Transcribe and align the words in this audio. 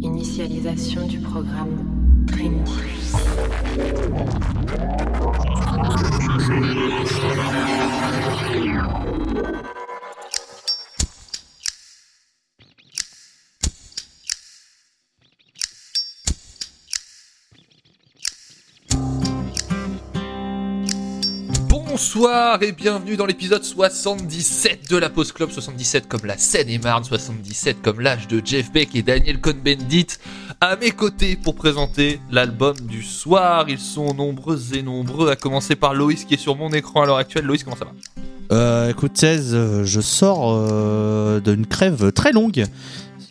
Initialisation 0.00 1.06
du 1.08 1.18
programme 1.18 2.24
Trinity. 2.28 2.70
Bonsoir 22.18 22.60
et 22.64 22.72
bienvenue 22.72 23.16
dans 23.16 23.26
l'épisode 23.26 23.62
77 23.62 24.90
de 24.90 24.96
la 24.96 25.08
Pause 25.08 25.30
Club, 25.30 25.52
77 25.52 26.08
comme 26.08 26.24
la 26.24 26.36
Seine-et-Marne, 26.36 27.04
77 27.04 27.80
comme 27.80 28.00
l'âge 28.00 28.26
de 28.26 28.42
Jeff 28.44 28.72
Beck 28.72 28.96
et 28.96 29.02
Daniel 29.02 29.40
Cohn-Bendit 29.40 30.18
à 30.60 30.74
mes 30.74 30.90
côtés 30.90 31.36
pour 31.36 31.54
présenter 31.54 32.20
l'album 32.32 32.74
du 32.80 33.04
soir. 33.04 33.66
Ils 33.68 33.78
sont 33.78 34.14
nombreux 34.14 34.58
et 34.74 34.82
nombreux, 34.82 35.30
à 35.30 35.36
commencer 35.36 35.76
par 35.76 35.94
Loïs 35.94 36.24
qui 36.24 36.34
est 36.34 36.38
sur 36.38 36.56
mon 36.56 36.70
écran 36.70 37.02
à 37.02 37.06
l'heure 37.06 37.18
actuelle. 37.18 37.44
Loïs, 37.44 37.62
comment 37.62 37.76
ça 37.76 37.84
va? 37.84 37.92
Euh, 38.50 38.90
écoute, 38.90 39.16
16, 39.16 39.50
euh, 39.52 39.84
je 39.84 40.00
sors 40.00 40.56
euh, 40.56 41.38
d'une 41.38 41.66
crève 41.66 42.10
très 42.10 42.32
longue. 42.32 42.64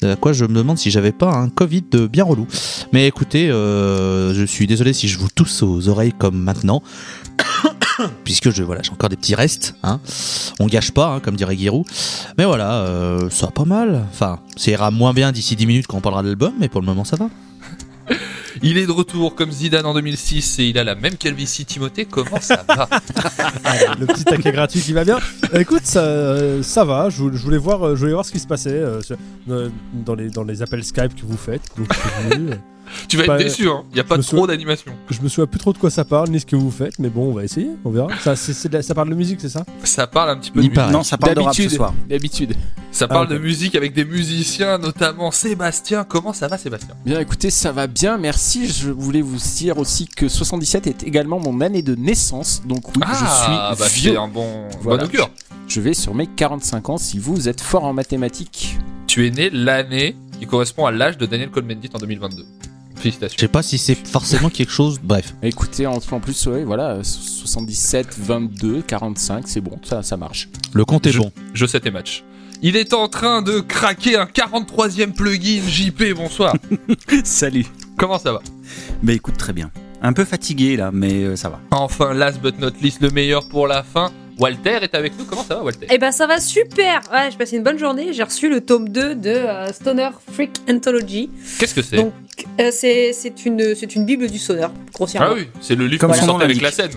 À 0.03 0.15
quoi 0.15 0.31
je 0.31 0.45
me 0.45 0.53
demande 0.53 0.77
si 0.77 0.91
j'avais 0.91 1.11
pas 1.11 1.31
un 1.31 1.49
Covid 1.49 1.85
bien 2.09 2.23
relou. 2.23 2.47
Mais 2.93 3.07
écoutez, 3.07 3.49
euh, 3.49 4.33
je 4.33 4.45
suis 4.45 4.67
désolé 4.67 4.93
si 4.93 5.07
je 5.07 5.17
vous 5.17 5.29
tousse 5.29 5.63
aux 5.63 5.89
oreilles 5.89 6.13
comme 6.17 6.37
maintenant. 6.37 6.83
Puisque 8.23 8.49
je 8.51 8.63
voilà, 8.63 8.81
j'ai 8.83 8.91
encore 8.91 9.09
des 9.09 9.15
petits 9.15 9.35
restes. 9.35 9.75
Hein. 9.83 9.99
On 10.59 10.67
gâche 10.67 10.91
pas, 10.91 11.07
hein, 11.15 11.19
comme 11.19 11.35
dirait 11.35 11.55
Giroud. 11.57 11.85
Mais 12.37 12.45
voilà, 12.45 12.73
euh, 12.81 13.29
ça 13.29 13.47
va 13.47 13.51
pas 13.51 13.65
mal. 13.65 14.05
Enfin, 14.11 14.39
ça 14.55 14.71
ira 14.71 14.91
moins 14.91 15.13
bien 15.13 15.31
d'ici 15.31 15.55
10 15.55 15.65
minutes 15.65 15.87
quand 15.87 15.97
on 15.97 16.01
parlera 16.01 16.23
de 16.23 16.27
l'album, 16.27 16.53
mais 16.59 16.69
pour 16.69 16.81
le 16.81 16.85
moment 16.87 17.03
ça 17.03 17.15
va. 17.15 17.29
Il 18.63 18.77
est 18.79 18.87
de 18.87 18.91
retour 18.91 19.35
comme 19.35 19.51
Zidane 19.51 19.85
en 19.85 19.93
2006 19.93 20.57
et 20.59 20.65
il 20.69 20.79
a 20.79 20.83
la 20.83 20.95
même 20.95 21.15
calvitie 21.15 21.63
Timothée. 21.63 22.05
Comment 22.05 22.41
ça 22.41 22.63
va 22.67 22.89
le 23.99 24.07
petit 24.07 24.23
taquet 24.25 24.51
gratuit 24.53 24.79
qui 24.81 24.93
va 24.93 25.03
bien. 25.03 25.19
Écoute, 25.53 25.83
ça, 25.83 26.63
ça 26.63 26.83
va. 26.83 27.11
Je, 27.11 27.17
vou- 27.17 27.31
je 27.37 27.43
voulais 27.43 27.59
voir, 27.59 27.83
euh, 27.85 27.95
je 27.95 27.99
voulais 27.99 28.13
voir 28.13 28.25
ce 28.25 28.31
qui 28.31 28.39
se 28.39 28.47
passait 28.47 28.71
euh, 28.71 28.99
euh, 29.49 29.69
dans, 29.93 30.15
les, 30.15 30.29
dans 30.31 30.43
les 30.43 30.63
appels 30.63 30.83
Skype 30.83 31.13
que 31.15 31.25
vous 31.27 31.37
faites. 31.37 31.61
Donc, 31.77 31.87
Tu 33.07 33.17
vas 33.17 33.23
être 33.23 33.27
Bah, 33.29 33.37
déçu, 33.37 33.67
hein. 33.69 33.83
il 33.91 33.95
n'y 33.95 33.99
a 33.99 34.03
pas 34.03 34.15
trop 34.15 34.23
souviens- 34.23 34.47
d'animation. 34.47 34.91
je 35.09 35.21
me 35.21 35.27
souviens 35.29 35.47
plus 35.47 35.59
trop 35.59 35.73
de 35.73 35.77
quoi 35.77 35.89
ça 35.89 36.05
parle 36.05 36.29
ni 36.29 36.39
ce 36.39 36.45
que 36.45 36.55
vous 36.55 36.71
faites, 36.71 36.99
mais 36.99 37.09
bon, 37.09 37.29
on 37.29 37.33
va 37.33 37.43
essayer. 37.43 37.69
On 37.85 37.89
verra. 37.91 38.07
Ça, 38.23 38.35
c'est- 38.35 38.53
c'est 38.53 38.69
de 38.69 38.73
la- 38.75 38.81
ça 38.83 38.93
parle 38.95 39.09
de 39.09 39.15
musique, 39.15 39.39
c'est 39.41 39.49
ça? 39.49 39.65
Ça 39.83 40.07
parle 40.07 40.29
un 40.31 40.37
petit 40.37 40.51
peu 40.51 40.61
Il 40.61 40.69
de 40.71 40.75
musique. 40.79 40.91
Non, 40.93 41.03
ça 41.03 41.17
parle 41.17 41.35
de 41.35 41.39
rap 41.41 41.53
ce 41.53 41.57
D'habitude. 41.61 41.77
soir. 41.77 41.93
D'habitude. 42.09 42.55
Ça 42.91 43.07
parle 43.07 43.27
Ah, 43.29 43.33
ok. 43.33 43.37
de 43.39 43.43
musique 43.43 43.75
avec 43.75 43.93
des 43.93 44.05
musiciens, 44.05 44.77
notamment 44.77 45.29
Sébastien. 45.31 46.03
Comment 46.03 46.33
ça 46.33 46.47
va 46.47 46.57
Sébastien? 46.57 46.95
Bien 47.05 47.19
écoutez, 47.19 47.49
ça 47.49 47.71
va 47.71 47.87
bien, 47.87 48.17
merci. 48.17 48.67
Je 48.67 48.89
voulais 48.89 49.21
vous 49.21 49.37
dire 49.57 49.77
aussi 49.77 50.07
que 50.07 50.27
77 50.27 50.87
est 50.87 51.03
également 51.03 51.39
mon 51.39 51.61
année 51.61 51.81
de 51.81 51.95
naissance. 51.95 52.63
Donc 52.65 52.87
oui, 52.95 53.03
Ah, 53.05 53.11
je 53.13 53.17
suis 53.17 53.79
bah 53.81 53.87
vieux. 53.93 54.11
c'est 54.13 54.17
un 54.17 54.27
bon, 54.27 54.47
Voilà. 54.81 55.03
bon 55.03 55.09
augure. 55.09 55.29
Je 55.67 55.81
vais 55.81 55.93
sur 55.93 56.15
mes 56.15 56.27
45 56.27 56.89
ans 56.89 56.97
si 56.97 57.19
vous 57.19 57.49
êtes 57.49 57.61
fort 57.61 57.83
en 57.83 57.93
mathématiques. 57.93 58.77
Tu 59.05 59.27
es 59.27 59.31
né 59.31 59.49
l'année 59.51 60.15
qui 60.39 60.45
correspond 60.45 60.85
à 60.85 60.91
l'âge 60.91 61.17
de 61.17 61.25
Daniel 61.25 61.49
Cohn-Bendit 61.49 61.89
en 61.93 61.97
2022. 61.99 62.45
Félicitations. 63.07 63.35
Je 63.37 63.41
sais 63.41 63.47
pas 63.47 63.63
si 63.63 63.77
c'est 63.77 63.95
forcément 64.07 64.49
quelque 64.49 64.71
chose. 64.71 64.99
Bref. 65.01 65.33
Écoutez, 65.41 65.87
en, 65.87 65.97
en 66.11 66.19
plus, 66.19 66.45
ouais, 66.47 66.63
voilà, 66.63 66.91
euh, 66.91 67.03
77, 67.03 68.17
22, 68.19 68.81
45, 68.81 69.47
c'est 69.47 69.61
bon, 69.61 69.79
ça, 69.83 70.03
ça 70.03 70.17
marche. 70.17 70.49
Le 70.73 70.83
compte 70.85 71.05
est 71.07 71.11
Je- 71.11 71.19
bon. 71.19 71.31
Je 71.53 71.65
sais 71.65 71.79
tes 71.79 71.91
matchs. 71.91 72.23
Il 72.61 72.75
est 72.75 72.93
en 72.93 73.07
train 73.07 73.41
de 73.41 73.59
craquer 73.59 74.17
un 74.17 74.25
43e 74.25 75.13
plugin 75.13 75.61
JP, 75.67 76.13
bonsoir. 76.15 76.55
Salut. 77.23 77.65
Comment 77.97 78.17
ça 78.19 78.33
va? 78.33 78.41
Bah 79.03 79.13
écoute, 79.13 79.37
très 79.37 79.53
bien. 79.53 79.71
Un 80.01 80.13
peu 80.13 80.25
fatigué 80.25 80.75
là, 80.77 80.91
mais 80.93 81.23
euh, 81.23 81.35
ça 81.35 81.49
va. 81.49 81.59
Enfin, 81.71 82.13
last 82.13 82.39
but 82.41 82.59
not 82.59 82.71
least, 82.81 83.01
le 83.01 83.09
meilleur 83.09 83.47
pour 83.47 83.67
la 83.67 83.83
fin. 83.83 84.11
Walter 84.39 84.79
est 84.81 84.93
avec 84.95 85.17
nous. 85.17 85.25
Comment 85.25 85.43
ça 85.43 85.55
va, 85.55 85.63
Walter? 85.63 85.87
Eh 85.89 85.97
ben 85.97 86.11
ça 86.11 86.27
va 86.27 86.39
super 86.39 87.01
Ouais, 87.11 87.29
j'ai 87.31 87.37
passé 87.37 87.57
une 87.57 87.63
bonne 87.63 87.79
journée, 87.79 88.13
j'ai 88.13 88.23
reçu 88.23 88.49
le 88.49 88.61
tome 88.61 88.89
2 88.89 89.15
de 89.15 89.29
euh, 89.29 89.71
Stoner 89.73 90.09
Freak 90.31 90.51
Anthology. 90.69 91.29
Qu'est-ce 91.59 91.73
que 91.73 91.81
c'est? 91.81 91.97
Donc 91.97 92.13
euh, 92.59 92.69
c'est 92.71 93.13
c'est 93.13 93.45
une, 93.45 93.75
c'est 93.75 93.95
une 93.95 94.05
bible 94.05 94.29
du 94.29 94.37
stoner, 94.37 94.67
grossièrement. 94.93 95.29
Ah 95.31 95.35
oui, 95.35 95.47
c'est 95.61 95.75
le 95.75 95.87
livre 95.87 96.01
Comme 96.01 96.11
qu'on 96.11 96.17
son 96.17 96.25
nom 96.25 96.31
sortait 96.33 96.45
avec 96.45 96.61
la 96.61 96.71
scène. 96.71 96.91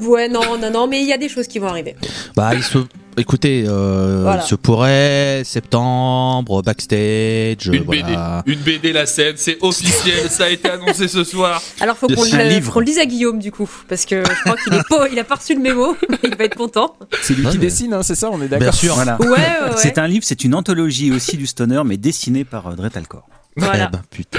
Ouais, 0.00 0.28
non, 0.28 0.58
non, 0.58 0.70
non, 0.70 0.86
mais 0.88 1.00
il 1.00 1.06
y 1.08 1.12
a 1.12 1.18
des 1.18 1.28
choses 1.28 1.46
qui 1.46 1.60
vont 1.60 1.68
arriver. 1.68 1.94
Bah, 2.34 2.50
il 2.54 2.62
se. 2.62 2.78
Écoutez, 3.16 3.64
euh, 3.68 4.20
Voilà. 4.22 4.42
se 4.42 4.54
pourrait 4.54 5.42
septembre, 5.44 6.62
backstage. 6.62 7.66
Une 7.66 7.82
voilà. 7.84 8.42
BD, 8.46 8.52
une 8.52 8.60
BD 8.60 8.92
la 8.92 9.04
scène, 9.06 9.34
c'est 9.36 9.58
officiel, 9.60 10.30
ça 10.30 10.44
a 10.44 10.48
été 10.48 10.70
annoncé 10.70 11.08
ce 11.08 11.24
soir. 11.24 11.60
Alors 11.80 11.96
faut 11.96 12.06
qu'on 12.06 12.22
le, 12.24 12.70
qu'on 12.70 12.78
le 12.80 12.86
dise 12.86 12.98
à 12.98 13.06
Guillaume 13.06 13.38
du 13.38 13.50
coup, 13.52 13.68
parce 13.88 14.04
que 14.06 14.22
je 14.24 14.40
crois 14.44 14.56
qu'il 14.62 14.74
est 14.74 14.88
pas, 14.88 15.08
il 15.12 15.18
a 15.18 15.24
pas 15.24 15.34
reçu 15.34 15.54
le 15.54 15.60
mémo, 15.60 15.96
mais 16.08 16.18
il 16.24 16.36
va 16.36 16.44
être 16.44 16.56
content. 16.56 16.94
C'est 17.22 17.34
lui 17.34 17.44
Ouais, 17.44 17.52
qui 17.52 17.58
mais- 17.58 17.64
dessine, 17.66 17.92
hein, 17.94 18.02
c'est 18.02 18.14
ça, 18.14 18.30
on 18.32 18.40
est 18.40 18.48
d'accord 18.48 18.60
Bien 18.60 18.72
sûr. 18.72 18.94
Voilà. 18.94 19.16
Ouais, 19.20 19.28
ouais, 19.28 19.36
ouais. 19.36 19.70
C'est 19.76 19.98
un 19.98 20.06
livre, 20.06 20.24
c'est 20.26 20.44
une 20.44 20.54
anthologie 20.54 21.10
aussi 21.12 21.36
du 21.36 21.46
stoner, 21.46 21.82
mais 21.84 21.96
dessinée 21.96 22.44
par 22.44 22.68
euh, 22.68 22.74
Dretalcore. 22.74 23.26
Voilà. 23.56 23.88
Eh 23.88 23.92
ben, 23.96 24.02
putain. 24.10 24.38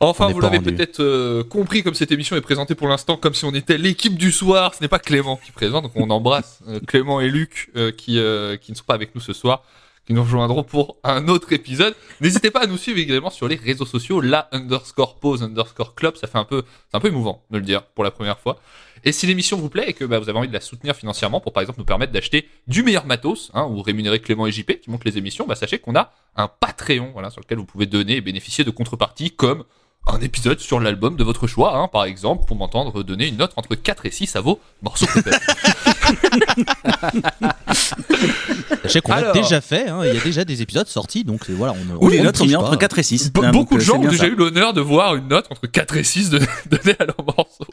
Enfin, 0.00 0.28
vous 0.28 0.40
l'avez 0.40 0.60
peut-être 0.60 1.00
euh, 1.00 1.42
compris, 1.42 1.82
comme 1.82 1.94
cette 1.94 2.12
émission 2.12 2.36
est 2.36 2.40
présentée 2.40 2.76
pour 2.76 2.88
l'instant 2.88 3.16
comme 3.16 3.34
si 3.34 3.44
on 3.44 3.54
était 3.54 3.78
l'équipe 3.78 4.16
du 4.16 4.30
soir. 4.30 4.74
Ce 4.74 4.82
n'est 4.82 4.88
pas 4.88 5.00
Clément 5.00 5.36
qui 5.36 5.50
présente, 5.50 5.82
donc 5.82 5.92
on 5.96 6.08
embrasse 6.10 6.60
euh, 6.68 6.78
Clément 6.86 7.20
et 7.20 7.28
Luc 7.28 7.70
euh, 7.76 7.90
qui, 7.90 8.18
euh, 8.18 8.56
qui 8.56 8.70
ne 8.70 8.76
sont 8.76 8.84
pas 8.84 8.94
avec 8.94 9.14
nous 9.16 9.20
ce 9.20 9.32
soir, 9.32 9.64
qui 10.06 10.12
nous 10.14 10.22
rejoindront 10.22 10.62
pour 10.62 10.98
un 11.02 11.26
autre 11.26 11.52
épisode. 11.52 11.96
N'hésitez 12.20 12.52
pas 12.52 12.60
à 12.60 12.66
nous 12.66 12.76
suivre 12.76 12.98
également 12.98 13.30
sur 13.30 13.48
les 13.48 13.56
réseaux 13.56 13.86
sociaux, 13.86 14.20
la 14.20 14.48
underscore 14.52 15.16
pause 15.16 15.42
underscore 15.42 15.96
club. 15.96 16.16
Ça 16.16 16.28
fait 16.28 16.38
un 16.38 16.44
peu, 16.44 16.62
c'est 16.90 16.96
un 16.96 17.00
peu 17.00 17.08
émouvant 17.08 17.42
de 17.50 17.58
le 17.58 17.64
dire 17.64 17.82
pour 17.82 18.04
la 18.04 18.12
première 18.12 18.38
fois. 18.38 18.60
Et 19.04 19.12
si 19.12 19.26
l'émission 19.26 19.56
vous 19.56 19.68
plaît 19.68 19.86
et 19.88 19.92
que 19.94 20.04
bah, 20.04 20.20
vous 20.20 20.28
avez 20.28 20.38
envie 20.38 20.48
de 20.48 20.52
la 20.52 20.60
soutenir 20.60 20.94
financièrement 20.94 21.40
pour 21.40 21.52
par 21.52 21.60
exemple 21.60 21.78
nous 21.78 21.84
permettre 21.84 22.12
d'acheter 22.12 22.48
du 22.66 22.82
meilleur 22.82 23.06
matos 23.06 23.50
hein, 23.54 23.64
ou 23.64 23.82
rémunérer 23.82 24.20
Clément 24.20 24.46
et 24.46 24.52
JP 24.52 24.80
qui 24.80 24.90
montent 24.90 25.04
les 25.04 25.18
émissions, 25.18 25.46
bah, 25.46 25.56
sachez 25.56 25.78
qu'on 25.78 25.96
a 25.96 26.12
un 26.36 26.48
Patreon 26.48 27.10
voilà, 27.12 27.30
sur 27.30 27.40
lequel 27.40 27.58
vous 27.58 27.64
pouvez 27.64 27.86
donner 27.86 28.16
et 28.16 28.20
bénéficier 28.20 28.64
de 28.64 28.70
contreparties 28.70 29.32
comme 29.32 29.64
un 30.06 30.20
épisode 30.20 30.58
sur 30.58 30.80
l'album 30.80 31.16
de 31.16 31.24
votre 31.24 31.46
choix, 31.46 31.76
hein, 31.76 31.88
par 31.88 32.04
exemple, 32.04 32.44
pour 32.46 32.56
m'entendre 32.56 33.02
donner 33.02 33.26
une 33.28 33.36
note 33.36 33.52
entre 33.56 33.74
4 33.74 34.06
et 34.06 34.10
6 34.10 34.36
à 34.36 34.40
vos 34.40 34.58
morceaux 34.82 35.06
préférés. 35.06 35.36
Sachez 38.82 39.00
qu'on 39.02 39.12
l'a 39.12 39.18
Alors. 39.18 39.32
déjà 39.34 39.60
fait, 39.60 39.88
hein, 39.88 40.00
il 40.04 40.14
y 40.14 40.18
a 40.18 40.22
déjà 40.22 40.44
des 40.44 40.62
épisodes 40.62 40.86
sortis, 40.86 41.24
donc 41.24 41.50
euh, 41.50 41.54
voilà, 41.54 41.74
on 41.74 41.96
Où 41.96 42.06
on 42.06 42.08
les 42.08 42.20
notes 42.22 42.36
sont 42.36 42.44
triche 42.44 42.56
pas. 42.56 42.62
entre 42.64 42.76
4 42.76 42.98
et 42.98 43.02
6. 43.02 43.32
Be- 43.32 43.44
hein, 43.44 43.50
beaucoup 43.52 43.74
donc, 43.76 43.80
de 43.80 43.84
euh, 43.84 43.86
gens 43.86 43.96
ont 43.96 44.00
bien 44.00 44.10
déjà 44.10 44.24
ça. 44.24 44.28
eu 44.28 44.34
l'honneur 44.34 44.72
de 44.72 44.80
voir 44.80 45.14
une 45.14 45.28
note 45.28 45.46
entre 45.50 45.66
4 45.66 45.96
et 45.98 46.04
6 46.04 46.30
de, 46.30 46.38
donnée 46.70 46.96
à 46.98 47.04
leur 47.04 47.22
morceau. 47.24 47.66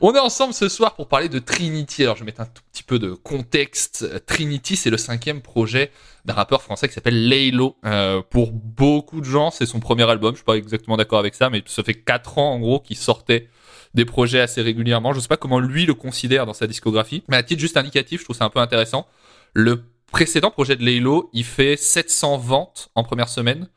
On 0.00 0.12
est 0.14 0.18
ensemble 0.18 0.54
ce 0.54 0.68
soir 0.68 0.94
pour 0.94 1.08
parler 1.08 1.28
de 1.28 1.38
Trinity. 1.38 2.02
Alors 2.02 2.16
je 2.16 2.20
vais 2.20 2.26
mettre 2.26 2.40
un 2.40 2.46
tout 2.46 2.62
petit 2.72 2.82
peu 2.82 2.98
de 2.98 3.12
contexte. 3.12 4.06
Euh, 4.10 4.18
Trinity, 4.18 4.76
c'est 4.76 4.90
le 4.90 4.96
cinquième 4.96 5.40
projet 5.40 5.90
d'un 6.24 6.34
rappeur 6.34 6.62
français 6.62 6.88
qui 6.88 6.94
s'appelle 6.94 7.28
Laylo. 7.28 7.76
Euh, 7.84 8.20
pour 8.28 8.52
beaucoup 8.52 9.20
de 9.20 9.24
gens, 9.24 9.50
c'est 9.50 9.66
son 9.66 9.80
premier 9.80 10.08
album. 10.08 10.32
Je 10.32 10.38
suis 10.38 10.44
pas 10.44 10.56
exactement 10.56 10.96
d'accord 10.96 11.18
avec 11.18 11.34
ça, 11.34 11.50
mais 11.50 11.62
ça 11.66 11.82
fait 11.82 11.94
4 11.94 12.38
ans 12.38 12.52
en 12.52 12.58
gros 12.58 12.80
qu'il 12.80 12.96
sortait 12.96 13.48
des 13.94 14.04
projets 14.04 14.40
assez 14.40 14.62
régulièrement. 14.62 15.12
Je 15.12 15.20
sais 15.20 15.28
pas 15.28 15.36
comment 15.36 15.60
lui 15.60 15.86
le 15.86 15.94
considère 15.94 16.46
dans 16.46 16.54
sa 16.54 16.66
discographie, 16.66 17.22
mais 17.28 17.36
à 17.36 17.42
titre 17.42 17.60
juste 17.60 17.76
indicatif, 17.76 18.20
je 18.20 18.24
trouve 18.24 18.36
ça 18.36 18.44
un 18.44 18.50
peu 18.50 18.58
intéressant. 18.58 19.06
Le 19.52 19.84
précédent 20.10 20.50
projet 20.50 20.74
de 20.76 20.84
Laylo, 20.84 21.30
il 21.32 21.44
fait 21.44 21.76
700 21.76 22.38
ventes 22.38 22.90
en 22.96 23.04
première 23.04 23.28
semaine. 23.28 23.68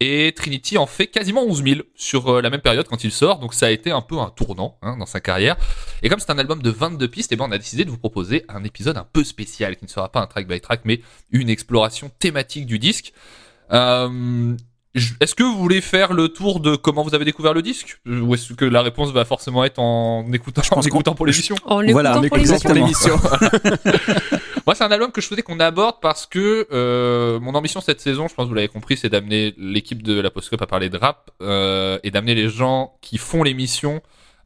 Et 0.00 0.32
Trinity 0.36 0.78
en 0.78 0.86
fait 0.86 1.08
quasiment 1.08 1.42
11 1.42 1.64
000 1.64 1.80
sur 1.96 2.28
euh, 2.28 2.40
la 2.40 2.50
même 2.50 2.60
période 2.60 2.86
quand 2.86 3.02
il 3.02 3.10
sort, 3.10 3.40
donc 3.40 3.52
ça 3.52 3.66
a 3.66 3.70
été 3.70 3.90
un 3.90 4.00
peu 4.00 4.18
un 4.18 4.30
tournant 4.30 4.78
hein, 4.80 4.96
dans 4.96 5.06
sa 5.06 5.20
carrière. 5.20 5.56
Et 6.02 6.08
comme 6.08 6.20
c'est 6.20 6.30
un 6.30 6.38
album 6.38 6.62
de 6.62 6.70
22 6.70 7.08
pistes, 7.08 7.32
eh 7.32 7.36
ben 7.36 7.46
on 7.48 7.52
a 7.52 7.58
décidé 7.58 7.84
de 7.84 7.90
vous 7.90 7.98
proposer 7.98 8.44
un 8.48 8.62
épisode 8.62 8.96
un 8.96 9.06
peu 9.12 9.24
spécial, 9.24 9.76
qui 9.76 9.84
ne 9.84 9.90
sera 9.90 10.12
pas 10.12 10.20
un 10.20 10.28
track 10.28 10.46
by 10.46 10.60
track, 10.60 10.82
mais 10.84 11.00
une 11.32 11.50
exploration 11.50 12.12
thématique 12.20 12.66
du 12.66 12.78
disque. 12.78 13.12
Euh, 13.72 14.56
est-ce 15.20 15.34
que 15.34 15.42
vous 15.42 15.56
voulez 15.56 15.80
faire 15.80 16.12
le 16.12 16.28
tour 16.28 16.60
de 16.60 16.76
comment 16.76 17.02
vous 17.02 17.14
avez 17.14 17.24
découvert 17.24 17.54
le 17.54 17.62
disque? 17.62 18.00
Ou 18.06 18.34
est-ce 18.34 18.52
que 18.52 18.64
la 18.64 18.82
réponse 18.82 19.12
va 19.12 19.24
forcément 19.24 19.64
être 19.64 19.78
en 19.78 20.30
écoutant, 20.32 20.62
pense 20.62 20.86
en 20.86 20.88
écoutant 20.88 21.14
pour 21.14 21.26
l'émission? 21.26 21.56
En 21.64 21.82
Voilà, 21.84 22.20
l'écoutant 22.20 22.28
pour 22.28 22.38
exactement. 22.38 22.74
l'émission. 22.74 23.16
Moi, 24.66 24.74
c'est 24.74 24.84
un 24.84 24.90
album 24.90 25.12
que 25.12 25.20
je 25.20 25.26
souhaitais 25.26 25.42
qu'on 25.42 25.60
aborde 25.60 25.96
parce 26.02 26.26
que 26.26 26.66
euh, 26.72 27.40
mon 27.40 27.54
ambition 27.54 27.80
cette 27.80 28.00
saison, 28.00 28.28
je 28.28 28.34
pense 28.34 28.44
que 28.44 28.48
vous 28.48 28.54
l'avez 28.54 28.68
compris, 28.68 28.96
c'est 28.96 29.08
d'amener 29.08 29.54
l'équipe 29.56 30.02
de 30.02 30.20
la 30.20 30.30
Post 30.30 30.48
Club 30.48 30.62
à 30.62 30.66
parler 30.66 30.90
de 30.90 30.98
rap 30.98 31.30
euh, 31.40 31.98
et 32.02 32.10
d'amener 32.10 32.34
les 32.34 32.50
gens 32.50 32.98
qui 33.00 33.16
font 33.16 33.42
l'émission 33.42 34.02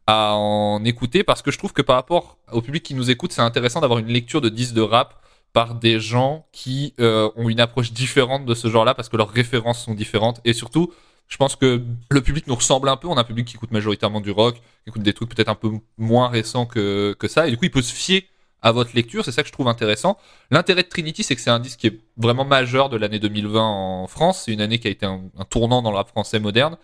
à 0.07 0.35
en 0.35 0.85
écouter 0.85 1.25
parce 1.25 1.43
que 1.43 1.51
je 1.51 1.59
trouve 1.59 1.73
que 1.73 1.83
par 1.83 1.97
rapport 1.97 2.39
au 2.53 2.61
public 2.61 2.83
qui 2.83 2.95
nous 2.95 3.11
écoute, 3.11 3.33
c'est 3.33 3.41
intéressant 3.41 3.81
d'avoir 3.81 3.99
une 3.99 4.09
lecture 4.09 4.41
de 4.41 4.49
disques 4.49 4.75
de 4.75 4.81
rap 4.81 5.22
par 5.53 5.75
des 5.75 6.01
gens 6.01 6.47
qui 6.53 6.95
euh, 7.01 7.31
ont 7.37 7.49
une 7.49 7.61
approche 7.61 7.93
différente 7.93 8.47
de 8.47 8.55
ce 8.55 8.69
genre-là 8.69 8.95
parce 8.95 9.09
que 9.09 9.17
leurs 9.17 9.31
références 9.31 9.85
sont 9.85 9.95
différentes 9.95 10.41
et 10.45 10.53
surtout 10.53 10.93
je 11.29 11.39
pense 11.39 11.57
que 11.57 11.83
le 12.11 12.21
public 12.21 12.47
nous 12.47 12.55
ressemble 12.55 12.91
un 12.91 12.97
peu. 12.99 13.09
On 13.09 13.17
a 13.17 13.23
un 13.23 13.25
public 13.25 13.47
qui 13.47 13.57
écoute 13.57 13.71
majoritairement 13.71 14.21
du 14.21 14.31
rock, 14.31 14.57
qui 14.57 14.89
écoute 14.89 15.03
des 15.03 15.15
trucs 15.15 15.35
peut-être 15.35 15.49
un 15.49 15.55
peu 15.55 15.71
moins 15.97 16.29
récents 16.29 16.67
que, 16.67 17.17
que 17.19 17.27
ça. 17.27 17.47
Et 17.47 17.51
du 17.51 17.57
coup, 17.57 17.65
il 17.65 17.71
peut 17.71 17.81
se 17.81 17.95
fier 17.95 18.29
à 18.61 18.71
votre 18.73 18.95
lecture. 18.95 19.25
C'est 19.25 19.33
ça 19.33 19.43
que 19.43 19.49
je 19.49 19.53
trouve 19.53 19.69
intéressant. 19.69 20.19
L'intérêt 20.51 20.83
de 20.83 20.89
Trinity, 20.89 21.23
c'est 21.23 21.35
que 21.35 21.41
c'est 21.41 21.51
un 21.51 21.59
disque 21.59 21.81
qui 21.81 21.87
est 21.89 22.01
vraiment 22.17 22.45
majeur 22.45 22.89
de 22.89 22.97
l'année 22.97 23.19
2020 23.19 23.61
en 23.61 24.07
France. 24.07 24.43
C'est 24.45 24.53
une 24.53 24.61
année 24.61 24.79
qui 24.79 24.89
a 24.89 24.91
été 24.91 25.07
un, 25.07 25.23
tournant 25.51 25.83
dans 25.83 25.91
le 25.91 26.05
français 26.05 26.39
moderne. 26.39 26.77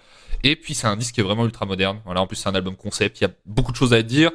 Et 0.45 0.57
puis 0.57 0.75
c'est 0.75 0.87
un 0.87 0.97
disque 0.97 1.15
qui 1.15 1.21
est 1.21 1.25
vraiment 1.25 1.45
ultra 1.45 1.67
moderne. 1.67 2.01
Voilà, 2.05 2.21
en 2.23 2.27
plus 2.27 2.37
c'est 2.37 2.49
un 2.49 2.55
album 2.55 2.75
concept. 2.77 3.21
Il 3.21 3.25
y 3.25 3.27
a 3.27 3.31
beaucoup 3.47 3.73
de 3.73 3.77
choses 3.77 3.93
à 3.93 4.03
dire. 4.03 4.31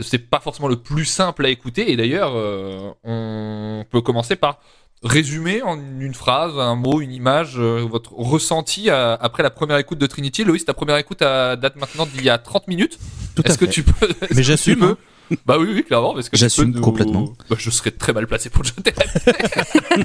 C'est 0.00 0.18
pas 0.30 0.40
forcément 0.40 0.68
le 0.68 0.76
plus 0.76 1.04
simple 1.04 1.44
à 1.46 1.48
écouter. 1.48 1.90
Et 1.90 1.96
d'ailleurs, 1.96 2.32
euh, 2.34 2.90
on 3.04 3.84
peut 3.90 4.00
commencer 4.00 4.36
par 4.36 4.58
résumer 5.02 5.62
en 5.62 5.78
une 5.78 6.14
phrase, 6.14 6.58
un 6.58 6.74
mot, 6.74 7.00
une 7.00 7.12
image, 7.12 7.54
euh, 7.58 7.86
votre 7.88 8.12
ressenti 8.14 8.90
à- 8.90 9.14
après 9.14 9.42
la 9.44 9.50
première 9.50 9.76
écoute 9.78 9.98
de 9.98 10.06
Trinity. 10.06 10.42
Loïs, 10.44 10.64
ta 10.64 10.74
première 10.74 10.96
écoute 10.96 11.22
à 11.22 11.54
date 11.56 11.76
maintenant 11.76 12.06
d'il 12.06 12.24
y 12.24 12.30
a 12.30 12.38
30 12.38 12.66
minutes. 12.68 12.98
Est-ce 13.44 13.58
que 13.58 13.64
tu 13.64 13.82
peux 13.84 14.08
Mais 14.34 14.42
j'assume, 14.42 14.82
hein. 14.82 14.96
Bah 15.44 15.56
oui, 15.58 15.68
oui, 15.72 15.84
clairement. 15.84 16.14
Parce 16.14 16.30
que 16.30 16.36
J'assume 16.38 16.70
nous- 16.72 16.80
complètement. 16.80 17.32
Bah, 17.50 17.56
je 17.58 17.68
serais 17.70 17.90
très 17.90 18.12
mal 18.14 18.26
placé 18.26 18.48
pour 18.50 18.62
le 18.62 18.68
jeter. 18.68 18.92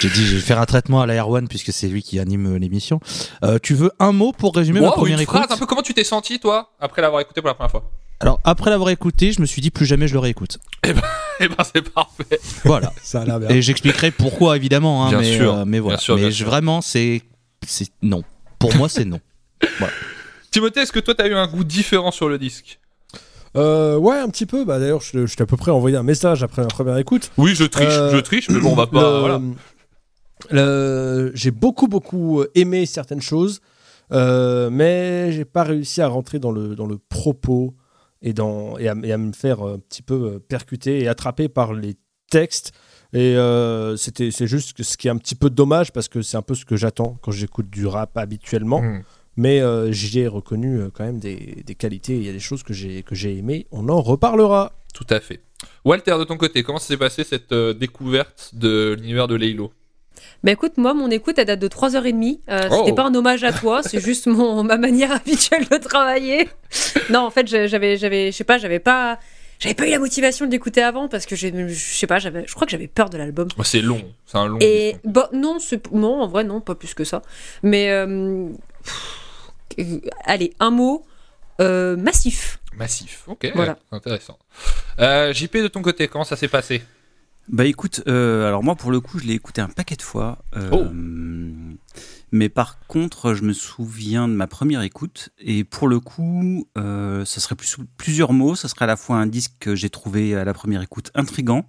J'ai 0.00 0.08
dit, 0.10 0.26
je 0.26 0.34
vais 0.36 0.40
faire 0.40 0.60
un 0.60 0.66
traitement 0.66 1.00
à 1.00 1.06
la 1.06 1.22
R1 1.22 1.46
puisque 1.46 1.72
c'est 1.72 1.88
lui 1.88 2.02
qui 2.02 2.18
anime 2.18 2.54
euh, 2.54 2.58
l'émission. 2.58 3.00
Euh, 3.44 3.58
tu 3.62 3.74
veux 3.74 3.92
un 3.98 4.12
mot 4.12 4.32
pour 4.32 4.54
résumer 4.56 4.80
ma 4.80 4.88
Wow, 4.88 4.92
première 4.94 5.16
une 5.18 5.22
écoute 5.22 5.36
phrase, 5.36 5.50
un 5.52 5.56
peu 5.56 5.66
comment 5.66 5.82
tu 5.82 5.94
t'es 5.94 6.04
senti, 6.04 6.38
toi, 6.40 6.72
après 6.80 7.02
l'avoir 7.02 7.20
écouté 7.22 7.40
pour 7.40 7.48
la 7.48 7.54
première 7.54 7.70
fois? 7.70 7.90
Alors, 8.20 8.38
après 8.44 8.70
l'avoir 8.70 8.90
écouté, 8.90 9.32
je 9.32 9.40
me 9.40 9.46
suis 9.46 9.62
dit 9.62 9.70
plus 9.70 9.86
jamais 9.86 10.06
je 10.08 10.12
le 10.14 10.18
réécoute. 10.20 10.58
Eh 11.42 11.48
ben, 11.48 11.56
c'est 11.74 11.88
parfait. 11.88 12.38
Voilà. 12.66 12.92
Ça 13.02 13.22
a 13.22 13.24
l'air 13.24 13.40
bien. 13.40 13.48
Et 13.48 13.62
j'expliquerai 13.62 14.10
pourquoi, 14.10 14.56
évidemment. 14.58 15.06
hein, 15.06 15.08
Bien 15.08 15.20
mais, 15.20 15.36
sûr, 15.38 15.54
euh, 15.54 15.64
mais 15.66 15.78
voilà. 15.78 15.96
bien 15.96 16.02
sûr, 16.02 16.14
mais 16.16 16.20
bien 16.20 16.30
je- 16.30 16.34
sûr. 16.34 16.46
vraiment, 16.46 16.82
c'est. 16.82 17.22
Non. 18.02 18.22
Pour 18.58 18.76
moi, 18.76 18.90
c'est 18.90 19.06
non. 19.06 19.20
Timothée, 20.50 20.80
est-ce 20.80 20.92
que 20.92 20.98
toi, 21.00 21.14
t'as 21.14 21.28
eu 21.28 21.32
un 21.34 21.46
goût 21.46 21.64
différent 21.64 22.10
sur 22.10 22.28
le 22.28 22.36
disque? 22.38 22.78
Euh, 23.56 23.96
ouais, 23.96 24.18
un 24.18 24.28
petit 24.28 24.44
peu. 24.44 24.66
Bah, 24.66 24.78
D'ailleurs, 24.78 25.00
je, 25.00 25.24
je 25.24 25.34
t'ai 25.34 25.42
à 25.44 25.46
peu 25.46 25.56
près 25.56 25.70
envoyé 25.70 25.96
un 25.96 26.02
message 26.02 26.42
après 26.42 26.60
ma 26.60 26.68
première 26.68 26.98
écoute. 26.98 27.30
Oui, 27.38 27.54
je 27.54 27.64
triche, 27.64 27.88
Euh, 27.88 28.10
je 28.12 28.18
triche, 28.18 28.50
mais 28.50 28.60
bon, 28.60 28.72
on 28.72 28.76
va 28.76 28.86
pas. 28.86 29.00
Le- 29.14 29.18
voilà. 29.20 29.40
le- 30.50 31.32
J'ai 31.34 31.50
beaucoup, 31.52 31.88
beaucoup 31.88 32.44
aimé 32.54 32.84
certaines 32.84 33.22
choses, 33.22 33.60
euh, 34.12 34.68
mais 34.70 35.32
j'ai 35.32 35.46
pas 35.46 35.62
réussi 35.62 36.02
à 36.02 36.08
rentrer 36.08 36.38
dans 36.38 36.52
le, 36.52 36.74
dans 36.76 36.86
le 36.86 36.98
propos 36.98 37.74
et, 38.22 38.32
dans, 38.32 38.78
et, 38.78 38.88
à, 38.88 38.94
et 39.02 39.12
à 39.12 39.18
me 39.18 39.32
faire 39.32 39.62
un 39.62 39.78
petit 39.78 40.02
peu 40.02 40.14
euh, 40.14 40.38
percuter 40.38 41.00
et 41.00 41.08
attraper 41.08 41.48
par 41.48 41.72
les 41.72 41.94
textes. 42.30 42.72
Et 43.12 43.36
euh, 43.36 43.96
c'était, 43.96 44.30
c'est 44.30 44.46
juste 44.46 44.82
ce 44.82 44.96
qui 44.96 45.08
est 45.08 45.10
un 45.10 45.16
petit 45.16 45.34
peu 45.34 45.50
dommage 45.50 45.92
parce 45.92 46.08
que 46.08 46.22
c'est 46.22 46.36
un 46.36 46.42
peu 46.42 46.54
ce 46.54 46.64
que 46.64 46.76
j'attends 46.76 47.18
quand 47.22 47.32
j'écoute 47.32 47.68
du 47.68 47.86
rap 47.86 48.16
habituellement. 48.16 48.82
Hmm. 48.82 49.02
Mais 49.36 49.60
euh, 49.60 49.90
j'y 49.90 50.20
ai 50.20 50.28
reconnu 50.28 50.78
euh, 50.78 50.90
quand 50.92 51.04
même 51.04 51.18
des, 51.18 51.62
des 51.64 51.74
qualités. 51.74 52.16
Il 52.16 52.24
y 52.24 52.28
a 52.28 52.32
des 52.32 52.40
choses 52.40 52.62
que 52.62 52.74
j'ai, 52.74 53.02
que 53.02 53.14
j'ai 53.14 53.38
aimées. 53.38 53.66
On 53.70 53.88
en 53.88 54.00
reparlera. 54.00 54.72
Tout 54.92 55.06
à 55.08 55.20
fait. 55.20 55.40
Walter, 55.84 56.16
de 56.18 56.24
ton 56.24 56.36
côté, 56.36 56.62
comment 56.62 56.78
s'est 56.78 56.96
passée 56.96 57.24
cette 57.24 57.52
euh, 57.52 57.72
découverte 57.72 58.50
de 58.54 58.96
l'univers 58.98 59.28
de 59.28 59.36
Laylo? 59.36 59.72
Bah 60.42 60.52
écoute, 60.52 60.72
moi, 60.78 60.94
mon 60.94 61.10
écoute, 61.10 61.38
elle 61.38 61.46
date 61.46 61.58
de 61.60 61.68
3h30. 61.68 62.40
Euh, 62.48 62.68
Oh. 62.70 62.76
C'était 62.78 62.94
pas 62.94 63.04
un 63.04 63.14
hommage 63.14 63.44
à 63.44 63.52
toi, 63.52 63.82
c'est 63.82 64.00
juste 64.00 64.26
mon, 64.26 64.62
ma 64.64 64.76
manière 64.78 65.12
habituelle 65.12 65.66
de 65.68 65.76
travailler. 65.76 66.48
Non, 67.10 67.20
en 67.20 67.30
fait, 67.30 67.46
j'avais, 67.46 67.96
j'avais, 67.96 68.30
je 68.32 68.36
sais 68.36 68.44
pas, 68.44 68.58
j'avais 68.58 68.78
pas. 68.80 69.18
J'avais 69.58 69.74
pas 69.74 69.86
eu 69.86 69.90
la 69.90 69.98
motivation 69.98 70.46
de 70.46 70.50
l'écouter 70.50 70.82
avant 70.82 71.06
parce 71.08 71.26
que 71.26 71.36
je 71.36 71.68
sais 71.74 72.06
pas, 72.06 72.18
j'avais, 72.18 72.46
je 72.46 72.54
crois 72.54 72.64
que 72.66 72.70
j'avais 72.70 72.86
peur 72.88 73.10
de 73.10 73.18
l'album. 73.18 73.46
Bah, 73.58 73.64
C'est 73.64 73.82
long, 73.82 74.02
c'est 74.24 74.38
un 74.38 74.46
long. 74.48 74.56
Et 74.62 74.96
bon, 75.04 75.24
non, 75.34 75.58
c'est 75.58 75.92
non, 75.92 76.22
en 76.22 76.28
vrai 76.28 76.44
non, 76.44 76.62
pas 76.62 76.74
plus 76.74 76.94
que 76.94 77.04
ça. 77.04 77.20
Mais 77.62 77.90
euh, 77.90 78.48
pff, 78.82 79.52
euh, 79.80 80.00
allez, 80.24 80.54
un 80.60 80.70
mot 80.70 81.04
euh, 81.60 81.94
massif. 81.98 82.58
Massif, 82.74 83.24
ok, 83.26 83.50
Voilà. 83.54 83.76
intéressant. 83.92 84.38
Euh, 84.98 85.34
JP, 85.34 85.58
de 85.58 85.68
ton 85.68 85.82
côté, 85.82 86.08
comment 86.08 86.24
ça 86.24 86.36
s'est 86.36 86.48
passé? 86.48 86.80
Bah 87.50 87.64
écoute, 87.64 88.02
euh, 88.06 88.46
alors 88.46 88.62
moi 88.62 88.76
pour 88.76 88.90
le 88.92 89.00
coup, 89.00 89.18
je 89.18 89.24
l'ai 89.26 89.34
écouté 89.34 89.60
un 89.60 89.68
paquet 89.68 89.96
de 89.96 90.02
fois. 90.02 90.38
euh, 90.56 90.68
Oh. 90.72 90.86
Mais 92.32 92.48
par 92.48 92.78
contre, 92.86 93.34
je 93.34 93.42
me 93.42 93.52
souviens 93.52 94.28
de 94.28 94.34
ma 94.34 94.46
première 94.46 94.82
écoute. 94.82 95.30
Et 95.40 95.64
pour 95.64 95.88
le 95.88 95.98
coup, 95.98 96.68
euh, 96.78 97.24
ça 97.24 97.40
serait 97.40 97.56
plus, 97.56 97.76
plusieurs 97.96 98.32
mots. 98.32 98.54
Ça 98.54 98.68
serait 98.68 98.84
à 98.84 98.86
la 98.86 98.96
fois 98.96 99.16
un 99.16 99.26
disque 99.26 99.54
que 99.58 99.74
j'ai 99.74 99.90
trouvé 99.90 100.36
à 100.36 100.44
la 100.44 100.54
première 100.54 100.80
écoute 100.80 101.10
intrigant. 101.16 101.68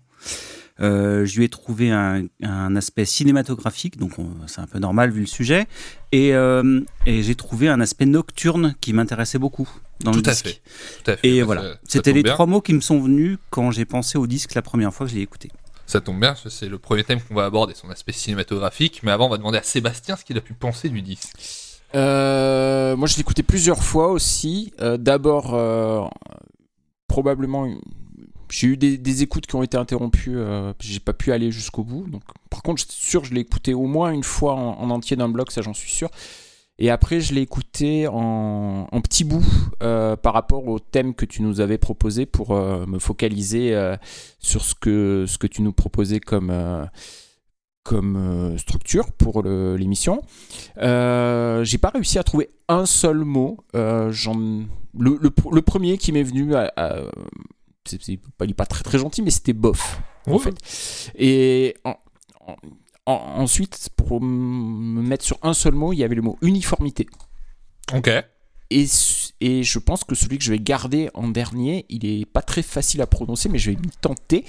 Euh, 0.79 1.25
je 1.25 1.37
lui 1.37 1.45
ai 1.45 1.49
trouvé 1.49 1.89
un, 1.91 2.25
un 2.43 2.75
aspect 2.75 3.05
cinématographique, 3.05 3.97
donc 3.97 4.17
on- 4.19 4.31
c'est 4.47 4.61
un 4.61 4.67
peu 4.67 4.77
normal 4.79 5.09
vu 5.11 5.21
le 5.21 5.25
sujet. 5.27 5.67
Et, 6.11 6.29
et 6.29 7.23
j'ai 7.23 7.35
trouvé 7.35 7.67
un 7.67 7.81
aspect 7.81 8.05
nocturne 8.05 8.75
qui 8.81 8.93
m'intéressait 8.93 9.39
beaucoup 9.39 9.67
dans 10.01 10.11
le 10.11 10.19
à 10.19 10.21
disque. 10.21 10.45
fait. 10.47 10.61
Tout 11.03 11.11
à 11.11 11.17
fait. 11.17 11.27
Et 11.27 11.39
Bah, 11.39 11.45
voilà, 11.45 11.75
c'était 11.87 12.13
les 12.13 12.21
bien. 12.23 12.33
trois 12.33 12.45
mots 12.45 12.61
qui 12.61 12.73
me 12.75 12.81
sont 12.81 12.99
venus 12.99 13.37
quand 13.49 13.71
j'ai 13.71 13.85
pensé 13.85 14.19
au 14.19 14.27
disque 14.27 14.53
la 14.53 14.61
première 14.61 14.93
fois 14.93 15.07
que 15.07 15.11
je 15.11 15.15
l'ai 15.17 15.23
écouté. 15.23 15.49
Ça 15.85 15.99
tombe 16.01 16.19
bien, 16.19 16.35
c'est 16.35 16.69
le 16.69 16.77
premier 16.77 17.03
thème 17.03 17.19
qu'on 17.21 17.35
va 17.35 17.45
aborder, 17.45 17.73
son 17.73 17.89
aspect 17.89 18.13
cinématographique. 18.13 19.01
Mais 19.03 19.11
avant, 19.11 19.27
on 19.27 19.29
va 19.29 19.37
demander 19.37 19.57
à 19.57 19.63
Sébastien 19.63 20.15
ce 20.15 20.23
qu'il 20.23 20.37
a 20.37 20.41
pu 20.41 20.53
penser 20.53 20.89
du 20.89 21.01
disque. 21.01 21.33
Euh, 21.95 22.95
moi, 22.95 23.07
je 23.07 23.15
l'ai 23.15 23.21
écouté 23.21 23.43
plusieurs 23.43 23.83
fois 23.83 24.07
aussi. 24.11 24.73
Euh, 24.79 24.97
D'abord, 24.97 25.53
euh, 25.53 26.07
probablement, 27.07 27.67
j'ai 28.49 28.67
eu 28.67 28.77
des, 28.77 29.23
écoutes 29.23 29.47
qui 29.47 29.55
ont 29.55 29.63
été 29.63 29.77
interrompues. 29.77 30.37
J'ai 30.79 30.99
pas 30.99 31.13
pu 31.13 31.31
aller 31.31 31.51
jusqu'au 31.51 31.83
bout. 31.83 32.07
Donc, 32.07 32.23
par 32.49 32.61
contre, 32.61 32.81
je 32.81 32.87
suis 32.91 33.09
sûr, 33.09 33.25
je 33.25 33.33
l'ai 33.33 33.41
écouté 33.41 33.73
au 33.73 33.85
moins 33.85 34.11
une 34.11 34.23
fois 34.23 34.53
en, 34.53 34.79
en 34.79 34.89
entier 34.89 35.17
d'un 35.17 35.29
bloc, 35.29 35.51
ça 35.51 35.61
j'en 35.61 35.73
suis 35.73 35.91
sûr. 35.91 36.09
Et 36.79 36.89
après, 36.89 37.19
je 37.19 37.33
l'ai 37.35 37.41
écouté 37.41 38.07
en, 38.07 38.87
en 38.91 39.01
petits 39.01 39.23
bouts 39.23 39.45
euh, 39.83 40.15
par 40.15 40.33
rapport 40.33 40.67
au 40.67 40.79
thème 40.79 41.13
que 41.13 41.25
tu 41.25 41.43
nous 41.43 41.59
avais 41.61 41.77
proposé 41.77 42.25
pour 42.25 42.51
euh, 42.55 42.85
me 42.87 42.97
focaliser 42.97 43.75
euh, 43.75 43.95
sur 44.39 44.63
ce 44.63 44.73
que, 44.73 45.25
ce 45.27 45.37
que 45.37 45.45
tu 45.45 45.61
nous 45.61 45.73
proposais 45.73 46.19
comme, 46.19 46.51
comme 47.83 48.57
structure 48.57 49.11
pour 49.11 49.43
l'émission. 49.43 50.21
J'ai 50.77 51.77
pas 51.77 51.89
réussi 51.93 52.17
à 52.17 52.23
trouver 52.23 52.49
un 52.67 52.87
seul 52.87 53.17
mot. 53.25 53.57
Le, 53.73 55.17
le 55.21 55.29
pr- 55.29 55.53
le 55.53 55.61
premier 55.61 55.97
qui 55.97 56.11
m'est 56.11 56.23
venu, 56.23 56.55
à, 56.55 56.71
pas, 56.75 58.45
il 58.45 58.51
est 58.51 58.53
pas 58.55 58.65
très 58.65 58.83
très 58.83 58.97
gentil, 58.97 59.21
mais 59.21 59.29
c'était 59.31 59.53
bof 59.53 60.01
en 60.27 60.37
fait. 60.39 61.11
Et 61.15 61.75
en- 61.83 61.95
en- 62.47 62.55
en- 63.05 63.13
ensuite, 63.41 63.89
pour 63.95 64.21
me 64.21 65.01
mettre 65.01 65.25
sur 65.25 65.37
un 65.41 65.53
seul 65.53 65.73
mot, 65.73 65.93
il 65.93 65.97
y 65.99 66.03
avait 66.03 66.15
le 66.15 66.21
mot 66.21 66.37
uniformité. 66.41 67.07
Ok. 67.93 68.09
Et, 68.73 68.85
et 69.41 69.63
je 69.63 69.79
pense 69.79 70.03
que 70.05 70.15
celui 70.15 70.37
que 70.37 70.43
je 70.45 70.51
vais 70.51 70.59
garder 70.59 71.09
en 71.13 71.27
dernier, 71.27 71.85
il 71.89 72.05
est 72.05 72.25
pas 72.25 72.41
très 72.41 72.61
facile 72.61 73.01
à 73.01 73.07
prononcer, 73.07 73.49
mais 73.49 73.57
je 73.57 73.71
vais 73.71 73.75
m'y 73.77 73.89
tenter. 73.99 74.45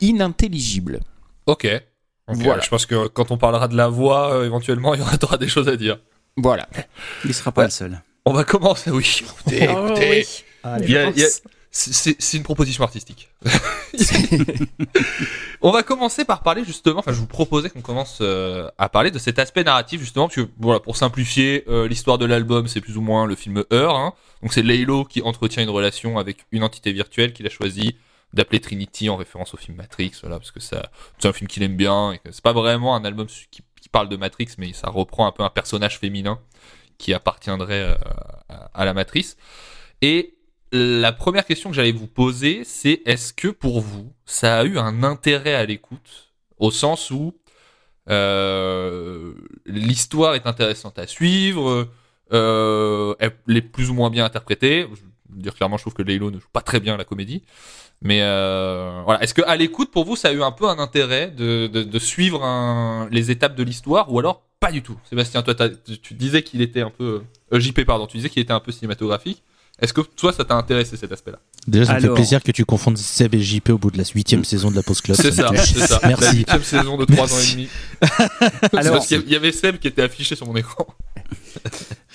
Inintelligible. 0.00 1.00
Ok. 1.46 1.66
Voilà. 2.26 2.62
Je 2.62 2.68
pense 2.68 2.86
que 2.86 3.06
quand 3.08 3.30
on 3.30 3.38
parlera 3.38 3.68
de 3.68 3.76
la 3.76 3.88
voix, 3.88 4.34
euh, 4.34 4.44
éventuellement, 4.46 4.94
il 4.94 5.00
y 5.00 5.02
aura 5.02 5.36
des 5.38 5.48
choses 5.48 5.68
à 5.68 5.76
dire. 5.76 5.98
Voilà. 6.36 6.68
Il 7.24 7.32
sera 7.34 7.52
pas 7.52 7.62
Ouais. 7.62 7.66
le 7.68 7.70
seul. 7.70 8.02
On 8.24 8.32
va 8.32 8.44
commencer, 8.44 8.90
oui. 8.90 9.22
Écoutez, 9.46 9.68
Oh, 9.70 9.86
écoutez. 9.86 10.10
oui. 10.10 10.26
Allez. 10.62 10.84
Il 10.86 10.90
y 10.92 10.96
a- 10.96 11.10
il 11.10 11.18
y 11.18 11.24
a- 11.24 11.28
c'est- 11.76 12.36
une 12.36 12.42
proposition 12.44 12.84
artistique. 12.84 13.30
On 15.60 15.70
va 15.70 15.82
commencer 15.82 16.24
par 16.24 16.42
parler 16.42 16.64
justement, 16.64 16.98
enfin 17.00 17.12
je 17.12 17.18
vous 17.18 17.26
proposais 17.26 17.70
qu'on 17.70 17.80
commence 17.80 18.18
euh, 18.20 18.68
à 18.78 18.88
parler 18.88 19.10
de 19.10 19.18
cet 19.18 19.38
aspect 19.38 19.64
narratif 19.64 20.00
justement, 20.00 20.26
parce 20.28 20.36
que 20.36 20.48
voilà, 20.58 20.80
pour 20.80 20.96
simplifier, 20.96 21.64
euh, 21.68 21.88
l'histoire 21.88 22.18
de 22.18 22.26
l'album 22.26 22.68
c'est 22.68 22.80
plus 22.80 22.96
ou 22.96 23.00
moins 23.00 23.26
le 23.26 23.34
film 23.34 23.64
Heure, 23.72 23.96
hein. 23.96 24.12
donc 24.42 24.52
c'est 24.52 24.62
Laylo 24.62 25.04
qui 25.04 25.22
entretient 25.22 25.62
une 25.62 25.70
relation 25.70 26.18
avec 26.18 26.44
une 26.52 26.62
entité 26.62 26.92
virtuelle 26.92 27.32
qu'il 27.32 27.46
a 27.46 27.50
choisi 27.50 27.96
d'appeler 28.32 28.60
Trinity 28.60 29.08
en 29.08 29.16
référence 29.16 29.54
au 29.54 29.56
film 29.56 29.76
Matrix, 29.76 30.12
voilà, 30.22 30.38
parce 30.38 30.50
que 30.50 30.60
ça, 30.60 30.90
c'est 31.18 31.28
un 31.28 31.32
film 31.32 31.48
qu'il 31.48 31.62
aime 31.62 31.76
bien, 31.76 32.16
c'est 32.30 32.42
pas 32.42 32.52
vraiment 32.52 32.94
un 32.96 33.04
album 33.04 33.26
qui, 33.26 33.62
qui 33.80 33.88
parle 33.88 34.08
de 34.08 34.16
Matrix, 34.16 34.48
mais 34.58 34.72
ça 34.72 34.88
reprend 34.90 35.26
un 35.26 35.32
peu 35.32 35.42
un 35.44 35.50
personnage 35.50 35.98
féminin 35.98 36.38
qui 36.98 37.14
appartiendrait 37.14 37.82
euh, 37.82 37.94
à, 38.48 38.70
à 38.74 38.84
la 38.84 38.92
matrice. 38.94 39.36
Et 40.02 40.34
la 40.72 41.12
première 41.12 41.44
question 41.44 41.70
que 41.70 41.76
j'allais 41.76 41.92
vous 41.92 42.06
poser, 42.06 42.62
c'est 42.64 43.02
est-ce 43.06 43.32
que 43.32 43.48
pour 43.48 43.80
vous, 43.80 44.12
ça 44.24 44.58
a 44.58 44.64
eu 44.64 44.78
un 44.78 45.02
intérêt 45.02 45.54
à 45.54 45.64
l'écoute, 45.64 46.32
au 46.58 46.70
sens 46.70 47.10
où 47.10 47.34
euh, 48.10 49.32
l'histoire 49.66 50.34
est 50.34 50.46
intéressante 50.46 50.98
à 50.98 51.06
suivre, 51.06 51.88
euh, 52.32 53.14
elle 53.18 53.56
est 53.56 53.62
plus 53.62 53.90
ou 53.90 53.94
moins 53.94 54.10
bien 54.10 54.24
interprétée? 54.24 54.86
Je 54.90 55.36
veux 55.36 55.42
dire 55.42 55.54
clairement, 55.54 55.76
je 55.76 55.82
trouve 55.82 55.94
que 55.94 56.02
Laylo 56.02 56.30
ne 56.30 56.38
joue 56.38 56.48
pas 56.52 56.60
très 56.60 56.80
bien 56.80 56.96
la 56.96 57.04
comédie. 57.04 57.42
Mais 58.02 58.20
euh, 58.22 59.02
voilà, 59.04 59.22
est-ce 59.22 59.32
que 59.32 59.42
à 59.42 59.56
l'écoute 59.56 59.90
pour 59.90 60.04
vous, 60.04 60.16
ça 60.16 60.28
a 60.28 60.32
eu 60.32 60.42
un 60.42 60.52
peu 60.52 60.68
un 60.68 60.78
intérêt 60.78 61.30
de, 61.30 61.98
suivre 61.98 63.08
les 63.10 63.30
étapes 63.30 63.54
de 63.54 63.62
l'histoire, 63.62 64.12
ou 64.12 64.18
alors 64.18 64.42
pas 64.60 64.72
du 64.72 64.82
tout? 64.82 64.98
Sébastien, 65.08 65.42
toi, 65.42 65.54
tu 66.02 66.14
disais 66.14 66.42
qu'il 66.42 66.60
était 66.60 66.82
un 66.82 66.90
peu 66.90 67.22
JP, 67.52 67.84
pardon, 67.84 68.06
tu 68.06 68.16
disais 68.16 68.28
qu'il 68.28 68.42
était 68.42 68.52
un 68.52 68.60
peu 68.60 68.72
cinématographique. 68.72 69.42
Est-ce 69.80 69.92
que 69.92 70.00
toi, 70.02 70.32
ça 70.32 70.44
t'a 70.44 70.54
intéressé 70.54 70.96
cet 70.96 71.10
aspect-là? 71.10 71.38
Déjà, 71.66 71.86
ça 71.86 71.94
me 71.94 72.00
fait 72.00 72.08
plaisir 72.14 72.42
que 72.42 72.52
tu 72.52 72.64
confondes 72.64 72.96
Seb 72.96 73.34
et 73.34 73.40
JP 73.42 73.70
au 73.70 73.78
bout 73.78 73.90
de 73.90 73.98
la 73.98 74.04
huitième 74.14 74.44
saison 74.44 74.70
de 74.70 74.76
la 74.76 74.82
Pause 74.82 75.00
Club. 75.00 75.16
C'est 75.16 75.28
me 75.30 75.32
ça, 75.32 75.50
c'est 75.56 75.80
ça. 75.86 75.98
La 76.02 76.08
Merci. 76.08 76.36
huitième 76.36 76.62
saison 76.62 76.96
de 76.96 77.04
3 77.04 77.34
ans 77.34 77.38
et 77.38 77.50
demi. 77.52 77.68
Alors- 78.72 78.92
parce 78.94 79.06
qu'il 79.08 79.28
y 79.28 79.34
avait 79.34 79.50
Seb 79.52 79.78
qui 79.78 79.88
était 79.88 80.02
affiché 80.02 80.36
sur 80.36 80.46
mon 80.46 80.54
écran. 80.56 80.86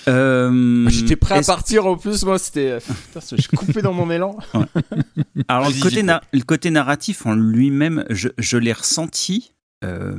Euh, 0.08 0.88
J'étais 0.88 1.16
prêt 1.16 1.38
à 1.38 1.42
partir 1.42 1.86
en 1.86 1.96
plus, 1.96 2.24
moi 2.24 2.38
c'était. 2.38 2.78
Putain, 2.78 3.20
je 3.36 3.42
suis 3.42 3.56
coupé 3.56 3.82
dans 3.82 3.92
mon 3.92 4.10
élan. 4.10 4.38
Alors 5.48 5.68
le 5.68 5.74
côté, 5.74 5.96
j'écoute. 5.96 6.04
na- 6.06 6.22
le 6.32 6.40
côté 6.42 6.70
narratif 6.70 7.26
en 7.26 7.34
lui-même, 7.34 8.04
je, 8.08 8.28
je 8.38 8.56
l'ai 8.56 8.72
ressenti 8.72 9.52
euh, 9.84 10.14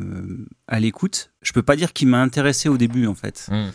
à 0.67 0.79
l'écoute. 0.79 1.31
Je 1.41 1.51
peux 1.53 1.63
pas 1.63 1.75
dire 1.75 1.93
qu'il 1.93 2.07
m'a 2.09 2.21
intéressé 2.21 2.69
au 2.69 2.77
début 2.77 3.07
en 3.07 3.15
fait. 3.15 3.47
Mm. 3.51 3.69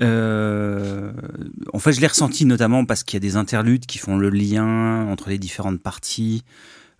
Euh, 0.00 1.12
en 1.72 1.78
fait, 1.78 1.92
je 1.92 2.00
l'ai 2.00 2.06
ressenti 2.06 2.44
notamment 2.44 2.84
parce 2.84 3.02
qu'il 3.04 3.16
y 3.16 3.18
a 3.18 3.26
des 3.28 3.36
interludes 3.36 3.86
qui 3.86 3.98
font 3.98 4.16
le 4.16 4.30
lien 4.30 5.06
entre 5.08 5.28
les 5.28 5.38
différentes 5.38 5.80
parties. 5.80 6.44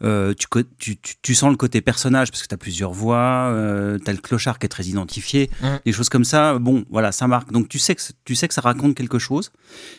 Euh, 0.04 0.32
tu, 0.32 0.46
tu, 0.78 0.96
tu, 0.96 1.14
tu 1.20 1.34
sens 1.34 1.50
le 1.50 1.56
côté 1.56 1.80
personnage 1.80 2.30
parce 2.30 2.42
que 2.42 2.46
tu 2.46 2.54
as 2.54 2.58
plusieurs 2.58 2.92
voix, 2.92 3.50
euh, 3.50 3.98
tu 3.98 4.08
as 4.08 4.12
le 4.12 4.20
clochard 4.20 4.60
qui 4.60 4.66
est 4.66 4.68
très 4.68 4.84
identifié, 4.84 5.50
Mm. 5.60 5.66
des 5.84 5.92
choses 5.92 6.08
comme 6.08 6.22
ça. 6.24 6.58
Bon, 6.60 6.84
voilà, 6.88 7.10
ça 7.10 7.26
marque. 7.26 7.50
Donc 7.50 7.68
tu 7.68 7.80
sais 7.80 7.96
que, 7.96 8.02
tu 8.24 8.36
sais 8.36 8.46
que 8.46 8.54
ça 8.54 8.60
raconte 8.60 8.94
quelque 8.94 9.18
chose. 9.18 9.50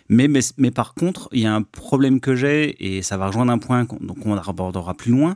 Mais, 0.08 0.30
mais, 0.30 0.40
mais 0.58 0.72
par 0.72 0.94
contre, 0.94 1.28
il 1.34 1.42
y 1.42 1.46
a 1.46 1.54
un 1.54 1.64
problème 1.64 2.22
que 2.22 2.34
j'ai, 2.34 2.98
et 2.98 3.02
ça 3.02 3.18
va 3.18 3.28
rejoindre 3.28 3.52
un 3.52 3.58
point 3.58 3.86
qu'on 3.86 3.98
donc 3.98 4.26
on 4.26 4.38
abordera 4.38 4.94
plus 4.94 5.12
loin, 5.12 5.36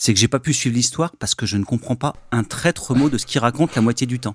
c'est 0.00 0.14
que 0.14 0.18
j'ai 0.18 0.28
pas 0.28 0.40
pu 0.40 0.54
suivre 0.54 0.74
l'histoire 0.74 1.14
parce 1.18 1.34
que 1.34 1.44
je 1.44 1.58
ne 1.58 1.64
comprends 1.64 1.94
pas 1.94 2.16
un 2.32 2.42
traître 2.42 2.96
mot 2.96 3.10
de 3.10 3.18
ce 3.18 3.26
qu'il 3.26 3.38
raconte 3.38 3.76
la 3.76 3.82
moitié 3.82 4.06
du 4.06 4.18
temps. 4.18 4.34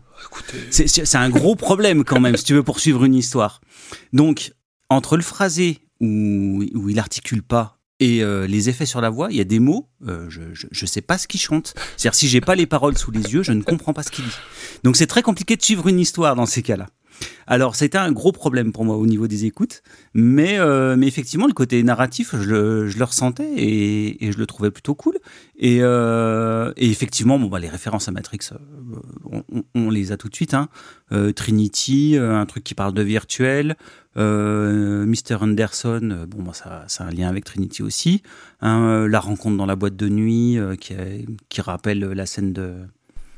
C'est 0.70 1.16
un 1.16 1.30
gros 1.30 1.56
problème 1.56 2.04
quand 2.04 2.20
même 2.20 2.38
si 2.38 2.44
tu 2.44 2.54
veux 2.54 2.62
poursuivre 2.62 3.04
une 3.04 3.16
histoire. 3.16 3.62
Donc, 4.14 4.54
entre 4.92 5.18
le 5.18 5.24
phrasé 5.24 5.80
où, 6.00 6.64
où 6.76 6.90
il 6.90 7.00
articule 7.00 7.42
pas 7.42 7.80
et 8.00 8.22
euh, 8.22 8.46
les 8.46 8.70
effets 8.70 8.86
sur 8.86 9.02
la 9.02 9.10
voix, 9.10 9.30
il 9.32 9.38
y 9.38 9.42
a 9.42 9.46
des 9.46 9.60
mots, 9.60 9.90
euh, 10.08 10.28
je, 10.30 10.42
je, 10.54 10.68
je 10.70 10.86
sais 10.86 11.02
pas 11.02 11.18
ce 11.18 11.28
qu'il 11.28 11.40
chante. 11.40 11.74
C'est-à-dire 11.98 12.14
si 12.14 12.28
j'ai 12.28 12.42
pas 12.42 12.54
les 12.54 12.68
paroles 12.68 12.96
sous 12.96 13.10
les 13.10 13.34
yeux, 13.34 13.42
je 13.42 13.52
ne 13.52 13.64
comprends 13.64 13.94
pas 13.94 14.04
ce 14.04 14.12
qu'il 14.12 14.26
dit. 14.26 14.38
Donc 14.84 14.98
c'est 14.98 15.08
très 15.08 15.24
compliqué 15.24 15.56
de 15.56 15.64
suivre 15.64 15.88
une 15.88 16.00
histoire 16.00 16.36
dans 16.36 16.46
ces 16.46 16.62
cas-là. 16.62 16.88
Alors 17.48 17.76
c'était 17.76 17.98
un 17.98 18.12
gros 18.12 18.32
problème 18.32 18.72
pour 18.72 18.86
moi 18.86 18.98
au 18.98 19.06
niveau 19.06 19.28
des 19.28 19.46
écoutes, 19.46 19.84
mais, 20.14 20.58
euh, 20.58 20.96
mais 20.98 21.08
effectivement 21.08 21.48
le 21.48 21.54
côté 21.54 21.82
narratif, 21.84 22.36
je 22.36 22.50
le, 22.50 22.88
je 22.88 22.98
le 22.98 23.04
ressentais 23.04 23.52
et, 23.56 24.32
je 24.32 24.38
le 24.38 24.46
trouvais 24.46 24.72
plutôt 24.72 24.96
cool. 24.96 25.18
Et, 25.58 25.80
euh, 25.82 26.74
et 26.76 26.90
effectivement, 26.90 27.38
bon, 27.38 27.48
bah, 27.48 27.60
les 27.60 27.70
références 27.70 28.08
à 28.08 28.12
Matrix, 28.12 28.40
euh, 28.52 29.40
on, 29.76 29.90
les 29.90 30.12
a 30.12 30.18
tout 30.18 30.30
de 30.30 30.36
suite. 30.36 30.54
Hein. 30.54 30.70
Trinity, 31.36 32.18
un 32.20 32.46
truc 32.46 32.64
qui 32.64 32.74
parle 32.74 32.94
de 32.94 33.04
virtuel. 33.04 33.76
Mr. 34.16 35.36
Anderson, 35.42 36.26
bon, 36.28 36.44
bah, 36.44 36.54
ça, 36.54 36.84
ça 36.88 37.04
a 37.04 37.08
un 37.08 37.12
lien 37.12 37.30
avec 37.30 37.46
Trinity 37.46 37.84
aussi. 37.84 38.24
Hein, 38.62 39.08
la 39.08 39.20
rencontre 39.20 39.58
dans 39.58 39.66
la 39.66 39.76
boîte 39.76 39.96
de 39.96 40.10
nuit, 40.10 40.58
qui, 40.80 40.96
qui 41.50 41.62
rappelle 41.62 42.00
la 42.00 42.26
scène 42.26 42.54
de, 42.54 42.76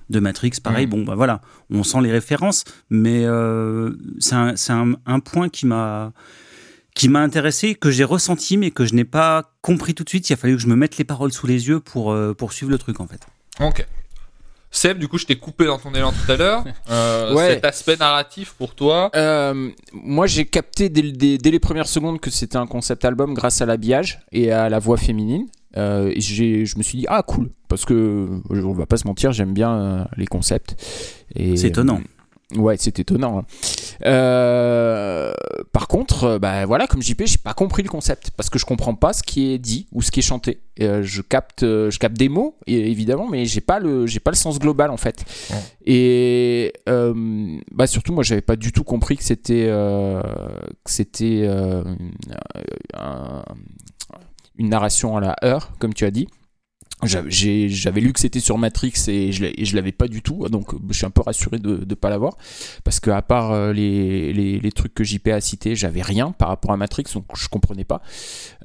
de 0.09 0.19
Matrix. 0.19 0.51
Pareil, 0.63 0.87
Mm. 0.87 0.89
bon, 0.89 1.03
bah 1.03 1.15
voilà, 1.15 1.41
on 1.69 1.83
sent 1.83 2.01
les 2.01 2.11
références, 2.11 2.63
mais 2.89 3.23
euh, 3.25 3.91
c'est 4.19 4.35
un, 4.35 4.55
c'est 4.55 4.73
un- 4.73 4.93
un 5.05 5.19
point 5.19 5.49
qui 5.49 5.65
m'a 5.65 6.11
qui 6.95 7.09
m'a 7.09 7.19
intéressé, 7.21 7.75
que 7.75 7.91
j'ai 7.91 8.03
ressenti, 8.03 8.57
mais 8.57 8.71
que 8.71 8.83
je 8.83 8.95
n'ai 8.95 9.03
pas 9.03 9.51
compris 9.61 9.93
tout 9.93 10.03
de 10.03 10.09
suite. 10.09 10.27
Il 10.31 10.33
a 10.33 10.35
fallu 10.35 10.55
que 10.55 10.61
je 10.63 10.67
me 10.67 10.75
mette 10.75 10.97
les 10.97 11.03
paroles 11.03 11.31
sous 11.31 11.45
les 11.45 11.67
yeux 11.67 11.79
pour, 11.79 12.11
euh, 12.11 12.33
pour 12.33 12.53
suivre 12.53 12.71
le 12.71 12.79
truc, 12.79 12.99
en 12.99 13.05
fait. 13.05 13.21
ok. 13.59 13.85
Seb, 14.71 14.97
du 14.97 15.07
coup, 15.07 15.17
je 15.19 15.25
t'ai 15.25 15.35
coupé 15.37 15.65
dans 15.65 15.77
ton 15.77 15.93
élan 15.93 16.11
tout 16.11 16.31
à 16.31 16.35
l'heure. 16.35 16.63
Euh, 16.89 17.33
Ouais. 17.35 17.53
Cet 17.53 17.65
aspect 17.65 17.97
narratif 17.97 18.53
pour 18.57 18.73
toi. 18.75 19.11
Euh, 19.15 19.69
moi, 19.93 20.25
j'ai 20.27 20.45
capté 20.45 20.89
dès, 20.89 21.01
le- 21.03 21.11
dès- 21.11 21.37
dès 21.37 21.51
les 21.51 21.59
premières 21.59 21.87
secondes 21.87 22.19
que 22.19 22.29
c'était 22.31 22.57
un 22.57 22.65
concept 22.67 23.05
album 23.05 23.33
grâce 23.35 23.61
à 23.61 23.65
l'habillage 23.67 24.19
et 24.31 24.51
à 24.51 24.67
la 24.67 24.79
voix 24.79 24.97
féminine. 24.97 25.45
Euh, 25.75 26.12
et 26.15 26.21
j'ai- 26.21 26.65
je 26.65 26.77
me 26.77 26.83
suis 26.83 26.97
dit, 27.00 27.05
ah 27.09 27.24
cool, 27.24 27.50
parce 27.67 27.83
que 27.86 27.93
euh, 27.93 28.63
on 28.63 28.71
va 28.74 28.86
pas 28.86 28.97
se 28.97 29.05
mentir, 29.07 29.31
j'aime 29.33 29.53
bien 29.53 29.75
euh, 29.77 30.03
les 30.15 30.25
concepts. 30.25 30.75
C'est 31.57 31.67
étonnant. 31.67 32.00
euh, 32.55 32.59
ouais, 32.59 32.75
c'est 32.79 33.00
étonnant. 33.00 33.39
hein. 33.39 33.45
Euh, 34.05 35.33
par 35.74 35.88
contre, 35.88 36.38
bah 36.38 36.65
voilà, 36.65 36.88
comme 36.88 37.01
JP, 37.01 37.24
j'ai 37.25 37.38
pas 37.38 37.53
compris 37.53 37.83
le 37.83 37.89
concept 37.89 38.31
parce 38.38 38.50
que 38.50 38.57
je 38.59 38.65
comprends 38.65 38.95
pas 38.95 39.12
ce 39.13 39.24
qui 39.24 39.51
est 39.51 39.57
dit 39.57 39.88
ou 39.91 40.01
ce 40.01 40.12
qui 40.12 40.19
est 40.19 40.24
chanté. 40.24 40.62
Euh, 40.81 41.01
je 41.03 41.21
capte, 41.21 41.62
je 41.63 41.97
capte 41.97 42.15
des 42.17 42.29
mots 42.29 42.55
évidemment, 42.67 43.27
mais 43.27 43.45
j'ai 43.45 43.62
pas 43.62 43.79
le, 43.79 44.05
j'ai 44.07 44.19
pas 44.19 44.31
le 44.31 44.36
sens 44.38 44.59
global 44.59 44.91
en 44.91 44.97
fait. 44.97 45.25
Et 45.86 46.74
euh, 46.88 47.57
bah 47.71 47.88
surtout, 47.88 48.13
moi, 48.13 48.24
j'avais 48.24 48.41
pas 48.41 48.55
du 48.55 48.71
tout 48.71 48.83
compris 48.83 49.17
que 49.17 49.24
c'était, 49.24 49.65
euh, 49.67 50.21
que 50.83 50.91
c'était 50.91 51.41
euh, 51.45 51.83
un- 52.93 53.43
une 54.57 54.69
narration 54.69 55.17
à 55.17 55.21
la 55.21 55.35
heure, 55.43 55.71
comme 55.79 55.93
tu 55.93 56.05
as 56.05 56.11
dit. 56.11 56.27
J'avais 57.03 58.01
lu 58.01 58.11
que 58.11 58.19
c'était 58.19 58.39
sur 58.39 58.57
Matrix 58.57 58.93
et 59.07 59.31
je 59.31 59.75
l'avais 59.75 59.91
pas 59.91 60.07
du 60.07 60.23
tout, 60.23 60.49
donc 60.49 60.73
je 60.89 60.97
suis 60.97 61.05
un 61.05 61.11
peu 61.11 61.21
rassuré 61.21 61.59
de 61.59 61.85
ne 61.87 61.93
pas 61.93 62.09
l'avoir. 62.09 62.37
Parce 62.83 62.99
que 62.99 63.11
à 63.11 63.21
part 63.21 63.51
euh, 63.51 63.71
les, 63.71 64.71
trucs 64.75 64.95
que 64.95 65.03
JP 65.03 65.27
a 65.27 65.39
cités, 65.39 65.75
j'avais 65.75 66.01
rien 66.01 66.31
par 66.31 66.47
rapport 66.47 66.71
à 66.71 66.77
Matrix, 66.77 67.03
donc 67.13 67.25
je 67.35 67.47
comprenais 67.49 67.83
pas. 67.83 68.01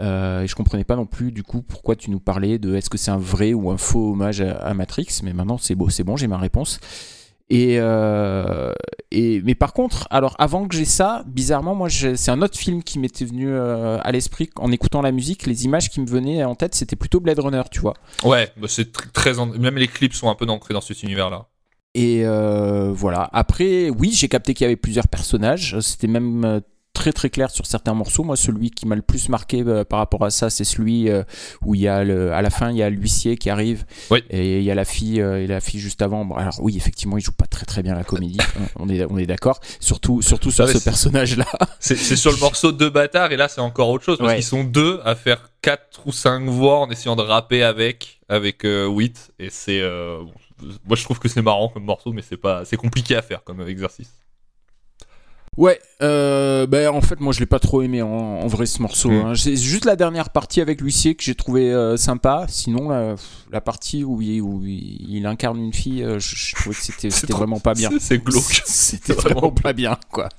Euh, 0.00 0.42
et 0.42 0.46
je 0.46 0.54
comprenais 0.54 0.84
pas 0.84 0.96
non 0.96 1.04
plus 1.04 1.30
du 1.30 1.42
coup 1.42 1.60
pourquoi 1.60 1.94
tu 1.94 2.10
nous 2.10 2.20
parlais 2.20 2.58
de 2.58 2.74
est-ce 2.74 2.88
que 2.88 2.96
c'est 2.96 3.10
un 3.10 3.18
vrai 3.18 3.52
ou 3.52 3.70
un 3.70 3.76
faux 3.76 4.12
hommage 4.12 4.40
à, 4.40 4.52
à 4.52 4.72
Matrix. 4.72 5.20
Mais 5.22 5.34
maintenant 5.34 5.58
c'est 5.58 5.74
beau, 5.74 5.90
c'est 5.90 6.04
bon, 6.04 6.16
j'ai 6.16 6.26
ma 6.26 6.38
réponse. 6.38 6.80
Et, 7.54 7.76
euh, 7.78 8.72
et 9.10 9.42
mais 9.44 9.54
par 9.54 9.74
contre, 9.74 10.06
alors 10.10 10.34
avant 10.38 10.66
que 10.66 10.74
j'ai 10.74 10.86
ça, 10.86 11.22
bizarrement, 11.26 11.74
moi, 11.74 11.90
c'est 11.90 12.30
un 12.30 12.40
autre 12.40 12.56
film 12.56 12.82
qui 12.82 12.98
m'était 12.98 13.26
venu 13.26 13.50
euh, 13.50 13.98
à 14.02 14.10
l'esprit 14.10 14.48
en 14.56 14.72
écoutant 14.72 15.02
la 15.02 15.12
musique. 15.12 15.44
Les 15.46 15.66
images 15.66 15.90
qui 15.90 16.00
me 16.00 16.06
venaient 16.06 16.44
en 16.44 16.54
tête, 16.54 16.74
c'était 16.74 16.96
plutôt 16.96 17.20
Blade 17.20 17.38
Runner, 17.40 17.60
tu 17.70 17.80
vois. 17.80 17.92
Ouais, 18.24 18.48
bah, 18.56 18.68
c'est 18.70 18.96
tr- 18.96 19.12
très. 19.12 19.34
Même 19.58 19.76
les 19.76 19.86
clips 19.88 20.14
sont 20.14 20.30
un 20.30 20.34
peu 20.34 20.46
ancrés 20.46 20.72
dans 20.72 20.80
cet 20.80 21.02
univers-là. 21.02 21.46
Et 21.94 22.22
euh, 22.24 22.90
voilà. 22.90 23.28
Après, 23.34 23.90
oui, 23.90 24.12
j'ai 24.12 24.28
capté 24.28 24.54
qu'il 24.54 24.64
y 24.64 24.66
avait 24.66 24.76
plusieurs 24.76 25.08
personnages. 25.08 25.78
C'était 25.80 26.06
même 26.06 26.62
très 26.92 27.12
très 27.12 27.30
clair 27.30 27.50
sur 27.50 27.66
certains 27.66 27.94
morceaux. 27.94 28.22
Moi, 28.22 28.36
celui 28.36 28.70
qui 28.70 28.86
m'a 28.86 28.94
le 28.94 29.02
plus 29.02 29.28
marqué 29.28 29.62
euh, 29.66 29.84
par 29.84 29.98
rapport 29.98 30.24
à 30.24 30.30
ça, 30.30 30.50
c'est 30.50 30.64
celui 30.64 31.08
euh, 31.08 31.22
où 31.64 31.74
il 31.74 31.80
y 31.80 31.88
a 31.88 32.04
le, 32.04 32.32
à 32.32 32.42
la 32.42 32.50
fin, 32.50 32.70
il 32.70 32.76
y 32.76 32.82
a 32.82 32.90
l'huissier 32.90 33.36
qui 33.36 33.50
arrive 33.50 33.84
Oui. 34.10 34.22
et 34.30 34.58
il 34.58 34.64
y 34.64 34.70
a 34.70 34.74
la 34.74 34.84
fille 34.84 35.20
euh, 35.20 35.42
et 35.42 35.46
la 35.46 35.60
fille 35.60 35.80
juste 35.80 36.02
avant. 36.02 36.24
Bon, 36.24 36.34
alors 36.36 36.54
oui, 36.60 36.76
effectivement, 36.76 37.16
il 37.18 37.22
joue 37.24 37.32
pas 37.32 37.46
très 37.46 37.64
très 37.66 37.82
bien 37.82 37.94
la 37.94 38.04
comédie. 38.04 38.38
on 38.76 38.88
est 38.88 39.04
on 39.10 39.18
est 39.18 39.26
d'accord. 39.26 39.60
Surtout 39.80 40.22
surtout 40.22 40.50
sur 40.50 40.64
Ah 40.64 40.66
ouais, 40.68 40.72
ce 40.74 40.78
c'est- 40.78 40.84
personnage-là. 40.84 41.46
C'est 41.80 41.96
sur 41.96 42.30
le 42.30 42.36
morceau 42.38 42.72
deux 42.72 42.90
bâtards 42.90 43.32
et 43.32 43.36
là 43.36 43.48
c'est 43.48 43.60
encore 43.60 43.88
autre 43.88 44.04
chose 44.04 44.18
parce 44.18 44.28
Ouais. 44.30 44.36
qu'ils 44.36 44.44
sont 44.44 44.64
deux 44.64 45.00
à 45.04 45.14
faire 45.14 45.50
quatre 45.62 46.00
ou 46.06 46.12
cinq 46.12 46.44
voix 46.48 46.78
en 46.80 46.90
essayant 46.90 47.16
de 47.16 47.22
rapper 47.22 47.62
avec 47.62 48.20
avec 48.28 48.64
Wit 48.64 49.30
et 49.38 49.50
c'est 49.50 49.80
euh, 49.80 50.18
bon, 50.22 50.68
moi 50.86 50.96
je 50.96 51.04
trouve 51.04 51.18
que 51.18 51.28
c'est 51.28 51.42
marrant 51.42 51.68
comme 51.68 51.84
morceau 51.84 52.12
mais 52.12 52.22
c'est 52.22 52.36
pas 52.36 52.64
c'est 52.64 52.76
compliqué 52.76 53.16
à 53.16 53.22
faire 53.22 53.42
comme 53.44 53.60
exercice. 53.68 54.10
Ouais, 55.58 55.78
euh, 56.02 56.66
ben 56.66 56.88
en 56.88 57.02
fait 57.02 57.20
moi 57.20 57.34
je 57.34 57.40
l'ai 57.40 57.46
pas 57.46 57.58
trop 57.58 57.82
aimé 57.82 58.00
en, 58.00 58.08
en 58.08 58.46
vrai 58.46 58.64
ce 58.64 58.80
morceau. 58.80 59.10
Mm. 59.10 59.26
hein. 59.26 59.32
C'est 59.34 59.54
juste 59.56 59.84
la 59.84 59.96
dernière 59.96 60.30
partie 60.30 60.62
avec 60.62 60.80
l'huissier 60.80 61.14
que 61.14 61.22
j'ai 61.22 61.34
trouvé 61.34 61.70
euh, 61.70 61.98
sympa. 61.98 62.46
Sinon 62.48 62.88
la, 62.88 63.16
la 63.50 63.60
partie 63.60 64.02
où 64.02 64.22
il, 64.22 64.40
où 64.40 64.62
il, 64.64 65.16
il 65.16 65.26
incarne 65.26 65.58
une 65.58 65.74
fille, 65.74 66.02
euh, 66.02 66.18
je, 66.18 66.34
je 66.36 66.54
trouvais 66.54 66.74
que 66.74 67.10
c'était 67.10 67.32
vraiment 67.32 67.60
pas 67.60 67.74
bien. 67.74 67.90
c'est- 68.00 68.16
glauque. 68.18 68.62
C'était 68.64 69.12
vraiment 69.12 69.50
pas 69.50 69.74
bien 69.74 69.98
quoi. 70.10 70.30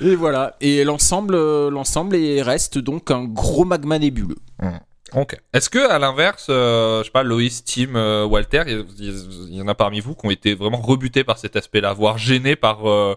Et 0.00 0.16
voilà. 0.16 0.56
Et 0.60 0.82
l'ensemble, 0.82 1.36
euh, 1.36 1.70
l'ensemble 1.70 2.16
est- 2.16 2.42
reste 2.42 2.78
donc 2.78 3.12
un 3.12 3.24
gros 3.24 3.64
magma 3.64 4.00
nébuleux. 4.00 4.38
Ok. 5.14 5.36
Est-ce 5.52 5.70
que 5.70 5.88
à 5.88 6.00
l'inverse, 6.00 6.46
euh, 6.50 7.00
je 7.00 7.04
sais 7.04 7.10
pas, 7.12 7.22
Loïs, 7.22 7.62
Tim, 7.64 7.94
euh, 7.94 8.24
Walter, 8.26 8.64
il 8.66 9.54
y, 9.54 9.62
en 9.62 9.68
a 9.68 9.74
parmi 9.76 10.00
vous 10.00 10.16
qui 10.16 10.26
ont 10.26 10.30
été 10.30 10.54
vraiment 10.54 10.80
rebutés 10.80 11.22
par 11.22 11.38
cet 11.38 11.54
aspect-là, 11.54 11.92
voire 11.92 12.18
gênés 12.18 12.56
par 12.56 12.88
euh, 12.90 13.14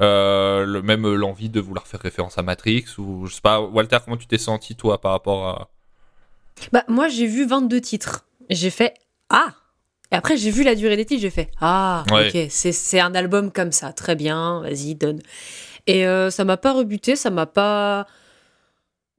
euh, 0.00 0.64
le 0.64 0.82
même 0.82 1.06
l'envie 1.14 1.48
de 1.50 1.60
vouloir 1.60 1.86
faire 1.86 2.00
référence 2.00 2.36
à 2.38 2.42
Matrix 2.42 2.84
ou 2.98 3.26
je 3.26 3.34
sais 3.34 3.40
pas, 3.40 3.60
Walter, 3.60 3.98
comment 4.04 4.16
tu 4.16 4.26
t'es 4.26 4.38
senti 4.38 4.74
toi 4.76 5.00
par 5.00 5.12
rapport 5.12 5.48
à 5.48 5.70
Bah, 6.72 6.84
moi, 6.88 7.08
j'ai 7.08 7.26
vu 7.26 7.46
22 7.46 7.80
titres. 7.80 8.26
J'ai 8.50 8.70
fait 8.70 8.94
Ah 9.30 9.54
Et 10.12 10.16
après, 10.16 10.36
j'ai 10.36 10.50
vu 10.50 10.62
la 10.64 10.74
durée 10.74 10.96
des 10.96 11.04
titres, 11.06 11.22
j'ai 11.22 11.30
fait 11.30 11.50
Ah, 11.60 12.04
Ouais. 12.12 12.28
ok, 12.28 12.46
c'est- 12.50 12.72
c'est 12.72 13.00
un 13.00 13.14
album 13.14 13.50
comme 13.52 13.72
ça, 13.72 13.92
très 13.92 14.14
bien, 14.16 14.60
vas-y, 14.62 14.94
donne. 14.94 15.20
Et 15.86 16.06
euh, 16.06 16.30
ça 16.30 16.44
m'a 16.44 16.56
pas 16.56 16.72
rebuté, 16.72 17.16
ça 17.16 17.30
m'a 17.30 17.46
pas. 17.46 18.06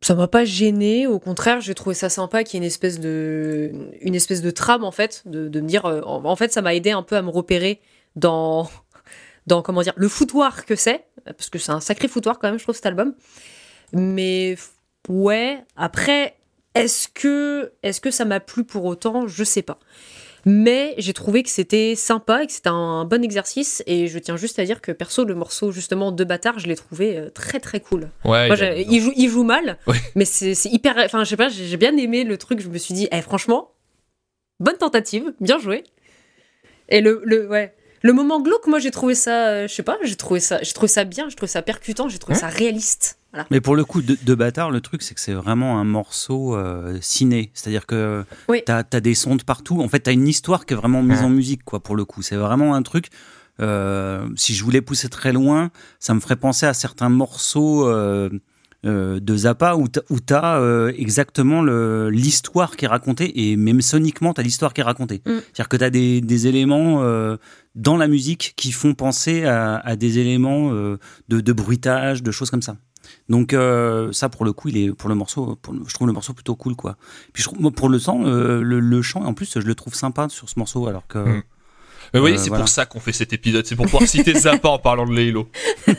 Ça 0.01 0.13
m'a 0.13 0.27
pas 0.27 0.46
gêné, 0.46 1.08
au 1.08 1.17
contraire, 1.20 1.62
j'ai 1.62 1.74
trouvé 1.74 1.96
ça 1.96 2.10
sympa 2.10 2.44
qu'il 2.44 2.55
y 2.55 2.58
ait 2.58 2.63
une 2.63 2.67
espèce 2.67 3.00
de, 3.00 3.72
une 4.01 4.13
espèce 4.13 4.41
de 4.44 4.51
trame 4.51 4.84
en 4.84 4.91
fait, 4.91 5.24
de, 5.25 5.48
de 5.48 5.62
me 5.62 5.67
dire, 5.67 5.86
euh, 5.86 6.01
en, 6.01 6.24
en 6.25 6.36
fait, 6.36 6.53
ça 6.53 6.62
m'a 6.62 6.75
aidé 6.75 6.91
un 6.91 7.01
peu 7.01 7.15
à 7.15 7.22
me 7.24 7.29
repérer 7.29 7.82
dans, 8.15 8.70
dans 9.47 9.61
comment 9.61 9.81
dire, 9.81 9.93
le 9.95 10.07
foutoir 10.07 10.65
que 10.65 10.75
c'est, 10.75 11.05
parce 11.25 11.49
que 11.49 11.59
c'est 11.59 11.71
un 11.71 11.79
sacré 11.79 12.07
foutoir 12.07 12.39
quand 12.39 12.49
même, 12.49 12.57
je 12.59 12.63
trouve 12.63 12.75
cet 12.75 12.85
album. 12.85 13.13
Mais 13.93 14.57
ouais, 15.07 15.63
après, 15.75 16.35
est-ce 16.73 17.07
que, 17.07 17.71
est-ce 17.83 18.01
que 18.01 18.11
ça 18.11 18.25
m'a 18.25 18.39
plu 18.39 18.63
pour 18.63 18.85
autant? 18.85 19.27
Je 19.27 19.43
sais 19.43 19.61
pas. 19.61 19.79
Mais 20.47 20.93
j'ai 20.99 21.13
trouvé 21.13 21.41
que 21.41 21.49
c'était 21.49 21.95
sympa 21.95 22.43
et 22.43 22.45
que 22.47 22.51
c'était 22.53 22.69
un 22.69 23.03
bon 23.05 23.23
exercice. 23.23 23.81
Et 23.87 24.07
je 24.07 24.19
tiens 24.19 24.37
juste 24.37 24.59
à 24.59 24.63
dire 24.65 24.79
que 24.79 24.91
perso, 24.91 25.25
le 25.25 25.33
morceau 25.33 25.71
justement 25.71 26.11
de 26.11 26.23
bâtard, 26.23 26.59
je 26.59 26.67
l'ai 26.67 26.75
trouvé 26.75 27.17
euh, 27.17 27.29
très 27.31 27.59
très 27.59 27.79
cool. 27.79 28.09
Ouais. 28.23 28.47
Moi, 28.47 28.55
il 28.55 29.01
joue, 29.01 29.11
il 29.15 29.27
joue 29.29 29.43
mal, 29.43 29.79
Ouais. 29.87 29.97
mais 30.13 30.25
c'est 30.25 30.53
hyper. 30.65 30.97
Enfin, 30.99 31.23
je 31.23 31.29
sais 31.31 31.37
pas, 31.37 31.49
j'ai 31.49 31.65
j'ai 31.65 31.77
bien 31.77 31.97
aimé 31.97 32.23
le 32.23 32.37
truc. 32.37 32.59
Je 32.59 32.69
me 32.69 32.77
suis 32.77 32.93
dit, 32.93 33.07
eh, 33.11 33.21
franchement, 33.23 33.71
bonne 34.59 34.77
tentative, 34.77 35.33
bien 35.39 35.57
joué. 35.57 35.83
Et 36.89 37.01
le, 37.01 37.21
le, 37.25 37.47
ouais, 37.47 37.73
Le 38.05 38.13
moment 38.13 38.39
glauque, 38.39 38.67
moi 38.67 38.77
j'ai 38.77 38.91
trouvé 38.91 39.15
ça, 39.15 39.47
euh, 39.47 39.67
je 39.67 39.74
sais 39.74 39.81
pas, 39.81 39.97
j'ai 40.03 40.15
trouvé 40.15 40.39
ça, 40.39 40.59
j'ai 40.62 40.74
trouvé 40.74 40.88
ça 40.88 41.05
bien, 41.05 41.27
j'ai 41.27 41.35
trouvé 41.35 41.50
ça 41.50 41.63
percutant, 41.63 42.07
j'ai 42.07 42.19
trouvé 42.19 42.35
Ouais. 42.35 42.39
ça 42.39 42.47
réaliste. 42.50 43.17
Voilà. 43.33 43.47
Mais 43.50 43.62
pour 43.62 43.75
le 43.75 43.83
coup, 43.83 44.03
de, 44.03 44.15
de 44.24 44.35
bâtard, 44.35 44.69
le 44.69 44.79
truc, 44.79 45.01
c'est 45.01 45.15
que 45.15 45.19
c'est 45.19 45.33
vraiment 45.33 45.79
un 45.79 45.83
morceau 45.85 46.55
euh, 46.55 47.00
ciné. 47.01 47.50
C'est-à-dire 47.55 47.88
que 47.88 48.24
Oui. 48.47 48.62
t'as 48.63 48.83
as 48.93 49.00
des 49.00 49.15
sons 49.15 49.35
de 49.35 49.41
partout. 49.43 49.81
En 49.81 49.88
fait, 49.89 50.01
t'as 50.01 50.12
une 50.13 50.27
histoire 50.27 50.67
qui 50.67 50.74
est 50.74 50.77
vraiment 50.77 51.01
mise 51.01 51.21
en 51.21 51.29
musique, 51.29 51.63
quoi, 51.65 51.79
pour 51.81 51.95
le 51.95 52.05
coup. 52.05 52.21
C'est 52.21 52.35
vraiment 52.35 52.75
un 52.75 52.83
truc. 52.83 53.07
euh, 53.59 54.27
si 54.35 54.53
je 54.53 54.63
voulais 54.63 54.81
pousser 54.81 55.09
très 55.09 55.33
loin, 55.33 55.71
ça 56.00 56.13
me 56.13 56.19
ferait 56.19 56.35
penser 56.35 56.65
à 56.67 56.74
certains 56.75 57.09
morceaux 57.09 57.88
euh, 58.85 59.19
de 59.19 59.35
Zappa 59.35 59.75
où 59.75 59.87
t'as- 59.87 60.01
où 60.09 60.19
t'as 60.19 60.59
euh, 60.59 60.91
exactement 60.97 61.63
l'histoire 61.63 62.75
qui 62.75 62.85
est 62.85 62.87
racontée 62.87 63.49
et 63.51 63.55
même 63.55 63.81
soniquement, 63.81 64.33
t'as 64.33 64.43
l'histoire 64.43 64.73
qui 64.73 64.81
est 64.81 64.83
racontée. 64.83 65.21
Mm. 65.25 65.31
C'est-à-dire 65.53 65.69
que 65.69 65.77
t'as 65.77 65.89
des, 65.89 66.21
des 66.21 66.47
éléments 66.47 67.01
euh, 67.03 67.37
dans 67.75 67.97
la 67.97 68.07
musique 68.07 68.53
qui 68.55 68.71
font 68.71 68.93
penser 68.93 69.43
à, 69.45 69.75
à 69.77 69.95
des 69.95 70.19
éléments 70.19 70.71
euh, 70.73 70.97
de, 71.29 71.41
de 71.41 71.53
bruitage, 71.53 72.21
de 72.23 72.31
choses 72.31 72.49
comme 72.51 72.61
ça. 72.61 72.77
Donc 73.29 73.53
euh, 73.53 74.11
ça 74.11 74.29
pour 74.29 74.45
le 74.45 74.53
coup, 74.53 74.69
il 74.69 74.77
est 74.77 74.91
pour 74.91 75.09
le 75.09 75.15
morceau, 75.15 75.55
pour 75.61 75.73
je 75.87 75.93
trouve 75.93 76.07
le 76.07 76.13
morceau 76.13 76.33
plutôt 76.33 76.55
cool 76.55 76.75
quoi. 76.75 76.97
Puis 77.33 77.43
je 77.43 77.47
trouve, 77.49 77.59
moi, 77.61 77.71
pour 77.71 77.89
le 77.89 77.99
temps, 77.99 78.23
euh, 78.25 78.61
le, 78.61 78.79
le 78.79 79.01
chant, 79.01 79.23
en 79.23 79.33
plus, 79.33 79.59
je 79.59 79.65
le 79.65 79.75
trouve 79.75 79.93
sympa 79.95 80.27
sur 80.29 80.49
ce 80.49 80.57
morceau, 80.59 80.87
alors 80.87 81.07
que 81.07 81.19
Mm. 81.19 81.43
Mais 82.13 82.19
oui, 82.19 82.33
Euh, 82.33 82.37
c'est 82.37 82.49
voilà. 82.49 82.63
pour 82.63 82.69
ça 82.69 82.85
qu'on 82.85 82.99
fait 82.99 83.11
cet 83.11 83.33
épisode. 83.33 83.65
C'est 83.65 83.75
pour 83.75 83.85
pouvoir 83.87 84.07
citer 84.07 84.35
Zappa 84.35 84.69
en 84.69 84.77
parlant 84.77 85.07
de 85.07 85.13
Laylo. 85.15 85.49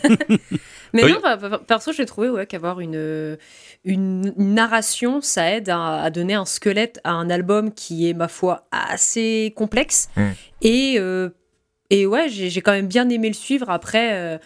Mais 0.93 1.05
Oui. 1.05 1.13
non, 1.13 1.19
bah, 1.23 1.37
bah, 1.37 1.61
perso, 1.67 1.93
j'ai 1.93 2.07
trouvé 2.07 2.29
ouais, 2.31 2.47
qu'avoir 2.47 2.81
une, 2.81 3.37
une 3.85 4.33
narration, 4.37 5.21
ça 5.21 5.53
aide 5.53 5.69
à, 5.69 6.03
à 6.03 6.11
donner 6.11 6.35
un 6.35 6.45
squelette 6.45 7.01
à 7.05 7.13
un 7.13 7.31
album 7.31 7.73
qui 7.73 8.09
est, 8.09 8.15
ma 8.15 8.29
foi, 8.29 8.67
assez 8.71 9.53
complexe. 9.57 10.09
Mm. 10.17 10.23
Et, 10.63 10.95
euh, 10.99 11.31
et 11.91 12.07
ouais, 12.07 12.29
j'ai 12.29 12.51
j'ai 12.51 12.61
quand 12.63 12.73
même 12.73 12.89
bien 12.89 13.09
aimé 13.09 13.29
le 13.29 13.35
suivre. 13.35 13.71
Après, 13.71 14.11
euh, 14.15 14.39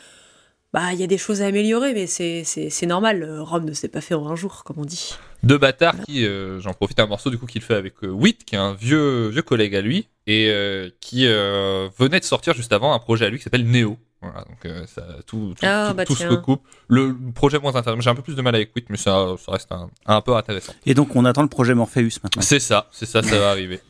bah, 0.72 0.92
il 0.92 1.00
y 1.00 1.02
a 1.02 1.06
des 1.06 1.18
choses 1.18 1.42
à 1.42 1.46
améliorer, 1.46 1.94
mais 1.94 2.06
c'est- 2.06 2.86
normal. 2.86 3.22
euh, 3.22 3.42
Rome 3.42 3.64
ne 3.64 3.72
s'est 3.72 3.88
pas 3.88 4.00
fait 4.00 4.14
en 4.14 4.28
un 4.28 4.36
jour, 4.36 4.62
comme 4.64 4.78
on 4.78 4.84
dit. 4.84 5.14
De 5.42 5.56
bâtard 5.56 5.94
qui, 6.06 6.26
euh, 6.26 6.60
j'en 6.60 6.74
profite 6.74 7.00
un 7.00 7.06
morceau 7.06 7.30
du 7.30 7.38
coup 7.38 7.46
qu'il 7.46 7.62
fait 7.62 7.74
avec 7.74 7.94
euh, 8.04 8.08
Witt, 8.08 8.44
qui 8.44 8.56
est 8.56 8.58
un 8.58 8.74
vieux 8.74 9.28
vieux 9.28 9.40
collègue 9.42 9.74
à 9.74 9.80
lui 9.80 10.08
et 10.26 10.48
euh, 10.50 10.90
qui 11.00 11.26
euh, 11.26 11.88
venait 11.98 12.20
de 12.20 12.24
sortir 12.24 12.52
juste 12.54 12.72
avant 12.74 12.92
un 12.92 12.98
projet 12.98 13.24
à 13.24 13.30
lui 13.30 13.38
qui 13.38 13.44
s'appelle 13.44 13.64
Neo. 13.66 13.96
Voilà, 14.22 14.40
donc 14.44 14.64
euh, 14.66 14.84
ça, 14.86 15.02
tout, 15.26 15.54
tout, 15.58 15.66
Ah, 15.66 15.86
tout- 15.90 15.94
bah 15.96 16.04
tout 16.04 16.14
se 16.14 16.26
recoupe. 16.26 16.62
Le 16.88 17.16
projet 17.34 17.58
moins 17.58 17.74
intéressant, 17.74 18.00
j'ai 18.02 18.10
un 18.10 18.14
peu 18.14 18.20
plus 18.22 18.34
de 18.34 18.42
mal 18.42 18.54
avec 18.54 18.74
Witt, 18.76 18.86
mais 18.90 18.98
ça, 18.98 19.34
ça 19.42 19.52
reste 19.52 19.72
un, 19.72 19.88
un 20.06 20.20
peu 20.20 20.36
intéressant. 20.36 20.74
et 20.84 20.92
donc 20.92 21.16
on 21.16 21.24
attend 21.24 21.40
le 21.42 21.48
projet 21.48 21.74
Morpheus 21.74 22.18
maintenant. 22.22 22.42
C'est 22.42 22.60
ça, 22.60 22.86
c'est 22.92 23.06
ça, 23.06 23.22
ça 23.22 23.38
va 23.38 23.50
arriver. 23.50 23.80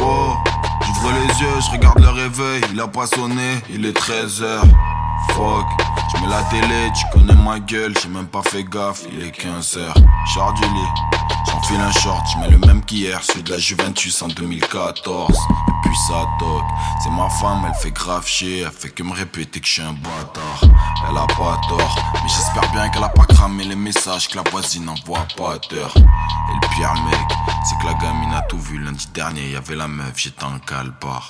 Oh, 0.00 0.34
j'ouvre 0.84 1.12
les 1.12 1.40
yeux, 1.42 1.60
je 1.66 1.70
regarde 1.72 2.00
le 2.00 2.08
réveil, 2.08 2.60
il 2.72 2.80
a 2.80 2.88
pas 2.88 3.06
sonné, 3.06 3.56
il 3.70 3.86
est 3.86 3.96
13h. 3.96 4.60
Fuck, 5.32 5.66
je 6.12 6.20
mets 6.20 6.28
la 6.28 6.42
télé, 6.44 6.90
tu 6.96 7.06
connais 7.12 7.34
ma 7.34 7.58
gueule, 7.58 7.94
j'ai 8.02 8.08
même 8.08 8.26
pas 8.26 8.42
fait 8.42 8.64
gaffe, 8.64 9.02
il 9.10 9.24
est 9.24 9.30
15h. 9.30 9.94
Char 10.34 10.54
j'enfile 11.64 11.80
un 11.80 11.92
short, 11.92 12.26
je 12.32 12.38
mets 12.38 12.48
le 12.48 12.58
même 12.58 12.84
qu'hier, 12.84 13.22
celui 13.22 13.42
de 13.42 13.50
la 13.50 13.58
Juventus 13.58 14.20
en 14.22 14.28
2014. 14.28 15.30
Et 15.30 15.88
puis 15.88 15.96
ça 16.08 16.26
toque, 16.38 16.64
c'est 17.02 17.10
ma 17.10 17.28
femme, 17.30 17.64
elle 17.66 17.74
fait 17.74 17.90
grave 17.90 18.26
chier, 18.26 18.60
elle 18.60 18.70
fait 18.70 18.90
que 18.90 19.02
me 19.02 19.12
répéter 19.12 19.60
que 19.60 19.66
je 19.66 19.72
suis 19.72 19.82
un 19.82 19.92
bâtard. 19.92 20.60
Elle 21.08 21.16
a 21.16 21.26
pas 21.26 21.60
tort, 21.68 21.96
mais 22.14 22.28
j'espère 22.28 22.70
bien 22.72 22.88
qu'elle 22.90 23.04
a 23.04 23.08
pas 23.08 23.24
cramé 23.24 23.64
les 23.64 23.76
messages 23.76 24.28
que 24.28 24.36
la 24.36 24.50
voisine 24.50 24.88
envoie 24.88 25.26
pas 25.36 25.58
d'heure. 25.70 25.94
Et 25.96 26.54
le 26.54 26.74
pire 26.74 26.94
mec, 27.04 27.38
c'est 27.64 27.78
que 27.78 27.86
la 27.86 27.94
gamine 27.94 28.32
a 28.34 28.42
tout 28.42 28.58
vu 28.58 28.78
lundi 28.78 29.08
dernier, 29.14 29.50
y 29.50 29.56
avait 29.56 29.76
la 29.76 29.88
meuf, 29.88 30.12
j'étais 30.16 30.44
en 30.44 30.58
calbar. 30.58 31.28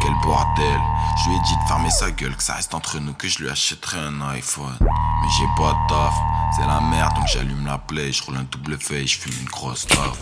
Quel 0.00 0.14
bordel, 0.22 0.80
je 1.22 1.28
lui 1.28 1.36
ai 1.36 1.40
dit 1.40 1.56
de 1.56 1.68
fermer 1.68 1.90
sa 1.90 2.10
gueule, 2.10 2.36
que 2.36 2.42
ça 2.42 2.54
reste 2.54 2.74
entre 2.74 2.98
nous, 2.98 3.14
que 3.14 3.28
je 3.28 3.40
lui 3.40 3.50
achèterai 3.50 3.98
un 3.98 4.20
iPhone. 4.30 4.76
Mais 4.80 5.28
j'ai 5.38 5.46
pas 5.56 5.72
de 5.72 5.88
taf, 5.88 6.14
c'est 6.56 6.66
la 6.66 6.80
merde, 6.80 7.14
donc 7.14 7.26
j'allume 7.26 7.64
la 7.64 7.78
play, 7.78 8.12
je 8.12 8.22
roule 8.22 8.36
un 8.36 8.44
double 8.44 8.78
feuille, 8.78 9.06
je 9.06 9.18
fume 9.18 9.32
une 9.40 9.48
grosse 9.48 9.71
taf. 9.74 10.18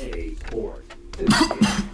Mais 0.00 0.36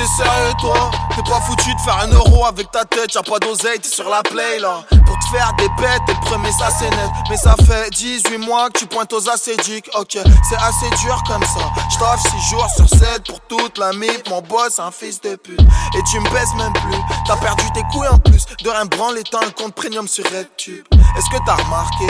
t'es 0.00 0.06
sérieux 0.06 0.54
toi? 0.58 0.90
T'es 1.14 1.22
pas 1.22 1.40
foutu 1.40 1.74
de 1.74 1.80
faire 1.80 1.98
un 1.98 2.08
euro 2.08 2.46
avec 2.46 2.70
ta 2.70 2.84
tête, 2.84 3.14
y'a 3.14 3.22
pas 3.22 3.38
d'oseille, 3.38 3.78
t'es 3.80 3.88
sur 3.88 4.08
la 4.08 4.22
play 4.22 4.58
là. 4.58 4.82
Pour 5.06 5.18
te 5.18 5.36
faire 5.36 5.52
des 5.58 5.68
bêtes, 5.80 6.00
t'es 6.06 6.14
le 6.14 6.20
premier 6.20 6.52
ça 6.52 6.70
c'est 6.78 6.90
net. 6.90 7.10
Mais 7.28 7.36
ça 7.36 7.54
fait 7.66 7.90
18 7.90 8.38
mois 8.38 8.70
que 8.70 8.78
tu 8.78 8.86
pointes 8.86 9.12
aux 9.12 9.28
acédiques 9.28 9.90
Ok, 9.98 10.12
c'est 10.14 10.56
assez 10.56 10.90
dur 11.02 11.22
comme 11.26 11.42
ça. 11.42 11.70
J't'offre 11.90 12.30
6 12.30 12.50
jours 12.50 12.68
sur 12.74 12.88
7 12.88 13.26
pour 13.26 13.40
toute 13.40 13.78
la 13.78 13.92
mif. 13.92 14.22
Mon 14.28 14.40
boss 14.42 14.78
un 14.78 14.90
fils 14.90 15.20
de 15.20 15.36
pute. 15.36 15.60
Et 15.60 16.02
tu 16.10 16.20
me 16.20 16.30
baises 16.30 16.54
même 16.56 16.72
plus. 16.72 17.00
T'as 17.26 17.36
perdu 17.36 17.64
tes 17.74 17.82
couilles 17.92 18.08
en 18.08 18.18
plus. 18.18 18.46
De 18.62 18.70
rien 18.70 18.86
branler, 18.86 19.22
t'as 19.30 19.44
un 19.44 19.50
compte 19.50 19.74
premium 19.74 20.08
sur 20.08 20.24
RedTube 20.24 20.84
Est-ce 21.16 21.30
que 21.30 21.44
t'as 21.44 21.56
remarqué? 21.56 22.06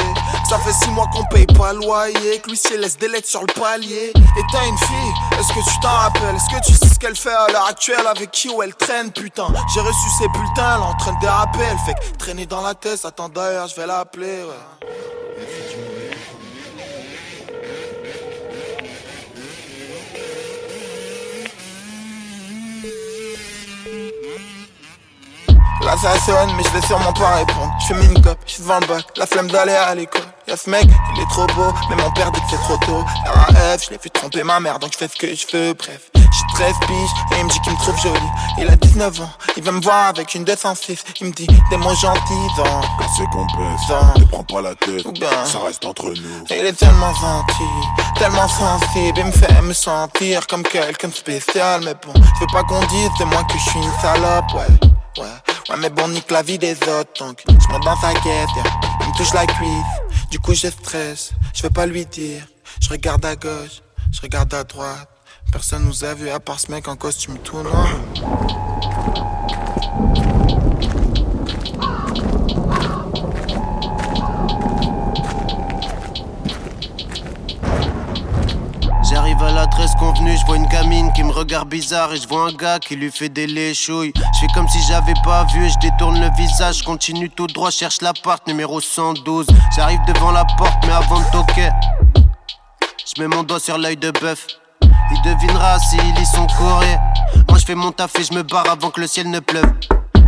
Ça 0.48 0.58
fait 0.58 0.72
6 0.72 0.90
mois 0.90 1.08
qu'on 1.12 1.24
paye 1.26 1.46
pas 1.46 1.72
le 1.72 1.80
loyer 1.80 2.40
Que 2.40 2.50
Lucie 2.50 2.76
laisse 2.76 2.96
des 2.98 3.08
lettres 3.08 3.28
sur 3.28 3.40
le 3.40 3.52
palier. 3.60 4.12
Et 4.14 4.42
t'as 4.52 4.66
une 4.66 4.78
fille, 4.78 5.12
est-ce 5.38 5.48
que 5.48 5.70
tu 5.70 5.80
t'en 5.80 5.88
rappelles? 5.88 6.36
Est-ce 6.36 6.56
que 6.56 6.64
tu 6.66 6.72
sais 6.72 6.94
ce 6.94 6.98
qu'elle 6.98 7.16
fait 7.16 7.32
à 7.32 7.48
l'heure 7.52 7.66
actuelle? 7.66 8.06
Avec 8.06 8.30
qui 8.30 8.48
où 8.48 8.62
elle 8.62 8.74
traîne 8.74 9.10
putain? 9.10 9.48
J'ai 9.74 9.80
reçu 9.80 10.08
ses 10.18 10.28
bulletins, 10.28 10.76
elle 10.76 10.82
est 10.82 10.84
en 10.84 10.94
train 10.94 11.12
de 11.12 11.20
déraper 11.20 11.58
Elle 11.70 11.78
fait 11.78 11.94
que 11.94 12.16
traîner 12.18 12.46
dans 12.46 12.62
la 12.62 12.74
tête, 12.74 13.00
attends 13.04 13.28
d'ailleurs 13.28 13.68
je 13.68 13.76
vais 13.76 13.86
l'appeler 13.86 14.42
ouais. 14.44 15.89
Là 25.90 25.96
ça 25.96 26.16
sonne 26.20 26.54
mais 26.56 26.62
je 26.62 26.68
vais 26.68 26.86
sûrement 26.86 27.12
pas 27.12 27.34
répondre. 27.34 27.74
Je 27.80 27.92
fais 27.92 28.04
une 28.04 28.22
cop, 28.22 28.38
je 28.46 28.52
suis 28.52 28.62
devant 28.62 28.78
le 28.78 28.86
bac, 28.86 29.04
la 29.16 29.26
flemme 29.26 29.50
d'aller 29.50 29.72
à 29.72 29.92
l'école. 29.92 30.22
Y'a 30.46 30.56
ce 30.56 30.70
mec, 30.70 30.84
il 30.84 31.20
est 31.20 31.28
trop 31.30 31.48
beau, 31.48 31.72
mais 31.88 31.96
mon 31.96 32.12
père 32.12 32.30
dit 32.30 32.40
que 32.42 32.46
c'est 32.50 32.58
trop 32.58 32.76
tôt. 32.76 33.04
RAF, 33.26 33.84
je 33.84 33.90
l'ai 33.90 33.98
vu 34.00 34.08
tromper 34.08 34.44
ma 34.44 34.60
mère 34.60 34.78
donc 34.78 34.92
je 34.92 34.98
fais 34.98 35.08
ce 35.08 35.16
que 35.16 35.26
je 35.26 35.46
veux 35.52 35.74
Bref, 35.74 36.10
j'ai 36.14 36.54
13 36.54 36.74
piges 36.86 37.10
et 37.32 37.40
il 37.40 37.44
me 37.44 37.50
dit 37.50 37.60
qu'il 37.62 37.72
me 37.72 37.78
trouve 37.78 38.00
jolie. 38.00 38.20
Il 38.58 38.68
a 38.68 38.76
19 38.76 39.20
ans, 39.20 39.30
il 39.56 39.64
veut 39.64 39.72
me 39.72 39.80
voir 39.80 40.10
avec 40.10 40.32
une 40.36 40.44
206 40.44 41.02
Il 41.20 41.26
me 41.26 41.32
dit 41.32 41.48
des 41.70 41.76
mots 41.76 41.96
gentils 41.96 42.48
dans 42.56 42.82
C'est 43.16 43.26
complexe, 43.32 43.88
dans 43.88 44.20
ne 44.20 44.24
prends 44.26 44.44
pas 44.44 44.62
la 44.62 44.76
tête, 44.76 45.04
ou 45.04 45.10
bien. 45.10 45.44
Ça 45.44 45.58
reste 45.58 45.84
entre 45.84 46.04
nous. 46.04 46.44
il 46.50 46.66
est 46.66 46.72
tellement 46.72 47.12
gentil, 47.14 47.64
tellement 48.16 48.46
sensible, 48.46 49.18
il 49.18 49.24
me 49.24 49.32
fait 49.32 49.60
me 49.62 49.72
sentir 49.72 50.46
comme 50.46 50.62
quelqu'un 50.62 51.08
de 51.08 51.14
spécial. 51.14 51.80
Mais 51.84 51.94
bon, 51.94 52.12
je 52.14 52.40
veux 52.42 52.52
pas 52.52 52.62
qu'on 52.62 52.86
dise 52.86 53.10
de 53.18 53.24
moi 53.24 53.42
que 53.42 53.58
je 53.58 53.70
suis 53.70 53.80
une 53.80 54.00
salope, 54.00 54.54
ouais, 54.54 54.88
ouais. 55.18 55.24
Ouais, 55.68 55.76
mais 55.78 55.90
bon, 55.90 56.08
nique 56.08 56.30
la 56.30 56.42
vie 56.42 56.58
des 56.58 56.74
autres, 56.74 57.12
donc 57.18 57.42
je 57.46 57.68
monte 57.72 57.84
dans 57.84 57.96
sa 57.96 58.12
caisse, 58.14 58.48
il 59.00 59.08
me 59.08 59.16
touche 59.16 59.32
la 59.34 59.46
cuisse. 59.46 60.30
Du 60.30 60.38
coup, 60.38 60.54
je 60.54 60.68
stresse, 60.68 61.32
je 61.54 61.62
veux 61.62 61.70
pas 61.70 61.86
lui 61.86 62.06
dire. 62.06 62.46
Je 62.80 62.88
regarde 62.88 63.24
à 63.24 63.36
gauche, 63.36 63.82
je 64.12 64.20
regarde 64.20 64.52
à 64.54 64.64
droite. 64.64 65.08
Personne 65.52 65.84
nous 65.84 66.04
a 66.04 66.14
vu 66.14 66.30
à 66.30 66.38
part 66.38 66.60
ce 66.60 66.70
mec 66.70 66.86
en 66.86 66.96
costume 66.96 67.38
tout 67.38 67.60
noir. 67.62 67.88
J'arrive 79.10 79.42
à 79.42 79.50
l'adresse 79.50 79.96
convenue, 79.96 80.36
je 80.36 80.46
vois 80.46 80.54
une 80.54 80.68
gamine 80.68 81.12
qui 81.12 81.24
me 81.24 81.32
regarde 81.32 81.68
bizarre 81.68 82.12
et 82.12 82.16
je 82.16 82.28
vois 82.28 82.46
un 82.46 82.52
gars 82.52 82.78
qui 82.78 82.94
lui 82.94 83.10
fait 83.10 83.28
des 83.28 83.48
léchouilles. 83.48 84.12
Je 84.14 84.38
fais 84.38 84.46
comme 84.54 84.68
si 84.68 84.80
j'avais 84.82 85.14
pas 85.24 85.44
vu 85.52 85.64
et 85.66 85.68
je 85.68 85.78
détourne 85.80 86.20
le 86.20 86.30
visage, 86.36 86.82
continue 86.82 87.28
tout 87.28 87.48
droit, 87.48 87.70
cherche 87.70 88.02
l'appart 88.02 88.46
numéro 88.46 88.80
112. 88.80 89.48
J'arrive 89.74 89.98
devant 90.06 90.30
la 90.30 90.44
porte 90.56 90.78
mais 90.86 90.92
avant 90.92 91.18
de 91.18 91.24
toquer, 91.32 91.70
je 93.04 93.20
mets 93.20 93.26
mon 93.26 93.42
doigt 93.42 93.58
sur 93.58 93.78
l'œil 93.78 93.96
de 93.96 94.12
bœuf. 94.12 94.46
Il 94.82 95.22
devinera 95.22 95.80
s'il 95.80 96.14
lit 96.14 96.26
son 96.26 96.46
courrier. 96.46 96.96
Moi 97.48 97.58
je 97.58 97.64
fais 97.64 97.74
mon 97.74 97.90
taf 97.90 98.16
et 98.16 98.22
je 98.22 98.32
me 98.32 98.44
barre 98.44 98.70
avant 98.70 98.90
que 98.90 99.00
le 99.00 99.08
ciel 99.08 99.28
ne 99.28 99.40
pleuve. 99.40 99.72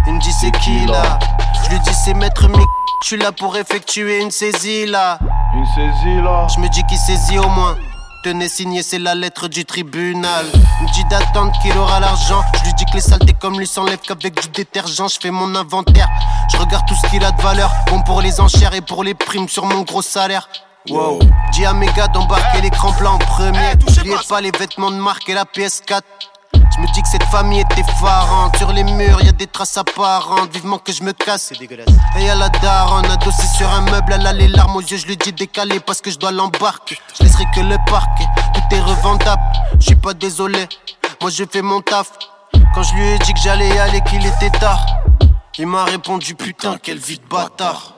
Il 0.09 0.15
me 0.15 0.21
dit 0.21 0.33
c'est 0.33 0.51
qui 0.59 0.87
là? 0.87 1.21
Je 1.65 1.71
lui 1.71 1.79
dis 1.79 1.95
c'est 1.95 2.15
maître 2.15 2.49
Mick, 2.49 2.69
je 3.03 3.07
suis 3.07 3.17
là 3.17 3.31
pour 3.31 3.57
effectuer 3.57 4.21
une 4.21 4.33
saisie 4.33 4.87
là. 4.87 5.21
Une 5.55 5.67
saisie 5.67 6.21
là 6.21 6.49
Je 6.53 6.59
me 6.59 6.69
dis 6.69 6.83
qu'il 6.89 6.99
saisit 6.99 7.39
au 7.39 7.49
moins. 7.49 7.77
Tenez 8.23 8.49
signé, 8.49 8.85
c'est 8.85 9.01
la 9.01 9.17
lettre 9.17 9.49
du 9.49 9.65
tribunal. 9.65 10.47
Il 10.55 10.87
me 10.87 10.93
dit 10.93 11.05
d'attendre 11.11 11.51
qu'il 11.61 11.77
aura 11.77 11.99
l'argent. 11.99 12.45
Je 12.59 12.67
lui 12.67 12.75
dis 12.75 12.85
que 12.85 12.95
les 12.95 13.01
saletés 13.01 13.33
comme 13.33 13.59
lui 13.59 13.67
s'enlèvent 13.67 13.99
qu'avec 13.99 14.41
du 14.41 14.49
détergent. 14.49 15.09
Je 15.13 15.19
fais 15.21 15.33
mon 15.33 15.53
inventaire. 15.57 16.09
Je 16.53 16.57
regarde 16.57 16.87
tout 16.87 16.95
ce 16.95 17.11
qu'il 17.11 17.25
a 17.25 17.33
de 17.33 17.43
valeur. 17.43 17.73
Bon 17.89 18.01
pour 18.03 18.21
les 18.23 18.41
enchères 18.41 18.75
et 18.75 18.81
pour 18.81 19.03
les 19.03 19.15
primes 19.15 19.49
sur 19.49 19.67
mon 19.67 19.83
gros 19.83 20.03
salaire. 20.03 20.49
Wow. 20.89 21.19
Dis 21.53 21.65
à 21.65 21.73
mes 21.75 21.87
gars 21.95 22.07
d'embarquer 22.09 22.61
l'écran 22.61 22.93
plat 22.93 23.11
en 23.11 23.19
premier. 23.19 23.59
Eh, 23.73 23.77
N'oubliez 23.77 24.17
pas 24.29 24.41
les 24.41 24.53
vêtements 24.57 24.93
de 24.93 24.97
marque 24.97 25.29
et 25.29 25.35
la 25.35 25.45
PS4. 25.45 26.03
Je 26.75 26.81
me 26.81 26.87
dis 26.95 27.03
que 27.03 27.09
cette 27.09 27.25
famille 27.25 27.61
est 27.61 27.79
effarante. 27.79 28.57
Sur 28.57 28.73
les 28.73 28.83
murs, 28.83 29.21
y 29.23 29.29
a 29.29 29.33
des 29.33 29.47
traces 29.47 29.77
apparentes. 29.77 30.53
Vivement 30.55 30.79
que 30.79 30.93
je 30.93 31.03
me 31.03 31.13
casse, 31.13 31.49
c'est 31.49 31.59
dégueulasse. 31.59 31.89
Et 32.19 32.31
à 32.31 32.35
la 32.35 32.49
daronne, 32.49 33.05
adossée 33.07 33.47
sur 33.47 33.69
un 33.71 33.83
meuble, 33.83 34.15
elle 34.15 34.27
a 34.27 34.33
les 34.33 34.49
larmes 34.49 34.77
aux 34.77 34.81
yeux. 34.81 34.97
Je 34.97 35.07
lui 35.07 35.17
dis 35.17 35.33
décalé 35.33 35.81
parce 35.81 36.01
que 36.01 36.11
je 36.11 36.19
dois 36.19 36.33
l'embarquer. 36.33 36.99
Je 37.19 37.25
laisserai 37.25 37.45
que 37.55 37.61
le 37.61 37.77
parquet, 37.91 38.25
tout 38.55 38.75
est 38.75 38.81
revendable. 38.81 39.43
Je 39.81 39.87
suis 39.87 39.97
pas 39.97 40.15
désolé, 40.15 40.67
moi 41.21 41.31
je 41.31 41.45
fais 41.45 41.63
mon 41.63 41.83
taf. 41.83 42.13
Quand 42.75 42.83
je 42.83 42.95
lui 42.95 43.07
ai 43.07 43.19
dit 43.19 43.35
que 43.35 43.41
j'allais 43.41 43.69
y 43.69 43.79
aller, 43.79 44.01
qu'il 44.03 44.25
était 44.25 44.51
tard, 44.59 44.87
il 45.59 45.67
m'a 45.67 45.85
répondu 45.85 46.35
putain, 46.35 46.79
quelle 46.83 46.99
vie 46.99 47.19
de 47.19 47.27
bâtard. 47.27 47.95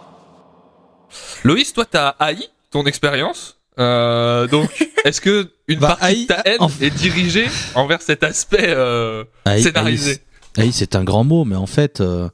Loïs, 1.45 1.73
toi, 1.73 1.85
t'as 1.85 2.15
haï 2.19 2.49
ton 2.71 2.85
expérience? 2.87 3.54
Euh, 3.79 4.47
donc, 4.47 4.71
est-ce 5.05 5.21
que 5.21 5.51
une 5.69 5.81
Bah, 5.81 5.97
partie 6.01 6.23
de 6.23 6.27
ta 6.29 6.43
haine 6.45 6.57
en- 6.61 6.71
est 6.81 6.91
dirigée 6.95 7.47
envers 7.75 8.03
cet 8.03 8.23
aspect 8.23 8.67
euh, 8.69 9.25
Haï- 9.45 9.63
scénarisé 9.63 10.21
haï, 10.57 10.73
c'est 10.73 10.95
un 10.95 11.03
grand 11.05 11.25
mot, 11.25 11.45
mais 11.45 11.57
en 11.57 11.67
fait, 11.67 12.01
euh, 12.01 12.29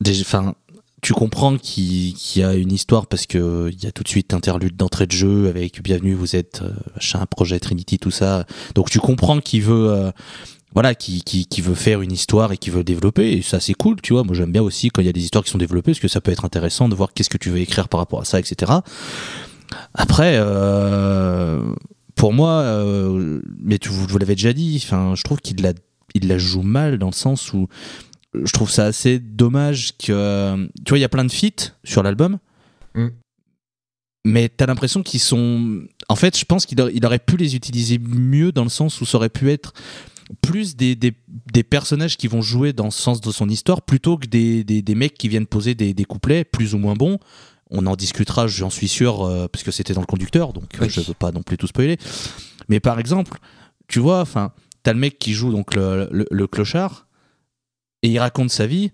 déjà, 0.00 0.42
tu 1.00 1.14
comprends 1.14 1.56
qu'il 1.56 2.14
y 2.36 2.42
a 2.42 2.54
une 2.54 2.72
histoire 2.72 3.06
parce 3.06 3.26
que 3.26 3.70
il 3.72 3.82
y 3.82 3.86
a 3.86 3.92
tout 3.92 4.02
de 4.02 4.08
suite 4.08 4.34
interlude 4.34 4.76
d'entrée 4.76 5.06
de 5.06 5.12
jeu 5.12 5.48
avec 5.48 5.80
bienvenue, 5.82 6.14
vous 6.14 6.36
êtes 6.36 6.60
euh, 6.62 6.70
machin, 6.94 7.24
projet 7.26 7.58
Trinity, 7.60 7.98
tout 7.98 8.10
ça. 8.10 8.44
Donc 8.74 8.90
tu 8.90 8.98
comprends 8.98 9.40
qu'il 9.40 9.62
veut, 9.62 9.90
euh, 9.90 10.10
voilà, 10.74 10.94
qui 10.96 11.22
qui 11.22 11.46
qui 11.46 11.62
veut 11.62 11.76
faire 11.76 12.02
une 12.02 12.12
histoire 12.12 12.52
et 12.52 12.58
qui 12.58 12.70
veut 12.70 12.82
développer. 12.84 13.32
Et 13.32 13.42
ça 13.42 13.60
c'est 13.60 13.74
cool, 13.74 14.00
tu 14.02 14.12
vois. 14.12 14.24
Moi 14.24 14.34
j'aime 14.34 14.50
bien 14.52 14.62
aussi 14.62 14.90
quand 14.90 15.00
il 15.00 15.06
y 15.06 15.08
a 15.08 15.12
des 15.12 15.22
histoires 15.22 15.44
qui 15.44 15.50
sont 15.50 15.58
développées 15.58 15.92
parce 15.92 16.00
que 16.00 16.08
ça 16.08 16.20
peut 16.20 16.32
être 16.32 16.44
intéressant 16.44 16.88
de 16.88 16.94
voir 16.96 17.12
qu'est-ce 17.14 17.30
que 17.30 17.38
tu 17.38 17.48
veux 17.50 17.58
écrire 17.60 17.88
par 17.88 18.00
rapport 18.00 18.20
à 18.20 18.24
ça, 18.24 18.40
etc. 18.40 18.72
Après, 19.94 20.36
euh, 20.38 21.62
pour 22.14 22.32
moi, 22.32 22.62
euh, 22.62 23.40
mais 23.58 23.78
tu, 23.78 23.88
vous, 23.88 24.06
vous 24.06 24.18
l'avez 24.18 24.34
déjà 24.34 24.52
dit, 24.52 24.78
je 24.78 25.22
trouve 25.22 25.38
qu'il 25.40 25.62
la, 25.62 25.72
il 26.14 26.28
la 26.28 26.38
joue 26.38 26.62
mal 26.62 26.98
dans 26.98 27.08
le 27.08 27.12
sens 27.12 27.52
où 27.52 27.68
je 28.34 28.52
trouve 28.52 28.70
ça 28.70 28.84
assez 28.84 29.18
dommage 29.18 29.96
que, 29.96 30.68
tu 30.84 30.90
vois, 30.90 30.98
il 30.98 31.02
y 31.02 31.04
a 31.04 31.08
plein 31.08 31.24
de 31.24 31.32
feats 31.32 31.72
sur 31.84 32.02
l'album, 32.02 32.38
Mm. 32.94 33.08
mais 34.24 34.48
t'as 34.48 34.66
l'impression 34.66 35.02
qu'ils 35.02 35.20
sont, 35.20 35.82
en 36.08 36.16
fait, 36.16 36.36
je 36.38 36.44
pense 36.44 36.66
qu'il 36.66 36.80
aurait, 36.80 36.92
il 36.94 37.04
aurait 37.06 37.18
pu 37.18 37.36
les 37.36 37.54
utiliser 37.54 37.98
mieux 37.98 38.52
dans 38.52 38.64
le 38.64 38.70
sens 38.70 39.00
où 39.00 39.06
ça 39.06 39.18
aurait 39.18 39.28
pu 39.28 39.50
être 39.50 39.72
plus 40.42 40.76
des, 40.76 40.94
des, 40.94 41.14
des 41.52 41.62
personnages 41.62 42.16
qui 42.16 42.28
vont 42.28 42.42
jouer 42.42 42.72
dans 42.72 42.84
le 42.84 42.90
sens 42.90 43.20
de 43.20 43.30
son 43.30 43.48
histoire 43.48 43.82
plutôt 43.82 44.18
que 44.18 44.26
des, 44.26 44.94
mecs 44.94 45.14
qui 45.14 45.28
viennent 45.28 45.46
poser 45.46 45.74
des 45.74 46.04
couplets 46.04 46.44
plus 46.44 46.74
ou 46.74 46.78
moins 46.78 46.94
bons. 46.94 47.18
On 47.70 47.86
en 47.86 47.96
discutera, 47.96 48.46
j'en 48.46 48.70
suis 48.70 48.88
sûr, 48.88 49.22
euh, 49.24 49.46
parce 49.48 49.62
que 49.64 49.70
c'était 49.70 49.92
dans 49.94 50.00
le 50.00 50.06
conducteur, 50.06 50.52
donc 50.52 50.74
euh, 50.76 50.78
Oui. 50.82 50.90
je 50.90 51.00
veux 51.00 51.14
pas 51.14 51.32
non 51.32 51.42
plus 51.42 51.56
tout 51.58 51.66
spoiler. 51.66 51.98
Mais 52.68 52.80
par 52.80 52.98
exemple, 52.98 53.38
tu 53.88 53.98
vois, 54.00 54.20
enfin, 54.20 54.52
t'as 54.82 54.92
le 54.92 54.98
mec 54.98 55.18
qui 55.18 55.32
joue 55.34 55.50
donc 55.52 55.74
le, 55.74 56.08
le, 56.10 56.26
le 56.30 56.46
clochard 56.46 57.06
et 58.02 58.08
il 58.08 58.18
raconte 58.18 58.50
sa 58.50 58.66
vie, 58.66 58.92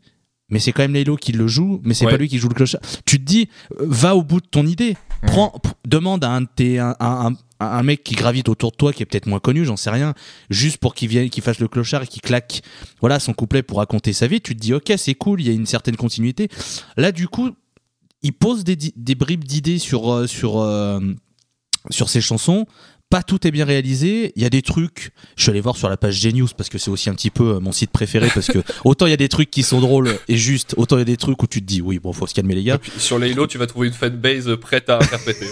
mais 0.51 0.59
c'est 0.59 0.73
quand 0.73 0.83
même 0.83 0.95
Laylo 0.95 1.17
qui 1.17 1.33
le 1.33 1.47
joue, 1.47 1.81
mais 1.85 1.95
c'est 1.95 2.05
Ouais. 2.07 2.11
pas 2.13 2.17
lui 2.19 2.29
qui 2.29 2.39
joue 2.39 2.49
le 2.49 2.55
clochard. 2.55 2.81
Tu 3.07 3.19
te 3.19 3.25
dis, 3.25 3.49
va 3.79 4.15
au 4.17 4.23
bout 4.23 4.41
de 4.41 4.47
ton 4.47 4.67
idée. 4.67 4.97
Prends, 5.27 5.55
demande 5.87 6.23
à 6.25 6.31
un, 6.31 6.43
de 6.43 6.49
tes- 6.55 6.79
un, 6.79 6.95
un- 7.01 7.33
un- 7.33 7.37
un 7.61 7.83
mec 7.83 8.05
qui 8.05 8.15
gravite 8.15 8.49
autour 8.51 8.73
de 8.73 8.77
toi, 8.77 8.93
qui 8.93 9.03
est 9.03 9.07
peut-être 9.07 9.27
moins 9.27 9.39
connu, 9.41 9.65
j'en 9.65 9.77
sais 9.79 9.89
rien, 9.91 10.13
juste 10.51 10.77
pour 10.79 10.95
qu'il 10.95 11.09
vienne, 11.09 11.31
qu'il 11.31 11.43
fasse 11.43 11.61
le 11.61 11.69
clochard 11.69 12.03
et 12.03 12.07
qu'il 12.07 12.21
claque, 12.21 12.61
voilà, 13.01 13.19
son 13.21 13.33
couplet 13.33 13.63
pour 13.63 13.79
raconter 13.79 14.13
sa 14.13 14.27
vie. 14.27 14.41
Tu 14.43 14.55
te 14.55 14.61
dis, 14.61 14.75
ok, 14.75 14.93
c'est 14.99 15.15
cool, 15.15 15.41
il 15.41 15.47
y 15.47 15.51
a 15.51 15.55
une 15.55 15.65
certaine 15.67 15.97
continuité. 15.97 16.49
Là, 16.99 17.11
du 17.11 17.27
coup, 17.27 17.51
il 18.25 18.33
pose 18.33 18.65
des, 18.65 19.15
bribes 19.15 19.45
d'idées 19.45 19.79
sur, 19.79 20.13
euh, 20.13 20.27
sur, 20.27 20.59
euh, 20.59 20.99
sur 21.91 22.09
ses 22.09 22.23
chansons. 22.23 22.67
Pas 23.11 23.23
tout 23.23 23.47
est 23.47 23.51
bien 23.51 23.67
réalisé. 23.67 24.33
Il 24.35 24.43
y 24.43 24.47
a 24.47 24.51
des 24.51 24.63
trucs. 24.63 25.11
Je 25.37 25.43
suis 25.43 25.51
allé 25.51 25.61
voir 25.61 25.77
sur 25.77 25.91
la 25.91 25.99
page 25.99 26.19
Genius 26.21 26.55
parce 26.55 26.71
que 26.71 26.79
c'est 26.79 26.91
aussi 26.91 27.11
un 27.11 27.15
petit 27.15 27.31
peu 27.31 27.57
euh, 27.57 27.61
mon 27.61 27.71
site 27.71 27.91
préféré 27.91 28.29
parce 28.35 28.47
que 28.47 28.59
autant 28.85 29.07
il 29.07 29.11
y 29.11 29.13
a 29.13 29.19
des 29.19 29.29
trucs 29.29 29.51
qui 29.51 29.63
sont 29.63 29.81
drôles 29.81 30.19
et 30.27 30.39
justes, 30.39 30.75
autant 30.79 30.97
il 30.97 31.01
y 31.01 31.03
a 31.03 31.05
des 31.05 31.19
trucs 31.19 31.41
où 31.43 31.47
tu 31.47 31.61
te 31.61 31.67
dis 31.67 31.83
oui 31.83 31.99
bon 31.99 32.15
faut 32.15 32.27
se 32.27 32.33
calmer 32.33 32.55
les 32.55 32.65
gars. 32.65 32.77
Et 32.77 32.79
puis, 32.79 32.93
Sur 32.97 33.19
Laylo, 33.19 33.47
tu 33.47 33.59
vas 33.59 33.67
trouver 33.67 33.89
une 33.89 33.95
fanbase 33.95 34.57
prête 34.57 34.89
à 34.89 34.97
interpréter. 34.97 35.47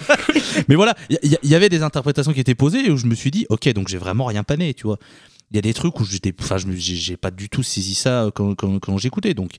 Mais 0.68 0.74
voilà, 0.74 0.96
il 1.10 1.38
y, 1.42 1.54
avait 1.54 1.68
des 1.68 1.82
interprétations 1.82 2.32
qui 2.32 2.40
étaient 2.40 2.54
posées 2.54 2.86
et 2.86 2.90
où 2.90 2.96
je 2.96 3.04
me 3.04 3.14
suis 3.14 3.30
dit 3.30 3.46
ok 3.50 3.70
donc 3.74 3.88
j'ai 3.88 3.98
vraiment 3.98 4.24
rien 4.24 4.42
pané 4.42 4.72
tu 4.72 4.84
vois. 4.84 4.98
Il 5.52 5.56
y 5.56 5.58
a 5.58 5.62
des 5.62 5.74
trucs 5.74 6.00
où 6.00 6.04
j'étais, 6.04 6.34
enfin 6.40 6.56
j'ai 6.56 7.16
pas 7.18 7.30
du 7.30 7.50
tout 7.50 7.62
saisi 7.62 7.94
ça 7.94 8.30
quand, 8.34 8.54
quand, 8.54 8.78
quand 8.80 8.96
j'écoutais 8.96 9.34
donc. 9.34 9.52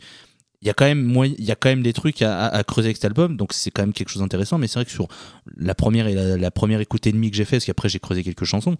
Il 0.61 0.67
y 0.67 0.71
a 0.71 0.73
quand 0.73 0.85
même 0.85 1.23
il 1.37 1.45
y 1.45 1.51
a 1.51 1.55
quand 1.55 1.69
même 1.69 1.83
des 1.83 1.93
trucs 1.93 2.21
à, 2.23 2.45
à- 2.47 2.57
à 2.57 2.63
creuser 2.63 2.87
avec 2.87 2.97
cet 2.97 3.05
album, 3.05 3.37
donc 3.37 3.53
c'est 3.53 3.69
quand 3.71 3.83
même 3.83 3.93
quelque 3.93 4.09
chose 4.09 4.21
d'intéressant. 4.23 4.57
Mais 4.57 4.67
c'est 4.67 4.79
vrai 4.79 4.85
que 4.85 4.91
sur 4.91 5.07
la 5.55 5.75
première 5.75 6.07
et 6.07 6.13
la, 6.15 6.35
la 6.37 6.51
première 6.51 6.79
écoute 6.81 7.05
et 7.05 7.11
demie 7.11 7.29
que 7.29 7.37
j'ai 7.37 7.45
fait, 7.45 7.57
parce 7.57 7.65
qu'après 7.65 7.89
j'ai 7.89 7.99
creusé 7.99 8.23
quelques 8.23 8.43
chansons, 8.45 8.75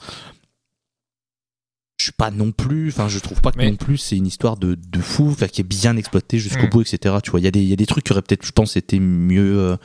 je 2.00 2.04
suis 2.06 2.12
pas 2.13 2.30
non 2.32 2.52
plus, 2.52 2.90
enfin 2.90 3.08
je 3.10 3.20
trouve 3.20 3.42
pas 3.42 3.52
que 3.52 3.58
Mais- 3.58 3.70
non 3.72 3.76
plus 3.76 3.98
c'est 3.98 4.16
une 4.18 4.28
histoire 4.28 4.58
de, 4.58 4.76
de 4.76 5.00
fou, 5.00 5.36
qui 5.52 5.62
est 5.62 5.63
bien 5.63 5.98
exploitée 5.98 6.38
jusqu'au 6.40 6.68
Mm. 6.68 6.70
bout, 6.70 6.82
etc. 6.82 7.16
Tu 7.24 7.32
vois, 7.32 7.40
il 7.40 7.44
y 7.44 7.48
a 7.48 7.52
des, 7.52 7.62
il 7.62 7.68
y 7.70 7.74
a 7.74 7.76
des 7.76 7.86
trucs 7.88 8.04
qui 8.06 8.12
auraient 8.12 8.22
peut-être, 8.22 8.46
je 8.46 8.52
pense, 8.52 8.76
été 8.76 9.00
mieux, 9.00 9.60
euh, 9.60 9.72
mieux 9.72 9.78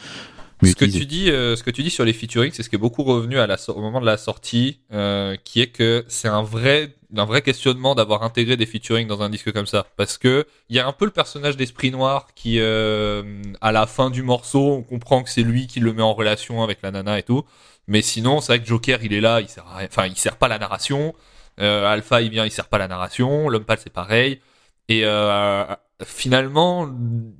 ce 0.70 0.74
que 0.76 0.84
tu 0.98 1.06
dis, 1.06 1.30
euh, 1.30 1.56
ce 1.56 1.62
que 1.62 1.70
tu 1.70 1.82
dis 1.82 1.90
sur 1.90 2.04
les 2.04 2.12
featuring, 2.12 2.52
c'est 2.52 2.62
ce 2.62 2.68
qui 2.68 2.76
est 2.76 2.78
beaucoup 2.78 3.02
revenu 3.02 3.38
à 3.38 3.46
la, 3.46 3.56
so- 3.56 3.72
au 3.74 3.80
moment 3.80 4.00
de 4.00 4.06
la 4.06 4.16
sortie, 4.16 4.80
euh, 4.92 5.36
qui 5.44 5.60
est 5.60 5.68
que 5.68 6.04
c'est 6.08 6.28
un 6.28 6.42
vrai, 6.42 6.94
un 7.16 7.24
vrai 7.24 7.42
questionnement 7.42 7.94
d'avoir 7.94 8.22
intégré 8.22 8.56
des 8.56 8.66
featuring 8.66 9.06
dans 9.08 9.22
un 9.22 9.30
disque 9.30 9.52
comme 9.52 9.66
ça, 9.66 9.86
parce 9.96 10.18
que 10.18 10.46
il 10.68 10.76
y 10.76 10.78
a 10.78 10.86
un 10.86 10.92
peu 10.92 11.04
le 11.04 11.10
personnage 11.10 11.56
d'Esprit 11.56 11.90
Noir 11.90 12.28
qui, 12.34 12.58
euh, 12.60 13.22
à 13.60 13.72
la 13.72 13.86
fin 13.86 14.10
du 14.10 14.22
morceau, 14.22 14.72
on 14.72 14.82
comprend 14.82 15.22
que 15.22 15.30
c'est 15.30 15.42
lui 15.42 15.66
qui 15.66 15.80
le 15.80 15.92
met 15.92 16.02
en 16.02 16.14
relation 16.14 16.62
avec 16.62 16.78
la 16.82 16.90
nana 16.90 17.18
et 17.18 17.22
tout, 17.22 17.44
mais 17.88 18.02
sinon, 18.02 18.40
c'est 18.40 18.52
vrai 18.52 18.60
que 18.60 18.66
Joker, 18.66 19.02
il 19.02 19.12
est 19.12 19.20
là, 19.20 19.40
il 19.40 19.48
sert, 19.48 19.66
à 19.66 19.78
rien- 19.78 19.88
enfin, 19.90 20.06
il 20.06 20.16
sert 20.16 20.36
pas 20.36 20.48
la 20.48 20.58
narration. 20.58 21.14
Euh, 21.60 21.84
Alpha, 21.86 22.22
il 22.22 22.30
vient, 22.30 22.46
il 22.46 22.50
sert 22.50 22.68
pas 22.68 22.78
la 22.78 22.88
narration. 22.88 23.48
L'homme 23.48 23.64
pâle, 23.64 23.78
c'est 23.82 23.92
pareil. 23.92 24.40
Et 24.88 25.02
euh, 25.04 25.64
finalement, 26.04 26.90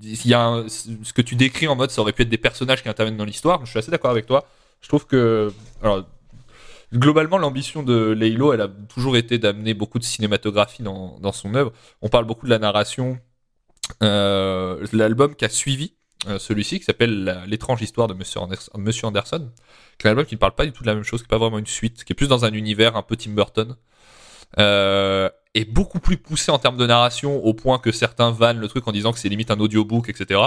il 0.02 0.26
y 0.26 0.34
a 0.34 0.64
ce 0.68 1.12
que 1.12 1.22
tu 1.22 1.36
décris 1.36 1.68
en 1.68 1.76
mode 1.76 1.90
ça 1.90 2.00
aurait 2.00 2.12
pu 2.12 2.22
être 2.22 2.28
des 2.28 2.38
personnages 2.38 2.82
qui 2.82 2.88
interviennent 2.88 3.16
dans 3.16 3.24
l'histoire. 3.24 3.64
Je 3.64 3.70
suis 3.70 3.78
assez 3.78 3.90
d'accord 3.90 4.10
avec 4.10 4.26
toi. 4.26 4.46
Je 4.80 4.88
trouve 4.88 5.06
que 5.06 5.52
globalement 6.92 7.38
l'ambition 7.38 7.82
de 7.82 8.10
Leilo, 8.10 8.52
elle 8.52 8.60
a 8.60 8.68
toujours 8.68 9.16
été 9.16 9.38
d'amener 9.38 9.74
beaucoup 9.74 9.98
de 9.98 10.04
cinématographie 10.04 10.82
dans, 10.82 11.32
son 11.32 11.54
œuvre. 11.54 11.72
On 12.02 12.08
parle 12.08 12.24
beaucoup 12.24 12.46
de 12.46 12.50
la 12.50 12.58
narration. 12.58 13.18
Euh, 14.02 14.86
L'album 14.92 15.34
qui 15.34 15.44
a 15.44 15.48
suivi 15.48 15.94
euh, 16.28 16.38
celui-ci, 16.38 16.78
qui 16.78 16.84
s'appelle 16.84 17.42
L'étrange 17.46 17.82
histoire 17.82 18.08
de 18.08 18.14
Monsieur 18.14 18.40
Anderson, 18.40 18.70
Monsieur 18.78 19.08
qui 19.98 20.06
est 20.06 20.08
un 20.08 20.10
album 20.10 20.24
qui 20.24 20.34
ne 20.34 20.38
parle 20.38 20.54
pas 20.54 20.64
du 20.64 20.72
tout 20.72 20.82
de 20.82 20.88
la 20.88 20.94
même 20.94 21.04
chose, 21.04 21.20
qui 21.20 21.24
n'est 21.24 21.30
pas 21.30 21.38
vraiment 21.38 21.58
une 21.58 21.66
suite, 21.66 22.04
qui 22.04 22.12
est 22.12 22.16
plus 22.16 22.28
dans 22.28 22.44
un 22.44 22.52
univers 22.52 22.96
un 22.96 23.02
peu 23.02 23.16
Tim 23.16 23.32
Burton. 23.32 23.76
Euh, 24.58 25.28
est 25.54 25.64
beaucoup 25.64 26.00
plus 26.00 26.16
poussé 26.16 26.50
en 26.50 26.58
termes 26.58 26.76
de 26.76 26.86
narration 26.86 27.36
au 27.44 27.52
point 27.54 27.78
que 27.78 27.92
certains 27.92 28.30
vannent 28.30 28.58
le 28.60 28.68
truc 28.68 28.86
en 28.88 28.92
disant 28.92 29.12
que 29.12 29.18
c'est 29.18 29.28
limite 29.28 29.50
un 29.50 29.60
audiobook, 29.60 30.08
etc. 30.08 30.40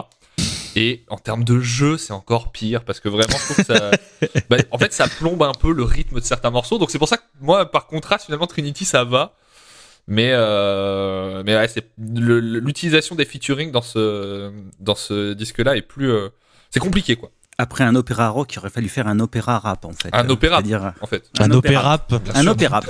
Et 0.76 1.06
en 1.10 1.18
termes 1.18 1.44
de 1.44 1.60
jeu, 1.60 1.98
c'est 1.98 2.12
encore 2.12 2.52
pire 2.52 2.84
parce 2.84 3.00
que 3.00 3.08
vraiment, 3.08 3.38
je 3.38 3.44
trouve 3.54 3.58
que 3.58 3.63
ça, 3.63 3.91
bah, 4.50 4.58
en 4.72 4.78
fait, 4.78 4.91
ça 4.94 5.08
plombe 5.08 5.44
un 5.44 5.54
peu 5.54 5.72
le 5.72 5.84
rythme 5.84 6.20
de 6.20 6.26
certains 6.26 6.50
morceaux. 6.50 6.78
Donc 6.78 6.91
c'est 6.91 7.00
pour 7.00 7.08
ça 7.08 7.18
que 7.18 7.24
moi, 7.39 7.72
par 7.72 7.88
contraste, 7.88 8.26
finalement, 8.26 8.48
Trinity, 8.48 8.84
ça 8.84 9.04
va. 9.04 9.36
Mais 10.08 10.32
euh, 10.34 11.41
mais 11.46 11.56
ouais, 11.56 11.68
c'est 11.68 11.89
l'utilisation 11.98 13.15
des 13.15 13.26
featuring 13.26 13.72
dans 13.72 13.82
ce 13.82 14.52
dans 14.80 14.94
ce 14.94 15.34
disque-là 15.34 15.76
est 15.78 15.82
plus 15.82 16.12
euh, 16.12 16.30
c'est 16.70 16.80
compliqué 16.80 17.15
quoi. 17.15 17.32
Après 17.58 17.84
un 17.84 17.96
opéra 17.96 18.30
rock, 18.30 18.54
il 18.54 18.60
aurait 18.60 18.70
fallu 18.70 18.88
faire 18.88 19.08
un 19.08 19.20
opéra 19.20 19.58
rap 19.58 19.84
en 19.84 19.94
fait. 19.94 20.10
Un 20.13 20.30
opéra, 20.30 20.58
C'est-à-dire 20.58 20.94
En 21.02 21.08
fait, 21.08 21.24
Un, 21.39 21.46
un 21.46 21.52
opéra. 21.56 21.96
opéra. 21.96 22.38
un 22.39 22.46
opéra. 22.48 22.82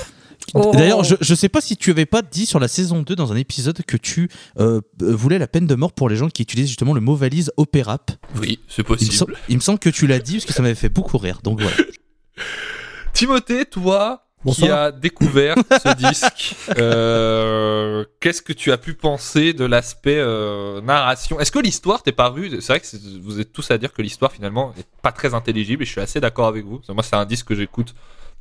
Oh. 0.54 0.72
D'ailleurs, 0.74 1.04
je, 1.04 1.16
je 1.20 1.34
sais 1.36 1.50
pas 1.50 1.60
si 1.60 1.76
tu 1.76 1.90
avais 1.92 2.06
pas 2.06 2.22
dit 2.22 2.46
sur 2.46 2.60
la 2.60 2.68
saison 2.68 3.02
2 3.02 3.16
dans 3.16 3.32
un 3.34 3.36
épisode 3.36 3.82
que 3.86 3.98
tu 3.98 4.30
euh, 4.60 4.80
euh, 5.02 5.16
voulais 5.16 5.40
la 5.40 5.48
peine 5.48 5.66
de 5.68 5.76
mort 5.76 5.92
pour 5.94 6.08
les 6.08 6.16
gens 6.16 6.30
qui 6.30 6.44
utilisent 6.44 6.68
justement 6.68 6.94
le 6.94 7.02
mot 7.02 7.16
valise 7.16 7.52
opérap. 7.58 8.12
oui, 8.38 8.60
c'est 8.68 8.82
Il 8.82 8.84
me, 8.84 8.88
possible. 8.88 9.12
sem- 9.14 9.36
il 9.50 9.56
me 9.56 9.62
semble 9.62 9.80
que 9.80 9.90
tu 9.90 10.06
l'as 10.08 10.20
dit 10.20 10.34
parce 10.36 10.46
que 10.46 10.54
ça 10.54 10.62
m'avait 10.62 10.76
fait 10.76 10.90
beaucoup 10.90 11.18
rire. 11.18 11.40
Donc 11.44 11.60
voilà. 11.62 11.76
Timothée, 13.14 13.66
toi 13.66 14.22
qui 14.54 14.70
as 14.70 14.92
découvert 14.92 15.56
ce 15.84 15.96
disque, 15.96 16.56
euh, 16.78 18.06
qu'est-ce 18.20 18.44
que 18.44 18.54
tu 18.54 18.72
as 18.72 18.78
pu 18.78 18.94
penser 18.94 19.54
de 19.54 19.66
l'aspect 19.66 20.20
euh, 20.20 20.82
narration? 20.82 21.40
Est-ce 21.40 21.52
que 21.52 21.58
l'histoire 21.58 22.04
t'est 22.04 22.12
paru 22.12 22.52
C'est 22.62 22.68
vrai 22.68 22.80
que 22.80 22.86
c'est- 22.86 23.02
vous 23.24 23.40
êtes 23.40 23.52
tous 23.52 23.72
à 23.72 23.80
dire 23.80 23.92
que 23.92 24.04
l'histoire 24.04 24.32
finalement 24.32 24.72
est 24.78 24.86
pas 25.02 25.12
très 25.12 25.34
intelligible 25.34 25.82
et 25.82 25.86
je 25.88 25.92
suis 25.92 26.02
assez 26.02 26.20
d'accord 26.20 26.46
avec 26.46 26.64
vous. 26.64 26.80
Moi, 26.90 27.02
c'est 27.02 27.16
un 27.16 27.26
disque 27.26 27.48
que 27.48 27.56
j'écoute 27.56 27.96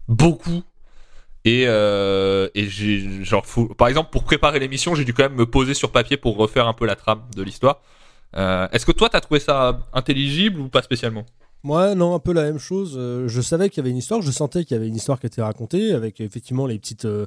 beaucoup. 0.07 0.63
Et, 1.47 1.65
euh, 1.67 2.49
et 2.55 2.67
j'ai 2.69 3.23
genre 3.23 3.45
par 3.77 3.89
exemple 3.89 4.09
pour 4.11 4.25
préparer 4.25 4.59
l'émission 4.59 4.95
j'ai 4.95 5.05
dû 5.05 5.13
quand 5.13 5.25
même 5.25 5.35
me 5.35 5.45
poser 5.45 5.75
sur 5.75 5.93
papier 5.93 6.17
pour 6.17 6.39
refaire 6.39 6.67
un 6.67 6.73
peu 6.73 6.87
la 6.87 6.97
trame 6.97 7.21
de 7.37 7.43
l'histoire. 7.43 7.83
Euh, 8.37 8.67
Est-ce 8.73 8.87
que 8.87 8.93
toi 8.93 9.09
t'as 9.11 9.21
trouvé 9.21 9.41
ça 9.41 9.79
intelligible 9.93 10.59
ou 10.61 10.69
pas 10.69 10.81
spécialement? 10.83 11.25
Moi, 11.63 11.95
non, 11.95 12.15
un 12.15 12.19
peu 12.19 12.33
la 12.33 12.43
même 12.43 12.59
chose. 12.59 12.95
Euh, 12.99 13.27
je 13.29 13.41
savais 13.41 13.71
qu'il 13.71 13.79
y 13.79 13.81
avait 13.81 13.91
une 13.91 13.97
histoire, 13.97 14.21
je 14.23 14.31
sentais 14.31 14.65
qu'il 14.65 14.75
y 14.77 14.81
avait 14.81 14.89
une 14.89 14.97
histoire 14.97 15.19
qui 15.21 15.27
était 15.27 15.41
racontée, 15.43 15.93
avec 15.95 16.21
effectivement 16.21 16.67
les 16.67 16.79
petites 16.79 17.07
euh, 17.07 17.27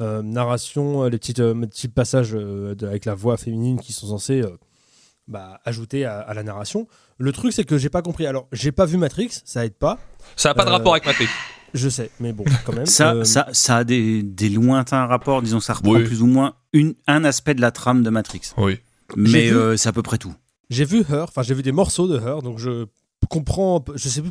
narrations, 0.00 1.04
les 1.04 1.18
petites, 1.18 1.42
petits 1.42 1.88
passages 1.88 2.32
de- 2.32 2.86
avec 2.86 3.04
la 3.04 3.14
voix 3.14 3.36
féminine 3.36 3.78
qui 3.80 3.92
sont 3.92 4.06
censés 4.06 4.42
bah, 5.28 5.60
ajouter 5.64 6.04
à, 6.04 6.20
à 6.20 6.32
la 6.34 6.42
narration. 6.42 6.86
Le 7.18 7.32
truc, 7.32 7.52
c'est 7.52 7.64
que 7.64 7.76
j'ai 7.78 7.88
pas 7.90 8.02
compris. 8.02 8.26
Alors, 8.26 8.46
j'ai 8.52 8.72
pas 8.72 8.84
vu 8.86 8.96
Matrix, 8.98 9.28
ça 9.44 9.64
aide 9.64 9.74
pas. 9.74 9.98
Ça 10.36 10.50
n'a 10.50 10.54
pas 10.54 10.64
de 10.64 10.70
rapport 10.70 10.92
avec 10.92 11.04
Matrix. 11.06 11.28
Je 11.74 11.88
sais, 11.88 12.10
mais 12.20 12.32
bon, 12.32 12.44
quand 12.64 12.72
même. 12.74 12.86
Ça, 12.86 13.12
Euh, 13.14 13.24
ça, 13.24 13.48
ça 13.52 13.78
a 13.78 13.84
des, 13.84 14.22
des 14.22 14.48
lointains 14.48 15.06
rapports, 15.06 15.42
disons, 15.42 15.60
ça 15.60 15.74
reprend 15.74 15.92
Oui. 15.92 16.04
plus 16.04 16.22
ou 16.22 16.26
moins 16.26 16.54
une, 16.72 16.94
un 17.06 17.24
aspect 17.24 17.54
de 17.54 17.60
la 17.60 17.70
trame 17.70 18.02
de 18.02 18.10
Matrix. 18.10 18.52
Oui. 18.56 18.78
Mais 19.16 19.48
vu- 19.50 19.56
euh, 19.56 19.76
c'est 19.76 19.88
à 19.88 19.92
peu 19.92 20.02
près 20.02 20.18
tout. 20.18 20.34
J'ai 20.70 20.84
vu 20.84 21.00
Her, 21.08 21.24
enfin 21.28 21.42
j'ai 21.42 21.54
vu 21.54 21.62
des 21.62 21.72
morceaux 21.72 22.08
de 22.08 22.18
Her, 22.18 22.42
donc 22.42 22.58
je 22.58 22.86
peu- 23.28 23.92
je 23.96 24.08
sais 24.08 24.20
plus, 24.22 24.30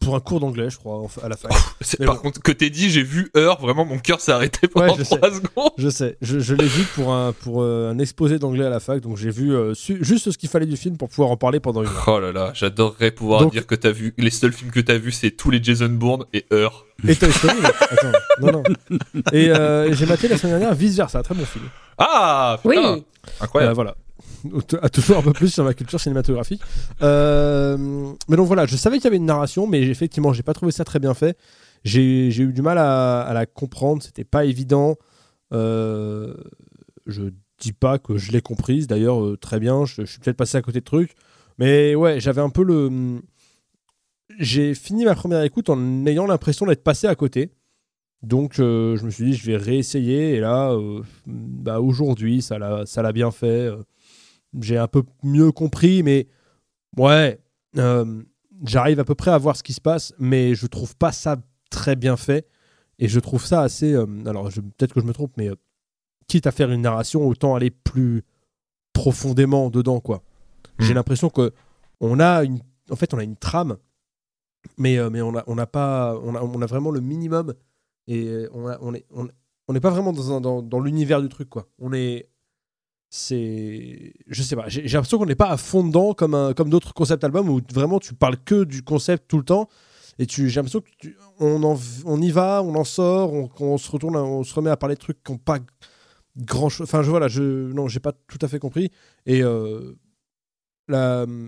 pour 0.00 0.14
un 0.16 0.20
cours 0.20 0.40
d'anglais, 0.40 0.68
je 0.70 0.76
crois, 0.78 1.06
à 1.22 1.28
la 1.28 1.36
fac. 1.36 1.52
Par 2.04 2.16
bon. 2.16 2.20
contre, 2.22 2.40
que 2.42 2.50
t'es 2.52 2.70
dit, 2.70 2.90
j'ai 2.90 3.02
vu 3.02 3.30
Heure, 3.36 3.60
vraiment 3.60 3.84
mon 3.84 3.98
cœur 3.98 4.20
s'est 4.20 4.32
arrêté 4.32 4.66
pendant 4.68 4.96
je 4.96 5.02
3 5.04 5.18
secondes. 5.30 5.70
Je 5.78 5.88
sais, 5.88 6.16
je, 6.22 6.38
je 6.40 6.54
l'ai 6.54 6.66
vu 6.66 6.82
pour 6.94 7.12
un, 7.12 7.32
pour 7.32 7.62
euh, 7.62 7.90
un 7.92 7.98
exposé 7.98 8.38
d'anglais 8.38 8.64
à 8.64 8.70
la 8.70 8.80
fac, 8.80 9.00
donc 9.00 9.16
j'ai 9.16 9.30
vu 9.30 9.54
euh, 9.54 9.74
su- 9.74 9.98
juste 10.04 10.30
ce 10.30 10.38
qu'il 10.38 10.48
fallait 10.48 10.66
du 10.66 10.76
film 10.76 10.96
pour 10.96 11.08
pouvoir 11.08 11.30
en 11.30 11.36
parler 11.36 11.60
pendant 11.60 11.82
une 11.82 11.88
heure. 11.88 12.04
Oh 12.08 12.18
là 12.20 12.32
là, 12.32 12.50
j'adorerais 12.54 13.10
pouvoir 13.12 13.40
Donc- 13.42 13.52
dire 13.52 13.66
que 13.66 13.74
t'as 13.74 13.92
vu. 13.92 14.12
Les 14.18 14.30
seuls 14.30 14.52
films 14.52 14.70
que 14.70 14.80
t'as 14.80 14.98
vu, 14.98 15.12
c'est 15.12 15.30
tous 15.30 15.50
les 15.50 15.62
Jason 15.62 15.88
Bourne 15.88 16.24
et 16.32 16.46
Heure. 16.52 16.86
Et 17.06 17.14
Toy 17.14 17.30
Story, 17.32 17.54
attends, 17.64 18.12
non, 18.40 18.52
non. 18.52 18.62
Et 19.32 19.50
euh, 19.50 19.92
j'ai 19.94 20.06
maté 20.06 20.28
la 20.28 20.36
semaine 20.38 20.58
dernière 20.58 20.74
Vice 20.74 20.96
Versa, 20.96 21.22
très 21.22 21.34
bon 21.34 21.44
film. 21.44 21.64
Ah 21.98 22.58
Oui. 22.64 22.76
putain, 22.76 22.88
Euh, 22.94 23.00
Incroyable. 23.40 23.74
voilà. 23.74 23.94
À 24.82 24.88
toujours 24.88 25.18
un 25.18 25.22
peu 25.22 25.32
plus 25.32 25.52
sur 25.52 25.64
ma 25.64 25.74
culture 25.74 26.00
cinématographique. 26.00 26.62
Euh, 27.02 27.76
mais 28.28 28.36
donc 28.36 28.46
voilà, 28.46 28.66
je 28.66 28.76
savais 28.76 28.96
qu'il 28.96 29.04
y 29.04 29.08
avait 29.08 29.16
une 29.16 29.26
narration, 29.26 29.66
mais 29.66 29.82
effectivement, 29.82 30.32
j'ai 30.32 30.42
pas 30.42 30.54
trouvé 30.54 30.72
ça 30.72 30.84
très 30.84 30.98
bien 30.98 31.14
fait. 31.14 31.36
J'ai 31.84 32.28
eu 32.28 32.52
du 32.52 32.62
mal 32.62 32.78
à, 32.78 33.30
la 33.32 33.46
comprendre, 33.46 34.02
c'était 34.02 34.24
pas 34.24 34.44
évident. 34.44 34.96
Euh, 35.52 36.34
je 37.06 37.30
dis 37.60 37.72
pas 37.72 37.98
que 37.98 38.16
je 38.16 38.32
l'ai 38.32 38.40
comprise, 38.40 38.86
d'ailleurs, 38.86 39.22
euh, 39.22 39.36
très 39.36 39.60
bien, 39.60 39.84
je, 39.84 40.02
suis 40.04 40.18
peut-être 40.18 40.36
passé 40.36 40.58
à 40.58 40.62
côté 40.62 40.80
de 40.80 40.84
trucs. 40.84 41.14
Mais 41.58 41.94
ouais, 41.94 42.20
j'avais 42.20 42.40
un 42.40 42.50
peu 42.50 42.64
le. 42.64 43.20
J'ai 44.38 44.74
fini 44.74 45.04
ma 45.04 45.14
première 45.14 45.42
écoute 45.42 45.70
en 45.70 46.06
ayant 46.06 46.26
l'impression 46.26 46.66
d'être 46.66 46.82
passé 46.82 47.06
à 47.06 47.14
côté. 47.14 47.52
Donc 48.22 48.58
euh, 48.58 48.96
je 48.96 49.04
me 49.04 49.10
suis 49.10 49.24
dit, 49.24 49.34
je 49.34 49.46
vais 49.46 49.56
réessayer. 49.56 50.34
Et 50.34 50.40
là, 50.40 50.76
bah, 51.26 51.80
aujourd'hui, 51.80 52.42
ça 52.42 52.58
l'a 52.58 53.12
bien 53.12 53.30
fait. 53.30 53.70
J'ai 54.60 54.78
un 54.78 54.88
peu 54.88 55.02
mieux 55.22 55.52
compris, 55.52 56.02
mais 56.02 56.26
ouais, 56.96 57.40
euh, 57.76 58.22
j'arrive 58.64 59.00
à 59.00 59.04
peu 59.04 59.14
près 59.14 59.30
à 59.30 59.38
voir 59.38 59.56
ce 59.56 59.62
qui 59.62 59.72
se 59.72 59.80
passe, 59.80 60.14
mais 60.18 60.54
je 60.54 60.66
trouve 60.66 60.96
pas 60.96 61.12
ça 61.12 61.36
très 61.70 61.96
bien 61.96 62.16
fait. 62.16 62.46
Et 62.98 63.08
je 63.08 63.20
trouve 63.20 63.44
ça 63.44 63.60
assez. 63.60 63.92
euh, 63.92 64.06
alors, 64.26 64.48
peut-être 64.48 64.94
que 64.94 65.00
je 65.00 65.04
me 65.06 65.12
trompe, 65.12 65.32
mais 65.36 65.50
euh, 65.50 65.54
quitte 66.28 66.46
à 66.46 66.52
faire 66.52 66.70
une 66.72 66.80
narration, 66.82 67.26
autant 67.26 67.54
aller 67.54 67.70
plus 67.70 68.22
profondément 68.92 69.70
dedans, 69.70 70.00
quoi. 70.00 70.22
J'ai 70.78 70.92
Hmm. 70.92 70.96
l'impression 70.96 71.28
que 71.30 71.52
on 72.00 72.18
a 72.20 72.42
une, 72.44 72.60
en 72.90 72.96
fait, 72.96 73.12
on 73.14 73.18
a 73.18 73.24
une 73.24 73.36
trame, 73.36 73.76
mais 74.78 74.98
mais 75.10 75.22
on 75.22 75.36
a 75.36 75.44
on 75.46 75.54
n'a 75.54 75.66
pas, 75.66 76.18
on 76.22 76.34
a, 76.34 76.40
on 76.42 76.60
a 76.62 76.66
vraiment 76.66 76.90
le 76.90 77.00
minimum 77.00 77.54
et 78.08 78.46
on 78.52 78.66
a- 78.68 78.78
on 78.80 78.94
est 78.94 79.04
on 79.10 79.28
on 79.68 79.72
n'est 79.72 79.80
pas 79.80 79.90
vraiment 79.90 80.12
dans, 80.12 80.40
dans, 80.40 80.62
dans 80.62 80.80
l'univers 80.80 81.20
du 81.22 81.28
truc, 81.28 81.48
quoi. 81.50 81.66
On 81.78 81.92
est 81.92 82.28
c'est 83.18 84.12
je 84.26 84.42
sais 84.42 84.56
pas 84.56 84.64
j'ai 84.68 84.82
l'impression 84.82 85.18
qu'on 85.18 85.26
n'est 85.26 85.34
pas 85.34 85.48
à 85.50 85.56
fond 85.56 85.82
dedans 85.84 86.12
comme 86.12 86.34
un, 86.34 86.52
comme 86.52 86.68
d'autres 86.68 86.92
concept 86.92 87.24
albums 87.24 87.48
où 87.48 87.60
vraiment 87.72 87.98
tu 87.98 88.12
parles 88.14 88.36
que 88.44 88.64
du 88.64 88.82
concept 88.82 89.26
tout 89.28 89.38
le 89.38 89.44
temps 89.44 89.68
et 90.18 90.26
tu 90.26 90.48
j'ai 90.50 90.56
l'impression 90.60 90.80
que 90.80 90.90
tu- 90.98 91.16
on 91.40 91.62
en 91.62 91.78
on 92.04 92.20
y 92.20 92.30
va 92.30 92.62
on 92.62 92.74
en 92.74 92.84
sort 92.84 93.32
on, 93.32 93.48
on 93.60 93.78
se 93.78 93.90
retourne 93.90 94.16
on 94.16 94.44
se 94.44 94.52
remet 94.54 94.70
à 94.70 94.76
parler 94.76 94.94
de 94.96 95.00
trucs 95.00 95.22
qui 95.24 95.32
n'ont 95.32 95.38
pas 95.38 95.58
grand 96.36 96.68
chose 96.68 96.84
enfin 96.86 97.02
je 97.02 97.08
voilà 97.10 97.28
je 97.28 97.42
non 97.72 97.88
j'ai 97.88 98.00
pas 98.00 98.12
tout 98.12 98.38
à 98.42 98.48
fait 98.48 98.58
compris 98.58 98.90
et 99.24 99.42
euh, 99.42 99.94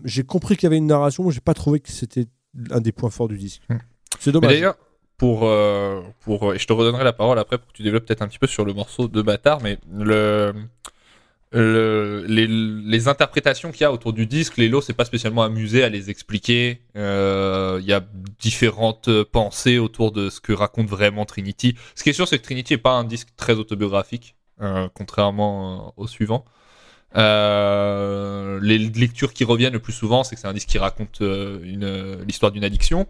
j'ai 0.05 0.23
compris 0.25 0.57
qu'il 0.57 0.65
y 0.65 0.69
avait 0.69 0.79
une 0.79 0.87
narration 0.87 1.25
mais 1.25 1.31
j'ai 1.33 1.41
pas 1.41 1.55
trouvé 1.55 1.81
que 1.81 1.91
c'était 1.91 2.27
un 2.71 2.81
des 2.81 2.93
points 2.93 3.11
forts 3.11 3.29
du 3.29 3.37
disque 3.39 3.63
Hmm. 3.69 3.77
c'est 4.19 4.33
dommage 4.33 4.53
d'ailleurs, 4.53 4.77
pour, 5.19 5.45
euh, 5.45 6.01
pour, 6.21 6.55
et 6.55 6.59
je 6.59 6.67
te 6.67 6.73
redonnerai 6.73 7.03
la 7.05 7.13
parole 7.13 7.39
après 7.39 7.59
pour 7.59 7.67
que 7.69 7.73
tu 7.73 7.83
développes 7.83 8.07
peut-être 8.07 8.23
un 8.23 8.29
petit 8.29 8.39
peu 8.39 8.47
sur 8.47 8.65
le 8.65 8.73
morceau 8.73 9.09
de 9.09 9.21
Bâtard, 9.21 9.61
mais 9.63 9.79
le, 9.93 10.53
le- 11.53 12.25
les, 12.29 12.47
les 12.47 13.09
interprétations 13.09 13.71
qu'il 13.73 13.83
y 13.83 13.85
a 13.85 13.93
autour 13.93 14.13
du 14.13 14.27
disque, 14.27 14.57
Lélo 14.59 14.81
s'est 14.81 14.93
pas 14.93 15.05
spécialement 15.05 15.43
amusé 15.43 15.83
à 15.83 15.89
les 15.89 16.11
expliquer. 16.11 16.83
Euh, 16.97 17.79
Il 17.81 17.87
y 17.87 17.93
a 17.93 18.05
différentes 18.39 19.11
pensées 19.25 19.79
autour 19.79 20.13
de 20.13 20.31
ce 20.31 20.41
que 20.41 20.53
raconte 20.53 20.89
vraiment 20.89 21.25
Trinity. 21.25 21.75
Ce 21.95 22.03
qui 22.03 22.11
est 22.11 22.13
sûr, 22.13 22.29
c'est 22.29 22.39
que 22.39 22.45
Trinity 22.45 22.75
est 22.75 22.79
pas 22.79 22.93
un 22.93 23.05
disque 23.05 23.29
très 23.37 23.55
autobiographique, 23.55 24.37
euh, 24.61 24.89
contrairement 24.95 25.93
euh, 25.99 26.03
au 26.03 26.07
suivant. 26.07 26.45
Les 27.15 28.79
lectures 28.79 29.33
qui 29.33 29.45
reviennent 29.45 29.73
le 29.73 29.79
plus 29.81 29.93
souvent, 29.93 30.25
c'est 30.25 30.35
que 30.35 30.41
c'est 30.41 30.49
un 30.49 30.53
disque 30.53 30.69
qui 30.69 30.79
raconte 30.79 31.21
l'histoire 31.21 32.53
d'une 32.53 32.65
addiction. 32.65 33.07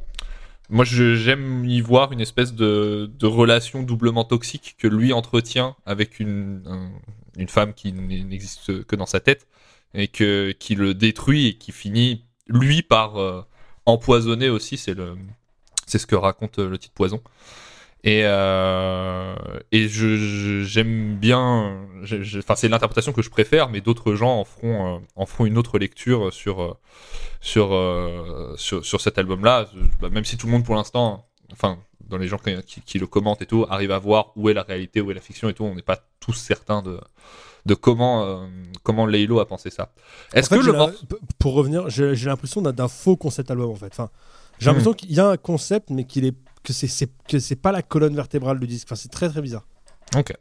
Moi, 0.71 0.85
j'aime 0.85 1.65
y 1.65 1.81
voir 1.81 2.13
une 2.13 2.21
espèce 2.21 2.53
de, 2.55 3.11
relation 3.23 3.83
doublement 3.83 4.25
toxique 4.25 4.77
que 4.79 4.87
lui 4.87 5.13
entretient 5.13 5.77
avec 5.87 6.21
une, 6.21 6.63
un- 6.67 6.91
une 7.39 7.49
femme 7.49 7.73
qui 7.73 7.93
n'existe 7.93 8.85
que 8.85 8.97
dans 8.97 9.07
sa 9.07 9.21
tête 9.21 9.47
et 9.95 10.09
que, 10.09 10.53
qui 10.59 10.75
le 10.75 10.95
détruit 10.95 11.47
et 11.49 11.55
qui 11.55 11.73
finit, 11.73 12.25
lui, 12.47 12.83
par 12.83 13.17
euh, 13.17 13.43
empoisonner 13.87 14.51
aussi. 14.51 14.77
C'est 14.77 14.95
le, 14.95 15.17
c'est 15.87 15.99
ce 15.99 16.07
que 16.07 16.17
raconte 16.17 16.59
euh, 16.59 16.69
le 16.69 16.79
titre 16.79 16.95
Poison. 16.95 17.23
Et, 18.05 18.25
euh, 18.25 19.35
je, 19.73 20.63
j'aime 20.63 21.17
bien, 21.17 21.85
enfin 22.39 22.55
c'est 22.55 22.69
l'interprétation 22.69 23.13
que 23.13 23.23
je 23.23 23.31
préfère, 23.31 23.71
mais 23.71 23.81
d'autres 23.81 24.15
gens 24.15 24.39
en 24.39 24.45
feront, 24.45 25.47
une 25.47 25.59
autre 25.59 25.79
lecture 25.79 26.33
sur, 26.33 26.79
cet 29.01 29.19
album-là. 29.19 29.69
Bah, 30.01 30.11
même 30.11 30.25
si 30.25 30.37
tout 30.37 30.47
le 30.47 30.53
monde 30.53 30.65
pour 30.65 30.77
l'instant, 30.77 31.27
enfin 31.53 31.79
dans 32.09 32.17
les 32.19 32.29
gens 32.29 32.39
qui, 32.39 32.55
qui- 32.63 32.81
qui 32.83 32.99
le 32.99 33.07
commentent 33.07 33.43
et 33.43 33.47
tout, 33.47 33.67
arrive 33.69 33.91
à 33.93 33.99
voir 33.99 34.33
où 34.37 34.49
est 34.49 34.55
la 34.55 34.63
réalité, 34.63 35.01
où 35.01 35.11
est 35.11 35.15
la 35.15 35.21
fiction 35.21 35.49
et 35.49 35.55
tout, 35.55 35.65
on 35.65 35.75
n'est 35.75 35.83
pas 35.83 35.99
tous 36.21 36.33
certains 36.35 36.83
de, 36.83 37.01
de 37.67 37.75
comment, 37.75 38.25
euh, 38.25 38.47
comment 38.83 39.07
Laylo 39.07 39.41
a 39.41 39.47
pensé 39.47 39.71
ça. 39.71 39.93
Est-ce 40.33 40.47
En 40.47 40.57
fait, 40.57 40.63
que 40.63 40.67
le 40.67 40.73
la- 40.73 40.93
Pour 41.39 41.55
revenir, 41.55 41.89
j'ai 41.91 42.15
j'ai 42.17 42.27
l'impression 42.27 42.63
d'un 42.63 42.73
d'un 42.73 42.89
faux 42.89 43.17
concept 43.17 43.51
album 43.51 43.71
en 43.71 43.75
fait. 43.77 43.87
Enfin, 43.93 44.11
j'ai 44.59 44.65
Hmm. 44.67 44.69
l'impression 44.71 44.93
qu'il 44.95 45.13
y 45.13 45.21
a 45.21 45.29
un 45.29 45.37
concept, 45.37 45.91
mais 45.91 46.05
qu'il 46.05 46.25
est 46.25 46.35
que 46.65 46.73
c'est 46.73 46.87
c'est- 46.89 47.13
que 47.29 47.39
c'est 47.39 47.57
pas 47.57 47.73
la 47.73 47.83
colonne 47.83 48.15
vertébrale 48.15 48.59
du 48.59 48.67
disque. 48.67 48.87
Enfin, 48.89 48.97
c'est 48.97 49.11
très 49.11 49.29
très 49.29 49.41
bizarre. 49.43 49.67
Ok. 50.17 50.33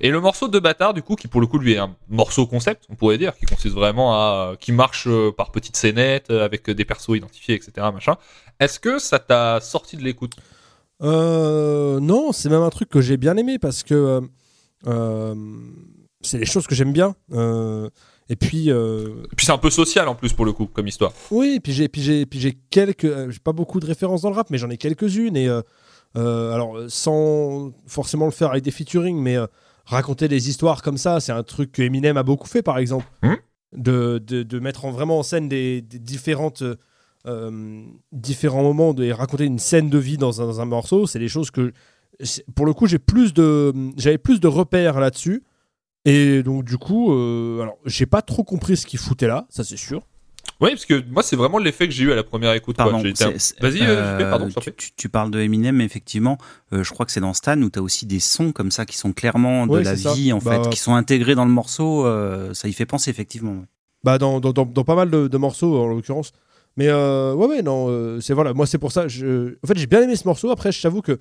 Et 0.00 0.10
le 0.10 0.20
morceau 0.20 0.48
de 0.48 0.58
bâtard, 0.60 0.94
du 0.94 1.02
coup, 1.02 1.16
qui 1.16 1.28
pour 1.28 1.40
le 1.40 1.46
coup 1.46 1.58
lui 1.58 1.72
est 1.72 1.78
un 1.78 1.96
morceau 2.08 2.46
concept, 2.46 2.84
on 2.88 2.94
pourrait 2.94 3.18
dire, 3.18 3.36
qui 3.36 3.46
consiste 3.46 3.74
vraiment 3.74 4.12
à, 4.14 4.54
qui 4.60 4.70
marche 4.70 5.06
euh, 5.08 5.32
par 5.32 5.50
petites 5.50 5.76
scénettes 5.76 6.30
euh, 6.30 6.44
avec 6.44 6.70
des 6.70 6.84
persos 6.84 7.16
identifiés, 7.16 7.54
etc. 7.54 7.72
Machin. 7.92 8.16
Est-ce 8.60 8.78
que 8.78 8.98
ça 8.98 9.18
t'a 9.18 9.60
sorti 9.60 9.96
de 9.96 10.02
l'écoute? 10.02 10.34
Euh, 11.02 12.00
non, 12.00 12.32
c'est 12.32 12.48
même 12.48 12.62
un 12.62 12.70
truc 12.70 12.88
que 12.88 13.00
j'ai 13.00 13.16
bien 13.16 13.36
aimé 13.36 13.58
parce 13.58 13.82
que 13.82 13.94
euh, 13.94 14.20
euh, 14.86 15.34
c'est 16.20 16.38
les 16.38 16.46
choses 16.46 16.66
que 16.66 16.74
j'aime 16.74 16.92
bien. 16.92 17.14
Euh, 17.32 17.88
et 18.28 18.36
puis, 18.36 18.68
Et 18.68 19.36
puis 19.36 19.44
c'est 19.44 19.52
un 19.52 19.58
peu 19.58 19.70
social 19.70 20.08
en 20.08 20.14
plus 20.14 20.32
pour 20.32 20.44
le 20.44 20.52
coup, 20.52 20.66
comme 20.66 20.86
histoire. 20.86 21.12
oui, 21.30 21.54
et 21.56 21.60
puis 21.60 21.72
j'ai, 21.72 21.88
puis 21.88 22.02
j'ai, 22.02 22.24
puis 22.24 22.40
j'ai 22.40 22.52
quelques, 22.70 23.30
j'ai 23.30 23.40
pas 23.40 23.52
beaucoup 23.52 23.80
de 23.80 23.86
références 23.86 24.22
dans 24.22 24.30
le 24.30 24.36
rap, 24.36 24.48
mais 24.50 24.58
j'en 24.58 24.70
ai 24.70 24.76
quelques-unes. 24.78 25.36
Et 25.36 25.48
alors, 26.14 26.78
sans 26.88 27.72
forcément 27.86 28.26
le 28.26 28.32
faire 28.32 28.50
avec 28.50 28.62
des 28.64 28.70
featuring, 28.70 29.18
mais 29.18 29.36
raconter 29.84 30.28
des 30.28 30.48
histoires 30.48 30.82
comme 30.82 30.98
ça, 30.98 31.20
c'est 31.20 31.32
un 31.32 31.42
truc 31.42 31.72
que 31.72 31.82
Eminem 31.82 32.16
a 32.16 32.22
beaucoup 32.22 32.48
fait, 32.48 32.62
par 32.62 32.78
exemple. 32.78 33.06
Mhm. 33.22 33.36
De, 33.74 34.18
de, 34.18 34.42
de 34.42 34.58
mettre 34.58 34.84
en, 34.84 34.90
vraiment 34.90 35.18
en 35.18 35.22
scène 35.22 35.48
des, 35.48 35.80
des 35.80 35.98
différentes, 35.98 36.62
euh, 37.26 37.84
différents 38.12 38.62
moments 38.62 38.94
de, 38.94 39.04
et 39.04 39.12
raconter 39.12 39.44
une 39.44 39.58
scène 39.58 39.90
de 39.90 39.98
vie 39.98 40.16
dans 40.18 40.40
un, 40.42 40.46
dans 40.46 40.60
un 40.60 40.64
morceau, 40.64 41.06
c'est 41.06 41.18
des 41.18 41.28
choses 41.28 41.50
que, 41.50 41.72
pour 42.54 42.66
le 42.66 42.72
coup, 42.74 42.86
j'ai 42.86 42.98
plus 42.98 43.32
de, 43.34 43.72
j'avais 43.96 44.18
plus 44.18 44.40
de 44.40 44.48
repères 44.48 45.00
là-dessus. 45.00 45.42
Et 46.04 46.42
donc, 46.42 46.64
du 46.64 46.78
coup, 46.78 47.12
euh, 47.14 47.60
alors, 47.62 47.78
j'ai 47.86 48.06
pas 48.06 48.22
trop 48.22 48.42
compris 48.42 48.76
ce 48.76 48.86
qu'il 48.86 48.98
foutait 48.98 49.28
là, 49.28 49.46
ça 49.50 49.62
c'est 49.62 49.76
sûr. 49.76 50.02
Oui, 50.60 50.70
parce 50.70 50.84
que 50.84 51.02
moi 51.10 51.22
c'est 51.22 51.34
vraiment 51.36 51.58
l'effet 51.58 51.86
que 51.88 51.94
j'ai 51.94 52.04
eu 52.04 52.12
à 52.12 52.16
la 52.16 52.22
première 52.24 52.52
écoute. 52.52 52.76
Pardon, 52.76 52.98
un- 52.98 53.02
Vas-y, 53.60 53.80
euh, 53.82 54.28
pardon, 54.30 54.48
tu, 54.48 54.54
prie. 54.54 54.72
tu- 54.76 54.90
tu 54.96 55.08
parles 55.08 55.30
de 55.30 55.40
Eminem, 55.40 55.76
mais 55.76 55.84
effectivement, 55.84 56.38
euh, 56.72 56.82
je 56.84 56.90
crois 56.90 57.06
que 57.06 57.12
c'est 57.12 57.20
dans 57.20 57.32
Stan 57.34 57.60
où 57.62 57.70
tu 57.70 57.78
as 57.78 57.82
aussi 57.82 58.06
des 58.06 58.18
sons 58.20 58.52
comme 58.52 58.70
ça 58.72 58.84
qui 58.84 58.96
sont 58.96 59.12
clairement 59.12 59.66
de 59.68 59.72
Ouais, 59.72 59.82
la 59.84 59.96
ça. 59.96 60.12
vie, 60.14 60.32
en 60.32 60.38
Bah, 60.38 60.62
fait, 60.62 60.70
qui 60.70 60.78
sont 60.78 60.94
intégrés 60.94 61.34
dans 61.36 61.44
le 61.44 61.50
morceau. 61.52 62.04
euh, 62.06 62.52
ça 62.54 62.68
y 62.68 62.72
fait 62.72 62.86
penser, 62.86 63.10
effectivement. 63.10 63.62
Bah 64.04 64.18
dans, 64.18 64.40
dans, 64.40 64.52
dans, 64.52 64.66
dans 64.66 64.84
pas 64.84 64.96
mal 64.96 65.10
de, 65.10 65.28
de 65.28 65.36
morceaux 65.38 65.80
en 65.80 65.86
l'occurrence. 65.86 66.32
Mais 66.76 66.88
euh, 66.88 67.34
ouais 67.34 67.46
ouais 67.46 67.62
non 67.62 67.86
euh, 67.90 68.20
c'est 68.20 68.32
voilà 68.32 68.54
moi 68.54 68.66
c'est 68.66 68.78
pour 68.78 68.92
ça 68.92 69.06
je 69.08 69.56
en 69.62 69.66
fait 69.66 69.76
j'ai 69.76 69.86
bien 69.86 70.00
aimé 70.02 70.16
ce 70.16 70.26
morceau 70.26 70.50
après 70.50 70.72
je 70.72 70.80
t'avoue 70.80 71.02
que 71.02 71.18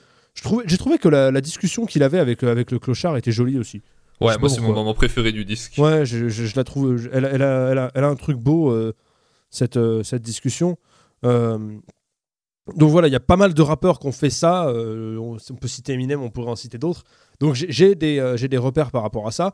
j'ai 0.65 0.77
trouvé 0.77 0.97
que 0.97 1.09
la, 1.09 1.29
la 1.29 1.41
discussion 1.41 1.85
qu'il 1.85 2.03
avait 2.03 2.19
avec 2.19 2.41
avec 2.43 2.71
le 2.71 2.79
clochard 2.79 3.17
était 3.17 3.33
jolie 3.33 3.59
aussi. 3.59 3.81
Ouais, 4.21 4.37
moi 4.37 4.47
c'est 4.49 4.61
mon 4.61 4.71
moment 4.73 4.93
préféré 4.93 5.31
du 5.33 5.43
disque. 5.43 5.73
Ouais 5.77 6.05
je, 6.05 6.29
je, 6.29 6.45
je 6.45 6.55
la 6.55 6.63
trouve 6.63 6.95
je- 6.95 7.09
elle, 7.11 7.25
a- 7.25 7.29
elle, 7.31 7.41
a, 7.41 7.69
elle, 7.71 7.77
a, 7.79 7.91
elle 7.95 8.03
a 8.05 8.07
un 8.07 8.15
truc 8.15 8.37
beau 8.37 8.71
euh, 8.71 8.93
cette 9.49 9.75
euh, 9.77 10.03
cette 10.03 10.21
discussion. 10.21 10.77
Euh, 11.25 11.57
donc 12.77 12.89
voilà 12.91 13.07
il 13.07 13.11
y 13.11 13.15
a 13.15 13.19
pas 13.19 13.35
mal 13.37 13.53
de 13.53 13.61
rappeurs 13.61 13.99
qui 13.99 14.07
ont 14.07 14.11
fait 14.11 14.29
ça. 14.29 14.67
euh, 14.67 15.17
on, 15.17 15.35
on 15.49 15.55
peut 15.55 15.67
citer 15.67 15.93
Eminem 15.93 16.21
on 16.21 16.29
pourrait 16.29 16.51
en 16.51 16.55
citer 16.55 16.77
d'autres. 16.77 17.03
Donc 17.39 17.55
j'ai- 17.55 17.95
des 17.95 18.19
euh, 18.19 18.37
j'ai 18.37 18.47
des 18.47 18.57
repères 18.57 18.91
par 18.91 19.01
rapport 19.01 19.27
à 19.27 19.31
ça. 19.31 19.53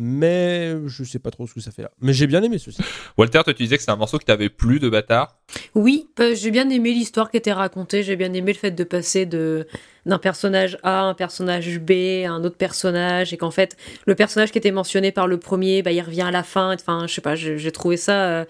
Mais 0.00 0.74
je 0.86 1.04
sais 1.04 1.18
pas 1.18 1.30
trop 1.30 1.46
ce 1.46 1.54
que 1.54 1.60
ça 1.60 1.70
fait 1.70 1.82
là. 1.82 1.90
Mais 2.00 2.12
j'ai 2.12 2.26
bien 2.26 2.42
aimé 2.42 2.58
ceci. 2.58 2.82
Walter, 3.18 3.40
toi 3.44 3.54
tu 3.54 3.62
disais 3.62 3.76
que 3.76 3.82
c'était 3.82 3.92
un 3.92 3.96
morceau 3.96 4.18
qui 4.18 4.24
t'avait 4.24 4.48
plu 4.48 4.80
de 4.80 4.88
bâtard. 4.88 5.36
Oui, 5.74 6.08
bah, 6.16 6.34
j'ai 6.34 6.50
bien 6.50 6.68
aimé 6.70 6.92
l'histoire 6.92 7.30
qui 7.30 7.36
était 7.36 7.52
racontée, 7.52 8.02
j'ai 8.02 8.16
bien 8.16 8.32
aimé 8.32 8.52
le 8.52 8.58
fait 8.58 8.70
de 8.70 8.84
passer 8.84 9.26
de 9.26 9.66
d'un 10.06 10.18
personnage 10.18 10.78
A 10.82 11.00
à 11.00 11.02
un 11.02 11.14
personnage 11.14 11.78
B, 11.78 12.24
à 12.24 12.30
un 12.30 12.42
autre 12.42 12.56
personnage, 12.56 13.34
et 13.34 13.36
qu'en 13.36 13.50
fait, 13.50 13.76
le 14.06 14.14
personnage 14.14 14.50
qui 14.50 14.56
était 14.56 14.70
mentionné 14.70 15.12
par 15.12 15.26
le 15.26 15.36
premier, 15.38 15.82
bah, 15.82 15.92
il 15.92 16.00
revient 16.00 16.22
à 16.22 16.30
la 16.30 16.42
fin, 16.42 16.74
enfin, 16.74 17.06
je 17.06 17.14
sais 17.14 17.20
pas, 17.20 17.34
j'ai 17.34 17.58
j'ai 17.58 17.70
trouvé 17.70 17.96
ça... 17.98 18.24
euh, 18.24 18.44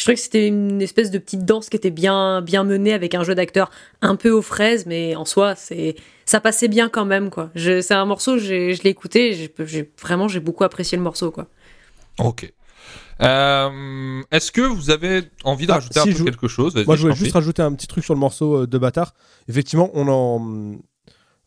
Je 0.00 0.04
trouvais 0.06 0.14
que 0.14 0.20
c'était 0.22 0.46
une 0.46 0.80
espèce 0.80 1.10
de 1.10 1.18
petite 1.18 1.44
danse 1.44 1.68
qui 1.68 1.76
était 1.76 1.90
bien, 1.90 2.40
bien 2.40 2.64
menée 2.64 2.94
avec 2.94 3.14
un 3.14 3.22
jeu 3.22 3.34
d'acteur 3.34 3.70
un 4.00 4.16
peu 4.16 4.30
aux 4.30 4.40
fraises, 4.40 4.86
mais 4.86 5.14
en 5.14 5.26
soi, 5.26 5.54
c'est 5.56 5.94
ça 6.24 6.40
passait 6.40 6.68
bien 6.68 6.88
quand 6.88 7.04
même, 7.04 7.28
quoi. 7.28 7.50
Je- 7.54 7.82
C'est 7.82 7.92
un 7.92 8.06
morceau, 8.06 8.38
je 8.38 8.82
l'ai 8.82 8.88
écouté, 8.90 9.34
j'ai- 9.34 9.90
vraiment, 10.00 10.26
j'ai 10.26 10.40
beaucoup 10.40 10.64
apprécié 10.64 10.96
le 10.96 11.04
morceau, 11.04 11.30
quoi. 11.30 11.48
Ok. 12.18 12.50
Euh, 13.20 14.22
Est-ce 14.30 14.50
que 14.50 14.62
vous 14.62 14.88
avez 14.88 15.24
envie 15.44 15.66
de 15.66 15.72
Ah, 15.72 15.74
rajouter 15.74 16.00
si, 16.00 16.08
un 16.08 16.12
peu 16.14 16.24
quelque 16.24 16.48
chose? 16.48 16.74
Moi, 16.86 16.96
je 16.96 17.02
voulais 17.02 17.14
juste 17.14 17.32
rajouter 17.32 17.60
un 17.60 17.74
petit 17.74 17.86
truc 17.86 18.02
sur 18.02 18.14
le 18.14 18.20
morceau 18.20 18.62
euh, 18.62 18.66
de 18.66 18.78
Bâtard. 18.78 19.12
Effectivement, 19.50 19.90
on 19.92 20.08
en. 20.08 20.78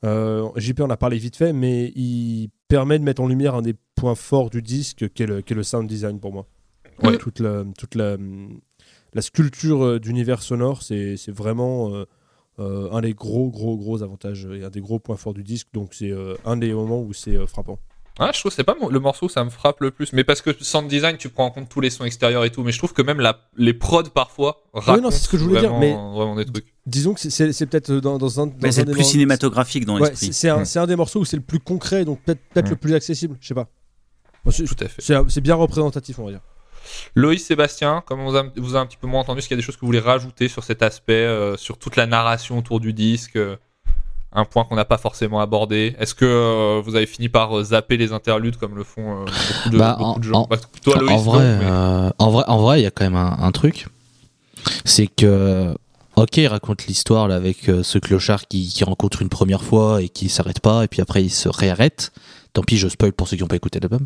euh, 0.06 0.48
JP 0.58 0.82
en 0.82 0.92
a 0.92 0.98
parlé 0.98 1.18
vite 1.18 1.38
fait, 1.38 1.54
mais 1.54 1.92
il 1.96 2.50
permet 2.68 3.00
de 3.00 3.04
mettre 3.04 3.24
en 3.24 3.28
lumière 3.28 3.56
un 3.56 3.64
des 3.64 3.74
points 3.96 4.14
forts 4.14 4.52
du 4.52 4.62
disque, 4.62 5.10
qui 5.16 5.24
est 5.24 5.26
le, 5.26 5.42
qui 5.42 5.54
est 5.54 5.56
le 5.56 5.64
sound 5.64 5.88
design 5.90 6.20
pour 6.20 6.32
moi. 6.32 6.46
Ouais. 7.02 7.18
Toute 7.18 7.40
la, 7.40 7.64
toute 7.78 7.96
la, 7.96 8.18
la 9.14 9.22
sculpture 9.22 9.84
euh, 9.84 10.00
d'univers 10.00 10.42
sonore, 10.42 10.82
c'est 10.84 11.18
c'est 11.18 11.32
vraiment 11.32 11.94
euh, 11.94 12.06
euh, 12.60 12.92
un 12.92 13.02
des 13.02 13.14
gros, 13.14 13.50
gros, 13.50 13.78
gros 13.78 14.04
avantages 14.04 14.48
et 14.54 14.64
un 14.64 14.70
des 14.70 14.82
gros 14.82 15.00
points 15.00 15.18
forts 15.18 15.34
du 15.34 15.44
disque. 15.44 15.68
Donc, 15.74 15.94
c'est 15.94 16.12
euh, 16.12 16.36
un 16.46 16.58
des 16.58 16.74
moments 16.74 17.02
où 17.02 17.14
c'est 17.14 17.36
euh, 17.36 17.48
frappant. 17.48 17.80
Ah, 18.20 18.30
je 18.32 18.40
trouve 18.40 18.52
que 18.52 18.56
c'est 18.56 18.64
pas 18.64 18.76
le 18.92 19.00
morceau 19.00 19.26
où 19.26 19.30
ça 19.30 19.44
me 19.44 19.50
frappe 19.50 19.82
le 19.82 19.90
plus, 19.90 20.14
mais 20.14 20.24
parce 20.24 20.42
que 20.44 20.52
sound 20.64 20.88
design, 20.88 21.18
tu 21.18 21.30
prends 21.30 21.46
en 21.48 21.50
compte 21.50 21.68
tous 21.68 21.82
les 21.82 21.90
sons 21.90 22.06
extérieurs 22.06 22.46
et 22.46 22.52
tout, 22.52 22.62
mais 22.62 22.72
je 22.72 22.78
trouve 22.78 22.94
que 22.94 23.02
même 23.02 23.20
la, 23.20 23.40
les 23.58 23.74
prods 23.74 24.04
parfois 24.14 24.62
racontent 24.72 25.02
non, 25.06 25.10
c'est 25.10 25.18
ce 25.24 25.30
que 25.30 25.36
je 25.40 25.44
voulais 25.44 25.62
dire, 25.62 25.74
vraiment, 25.74 25.80
mais- 26.12 26.16
vraiment 26.16 26.36
des 26.36 26.46
trucs. 26.46 26.68
Disons 26.86 27.16
que 27.16 27.20
c'est- 27.22 27.66
peut-être 27.66 27.92
dans, 27.96 28.20
dans 28.20 28.40
un. 28.40 28.46
dans 28.48 28.54
Mais 28.62 28.72
c'est 28.72 28.86
le 28.86 28.92
plus 28.92 29.04
cinématographique 29.04 29.86
dans 29.86 29.96
Ouais, 30.00 30.10
l'esprit. 30.10 30.28
c'est 30.28 30.34
c'est 30.34 30.50
un, 30.50 30.60
Mm. 30.60 30.66
c'est 30.66 30.78
un 30.78 30.86
des 30.86 30.96
morceaux 30.96 31.22
où 31.22 31.26
c'est 31.26 31.38
le 31.38 31.42
plus 31.42 31.60
concret, 31.60 32.06
donc 32.06 32.22
peut-être 32.22 32.68
Mm. 32.68 32.70
le 32.70 32.76
plus 32.76 32.94
accessible. 32.94 33.36
Je 33.42 33.48
sais 33.48 33.56
pas. 33.56 33.68
Tout 34.46 34.76
à 34.82 34.88
fait. 34.88 35.02
C'est 35.30 35.42
bien 35.42 35.56
représentatif, 35.56 36.20
on 36.20 36.26
va 36.26 36.32
dire. 36.34 36.42
Loïs, 37.16 37.44
Sébastien, 37.46 38.04
comme 38.06 38.20
on 38.22 38.30
vous 38.32 38.38
a, 38.38 38.44
vous 38.58 38.76
a 38.76 38.80
un 38.80 38.86
petit 38.86 38.98
peu 38.98 39.08
moins 39.08 39.22
entendu, 39.22 39.40
est-ce 39.40 39.48
qu'il 39.48 39.56
y 39.56 39.60
a 39.60 39.62
des 39.62 39.66
choses 39.66 39.76
que 39.76 39.82
vous 39.82 39.88
voulez 39.88 40.00
rajouter 40.00 40.48
sur 40.48 40.64
cet 40.64 40.82
aspect, 40.84 41.14
euh, 41.14 41.58
sur 41.58 41.78
toute 41.78 41.96
la 41.96 42.06
narration 42.08 42.58
autour 42.58 42.80
du 42.80 42.94
disque 42.94 43.36
euh, 43.36 43.56
Un 44.34 44.46
point 44.46 44.64
qu'on 44.66 44.76
n'a 44.76 44.86
pas 44.86 44.98
forcément 44.98 45.40
abordé? 45.40 45.96
Est-ce 46.00 46.16
que 46.16 46.26
euh, 46.26 46.82
vous 46.84 46.96
avez 46.96 47.06
fini 47.06 47.30
par 47.30 47.64
zapper 47.64 47.98
les 47.98 48.12
interludes 48.14 48.58
comme 48.58 48.76
le 48.76 48.84
font 48.84 49.26
beaucoup, 49.26 49.70
de, 49.70 49.78
Bah, 49.78 49.96
beaucoup 49.98 50.12
en- 50.12 50.18
de 50.20 50.24
gens? 50.24 50.42
en- 50.44 50.48
Bah, 50.50 50.58
Toi, 50.84 50.98
Loïs, 50.98 51.12
en, 51.12 51.18
vrai, 51.18 51.44
non, 51.56 51.60
mais- 51.60 52.12
en 52.18 52.30
vrai, 52.32 52.44
en 52.48 52.58
vrai, 52.58 52.80
il 52.80 52.84
y 52.84 52.88
a 52.88 52.92
quand 52.92 53.04
même 53.06 53.16
un, 53.16 53.38
un 53.40 53.52
truc. 53.52 53.88
C'est 54.86 55.08
que, 55.08 55.76
ok, 56.16 56.38
il 56.38 56.48
raconte 56.48 56.86
l'histoire 56.88 57.28
là 57.28 57.36
avec 57.36 57.70
euh, 57.70 57.84
ce 57.84 57.98
clochard 58.00 58.48
qui, 58.48 58.68
qui 58.68 58.84
rencontre 58.84 59.22
une 59.22 59.30
première 59.30 59.64
fois 59.64 60.02
et 60.02 60.10
qui 60.10 60.30
s'arrête 60.30 60.60
pas, 60.62 60.84
et 60.84 60.88
puis 60.88 61.02
après 61.02 61.24
il 61.24 61.30
se 61.30 61.50
réarrête. 61.50 62.12
Tant 62.54 62.62
pis, 62.64 62.78
je 62.78 62.88
spoil 62.88 63.14
pour 63.14 63.28
ceux 63.28 63.36
qui 63.36 63.42
n'ont 63.44 63.48
pas 63.48 63.56
écouté 63.56 63.80
l'album. 63.80 64.06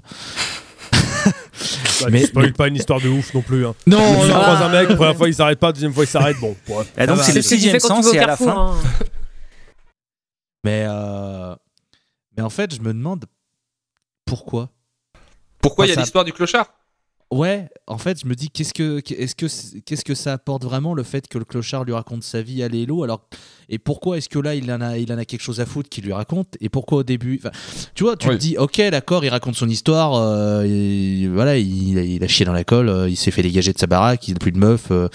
Bah, 2.01 2.07
Mais- 2.11 2.25
spoil 2.25 2.53
pas 2.53 2.67
une 2.67 2.75
histoire 2.75 3.01
de 3.01 3.09
ouf 3.09 3.33
non 3.33 3.41
plus. 3.41 3.65
Hein. 3.65 3.73
Non, 3.87 3.97
non, 3.99 4.21
croises 4.29 4.61
un 4.61 4.69
mec, 4.69 4.87
première 4.95 5.15
fois 5.15 5.27
il 5.27 5.33
s'arrête 5.33 5.59
pas, 5.59 5.71
deuxième 5.71 5.93
fois 5.93 6.03
il 6.03 6.07
s'arrête. 6.07 6.37
Bon, 6.39 6.55
ouais. 6.67 6.85
Ah, 6.95 7.07
donc 7.07 7.17
Ça 7.17 7.23
c'est 7.23 7.31
va, 7.31 7.37
le 7.37 7.41
sixième 7.41 7.73
fais 7.73 7.79
quand 7.79 7.87
tu 7.87 7.93
sens 7.95 8.05
vas 8.05 8.11
au 8.11 8.13
et 8.13 8.19
à 8.19 8.27
la 8.27 8.37
fin. 8.37 8.71
hein. 8.71 8.75
Mais, 10.63 10.85
euh, 10.87 11.55
mais 12.35 12.43
en 12.43 12.49
fait, 12.49 12.73
je 12.75 12.81
me 12.81 12.93
demande 12.93 13.25
pourquoi. 14.25 14.69
Pourquoi 15.61 15.85
il 15.85 15.89
y 15.89 15.91
a 15.91 15.95
ça- 15.95 16.01
l'histoire 16.01 16.23
du 16.25 16.33
clochard? 16.33 16.71
Ouais, 17.29 17.67
en 17.87 17.97
fait, 17.97 18.21
je 18.21 18.25
me 18.25 18.35
dis 18.35 18.49
qu'est-ce 18.49 18.73
que 18.73 19.01
est-ce 19.13 19.35
que 19.35 19.47
qu'est-ce 19.81 20.05
que 20.05 20.15
ça 20.15 20.31
apporte 20.31 20.63
vraiment 20.63 20.93
le 20.93 21.03
fait 21.03 21.27
que 21.27 21.37
le 21.37 21.43
clochard 21.43 21.83
lui 21.83 21.91
raconte 21.91 22.23
sa 22.23 22.41
vie 22.41 22.63
à 22.63 22.69
Lélo 22.69 23.03
alors 23.03 23.21
et 23.69 23.79
pourquoi 23.79 24.17
est-ce 24.17 24.29
que 24.29 24.39
là 24.39 24.55
il 24.55 24.71
en 24.71 24.79
a 24.79 24.97
il 24.97 25.11
en 25.11 25.17
a 25.17 25.25
quelque 25.25 25.41
chose 25.41 25.59
à 25.59 25.65
foutre 25.65 25.89
qu'il 25.89 26.05
lui 26.05 26.13
raconte 26.13 26.55
et 26.61 26.69
pourquoi 26.69 26.99
au 26.99 27.03
début 27.03 27.41
tu 27.95 28.05
vois 28.05 28.15
tu 28.15 28.29
Oui. 28.29 28.35
te 28.35 28.39
dis 28.39 28.57
ok 28.57 28.81
d'accord 28.91 29.25
il 29.25 29.29
raconte 29.29 29.55
son 29.55 29.67
histoire 29.67 30.13
euh, 30.15 30.63
et 30.65 31.27
voilà 31.27 31.57
il, 31.57 31.97
il 31.97 32.23
a 32.23 32.27
chié 32.29 32.45
dans 32.45 32.53
la 32.53 32.63
colle 32.63 32.87
euh, 32.87 33.09
il 33.09 33.17
s'est 33.17 33.29
fait 33.31 33.41
dégager 33.41 33.73
de 33.73 33.77
sa 33.77 33.87
baraque 33.87 34.25
il 34.29 34.35
n'a 34.35 34.39
plus 34.39 34.53
de 34.53 34.57
meuf 34.57 34.87
euh, 34.91 35.09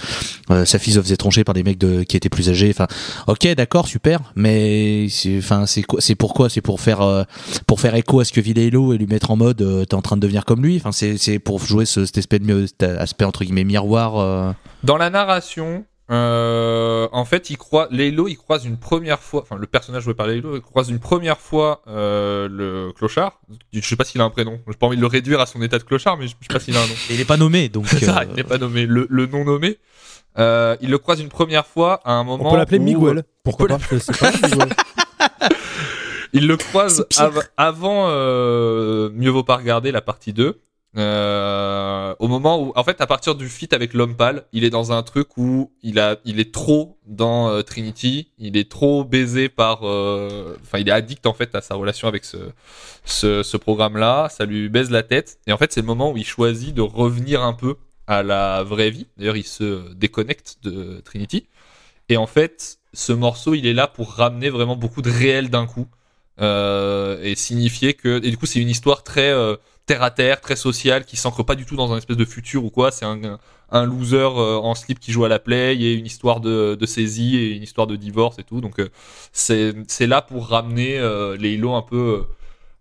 sa 0.67 0.79
fille 0.79 0.93
se 0.93 1.01
faisait 1.01 1.17
troncher 1.17 1.45
par 1.45 1.55
des 1.55 1.63
mecs 1.63 1.79
de, 1.79 2.03
qui 2.03 2.19
étaient 2.19 2.29
plus 2.29 2.51
âgés 2.51 2.69
enfin 2.69 2.89
ok 3.27 3.55
d'accord 3.55 3.89
super 3.89 4.21
mais 4.37 5.07
c'est 5.09 5.39
enfin 5.39 5.65
c'est 5.65 5.83
quoi 5.83 6.03
c'est 6.03 6.15
pourquoi 6.15 6.51
c'est 6.51 6.61
pour 6.61 6.79
faire 6.79 7.25
pour 7.67 7.81
faire 7.81 7.95
écho 7.95 8.21
à 8.21 8.27
ce 8.27 8.33
que 8.35 8.41
vit 8.43 8.53
Lélo 8.53 8.93
et 8.93 8.99
lui 8.99 9.07
mettre 9.07 9.31
en 9.31 9.37
mode 9.37 9.87
t'es 9.89 9.95
en 9.95 10.03
train 10.03 10.17
de 10.17 10.21
devenir 10.21 10.45
comme 10.45 10.63
lui 10.63 10.77
enfin 10.77 10.93
c'est 10.93 11.17
c'est 11.17 11.39
pour 11.39 11.59
jouer 11.65 11.87
ce, 11.87 12.02
cet 12.05 12.19
aspect 12.19 12.39
de 12.39 12.67
cet 12.67 12.83
aspect 12.83 13.25
entre 13.25 13.45
guillemets 13.45 13.65
miroir 13.65 14.19
euh. 14.19 14.53
Dans 14.85 14.97
la 14.97 15.11
narration, 15.11 15.85
euh, 16.11 17.09
en 17.13 17.25
fait, 17.25 17.49
il 17.51 17.57
croit, 17.57 17.89
Lélo, 17.91 18.29
il 18.29 18.37
croise 18.37 18.65
une 18.67 18.77
première 18.77 19.21
fois, 19.21 19.43
enfin, 19.43 19.57
le 19.57 19.67
personnage 19.67 20.03
joué 20.03 20.15
par 20.15 20.27
Lélo, 20.27 20.57
il 20.57 20.61
croise 20.61 20.91
une 20.91 20.99
première 20.99 21.39
fois 21.39 21.83
euh, 21.89 22.49
le 22.51 22.93
clochard. 22.93 23.41
Je 23.73 23.81
sais 23.81 23.97
pas 23.97 24.05
s'il 24.05 24.21
a 24.21 24.25
un 24.25 24.31
prénom. 24.31 24.61
J'ai 24.69 24.75
pas 24.77 24.87
envie 24.87 24.97
de 24.97 25.01
le 25.01 25.07
réduire 25.07 25.41
à 25.41 25.47
son 25.47 25.63
état 25.63 25.79
de 25.79 25.85
clochard, 25.85 26.17
mais 26.19 26.27
je 26.27 26.33
sais 26.33 26.37
pas 26.53 26.61
s'il 26.61 26.77
a 26.77 26.81
un 26.81 26.87
nom. 26.87 26.95
Et 27.11 27.15
il 27.15 27.21
est 27.21 27.25
pas 27.25 27.37
nommé 27.39 27.69
donc 27.69 27.87
C'est 27.89 28.05
ça, 28.05 28.19
euh, 28.21 28.25
il 28.31 28.35
n'est 28.37 28.45
pas 28.45 28.59
nommé. 28.59 28.85
Le, 28.87 29.07
le 29.09 29.27
non 29.27 29.45
nommé. 29.45 29.79
Euh, 30.39 30.77
il 30.81 30.91
le 30.91 30.99
croise 30.99 31.21
une 31.21 31.29
première 31.29 31.67
fois 31.67 32.01
à 32.05 32.13
un 32.13 32.25
moment. 32.25 32.47
On 32.47 32.51
peut 32.53 32.57
l'appeler 32.59 32.79
où- 32.79 32.83
Miguel. 32.85 33.23
Pourquoi 33.45 33.69
pas 33.69 33.79
Je 33.91 33.99
sais 33.99 34.13
pas, 34.13 34.31
Miguel. 34.33 34.69
Il 36.35 36.47
le 36.47 36.57
croise 36.57 37.05
av- 37.19 37.43
avant 37.59 38.07
euh, 38.09 39.11
Mieux 39.15 39.29
vaut 39.31 39.45
pas 39.45 39.57
regarder 39.57 39.93
la 39.93 40.01
partie 40.01 40.33
2. 40.33 40.61
Euh, 40.99 42.15
au 42.19 42.29
moment 42.29 42.63
où, 42.63 42.73
en 42.77 42.85
fait, 42.85 43.01
à 43.01 43.07
partir 43.07 43.35
du 43.35 43.49
feat 43.49 43.73
avec 43.73 43.95
l'homme 43.95 44.15
pâle, 44.15 44.45
il 44.53 44.65
est 44.65 44.71
dans 44.71 44.93
un 44.93 45.03
truc 45.03 45.39
où 45.39 45.73
il 45.83 45.99
a, 45.99 46.17
il 46.25 46.39
est 46.39 46.53
trop 46.53 46.99
dans 47.07 47.49
euh, 47.49 47.63
Trinity, 47.63 48.31
il 48.39 48.57
est 48.57 48.71
trop 48.71 49.05
baisé 49.05 49.49
par, 49.49 49.81
euh, 49.85 50.57
enfin, 50.63 50.79
il 50.79 50.89
est 50.89 50.93
addict 50.93 51.27
en 51.27 51.33
fait 51.33 51.55
à 51.55 51.63
sa 51.63 51.75
relation 51.77 52.09
avec 52.09 52.25
ce, 52.25 52.37
ce, 53.05 53.43
ce 53.43 53.57
programme-là, 53.57 54.29
ça 54.29 54.45
lui 54.45 54.69
baise 54.69 54.91
la 54.91 55.03
tête. 55.03 55.39
Et 55.47 55.53
en 55.53 55.57
fait, 55.57 55.73
c'est 55.73 55.81
le 55.81 55.87
moment 55.87 56.13
où 56.13 56.17
il 56.19 56.27
choisit 56.27 56.75
de 56.75 56.83
revenir 56.83 57.43
un 57.43 57.55
peu 57.55 57.77
à 58.07 58.23
la 58.23 58.63
vraie 58.63 58.91
vie. 58.91 59.07
D'ailleurs, 59.17 59.37
il 59.37 59.47
se 59.47 59.93
déconnecte 59.95 60.59
de 60.63 61.01
Trinity. 61.05 61.47
Et 62.11 62.19
en 62.19 62.27
fait, 62.27 62.79
ce 62.93 63.13
morceau, 63.13 63.55
il 63.55 63.67
est 63.67 63.73
là 63.73 63.87
pour 63.87 64.13
ramener 64.13 64.51
vraiment 64.51 64.77
beaucoup 64.77 65.01
de 65.01 65.11
réel 65.11 65.49
d'un 65.49 65.67
coup 65.67 65.87
et 66.41 67.35
signifier 67.37 67.95
que 67.95 68.17
et 68.17 68.31
du 68.31 68.37
coup 68.37 68.47
c'est 68.47 68.59
une 68.59 68.69
histoire 68.69 69.05
très 69.05 69.33
terre 69.93 70.03
à 70.03 70.11
terre, 70.11 70.41
très 70.41 70.57
sociale, 70.57 71.05
qui 71.05 71.17
s'ancre 71.17 71.43
pas 71.43 71.55
du 71.55 71.67
tout 71.67 71.77
dans 71.77 71.93
un 71.93 71.99
espèce 71.99 72.17
de 72.17 72.25
futur 72.25 72.65
ou 72.65 72.71
quoi. 72.71 72.91
C'est 72.91 73.05
un, 73.05 73.87
loser 73.87 74.17
euh, 74.17 74.57
en 74.57 74.75
slip 74.75 74.99
qui 74.99 75.13
joue 75.13 75.25
à 75.25 75.29
la 75.29 75.39
play, 75.39 75.77
et 75.77 75.93
une 75.95 76.07
histoire 76.07 76.41
de, 76.41 76.79
saisie 76.87 77.37
et 77.37 77.51
une 77.51 77.63
histoire 77.63 77.87
de 77.87 77.97
divorce 77.97 78.39
et 78.39 78.45
tout. 78.45 78.63
Donc 78.63 78.79
euh, 78.79 78.89
c'est 79.33 80.07
là 80.07 80.23
pour 80.23 80.49
ramener 80.49 80.99
euh, 80.99 81.37
les 81.37 81.51
îlots 81.53 81.75
un 81.75 81.83
peu. 81.83 82.25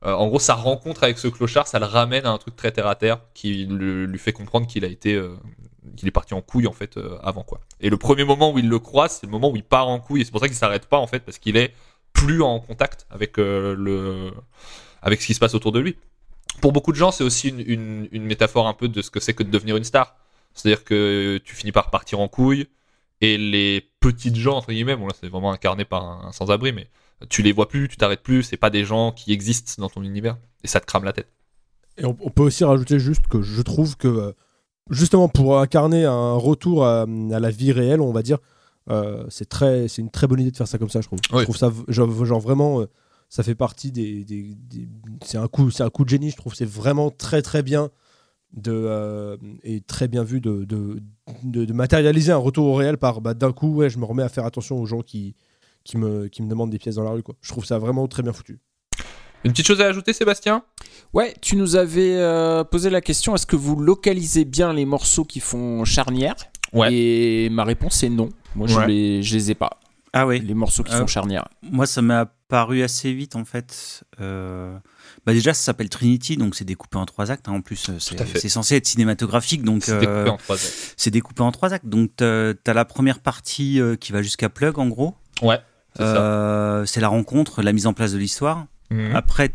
en 0.03 0.27
gros, 0.27 0.39
sa 0.39 0.55
rencontre 0.55 1.03
avec 1.03 1.17
ce 1.17 1.27
clochard, 1.27 1.67
ça 1.67 1.79
le 1.79 1.85
ramène 1.85 2.25
à 2.25 2.31
un 2.31 2.37
truc 2.37 2.55
très 2.55 2.71
terre 2.71 2.87
à 2.87 2.95
terre 2.95 3.19
qui 3.33 3.65
lui 3.65 4.19
fait 4.19 4.33
comprendre 4.33 4.67
qu'il 4.67 4.85
a 4.85 4.87
été 4.87 5.21
qu'il 5.97 6.07
est 6.07 6.11
parti 6.11 6.33
en 6.33 6.41
couille 6.41 6.67
en 6.67 6.73
fait 6.73 6.97
avant 7.23 7.43
quoi. 7.43 7.59
Et 7.81 7.89
le 7.89 7.97
premier 7.97 8.23
moment 8.23 8.53
où 8.53 8.59
il 8.59 8.69
le 8.69 8.79
croise, 8.79 9.17
c'est 9.19 9.25
le 9.25 9.31
moment 9.31 9.49
où 9.51 9.57
il 9.57 9.63
part 9.63 9.89
en 9.89 9.99
couille 9.99 10.21
et 10.21 10.25
c'est 10.25 10.31
pour 10.31 10.39
ça 10.39 10.47
qu'il 10.47 10.55
s'arrête 10.55 10.85
pas 10.85 10.97
en 10.97 11.07
fait 11.07 11.19
parce 11.19 11.39
qu'il 11.39 11.57
est 11.57 11.73
plus 12.13 12.41
en 12.41 12.59
contact 12.59 13.05
avec 13.09 13.37
le 13.37 14.31
avec 15.01 15.21
ce 15.21 15.27
qui 15.27 15.33
se 15.33 15.39
passe 15.39 15.55
autour 15.55 15.71
de 15.71 15.79
lui. 15.79 15.97
Pour 16.61 16.71
beaucoup 16.71 16.91
de 16.91 16.97
gens, 16.97 17.11
c'est 17.11 17.23
aussi 17.23 17.49
une, 17.49 17.59
une, 17.59 18.07
une 18.11 18.23
métaphore 18.23 18.67
un 18.67 18.73
peu 18.73 18.87
de 18.87 19.01
ce 19.01 19.09
que 19.09 19.19
c'est 19.19 19.33
que 19.33 19.43
de 19.43 19.49
devenir 19.49 19.75
une 19.77 19.83
star. 19.83 20.15
C'est-à-dire 20.53 20.83
que 20.83 21.39
tu 21.43 21.55
finis 21.55 21.71
par 21.71 21.89
partir 21.89 22.19
en 22.19 22.27
couille 22.27 22.67
et 23.21 23.37
les 23.37 23.89
petites 23.99 24.35
gens 24.35 24.57
entre 24.57 24.71
guillemets, 24.71 24.95
bon 24.95 25.07
là 25.07 25.13
c'est 25.19 25.29
vraiment 25.29 25.51
incarné 25.51 25.85
par 25.85 26.03
un, 26.03 26.27
un 26.27 26.31
sans-abri, 26.31 26.73
mais 26.73 26.87
tu 27.29 27.41
les 27.41 27.51
vois 27.51 27.67
plus, 27.67 27.87
tu 27.87 27.97
t'arrêtes 27.97 28.23
plus, 28.23 28.43
c'est 28.43 28.57
pas 28.57 28.69
des 28.69 28.83
gens 28.83 29.11
qui 29.11 29.31
existent 29.31 29.81
dans 29.81 29.89
ton 29.89 30.01
univers 30.03 30.37
et 30.63 30.67
ça 30.67 30.79
te 30.79 30.85
crame 30.85 31.03
la 31.03 31.13
tête. 31.13 31.27
Et 31.97 32.05
on, 32.05 32.17
on 32.19 32.29
peut 32.29 32.43
aussi 32.43 32.63
rajouter 32.63 32.99
juste 32.99 33.27
que 33.27 33.41
je 33.41 33.61
trouve 33.61 33.95
que, 33.95 34.07
euh, 34.07 34.31
justement, 34.89 35.29
pour 35.29 35.59
incarner 35.59 36.05
un 36.05 36.33
retour 36.33 36.85
à, 36.85 37.01
à 37.03 37.39
la 37.39 37.49
vie 37.51 37.71
réelle, 37.71 38.01
on 38.01 38.11
va 38.11 38.23
dire, 38.23 38.39
euh, 38.89 39.25
c'est 39.29 39.47
très, 39.47 39.87
c'est 39.87 40.01
une 40.01 40.09
très 40.09 40.25
bonne 40.25 40.39
idée 40.39 40.51
de 40.51 40.57
faire 40.57 40.67
ça 40.67 40.77
comme 40.77 40.89
ça, 40.89 41.01
je 41.01 41.07
trouve. 41.07 41.19
Oui. 41.31 41.39
Je 41.39 41.43
trouve 41.43 41.57
ça, 41.57 41.71
genre 41.87 42.39
vraiment, 42.39 42.81
euh, 42.81 42.89
ça 43.31 43.41
fait 43.43 43.55
partie 43.55 43.91
des, 43.91 44.23
des- 44.25 44.53
des- 44.69 44.87
c'est 45.25 45.37
un 45.39 45.47
coup, 45.47 45.71
c'est 45.71 45.83
un 45.83 45.89
coup 45.89 46.03
de 46.03 46.09
génie, 46.09 46.29
je 46.29 46.35
trouve. 46.35 46.53
C'est 46.53 46.67
vraiment 46.69 47.09
très 47.09 47.41
très 47.41 47.63
bien 47.63 47.89
de 48.53 48.71
euh, 48.73 49.37
et 49.63 49.79
très 49.79 50.09
bien 50.09 50.23
vu 50.23 50.41
de, 50.41 50.65
de, 50.65 51.01
de- 51.43 51.63
de 51.63 51.73
matérialiser 51.73 52.33
un 52.33 52.37
retour 52.37 52.65
au 52.67 52.73
réel 52.75 52.97
par 52.97 53.21
bah, 53.21 53.33
d'un 53.33 53.53
coup, 53.53 53.73
ouais, 53.75 53.89
je 53.89 53.97
me 53.97 54.03
remets 54.05 54.23
à 54.23 54.29
faire 54.29 54.45
attention 54.45 54.79
aux 54.79 54.85
gens 54.85 55.01
qui 55.01 55.33
qui 55.85 55.97
me, 55.97 56.27
qui 56.27 56.43
me 56.43 56.49
demandent 56.49 56.69
des 56.69 56.77
pièces 56.77 56.95
dans 56.95 57.03
la 57.03 57.09
rue. 57.11 57.23
Quoi. 57.23 57.35
Je 57.41 57.49
trouve 57.49 57.65
ça 57.65 57.79
vraiment 57.79 58.07
très 58.07 58.21
bien 58.21 58.33
foutu. 58.33 58.59
Une 59.43 59.51
petite 59.51 59.65
chose 59.65 59.81
à 59.81 59.85
ajouter, 59.87 60.13
Sébastien? 60.13 60.63
Ouais, 61.13 61.33
tu 61.41 61.55
nous 61.55 61.75
avais 61.75 62.17
euh, 62.17 62.63
posé 62.63 62.91
la 62.91 63.01
question 63.01 63.33
est-ce 63.33 63.47
que 63.47 63.55
vous 63.55 63.75
localisez 63.77 64.45
bien 64.45 64.73
les 64.73 64.85
morceaux 64.85 65.23
qui 65.25 65.39
font 65.39 65.83
charnière? 65.85 66.35
Ouais. 66.73 66.93
Et 66.93 67.49
ma 67.49 67.63
réponse 67.63 68.03
est 68.03 68.09
non. 68.09 68.29
Moi, 68.55 68.67
je, 68.67 68.77
Ouais. 68.77 68.87
les, 68.87 69.23
je 69.23 69.33
les 69.35 69.49
ai 69.51 69.55
pas. 69.55 69.79
Ah 70.13 70.27
oui. 70.27 70.39
les 70.39 70.53
morceaux 70.53 70.83
qui 70.83 70.91
sont 70.91 71.07
charnières. 71.07 71.47
Moi, 71.61 71.85
ça 71.85 72.01
m'est 72.01 72.13
apparu 72.13 72.83
assez 72.83 73.13
vite 73.13 73.35
en 73.35 73.45
fait. 73.45 74.03
Euh, 74.19 74.77
Bah 75.25 75.33
déjà, 75.33 75.53
ça 75.53 75.61
s'appelle 75.63 75.87
Trinity, 75.89 76.35
donc 76.37 76.55
c'est 76.55 76.65
découpé 76.65 76.97
en 76.97 77.05
trois 77.05 77.31
actes. 77.31 77.47
hein. 77.47 77.53
En 77.53 77.61
plus, 77.61 77.89
euh, 77.89 77.93
c'est 78.35 78.49
censé 78.49 78.75
être 78.75 78.87
cinématographique, 78.87 79.63
donc 79.63 79.83
C'est 79.85 79.93
euh, 79.93 79.99
découpé 79.99 80.29
en 80.29 80.37
trois 80.37 80.55
actes. 80.55 80.93
c'est 80.97 81.11
découpé 81.11 81.41
en 81.43 81.51
trois 81.51 81.73
actes. 81.73 81.85
Donc 81.85 82.11
t'as 82.17 82.53
as 82.65 82.73
la 82.73 82.85
première 82.85 83.19
partie 83.19 83.79
euh, 83.79 83.95
qui 83.95 84.11
va 84.11 84.21
jusqu'à 84.21 84.49
Plug, 84.49 84.79
en 84.79 84.87
gros. 84.87 85.15
Ouais. 85.41 85.59
Euh, 85.99 86.85
c'est 86.85 87.01
la 87.01 87.07
rencontre, 87.09 87.61
la 87.61 87.73
mise 87.73 87.85
en 87.87 87.93
place 87.93 88.13
de 88.13 88.17
l'histoire. 88.17 88.65
Mhm. 88.91 89.15
Après, 89.15 89.49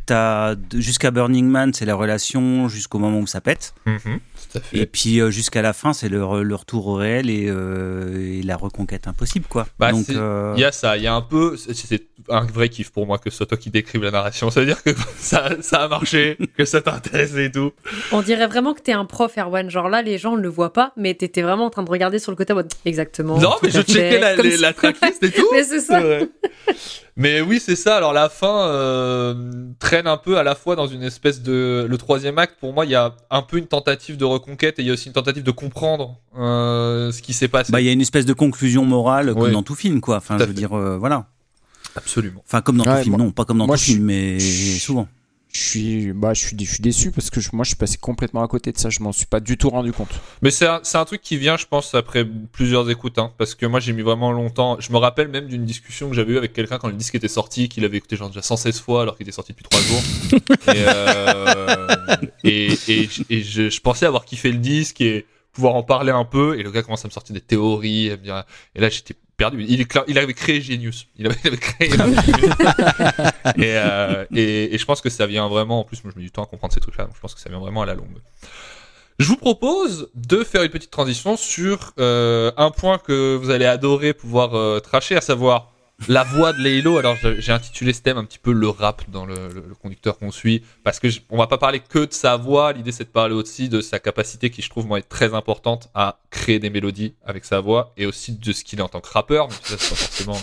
jusqu'à 0.74 1.10
Burning 1.10 1.46
Man, 1.46 1.72
c'est 1.74 1.84
la 1.84 1.94
relation 1.94 2.68
jusqu'au 2.68 2.98
moment 2.98 3.18
où 3.20 3.26
ça 3.26 3.40
pète. 3.40 3.74
Mhm. 3.84 3.98
Tout 4.00 4.58
à 4.58 4.60
fait. 4.60 4.78
Et 4.78 4.86
puis 4.86 5.20
euh, 5.20 5.30
jusqu'à 5.30 5.60
la 5.62 5.72
fin, 5.72 5.92
c'est 5.92 6.08
le, 6.08 6.20
re- 6.22 6.40
le 6.40 6.54
retour 6.54 6.86
au 6.86 6.94
réel 6.94 7.28
et, 7.30 7.46
euh, 7.48 8.38
et 8.38 8.42
la 8.42 8.56
reconquête 8.56 9.06
impossible, 9.08 9.46
quoi. 9.48 9.66
Bah, 9.78 9.92
Donc, 9.92 10.08
euh, 10.10 10.54
Il 10.56 10.60
y 10.60 10.64
a 10.64 10.72
ça, 10.72 10.96
il 10.96 11.02
y 11.02 11.06
a 11.06 11.14
un 11.14 11.20
peu, 11.22 11.56
c'est- 11.56 12.02
un 12.28 12.40
vrai 12.44 12.68
kiff 12.70 12.90
pour 12.90 13.06
moi 13.06 13.18
que 13.18 13.30
ce 13.30 13.36
soit 13.36 13.46
toi 13.46 13.56
qui 13.58 13.70
décrive 13.70 14.02
la 14.02 14.10
narration. 14.10 14.50
Ça 14.50 14.60
veut 14.60 14.66
dire 14.66 14.82
que 14.82 14.90
ça, 15.18 15.50
ça 15.60 15.82
a 15.84 15.88
marché, 15.88 16.36
que 16.56 16.64
ça 16.64 16.80
t'intéresse 16.80 17.34
et 17.36 17.50
tout. 17.52 17.72
On 18.12 18.22
dirait 18.22 18.46
vraiment 18.48 18.72
que 18.74 18.80
t'es 18.80 18.92
un 18.92 19.04
prof, 19.04 19.36
Erwan. 19.38 19.68
Genre 19.70 19.88
là, 19.88 20.02
les 20.02 20.16
gens 20.18 20.36
ne 20.36 20.40
le 20.42 20.48
voient 20.48 20.72
pas, 20.72 20.92
mais 20.96 21.14
t'étais 21.14 21.42
vraiment 21.42 21.66
en 21.66 21.70
train 21.70 21.82
de 21.82 21.90
regarder 21.90 22.18
sur 22.18 22.32
le 22.32 22.36
côté 22.36 22.54
mode 22.54 22.72
exactement. 22.84 23.38
non, 23.38 23.52
mais 23.62 23.70
je 23.70 23.80
checkais 23.82 24.18
la, 24.18 24.34
comme 24.34 24.46
les- 24.46 24.56
si- 24.56 24.62
la 24.62 24.72
tracklist 24.72 25.22
et 25.22 25.30
tout. 25.30 25.46
Mais 25.52 25.62
c'est 25.62 25.80
ça. 25.80 26.00
Mais 27.18 27.40
oui, 27.40 27.60
c'est 27.64 27.76
ça. 27.76 27.96
Alors 27.96 28.12
la 28.12 28.28
fin 28.28 28.68
euh, 29.34 29.66
traîne 29.78 30.06
un 30.06 30.16
peu 30.16 30.38
à 30.38 30.42
la 30.42 30.54
fois 30.54 30.76
dans 30.76 30.86
une 30.86 31.02
espèce 31.02 31.42
de 31.42 31.86
le 31.88 31.98
troisième 31.98 32.38
acte. 32.38 32.56
Pour 32.60 32.72
moi, 32.72 32.84
il 32.84 32.90
y 32.90 32.94
a 32.94 33.14
un 33.30 33.42
peu 33.42 33.58
une 33.58 33.66
tentative 33.66 34.16
de 34.16 34.24
reconquête 34.24 34.78
et 34.78 34.82
il 34.82 34.86
y 34.88 34.90
a 34.90 34.94
aussi 34.94 35.06
une 35.08 35.12
tentative 35.12 35.42
de 35.42 35.50
comprendre 35.50 36.16
euh, 36.38 37.12
ce 37.12 37.22
qui 37.22 37.32
s'est 37.32 37.48
passé. 37.48 37.72
bah, 37.72 37.80
il 37.80 37.86
y 37.86 37.88
a 37.88 37.92
une 37.92 38.00
espèce 38.00 38.26
de 38.26 38.32
conclusion 38.32 38.84
morale 38.84 39.32
comme 39.34 39.42
Oui. 39.42 39.52
dans 39.52 39.62
tout 39.62 39.74
film, 39.74 40.00
quoi. 40.00 40.16
Enfin, 40.16 40.36
Tout 40.36 40.42
je 40.44 40.48
veux 40.48 40.52
fait. 40.54 40.58
dire, 40.58 40.72
euh, 40.76 40.96
voilà. 40.98 41.26
Absolument. 41.96 42.42
Enfin, 42.46 42.60
comme 42.60 42.76
dans 42.76 42.84
Ouais, 42.84 42.98
tout 42.98 43.02
film, 43.04 43.16
moi- 43.16 43.24
non, 43.24 43.32
pas 43.32 43.44
comme 43.44 43.58
dans 43.58 43.66
tout 43.66 43.76
film, 43.76 44.04
mais 44.04 44.38
souvent. 44.40 45.08
Je 45.56 45.62
suis, 45.70 46.12
bah, 46.12 46.34
je 46.34 46.44
suis, 46.46 46.56
je 46.58 46.70
suis 46.70 46.80
déçu 46.82 47.10
parce 47.12 47.30
que 47.30 47.40
je- 47.40 47.48
moi, 47.54 47.64
je 47.64 47.68
suis 47.70 47.76
passé 47.76 47.96
complètement 47.96 48.42
à 48.42 48.48
côté 48.48 48.72
de 48.72 48.78
ça. 48.78 48.90
Je 48.90 49.00
m'en 49.00 49.10
suis 49.12 49.24
pas 49.24 49.40
du 49.40 49.56
tout 49.56 49.70
rendu 49.70 49.90
compte. 49.92 50.10
Mais 50.42 50.50
c'est 50.50 50.66
un, 50.66 50.80
c'est 50.82 50.98
un 50.98 51.04
truc 51.06 51.22
qui 51.22 51.38
vient, 51.38 51.56
je 51.56 51.64
pense, 51.66 51.94
après 51.94 52.26
plusieurs 52.52 52.90
écoutes. 52.90 53.18
Hein, 53.18 53.32
parce 53.38 53.54
que 53.54 53.64
moi, 53.64 53.80
j'ai 53.80 53.94
mis 53.94 54.02
vraiment 54.02 54.32
longtemps. 54.32 54.76
Je 54.80 54.92
me 54.92 54.98
rappelle 54.98 55.28
même 55.28 55.46
d'une 55.46 55.64
discussion 55.64 56.10
que 56.10 56.14
j'avais 56.14 56.34
eue 56.34 56.38
avec 56.38 56.52
quelqu'un 56.52 56.76
quand 56.78 56.88
le 56.88 56.94
disque 56.94 57.14
était 57.14 57.26
sorti, 57.28 57.68
qu'il 57.70 57.84
avait 57.86 57.96
écouté 57.96 58.16
genre 58.16 58.28
déjà 58.28 58.42
116 58.42 58.80
fois 58.80 59.02
alors 59.02 59.16
qu'il 59.16 59.24
était 59.26 59.34
sorti 59.34 59.52
depuis 59.52 59.64
3 59.64 59.80
jours. 59.80 60.02
et, 60.74 60.84
euh, 60.86 62.16
et, 62.44 62.72
et, 62.88 63.08
et 63.30 63.42
je, 63.42 63.70
je 63.70 63.80
pensais 63.80 64.04
avoir 64.06 64.24
kiffé 64.26 64.52
le 64.52 64.58
disque 64.58 65.00
et 65.00 65.26
pouvoir 65.52 65.74
en 65.74 65.82
parler 65.82 66.12
un 66.12 66.24
peu. 66.26 66.58
Et 66.58 66.62
le 66.62 66.70
gars 66.70 66.82
commence 66.82 67.04
à 67.04 67.08
me 67.08 67.12
sortir 67.12 67.32
des 67.34 67.40
théories. 67.40 68.10
à 68.10 68.16
me 68.18 68.22
dire- 68.22 68.44
Et 68.74 68.80
là, 68.80 68.88
j'étais 68.90 69.14
perdu. 69.36 69.64
Il, 69.68 69.86
il 70.08 70.18
avait 70.18 70.34
créé 70.34 70.60
Genius. 70.60 71.06
Il 71.16 71.26
avait, 71.26 71.36
il 71.44 71.48
avait 71.48 71.56
créé. 71.56 71.88
et, 73.56 73.76
euh, 73.76 74.24
et, 74.34 74.74
et 74.74 74.78
je 74.78 74.84
pense 74.84 75.00
que 75.00 75.10
ça 75.10 75.26
vient 75.26 75.48
vraiment. 75.48 75.80
En 75.80 75.84
plus, 75.84 76.02
moi, 76.04 76.12
je 76.14 76.18
mets 76.18 76.24
du 76.24 76.30
temps 76.30 76.44
à 76.44 76.46
comprendre 76.46 76.72
ces 76.72 76.80
trucs-là. 76.80 77.04
Donc, 77.04 77.14
je 77.16 77.20
pense 77.20 77.34
que 77.34 77.40
ça 77.40 77.48
vient 77.48 77.58
vraiment 77.60 77.82
à 77.82 77.86
la 77.86 77.94
longue. 77.94 78.18
Je 79.18 79.28
vous 79.28 79.36
propose 79.36 80.10
de 80.14 80.44
faire 80.44 80.62
une 80.62 80.68
petite 80.68 80.90
transition 80.90 81.36
sur 81.36 81.92
euh, 81.98 82.52
un 82.58 82.70
point 82.70 82.98
que 82.98 83.34
vous 83.36 83.50
allez 83.50 83.64
adorer 83.64 84.12
pouvoir 84.12 84.54
euh, 84.54 84.78
tracher, 84.80 85.16
à 85.16 85.22
savoir 85.22 85.72
la 86.08 86.24
voix 86.24 86.52
de 86.52 86.58
Leilo. 86.58 86.98
Alors 86.98 87.16
j'ai 87.16 87.52
intitulé 87.52 87.92
ce 87.92 88.02
thème 88.02 88.18
un 88.18 88.24
petit 88.24 88.38
peu 88.38 88.52
le 88.52 88.68
rap 88.68 89.02
dans 89.10 89.24
le, 89.26 89.34
le- 89.48 89.64
le 89.68 89.74
conducteur 89.74 90.18
qu'on 90.18 90.30
suit, 90.30 90.62
parce 90.84 90.98
que 91.00 91.08
on 91.30 91.38
va 91.38 91.46
pas 91.46 91.58
parler 91.58 91.80
que 91.80 92.04
de 92.04 92.12
sa 92.12 92.36
voix. 92.36 92.72
L'idée 92.72 92.92
c'est 92.92 93.04
de 93.04 93.08
parler 93.08 93.34
aussi 93.34 93.68
de 93.68 93.80
sa 93.80 93.98
capacité, 93.98 94.50
qui 94.50 94.62
je 94.62 94.68
trouve 94.70 94.86
moi 94.86 94.98
est 94.98 95.08
très 95.08 95.34
importante 95.34 95.88
à 95.94 96.18
créer 96.30 96.58
des 96.58 96.70
mélodies 96.70 97.14
avec 97.24 97.44
sa 97.44 97.60
voix, 97.60 97.92
et 97.96 98.04
aussi 98.06 98.32
de 98.32 98.52
ce 98.52 98.62
qu'il 98.64 98.78
est 98.78 98.82
en 98.82 98.88
tant 98.88 99.00
que 99.00 99.08
rappeur. 99.08 99.48
Mais 99.48 99.54
ça 99.54 99.76
c'est 99.78 99.88
pas 99.90 99.94
forcément 99.96 100.38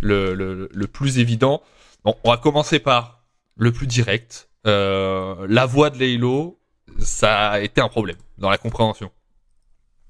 le, 0.00 0.68
le, 0.70 0.86
plus 0.86 1.18
évident. 1.18 1.62
Bon, 2.04 2.14
on 2.24 2.30
va 2.30 2.36
commencer 2.36 2.78
par 2.78 3.22
le 3.56 3.72
plus 3.72 3.86
direct. 3.86 4.48
Euh, 4.66 5.46
la 5.48 5.64
voix 5.66 5.88
de 5.90 5.98
Leilo, 5.98 6.58
ça 6.98 7.50
a 7.50 7.60
été 7.60 7.80
un 7.80 7.88
problème 7.88 8.16
dans 8.38 8.50
la 8.50 8.58
compréhension. 8.58 9.10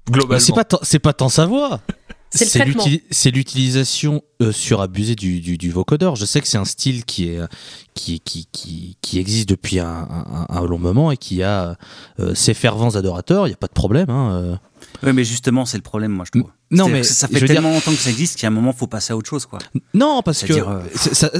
Globalement. 0.09 0.39
c'est 0.39 0.53
pas 0.53 0.65
c'est 0.81 0.99
pas 0.99 1.13
tant 1.13 1.29
sa 1.29 1.45
voix. 1.45 1.79
C'est 2.33 3.31
l'utilisation 3.31 4.21
euh, 4.41 4.51
surabusée 4.51 5.15
du, 5.15 5.39
du, 5.41 5.57
du 5.57 5.69
vocodeur. 5.71 6.15
Je 6.15 6.25
sais 6.25 6.41
que 6.41 6.47
c'est 6.47 6.57
un 6.57 6.65
style 6.65 7.03
qui 7.05 7.27
est 7.29 7.39
qui, 7.93 8.19
qui, 8.21 8.47
qui, 8.51 8.97
qui 9.01 9.19
existe 9.19 9.49
depuis 9.49 9.79
un, 9.79 9.87
un, 9.87 10.45
un 10.49 10.65
long 10.65 10.79
moment 10.79 11.11
et 11.11 11.17
qui 11.17 11.43
a 11.43 11.77
euh, 12.19 12.33
ses 12.35 12.53
fervents 12.53 12.95
adorateurs. 12.95 13.47
Il 13.47 13.51
y 13.51 13.53
a 13.53 13.57
pas 13.57 13.67
de 13.67 13.73
problème. 13.73 14.09
Hein. 14.09 14.31
euh. 14.33 14.55
Oui, 15.03 15.13
mais 15.13 15.23
justement, 15.23 15.65
c'est 15.65 15.77
le 15.77 15.83
problème, 15.83 16.11
moi, 16.11 16.25
je 16.25 16.39
trouve. 16.39 16.51
Non, 16.71 16.87
mais 16.87 17.03
ça 17.03 17.27
je 17.27 17.33
fait 17.35 17.41
veux 17.41 17.47
dire- 17.47 17.55
tellement 17.57 17.71
longtemps 17.71 17.91
que 17.91 17.97
ça 17.97 18.09
existe 18.09 18.39
qu'à 18.39 18.47
un 18.47 18.51
moment, 18.51 18.71
faut 18.73 18.87
passer 18.87 19.11
à 19.13 19.17
autre 19.17 19.29
chose, 19.29 19.45
quoi. 19.45 19.59
Non, 19.93 20.21
parce 20.23 20.43
que 20.43 20.53
euh, 20.53 20.81
ça- 20.95 21.31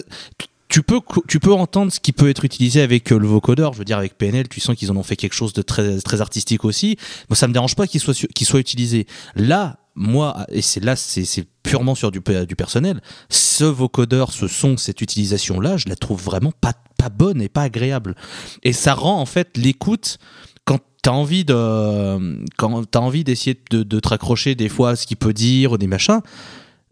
tu 0.67 0.83
peux 0.83 0.99
tu 1.27 1.39
peux 1.41 1.51
entendre 1.53 1.91
ce 1.91 1.99
qui 1.99 2.13
peut 2.13 2.29
être 2.29 2.45
utilisé 2.45 2.81
avec 2.81 3.11
euh, 3.11 3.17
le 3.19 3.27
vocodeur. 3.27 3.73
Je 3.73 3.79
veux 3.79 3.83
dire 3.85 3.97
avec 3.97 4.17
PNL, 4.17 4.47
tu 4.47 4.61
sens 4.61 4.75
qu'ils 4.77 4.89
en 4.89 4.95
ont 4.95 5.03
fait 5.03 5.17
quelque 5.17 5.33
chose 5.33 5.51
de 5.51 5.61
très 5.61 5.99
très 5.99 6.21
artistique 6.21 6.63
aussi. 6.63 6.95
Moi, 7.29 7.35
ça 7.35 7.47
me 7.49 7.53
dérange 7.53 7.75
pas 7.75 7.87
qu'il 7.87 7.99
soit 7.99 8.13
qu'il 8.33 8.47
soit 8.47 8.59
utilisé. 8.61 9.05
Là, 9.35 9.79
moi, 9.95 10.45
et 10.49 10.61
c'est 10.61 10.83
là, 10.83 10.95
c'est 10.95 11.45
purement 11.63 11.95
sur 11.95 12.11
du 12.11 12.21
du 12.47 12.55
personnel. 12.55 13.01
Ce 13.29 13.63
vocodeur, 13.63 14.31
ce 14.31 14.47
son, 14.47 14.77
cette 14.77 15.01
utilisation 15.01 15.59
là, 15.59 15.77
je 15.77 15.89
la 15.89 15.95
trouve 15.95 16.21
vraiment 16.21 16.53
pas 16.61 16.73
pas 16.97 17.09
bonne 17.09 17.41
et 17.41 17.49
pas 17.49 17.63
agréable. 17.63 18.15
Et 18.63 18.73
ça 18.73 18.93
rend 18.93 19.19
en 19.19 19.25
fait 19.25 19.57
l'écoute 19.57 20.19
quand 20.65 20.79
t'as 21.01 21.11
envie 21.11 21.45
de 21.45 22.45
quand 22.57 22.89
t'as 22.89 22.99
envie 22.99 23.23
d'essayer 23.23 23.59
de, 23.71 23.83
de 23.83 23.99
te 23.99 24.09
raccrocher 24.09 24.55
des 24.55 24.69
fois 24.69 24.91
à 24.91 24.95
ce 24.95 25.07
qu'il 25.07 25.17
peut 25.17 25.33
dire 25.33 25.73
ou 25.73 25.77
des 25.77 25.87
machins 25.87 26.21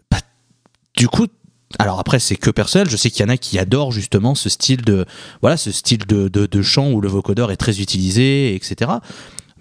bah, 0.09 0.17
du 0.97 1.07
coup 1.07 1.27
alors 1.77 1.99
après 1.99 2.17
c'est 2.17 2.35
que 2.35 2.49
personnel 2.49 2.89
je 2.89 2.97
sais 2.97 3.11
qu'il 3.11 3.23
y 3.23 3.29
en 3.29 3.29
a 3.29 3.37
qui 3.37 3.59
adorent 3.59 3.91
justement 3.91 4.33
ce 4.33 4.49
style 4.49 4.81
de 4.81 5.05
voilà 5.41 5.57
ce 5.57 5.71
style 5.71 6.07
de, 6.07 6.27
de, 6.27 6.47
de 6.47 6.61
chant 6.63 6.89
où 6.91 7.01
le 7.01 7.07
vocodeur 7.07 7.51
est 7.51 7.57
très 7.57 7.79
utilisé 7.79 8.55
etc 8.55 8.91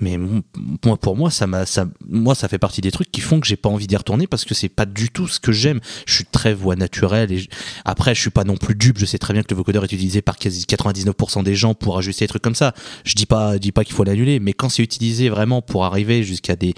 mais 0.00 0.18
moi 0.18 0.96
pour 0.96 1.16
moi 1.16 1.30
ça 1.30 1.46
m'a 1.46 1.66
ça 1.66 1.86
moi 2.08 2.34
ça 2.34 2.48
fait 2.48 2.58
partie 2.58 2.80
des 2.80 2.90
trucs 2.90 3.10
qui 3.10 3.20
font 3.20 3.40
que 3.40 3.46
j'ai 3.46 3.56
pas 3.56 3.68
envie 3.68 3.86
d'y 3.86 3.96
retourner 3.96 4.26
parce 4.26 4.44
que 4.44 4.54
c'est 4.54 4.68
pas 4.68 4.86
du 4.86 5.10
tout 5.10 5.28
ce 5.28 5.40
que 5.40 5.52
j'aime. 5.52 5.80
Je 6.06 6.14
suis 6.14 6.24
très 6.24 6.54
voix 6.54 6.76
naturelle 6.76 7.32
et 7.32 7.38
je- 7.38 7.48
après 7.84 8.14
je 8.14 8.20
suis 8.20 8.30
pas 8.30 8.44
non 8.44 8.56
plus 8.56 8.74
dupe. 8.74 8.98
Je 8.98 9.06
sais 9.06 9.18
très 9.18 9.32
bien 9.34 9.42
que 9.42 9.50
le 9.50 9.56
vocodeur 9.56 9.84
est 9.84 9.92
utilisé 9.92 10.22
par 10.22 10.36
quasi 10.36 10.64
99% 10.66 11.42
des 11.42 11.54
gens 11.54 11.74
pour 11.74 11.98
ajuster 11.98 12.24
des 12.24 12.28
trucs 12.28 12.42
comme 12.42 12.54
ça. 12.54 12.74
Je 13.04 13.14
dis 13.14 13.26
pas 13.26 13.58
dis 13.58 13.72
pas 13.72 13.84
qu'il 13.84 13.94
faut 13.94 14.04
l'annuler 14.04 14.40
mais 14.40 14.52
quand 14.52 14.68
c'est 14.68 14.82
utilisé 14.82 15.28
vraiment 15.28 15.62
pour 15.62 15.84
arriver 15.84 16.22
jusqu'à 16.22 16.56
des 16.56 16.74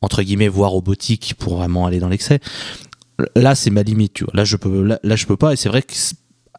entre 0.00 0.22
guillemets 0.22 0.48
voix 0.48 0.68
robotiques 0.68 1.34
pour 1.38 1.56
vraiment 1.56 1.86
aller 1.86 1.98
dans 2.00 2.08
l'excès 2.08 2.38
là 3.34 3.54
c'est 3.54 3.70
ma 3.70 3.82
limite 3.82 4.22
là 4.32 4.44
je 4.44 4.56
peux 4.56 4.82
là, 4.82 4.98
je 5.16 5.26
peux 5.26 5.36
pas 5.36 5.52
et 5.52 5.56
c'est 5.56 5.68
vrai 5.68 5.82
que 5.82 5.92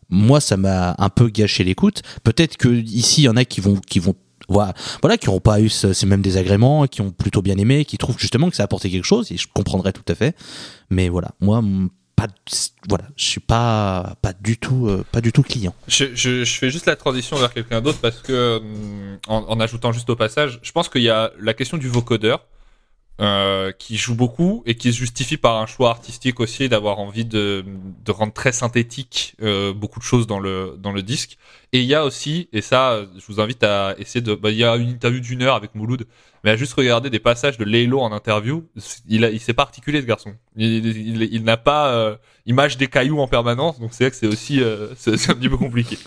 moi 0.10 0.42
ça 0.42 0.58
m'a 0.58 0.96
un 0.98 1.10
peu 1.10 1.30
gâché 1.30 1.64
l'écoute. 1.64 2.02
Peut-être 2.24 2.58
que 2.58 2.68
ici 2.68 3.22
il 3.22 3.26
y 3.26 3.30
en 3.30 3.38
a 3.38 3.46
qui 3.46 3.62
vont 3.62 3.76
qui 3.76 4.00
vont 4.00 4.16
voilà, 4.48 5.18
qui 5.18 5.28
n'ont 5.28 5.40
pas 5.40 5.60
eu 5.60 5.70
ce- 5.70 5.94
ces 5.94 6.06
mêmes 6.06 6.22
désagréments 6.22 6.88
qui 6.88 7.02
ont 7.02 7.12
plutôt 7.12 7.42
bien 7.42 7.58
aimé 7.58 7.86
qui 7.86 7.98
trouvent 7.98 8.18
justement 8.20 8.50
que 8.50 8.56
ça 8.56 8.64
a 8.64 8.66
apporté 8.66 8.90
quelque 8.90 9.04
chose 9.06 9.32
et 9.32 9.38
je 9.38 9.48
comprendrais 9.54 9.92
tout 9.94 10.04
à 10.08 10.16
fait. 10.16 10.36
Mais 10.90 11.10
voilà 11.10 11.32
moi 11.42 11.62
pas 12.16 12.28
voilà 12.90 13.06
je 13.16 13.26
suis 13.26 13.40
pas 13.40 14.16
pas 14.22 14.34
du 14.34 14.58
tout 14.58 14.88
euh, 14.88 15.06
pas 15.12 15.22
du 15.22 15.32
tout 15.32 15.42
client. 15.44 15.74
Je, 15.88 16.06
je, 16.14 16.44
je 16.44 16.54
fais 16.58 16.70
juste 16.70 16.86
la 16.86 16.96
transition 16.96 17.38
vers 17.38 17.54
quelqu'un 17.54 17.80
d'autre 17.82 18.00
parce 18.02 18.20
que, 18.20 18.58
hum, 18.58 19.18
en, 19.28 19.44
en 19.48 19.60
ajoutant 19.60 19.92
juste 19.92 20.10
au 20.10 20.16
passage, 20.16 20.60
je 20.62 20.72
pense 20.72 20.90
qu'il 20.90 21.02
y 21.04 21.10
a 21.10 21.32
la 21.40 21.54
question 21.54 21.78
du 21.78 21.88
vocodeur 21.88 22.46
euh, 23.20 23.72
qui 23.78 23.98
joue 23.98 24.16
beaucoup 24.16 24.64
et 24.66 24.76
qui 24.76 24.94
se 24.94 24.98
justifie 24.98 25.36
par 25.38 25.58
un 25.58 25.66
choix 25.66 25.90
artistique 25.90 26.40
aussi 26.40 26.70
d'avoir 26.70 27.00
envie 27.00 27.26
de, 27.26 27.66
de 28.06 28.12
rendre 28.12 28.32
très 28.32 28.52
synthétique 28.54 29.36
euh, 29.42 29.74
beaucoup 29.74 30.00
de 30.00 30.06
choses 30.06 30.26
dans 30.26 30.40
le, 30.40 30.76
dans 30.78 30.92
le 30.94 31.02
disque. 31.04 31.38
Et 31.74 31.82
il 31.82 31.86
y 31.86 31.94
a 31.96 32.06
aussi, 32.06 32.48
et 32.54 32.62
ça, 32.62 33.02
je 33.16 33.26
vous 33.28 33.40
invite 33.42 33.64
à 33.64 33.94
essayer 34.00 34.22
de. 34.22 34.34
Bah, 34.36 34.52
il 34.52 34.58
y 34.58 34.64
a 34.64 34.76
une 34.78 34.90
interview 34.90 35.20
d'une 35.20 35.42
heure 35.44 35.56
avec 35.56 35.76
Mouloud, 35.76 36.06
mais 36.44 36.52
à 36.52 36.56
juste 36.56 36.74
regarder 36.74 37.10
des 37.10 37.20
passages 37.20 37.58
de 37.58 37.66
Leilo 37.66 38.00
en 38.00 38.12
interview. 38.12 38.66
Il, 39.08 39.26
a, 39.26 39.30
il 39.30 39.40
s'est 39.40 39.54
pas 39.54 39.64
articulé, 39.64 40.02
ce 40.02 40.06
garçon. 40.08 40.34
Il, 40.56 40.86
il, 40.86 41.22
il 41.32 41.44
n'a 41.44 41.58
pas. 41.58 41.90
Euh, 41.94 42.16
il 42.46 42.56
mâche 42.56 42.78
des 42.78 42.88
cailloux 42.88 43.20
en 43.20 43.28
permanence, 43.28 43.80
donc 43.80 43.90
c'est 43.94 44.06
vrai 44.06 44.12
que 44.12 44.18
c'est 44.18 44.28
aussi. 44.28 44.62
Euh, 44.64 44.88
c'est 44.98 45.30
un 45.30 45.36
petit 45.36 45.50
peu 45.50 45.58
compliqué. 45.58 45.98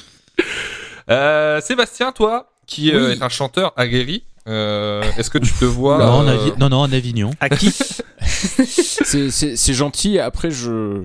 Euh, 1.11 1.61
Sébastien, 1.61 2.13
toi, 2.13 2.53
qui 2.67 2.91
euh, 2.93 3.09
Oui. 3.09 3.13
est 3.19 3.23
un 3.23 3.29
chanteur 3.29 3.73
aguerri, 3.77 4.25
euh, 4.49 5.03
est-ce 5.17 5.31
que 5.31 5.39
tu 5.39 5.53
te 5.53 5.65
vois. 5.65 5.99
non, 5.99 6.13
en 6.13 6.27
euh, 6.29 6.37
Avi- 6.37 6.59
non 6.59 6.69
non 6.69 6.79
en 6.79 6.93
Avignon 6.93 7.31
À 7.41 7.49
qui 7.49 7.71
C'est- 8.21 9.73
gentil. 9.73 10.19
Après, 10.19 10.51
je, 10.51 11.03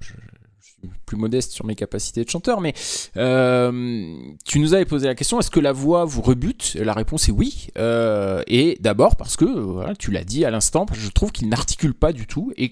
je, 0.00 0.12
suis 0.60 0.90
plus 1.06 1.16
modeste 1.16 1.52
sur 1.52 1.64
mes 1.64 1.74
capacités 1.74 2.24
de 2.24 2.28
chanteur, 2.28 2.60
mais 2.60 2.74
euh, 3.16 4.14
tu 4.44 4.58
nous 4.58 4.74
avais 4.74 4.84
posé 4.84 5.06
la 5.06 5.14
question 5.14 5.38
est-ce 5.38 5.50
que 5.50 5.60
la 5.60 5.72
voix 5.72 6.04
vous 6.04 6.20
rebute? 6.22 6.76
La 6.80 6.92
réponse 6.92 7.28
est 7.28 7.32
oui. 7.32 7.68
Euh, 7.78 8.42
et 8.46 8.76
d'abord 8.80 9.16
parce 9.16 9.36
que, 9.36 9.44
voilà, 9.44 9.94
tu 9.94 10.10
l'as 10.10 10.24
dit 10.24 10.44
à 10.44 10.50
l'instant, 10.50 10.86
je 10.92 11.08
trouve 11.10 11.32
qu'il 11.32 11.48
n'articule 11.48 11.94
pas 11.94 12.12
du 12.12 12.26
tout 12.26 12.52
et 12.56 12.70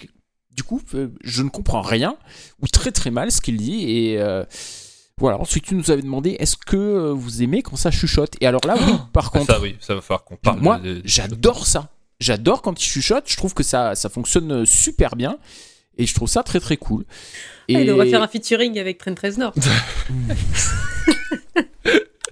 du 0.54 0.62
coup, 0.62 0.80
je 1.24 1.42
ne 1.42 1.48
comprends 1.48 1.82
rien 1.82 2.16
ou 2.62 2.68
très 2.68 2.92
très 2.92 3.10
mal 3.10 3.32
ce 3.32 3.40
qu'il 3.40 3.56
dit. 3.56 3.84
Et 3.90 4.20
euh, 4.20 4.44
voilà. 5.20 5.38
Ensuite, 5.38 5.64
tu 5.64 5.74
nous 5.74 5.90
avais 5.90 6.02
demandé 6.02 6.36
est-ce 6.38 6.56
que 6.56 6.76
euh, 6.76 7.12
vous 7.12 7.42
aimez 7.42 7.62
quand 7.62 7.76
ça 7.76 7.90
chuchote? 7.90 8.34
Et 8.40 8.46
alors 8.46 8.62
là, 8.66 8.74
oui, 8.78 8.92
par 9.12 9.30
ah, 9.32 9.38
contre. 9.38 9.52
ça, 9.54 9.60
oui, 9.60 9.76
ça 9.80 9.94
va 9.94 10.00
falloir 10.00 10.24
qu'on 10.24 10.36
parle. 10.36 10.60
Moi, 10.60 10.78
de- 10.78 11.02
j'adore 11.04 11.66
ça. 11.66 11.88
J'adore 12.20 12.62
quand 12.62 12.80
il 12.82 12.86
chuchote. 12.86 13.24
Je 13.26 13.36
trouve 13.36 13.54
que 13.54 13.62
ça, 13.62 13.94
ça 13.94 14.08
fonctionne 14.08 14.64
super 14.66 15.16
bien. 15.16 15.38
Et 15.96 16.06
je 16.06 16.14
trouve 16.14 16.28
ça 16.28 16.42
très 16.42 16.58
très 16.58 16.76
cool. 16.76 17.04
Ah, 17.08 17.14
Et 17.68 17.72
Il 17.74 17.86
devrait 17.86 18.10
faire 18.10 18.22
un 18.22 18.28
featuring 18.28 18.78
avec 18.80 18.98
Train 18.98 19.14
13 19.14 19.38
Nord. 19.38 19.54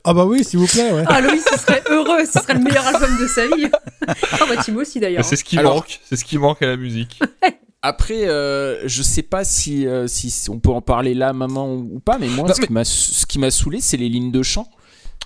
Ah 0.04 0.14
bah 0.14 0.24
oui, 0.24 0.42
s'il 0.42 0.58
vous 0.58 0.66
plaît, 0.66 0.90
ouais. 0.90 1.04
Ah, 1.06 1.20
Loïs, 1.20 1.44
ce 1.48 1.56
serait 1.56 1.80
heureux, 1.88 2.24
ce 2.24 2.40
serait 2.40 2.54
le 2.54 2.60
meilleur 2.60 2.84
album 2.84 3.08
de 3.20 3.26
sa 3.28 3.46
vie. 3.46 3.70
Ah, 4.08 4.46
bah, 4.48 4.56
Timo 4.60 4.80
aussi 4.80 4.98
d'ailleurs. 4.98 5.24
C'est 5.24 5.36
ce 5.36 5.44
qui 5.44 5.56
Alors- 5.56 5.76
manque, 5.76 6.00
c'est 6.04 6.16
ce 6.16 6.24
qui 6.24 6.38
manque 6.38 6.60
à 6.60 6.66
la 6.66 6.76
musique. 6.76 7.20
Après, 7.82 8.28
euh, 8.28 8.86
je 8.86 9.02
sais 9.02 9.22
pas 9.22 9.42
si, 9.44 9.86
euh, 9.86 10.06
si 10.06 10.30
si 10.30 10.48
on 10.50 10.60
peut 10.60 10.70
en 10.70 10.80
parler 10.80 11.14
là 11.14 11.32
maintenant 11.32 11.68
ou 11.74 11.98
pas, 11.98 12.16
mais 12.18 12.28
moi, 12.28 12.46
Non, 12.48 12.54
ce 12.54 12.60
mais- 12.60 12.66
qui 12.68 12.72
m'a 12.72 12.84
ce 12.84 13.26
qui 13.26 13.38
m'a 13.40 13.50
saoulé, 13.50 13.80
c'est 13.80 13.96
les 13.96 14.08
lignes 14.08 14.30
de 14.30 14.42
chant. 14.42 14.70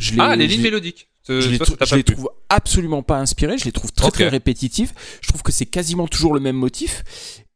Je 0.01 0.13
les- 0.13 0.19
Ah, 0.21 0.37
les 0.37 0.47
lignes 0.47 0.63
mélodiques. 0.63 1.09
Je 1.29 1.35
les, 1.51 1.59
je 1.59 2.03
trouve 2.13 2.31
absolument 2.49 3.03
pas 3.03 3.19
inspirés, 3.19 3.59
je 3.59 3.65
les 3.65 3.73
trouve 3.73 3.93
très 3.93 4.11
très 4.13 4.29
répétitifs. 4.29 4.95
Je 5.21 5.29
trouve 5.29 5.43
que 5.43 5.51
c'est 5.53 5.67
quasiment 5.67 6.07
toujours 6.07 6.33
le 6.35 6.41
même 6.41 6.55
motif. 6.57 7.03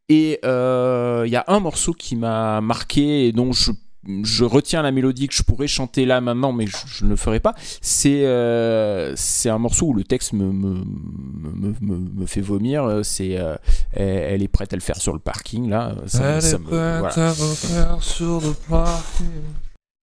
Et 0.09 0.41
euh, 0.45 1.23
il 1.25 1.31
y 1.33 1.37
a 1.37 1.45
un 1.47 1.61
morceau 1.61 1.93
qui 1.93 2.17
m'a 2.17 2.61
marqué 2.61 3.29
et 3.29 3.33
dont 3.33 3.53
je, 3.53 3.71
je 4.07 4.45
retiens 4.45 4.81
la 4.83 4.93
mélodie 4.93 5.29
que 5.29 5.35
je 5.35 5.43
pourrais 5.43 5.67
chanter 5.67 6.07
là 6.07 6.21
maintenant, 6.21 6.53
mais 6.53 6.67
je, 6.67 6.77
je 6.87 7.05
ne 7.05 7.11
le 7.11 7.17
ferai 7.17 7.39
pas. 7.41 7.55
C'est 7.83 8.25
euh, 8.25 9.15
c'est 9.17 9.51
un 9.51 9.59
morceau 9.59 9.89
où 9.89 9.95
le 9.95 10.05
texte 10.05 10.33
me, 10.33 10.45
me, 10.53 10.85
me, 10.85 11.75
me, 11.81 11.97
me 12.21 12.27
fait 12.27 12.41
vomir. 12.41 13.01
C'est 13.03 13.37
euh, 13.39 13.57
elle, 13.93 14.07
elle 14.09 14.43
est 14.43 14.49
prête 14.49 14.73
à 14.73 14.77
le 14.77 14.83
faire 14.83 14.97
sur 14.97 15.13
le 15.13 15.19
parking 15.19 15.69
là. 15.69 15.95
Ça, 16.07 16.25
Elle 16.37 16.43
ça 16.43 16.57
est 16.57 16.59
me- 16.59 16.65
prête 16.65 17.15
voilà. 17.15 17.29
à 17.29 17.31
refaire 17.33 17.97
sur 18.03 18.41
le 18.41 18.55
parking. 18.69 19.27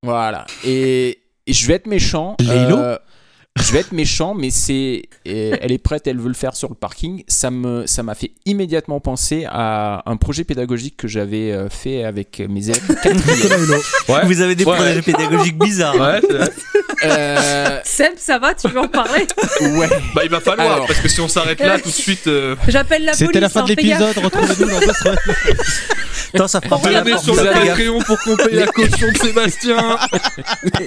Voilà. 0.03 0.45
Et, 0.63 1.19
et 1.47 1.53
je 1.53 1.67
vais 1.67 1.73
être 1.73 1.87
méchant. 1.87 2.35
Laylo 2.39 2.77
euh, 2.77 2.97
je 3.57 3.71
vais 3.73 3.79
être 3.79 3.91
méchant, 3.91 4.33
mais 4.33 4.49
c'est. 4.49 5.03
et 5.25 5.51
Elle 5.61 5.71
est 5.71 5.77
prête, 5.77 6.07
elle 6.07 6.19
veut 6.19 6.27
le 6.27 6.33
faire 6.33 6.55
sur 6.55 6.69
le 6.69 6.75
parking. 6.75 7.23
Ça 7.27 7.51
me, 7.51 7.85
ça 7.85 8.03
m'a 8.03 8.15
fait 8.15 8.31
immédiatement 8.45 8.99
penser 8.99 9.45
à 9.49 10.03
un 10.05 10.17
projet 10.17 10.43
pédagogique 10.43 10.95
que 10.97 11.07
j'avais 11.07 11.51
euh, 11.51 11.69
fait 11.69 12.03
avec 12.03 12.41
mes 12.47 12.69
élèves. 12.69 12.83
Ouais. 14.09 14.21
Vous 14.25 14.41
avez 14.41 14.55
des 14.55 14.63
Ouais. 14.65 14.75
projets 14.75 15.01
pédagogiques 15.01 15.57
bizarres. 15.57 15.95
Euh, 17.03 17.79
Seb, 17.83 18.13
ça 18.17 18.39
va, 18.39 18.53
tu 18.53 18.67
veux 18.67 18.79
en 18.79 18.87
parler 18.87 19.27
ouais. 19.61 19.87
Bah, 20.15 20.21
il 20.23 20.29
va 20.29 20.39
falloir, 20.39 20.71
Alors. 20.73 20.87
parce 20.87 20.99
que 20.99 21.07
si 21.07 21.19
on 21.21 21.27
s'arrête 21.27 21.59
là 21.59 21.77
tout 21.79 21.89
de 21.89 21.93
suite, 21.93 22.27
euh, 22.27 22.55
J'appelle 22.67 23.05
la 23.05 23.11
police. 23.11 23.27
C'était 23.27 23.39
la 23.39 23.49
fin 23.49 23.63
de 23.63 23.71
hein, 23.71 23.75
gaffe. 23.75 23.83
l'épisode, 23.85 24.17
retrouvez-nous 24.23 24.69
dans 24.71 24.79
deux 24.79 24.93
semaines. 24.93 25.17
Attends, 26.33 26.47
ça 26.47 26.61
fera 26.61 26.77
porte, 26.79 27.23
sur 27.23 27.35
le. 27.35 27.43
Patreon 27.43 27.99
pour 27.99 28.19
qu'on 28.21 28.35
paye 28.35 28.55
la 28.55 28.67
caution 28.67 29.07
de 29.11 29.17
Sébastien. 29.17 29.97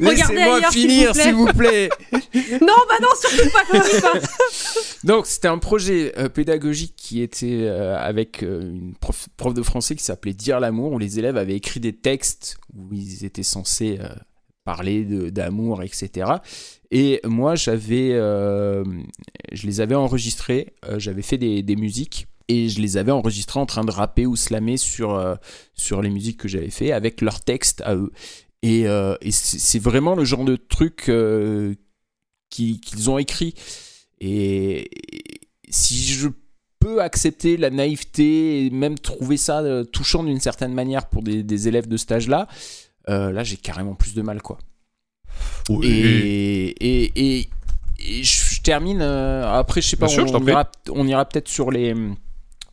Laissez-moi 0.00 0.70
finir, 0.70 1.08
vous 1.08 1.14
plaît. 1.14 1.22
s'il 1.24 1.34
vous 1.34 1.46
plaît. 1.46 1.88
Non, 2.60 2.74
bah 2.88 2.98
non, 3.00 3.08
surtout 3.18 3.50
pas, 3.50 3.64
pas. 3.70 4.20
Donc, 5.04 5.26
c'était 5.26 5.48
un 5.48 5.58
projet 5.58 6.18
euh, 6.18 6.28
pédagogique 6.28 6.94
qui 6.96 7.22
était 7.22 7.62
euh, 7.62 7.96
avec 7.98 8.42
euh, 8.42 8.62
une 8.62 8.94
prof, 8.94 9.28
de 9.54 9.62
français 9.62 9.94
qui 9.94 10.04
s'appelait 10.04 10.32
Dire 10.32 10.60
l'amour, 10.60 10.92
où 10.92 10.98
les 10.98 11.18
élèves 11.18 11.36
avaient 11.36 11.56
écrit 11.56 11.80
des 11.80 11.92
textes 11.92 12.58
où 12.74 12.92
ils 12.92 13.24
étaient 13.24 13.42
censés 13.42 13.98
parler 14.64 15.04
d'amour, 15.30 15.82
etc. 15.82 16.32
Et 16.90 17.20
moi, 17.24 17.54
j'avais, 17.54 18.10
je 18.10 19.66
les 19.66 19.80
avais 19.80 19.94
enregistrés, 19.94 20.74
j'avais 20.96 21.22
fait 21.22 21.38
des, 21.38 21.76
musiques. 21.76 22.26
Et 22.48 22.68
je 22.68 22.80
les 22.80 22.98
avais 22.98 23.12
enregistrés 23.12 23.58
en 23.58 23.64
train 23.64 23.84
de 23.84 23.90
rapper 23.90 24.26
ou 24.26 24.36
slammer 24.36 24.76
sur, 24.76 25.38
sur 25.74 26.02
les 26.02 26.10
musiques 26.10 26.38
que 26.38 26.48
j'avais 26.48 26.70
fait 26.70 26.92
avec 26.92 27.20
leurs 27.20 27.40
textes 27.40 27.80
à 27.82 27.94
eux. 27.94 28.10
Et, 28.62 28.86
c'est 29.30 29.78
vraiment 29.78 30.14
le 30.14 30.24
genre 30.24 30.44
de 30.44 30.56
truc 30.56 31.10
qui- 32.54 32.80
qu'ils 32.80 33.10
ont 33.10 33.18
écrit. 33.18 33.54
Et, 34.20 34.88
si 35.68 36.04
je 36.04 36.28
peux 36.78 37.02
accepter 37.02 37.56
la 37.56 37.70
naïveté 37.70 38.66
et 38.66 38.70
même 38.70 38.98
trouver 38.98 39.36
ça 39.36 39.60
euh, 39.60 39.84
touchant 39.84 40.22
d'une 40.22 40.38
certaine 40.40 40.72
manière 40.72 41.08
pour 41.08 41.22
des, 41.22 41.42
des 41.42 41.66
élèves 41.68 41.88
de 41.88 41.96
stage 41.96 42.28
là, 42.28 42.46
euh, 43.08 43.32
là 43.32 43.42
j'ai 43.42 43.56
carrément 43.56 43.94
plus 43.94 44.14
de 44.14 44.22
mal 44.22 44.40
quoi. 44.42 44.58
Et, 45.82 46.68
et, 46.68 47.12
et, 47.16 47.48
et 47.98 48.22
je, 48.22 48.54
je 48.54 48.60
termine 48.62 49.00
euh, 49.02 49.58
après 49.58 49.80
je 49.80 49.88
sais 49.88 49.96
pas 49.96 50.06
Bien 50.06 50.24
on, 50.92 51.06
ira, 51.08 51.24
peut-être 51.24 51.48
sur 51.48 51.70
les 51.70 51.94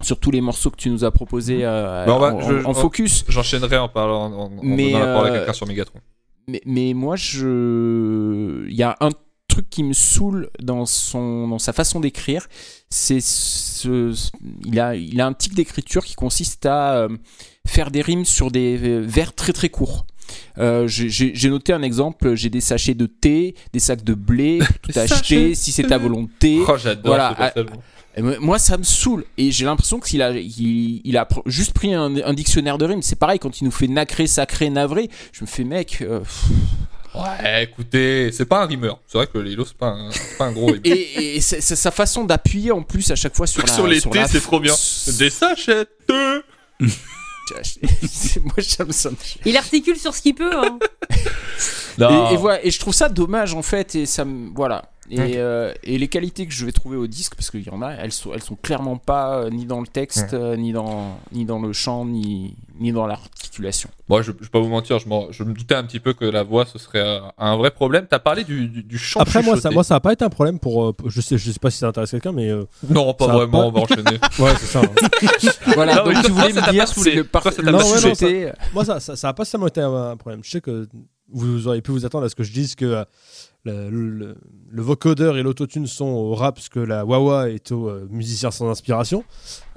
sur 0.02 0.20
tous 0.20 0.32
les 0.32 0.42
morceaux 0.42 0.70
que 0.72 0.78
tu 0.78 0.90
nous 0.90 1.04
as 1.06 1.12
proposés 1.12 1.60
euh, 1.64 2.06
Bah, 2.06 2.14
en, 2.36 2.42
je- 2.42 2.66
en 2.66 2.72
on- 2.72 2.74
focus. 2.74 3.24
J'enchaînerai 3.30 3.78
en 3.78 3.88
parlant, 3.90 4.26
en, 4.34 4.46
en 4.46 4.60
Mais, 4.62 4.92
donnant 4.92 5.06
la 5.06 5.14
parole 5.14 5.28
à 5.30 5.38
quelqu'un 5.38 5.54
sur 5.54 5.68
Megatron. 5.68 6.00
Mais, 6.48 6.62
mais 6.66 6.94
moi, 6.96 7.16
je. 7.16 8.66
Il 8.68 8.76
y 8.76 8.82
a 8.84 8.98
un 9.00 9.10
truc 9.52 9.70
qui 9.70 9.84
me 9.84 9.94
saoule 9.94 10.50
dans, 10.62 10.86
son, 10.86 11.48
dans 11.48 11.60
sa 11.60 11.74
façon 11.74 12.00
d'écrire. 12.00 12.48
C'est 12.90 13.22
ce. 13.22 14.14
Il 14.66 14.80
a, 14.80 14.96
il 14.96 15.20
a 15.22 15.28
un 15.28 15.34
tic 15.34 15.54
d'écriture 15.54 16.04
qui 16.06 16.16
consiste 16.16 16.66
à 16.66 16.94
euh, 16.96 17.10
faire 17.68 17.92
des 17.92 18.02
rimes 18.02 18.26
sur 18.26 18.50
des 18.52 18.78
euh, 18.82 19.00
vers 19.06 19.34
très 19.34 19.54
très 19.54 19.70
courts. 19.70 20.06
Euh, 20.58 20.88
j'ai- 20.88 21.50
noté 21.50 21.74
un 21.74 21.82
exemple, 21.82 22.36
j'ai 22.36 22.50
des 22.50 22.62
sachets 22.62 22.94
de 22.94 23.06
thé, 23.06 23.54
des 23.74 23.80
sacs 23.80 24.04
de 24.04 24.14
blé, 24.14 24.60
tout 24.82 24.92
acheté 24.96 25.56
si 25.56 25.72
c'est 25.74 25.92
à 25.92 25.98
volonté. 25.98 26.60
Oh, 26.68 26.78
j'adore 26.78 27.04
voilà. 27.06 27.36
Et 28.18 28.22
moi- 28.22 28.40
Moi, 28.40 28.60
ça 28.60 28.78
me 28.78 28.84
saoule. 28.84 29.26
Et 29.38 29.52
j'ai 29.52 29.66
l'impression 29.66 30.00
qu'il 30.00 30.22
a, 30.22 30.32
il, 30.32 31.02
il 31.04 31.18
a 31.18 31.24
pr- 31.26 31.42
juste 31.46 31.74
pris 31.74 31.94
un, 31.94 32.16
un 32.26 32.34
dictionnaire 32.34 32.78
de 32.78 32.86
rimes. 32.86 33.02
C'est 33.02 33.18
pareil 33.18 33.40
quand 33.40 33.60
il 33.62 33.66
nous 33.66 33.72
fait 33.72 33.88
nacré, 33.88 34.28
sacré, 34.28 34.70
navré. 34.70 35.10
Je 35.34 35.44
me 35.44 35.48
fais, 35.48 35.64
mec. 35.64 36.02
euh, 36.02 36.20
pff. 36.20 36.46
Ouais, 37.14 37.64
écoutez, 37.64 38.32
c'est 38.32 38.46
pas 38.46 38.64
un 38.64 38.66
rimeur. 38.66 39.00
C'est 39.08 39.18
vrai 39.18 39.28
que 39.28 39.38
Lilo, 39.38 39.66
c'est 39.66 39.76
pas, 39.78 39.88
un- 39.90 40.12
c'est 40.12 40.38
pas 40.38 40.46
un 40.46 40.52
gros 40.54 40.68
rimeur. 40.68 40.82
Et, 40.86 41.36
et 41.36 41.42
c'est- 41.42 41.60
c'est 41.62 41.76
sa 41.76 41.92
façon 41.92 42.24
d'appuyer 42.24 42.72
en 42.72 42.84
plus 42.84 43.12
à 43.12 43.16
chaque 43.16 43.36
fois 43.36 43.48
sur 43.48 43.62
la. 43.66 43.74
sur 43.74 43.86
les 43.88 44.00
T, 44.02 44.10
la- 44.18 44.28
c'est 44.28 44.40
trop 44.42 44.60
bien. 44.60 44.74
Des 45.18 45.30
sachets 45.30 45.86
de... 46.08 46.44
C'est- 47.64 48.40
Moi, 48.44 48.54
ça 48.60 48.86
me 48.86 48.92
sonne. 48.94 49.16
Il 49.46 49.58
articule 49.58 49.98
sur 49.98 50.16
ce 50.16 50.22
qu'il 50.22 50.36
peut. 50.36 50.56
Hein. 50.56 50.80
Et, 52.30 52.34
et 52.34 52.38
voilà, 52.38 52.66
et 52.66 52.72
je 52.72 52.80
trouve 52.80 52.94
ça 52.94 53.10
dommage 53.10 53.54
en 53.54 53.62
fait, 53.62 53.96
et 53.96 54.06
ça 54.06 54.24
me 54.24 54.50
voilà. 54.56 54.86
Et, 55.14 55.38
euh, 55.38 55.74
et 55.84 55.98
les 55.98 56.08
qualités 56.08 56.46
que 56.46 56.54
je 56.54 56.66
vais 56.66 56.72
trouver 56.72 56.96
au 56.98 57.06
disque, 57.08 57.36
parce 57.36 57.52
qu'il 57.52 57.64
y 57.64 57.70
en 57.70 57.82
a, 57.82 57.92
elles 57.92 58.12
sont, 58.14 58.32
elles 58.34 58.42
sont 58.42 58.56
clairement 58.56 58.96
pas 58.98 59.40
euh, 59.40 59.50
ni 59.50 59.66
dans 59.66 59.82
le 59.82 59.88
texte, 59.88 60.34
euh, 60.34 60.56
ni 60.56 60.72
dans 60.72 61.20
ni 61.34 61.44
dans 61.46 61.60
le 61.60 61.74
chant, 61.74 62.06
ni 62.06 62.56
ni 62.80 62.92
dans 62.94 63.06
l'articulation. 63.06 63.90
Moi, 64.08 64.22
je, 64.22 64.32
je 64.40 64.44
vais 64.46 64.50
pas 64.50 64.60
vous 64.60 64.70
mentir, 64.70 65.00
je, 65.00 65.08
me 65.08 65.54
doutais 65.54 65.76
un 65.76 65.84
petit 65.84 66.00
peu 66.00 66.14
que 66.14 66.26
la 66.26 66.44
voix, 66.44 66.66
ce 66.66 66.80
serait 66.80 67.00
euh, 67.02 67.20
un 67.38 67.56
vrai 67.58 67.72
problème. 67.72 68.08
T'as 68.10 68.20
parlé 68.20 68.44
du, 68.44 68.68
du, 68.70 68.84
du 68.84 68.98
chant 68.98 69.20
Après, 69.20 69.44
moi, 69.44 69.60
ça, 69.60 69.70
moi, 69.70 69.84
ça 69.84 69.96
a 69.96 70.00
pas 70.00 70.14
été 70.14 70.24
un 70.26 70.30
problème 70.30 70.60
pour. 70.60 70.84
euh, 70.86 70.94
je 71.08 71.20
sais, 71.22 71.38
je 71.38 71.52
sais 71.52 71.60
pas 71.60 71.70
si 71.72 71.78
ça 71.80 71.88
intéresse 71.88 72.12
quelqu'un, 72.12 72.32
mais. 72.32 72.50
euh, 72.50 72.64
Non, 72.90 73.14
pas 73.14 73.26
ça 73.28 73.34
vraiment, 73.34 73.60
pas- 73.60 73.66
on 73.68 73.72
va 73.72 73.80
enchaîner. 73.94 74.18
Ouais, 74.40 74.54
c'est 74.60 74.66
ça. 74.68 74.82
hein. 74.82 75.08
Voilà, 75.76 75.96
Non, 75.98 76.04
donc 76.06 76.14
toi, 76.14 76.24
tu 76.24 76.32
voulais 76.32 76.52
toi, 76.54 76.62
ça 76.62 76.68
me 76.68 76.72
dire 76.72 76.84
pas 76.86 76.88
saoulé. 76.94 77.10
c'est 77.12 77.16
le 77.18 77.24
par- 77.26 77.44
ça 77.44 77.62
le 77.62 77.72
pas 77.72 77.84
saoulé. 77.84 78.02
chuchoté. 78.16 78.52
Moi, 78.74 78.86
ça, 78.86 79.00
ça, 79.00 79.16
ça 79.16 79.30
a 79.30 79.34
pas 79.34 79.46
seulement 79.46 79.68
été 79.68 79.82
un, 79.82 79.94
un 79.94 80.18
problème. 80.18 80.42
Je 80.44 80.50
sais 80.52 80.62
que 80.62 80.88
vous 81.34 81.68
auriez 81.68 81.82
pu 81.82 81.92
vous 81.92 82.06
attendre 82.06 82.26
à 82.26 82.30
ce 82.30 82.36
que 82.36 82.44
je 82.44 82.52
dise 82.52 82.76
que 82.76 82.86
euh, 82.86 83.04
le, 83.66 83.90
le- 83.90 84.36
le 84.70 84.82
vocodeur 84.82 85.38
et 85.38 85.44
l'autotune 85.44 85.86
sont 85.88 86.06
au 86.06 86.34
rap, 86.36 86.60
ce 86.60 86.70
que 86.70 86.80
la 86.80 87.06
wawa 87.06 87.50
est 87.50 87.72
au 87.72 87.90
euh, 87.90 88.08
musicien 88.10 88.50
sans 88.52 88.70
inspiration. 88.70 89.24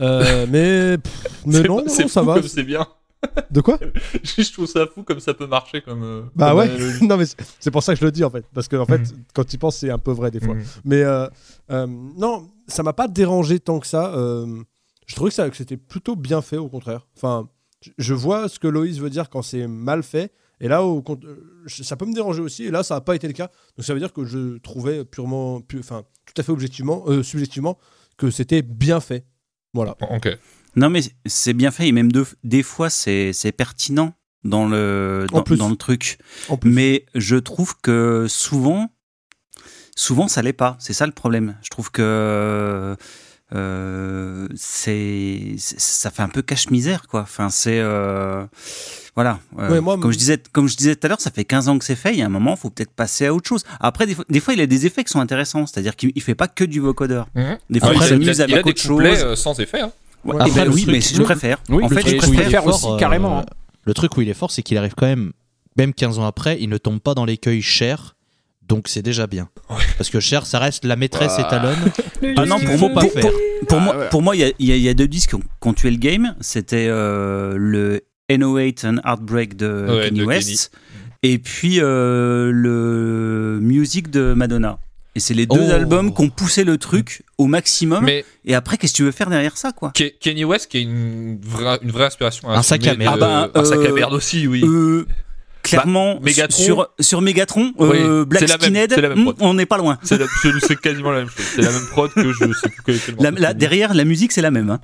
Euh, 0.00 0.46
mais 0.50 0.98
pff, 0.98 1.44
mais 1.46 1.60
non, 1.62 1.76
pas- 1.76 1.82
non, 1.82 1.88
c'est 1.88 2.08
ça 2.08 2.22
va. 2.22 2.42
c'est 2.42 2.62
bien. 2.62 2.86
De 3.50 3.60
quoi? 3.62 3.78
Je 4.22 4.52
trouve 4.52 4.66
ça 4.66 4.86
fou 4.86 5.02
comme 5.02 5.18
ça 5.20 5.32
peut 5.34 5.46
marcher 5.46 5.80
comme. 5.80 6.02
euh, 6.02 6.22
Bah 6.36 6.50
comme 6.50 6.58
ouais. 6.58 6.68
non 7.02 7.16
mais 7.16 7.24
c'est- 7.58 7.70
pour 7.70 7.82
ça 7.82 7.94
que 7.94 8.00
je 8.00 8.04
le 8.04 8.10
dis 8.12 8.22
en 8.24 8.28
fait, 8.30 8.44
parce 8.52 8.68
que 8.68 8.76
en 8.76 8.84
fait, 8.86 8.98
Mhm. 8.98 9.24
quand 9.34 9.44
tu 9.46 9.56
penses, 9.58 9.76
c'est 9.78 9.90
un 9.90 9.98
peu 9.98 10.12
vrai 10.12 10.30
des 10.30 10.40
fois. 10.40 10.54
Mhm. 10.54 10.64
Mais 10.84 11.02
euh, 11.02 11.26
euh, 11.70 11.86
non, 11.86 12.48
ça 12.66 12.82
m'a 12.82 12.92
pas 12.92 13.08
dérangé 13.08 13.60
tant 13.60 13.80
que 13.80 13.86
ça. 13.86 14.12
je 15.06 15.14
trouvais 15.14 15.30
que, 15.30 15.34
ça- 15.36 15.48
que 15.50 15.56
c'était 15.56 15.76
plutôt 15.78 16.16
bien 16.16 16.40
fait, 16.42 16.56
au 16.58 16.68
contraire. 16.68 17.06
Enfin, 17.16 17.48
je- 17.80 17.90
je 17.98 18.14
vois 18.14 18.48
ce 18.48 18.58
que 18.58 18.68
Loïs 18.68 18.98
veut 18.98 19.10
dire 19.10 19.28
quand 19.30 19.42
c'est 19.42 19.66
mal 19.66 20.02
fait. 20.02 20.30
Et 20.60 20.68
là, 20.68 20.84
au 20.84 21.02
euh, 21.24 21.64
ça 21.66 21.96
peut 21.96 22.06
me 22.06 22.14
déranger 22.14 22.40
aussi. 22.40 22.64
Et 22.64 22.70
là, 22.70 22.82
ça 22.82 22.94
n'a 22.94 23.00
pas 23.00 23.14
été 23.16 23.26
le 23.26 23.32
cas. 23.32 23.50
Donc 23.76 23.84
ça 23.84 23.92
veut 23.94 24.00
dire 24.00 24.12
que 24.12 24.24
je 24.24 24.58
trouvais 24.58 25.04
purement, 25.04 25.60
pu- 25.60 25.78
enfin, 25.80 26.04
tout 26.26 26.34
à 26.40 26.42
fait 26.42 26.52
objectivement, 26.52 27.04
euh, 27.08 27.22
subjectivement, 27.22 27.78
que 28.16 28.30
c'était 28.30 28.62
bien 28.62 29.00
fait. 29.00 29.24
Voilà. 29.72 29.96
Ok. 30.10 30.28
Non, 30.76 30.90
mais 30.90 31.00
c'est 31.26 31.52
bien 31.54 31.70
fait 31.70 31.88
et 31.88 31.92
même 31.92 32.10
de- 32.12 32.26
des 32.44 32.62
fois 32.62 32.90
c'est 32.90 33.32
pertinent 33.56 34.14
dans 34.44 34.66
le 34.68 35.26
dans, 35.32 35.42
plus. 35.42 35.56
dans 35.56 35.68
le 35.68 35.76
truc. 35.76 36.18
En 36.48 36.56
plus. 36.56 36.70
Mais 36.70 37.06
je 37.14 37.36
trouve 37.36 37.76
que 37.80 38.26
souvent, 38.28 38.90
souvent 39.96 40.28
ça 40.28 40.42
l'est 40.42 40.52
pas. 40.52 40.76
C'est 40.80 40.92
ça 40.92 41.06
le 41.06 41.12
problème. 41.12 41.56
Je 41.62 41.70
trouve 41.70 41.90
que 41.90 42.96
euh, 43.52 44.48
c'est 44.54 45.54
ça 45.58 46.10
fait 46.10 46.22
un 46.22 46.28
peu 46.28 46.42
cache-misère 46.42 47.06
quoi. 47.08 47.20
Enfin 47.22 47.50
c'est 47.50 47.78
euh, 47.80 48.44
voilà. 49.14 49.38
Euh, 49.58 49.70
Ouais, 49.70 49.80
moi, 49.80 49.98
comme 49.98 50.12
je 50.12 50.18
disais 50.18 50.42
comme 50.52 50.68
je 50.68 50.76
disais 50.76 50.96
tout 50.96 51.06
à 51.06 51.08
l'heure, 51.08 51.20
ça 51.20 51.30
fait 51.30 51.44
15 51.44 51.68
ans 51.68 51.78
que 51.78 51.84
c'est 51.84 51.94
fait. 51.96 52.12
Il 52.14 52.18
y 52.18 52.22
a 52.22 52.26
un 52.26 52.30
moment, 52.30 52.56
faut 52.56 52.70
peut-être 52.70 52.90
passer 52.92 53.26
à 53.26 53.34
autre 53.34 53.48
chose. 53.48 53.62
Après, 53.80 54.06
des 54.06 54.14
fois, 54.14 54.24
des 54.28 54.40
fois, 54.40 54.54
il 54.54 54.60
a 54.60 54.66
des 54.66 54.86
effets 54.86 55.04
qui 55.04 55.12
sont 55.12 55.20
intéressants. 55.20 55.66
C'est-à-dire 55.66 55.94
qu'il 55.94 56.10
il 56.14 56.22
fait 56.22 56.34
pas 56.34 56.48
que 56.48 56.64
du 56.64 56.80
vocodeur. 56.80 57.28
Mhm. 57.34 57.58
Des 57.70 57.78
Ah, 57.82 57.86
fois, 57.86 57.94
il, 57.94 57.98
il 57.98 58.02
a, 58.02 58.08
s'amuse 58.08 58.26
il 58.26 58.30
a- 58.30 58.34
il 58.34 58.40
a 58.40 58.54
avec 58.54 58.64
des 58.64 58.70
autre 58.70 58.80
chose. 58.82 59.02
euh, 59.04 59.36
sans 59.36 59.58
effet. 59.60 59.80
Hein. 59.80 59.92
Ouais, 60.24 60.34
Après, 60.36 60.50
eh 60.50 60.54
ben 60.54 60.68
oui, 60.72 60.82
truc- 60.82 60.94
mais 60.94 61.00
je 61.00 61.18
le- 61.18 61.24
préfère. 61.24 61.58
Oui, 61.68 61.84
en 61.84 61.88
fait, 61.90 62.00
je 62.08 62.14
il 62.16 62.18
préfère. 62.34 62.66
aussi, 62.66 62.86
euh, 62.88 62.96
carrément, 62.96 63.40
hein. 63.40 63.44
Le 63.84 63.92
truc 63.94 64.16
où 64.16 64.22
il 64.22 64.28
est 64.30 64.34
fort, 64.34 64.50
c'est 64.50 64.62
qu'il 64.62 64.78
arrive 64.78 64.94
quand 64.96 65.06
même, 65.06 65.32
même 65.76 65.92
15 65.92 66.18
ans 66.18 66.24
après, 66.26 66.56
il 66.60 66.70
ne 66.70 66.78
tombe 66.78 66.98
pas 67.00 67.14
dans 67.14 67.26
l'écueil 67.26 67.60
cher 67.60 68.13
donc 68.68 68.88
c'est 68.88 69.02
déjà 69.02 69.26
bien. 69.26 69.48
Parce 69.98 70.10
que 70.10 70.20
Cher, 70.20 70.46
ça 70.46 70.58
reste 70.58 70.84
la 70.84 70.96
maîtresse 70.96 71.38
étalonne. 71.38 71.76
Ah 72.36 72.46
non, 72.46 72.58
pour 72.58 72.74
faut 72.78 72.88
moi, 72.88 72.94
pas 72.94 73.00
pour, 73.02 73.12
faire. 73.12 73.22
pour- 73.22 73.32
pour 73.68 73.78
Ah, 73.78 73.80
moi, 73.84 73.96
ouais. 73.98 74.08
pour 74.10 74.22
moi, 74.22 74.34
il 74.36 74.40
y 74.40 74.72
a, 74.72 74.76
y 74.76 74.88
y 74.88 74.94
deux 74.94 75.06
disques 75.08 75.30
qui 75.30 75.34
ont, 75.34 75.40
qui 75.40 75.68
ont 75.68 75.74
tué 75.74 75.90
le 75.90 75.98
game. 75.98 76.34
C'était 76.40 76.86
euh, 76.88 77.54
le 77.58 78.00
NO8 78.30 78.86
and 78.86 78.96
Heartbreak 79.04 79.56
de 79.56 79.86
Ouais, 79.90 80.08
Kanye 80.08 80.20
de 80.20 80.24
West, 80.24 80.70
et 81.22 81.38
puis 81.38 81.80
euh, 81.80 82.50
le 82.52 83.58
Music 83.60 84.10
de 84.10 84.32
Madonna. 84.34 84.78
Et 85.16 85.20
c'est 85.20 85.34
les 85.34 85.46
deux 85.46 85.68
Oh. 85.68 85.72
albums 85.72 86.12
qui 86.14 86.22
ont 86.22 86.28
poussé 86.30 86.64
le 86.64 86.76
truc 86.76 87.22
au 87.38 87.46
maximum. 87.46 88.04
Mais 88.04 88.24
Et 88.46 88.54
après, 88.56 88.78
qu'est-ce 88.78 88.92
que 88.94 88.96
tu 88.96 89.02
veux 89.04 89.12
faire 89.12 89.30
derrière 89.30 89.56
ça, 89.56 89.70
quoi? 89.72 89.92
Ke- 89.94 90.12
Kenny 90.18 90.44
West, 90.44 90.68
qui 90.70 90.78
est 90.78 90.82
une 90.82 91.38
vraie, 91.40 91.78
une 91.82 91.92
vraie 91.92 92.06
inspiration. 92.06 92.48
Un 92.50 92.62
sac 92.62 92.84
à 92.88 92.94
merde. 92.96 93.20
de- 93.20 93.24
Ah 93.24 93.48
bah, 93.54 93.60
un 93.60 93.64
sac 93.64 93.78
à 93.78 93.82
euh, 93.90 93.94
merde 93.94 94.12
aussi, 94.14 94.46
oui. 94.48 94.62
Euh, 94.64 95.06
Clairement, 95.64 96.14
Bah, 96.16 96.20
Megatron- 96.30 96.64
sur, 96.64 96.88
sur 97.00 97.20
Megatron, 97.20 97.72
Oui, 97.78 97.96
euh, 98.00 98.24
Black 98.24 98.48
Skinhead, 98.48 98.94
prod. 99.22 99.36
on 99.40 99.54
n'est 99.54 99.66
pas 99.66 99.78
loin. 99.78 99.98
C'est 100.02 100.18
quasiment 100.80 101.10
la 101.10 101.20
même 101.20 101.28
chose. 101.28 101.44
C'est 101.56 101.62
la 101.62 101.72
même 101.72 101.86
prod 101.90 102.12
que 102.12 102.32
je 102.32 102.52
sais 102.52 102.68
plus 102.68 103.00
La- 103.18 103.30
la- 103.30 103.54
derrière, 103.54 103.94
la 103.94 104.04
musique, 104.04 104.32
c'est 104.32 104.42
la 104.42 104.50
même. 104.50 104.70
hein. 104.70 104.80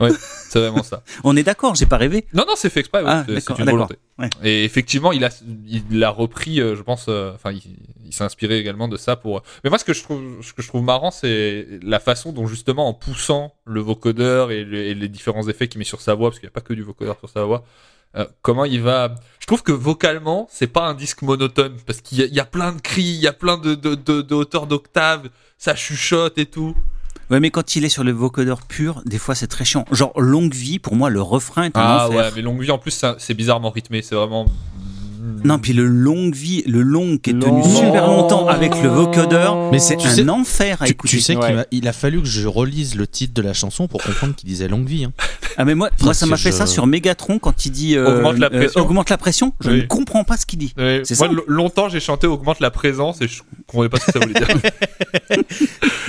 C'est 0.48 0.58
vraiment 0.58 0.82
ça. 0.82 1.02
On 1.24 1.36
est 1.36 1.42
d'accord, 1.42 1.74
j'ai 1.74 1.86
pas 1.86 1.96
rêvé. 1.98 2.26
Non, 2.32 2.44
non, 2.48 2.54
c'est 2.56 2.70
fait 2.70 2.80
exprès. 2.80 3.00
ouais, 3.02 3.08
Ah, 3.08 3.24
c'est- 3.28 3.58
une 3.58 3.70
volonté. 3.70 3.96
Ouais. 4.18 4.28
Et 4.42 4.64
effectivement, 4.64 5.12
il 5.12 5.24
a, 5.24 5.30
il 5.68 6.02
a 6.04 6.10
repris, 6.10 6.60
euh, 6.60 6.76
je 6.76 6.82
pense, 6.82 7.06
euh, 7.08 7.32
enfin, 7.34 7.52
il, 7.52 7.62
il 8.06 8.12
s'est 8.12 8.24
inspiré 8.24 8.58
également 8.58 8.88
de 8.88 8.96
ça 8.96 9.16
pour. 9.16 9.42
Mais 9.64 9.70
moi, 9.70 9.78
ce 9.78 9.84
que 9.84 9.94
je 9.94 10.02
trouve, 10.02 10.20
ce 10.42 10.52
que 10.52 10.60
je 10.62 10.68
trouve 10.68 10.82
marrant, 10.82 11.10
c'est 11.10 11.66
la 11.82 12.00
façon 12.00 12.32
dont 12.32 12.46
justement, 12.46 12.88
en 12.88 12.92
poussant 12.94 13.54
le 13.64 13.80
vocodeur 13.80 14.50
et, 14.50 14.64
le- 14.64 14.78
et 14.78 14.94
les 14.94 15.08
différents 15.08 15.46
effets 15.48 15.68
qu'il 15.68 15.78
met 15.78 15.84
sur 15.84 16.00
sa 16.00 16.14
voix, 16.14 16.30
parce 16.30 16.38
qu'il 16.40 16.46
n'y 16.46 16.52
a 16.52 16.54
pas 16.54 16.60
que 16.60 16.74
du 16.74 16.82
vocodeur 16.82 17.16
sur 17.18 17.28
sa 17.30 17.44
voix. 17.44 17.64
Euh, 18.16 18.24
comment 18.42 18.64
il 18.64 18.82
va? 18.82 19.14
Je 19.40 19.46
trouve 19.46 19.62
que 19.62 19.72
vocalement, 19.72 20.48
c'est 20.50 20.66
pas 20.66 20.86
un 20.88 20.94
disque 20.94 21.22
monotone 21.22 21.76
parce 21.86 22.00
qu'il 22.00 22.18
y, 22.18 22.22
a- 22.22 22.26
il 22.26 22.34
y 22.34 22.40
a 22.40 22.44
plein 22.44 22.72
de 22.72 22.80
cris, 22.80 23.02
il 23.02 23.20
y 23.20 23.26
a 23.26 23.32
plein 23.32 23.58
de, 23.58 23.74
de, 23.74 23.94
de, 23.94 24.22
de 24.22 24.34
hauteurs 24.34 24.66
d'octave, 24.66 25.28
ça 25.58 25.74
chuchote 25.74 26.38
et 26.38 26.46
tout. 26.46 26.74
Ouais, 27.30 27.38
mais 27.40 27.50
quand 27.50 27.76
il 27.76 27.84
est 27.84 27.88
sur 27.88 28.02
le 28.02 28.10
vocodeur 28.12 28.62
pur, 28.62 29.02
des 29.06 29.18
fois 29.18 29.34
c'est 29.36 29.46
très 29.46 29.64
chiant. 29.64 29.84
Genre 29.92 30.12
Longue 30.20 30.52
Vie, 30.54 30.78
pour 30.80 30.96
moi, 30.96 31.10
le 31.10 31.22
refrain 31.22 31.64
est 31.64 31.76
un 31.76 31.80
Ah 31.80 32.06
enfer. 32.08 32.16
ouais, 32.18 32.30
mais 32.34 32.42
longue 32.42 32.60
vie 32.60 32.70
en 32.72 32.78
plus, 32.78 33.04
c'est 33.18 33.34
bizarrement 33.34 33.70
rythmé, 33.70 34.02
c'est 34.02 34.16
vraiment. 34.16 34.46
Non, 35.44 35.58
puis 35.58 35.72
le 35.72 35.86
Longue 35.86 36.34
Vie, 36.34 36.62
le 36.66 36.82
long 36.82 37.18
qui 37.18 37.30
est 37.30 37.38
tenu 37.38 37.60
Long. 37.60 37.76
super 37.76 38.06
longtemps 38.06 38.46
avec 38.48 38.74
le 38.82 38.88
vocodeur, 38.88 39.70
Mais 39.72 39.78
c'est 39.78 39.96
un 39.96 40.08
sais- 40.08 40.28
enfer 40.28 40.80
à 40.82 40.86
Tu, 40.86 40.92
écouter. 40.92 41.10
tu 41.16 41.20
sais 41.20 41.34
qu'il 41.34 41.42
Ouais. 41.42 41.54
m'a- 41.54 41.64
il 41.70 41.86
a 41.88 41.92
fallu 41.92 42.20
que 42.20 42.26
je 42.28 42.46
relise 42.46 42.94
le 42.94 43.06
titre 43.06 43.34
de 43.34 43.42
la 43.42 43.52
chanson 43.52 43.88
pour 43.88 44.02
comprendre 44.02 44.34
qu'il 44.34 44.48
disait 44.48 44.68
longue 44.68 44.86
vie. 44.86 45.04
hein. 45.04 45.12
Ah 45.56 45.64
mais 45.64 45.74
moi, 45.74 45.90
moi 46.02 46.14
ça 46.14 46.26
m'a 46.26 46.36
fait 46.36 46.52
je- 46.52 46.56
ça 46.56 46.66
sur 46.66 46.86
Megatron 46.86 47.38
quand 47.38 47.66
il 47.66 47.72
dit 47.72 47.96
euh, 47.96 48.16
Augmente 48.18 48.38
la 48.38 48.46
euh, 48.46 48.50
pression. 48.50 48.80
augmente 48.80 49.10
la 49.10 49.18
pression. 49.18 49.52
Je 49.60 49.70
Oui. 49.70 49.76
ne 49.78 49.86
comprends 49.86 50.24
pas 50.24 50.36
ce 50.36 50.46
qu'il 50.46 50.58
dit. 50.58 50.72
Moi, 50.76 51.28
longtemps, 51.48 51.88
j'ai 51.88 52.00
chanté 52.00 52.26
augmente 52.26 52.60
la 52.60 52.70
présence 52.70 53.20
et 53.20 53.28
je 53.28 53.42
comprenais 53.66 53.88
pas 53.88 53.98
ce 53.98 54.06
que 54.06 54.12
ça 54.12 54.18
voulait 54.20 54.34
dire. 54.34 54.48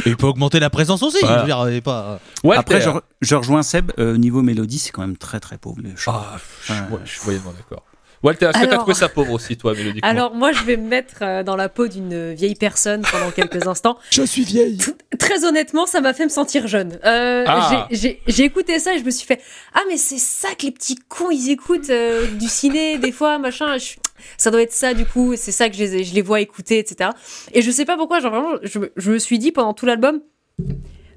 Et 0.05 0.09
il 0.09 0.17
peut 0.17 0.25
augmenter 0.27 0.59
la 0.59 0.69
présence 0.69 1.03
aussi. 1.03 1.17
Voilà. 1.21 1.37
Je 1.37 1.41
veux 1.65 1.71
dire, 1.73 1.83
pas... 1.83 2.19
Après, 2.55 2.81
je, 2.81 2.89
re- 2.89 3.01
je 3.21 3.35
rejoins 3.35 3.61
Seb. 3.63 3.91
euh, 3.99 4.17
niveau 4.17 4.41
mélodie, 4.41 4.79
c'est 4.79 4.91
quand 4.91 5.01
même 5.01 5.17
très 5.17 5.39
très 5.39 5.57
pauvre. 5.57 5.77
le 5.83 5.89
chant. 5.95 6.13
Ah, 6.15 6.37
je, 6.65 6.73
Ouais. 6.73 6.79
ouais, 6.91 6.99
je 7.05 7.11
suis 7.11 7.21
moyennement 7.25 7.51
d'accord. 7.55 7.83
Walter, 8.23 8.45
est-ce 8.45 8.59
que 8.59 8.65
t'as 8.65 8.71
Alors- 8.71 8.79
trouvé 8.83 8.93
ça 8.93 9.09
pauvre 9.09 9.31
aussi, 9.33 9.57
toi, 9.57 9.73
mélodiquement 9.73 10.07
Alors 10.07 10.35
moi, 10.35 10.51
je 10.51 10.63
vais 10.63 10.77
me 10.77 10.87
mettre 10.87 11.15
euh, 11.23 11.41
dans 11.43 11.55
la 11.55 11.69
peau 11.69 11.87
d'une 11.87 12.33
vieille 12.33 12.55
personne 12.55 13.01
pendant 13.11 13.31
quelques 13.31 13.65
instants. 13.67 13.97
Je 14.11 14.21
suis 14.23 14.43
vieille. 14.43 14.77
Très 15.17 15.43
honnêtement, 15.45 15.85
ça 15.87 16.01
m'a 16.01 16.13
fait 16.13 16.25
me 16.25 16.29
sentir 16.29 16.67
jeune. 16.67 16.99
Euh, 17.05 17.43
Ah. 17.47 17.87
j'ai- 17.91 18.21
écouté 18.43 18.79
ça 18.79 18.93
et 18.95 18.99
je 18.99 19.03
me 19.03 19.11
suis 19.11 19.25
fait 19.25 19.39
ah 19.73 19.81
mais 19.87 19.97
c'est 19.97 20.17
ça 20.17 20.49
que 20.55 20.65
les 20.65 20.71
petits 20.71 20.95
cons 21.09 21.29
ils 21.31 21.49
écoutent 21.51 21.89
euh, 21.89 22.25
du 22.39 22.47
ciné 22.47 22.97
des 22.97 23.11
fois 23.11 23.37
machin. 23.39 23.77
Je- 23.77 23.93
ça 24.37 24.51
doit 24.51 24.61
être 24.61 24.71
ça 24.73 24.93
du 24.93 25.05
coup. 25.05 25.33
C'est 25.35 25.51
ça 25.51 25.69
que 25.69 25.75
je 25.75 25.83
les, 25.83 26.03
je 26.03 26.13
les 26.13 26.21
vois 26.21 26.41
écouter 26.41 26.79
etc. 26.79 27.11
Et 27.53 27.61
je 27.61 27.71
sais 27.71 27.85
pas 27.85 27.97
pourquoi 27.97 28.19
genre 28.19 28.31
vraiment 28.31 28.55
je, 28.63 28.79
me- 28.79 28.91
je 28.97 29.11
me 29.11 29.17
suis 29.19 29.39
dit 29.39 29.51
pendant 29.51 29.73
tout 29.73 29.85
l'album. 29.85 30.21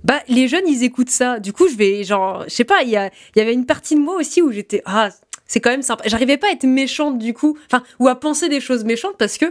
Bah, 0.05 0.21
les 0.29 0.49
jeunes, 0.49 0.69
ils 0.69 0.85
écoutent 0.85 1.09
ça. 1.11 1.39
Du 1.41 1.55
coup, 1.55 1.67
je 1.67 1.77
vais, 1.77 2.05
genre, 2.05 2.45
je 2.47 2.55
sais 2.55 2.65
pas, 2.65 2.83
il 2.83 2.91
y, 2.91 2.93
y 2.93 3.41
avait 3.41 3.55
une 3.55 3.65
partie 3.65 3.95
de 3.95 4.01
moi 4.01 4.17
aussi 4.17 4.43
où 4.43 4.53
j'étais, 4.53 4.83
ah, 4.85 5.09
c'est 5.55 5.61
quand 5.61 5.71
même 5.71 5.83
sympa. 5.83 6.03
J'arrivais 6.07 6.37
pas 6.37 6.49
à 6.49 6.51
être 6.51 6.65
méchante, 6.65 7.17
du 7.17 7.33
coup, 7.33 7.57
enfin, 7.67 7.85
ou 8.01 8.09
à 8.09 8.17
penser 8.17 8.49
des 8.49 8.61
choses 8.61 8.83
méchantes 8.83 9.15
parce 9.17 9.39
que 9.39 9.47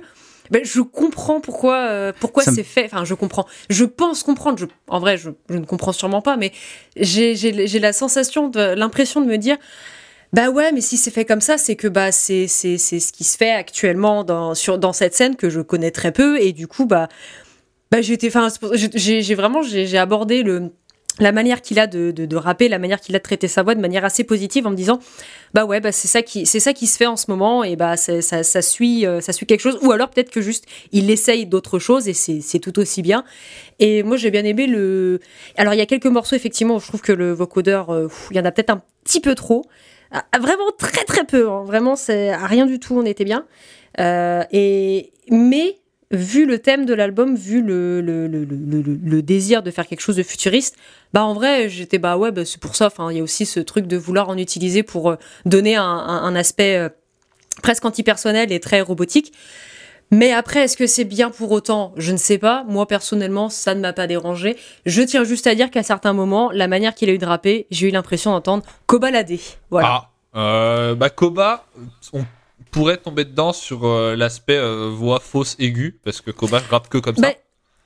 ben, 0.52 0.62
je 0.66 0.82
comprends 0.82 1.40
pourquoi, 1.40 1.78
euh, 1.88 2.12
pourquoi 2.20 2.44
c'est 2.44 2.64
fait. 2.64 2.84
Enfin, 2.84 3.06
je 3.06 3.14
comprends. 3.14 3.46
Je 3.70 3.86
pense 3.86 4.22
comprendre. 4.22 4.60
Je, 4.60 4.66
en 4.90 5.00
vrai, 5.00 5.16
je, 5.16 5.30
je 5.50 5.58
ne 5.58 5.64
comprends 5.64 5.94
sûrement 5.94 6.22
pas, 6.22 6.36
mais 6.36 6.52
j'ai 6.98 7.80
la 7.80 7.94
sensation, 7.94 8.52
l'impression 8.54 9.22
de 9.22 9.28
me 9.28 9.38
dire. 9.38 9.56
Bah 10.34 10.50
ouais, 10.50 10.74
mais 10.74 10.82
si 10.82 10.98
c'est 10.98 11.12
fait 11.12 11.24
comme 11.24 11.40
ça, 11.40 11.58
c'est 11.58 11.78
que 11.78 11.88
bah 11.88 12.12
c'est 12.12 12.48
c'est 12.48 12.78
c'est 12.78 13.00
ce 13.00 13.14
qui 13.14 13.24
se 13.24 13.38
fait 13.38 13.52
actuellement 13.52 14.26
dans 14.26 14.56
sur 14.56 14.78
dans 14.80 14.92
cette 14.92 15.14
scène 15.14 15.38
que 15.38 15.50
je 15.50 15.62
connais 15.62 15.92
très 15.92 16.12
peu 16.12 16.42
et 16.42 16.52
du 16.52 16.68
coup 16.68 16.86
bah 16.86 17.08
bah 17.92 18.02
j'étais 18.02 18.28
enfin 18.28 18.48
j'ai 18.96 19.36
vraiment 19.36 19.62
j'ai 19.62 19.98
abordé 19.98 20.42
le 20.42 20.72
la 21.20 21.32
manière 21.32 21.62
qu'il 21.62 21.80
a 21.80 21.86
de, 21.86 22.10
de, 22.12 22.26
de 22.26 22.36
rapper, 22.36 22.70
la 22.70 22.80
manière 22.80 23.00
qu'il 23.00 23.16
a 23.16 23.20
de 23.20 23.24
traiter 23.24 23.48
sa 23.48 23.62
voix 23.62 23.76
de 23.76 23.82
manière 23.82 24.04
assez 24.04 24.24
positive 24.24 24.66
en 24.66 24.72
me 24.72 24.76
disant 24.76 24.98
bah 25.54 25.64
ouais 25.66 25.80
bah 25.80 25.92
c'est 25.92 26.08
ça 26.08 26.24
qui 26.24 26.48
c'est 26.48 26.60
ça 26.60 26.74
qui 26.74 26.88
se 26.88 26.98
fait 26.98 27.06
en 27.06 27.18
ce 27.18 27.30
moment 27.30 27.64
et 27.64 27.76
bah 27.76 27.98
c'est- 27.98 28.22
ça, 28.22 28.42
ça 28.42 28.62
suit 28.64 29.06
euh, 29.06 29.22
ça 29.22 29.32
suit 29.32 29.46
quelque 29.46 29.62
chose. 29.62 29.78
Ou 29.84 29.92
alors 29.92 30.10
peut-être 30.10 30.32
que 30.32 30.42
juste 30.42 30.66
il 30.92 31.12
essaye 31.12 31.46
d'autres 31.46 31.78
choses 31.78 32.08
et 32.08 32.14
c'est 32.14 32.60
tout 32.60 32.80
aussi 32.80 33.02
bien. 33.04 33.24
Et 33.80 34.02
moi 34.02 34.18
j'ai 34.18 34.32
bien 34.32 34.44
aimé 34.44 34.66
le 34.66 35.20
alors 35.58 35.74
il 35.76 35.78
y 35.78 35.82
a 35.82 35.86
quelques 35.86 36.08
morceaux 36.08 36.36
effectivement 36.36 36.76
où 36.78 36.80
je 36.80 36.88
trouve 36.88 37.02
que 37.02 37.12
le 37.14 37.32
vocodeur 37.32 37.92
euh, 37.92 38.08
il 38.32 38.38
y 38.38 38.40
en 38.40 38.46
a 38.46 38.52
peut-être 38.52 38.72
un 38.72 38.82
petit 39.04 39.22
peu 39.22 39.36
trop. 39.36 39.64
Ah, 40.12 40.24
vraiment 40.40 40.72
très 40.78 41.04
très 41.06 41.26
peu 41.26 41.50
hein. 41.50 41.64
vraiment 41.66 41.96
c'est 41.96 42.36
rien 42.36 42.66
du 42.66 42.80
tout 42.80 42.96
on 42.98 43.06
était 43.06 43.26
bien. 43.26 43.46
Euh, 44.00 44.44
et 44.52 45.12
mais 45.30 45.78
vu 46.14 46.46
le 46.46 46.60
thème 46.60 46.86
de 46.86 46.94
l'album, 46.94 47.36
vu 47.36 47.62
le, 47.62 48.00
le, 48.00 48.28
le, 48.28 48.46
le, 48.46 49.22
désir 49.22 49.64
de 49.64 49.72
faire 49.72 49.88
quelque 49.88 50.02
chose 50.02 50.16
de 50.16 50.24
futuriste, 50.24 50.78
bah 51.12 51.24
en 51.24 51.34
vrai, 51.34 51.70
j'étais 51.70 51.98
bah 51.98 52.18
ouais, 52.18 52.32
bah 52.32 52.46
c'est 52.46 52.60
pour 52.60 52.76
ça. 52.76 52.88
Enfin, 52.88 53.12
il 53.12 53.18
y 53.18 53.20
a 53.20 53.24
aussi 53.24 53.46
ce 53.46 53.60
truc 53.60 53.88
de 53.88 53.98
vouloir 53.98 54.30
en 54.30 54.38
utiliser 54.38 54.84
pour 54.84 55.10
euh, 55.10 55.16
donner 55.46 55.76
un, 55.76 55.84
un, 55.84 56.36
aspect 56.36 56.78
euh, 56.78 56.90
presque 57.62 57.84
antipersonnel 57.84 58.52
et 58.52 58.60
très 58.60 58.82
robotique. 58.82 59.34
Mais 60.12 60.32
après, 60.32 60.62
est-ce 60.62 60.78
que 60.78 60.86
c'est 60.86 61.06
bien 61.06 61.32
pour 61.32 61.52
autant? 61.52 61.92
Je 61.98 62.12
ne 62.12 62.18
sais 62.18 62.38
pas. 62.38 62.64
Moi, 62.68 62.88
personnellement, 62.88 63.50
ça 63.50 63.74
ne 63.74 63.80
m'a 63.80 63.94
pas 63.94 64.06
dérangé. 64.06 64.56
Je 64.86 65.02
tiens 65.02 65.24
juste 65.24 65.48
à 65.48 65.56
dire 65.56 65.72
qu'à 65.72 65.82
certains 65.82 66.14
moments, 66.14 66.52
la 66.52 66.68
manière 66.68 66.94
qu'il 66.94 67.10
a 67.10 67.14
eu 67.14 67.18
de 67.18 67.26
rapper, 67.26 67.66
j'ai 67.72 67.88
eu 67.88 67.92
l'impression 67.92 68.32
d'entendre 68.32 68.64
Kobalade. 68.86 69.40
Voilà. 69.72 69.88
Ah, 69.88 70.10
euh, 70.36 70.96
bah 70.96 71.10
Koba, 71.10 71.66
pourrait 72.74 72.98
tomber 72.98 73.24
dedans 73.26 73.54
sur 73.54 73.86
euh, 73.86 74.16
l'aspect 74.16 74.58
euh, 74.58 74.90
voix 74.94 75.20
fausse 75.22 75.56
aiguë, 75.60 76.00
parce 76.04 76.20
que 76.22 76.32
Koba 76.32 76.60
rappe 76.70 76.90
que 76.90 76.98
comme 76.98 77.16
ça. 77.16 77.22
Bah, 77.22 77.34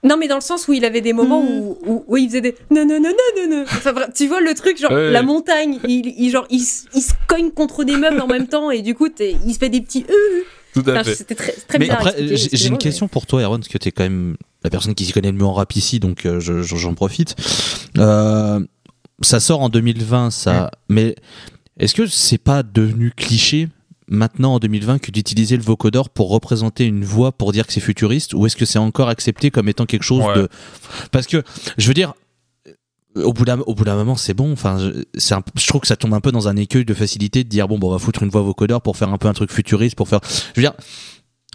non, 0.03 0.15
mais 0.17 0.27
dans 0.27 0.35
le 0.35 0.41
sens 0.41 0.67
où 0.67 0.73
il 0.73 0.85
avait 0.85 1.01
des 1.01 1.13
moments 1.13 1.41
Hmm. 1.43 1.47
où, 1.59 1.77
où, 1.85 2.05
où 2.07 2.17
il 2.17 2.27
faisait 2.27 2.41
des 2.41 2.55
non, 2.71 2.85
non, 2.85 2.99
non, 3.01 3.09
non, 3.09 3.43
non, 3.49 3.57
non. 3.57 3.63
Enfin, 3.63 3.93
tu 4.15 4.27
vois 4.27 4.41
le 4.41 4.53
truc, 4.53 4.79
genre 4.79 4.91
Ouais, 4.91 5.11
la 5.11 5.23
montagne, 5.23 5.79
il, 5.88 6.13
il, 6.17 6.29
genre, 6.31 6.45
il, 6.49 6.59
se 6.61 6.83
cogne 7.27 7.51
contre 7.51 7.83
des 7.83 7.97
meubles 7.97 8.21
en 8.21 8.27
même 8.27 8.47
temps 8.47 8.71
et 8.71 8.81
du 8.81 8.93
coup, 8.95 9.09
t'es- 9.09 9.35
il 9.45 9.53
se 9.53 9.59
fait 9.59 9.69
des 9.69 9.81
petits 9.81 10.05
euh. 10.09 10.43
Tout 10.73 10.83
à 10.88 10.91
Enfin, 10.93 11.03
fait. 11.03 11.15
C'était 11.15 11.33
très, 11.35 11.51
très 11.51 11.79
Mais 11.79 11.85
bizarre. 11.85 12.07
après, 12.07 12.35
j'ai- 12.38 12.65
une 12.67 12.73
mais- 12.73 12.77
question 12.77 13.07
pour 13.07 13.25
toi, 13.25 13.41
Erwan, 13.41 13.59
parce 13.59 13.69
que 13.69 13.77
tu 13.79 13.88
es 13.88 13.91
quand 13.91 14.03
même 14.03 14.38
la 14.63 14.69
personne 14.69 14.93
qui 14.93 15.05
s'y 15.05 15.11
connaît 15.13 15.31
le 15.31 15.38
mieux 15.38 15.45
en 15.45 15.53
rap 15.53 15.75
ici, 15.75 15.99
donc 15.99 16.25
euh, 16.27 16.39
je- 16.39 16.61
je- 16.61 16.75
j'en 16.75 16.93
profite. 16.93 17.35
Euh, 17.97 18.59
ça 19.21 19.39
sort 19.39 19.61
en 19.61 19.69
2020, 19.69 20.29
ça. 20.29 20.69
Mais 20.89 21.15
est-ce 21.79 21.95
que 21.95 22.05
c'est 22.05 22.38
pas 22.38 22.61
devenu 22.61 23.11
cliché 23.15 23.69
maintenant 24.10 24.53
en 24.55 24.60
2020 24.60 24.99
que 24.99 25.12
d'utiliser 25.12 25.58
le 25.58 25.64
vocodeur 25.64 26.10
pour 26.10 26.30
représenter 26.30 26.86
une 26.86 27.03
voix 27.03 27.32
pour 27.32 27.51
dire 27.51 27.68
que 27.68 27.74
c'est 27.74 27.80
futuriste, 27.82 28.34
ou 28.34 28.45
est-ce 28.45 28.55
que 28.55 28.66
c'est 28.66 28.80
encore 28.80 29.10
accepté 29.10 29.51
comme 29.51 29.68
étant 29.70 29.86
quelque 29.86 30.03
chose 30.03 30.24
Ouais. 30.24 30.36
de 30.36 30.49
Parce 31.12 31.28
que 31.28 31.43
je 31.78 31.88
veux 31.88 31.93
dire. 31.93 32.14
Au 33.16 33.34
bout 33.34 33.45
d'un 33.45 33.60
au 33.62 33.74
bout 33.74 33.84
d'un 33.84 33.95
moment, 33.95 34.16
c'est 34.16 34.36
bon. 34.36 34.51
Enfin, 34.53 34.78
je, 34.78 35.03
c'est 35.18 35.34
un- 35.34 35.41
je 35.55 35.66
trouve 35.66 35.82
que 35.82 35.88
ça 35.88 35.95
tombe 35.95 36.14
un 36.14 36.20
peu 36.22 36.32
dans 36.32 36.47
un 36.47 36.55
écueil 36.55 36.86
de 36.86 36.93
facilité 36.93 37.43
de 37.43 37.49
dire 37.49 37.68
bon, 37.68 37.80
bon, 37.80 37.88
on 37.88 37.91
va 37.93 37.97
foutre 37.97 38.22
une 38.22 38.30
voix 38.30 38.43
vocodeur 38.43 38.80
pour 38.84 38.95
faire 38.95 39.10
un 39.10 39.18
peu 39.18 39.28
un 39.28 39.34
truc 39.34 39.51
futuriste, 39.51 39.95
pour 39.95 40.08
faire. 40.08 40.20
Je 40.53 40.62
veux 40.62 40.68
dire, 40.68 40.74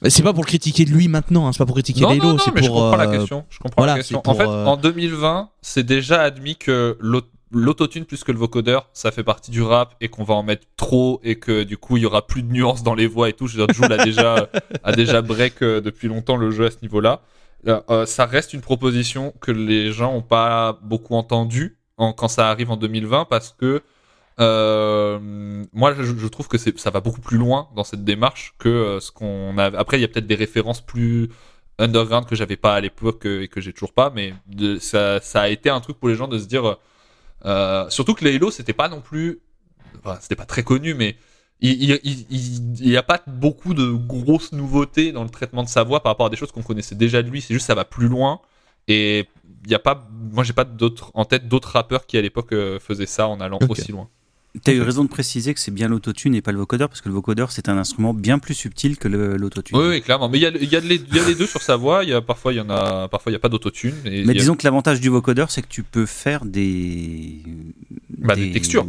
c'est 0.08 0.24
pas 0.24 0.32
pour 0.32 0.42
le 0.42 0.48
critiquer 0.48 0.84
lui 0.84 1.06
maintenant, 1.06 1.46
hein, 1.46 1.52
c'est 1.52 1.58
pas 1.58 1.66
pour 1.66 1.76
critiquer 1.76 2.00
Lelo, 2.00 2.36
c'est 2.38 2.52
mais 2.52 2.62
je 2.62 2.66
pour. 2.66 2.78
comprends 2.78 2.96
la 2.96 3.08
euh, 3.08 3.16
question. 3.16 3.44
Je 3.48 3.58
comprends 3.60 3.74
voilà, 3.82 3.92
la 3.92 3.98
question. 4.00 4.18
En 4.18 4.22
pour, 4.22 4.36
fait, 4.36 4.42
euh, 4.48 4.64
en 4.66 4.76
2020, 4.76 5.50
c'est 5.60 5.84
déjà 5.86 6.22
admis 6.22 6.56
que 6.56 6.98
l'autotune 7.52 8.04
plus 8.04 8.24
que 8.24 8.32
le 8.32 8.38
vocodeur, 8.38 8.88
ça 8.92 9.10
fait 9.10 9.24
partie 9.24 9.50
du 9.50 9.62
rap 9.62 9.94
et 10.00 10.08
qu'on 10.08 10.24
va 10.24 10.34
en 10.34 10.42
mettre 10.42 10.66
trop 10.76 11.20
et 11.22 11.38
que 11.38 11.62
du 11.62 11.76
coup, 11.76 11.96
il 11.96 12.02
y 12.02 12.06
aura 12.06 12.26
plus 12.26 12.42
de 12.42 12.52
nuances 12.52 12.82
dans 12.82 12.94
les 12.94 13.06
voix 13.06 13.28
et 13.28 13.32
tout. 13.32 13.46
Je 13.46 13.58
veux 13.58 13.66
dire, 13.66 13.74
Jul 13.74 13.92
a 13.92 14.04
déjà, 14.04 14.48
a 14.84 14.92
déjà 14.92 15.22
break 15.22 15.62
euh, 15.62 15.80
depuis 15.80 16.08
longtemps 16.08 16.36
le 16.36 16.50
jeu 16.50 16.66
à 16.66 16.70
ce 16.70 16.78
niveau-là. 16.82 17.22
Euh, 17.68 17.80
euh, 17.90 18.06
ça 18.06 18.26
reste 18.26 18.54
une 18.54 18.60
proposition 18.60 19.32
que 19.40 19.52
les 19.52 19.92
gens 19.92 20.12
ont 20.12 20.22
pas 20.22 20.78
beaucoup 20.82 21.14
entendue 21.14 21.78
en, 21.96 22.12
quand 22.12 22.28
ça 22.28 22.48
arrive 22.48 22.70
en 22.72 22.76
2020 22.76 23.26
parce 23.26 23.52
que 23.52 23.82
euh, 24.40 25.64
moi 25.72 25.94
je, 25.94 26.02
je 26.02 26.26
trouve 26.26 26.48
que 26.48 26.58
ça 26.58 26.90
va 26.90 27.00
beaucoup 27.00 27.20
plus 27.20 27.36
loin 27.36 27.68
dans 27.76 27.84
cette 27.84 28.02
démarche 28.02 28.54
que 28.58 28.98
ce 29.00 29.12
qu'on 29.12 29.58
a 29.58 29.66
après 29.78 29.98
il 29.98 30.00
y 30.00 30.04
a 30.04 30.08
peut-être 30.08 30.26
des 30.26 30.34
références 30.34 30.80
plus 30.80 31.28
underground 31.78 32.26
que 32.26 32.34
j'avais 32.34 32.56
pas 32.56 32.74
à 32.74 32.80
l'époque 32.80 33.26
et 33.26 33.46
que 33.46 33.60
j'ai 33.60 33.72
toujours 33.72 33.92
pas 33.92 34.10
mais 34.10 34.34
de, 34.46 34.78
ça, 34.78 35.20
ça 35.20 35.42
a 35.42 35.48
été 35.48 35.70
un 35.70 35.80
truc 35.80 36.00
pour 36.00 36.08
les 36.08 36.16
gens 36.16 36.28
de 36.28 36.38
se 36.38 36.46
dire 36.46 36.78
euh, 37.44 37.88
surtout 37.90 38.14
que 38.14 38.24
les 38.24 38.36
Halo 38.36 38.50
c'était 38.50 38.72
pas 38.72 38.88
non 38.88 39.00
plus 39.00 39.40
enfin, 40.04 40.18
c'était 40.20 40.36
pas 40.36 40.46
très 40.46 40.62
connu 40.62 40.94
mais 40.94 41.16
il 41.62 42.00
n'y 42.80 42.96
a 42.96 43.02
pas 43.04 43.22
beaucoup 43.26 43.72
de 43.72 43.92
grosses 43.92 44.50
nouveautés 44.52 45.12
dans 45.12 45.22
le 45.22 45.30
traitement 45.30 45.62
de 45.62 45.68
sa 45.68 45.84
voix 45.84 46.02
par 46.02 46.10
rapport 46.10 46.26
à 46.26 46.30
des 46.30 46.36
choses 46.36 46.50
qu'on 46.50 46.62
connaissait 46.62 46.96
déjà 46.96 47.22
de 47.22 47.30
lui. 47.30 47.40
C'est 47.40 47.54
juste 47.54 47.66
ça 47.66 47.76
va 47.76 47.84
plus 47.84 48.08
loin. 48.08 48.40
Et 48.88 49.28
il 49.64 49.70
y 49.70 49.74
a 49.74 49.78
pas, 49.78 50.08
moi 50.10 50.42
j'ai 50.42 50.54
pas 50.54 50.64
d'autres 50.64 51.12
en 51.14 51.24
tête 51.24 51.46
d'autres 51.46 51.70
rappeurs 51.70 52.06
qui 52.06 52.18
à 52.18 52.20
l'époque 52.20 52.52
euh, 52.52 52.80
faisaient 52.80 53.06
ça 53.06 53.28
en 53.28 53.40
allant 53.40 53.60
aussi 53.68 53.92
loin. 53.92 54.08
T'as 54.64 54.72
eu 54.74 54.82
raison 54.82 55.02
de 55.02 55.08
préciser 55.08 55.54
que 55.54 55.60
c'est 55.60 55.70
bien 55.70 55.88
l'autotune 55.88 56.34
et 56.34 56.42
pas 56.42 56.52
le 56.52 56.58
vocodeur, 56.58 56.90
parce 56.90 57.00
que 57.00 57.08
le 57.08 57.14
vocodeur 57.14 57.50
c'est 57.52 57.70
un 57.70 57.78
instrument 57.78 58.12
bien 58.12 58.38
plus 58.38 58.52
subtil 58.54 58.98
que 58.98 59.08
l'autotune. 59.08 59.78
Oui, 59.78 59.86
oui, 59.88 60.02
clairement. 60.02 60.28
Mais 60.28 60.38
il 60.38 60.42
y 60.42 60.46
a, 60.46 60.50
y, 60.50 60.56
a 60.56 60.60
y 60.68 60.76
a 60.76 60.80
les 61.26 61.34
deux 61.34 61.46
sur 61.46 61.62
sa 61.62 61.76
voix. 61.76 62.04
Y 62.04 62.12
a 62.12 62.20
parfois 62.20 62.52
il 62.52 62.56
y 62.56 62.60
en 62.60 62.68
a, 62.68 63.08
parfois 63.08 63.32
il 63.32 63.34
y 63.34 63.36
a 63.36 63.38
pas 63.38 63.48
d'autotune. 63.48 63.94
Mais 64.04 64.34
disons 64.34 64.54
que 64.54 64.64
l'avantage 64.64 65.00
du 65.00 65.08
vocodeur, 65.08 65.50
c'est 65.50 65.62
que 65.62 65.68
tu 65.68 65.82
peux 65.82 66.04
faire 66.06 66.44
des, 66.44 67.42
Bah, 68.18 68.36
des 68.36 68.52
textures. 68.52 68.86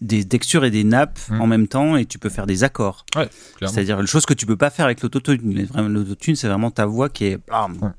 des 0.00 0.24
textures 0.24 0.64
et 0.64 0.70
des 0.72 0.82
nappes 0.84 1.20
Mm. 1.30 1.40
en 1.40 1.46
même 1.46 1.68
temps, 1.68 1.96
et 1.96 2.06
tu 2.06 2.18
peux 2.18 2.28
faire 2.28 2.46
des 2.46 2.64
accords. 2.64 3.06
clairement. 3.12 3.30
C'est-à-dire 3.62 4.00
une 4.00 4.06
chose 4.08 4.26
que 4.26 4.34
tu 4.34 4.46
peux 4.46 4.56
pas 4.56 4.70
faire 4.70 4.84
avec 4.86 5.00
l'autotune. 5.00 5.68
L'autotune, 5.88 6.34
c'est 6.34 6.48
vraiment 6.48 6.72
ta 6.72 6.86
voix 6.86 7.08
qui 7.08 7.26
est. 7.26 7.38
blam. 7.46 7.92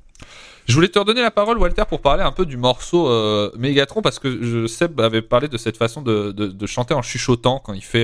Je 0.67 0.73
voulais 0.73 0.87
te 0.87 0.97
redonner 0.97 1.21
la 1.21 1.31
parole, 1.31 1.57
Walter, 1.59 1.83
pour 1.87 2.01
parler 2.01 2.23
un 2.23 2.31
peu 2.31 2.45
du 2.45 2.57
morceau 2.57 3.07
euh, 3.07 3.51
Megatron, 3.57 4.01
parce 4.01 4.17
que 4.19 4.43
je, 4.43 4.65
Seb 4.67 4.99
avait 4.99 5.21
parlé 5.21 5.47
de 5.47 5.57
cette 5.57 5.77
façon 5.77 6.01
de, 6.01 6.31
de, 6.31 6.47
de 6.47 6.65
chanter 6.65 6.93
en 6.93 7.01
chuchotant 7.01 7.59
quand 7.63 7.73
il 7.73 7.83
fait. 7.83 8.03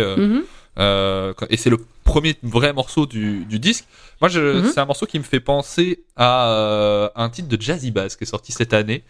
euh, 0.78 1.34
quand- 1.34 1.48
et 1.50 1.58
c'est 1.58 1.70
le 1.70 1.78
premier 2.04 2.36
vrai 2.44 2.72
morceau 2.74 3.06
du, 3.06 3.46
du 3.46 3.60
disque. 3.60 3.86
Moi, 4.22 4.30
Mhm. 4.30 4.70
c'est 4.72 4.80
un 4.80 4.86
morceau 4.86 5.06
qui 5.06 5.18
me 5.20 5.24
fait 5.24 5.40
penser 5.40 6.04
à 6.16 6.50
euh, 6.52 7.10
un 7.16 7.30
titre 7.30 7.48
de 7.48 7.60
Jazzy 7.62 7.92
Bass 7.92 8.16
qui 8.16 8.24
est 8.24 8.28
sorti 8.28 8.52
cette 8.52 8.74
année, 8.74 9.04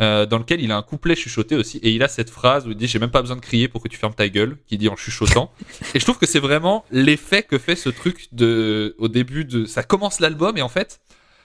euh, 0.00 0.26
dans 0.26 0.38
lequel 0.38 0.60
il 0.60 0.70
a 0.70 0.76
un 0.76 0.82
couplet 0.82 1.16
chuchoté 1.16 1.56
aussi, 1.56 1.78
et 1.78 1.90
il 1.90 2.02
a 2.02 2.08
cette 2.08 2.30
phrase 2.30 2.66
où 2.66 2.70
il 2.70 2.76
dit 2.76 2.86
J'ai 2.86 2.98
même 3.00 3.10
pas 3.10 3.22
besoin 3.22 3.36
de 3.36 3.40
crier 3.40 3.68
pour 3.68 3.82
que 3.82 3.88
tu 3.88 3.96
fermes 3.96 4.14
ta 4.14 4.28
gueule, 4.28 4.58
qui 4.68 4.76
dit 4.78 4.88
en 4.88 4.96
chuchotant. 4.96 5.50
et 5.94 5.98
je 5.98 6.04
trouve 6.04 6.18
que 6.18 6.26
c'est 6.26 6.38
vraiment 6.40 6.84
l'effet 6.92 7.42
que 7.42 7.58
fait 7.58 7.74
ce 7.74 7.88
truc 7.88 8.28
de, 8.32 8.94
au 8.98 9.08
début 9.08 9.44
de. 9.44 9.64
Ça 9.64 9.82
commence 9.82 10.20
l'album, 10.20 10.56
et 10.58 10.62
en 10.62 10.68
fait, 10.68 11.00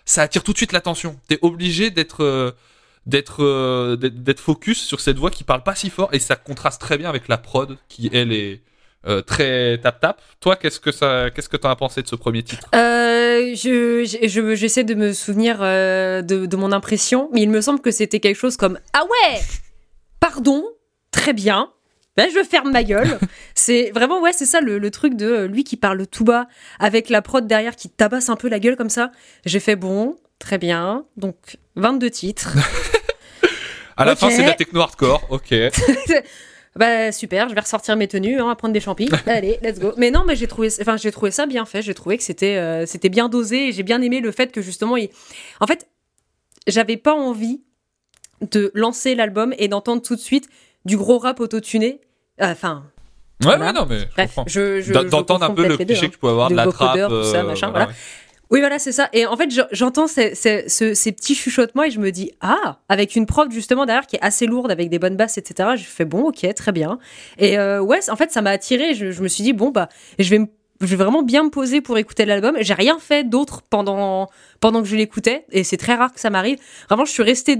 ça 0.05 0.21
attire 0.23 0.43
tout 0.43 0.51
de 0.53 0.57
suite 0.57 0.71
l'attention. 0.71 1.19
T'es 1.27 1.39
obligé 1.41 1.89
d'être. 1.91 2.23
euh, 2.23 2.51
d'être 3.05 3.43
euh, 3.43 3.97
d'être 3.97 4.23
d'être 4.23 4.39
focus 4.39 4.81
sur 4.81 5.01
cette 5.01 5.17
voix 5.17 5.29
qui 5.29 5.43
parle 5.43 5.61
pas 5.63 5.75
si 5.75 5.89
fort 5.89 6.07
et 6.13 6.19
ça 6.19 6.37
contraste 6.37 6.79
très 6.79 6.97
bien 6.97 7.09
avec 7.09 7.27
la 7.27 7.37
prod 7.37 7.77
qui 7.89 8.09
elle 8.13 8.31
est 8.31 8.61
euh, 9.07 9.21
très 9.21 9.77
tap 9.79 9.99
tap. 9.99 10.21
Toi, 10.39 10.55
qu'est-ce 10.55 10.79
que 10.79 10.93
ça, 10.93 11.29
qu'est-ce 11.29 11.49
que 11.49 11.57
t'en 11.57 11.69
as 11.69 11.75
pensé 11.75 12.01
de 12.01 12.07
ce 12.07 12.15
premier 12.15 12.43
titre? 12.43 12.69
Je, 12.71 14.05
je- 14.05 14.27
je- 14.29 14.55
j'essaie 14.55 14.85
de 14.85 14.93
me 14.95 15.11
souvenir 15.11 15.59
de, 15.59 16.45
de 16.45 16.55
mon 16.55 16.71
impression, 16.71 17.29
mais 17.33 17.41
il 17.41 17.49
me 17.49 17.59
semble 17.59 17.81
que 17.81 17.91
c'était 17.91 18.21
quelque 18.21 18.37
chose 18.37 18.55
comme 18.55 18.79
Ah 18.93 19.03
ouais 19.03 19.41
Pardon 20.21 20.63
Très 21.11 21.33
bien. 21.33 21.69
Ben, 22.15 22.29
je 22.33 22.43
ferme 22.43 22.71
ma 22.71 22.83
gueule. 22.83 23.17
c'est 23.55 23.91
vraiment, 23.91 24.21
ouais, 24.21 24.33
c'est 24.33 24.45
ça 24.45 24.61
le, 24.61 24.77
le 24.77 24.91
truc 24.91 25.15
de 25.15 25.25
euh, 25.25 25.47
lui 25.47 25.63
qui 25.63 25.77
parle 25.77 26.05
tout 26.07 26.23
bas 26.23 26.47
avec 26.79 27.09
la 27.09 27.21
prod 27.21 27.47
derrière 27.47 27.75
qui 27.75 27.89
tabasse 27.89 28.29
un 28.29 28.35
peu 28.35 28.49
la 28.49 28.59
gueule 28.59 28.75
comme 28.75 28.89
ça. 28.89 29.11
J'ai 29.45 29.59
fait 29.59 29.75
bon, 29.75 30.15
très 30.39 30.57
bien. 30.57 31.05
Donc, 31.17 31.57
22 31.75 32.09
titres. 32.09 32.55
À 33.95 34.05
la 34.05 34.15
fin, 34.15 34.31
c'est 34.31 34.41
de 34.41 34.47
la 34.47 34.53
techno 34.53 34.81
hardcore. 34.81 35.27
Ok. 35.29 35.53
Bah 36.75 37.11
super, 37.11 37.49
je 37.49 37.53
vais 37.53 37.61
ressortir 37.61 37.95
mes 37.95 38.07
tenues, 38.07 38.39
hein, 38.39 38.55
prendre 38.55 38.73
des 38.73 38.79
champis. 38.79 39.07
Allez, 39.27 39.59
let's 39.61 39.79
go. 39.79 39.93
Mais 39.97 40.09
non, 40.09 40.23
mais 40.25 40.35
j'ai 40.35 40.47
trouvé, 40.47 40.69
enfin 40.81 40.97
j'ai 40.97 41.11
trouvé 41.11 41.29
ça 41.29 41.45
bien 41.45 41.65
fait. 41.65 41.83
J'ai 41.83 41.93
trouvé 41.93 42.17
que 42.17 42.23
c'était, 42.23 42.57
euh, 42.57 42.87
c'était 42.87 43.09
bien 43.09 43.29
dosé. 43.29 43.67
Et 43.67 43.71
j'ai 43.71 43.83
bien 43.83 44.01
aimé 44.01 44.21
le 44.21 44.31
fait 44.31 44.51
que 44.51 44.59
justement, 44.59 44.97
il... 44.97 45.09
en 45.59 45.67
fait, 45.67 45.87
j'avais 46.65 46.97
pas 46.97 47.13
envie 47.13 47.61
de 48.41 48.71
lancer 48.73 49.13
l'album 49.13 49.53
et 49.59 49.67
d'entendre 49.67 50.01
tout 50.01 50.15
de 50.15 50.19
suite 50.19 50.49
du 50.85 50.97
gros 50.97 51.17
rap 51.19 51.39
autotuné. 51.39 52.01
Euh, 52.41 52.51
Enfin, 52.51 52.83
Ouais, 53.41 53.57
Voilà. 53.57 53.65
ouais, 53.67 53.73
non, 53.73 53.85
mais 53.89 53.99
je 53.99 54.05
bref, 54.15 54.35
je, 54.47 54.79
je, 54.81 54.93
D'en- 54.93 55.01
je 55.01 55.07
D'entendre 55.07 55.43
un 55.45 55.49
peu 55.51 55.67
le 55.67 55.75
cliché 55.75 56.05
hein. 56.05 56.07
que 56.07 56.13
tu 56.13 56.19
peux 56.19 56.29
avoir 56.29 56.47
de 56.49 56.53
De 56.53 56.57
la 56.57 56.63
trappe. 56.67 56.89
vocodeur, 56.97 57.09
tout 57.09 57.23
ça, 57.29 57.39
euh, 57.39 57.43
machin, 57.43 57.69
voilà, 57.71 57.85
voilà. 57.85 57.97
Oui, 58.51 58.59
voilà, 58.59 58.77
c'est 58.79 58.91
ça. 58.91 59.09
Et 59.11 59.25
en 59.25 59.35
fait, 59.35 59.49
je- 59.51 59.61
j'entends 59.71 60.07
ces, 60.07 60.35
ces- 60.35 60.69
ce- 60.69 60.93
ces 60.93 61.11
petits 61.11 61.33
chuchotements 61.35 61.83
et 61.83 61.91
je 61.91 61.99
me 61.99 62.11
dis, 62.11 62.31
ah, 62.39 62.77
avec 62.87 63.15
une 63.15 63.25
prod 63.25 63.51
justement 63.51 63.85
derrière 63.85 64.05
qui 64.07 64.15
est 64.15 64.21
assez 64.23 64.45
lourde, 64.45 64.71
avec 64.71 64.89
des 64.89 64.99
bonnes 64.99 65.17
basses, 65.17 65.37
etc. 65.39 65.69
Je 65.75 65.83
fais, 65.83 66.05
bon, 66.05 66.25
ok, 66.27 66.45
très 66.53 66.71
bien. 66.71 66.99
Et 67.39 67.57
euh, 67.57 67.81
ouais, 67.81 68.07
en 68.09 68.15
fait, 68.15 68.31
ça 68.31 68.41
m'a 68.41 68.51
attiré. 68.51 68.93
Je, 68.93 69.11
je 69.11 69.23
me 69.23 69.27
suis 69.27 69.43
dit, 69.43 69.53
bon, 69.53 69.71
bah, 69.71 69.89
je 70.19 70.29
vais, 70.29 70.39
me- 70.39 70.45
je 70.45 70.51
vais 70.87 71.03
vraiment 71.03 71.23
bien 71.23 71.43
me 71.43 71.49
poser 71.49 71.81
pour 71.81 71.97
écouter 71.97 72.25
l'album. 72.25 72.55
J'ai 72.61 72.73
rien 72.73 72.97
fait 72.99 73.23
d'autre 73.27 73.61
pendant, 73.69 74.29
pendant 74.59 74.81
que 74.81 74.87
je 74.87 74.95
l'écoutais. 74.95 75.45
Et 75.51 75.63
c'est 75.63 75.77
très 75.77 75.95
rare 75.95 76.13
que 76.13 76.19
ça 76.19 76.29
m'arrive. 76.29 76.57
Vraiment, 76.89 77.05
je 77.05 77.11
suis 77.11 77.23
restée. 77.23 77.57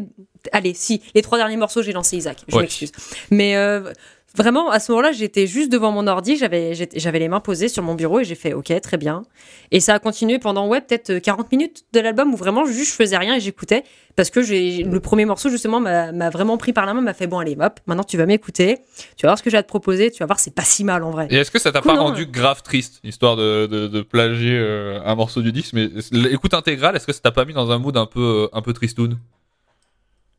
Allez, 0.51 0.73
si, 0.73 1.01
les 1.15 1.21
trois 1.21 1.37
derniers 1.37 1.57
morceaux, 1.57 1.81
j'ai 1.81 1.93
lancé 1.93 2.17
Isaac. 2.17 2.43
Je 2.47 2.55
Ouais. 2.55 2.63
m'excuse. 2.63 2.91
Mais. 3.31 3.55
euh, 3.55 3.91
Vraiment, 4.35 4.71
à 4.71 4.79
ce 4.79 4.91
moment-là, 4.91 5.11
j'étais 5.11 5.45
juste 5.45 5.71
devant 5.71 5.91
mon 5.91 6.07
ordi, 6.07 6.37
j'avais 6.37 7.19
les 7.19 7.27
mains 7.27 7.39
posées 7.39 7.67
sur 7.67 7.83
mon 7.83 7.93
bureau 7.93 8.19
et 8.19 8.23
j'ai 8.23 8.33
fait 8.33 8.53
OK, 8.53 8.73
très 8.81 8.97
bien. 8.97 9.21
Et 9.69 9.79
ça 9.79 9.93
a 9.93 9.99
continué 9.99 10.39
pendant 10.39 10.67
ouais, 10.67 10.81
peut-être 10.81 11.11
euh, 11.11 11.19
40 11.19 11.51
minutes 11.51 11.83
de 11.93 11.99
l'album 11.99 12.33
où 12.33 12.37
vraiment 12.37 12.65
juste 12.65 12.91
je 12.91 12.95
faisais 12.95 13.17
rien 13.17 13.35
et 13.35 13.39
j'écoutais 13.39 13.83
parce 14.15 14.31
que 14.31 14.41
j'ai 14.41 14.83
le 14.83 14.99
premier 14.99 15.25
morceau 15.25 15.49
justement 15.49 15.79
m'a 15.79 16.29
vraiment 16.29 16.57
pris 16.57 16.73
par 16.73 16.85
la 16.85 16.93
main, 16.93 17.01
m'a 17.01 17.13
fait 17.13 17.27
bon 17.27 17.39
allez, 17.39 17.55
hop, 17.59 17.79
maintenant 17.85 18.03
tu 18.03 18.17
vas 18.17 18.25
m'écouter, 18.25 18.79
tu 19.17 19.23
vas 19.23 19.29
voir 19.29 19.37
ce 19.37 19.43
que 19.43 19.49
j'ai 19.49 19.57
à 19.57 19.63
te 19.63 19.67
proposer, 19.67 20.11
tu 20.11 20.19
vas 20.19 20.25
voir 20.27 20.39
c'est 20.39 20.53
pas 20.53 20.63
si 20.63 20.83
mal 20.83 21.03
en 21.03 21.11
vrai. 21.11 21.27
Et 21.29 21.35
est-ce 21.35 21.51
que 21.51 21.59
ça 21.59 21.71
t'a 21.71 21.81
pas 21.81 21.95
non, 21.95 22.03
rendu 22.05 22.25
grave 22.25 22.63
triste, 22.63 22.99
histoire 23.03 23.35
de, 23.35 23.67
de, 23.67 23.87
de 23.87 24.01
plagier 24.01 24.57
euh, 24.57 24.99
un 25.05 25.15
morceau 25.15 25.41
du 25.41 25.51
disque? 25.51 25.73
Mais 25.73 25.89
l'écoute 26.11 26.53
intégrale, 26.53 26.95
est-ce 26.95 27.07
que 27.07 27.13
ça 27.13 27.21
t'a 27.21 27.31
pas 27.31 27.45
mis 27.45 27.53
dans 27.53 27.71
un 27.71 27.77
mood 27.79 27.97
un 27.97 28.05
peu, 28.05 28.49
euh, 28.51 28.57
un 28.57 28.61
peu 28.61 28.73
tristoun? 28.73 29.17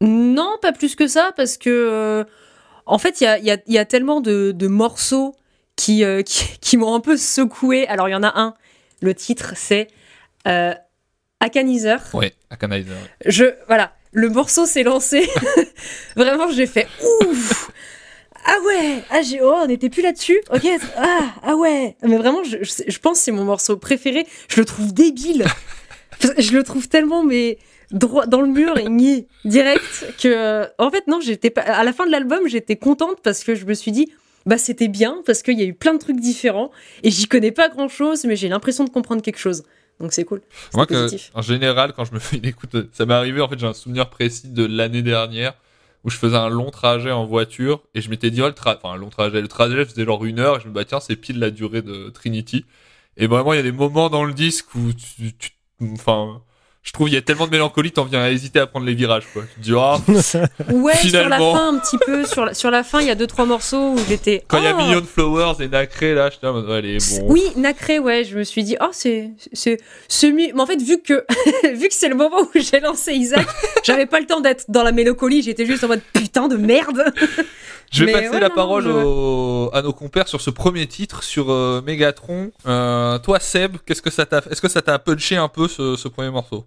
Non, 0.00 0.56
pas 0.60 0.72
plus 0.72 0.96
que 0.96 1.06
ça, 1.06 1.32
parce 1.36 1.56
que 1.56 1.70
euh, 1.70 2.24
en 2.86 2.98
fait, 2.98 3.20
il 3.20 3.24
y 3.24 3.26
a, 3.26 3.38
il 3.38 3.44
y 3.44 3.50
a- 3.50 3.58
il 3.66 3.72
y 3.74 3.78
a 3.78 3.84
tellement 3.84 4.20
de, 4.20 4.52
de 4.52 4.66
morceaux 4.68 5.34
qui, 5.76 6.04
euh, 6.04 6.22
qui, 6.26 6.46
qui 6.60 6.76
m'ont 6.76 6.94
un 6.94 7.00
peu 7.00 7.16
secoué. 7.16 7.86
Alors, 7.88 8.08
il 8.08 8.12
y 8.12 8.16
en 8.16 8.22
a 8.22 8.32
un, 8.40 8.54
le 9.00 9.14
titre, 9.14 9.52
c'est 9.56 9.88
euh, 10.46 10.74
Akanizer. 11.40 12.00
Ouais, 12.14 12.34
Akanizer. 12.50 12.92
ouais. 12.94 13.10
Je, 13.30 13.44
voilà, 13.66 13.92
le 14.12 14.28
morceau 14.30 14.66
s'est 14.66 14.82
lancé. 14.82 15.28
Vraiment, 16.16 16.50
j'ai 16.50 16.66
fait 16.66 16.86
ouf. 17.22 17.70
Ah 18.46 18.56
ouais, 18.66 19.02
ah 19.10 19.22
j'ai, 19.22 19.40
oh, 19.40 19.54
on 19.62 19.66
n'était 19.66 19.88
plus 19.88 20.02
là-dessus. 20.02 20.38
Ok, 20.52 20.66
ah, 20.98 21.32
ah 21.42 21.56
ouais. 21.56 21.96
Mais 22.02 22.18
vraiment, 22.18 22.44
je, 22.44 22.58
je, 22.60 22.82
je 22.86 22.98
pense 22.98 23.16
que 23.18 23.24
c'est 23.24 23.32
mon 23.32 23.44
morceau 23.44 23.78
préféré. 23.78 24.26
Je 24.48 24.60
le 24.60 24.66
trouve 24.66 24.92
débile. 24.92 25.46
je 26.38 26.52
le 26.52 26.62
trouve 26.62 26.86
tellement, 26.88 27.22
mais 27.24 27.56
droit 27.94 28.26
dans 28.26 28.42
le 28.42 28.48
mur 28.48 28.76
et 28.78 28.88
nié 28.88 29.26
direct 29.46 30.14
que, 30.20 30.66
en 30.78 30.90
fait, 30.90 31.06
non, 31.06 31.20
j'étais 31.20 31.50
pas. 31.50 31.62
À 31.62 31.82
la 31.84 31.92
fin 31.92 32.04
de 32.06 32.10
l'album, 32.10 32.46
j'étais 32.46 32.76
contente 32.76 33.20
parce 33.22 33.42
que 33.44 33.54
je 33.54 33.64
me 33.64 33.74
suis 33.74 33.92
dit. 33.92 34.12
Bah 34.46 34.58
c'était 34.58 34.88
bien 34.88 35.22
parce 35.24 35.42
qu'il 35.42 35.58
y 35.58 35.62
a 35.62 35.64
eu 35.64 35.72
plein 35.72 35.94
de 35.94 35.98
trucs 35.98 36.20
différents 36.20 36.70
et 37.02 37.10
j'y 37.10 37.24
connais 37.26 37.50
pas 37.50 37.70
grand 37.70 37.88
chose 37.88 38.26
mais 38.26 38.36
j'ai 38.36 38.50
l'impression 38.50 38.84
de 38.84 38.90
comprendre 38.90 39.22
quelque 39.22 39.38
chose 39.38 39.62
donc 40.00 40.12
c'est 40.12 40.24
cool 40.26 40.42
Moi, 40.74 40.84
que, 40.84 41.08
en 41.32 41.40
général, 41.40 41.94
quand 41.94 42.04
je 42.04 42.12
me 42.12 42.18
fais 42.18 42.36
une 42.36 42.44
écoute, 42.44 42.76
ça 42.92 43.06
m'est 43.06 43.14
arrivé, 43.14 43.40
en 43.40 43.48
fait, 43.48 43.58
j'ai 43.58 43.66
un 43.66 43.72
souvenir 43.72 44.10
précis 44.10 44.48
de 44.50 44.66
l'année 44.66 45.00
dernière 45.00 45.54
où 46.04 46.10
je 46.10 46.18
faisais 46.18 46.36
un 46.36 46.50
long 46.50 46.70
trajet 46.70 47.10
en 47.10 47.24
voiture 47.24 47.84
et 47.94 48.02
je 48.02 48.10
m'étais 48.10 48.30
dit, 48.30 48.42
oh, 48.42 48.46
le 48.48 48.52
tra- 48.52 48.76
enfin, 48.76 48.94
un 48.94 48.98
long 48.98 49.08
trajet, 49.08 49.40
le 49.40 49.48
trajet 49.48 49.82
faisait 49.86 50.04
genre 50.04 50.22
une 50.26 50.38
heure 50.40 50.56
et 50.58 50.60
je 50.60 50.66
me 50.66 50.72
dis, 50.72 50.74
bah, 50.74 50.84
tiens, 50.84 51.00
c'est 51.00 51.16
pile 51.16 51.38
la 51.38 51.50
durée 51.50 51.80
de 51.80 52.10
Trinity. 52.10 52.66
Et 53.16 53.26
vraiment, 53.26 53.54
il 53.54 53.56
y 53.56 53.60
a 53.60 53.62
des 53.62 53.72
moments 53.72 54.10
dans 54.10 54.24
le 54.24 54.34
disque 54.34 54.74
où 54.74 54.92
tu, 54.92 55.32
tu- 55.38 55.52
enfin, 55.94 56.42
je 56.84 56.92
trouve 56.92 57.08
il 57.08 57.14
y 57.14 57.16
a 57.16 57.22
tellement 57.22 57.46
de 57.46 57.50
mélancolie, 57.50 57.92
t'en 57.92 58.04
viens 58.04 58.22
à 58.22 58.30
hésiter 58.30 58.58
à 58.58 58.66
prendre 58.66 58.84
les 58.84 58.92
virages, 58.92 59.24
quoi. 59.32 59.42
Tu 59.54 59.58
te 59.58 59.64
dis, 59.64 59.72
oh, 59.72 59.96
Ouais, 60.74 60.94
Finalement. 60.96 61.38
sur 61.38 61.54
la 61.54 61.58
fin, 61.58 61.68
un 61.74 61.78
petit 61.78 61.98
peu. 61.98 62.26
Sur 62.26 62.44
la, 62.44 62.54
sur 62.54 62.70
la 62.70 62.84
fin, 62.84 63.00
il 63.00 63.06
y 63.06 63.10
a 63.10 63.14
deux, 63.14 63.26
trois 63.26 63.46
morceaux 63.46 63.92
où 63.92 63.98
j'étais. 64.06 64.44
quand 64.46 64.58
il 64.58 64.64
y 64.64 64.66
a 64.66 64.74
oh 64.74 64.82
Million 64.82 65.02
Flowers 65.02 65.54
et 65.60 65.68
Nacré, 65.68 66.14
là, 66.14 66.28
je 66.28 66.36
suis 66.36 66.72
allez, 66.72 66.98
bon. 66.98 67.32
Oui, 67.32 67.42
Nacré, 67.56 67.98
ouais, 67.98 68.24
je 68.24 68.36
me 68.36 68.44
suis 68.44 68.62
dit, 68.64 68.76
oh, 68.82 68.90
c'est. 68.92 69.30
c'est 69.54 69.78
semi. 70.08 70.52
Mais 70.54 70.60
en 70.60 70.66
fait, 70.66 70.80
vu 70.80 71.00
que, 71.00 71.24
vu 71.74 71.88
que 71.88 71.94
c'est 71.94 72.10
le 72.10 72.16
moment 72.16 72.42
où 72.42 72.50
j'ai 72.54 72.80
lancé 72.80 73.14
Isaac, 73.14 73.46
j'avais 73.82 74.06
pas 74.06 74.20
le 74.20 74.26
temps 74.26 74.40
d'être 74.40 74.66
dans 74.68 74.82
la 74.82 74.92
mélancolie, 74.92 75.40
j'étais 75.42 75.64
juste 75.64 75.84
en 75.84 75.88
mode 75.88 76.02
putain 76.12 76.48
de 76.48 76.56
merde. 76.56 77.02
Je 77.90 78.04
vais 78.04 78.06
Mais 78.06 78.12
passer 78.20 78.30
ouais, 78.34 78.40
la 78.40 78.48
non, 78.48 78.54
parole 78.54 78.84
je- 78.84 78.90
au- 78.90 79.70
à 79.72 79.82
nos 79.82 79.92
compères 79.92 80.28
sur 80.28 80.40
ce 80.40 80.50
premier 80.50 80.86
titre, 80.86 81.22
sur 81.22 81.50
euh, 81.50 81.80
Megatron. 81.82 82.50
Euh, 82.66 83.18
toi, 83.20 83.38
Seb, 83.40 83.76
qu'est-ce 83.86 84.02
que 84.02 84.10
ça 84.10 84.26
t'a, 84.26 84.38
est-ce 84.50 84.60
que 84.60 84.68
ça 84.68 84.82
t'a 84.82 84.98
punché 84.98 85.36
un 85.36 85.48
peu 85.48 85.68
ce, 85.68 85.96
ce 85.96 86.08
premier 86.08 86.30
morceau? 86.30 86.64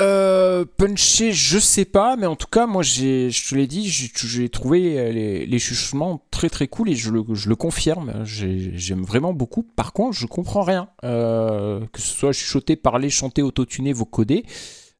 Euh, 0.00 0.64
punché, 0.78 1.32
je 1.32 1.58
sais 1.58 1.84
pas, 1.84 2.16
mais 2.16 2.24
en 2.26 2.34
tout 2.34 2.46
cas, 2.50 2.66
moi, 2.66 2.82
j'ai, 2.82 3.28
je 3.30 3.50
te 3.50 3.54
l'ai 3.54 3.66
dit, 3.66 3.90
j'ai, 3.90 4.10
j'ai 4.14 4.48
trouvé 4.48 4.98
euh, 4.98 5.12
les, 5.12 5.44
les 5.44 5.58
chuchotements 5.58 6.24
très 6.30 6.48
très 6.48 6.66
cool 6.66 6.88
et 6.88 6.94
je 6.94 7.10
le, 7.10 7.22
je 7.34 7.50
le 7.50 7.56
confirme. 7.56 8.22
J'ai- 8.24 8.72
j'aime 8.74 9.02
vraiment 9.04 9.34
beaucoup. 9.34 9.62
Par 9.62 9.92
contre, 9.92 10.16
je 10.16 10.26
comprends 10.26 10.62
rien. 10.62 10.88
Euh, 11.04 11.80
que 11.92 12.00
ce 12.00 12.08
soit 12.08 12.32
chuchoté, 12.32 12.74
parler, 12.76 13.10
chanter, 13.10 13.42
autotuner, 13.42 13.92
vocoder. 13.92 14.46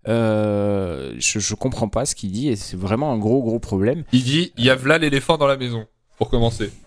Euh, 0.09 1.15
je, 1.19 1.39
je 1.39 1.55
comprends 1.55 1.89
pas 1.89 2.05
ce 2.07 2.15
qu'il 2.15 2.33
dit 2.33 2.49
et 2.49 2.57
c'est 2.57 2.77
vraiment 2.77 3.13
un 3.13 3.19
gros 3.19 3.43
gros 3.43 3.59
problème. 3.61 4.05
Il 4.13 4.25
dit, 4.25 4.53
il 4.57 4.65
y 4.65 4.71
a 4.71 4.75
v'là 4.75 4.99
l'éléphant 4.99 5.37
dans 5.39 5.47
la 5.47 5.57
maison, 5.57 5.87
pour 6.19 6.29
commencer. 6.31 6.71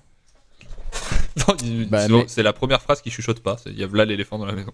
Bah, 1.47 1.53
c'est- 1.59 2.09
mais- 2.11 2.25
c'est 2.27 2.43
la 2.43 2.53
première 2.53 2.81
phrase 2.81 3.01
qui 3.01 3.09
chuchote 3.11 3.41
pas, 3.41 3.57
c'est 3.61 3.69
il 3.69 3.77
y 3.79 3.83
a 3.83 3.87
v'là 3.87 4.05
l'éléphant 4.05 4.37
dans 4.39 4.45
la 4.45 4.53
maison. 4.53 4.71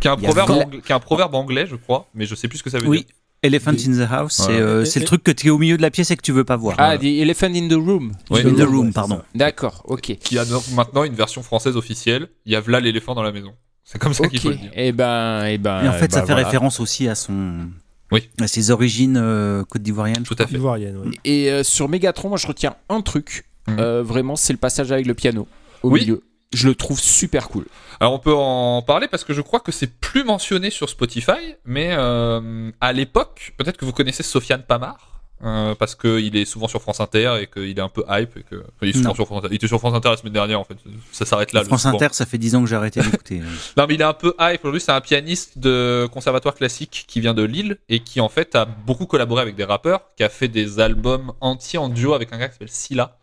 Qui 0.00 0.08
est 0.08 0.10
un 0.10 0.16
proverbe, 0.16 0.50
anglais, 0.50 0.80
qui 0.84 0.92
est 0.92 0.94
un 0.94 0.98
proverbe 1.00 1.34
anglais, 1.34 1.66
je 1.66 1.76
crois, 1.76 2.08
mais 2.14 2.26
je 2.26 2.34
sais 2.34 2.48
plus 2.48 2.58
ce 2.58 2.62
que 2.64 2.70
ça 2.70 2.78
veut 2.78 2.88
Oui. 2.88 3.04
dire. 3.04 3.14
Elephant 3.42 3.70
in 3.70 4.06
the 4.06 4.10
House, 4.10 4.40
Ouais. 4.48 4.54
euh, 4.60 4.82
Et- 4.82 4.84
c'est 4.86 5.00
le 5.00 5.06
truc 5.06 5.22
que 5.22 5.30
tu 5.30 5.46
es 5.46 5.50
au 5.50 5.56
milieu 5.58 5.76
de 5.76 5.82
la 5.82 5.90
pièce 5.90 6.10
et 6.10 6.16
que 6.16 6.20
tu 6.22 6.32
veux 6.32 6.44
pas 6.44 6.56
voir. 6.56 6.74
Ah, 6.78 6.98
The 6.98 7.04
Elephant 7.04 7.54
in 7.54 7.68
the 7.68 7.72
Room. 7.74 8.12
Ouais. 8.28 8.44
in 8.46 8.54
the 8.54 8.66
room, 8.68 8.92
pardon. 8.92 9.22
D'accord, 9.34 9.82
ok. 9.86 10.16
Qui 10.18 10.38
a 10.38 10.44
donc 10.44 10.64
maintenant 10.72 11.04
une 11.04 11.14
version 11.14 11.42
française 11.42 11.76
officielle. 11.76 12.28
Il 12.44 12.52
y 12.52 12.56
a 12.56 12.60
V'là 12.60 12.80
l'éléphant 12.80 13.14
dans 13.14 13.22
la 13.22 13.32
maison. 13.32 13.54
C'est 13.92 13.98
comme 13.98 14.14
ça 14.14 14.28
qu'il 14.28 14.38
faut 14.38 14.50
le 14.50 14.54
dire. 14.56 14.70
Et 14.74 14.92
ben, 14.92 15.44
et 15.46 15.58
ben. 15.58 15.82
Et 15.82 15.88
en 15.88 15.92
fait, 15.92 16.08
bah, 16.08 16.18
ça 16.18 16.20
fait 16.20 16.32
voilà. 16.32 16.46
référence 16.46 16.78
aussi 16.78 17.08
à 17.08 17.16
son, 17.16 17.68
Oui. 18.12 18.28
à 18.40 18.46
ses 18.46 18.70
origines 18.70 19.16
euh, 19.16 19.64
côte 19.64 19.82
d'Ivoirienne. 19.82 20.22
Tout 20.22 20.36
à 20.38 20.46
fait. 20.46 20.54
Ivoirienne, 20.54 20.96
ouais. 20.98 21.10
Et 21.24 21.50
euh, 21.50 21.64
sur 21.64 21.88
Megatron, 21.88 22.28
moi 22.28 22.38
je 22.38 22.46
retiens 22.46 22.76
un 22.88 23.00
truc. 23.00 23.46
Mhm. 23.66 23.78
Euh, 23.80 24.02
vraiment, 24.02 24.36
c'est 24.36 24.52
le 24.52 24.58
passage 24.60 24.92
avec 24.92 25.06
le 25.06 25.14
piano 25.14 25.48
au 25.82 25.90
Oui. 25.90 26.00
milieu. 26.02 26.22
Je 26.52 26.68
le 26.68 26.74
trouve 26.74 26.98
super 27.00 27.48
cool. 27.48 27.66
Alors 28.00 28.12
on 28.12 28.18
peut 28.18 28.34
en 28.34 28.82
parler 28.82 29.06
parce 29.08 29.22
que 29.24 29.32
je 29.32 29.40
crois 29.40 29.60
que 29.60 29.70
c'est 29.72 29.86
plus 30.00 30.24
mentionné 30.24 30.70
sur 30.70 30.88
Spotify, 30.88 31.54
mais 31.64 31.90
euh, 31.92 32.70
à 32.80 32.92
l'époque, 32.92 33.54
peut-être 33.56 33.76
que 33.76 33.84
vous 33.84 33.92
connaissez 33.92 34.22
Sofiane 34.24 34.62
Pamar, 34.62 35.09
euh, 35.42 35.74
parce 35.74 35.94
qu'il 35.94 36.36
est 36.36 36.44
souvent 36.44 36.68
sur 36.68 36.82
France 36.82 37.00
Inter 37.00 37.38
et 37.40 37.46
qu'il 37.46 37.78
est 37.78 37.80
un 37.80 37.88
peu 37.88 38.04
hype. 38.08 38.36
Et 38.36 38.42
que... 38.42 38.56
enfin, 38.56 38.66
il, 38.82 38.90
est 38.90 38.92
souvent 38.92 39.14
sur 39.14 39.24
France 39.26 39.38
Inter. 39.38 39.48
il 39.52 39.56
était 39.56 39.68
sur 39.68 39.78
France 39.78 39.94
Inter 39.94 40.10
la 40.10 40.16
semaine 40.18 40.32
dernière 40.34 40.60
en 40.60 40.64
fait, 40.64 40.76
ça 41.12 41.24
s'arrête 41.24 41.52
là. 41.52 41.64
France. 41.64 41.86
Inter, 41.86 42.08
ça 42.12 42.26
fait 42.26 42.38
10 42.38 42.54
ans 42.56 42.62
que 42.62 42.68
j'ai 42.68 42.76
arrêté 42.76 43.00
d'écouter. 43.00 43.40
Non 43.76 43.86
mais 43.88 43.94
il 43.94 44.00
est 44.00 44.04
un 44.04 44.12
peu 44.12 44.34
hype, 44.38 44.60
aujourd'hui 44.64 44.80
c'est 44.80 44.92
un 44.92 45.00
pianiste 45.00 45.58
de 45.58 46.08
conservatoire 46.12 46.54
classique 46.54 47.04
qui 47.08 47.20
vient 47.20 47.34
de 47.34 47.42
Lille 47.42 47.78
et 47.88 48.00
qui 48.00 48.20
en 48.20 48.28
fait 48.28 48.54
a 48.54 48.64
beaucoup 48.66 49.06
collaboré 49.06 49.40
avec 49.42 49.54
des 49.56 49.64
rappeurs, 49.64 50.02
qui 50.16 50.22
a 50.24 50.28
fait 50.28 50.48
des 50.48 50.78
albums 50.80 51.32
entiers 51.40 51.78
en 51.78 51.88
duo 51.88 52.12
avec 52.14 52.32
un 52.32 52.38
gars 52.38 52.48
qui 52.48 52.54
s'appelle 52.54 52.68
Silla, 52.70 53.16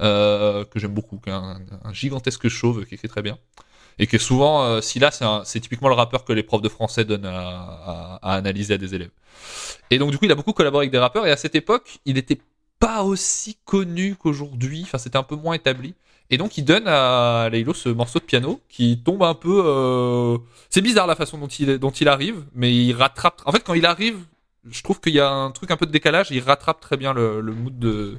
euh, 0.00 0.64
que 0.64 0.78
j'aime 0.78 0.94
beaucoup, 0.94 1.18
qui 1.18 1.28
est 1.28 1.32
un, 1.34 1.58
un 1.84 1.92
gigantesque 1.92 2.48
chauve 2.48 2.86
qui 2.86 2.94
écrit 2.94 3.08
très 3.08 3.22
bien. 3.22 3.36
Et 3.98 4.06
que 4.06 4.16
souvent, 4.16 4.62
euh, 4.64 4.80
Silla, 4.80 5.10
c'est 5.44 5.60
typiquement 5.60 5.88
le 5.88 5.94
rappeur 5.94 6.24
que 6.24 6.32
les 6.32 6.42
profs 6.42 6.62
de 6.62 6.70
français 6.70 7.04
donnent 7.04 7.26
à, 7.26 7.38
à- 7.38 8.18
à 8.22 8.34
analyser 8.34 8.74
à 8.74 8.78
des 8.78 8.94
élèves. 8.94 9.10
Et 9.90 9.98
donc, 9.98 10.10
du 10.10 10.18
coup, 10.18 10.24
il 10.24 10.32
a 10.32 10.36
beaucoup 10.36 10.52
collaboré 10.52 10.84
avec 10.84 10.92
des 10.92 10.98
rappeurs. 10.98 11.26
Et 11.26 11.30
à 11.30 11.36
cette 11.36 11.54
époque, 11.54 12.00
il 12.04 12.14
n'était 12.14 12.40
pas 12.78 13.02
aussi 13.02 13.58
connu 13.64 14.16
qu'aujourd'hui. 14.16 14.82
Enfin, 14.84 14.98
c'était 14.98 15.18
un 15.18 15.22
peu 15.22 15.36
moins 15.36 15.54
établi. 15.54 15.94
Et 16.30 16.38
donc, 16.38 16.56
il 16.56 16.64
donne 16.64 16.86
à 16.86 17.48
Leilo 17.50 17.74
ce 17.74 17.88
morceau 17.88 18.20
de 18.20 18.24
piano 18.24 18.60
qui 18.68 19.02
tombe 19.02 19.22
un 19.22 19.34
peu. 19.34 19.62
euh, 19.64 20.38
C'est 20.70 20.80
bizarre 20.80 21.08
la 21.08 21.16
façon 21.16 21.38
dont 21.38 21.48
il, 21.48 22.08
arrive, 22.08 22.44
mais 22.54 22.72
il 22.72 22.92
rattrape. 22.94 23.42
En 23.46 23.52
fait, 23.52 23.64
quand 23.64 23.74
il 23.74 23.84
arrive, 23.84 24.18
je 24.70 24.82
trouve 24.82 25.00
qu'il 25.00 25.14
y 25.14 25.20
a 25.20 25.28
un 25.28 25.50
truc 25.50 25.72
un 25.72 25.76
peu 25.76 25.86
de 25.86 25.90
décalage. 25.90 26.28
Il 26.30 26.40
rattrape 26.40 26.80
très 26.80 26.96
bien 26.96 27.12
le, 27.12 27.42
mood 27.42 28.18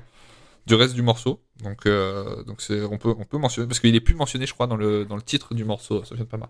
du 0.67 0.75
reste 0.75 0.93
du 0.93 1.01
morceau. 1.01 1.41
Donc, 1.63 1.85
euh, 1.85 2.43
on 2.91 2.97
peut, 2.97 3.15
on 3.17 3.23
peut 3.23 3.37
mentionner 3.37 3.67
parce 3.67 3.79
qu'il 3.79 3.95
est 3.95 4.01
plus 4.01 4.15
mentionné, 4.15 4.45
je 4.45 4.53
crois, 4.53 4.67
dans 4.67 4.75
le, 4.75 5.07
titre 5.25 5.53
du 5.53 5.63
morceau. 5.63 6.03
Ça 6.03 6.13
vient 6.13 6.25
pas 6.25 6.37
mal. 6.37 6.49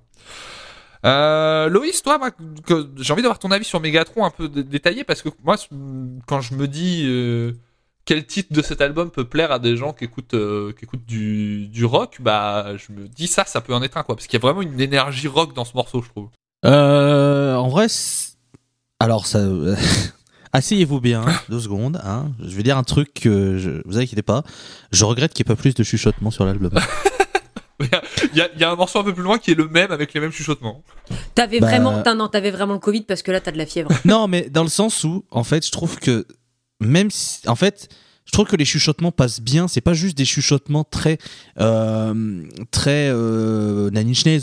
Euh, 1.05 1.67
Loïs, 1.69 2.01
toi, 2.03 2.19
j'ai 2.97 3.13
envie 3.13 3.21
d'avoir 3.23 3.39
ton 3.39 3.51
avis 3.51 3.65
sur 3.65 3.79
Megatron 3.79 4.23
un 4.25 4.29
peu 4.29 4.47
dé- 4.47 4.63
détaillé 4.63 5.03
parce 5.03 5.21
que 5.21 5.29
moi, 5.43 5.55
quand 6.27 6.41
je 6.41 6.53
me 6.53 6.67
dis 6.67 7.03
euh, 7.05 7.53
quel 8.05 8.25
titre 8.25 8.53
de 8.53 8.61
cet 8.61 8.81
album 8.81 9.09
peut 9.09 9.25
plaire 9.25 9.51
à 9.51 9.59
des 9.59 9.75
gens 9.77 9.93
qui 9.93 10.03
écoutent, 10.03 10.33
euh, 10.35 10.73
qui 10.77 10.85
écoutent 10.85 11.05
du, 11.05 11.67
du 11.67 11.85
rock, 11.85 12.17
bah, 12.19 12.77
je 12.77 12.91
me 12.93 13.07
dis 13.07 13.27
ça, 13.27 13.45
ça 13.45 13.61
peut 13.61 13.73
en 13.73 13.81
être 13.81 13.97
un, 13.97 14.03
quoi. 14.03 14.15
Parce 14.15 14.27
qu'il 14.27 14.39
y 14.39 14.41
a 14.41 14.45
vraiment 14.47 14.61
une 14.61 14.79
énergie 14.79 15.27
rock 15.27 15.55
dans 15.55 15.65
ce 15.65 15.73
morceau, 15.75 16.01
je 16.03 16.09
trouve. 16.09 16.29
En 16.63 17.67
vrai, 17.69 17.87
alors 18.99 19.25
ça. 19.25 19.39
Asseyez-vous 20.53 20.99
bien, 20.99 21.23
deux 21.49 21.61
secondes. 21.61 22.01
Hein. 22.03 22.29
Je 22.43 22.55
vais 22.57 22.63
dire 22.63 22.77
un 22.77 22.83
truc 22.83 23.13
que 23.13 23.57
je... 23.57 23.81
vous 23.85 23.97
inquiétez 23.97 24.21
pas. 24.21 24.43
Je 24.91 25.05
regrette 25.05 25.33
qu'il 25.33 25.45
n'y 25.45 25.51
ait 25.51 25.55
pas 25.55 25.59
plus 25.61 25.73
de 25.73 25.83
chuchotement 25.83 26.29
sur 26.29 26.45
l'album. 26.45 26.71
Il 28.33 28.37
y 28.37 28.41
a, 28.41 28.49
il 28.55 28.59
y 28.61 28.63
a 28.63 28.71
un 28.71 28.75
morceau 28.75 28.99
un 28.99 29.03
peu 29.03 29.13
plus 29.13 29.23
loin 29.23 29.37
qui 29.37 29.51
est 29.51 29.55
le 29.55 29.67
même 29.67 29.91
avec 29.91 30.13
les 30.13 30.19
mêmes 30.19 30.31
chuchotements. 30.31 30.83
T'avais 31.35 31.59
Bah- 31.59 31.67
vraiment, 31.67 32.01
t'as- 32.03 32.15
non, 32.15 32.27
t'avais 32.27 32.51
vraiment 32.51 32.73
le 32.73 32.79
Covid 32.79 33.01
parce 33.01 33.21
que 33.21 33.31
là, 33.31 33.39
t'as 33.41 33.51
de 33.51 33.57
la 33.57 33.65
fièvre. 33.65 33.89
non, 34.05 34.27
mais 34.27 34.49
dans 34.49 34.63
le 34.63 34.69
sens 34.69 35.03
où, 35.03 35.25
en 35.31 35.43
fait, 35.43 35.65
je 35.65 35.71
trouve 35.71 35.97
que 35.99 36.25
même 36.79 37.11
si, 37.11 37.47
en 37.47 37.55
fait, 37.55 37.89
je 38.25 38.31
trouve 38.31 38.45
que 38.47 38.55
les 38.55 38.65
chuchotements 38.65 39.11
passent 39.11 39.41
bien. 39.41 39.67
C'est 39.67 39.81
pas 39.81 39.93
juste 39.93 40.17
des 40.17 40.25
chuchotements 40.25 40.83
très, 40.83 41.17
euh, 41.59 42.43
très 42.71 43.09
euh, 43.11 43.89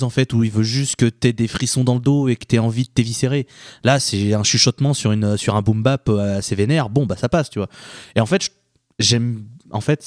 en 0.03 0.11
fait, 0.11 0.33
où 0.35 0.45
il 0.45 0.51
veut 0.51 0.63
juste 0.63 0.97
que 0.97 1.07
t'aies 1.07 1.33
des 1.33 1.49
frissons 1.49 1.85
dans 1.85 1.95
le 1.95 2.01
dos 2.01 2.29
et 2.29 2.37
que 2.37 2.45
t'aies 2.45 2.59
envie 2.59 2.85
de 2.85 2.91
t'éviscérer. 2.91 3.47
Là, 3.85 3.99
c'est 4.01 4.35
un 4.35 4.43
chuchotement 4.43 4.95
sur 4.95 5.13
une, 5.13 5.37
sur 5.37 5.57
un 5.57 5.63
boom 5.63 5.83
bap 5.83 6.09
euh, 6.09 6.39
assez 6.39 6.55
vénère. 6.55 6.91
Bon, 6.91 7.07
bah 7.07 7.17
ça 7.17 7.29
passe, 7.29 7.51
tu 7.51 7.59
vois. 7.61 7.69
Et 8.15 8.21
en 8.21 8.27
fait, 8.27 8.51
j'aime, 8.99 9.45
en 9.71 9.81
fait. 9.81 10.05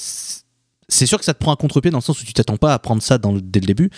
C'est- 0.88 1.06
sûr 1.06 1.18
que 1.18 1.24
ça 1.24 1.34
te 1.34 1.38
prend 1.38 1.52
un 1.52 1.56
contre-pied 1.56 1.90
dans 1.90 1.98
le 1.98 2.02
sens 2.02 2.20
où 2.20 2.24
tu 2.24 2.32
t'attends 2.32 2.56
pas 2.56 2.74
à 2.74 2.78
prendre 2.78 3.02
ça 3.02 3.18
dans 3.18 3.32
le- 3.32 3.40
dès 3.40 3.60
le 3.60 3.66
début. 3.66 3.90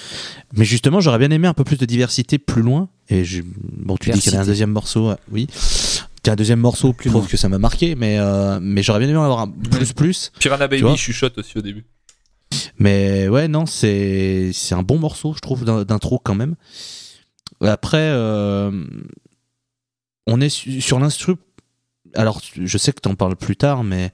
Mais 0.54 0.64
justement, 0.64 1.00
j'aurais 1.00 1.18
bien 1.18 1.30
aimé 1.30 1.48
un 1.48 1.54
peu 1.54 1.64
plus 1.64 1.76
de 1.78 1.86
diversité 1.86 2.38
plus 2.38 2.62
loin. 2.62 2.88
Et 3.08 3.24
je- 3.24 3.42
bon, 3.44 3.96
tu 3.96 4.10
dis 4.10 4.20
qu'il 4.20 4.32
y 4.32 4.36
a 4.36 4.40
un 4.40 4.46
deuxième 4.46 4.70
morceau, 4.70 5.10
euh, 5.10 5.16
oui. 5.30 5.46
Qu'il 5.46 6.28
y 6.28 6.30
a 6.30 6.32
un 6.32 6.36
deuxième 6.36 6.60
morceau, 6.60 6.92
Plus 6.92 7.08
je 7.08 7.10
trouve 7.10 7.22
loin. 7.24 7.30
que 7.30 7.36
ça 7.36 7.48
m'a 7.48 7.58
marqué, 7.58 7.94
mais, 7.94 8.18
euh, 8.18 8.58
mais 8.62 8.82
j'aurais 8.82 8.98
bien 9.00 9.08
aimé 9.08 9.18
en 9.18 9.24
avoir 9.24 9.40
un 9.40 9.48
plus 9.48 9.92
plus. 9.92 10.32
Piranha 10.40 10.66
vois 10.68 10.78
Baby 10.78 10.96
chuchote 10.96 11.36
aussi 11.38 11.58
au 11.58 11.62
début. 11.62 11.84
Mais 12.78 13.28
ouais, 13.28 13.48
non, 13.48 13.66
c'est 13.66 14.50
c'est 14.54 14.74
un 14.74 14.82
bon 14.82 14.98
morceau, 14.98 15.34
je 15.34 15.40
trouve, 15.40 15.64
d'in- 15.64 15.84
d'intro 15.84 16.18
quand 16.18 16.34
même. 16.34 16.54
Après, 17.60 17.98
euh, 18.00 18.70
on 20.26 20.40
est 20.40 20.48
su- 20.48 20.80
sur 20.80 20.98
l'instru. 20.98 21.34
Alors, 22.14 22.40
je 22.56 22.78
sais 22.78 22.92
que 22.92 23.00
tu 23.00 23.08
en 23.08 23.14
parles 23.16 23.36
plus 23.36 23.56
tard, 23.56 23.82
mais 23.84 24.12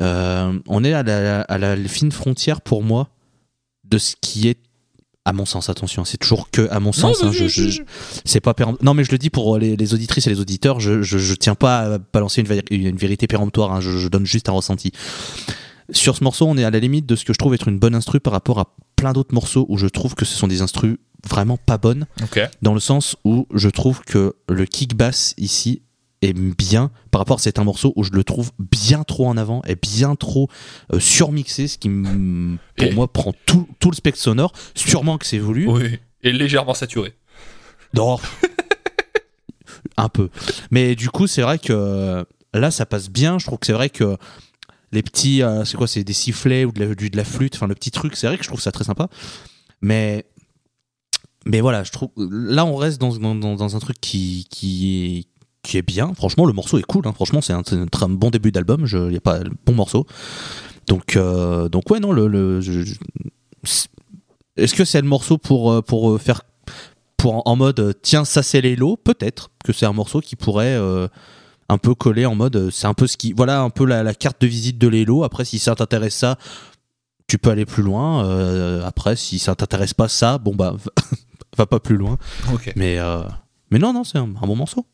euh, 0.00 0.58
on 0.68 0.84
est 0.84 0.92
à 0.92 1.02
la, 1.02 1.42
à 1.42 1.58
la 1.58 1.76
fine 1.88 2.12
frontière 2.12 2.60
pour 2.60 2.82
moi 2.82 3.08
de 3.84 3.98
ce 3.98 4.14
qui 4.20 4.48
est. 4.48 4.58
À 5.24 5.32
mon 5.32 5.44
sens, 5.46 5.68
attention, 5.68 6.04
c'est 6.04 6.16
toujours 6.16 6.50
que 6.50 6.68
à 6.72 6.80
mon 6.80 6.90
sens. 6.90 7.22
hein, 7.22 7.30
je, 7.32 7.46
je- 7.46 7.70
je- 7.70 7.82
c'est 8.24 8.40
pas 8.40 8.56
Non, 8.82 8.92
mais 8.92 9.04
je 9.04 9.12
le 9.12 9.18
dis 9.18 9.30
pour 9.30 9.56
les, 9.56 9.76
les 9.76 9.94
auditrices 9.94 10.26
et 10.26 10.30
les 10.30 10.40
auditeurs. 10.40 10.80
Je, 10.80 11.02
je, 11.02 11.16
je 11.18 11.34
tiens 11.34 11.54
pas 11.54 11.94
à 11.94 11.98
balancer 11.98 12.40
une, 12.40 12.48
vé- 12.48 12.64
une 12.72 12.96
vérité 12.96 13.28
péremptoire. 13.28 13.72
hein, 13.72 13.80
je, 13.80 13.90
je 13.98 14.08
donne 14.08 14.26
juste 14.26 14.48
un 14.48 14.52
ressenti. 14.52 14.90
Sur 15.90 16.16
ce 16.16 16.24
morceau, 16.24 16.46
on 16.48 16.56
est 16.56 16.64
à 16.64 16.70
la 16.70 16.80
limite 16.80 17.06
de 17.06 17.14
ce 17.14 17.24
que 17.24 17.32
je 17.32 17.38
trouve 17.38 17.54
être 17.54 17.68
une 17.68 17.78
bonne 17.78 17.94
instru 17.94 18.18
par 18.18 18.32
rapport 18.32 18.58
à 18.58 18.74
plein 18.96 19.12
d'autres 19.12 19.32
morceaux 19.34 19.64
où 19.68 19.76
je 19.78 19.86
trouve 19.86 20.16
que 20.16 20.24
ce 20.24 20.34
sont 20.34 20.48
des 20.48 20.60
instrus 20.60 20.96
vraiment 21.30 21.56
pas 21.56 21.78
bonnes, 21.78 22.06
dans 22.62 22.74
le 22.74 22.80
sens 22.80 23.14
où 23.24 23.46
je 23.54 23.68
trouve 23.68 24.00
que 24.00 24.34
le 24.48 24.64
kick 24.64 24.96
bass 24.96 25.34
ici 25.38 25.82
est 26.22 26.32
bien 26.32 26.90
par 27.10 27.20
rapport 27.20 27.36
à 27.36 27.40
c'est 27.40 27.58
un 27.58 27.64
morceau 27.64 27.92
où 27.96 28.04
je 28.04 28.10
le 28.12 28.24
trouve 28.24 28.52
bien 28.58 29.02
trop 29.02 29.26
en 29.26 29.36
avant 29.36 29.60
et 29.66 29.74
bien 29.74 30.14
trop 30.14 30.48
euh, 30.94 31.00
surmixé, 31.00 31.68
ce 31.68 31.76
qui 31.78 31.88
pour 31.88 32.86
Et- 32.86 32.92
moi 32.94 33.12
prend 33.12 33.34
tout, 33.46 33.68
tout 33.80 33.90
le 33.90 33.96
spectre 33.96 34.20
sonore. 34.20 34.52
Sûrement 34.74 35.18
que 35.18 35.26
c'est 35.26 35.38
voulu. 35.38 35.68
Oui. 35.68 35.98
Et 36.22 36.32
légèrement 36.32 36.74
saturé. 36.74 37.14
Non. 37.94 38.18
un 39.96 40.08
peu. 40.08 40.28
Mais 40.70 40.94
du 40.94 41.10
coup, 41.10 41.26
c'est 41.26 41.42
vrai 41.42 41.58
que 41.58 41.72
euh, 41.72 42.24
là, 42.54 42.70
ça 42.70 42.86
passe 42.86 43.10
bien. 43.10 43.38
Je 43.38 43.46
trouve 43.46 43.58
que 43.58 43.66
c'est 43.66 43.72
vrai 43.72 43.90
que 43.90 44.16
les 44.92 45.02
petits, 45.02 45.42
euh, 45.42 45.64
c'est 45.64 45.76
quoi, 45.76 45.86
c'est 45.88 46.04
des 46.04 46.12
sifflets 46.12 46.64
ou 46.64 46.72
de 46.72 46.84
la, 46.84 46.94
du- 46.94 47.10
de 47.10 47.16
la 47.16 47.24
flûte, 47.24 47.54
enfin 47.56 47.66
le 47.66 47.74
petit 47.74 47.90
truc, 47.90 48.16
c'est 48.16 48.26
vrai 48.26 48.36
que 48.38 48.44
je 48.44 48.48
trouve 48.48 48.60
ça 48.60 48.72
très 48.72 48.84
sympa. 48.84 49.08
Mais 49.80 50.24
mais 51.44 51.60
voilà, 51.60 51.82
je 51.82 51.90
trouve 51.90 52.10
là 52.16 52.64
on 52.64 52.76
reste 52.76 53.00
dans, 53.00 53.16
dans, 53.16 53.34
dans- 53.34 53.56
dans 53.56 53.74
un 53.74 53.78
truc 53.80 54.00
qui 54.00 54.46
qui 54.48 55.26
est 55.28 55.41
qui 55.62 55.78
est 55.78 55.82
bien. 55.82 56.12
Franchement, 56.14 56.44
le 56.44 56.52
morceau 56.52 56.78
est 56.78 56.82
cool. 56.82 57.06
hein. 57.06 57.12
Franchement, 57.12 57.40
c'est 57.40 57.52
un, 57.52 57.62
un 57.70 57.86
très 57.86 58.06
bon 58.08 58.30
début 58.30 58.50
d'album. 58.52 58.84
Je- 58.86 59.08
Il 59.08 59.14
y 59.14 59.16
a 59.16 59.20
pas 59.20 59.40
bon 59.66 59.74
morceau. 59.74 60.06
Donc 60.88 61.16
euh, 61.16 61.68
donc 61.68 61.88
ouais 61.90 62.00
non 62.00 62.10
le, 62.12 62.60
est-ce 64.56 64.74
que 64.74 64.84
c'est 64.84 65.00
le 65.00 65.06
morceau 65.08 65.38
pour 65.38 65.70
euh, 65.72 65.82
pour 65.82 66.10
euh, 66.10 66.18
faire 66.18 66.42
pour 67.16 67.46
en, 67.46 67.56
mode 67.56 67.96
tiens 68.02 68.24
ça 68.24 68.42
c'est 68.42 68.60
les 68.60 68.76
lots? 68.76 68.96
Peut-être 68.96 69.50
que 69.64 69.72
c'est 69.72 69.86
un 69.86 69.92
morceau 69.92 70.20
qui 70.20 70.34
pourrait 70.36 70.74
euh, 70.74 71.06
un 71.68 71.78
peu 71.78 71.94
coller 71.94 72.26
en 72.26 72.34
mode 72.34 72.70
c'est 72.70 72.86
un 72.88 72.94
peu 72.94 73.06
ce 73.06 73.16
qui 73.16 73.32
voilà 73.32 73.60
un 73.62 73.70
peu 73.70 73.84
la, 73.86 74.02
la 74.02 74.14
carte 74.14 74.40
de 74.40 74.46
visite 74.46 74.78
de 74.78 74.88
l'élo 74.88 75.22
après 75.24 75.44
si 75.44 75.58
ça 75.58 75.74
t'intéresse 75.74 76.16
ça 76.16 76.36
tu 77.28 77.38
peux 77.38 77.50
aller 77.50 77.64
plus 77.64 77.82
loin 77.84 78.26
Euh, 78.26 78.84
après 78.84 79.14
si 79.16 79.38
ça 79.38 79.54
t'intéresse 79.54 79.94
pas 79.94 80.08
ça 80.08 80.38
bon 80.38 80.54
bah 80.54 80.74
va 81.56 81.66
pas 81.66 81.78
plus 81.80 81.96
loin 81.96 82.18
Ok. 82.52 82.72
mais 82.76 82.98
mais 83.70 83.78
non 83.78 83.92
non 83.92 84.02
c'est 84.04 84.18
un, 84.18 84.24
un 84.42 84.46
bon 84.46 84.56
morceau 84.56 84.84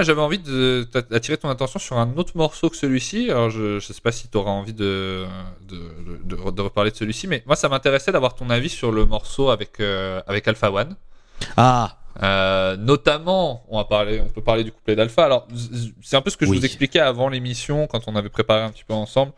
moi 0.00 0.04
j'avais 0.06 0.22
envie 0.22 0.38
d'attirer 1.10 1.36
ton 1.36 1.50
attention 1.50 1.78
sur 1.78 1.98
un 1.98 2.16
autre 2.16 2.32
morceau 2.34 2.70
que 2.70 2.76
celui-ci. 2.76 3.30
Alors 3.30 3.50
je, 3.50 3.78
je 3.80 3.92
sais 3.92 4.00
pas 4.00 4.12
si 4.12 4.28
tu 4.28 4.38
auras 4.38 4.50
envie 4.50 4.72
de, 4.72 5.26
de, 5.68 5.76
de- 6.24 6.50
de 6.50 6.62
reparler 6.62 6.90
de 6.90 6.96
celui-ci, 6.96 7.26
mais 7.26 7.42
moi 7.46 7.54
ça 7.54 7.68
m'intéressait 7.68 8.10
d'avoir 8.10 8.34
ton 8.34 8.48
avis 8.48 8.70
sur 8.70 8.92
le 8.92 9.04
morceau 9.04 9.50
avec, 9.50 9.78
euh, 9.80 10.22
avec 10.26 10.48
Alpha 10.48 10.72
One. 10.72 10.96
Ah, 11.58 11.98
Euh, 12.22 12.76
notamment, 12.76 13.64
on, 13.68 13.76
va 13.78 13.84
parler, 13.84 14.20
on 14.20 14.28
peut 14.28 14.42
parler 14.42 14.64
du 14.64 14.72
couplet 14.72 14.96
d'Alpha. 14.96 15.24
Alors, 15.24 15.46
c'est 16.02 16.16
un 16.16 16.22
peu 16.22 16.30
ce 16.30 16.36
que 16.36 16.44
je 16.44 16.50
vous 16.50 16.64
expliquais 16.64 16.98
avant 17.00 17.28
l'émission, 17.28 17.86
quand 17.86 18.08
on 18.08 18.16
avait 18.16 18.28
préparé 18.30 18.62
un 18.62 18.70
petit 18.70 18.84
peu 18.84 18.94
ensemble. 18.94 19.32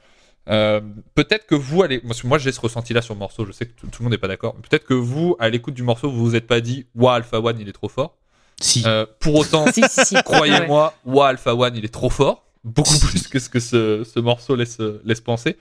Euh, 0.48 0.80
peut-être 1.14 1.46
que 1.46 1.54
vous, 1.54 1.82
allez, 1.82 1.98
parce 2.00 2.22
que 2.22 2.26
moi 2.26 2.38
j'ai 2.38 2.50
ce 2.50 2.60
ressenti-là 2.60 3.02
sur 3.02 3.14
le 3.14 3.18
morceau, 3.20 3.44
je 3.44 3.52
sais 3.52 3.66
que 3.66 3.72
tout, 3.78 3.86
tout 3.88 4.00
le 4.00 4.04
monde 4.04 4.12
n'est 4.12 4.18
pas 4.18 4.26
d'accord, 4.28 4.54
peut-être 4.54 4.84
que 4.86 4.94
vous, 4.94 5.36
à 5.38 5.48
l'écoute 5.50 5.74
du 5.74 5.82
morceau, 5.84 6.10
vous 6.10 6.24
vous 6.24 6.34
êtes 6.34 6.46
pas 6.46 6.60
dit, 6.60 6.86
Ouah, 6.96 7.14
Alpha 7.16 7.38
One, 7.40 7.58
il 7.60 7.68
est 7.68 7.72
trop 7.72 7.88
fort. 7.88 8.16
Si. 8.62 8.82
Euh, 8.86 9.06
pour 9.20 9.34
autant, 9.36 9.66
Si, 9.72 9.82
si, 9.88 10.04
si. 10.04 10.14
Ouais. 10.14 10.22
croyez-moi, 10.22 10.94
Ouah, 11.04 11.28
Alpha 11.28 11.54
One, 11.54 11.76
il 11.76 11.84
est 11.84 11.92
trop 11.92 12.10
fort, 12.10 12.44
beaucoup 12.64 12.98
plus 12.98 13.28
que 13.28 13.38
ce 13.38 13.48
que 13.48 13.60
ce, 13.60 14.04
ce 14.04 14.20
morceau 14.20 14.56
laisse, 14.56 14.78
laisse 15.04 15.20
penser. 15.20 15.56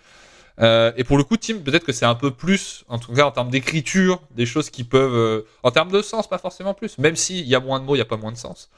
Euh, 0.60 0.92
et 0.98 1.04
pour 1.04 1.18
le 1.18 1.24
coup, 1.24 1.38
Tim, 1.38 1.60
peut-être 1.60 1.86
que 1.86 1.94
c'est 1.94 2.06
un 2.06 2.16
peu 2.16 2.32
plus, 2.32 2.84
en 2.88 3.00
tout 3.00 3.14
cas 3.14 3.26
en 3.26 3.32
termes 3.32 3.50
d'écriture, 3.50 4.22
des 4.32 4.46
choses 4.46 4.70
qui 4.70 4.84
peuvent, 4.84 5.16
euh, 5.16 5.42
en 5.64 5.72
termes 5.72 5.92
de 5.92 6.02
sens, 6.02 6.28
pas 6.28 6.38
forcément 6.38 6.74
plus, 6.74 6.98
même 6.98 7.16
s'il 7.16 7.48
y 7.48 7.56
a 7.56 7.60
moins 7.60 7.80
de 7.80 7.86
mots, 7.86 7.96
il 7.96 8.00
n'y 8.00 8.04
a 8.04 8.06
pas 8.06 8.18
moins 8.18 8.32
de 8.32 8.38
sens. 8.38 8.70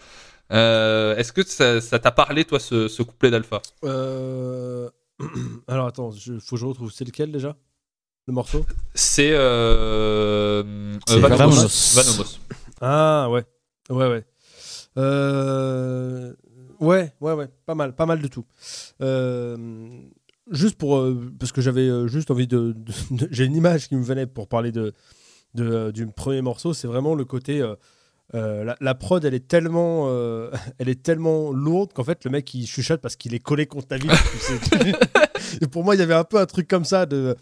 Euh, 0.51 1.15
Est-ce 1.17 1.33
que 1.33 1.43
ça 1.45 1.81
ça 1.81 1.99
t'a 1.99 2.11
parlé, 2.11 2.45
toi, 2.45 2.59
ce, 2.59 2.87
ce 2.87 3.01
couplet 3.03 3.31
d'Alpha? 3.31 3.61
Euh... 3.83 4.89
Alors 5.67 5.87
attends, 5.87 6.11
il 6.11 6.39
faut 6.39 6.55
que 6.55 6.61
je 6.61 6.65
retrouve. 6.65 6.91
C'est 6.91 7.05
lequel 7.05 7.31
déjà? 7.31 7.55
Le 8.27 8.33
morceau? 8.33 8.65
C'est 8.93 9.31
euh, 9.31 10.63
euh. 11.09 11.19
Vanomos. 11.19 11.95
Vanomos. 11.95 12.39
Ah 12.81 13.27
ouais. 13.29 13.43
Ouais, 13.93 14.07
ouais. 14.09 14.23
Euh... 14.97 16.33
Ouais, 16.79 17.11
ouais, 17.21 17.33
ouais. 17.33 17.47
Pas 17.65 17.75
mal, 17.75 17.95
pas 17.95 18.05
mal 18.05 18.21
de 18.21 18.27
tout. 18.27 18.45
Euh, 19.01 19.57
Juste 20.51 20.75
pour. 20.77 20.97
euh, 20.97 21.31
parce 21.39 21.51
que 21.53 21.61
j'avais 21.61 21.89
juste 22.07 22.29
envie 22.31 22.47
de. 22.47 22.73
de- 22.75 23.15
de- 23.17 23.27
J'ai 23.31 23.45
une 23.45 23.55
image 23.55 23.87
qui 23.87 23.95
me 23.95 24.03
venait 24.03 24.25
pour 24.27 24.47
parler 24.49 24.71
de, 24.73 24.93
de, 25.55 25.91
du 25.91 26.05
premier 26.07 26.41
morceau. 26.41 26.73
C'est 26.73 26.87
vraiment 26.87 27.15
le 27.15 27.23
côté. 27.23 27.63
la, 28.33 28.75
la 28.81 28.95
prod, 28.95 29.23
elle 29.23 29.33
est 29.35 29.47
tellement, 29.47 30.09
elle 30.79 30.89
est 30.89 31.01
tellement 31.01 31.51
lourde 31.53 31.93
qu'en 31.93 32.03
fait 32.03 32.25
le 32.25 32.31
mec 32.31 32.53
il 32.53 32.65
chuchote 32.67 32.99
parce 32.99 33.15
qu'il 33.15 33.33
est 33.33 33.39
collé 33.39 33.65
contre 33.67 33.87
ta 33.87 33.97
vie. 33.97 34.09
Et 35.61 35.67
pour 35.67 35.83
moi, 35.83 35.95
il 35.95 35.99
y 35.99 36.01
avait 36.01 36.13
un 36.15 36.23
peu 36.23 36.37
un 36.39 36.45
truc 36.45 36.67
comme 36.67 36.83
ça. 36.85 37.05
De, 37.05 37.35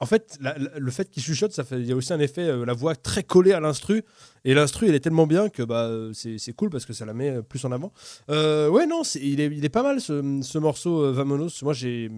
en 0.00 0.06
fait, 0.06 0.38
la- 0.40 0.56
la- 0.58 0.78
le 0.78 0.90
fait 0.90 1.10
qu'il 1.10 1.22
chuchote, 1.22 1.52
ça 1.52 1.62
fait, 1.62 1.78
il 1.78 1.86
y 1.86 1.92
a 1.92 1.96
aussi 1.96 2.12
un 2.12 2.20
effet, 2.20 2.48
euh, 2.48 2.64
la 2.64 2.72
voix 2.72 2.94
très 2.96 3.22
collée 3.22 3.52
à 3.52 3.60
l'instru. 3.60 4.02
Et 4.44 4.54
l'instru, 4.54 4.88
il 4.88 4.94
est 4.94 5.00
tellement 5.00 5.26
bien 5.26 5.48
que 5.48 5.62
bah, 5.62 5.90
c'est, 6.12 6.52
cool 6.56 6.70
parce 6.70 6.86
que 6.86 6.92
ça 6.92 7.04
la 7.04 7.14
met 7.14 7.42
plus 7.42 7.64
en 7.64 7.72
avant. 7.72 7.92
Euh, 8.30 8.68
ouais, 8.68 8.86
non, 8.86 9.02
il, 9.14 9.40
est, 9.40 9.46
il 9.46 9.64
est 9.64 9.70
pas 9.70 9.82
mal 9.82 10.00
ce, 10.00 10.40
ce 10.42 10.58
morceau 10.58 11.02
euh, 11.02 11.12
Vamonos. 11.12 11.62
Moi, 11.62 11.72
j'ai, 11.72 12.08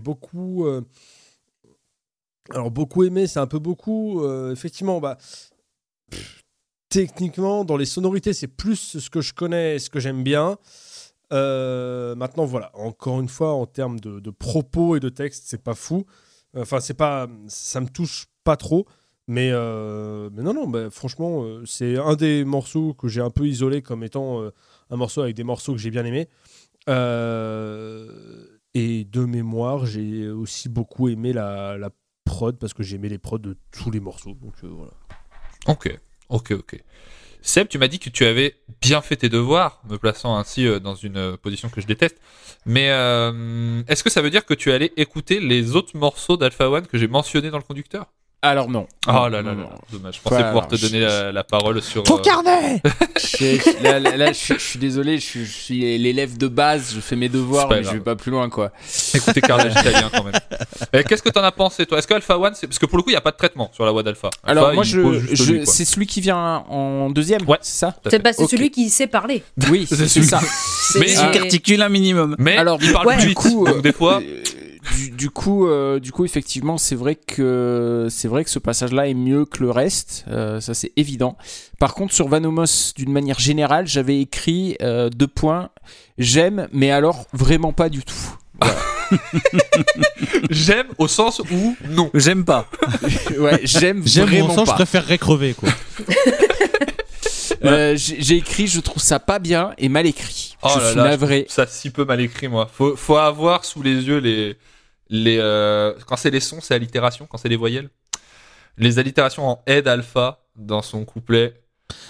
beaucoup. 0.00 0.66
euh, 0.66 0.82
alors, 2.50 2.70
beaucoup 2.70 3.04
aimé, 3.04 3.26
c'est 3.26 3.40
un 3.40 3.46
peu 3.46 3.58
beaucoup. 3.58 4.24
effectivement, 4.50 5.00
bah. 5.00 5.18
Techniquement, 6.88 7.64
dans 7.64 7.76
les 7.76 7.86
sonorités, 7.86 8.32
c'est 8.32 8.46
plus 8.46 8.98
ce 8.98 9.10
que 9.10 9.20
je 9.20 9.34
connais 9.34 9.76
et 9.76 9.78
ce 9.80 9.90
que 9.90 9.98
j'aime 9.98 10.22
bien. 10.22 10.58
Maintenant, 11.30 12.44
voilà, 12.44 12.70
encore 12.74 13.20
une 13.20 13.28
fois, 13.28 13.52
en 13.54 13.66
termes 13.66 13.98
de, 13.98 14.20
de 14.20 14.30
propos 14.30 14.94
et 14.94 15.00
de 15.00 15.08
texte, 15.08 15.44
c'est 15.46 15.62
pas 15.62 15.74
fou. 15.74 16.04
Enfin, 16.56 16.78
c'est 16.78 16.94
pas, 16.94 17.26
ça 17.48 17.80
me 17.80 17.88
touche 17.88 18.26
pas 18.44 18.56
trop. 18.56 18.86
Mais, 19.26 19.50
euh, 19.52 20.28
mais 20.32 20.42
non, 20.42 20.52
non, 20.52 20.68
bah, 20.68 20.90
franchement, 20.90 21.44
euh, 21.44 21.62
c'est 21.64 21.96
un 21.96 22.14
des 22.14 22.44
morceaux 22.44 22.92
que 22.92 23.08
j'ai 23.08 23.22
un 23.22 23.30
peu 23.30 23.46
isolé 23.46 23.80
comme 23.80 24.04
étant 24.04 24.42
euh, 24.42 24.50
un 24.90 24.96
morceau 24.96 25.22
avec 25.22 25.34
des 25.34 25.44
morceaux 25.44 25.72
que 25.72 25.78
j'ai 25.78 25.90
bien 25.90 26.04
aimés. 26.04 26.28
Euh, 26.90 28.46
et 28.74 29.04
de 29.04 29.24
mémoire, 29.24 29.86
j'ai 29.86 30.28
aussi 30.28 30.68
beaucoup 30.68 31.08
aimé 31.08 31.32
la, 31.32 31.90
prod 32.24 32.58
parce 32.58 32.72
que 32.72 32.82
j'ai 32.82 32.96
aimé 32.96 33.08
les 33.10 33.18
prods 33.18 33.38
de 33.38 33.56
tous 33.70 33.90
les 33.90 34.00
morceaux. 34.00 34.34
Donc 34.34 34.54
voilà. 34.62 34.92
Ok, 35.66 35.98
ok, 36.30 36.52
ok. 36.52 36.82
Seb, 37.42 37.68
tu 37.68 37.76
m'as 37.78 37.88
dit 37.88 37.98
que 37.98 38.08
tu 38.08 38.24
avais 38.24 38.56
bien 38.80 39.02
fait 39.02 39.16
tes 39.16 39.28
devoirs, 39.28 39.82
me 39.88 39.98
plaçant 39.98 40.34
ainsi 40.36 40.66
dans 40.80 40.94
une 40.94 41.36
position 41.36 41.68
que 41.68 41.82
je 41.82 41.86
déteste. 41.86 42.18
Mais 42.64 42.86
est-ce 43.86 44.02
que 44.02 44.08
ça 44.08 44.22
veut 44.22 44.30
dire 44.30 44.46
que 44.46 44.54
tu 44.54 44.72
allais 44.72 44.92
écouter 44.96 45.38
les 45.38 45.76
autres 45.76 45.96
morceaux 45.96 46.38
d'Alpha 46.38 46.70
One 46.70 46.86
que 46.86 46.96
j'ai 46.96 47.08
mentionnés 47.08 47.50
dans 47.50 47.58
le 47.58 47.62
conducteur? 47.62 48.10
Alors 48.44 48.68
non. 48.68 48.86
Oh 49.08 49.12
là 49.12 49.28
là 49.30 49.42
non, 49.42 49.50
là, 49.50 49.54
non. 49.54 49.68
dommage. 49.90 50.16
Je 50.16 50.20
pensais 50.20 50.44
pouvoir 50.44 50.68
te 50.68 50.76
je- 50.76 50.86
donner 50.86 51.00
la, 51.00 51.32
la 51.32 51.44
parole 51.44 51.80
sur. 51.80 52.02
Ton 52.02 52.18
euh, 52.18 52.20
carnet 52.22 52.82
Je- 53.40 53.82
là, 53.82 53.98
là, 53.98 54.16
là, 54.18 54.28
je, 54.28 54.32
suis- 54.38 54.54
je 54.54 54.60
suis 54.62 54.78
désolé, 54.78 55.16
je, 55.18 55.24
suis- 55.24 55.44
je 55.46 55.50
suis 55.52 55.98
l'élève 55.98 56.36
de 56.36 56.46
base, 56.48 56.92
je 56.94 57.00
fais 57.00 57.16
mes 57.16 57.28
devoirs, 57.30 57.68
mais 57.70 57.80
grave. 57.80 57.92
je 57.94 57.98
vais 57.98 58.04
pas 58.04 58.16
plus 58.16 58.30
loin, 58.30 58.48
quoi. 58.50 58.70
Écoutez 59.14 59.40
Carnage 59.40 59.72
italien 59.80 60.10
quand 60.14 60.24
même. 60.24 60.34
Et 60.92 61.04
Qu'est-ce 61.04 61.22
que 61.22 61.30
t'en 61.30 61.42
as 61.42 61.52
pensé 61.52 61.86
toi? 61.86 61.98
Est-ce 61.98 62.06
que 62.06 62.14
Alpha 62.14 62.38
One, 62.38 62.52
parce 62.60 62.78
que 62.78 62.86
pour 62.86 62.98
le 62.98 63.02
coup 63.02 63.10
il 63.10 63.14
y 63.14 63.16
a 63.16 63.20
pas 63.22 63.30
de 63.30 63.36
traitement 63.36 63.70
sur 63.74 63.84
la 63.86 63.92
voix 63.92 64.02
d'Alpha. 64.02 64.28
Alpha, 64.42 64.60
Alors 64.60 64.74
moi, 64.74 64.84
je, 64.84 65.64
c'est 65.64 65.84
celui 65.86 66.06
qui 66.06 66.20
vient 66.20 66.64
en 66.68 67.08
deuxième, 67.10 67.42
Ouais. 67.48 67.58
c'est 67.62 67.78
ça? 67.78 67.94
C'est 68.04 68.10
fait. 68.10 68.18
bah, 68.18 68.32
c'est 68.34 68.42
Ok. 68.44 68.50
celui 68.50 68.70
qui 68.70 68.90
sait 68.90 69.06
parler. 69.06 69.42
Oui, 69.70 69.86
C'est 69.90 70.06
ça. 70.22 70.40
Mais- 70.98 71.10
Il 71.12 71.38
articule 71.38 71.80
un 71.82 71.88
minimum. 71.88 72.36
Mais 72.38 72.56
Alors, 72.58 72.78
il 72.82 72.92
parle 72.92 73.16
Du 73.16 73.28
vite, 73.28 73.36
coup, 73.38 73.64
donc 73.66 73.76
euh, 73.76 73.80
des 73.80 73.92
fois. 73.92 74.20
Du, 74.92 75.10
du 75.10 75.30
coup, 75.30 75.66
euh, 75.66 75.98
du 75.98 76.12
coup, 76.12 76.24
effectivement, 76.24 76.76
c'est 76.78 76.94
vrai 76.94 77.14
que 77.14 78.08
c'est 78.10 78.28
vrai 78.28 78.44
que 78.44 78.50
ce 78.50 78.58
passage-là 78.58 79.08
est 79.08 79.14
mieux 79.14 79.44
que 79.44 79.62
le 79.62 79.70
reste. 79.70 80.24
euh, 80.28 80.60
ça, 80.60 80.74
c'est 80.74 80.92
évident. 80.96 81.36
Par 81.78 81.94
contre, 81.94 82.12
sur 82.12 82.28
Vanomos, 82.28 82.92
d'une 82.96 83.12
manière 83.12 83.38
générale, 83.38 83.86
j'avais 83.86 84.20
écrit 84.20 84.76
euh, 84.82 85.08
deux 85.10 85.26
points. 85.26 85.70
J'aime, 86.18 86.68
mais 86.72 86.90
alors 86.90 87.26
vraiment 87.32 87.72
pas 87.72 87.88
du 87.88 88.02
tout. 88.02 88.14
J'aime 90.50 90.86
au 90.98 91.08
sens 91.08 91.40
où 91.50 91.76
non. 91.90 92.10
J'aime 92.14 92.44
pas. 92.44 92.66
ouais, 93.38 93.60
j'aime 93.64 94.02
J'aime 94.06 94.26
vraiment 94.26 94.48
mon 94.48 94.64
je 94.64 94.70
pas. 94.70 94.74
préférerais 94.74 95.18
crever, 95.18 95.54
quoi. 95.54 95.68
Euh, 97.64 97.94
J'ai 97.96 98.36
écrit, 98.36 98.66
je 98.66 98.78
trouve 98.80 99.02
ça 99.02 99.18
pas 99.18 99.38
bien 99.38 99.72
et 99.78 99.88
mal 99.88 100.04
écrit. 100.06 100.54
Oh 100.62 100.68
je 100.74 100.80
là 100.80 100.86
suis 100.88 100.96
là, 100.96 101.04
je 101.04 101.08
navré. 101.10 101.46
ça 101.48 101.66
si 101.66 101.88
peu 101.88 102.04
mal 102.04 102.20
écrit, 102.20 102.46
moi. 102.46 102.68
Faut, 102.70 102.94
faut 102.94 103.16
avoir 103.16 103.64
sous 103.64 103.82
les 103.82 103.94
yeux 104.02 104.18
les. 104.18 104.56
Les 105.22 105.38
euh, 105.40 105.92
Quand 106.06 106.16
c'est 106.16 106.30
les 106.30 106.40
sons, 106.40 106.58
c'est 106.60 106.74
allitération. 106.74 107.26
Quand 107.28 107.38
c'est 107.38 107.48
les 107.48 107.56
voyelles. 107.56 107.88
Les 108.76 108.98
allitérations 108.98 109.46
en 109.48 109.62
aide 109.66 109.86
alpha 109.86 110.40
dans 110.56 110.82
son 110.82 111.04
couplet. 111.04 111.54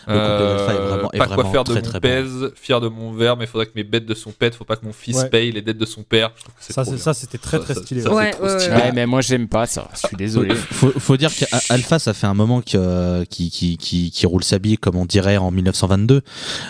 Le 0.06 0.14
couplet 0.14 0.38
d'Alpha 0.38 0.72
est 0.72 0.86
vraiment- 0.86 1.12
est 1.12 1.18
pas 1.18 1.26
quoi 1.26 1.44
faire 1.50 1.64
de 1.64 1.72
très, 1.72 1.80
mon 1.82 1.86
très 1.88 2.00
bon. 2.00 2.08
pèse, 2.08 2.52
fier 2.54 2.80
de 2.80 2.88
mon 2.88 3.12
verre, 3.12 3.36
mais 3.36 3.46
faudrait 3.46 3.66
que 3.66 3.72
mes 3.74 3.82
bêtes 3.82 4.06
de 4.06 4.14
son 4.14 4.30
pète, 4.30 4.54
faut 4.54 4.64
pas 4.64 4.76
que 4.76 4.84
mon 4.86 4.92
fils 4.92 5.16
Ouais. 5.16 5.28
paye 5.28 5.50
les 5.52 5.62
dettes 5.62 5.76
de 5.78 5.84
son 5.84 6.04
père. 6.04 6.30
Je 6.36 6.42
trouve 6.42 6.54
que 6.54 6.60
c'est 6.62 6.72
Ça, 6.72 6.84
c'est- 6.84 7.20
c'était 7.20 7.38
très, 7.38 7.58
très 7.58 7.74
stylé, 7.74 8.00
ça, 8.02 8.10
ouais. 8.14 8.14
c'est 8.14 8.26
Ouais, 8.26 8.30
trop 8.30 8.44
ouais, 8.54 8.60
stylé. 8.60 8.76
Ouais, 8.76 8.92
mais 8.92 9.04
moi 9.06 9.20
j'aime 9.20 9.48
pas 9.48 9.66
ça. 9.66 9.88
Je 10.00 10.06
suis 10.06 10.16
désolé. 10.16 10.54
Faut, 10.54 10.92
faut 10.98 11.16
dire 11.16 11.30
qu'Alpha, 11.34 11.98
ça 11.98 12.14
fait 12.14 12.26
un 12.28 12.34
moment 12.34 12.62
que- 12.62 13.24
qui, 13.24 13.50
qui, 13.50 13.76
qui, 13.76 14.10
qui 14.12 14.26
roule 14.26 14.44
sa 14.44 14.58
bille, 14.58 14.78
comme 14.78 14.96
on 14.96 15.06
dirait 15.06 15.36
en 15.38 15.50
1922. 15.50 16.22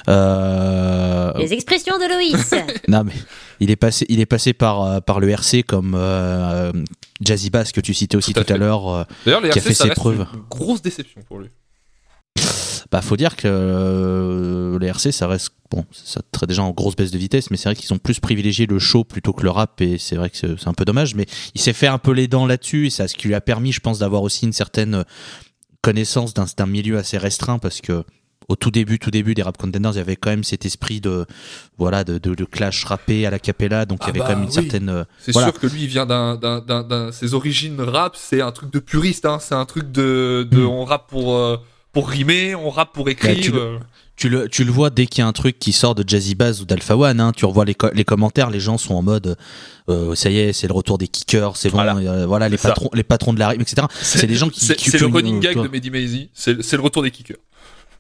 Euh, 0.09 1.33
Les 1.39 1.53
expressions 1.53 1.99
de 1.99 2.09
Loïs. 2.15 2.55
non, 2.89 3.05
mais 3.05 3.13
il 3.61 3.71
est 3.71 3.77
passé, 3.77 4.07
il 4.09 4.21
est 4.21 4.27
passé 4.27 4.53
par, 4.53 4.83
euh, 4.83 5.01
par 5.01 5.21
le 5.21 5.29
RC 5.31 5.63
comme 5.63 5.95
euh, 5.97 6.73
Jazzy 7.21 7.51
Bass 7.51 7.73
que 7.73 7.81
tu 7.81 7.95
citais 7.95 8.17
aussi 8.17 8.33
Tout 8.33 8.45
tout, 8.45 8.53
à 8.53 8.57
l'heure. 8.57 8.89
euh, 8.89 9.05
D'ailleurs, 9.25 9.41
qui 9.43 9.47
a 9.49 9.51
RC, 9.51 9.61
fait 9.61 9.75
ça 9.75 9.85
ses 9.85 9.89
reste 9.91 10.01
preuves. 10.01 10.27
une 10.35 10.41
grosse 10.51 10.83
déception 10.83 11.21
pour 11.27 11.39
lui. 11.39 11.49
Bah, 12.91 13.01
faut 13.03 13.17
dire 13.17 13.35
que 13.35 13.49
euh, 13.49 14.79
les 14.79 14.87
RC, 14.89 15.11
ça 15.11 15.27
reste 15.27 15.51
bon, 15.71 15.85
ça 15.91 16.21
traite 16.31 16.49
déjà 16.49 16.63
en 16.63 16.71
grosse 16.71 16.95
baisse 16.95 17.11
de 17.11 17.19
vitesse, 17.19 17.51
mais 17.51 17.57
c'est 17.57 17.69
vrai 17.69 17.75
qu'ils 17.75 17.93
ont 17.93 17.99
plus 17.99 18.21
privilégié 18.21 18.67
le 18.67 18.79
show 18.79 19.03
plutôt 19.05 19.33
que 19.33 19.43
le 19.43 19.51
rap, 19.51 19.81
et 19.81 19.99
c'est 19.99 20.15
vrai 20.17 20.31
que 20.31 20.37
c'est 20.37 20.69
un 20.69 20.75
peu 20.75 20.85
dommage. 20.85 21.15
Mais 21.15 21.27
il 21.55 21.61
s'est 21.61 21.73
fait 21.73 21.87
un 21.89 21.99
peu 21.99 22.13
les 22.13 22.29
dents 22.29 22.47
là-dessus, 22.47 22.87
et 22.87 22.91
c'est 22.91 23.09
ce 23.09 23.15
qui 23.15 23.27
lui 23.29 23.35
a 23.35 23.41
permis, 23.41 23.73
je 23.73 23.81
pense, 23.81 23.99
d'avoir 24.01 24.23
aussi 24.23 24.45
une 24.45 24.53
certaine 24.53 25.05
connaissance 25.81 26.35
d'un 26.35 26.67
milieu 26.67 26.97
assez 26.99 27.19
restreint, 27.19 27.59
parce 27.59 27.81
que 27.81 28.05
au 28.49 28.57
tout 28.57 28.71
début, 28.71 28.99
tout 28.99 29.11
début 29.11 29.35
des 29.35 29.43
rap 29.43 29.57
contenders, 29.57 29.93
il 29.93 29.97
y 29.97 30.01
avait 30.01 30.17
quand 30.17 30.31
même 30.31 30.45
cet 30.45 30.67
esprit 30.67 31.01
de 31.01 31.27
voilà 31.79 32.05
de, 32.05 32.19
de, 32.19 32.35
de 32.35 32.45
clash 32.45 32.85
rappé 32.85 33.25
à 33.27 33.31
la 33.31 33.39
cappella, 33.39 33.87
donc 33.87 34.01
il 34.03 34.05
y 34.05 34.07
Ah 34.07 34.11
avait 34.11 34.19
bah 34.21 34.25
quand 34.27 34.35
même 34.35 34.43
une 34.43 34.49
oui. 34.49 34.55
certaine 34.55 34.89
euh, 34.89 35.05
C'est 35.19 35.33
Voilà. 35.33 35.51
sûr 35.51 35.61
que 35.61 35.67
lui, 35.67 35.83
il 35.85 35.89
vient 35.89 36.07
d'un, 36.07 36.37
d'un, 36.37 36.61
d'un, 36.61 36.83
d'un- 36.83 37.13
ses 37.13 37.35
origines 37.35 37.81
rap, 37.81 38.17
c'est 38.17 38.41
un 38.43 38.53
truc 38.53 38.71
de 38.73 38.79
puriste, 38.81 39.25
hein. 39.27 39.39
C'est 39.41 39.55
un 39.55 39.65
truc 39.65 39.91
de, 39.93 40.47
de 40.51 40.59
Mm. 40.61 40.67
on 40.69 40.85
rappe 40.85 41.09
pour, 41.09 41.37
euh, 41.37 41.57
pour 41.93 42.09
rimer, 42.09 42.55
on 42.55 42.71
rappe 42.71 42.93
pour 42.93 43.09
écrire. 43.09 43.35
Bah, 43.35 43.41
tu 43.43 43.53
le- 43.53 43.59
euh. 43.61 43.79
Tu 44.17 44.29
le, 44.29 44.49
tu 44.49 44.63
le 44.63 44.71
vois 44.71 44.91
dès 44.91 45.07
qu'il 45.07 45.23
y 45.23 45.25
a 45.25 45.27
un 45.27 45.33
truc 45.33 45.59
qui 45.59 45.73
sort 45.73 45.97
de 45.97 46.09
Jazzy 46.09 46.37
Bass 46.37 46.61
ou 46.61 46.65
d'Alpha 46.65 46.97
One, 46.97 47.19
hein, 47.19 47.33
tu 47.35 47.47
revois 47.47 47.65
les, 47.65 47.75
co- 47.75 47.91
les 47.93 48.05
commentaires, 48.05 48.49
les 48.49 48.61
gens 48.61 48.79
sont 48.79 48.95
en 48.95 49.03
mode 49.03 49.37
euh, 49.89 50.15
ça 50.15 50.31
y 50.31 50.39
est, 50.39 50.53
c'est 50.53 50.69
le 50.69 50.73
retour 50.73 50.99
des 50.99 51.09
kickers, 51.09 51.57
c'est 51.57 51.69
bon, 51.69 51.79
Voilà. 51.79 51.97
euh, 51.97 52.25
voilà 52.25 52.49
les 52.49 52.57
patrons, 52.57 52.91
les 52.95 53.03
patrons 53.03 53.33
de 53.33 53.41
la 53.41 53.49
rime, 53.49 53.61
etc. 53.61 53.89
C'est 54.01 54.29
des 54.29 54.37
gens 54.37 54.49
qui. 54.51 54.65
C'est, 54.65 54.77
qui- 54.77 54.91
c'est 54.91 54.99
qui 54.99 55.03
le 55.05 55.11
running 55.13 55.41
gag 55.41 55.55
toi. 55.55 55.65
de 55.65 55.69
Mehdi 55.69 55.91
Maizy. 55.91 56.31
C'est, 56.33 56.63
c'est 56.63 56.77
le 56.77 56.83
retour 56.85 57.03
des 57.03 57.11
kickers. 57.11 57.39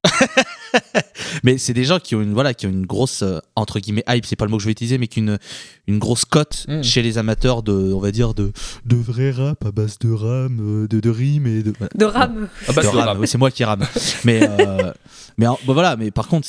Mais 1.45 1.59
c'est 1.59 1.73
des 1.73 1.85
gens 1.85 1.99
qui 1.99 2.15
ont 2.15 2.21
une 2.23 2.33
voilà 2.33 2.55
qui 2.55 2.67
ont 2.67 2.71
une 2.71 2.87
grosse 2.87 3.23
euh, 3.23 3.39
entre 3.57 3.79
guillemets 3.81 4.05
hype, 4.09 4.27
c'est 4.27 4.37
pas 4.37 4.45
le 4.45 4.51
mot 4.51 4.57
que 4.57 4.63
je 4.63 4.69
vais 4.69 4.73
utiliser, 4.73 4.99
mais 4.99 5.07
qu'une 5.09 5.39
une 5.87 5.99
grosse 5.99 6.25
cote 6.25 6.67
Mm. 6.69 6.83
chez 6.83 7.03
les 7.03 7.19
amateurs 7.19 7.63
de 7.63 7.73
on 7.73 7.99
va 8.01 8.11
dire 8.11 8.35
de 8.35 8.53
de 8.85 8.97
vrai 8.97 9.31
rap 9.31 9.65
à 9.65 9.71
base 9.71 9.99
de 9.99 10.11
rame, 10.13 10.59
euh, 10.61 10.89
de 10.89 11.01
de 11.01 11.11
rime 11.11 11.47
et 11.47 11.63
de 11.63 11.73
voilà. 11.79 11.91
De 11.95 12.05
rame. 12.05 12.49
Ah 12.69 12.73
bah, 12.73 12.83
de 12.83 12.87
c'est 12.89 12.97
rame, 13.01 13.19
oui, 13.21 13.29
c'est 13.29 13.39
moi 13.39 13.51
qui 13.51 13.65
rame. 13.65 13.85
mais 14.25 14.41
euh, 14.49 14.93
mais 15.39 15.47
bon, 15.47 15.73
voilà, 15.75 15.97
mais 15.97 16.11
par 16.11 16.29
contre, 16.29 16.49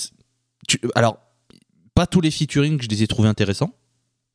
tu, 0.68 0.80
alors 0.96 1.18
pas 1.94 2.08
tous 2.08 2.22
les 2.22 2.32
featuring, 2.32 2.82
je 2.82 2.88
les 2.88 3.04
ai 3.04 3.08
trouvés 3.08 3.30
intéressants. 3.30 3.74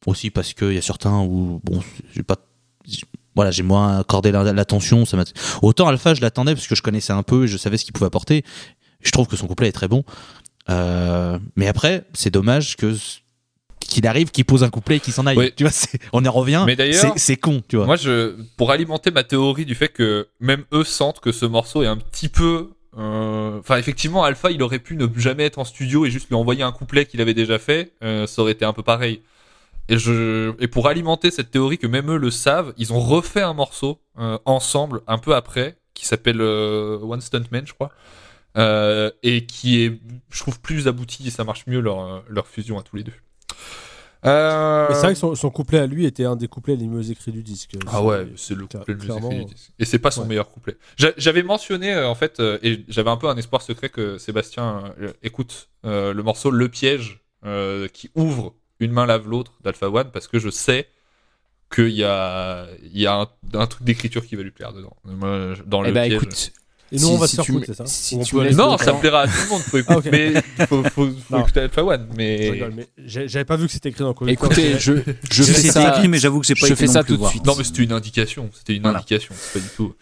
Aussi 0.07 0.31
parce 0.31 0.55
qu'il 0.55 0.73
y 0.73 0.79
a 0.79 0.83
certains 0.83 1.21
où 1.21 1.61
bon, 1.65 1.83
j'ai 2.15 2.23
pas 2.23 2.37
j'ai- 2.87 3.03
voilà, 3.37 3.51
j'ai 3.53 3.63
moins 3.63 3.99
accordé 3.99 4.33
la- 4.33 4.53
l'attention. 4.53 5.05
Ça 5.05 5.17
m'a- 5.17 5.25
Autant 5.63 5.87
Alpha, 5.89 6.15
je 6.15 6.21
l'attendais 6.21 6.55
parce 6.55 6.67
que 6.67 6.75
je 6.75 6.83
connaissais 6.83 7.13
un 7.13 7.23
peu 7.23 7.45
et 7.45 7.49
je 7.49 7.57
savais 7.57 7.77
ce 7.77 7.85
qu'il 7.85 7.93
pouvait 7.93 8.07
apporter. 8.07 8.45
Je 9.03 9.11
trouve 9.11 9.27
que 9.27 9.37
son 9.37 9.47
couplet 9.47 9.69
est 9.69 9.73
très 9.73 9.89
bon. 9.89 10.05
Euh, 10.69 11.39
mais 11.57 11.67
après, 11.69 12.05
c'est 12.13 12.31
dommage 12.31 12.77
que 12.77 12.95
qu'il 13.81 14.07
arrive, 14.07 14.31
qu'il 14.31 14.45
pose 14.45 14.63
un 14.63 14.71
couplet 14.71 14.97
et 14.97 15.01
qu'il 15.01 15.13
s'en 15.13 15.27
aille. 15.27 15.37
Oui. 15.39 15.53
Tu 15.57 15.65
vois, 15.65 15.73
on 16.13 16.25
en 16.25 16.31
revient. 16.31 16.63
Mais 16.67 16.77
d'ailleurs- 16.77 17.15
c'est- 17.17 17.37
con, 17.37 17.61
tu 17.67 17.77
vois. 17.77 17.87
Moi, 17.87 17.97
je, 17.97 18.37
pour 18.57 18.71
alimenter 18.71 19.11
ma 19.11 19.25
théorie 19.25 19.65
du 19.65 19.75
fait 19.75 19.89
que 19.89 20.29
même 20.39 20.65
eux 20.73 20.85
sentent 20.85 21.19
que 21.21 21.33
ce 21.33 21.45
morceau 21.47 21.83
est 21.83 21.87
un 21.89 21.97
petit 21.97 22.29
peu. 22.29 22.71
euh, 22.99 23.59
Enfin, 23.59 23.79
effectivement, 23.79 24.23
Alpha, 24.23 24.51
il 24.51 24.63
aurait 24.63 24.79
pu 24.79 24.97
ne 24.97 25.07
jamais 25.17 25.45
être 25.45 25.59
en 25.59 25.65
studio 25.65 26.05
et 26.07 26.11
juste 26.11 26.29
lui 26.29 26.37
envoyer 26.37 26.63
un 26.63 26.73
couplet 26.73 27.05
qu'il 27.07 27.21
avait 27.21 27.35
déjà 27.35 27.59
fait. 27.59 27.93
euh, 28.05 28.27
ça 28.29 28.43
aurait 28.43 28.53
été 28.53 28.65
un 28.65 28.73
peu 28.73 28.83
pareil. 28.83 29.23
Et, 29.89 29.99
je, 29.99 30.53
et 30.61 30.69
pour 30.69 30.87
alimenter 30.87 31.33
cette 31.33 31.51
théorie 31.51 31.79
que 31.79 31.89
même 31.89 32.11
eux 32.13 32.17
le 32.19 32.31
savent, 32.31 32.73
ils 32.79 32.93
ont 32.93 33.01
refait 33.01 33.43
un 33.43 33.55
morceau 33.55 33.99
euh, 34.21 34.39
ensemble 34.45 35.01
un 35.09 35.19
peu 35.19 35.35
après 35.35 35.77
qui 35.95 36.07
s'appelle 36.07 36.41
One 36.41 37.21
Stunt 37.21 37.43
Man, 37.51 37.65
je 37.67 37.73
crois. 37.73 37.91
Euh, 38.57 39.11
et 39.23 39.47
qui 39.47 39.83
est, 39.85 40.01
je 40.31 40.39
trouve, 40.41 40.61
plus 40.61 40.89
abouti 40.89 41.27
et 41.29 41.31
ça 41.31 41.45
marche 41.45 41.67
mieux 41.67 41.81
leur, 41.81 42.01
euh, 42.01 42.21
leur 42.29 42.47
fusion 42.47 42.79
à 42.79 42.83
tous 42.83 42.97
les 42.97 43.05
deux. 43.05 43.13
Euh, 44.27 44.89
c'est 44.93 45.01
vrai 45.01 45.13
que 45.15 45.19
son, 45.19 45.35
son 45.35 45.49
couplet 45.51 45.79
à 45.79 45.87
lui 45.87 46.05
était 46.05 46.27
un 46.27 46.37
des 46.37 46.47
couplets 46.47 46.77
les 46.77 46.87
mieux 46.87 47.11
écrits 47.11 47.33
du 47.33 47.43
disque. 47.43 47.73
ah 47.87 48.03
ouais, 48.03 48.29
c'est 48.37 48.55
le 48.55 48.67
couplet 48.67 48.95
le 48.95 49.01
mieux 49.01 49.17
écrit 49.17 49.45
du 49.47 49.55
disque. 49.55 49.71
Et 49.79 49.87
c'est 49.87 49.99
pas 49.99 50.11
son 50.11 50.23
Ouais. 50.23 50.27
meilleur 50.29 50.51
couplet. 50.51 50.77
J'a- 50.99 51.15
J'avais 51.17 51.43
mentionné 51.43 51.97
en 51.97 52.15
fait, 52.15 52.39
et 52.63 52.85
j'avais 52.89 53.09
un 53.09 53.17
peu 53.17 53.29
un 53.29 53.37
espoir 53.39 53.63
secret 53.63 53.89
que 53.89 54.19
Sébastien 54.19 54.95
écoute 55.23 55.71
euh, 55.87 56.13
le 56.13 56.23
morceau 56.23 56.51
Le 56.51 56.69
Piège 56.69 57.21
euh, 57.47 57.89
qui 57.89 58.11
ouvre 58.15 58.55
Une 58.79 58.93
main 58.93 59.07
lave 59.07 59.27
l'autre 59.27 59.55
d'Alpha 59.63 59.89
One 59.89 60.11
parce 60.13 60.29
que 60.29 60.39
je 60.39 60.51
sais 60.51 60.89
qu'il 61.75 61.89
y 61.91 62.05
a, 62.05 62.67
il 62.83 62.99
y 63.01 63.07
a 63.07 63.15
un, 63.21 63.27
un 63.55 63.67
truc 63.67 63.85
d'écriture 63.85 64.27
qui 64.27 64.37
va 64.37 64.43
lui 64.43 64.51
plaire 64.51 64.73
dedans. 64.75 64.97
Dans 65.67 65.83
Eh 65.85 65.89
le 65.89 65.93
bah 65.95 66.03
piège. 66.07 66.15
écoute, 66.15 66.53
Et 66.93 66.97
nous, 66.97 67.01
Si- 67.01 67.05
on 67.07 67.17
va 67.19 67.27
si 67.29 67.37
se 67.37 67.43
tu 67.43 67.47
faire 67.47 67.55
foutre, 67.55 67.67
c'est 67.69 67.75
ça 67.77 67.87
si 67.87 68.17
Ou 68.17 68.21
on 68.21 68.25
tu 68.25 68.35
peut 68.35 68.41
me 68.41 68.45
laisser 68.47 68.57
non, 68.57 68.73
le 68.77 68.85
ça 68.85 68.93
plaira 68.95 69.21
à 69.21 69.27
tout 69.29 69.33
le 69.45 69.49
monde. 69.51 69.63
Faut 69.63 69.77
Ah, 69.77 69.81
écouter, 69.93 70.11
mais 70.11 70.67
faut, 70.67 70.83
faut, 70.85 71.09
écouter 71.39 71.61
Alpha 71.61 71.85
One. 71.85 72.09
Mais 72.17 72.61
j'avais 73.07 73.45
pas 73.45 73.57
vu 73.57 73.67
que 73.67 73.73
c'était 73.73 73.91
écrit 73.91 74.03
dans 74.03 74.09
le 74.09 74.15
collecteur. 74.15 74.51
écoutez, 74.51 74.79
je, 74.79 74.95
je 75.31 75.43
fais 75.45 75.69
ça. 75.71 75.89
écrit, 75.91 76.09
mais 76.09 76.19
j'avoue 76.19 76.41
que 76.41 76.47
j'ai 76.47 76.55
pas 76.55 76.67
je 76.67 76.75
fais 76.75 76.87
ça 76.89 77.05
tout 77.05 77.17
de 77.17 77.27
suite. 77.27 77.45
non, 77.47 77.55
mais 77.57 77.65
c'était 77.65 77.83
une 77.85 77.93
indication. 77.93 78.51
C'était 78.53 78.75
une 78.75 78.83
Voilà. 78.83 78.99
indication. 78.99 79.35
C'est 79.39 79.61
pas 79.61 79.65
du 79.69 79.73
tout. 79.77 79.95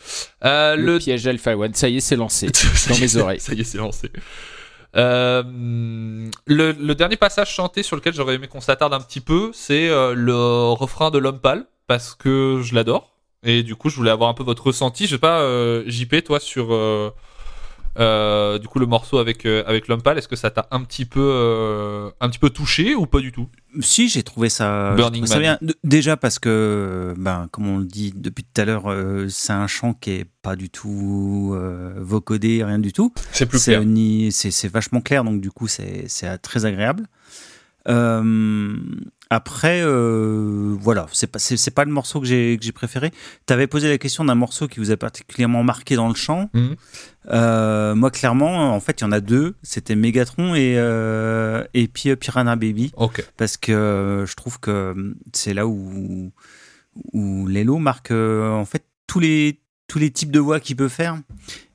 Euh, 0.45 0.76
Le, 0.76 0.95
le 0.95 0.99
piège 0.99 1.26
Alpha 1.26 1.57
One, 1.57 1.74
ça 1.74 1.89
y 1.89 1.99
est, 1.99 2.01
c'est 2.01 2.16
lancé 2.16 2.49
dans 2.89 2.99
mes 2.99 3.16
oreilles. 3.16 3.41
Ça 3.41 3.53
y 3.55 3.61
est, 3.61 3.64
c'est 3.64 3.78
lancé. 3.78 4.11
Euh, 4.97 5.43
le, 6.47 6.72
le 6.72 6.95
dernier 6.95 7.16
passage 7.16 7.53
chanté 7.53 7.82
sur 7.82 7.97
lequel 7.97 8.14
j'aurais 8.14 8.36
aimé 8.36 8.49
qu'on 8.49 8.61
s'attarde 8.62 8.95
un 8.95 9.01
petit 9.01 9.20
peu, 9.20 9.51
c'est 9.53 9.89
euh, 9.91 10.14
le 10.14 10.34
refrain 10.72 11.11
de 11.11 11.18
l'homme 11.18 11.41
pâle, 11.41 11.66
parce 11.86 12.14
que 12.14 12.61
je 12.64 12.74
l'adore. 12.74 13.14
Et 13.49 13.62
du 13.62 13.76
coup, 13.76 13.88
je 13.88 13.96
voulais 13.96 14.11
avoir 14.11 14.28
un 14.28 14.34
peu 14.34 14.44
votre 14.44 14.66
ressenti. 14.66 15.07
Je 15.07 15.12
sais 15.12 15.18
pas, 15.18 15.40
euh, 15.40 15.82
JP, 15.86 16.22
toi, 16.22 16.38
sur 16.38 16.74
euh, 16.74 17.11
euh, 17.99 18.59
du 18.59 18.68
coup 18.68 18.78
le 18.78 18.84
morceau 18.84 19.16
avec, 19.16 19.46
euh, 19.46 19.64
avec 19.66 19.88
l'homme 19.88 20.03
pâle, 20.03 20.18
est-ce 20.18 20.28
que 20.28 20.36
ça 20.36 20.51
t'a 20.51 20.68
un 20.70 20.82
petit 20.82 21.07
peu 21.07 22.12
un 22.20 22.28
petit 22.28 22.38
peu 22.38 22.51
touché 22.51 22.94
ou 22.94 23.07
pas 23.07 23.20
du 23.20 23.32
tout? 23.32 23.49
Si, 23.80 24.11
j'ai 24.11 24.22
trouvé 24.22 24.51
ça, 24.51 24.92
Burning 24.96 25.24
trouvé 25.24 25.34
ça 25.34 25.40
bien. 25.40 25.59
Déjà 25.82 26.18
parce 26.18 26.38
que, 26.38 27.14
ben, 27.16 27.49
comme 27.51 27.68
on 27.68 27.78
le 27.78 27.86
dit 27.86 28.12
depuis 28.14 28.44
tout 28.44 28.61
à 28.61 28.66
l'heure, 28.66 28.94
c'est 29.30 29.55
un 29.55 29.66
chant 29.66 29.94
qui 29.94 30.11
est 30.11 30.26
pas 30.42 30.55
du 30.55 30.68
tout 30.68 31.57
vocodé, 31.96 32.62
rien 32.62 32.78
du 32.78 32.92
tout. 32.92 33.14
C'est 33.32 33.46
plus 33.46 33.64
clair. 33.64 33.82
c'est 34.30 34.68
vachement 34.68 35.01
clair, 35.01 35.24
donc 35.24 35.40
du 35.40 35.51
coup, 35.51 35.68
c'est 35.68 36.05
c'est 36.07 36.36
très 36.36 36.66
agréable. 36.66 37.07
Euh, 37.88 38.76
après, 39.31 39.83
euh, 39.83 40.74
voilà, 40.81 41.07
c'est 41.12 41.26
pas, 41.26 41.39
c'est 41.39 41.59
c'est 41.59 41.70
pas 41.70 41.85
le 41.85 41.91
morceau 41.91 42.20
que 42.20 42.26
j'ai 42.26 42.57
que 42.59 42.64
j'ai 42.64 42.72
préféré. 42.72 43.11
Tu 43.47 43.53
avais 43.53 43.66
posé 43.66 43.89
la 43.89 43.99
question 43.99 44.24
d'un 44.24 44.35
morceau 44.35 44.68
qui 44.68 44.81
vous 44.81 44.91
a 44.91 44.97
particulièrement 44.97 45.62
marqué 45.62 45.97
dans 45.97 46.09
le 46.09 46.14
chant. 46.14 46.49
Mhm. 46.55 46.76
Euh, 47.31 47.94
moi, 47.94 48.11
clairement, 48.11 48.74
en 48.74 48.81
fait, 48.81 49.01
il 49.01 49.05
y 49.05 49.07
en 49.07 49.12
a 49.12 49.20
deux. 49.20 49.55
C'était 49.62 49.97
Megatron 49.97 50.55
et, 50.55 50.74
euh, 50.78 51.62
et 51.74 51.89
puis 51.89 52.16
Piranha 52.16 52.57
Baby 52.57 52.90
parce 53.36 53.59
que 53.59 54.24
je 54.27 54.35
trouve 54.35 54.61
que 54.61 55.15
c'est 55.35 55.52
là 55.52 55.66
où 55.66 56.32
où 57.12 57.47
Lelo 57.47 57.78
marque 57.78 58.11
en 58.11 58.65
fait 58.65 58.85
tous 59.07 59.20
les 59.20 59.61
tous 59.89 59.98
les 59.98 60.11
types 60.11 60.31
de 60.31 60.40
voix 60.40 60.59
qu'il 60.59 60.77
peut 60.77 60.89
faire 60.89 61.19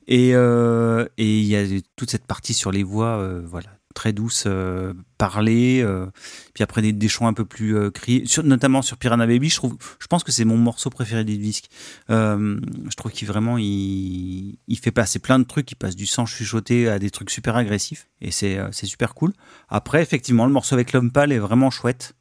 et 0.08 0.30
et 0.30 1.38
il 1.40 1.44
y 1.44 1.56
a 1.56 1.80
toute 1.94 2.10
cette 2.10 2.26
partie 2.26 2.52
sur 2.52 2.72
les 2.72 2.82
voix 2.82 3.40
voilà 3.44 3.70
très 3.94 4.12
douces 4.12 4.44
euh, 4.46 4.92
parlées 5.16 5.80
euh, 5.82 6.06
puis 6.52 6.62
après 6.62 6.82
des, 6.82 6.92
des 6.92 7.08
chants 7.08 7.26
un 7.26 7.32
peu 7.32 7.44
plus 7.44 7.76
euh, 7.76 7.90
criés. 7.90 8.24
Notamment 8.42 8.82
sur 8.82 8.98
Piranha 8.98 9.26
Baby 9.26 9.48
je 9.48 9.56
trouve 9.56 9.76
je 9.98 10.06
pense 10.06 10.24
que 10.24 10.32
c'est 10.32 10.44
mon 10.44 10.58
morceau 10.58 10.90
préféré 10.90 11.24
du 11.24 11.38
disque 11.38 11.66
Euh, 12.10 12.60
je 12.90 12.96
trouve 12.96 13.12
qu'il 13.12 13.28
vraiment 13.28 13.56
il, 13.58 14.58
fait 14.82 14.90
passer 14.90 15.18
plein 15.18 15.38
de 15.38 15.44
trucs 15.44 15.70
il 15.72 15.76
passe 15.76 15.96
du 15.96 16.06
sang 16.06 16.26
chuchoté 16.26 16.88
à 16.88 16.98
des 16.98 17.10
trucs 17.10 17.30
super 17.30 17.56
agressifs 17.56 18.08
et 18.20 18.30
c'est 18.30 18.58
super 18.72 19.14
cool. 19.14 19.32
Après 19.68 20.02
effectivement 20.02 20.46
le 20.46 20.52
morceau 20.52 20.74
avec 20.74 20.92
l'homme 20.92 21.10
pâle 21.10 21.32
est 21.32 21.38
vraiment 21.38 21.70
chouette. 21.70 22.14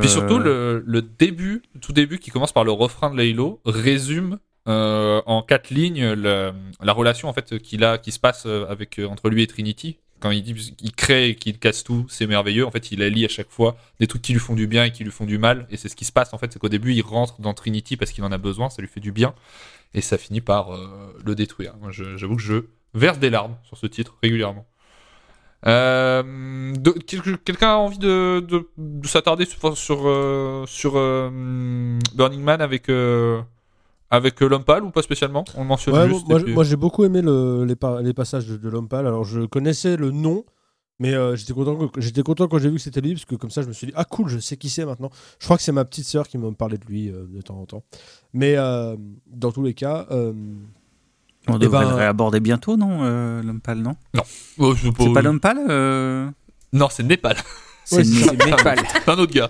Puis 0.00 0.08
surtout, 0.08 0.38
le, 0.38 1.02
début, 1.18 1.60
tout 1.82 1.92
début 1.92 2.18
qui 2.18 2.30
commence 2.30 2.52
par 2.52 2.64
le 2.64 2.70
refrain 2.70 3.10
de 3.10 3.18
Laylo, 3.18 3.60
résume 3.66 4.38
en 4.66 5.42
quatre 5.46 5.70
lignes 5.70 6.14
la 6.14 6.92
relation 6.92 7.28
en 7.28 7.32
fait 7.32 7.58
qu'il 7.58 7.84
a, 7.84 7.98
qui 7.98 8.12
se 8.12 8.18
passe 8.18 8.46
avec 8.46 9.00
entre 9.04 9.28
lui 9.28 9.42
et 9.42 9.46
Trinity. 9.46 9.98
Quand 10.24 10.30
il 10.30 10.42
dit 10.42 10.54
qu'il 10.54 10.92
crée 10.92 11.28
et 11.28 11.34
qu'il 11.34 11.58
casse 11.58 11.84
tout, 11.84 12.06
c'est 12.08 12.26
merveilleux. 12.26 12.64
En 12.64 12.70
fait, 12.70 12.90
il 12.92 13.02
allie 13.02 13.26
à 13.26 13.28
chaque 13.28 13.50
fois 13.50 13.76
des 14.00 14.06
trucs 14.06 14.22
qui 14.22 14.32
lui 14.32 14.40
font 14.40 14.54
du 14.54 14.66
bien 14.66 14.84
et 14.84 14.90
qui 14.90 15.04
lui 15.04 15.10
font 15.10 15.26
du 15.26 15.36
mal. 15.36 15.66
Et 15.68 15.76
c'est 15.76 15.90
ce 15.90 15.96
qui 15.96 16.06
se 16.06 16.12
passe 16.12 16.32
en 16.32 16.38
fait, 16.38 16.50
c'est 16.50 16.58
qu'au 16.58 16.70
début, 16.70 16.94
il 16.94 17.02
rentre 17.02 17.42
dans 17.42 17.52
Trinity 17.52 17.98
parce 17.98 18.10
qu'il 18.10 18.24
en 18.24 18.32
a 18.32 18.38
besoin, 18.38 18.70
ça 18.70 18.80
lui 18.80 18.88
fait 18.88 19.00
du 19.00 19.12
bien, 19.12 19.34
et 19.92 20.00
ça 20.00 20.16
finit 20.16 20.40
par 20.40 20.74
euh, 20.74 21.14
le 21.22 21.34
détruire. 21.34 21.74
J'avoue 21.90 22.36
que 22.36 22.42
je 22.42 22.64
verse 22.94 23.18
des 23.18 23.28
larmes 23.28 23.54
sur 23.64 23.76
ce 23.76 23.86
titre 23.86 24.16
régulièrement. 24.22 24.64
Euh, 25.66 26.72
Quelqu'un 27.44 27.72
a 27.72 27.76
envie 27.76 27.98
de, 27.98 28.42
de, 28.48 28.66
de 28.78 29.06
s'attarder 29.06 29.44
sur, 29.74 30.06
euh, 30.06 30.64
Burning 32.14 32.40
Man 32.40 32.62
avec, 32.62 32.88
avec 34.14 34.42
euh, 34.42 34.48
l'homme 34.48 34.64
pâle 34.64 34.84
ou 34.84 34.90
pas 34.90 35.02
spécialement? 35.02 35.44
On 35.56 35.62
le 35.62 35.68
mentionne 35.68 35.94
Ouais, 35.94 36.08
juste. 36.08 36.26
moi, 36.28 36.40
et 36.40 36.44
puis- 36.44 36.54
moi, 36.54 36.64
j'ai 36.64 36.76
beaucoup 36.76 37.04
aimé 37.04 37.20
le- 37.22 37.64
les, 37.64 37.76
pa- 37.76 38.00
les 38.02 38.14
passages 38.14 38.46
de, 38.46 38.56
de 38.56 38.68
l'homme 38.68 38.88
pâle. 38.88 39.06
Alors 39.06 39.24
je 39.24 39.40
connaissais 39.46 39.96
le 39.96 40.10
nom, 40.10 40.44
mais 40.98 41.12
euh, 41.14 41.36
j'étais 41.36 41.52
content, 41.52 41.88
que- 41.88 42.00
j'étais 42.00 42.22
content 42.22 42.46
quand 42.48 42.58
j'ai 42.58 42.68
vu 42.70 42.76
que 42.76 42.80
c'était 42.82 43.00
lui, 43.00 43.14
parce 43.14 43.24
que 43.24 43.34
comme 43.36 43.50
ça 43.50 43.62
je 43.62 43.68
me 43.68 43.72
suis 43.72 43.86
dit 43.88 43.92
ah 43.96 44.04
cool, 44.04 44.28
je 44.28 44.38
sais 44.38 44.56
qui 44.56 44.68
c'est 44.70 44.84
maintenant. 44.84 45.10
Je 45.38 45.44
crois 45.44 45.56
que 45.56 45.62
c'est 45.62 45.72
ma 45.72 45.84
petite 45.84 46.06
sœur 46.06 46.26
qui 46.28 46.38
m'a 46.38 46.50
parlé 46.52 46.78
de 46.78 46.84
lui 46.86 47.10
euh, 47.10 47.26
de 47.28 47.40
temps 47.42 47.58
en 47.58 47.66
temps. 47.66 47.82
Mais 48.32 48.54
euh, 48.56 48.96
dans 49.26 49.52
tous 49.52 49.62
les 49.62 49.74
cas, 49.74 50.06
euh, 50.10 50.32
On 51.48 51.56
Eh 51.56 51.58
devrait 51.58 51.84
ben- 51.84 51.90
le 51.90 51.96
réaborder 51.96 52.40
bientôt, 52.40 52.76
non 52.76 53.00
euh, 53.02 53.42
L'homme 53.42 53.60
pâle, 53.60 53.78
non? 53.80 53.96
Oh, 54.58 54.74
c'est 54.76 55.12
pas 55.12 55.20
l'homme 55.22 55.40
pâle 55.40 55.58
euh, 55.68 56.28
Non, 56.72 56.88
c'est 56.90 57.02
Népal. 57.02 57.36
C'est 57.84 58.02
Népal. 58.02 58.78
C'est 58.92 59.08
un 59.08 59.18
autre 59.18 59.32
gars. 59.32 59.48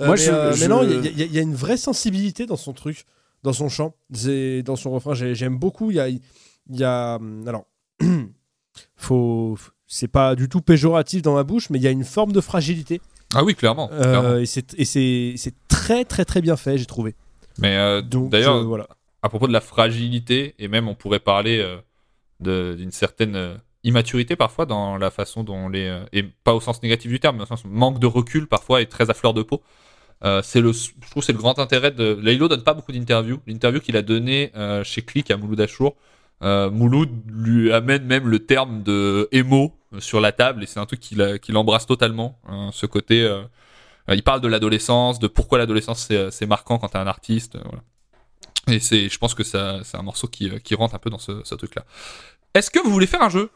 Euh, 0.00 0.06
Moi, 0.06 0.16
mais, 0.16 0.16
je- 0.16 0.30
euh, 0.30 0.50
mais 0.50 0.56
je- 0.56 0.66
non, 0.66 0.82
il 0.82 1.32
y, 1.32 1.38
a- 1.38 1.42
une 1.42 1.54
vraie 1.54 1.76
sensibilité 1.76 2.46
dans 2.46 2.56
son 2.56 2.72
truc, 2.72 3.04
dans 3.42 3.52
son 3.52 3.68
chant, 3.68 3.94
dans 4.10 4.76
son 4.76 4.90
refrain. 4.90 5.14
J'ai- 5.14 5.34
J'aime 5.34 5.56
beaucoup. 5.58 5.90
Il 5.90 5.96
y 5.96 6.00
a, 6.00 6.08
il 6.08 6.20
y 6.70 6.84
a 6.84 7.16
hum, 7.16 7.44
alors, 7.48 7.64
faut, 8.96 9.58
c'est 9.86 10.08
pas 10.08 10.34
du 10.34 10.48
tout 10.48 10.60
péjoratif 10.60 11.22
dans 11.22 11.34
ma 11.34 11.44
bouche, 11.44 11.70
mais 11.70 11.78
il 11.78 11.82
y 11.82 11.86
a 11.86 11.90
une 11.90 12.04
forme 12.04 12.32
de 12.32 12.40
fragilité. 12.40 13.00
Ah 13.34 13.44
oui, 13.44 13.54
clairement. 13.54 13.90
Euh, 13.92 14.02
clairement. 14.02 14.36
et 14.38 14.46
c'est 14.46 14.74
et 14.78 14.84
c'est 14.84 15.34
c'est 15.36 15.54
très 15.68 16.04
très 16.04 16.24
très 16.24 16.40
bien 16.40 16.56
fait, 16.56 16.78
j'ai 16.78 16.86
trouvé. 16.86 17.14
Mais 17.58 17.76
euh, 17.76 18.00
d'ailleurs, 18.02 18.60
je- 18.60 18.64
voilà. 18.66 18.86
à 19.22 19.28
propos 19.28 19.46
de 19.48 19.52
la 19.52 19.60
fragilité, 19.60 20.54
et 20.58 20.68
même 20.68 20.88
on 20.88 20.94
pourrait 20.94 21.18
parler 21.20 21.58
euh, 22.40 22.74
d'une 22.76 22.92
certaine 22.92 23.36
euh, 23.36 23.54
immaturité 23.88 24.36
parfois 24.36 24.66
dans 24.66 24.96
la 24.98 25.10
façon 25.10 25.42
dont 25.42 25.68
les. 25.68 25.86
euh, 25.86 26.04
et 26.12 26.22
pas 26.22 26.54
au 26.54 26.60
sens 26.60 26.82
négatif 26.82 27.10
du 27.10 27.20
terme, 27.20 27.36
mais 27.36 27.42
au 27.42 27.46
sens 27.46 27.64
manque 27.64 27.98
de 27.98 28.06
recul 28.06 28.46
parfois 28.46 28.80
et 28.82 28.86
très 28.86 29.10
à 29.10 29.14
fleur 29.14 29.34
de 29.34 29.42
peau. 29.42 29.62
Euh, 30.24 30.42
c'est 30.42 30.60
le, 30.60 30.72
je 30.72 31.10
trouve 31.10 31.22
c'est 31.22 31.32
le 31.32 31.38
grand 31.38 31.58
intérêt 31.58 31.90
de. 31.90 32.18
Laylo 32.20 32.48
donne 32.48 32.64
pas 32.64 32.74
beaucoup 32.74 32.92
d'interviews. 32.92 33.40
L'interview 33.46 33.80
qu'il 33.80 33.96
a 33.96 34.02
donnée 34.02 34.50
euh, 34.56 34.84
chez 34.84 35.02
Click 35.02 35.30
à 35.30 35.36
Mouloud 35.36 35.60
Achour, 35.60 35.96
euh, 36.42 36.70
Mouloud 36.70 37.10
lui 37.28 37.72
amène 37.72 38.04
même 38.04 38.28
le 38.28 38.40
terme 38.40 38.82
de 38.82 39.28
émo 39.32 39.74
sur 39.98 40.20
la 40.20 40.32
table 40.32 40.62
et 40.62 40.66
c'est 40.66 40.80
un 40.80 40.86
truc 40.86 41.00
qu'il 41.00 41.38
qu'il 41.40 41.56
embrasse 41.56 41.86
totalement. 41.86 42.38
hein, 42.46 42.70
ce 42.72 42.86
côté. 42.86 43.16
il 44.08 44.22
parle 44.22 44.40
de 44.40 44.48
l'adolescence, 44.48 45.18
de 45.18 45.28
pourquoi 45.28 45.58
l'adolescence 45.58 46.08
c'est 46.30 46.46
marquant 46.46 46.78
quand 46.78 46.88
t'es 46.88 46.98
un 46.98 47.06
artiste. 47.06 47.56
Et 48.66 48.80
c'est, 48.80 49.08
je 49.08 49.18
pense 49.18 49.34
que 49.34 49.44
c'est 49.44 49.96
un 49.96 50.02
morceau 50.02 50.28
qui, 50.28 50.50
qui 50.60 50.74
rentre 50.74 50.94
un 50.94 50.98
peu 50.98 51.08
dans 51.08 51.18
ce 51.18 51.54
truc-là. 51.54 51.84
Est-ce 52.54 52.70
que 52.70 52.80
vous 52.80 52.90
voulez 52.90 53.06
faire 53.06 53.22
un 53.22 53.30
jeu? 53.30 53.50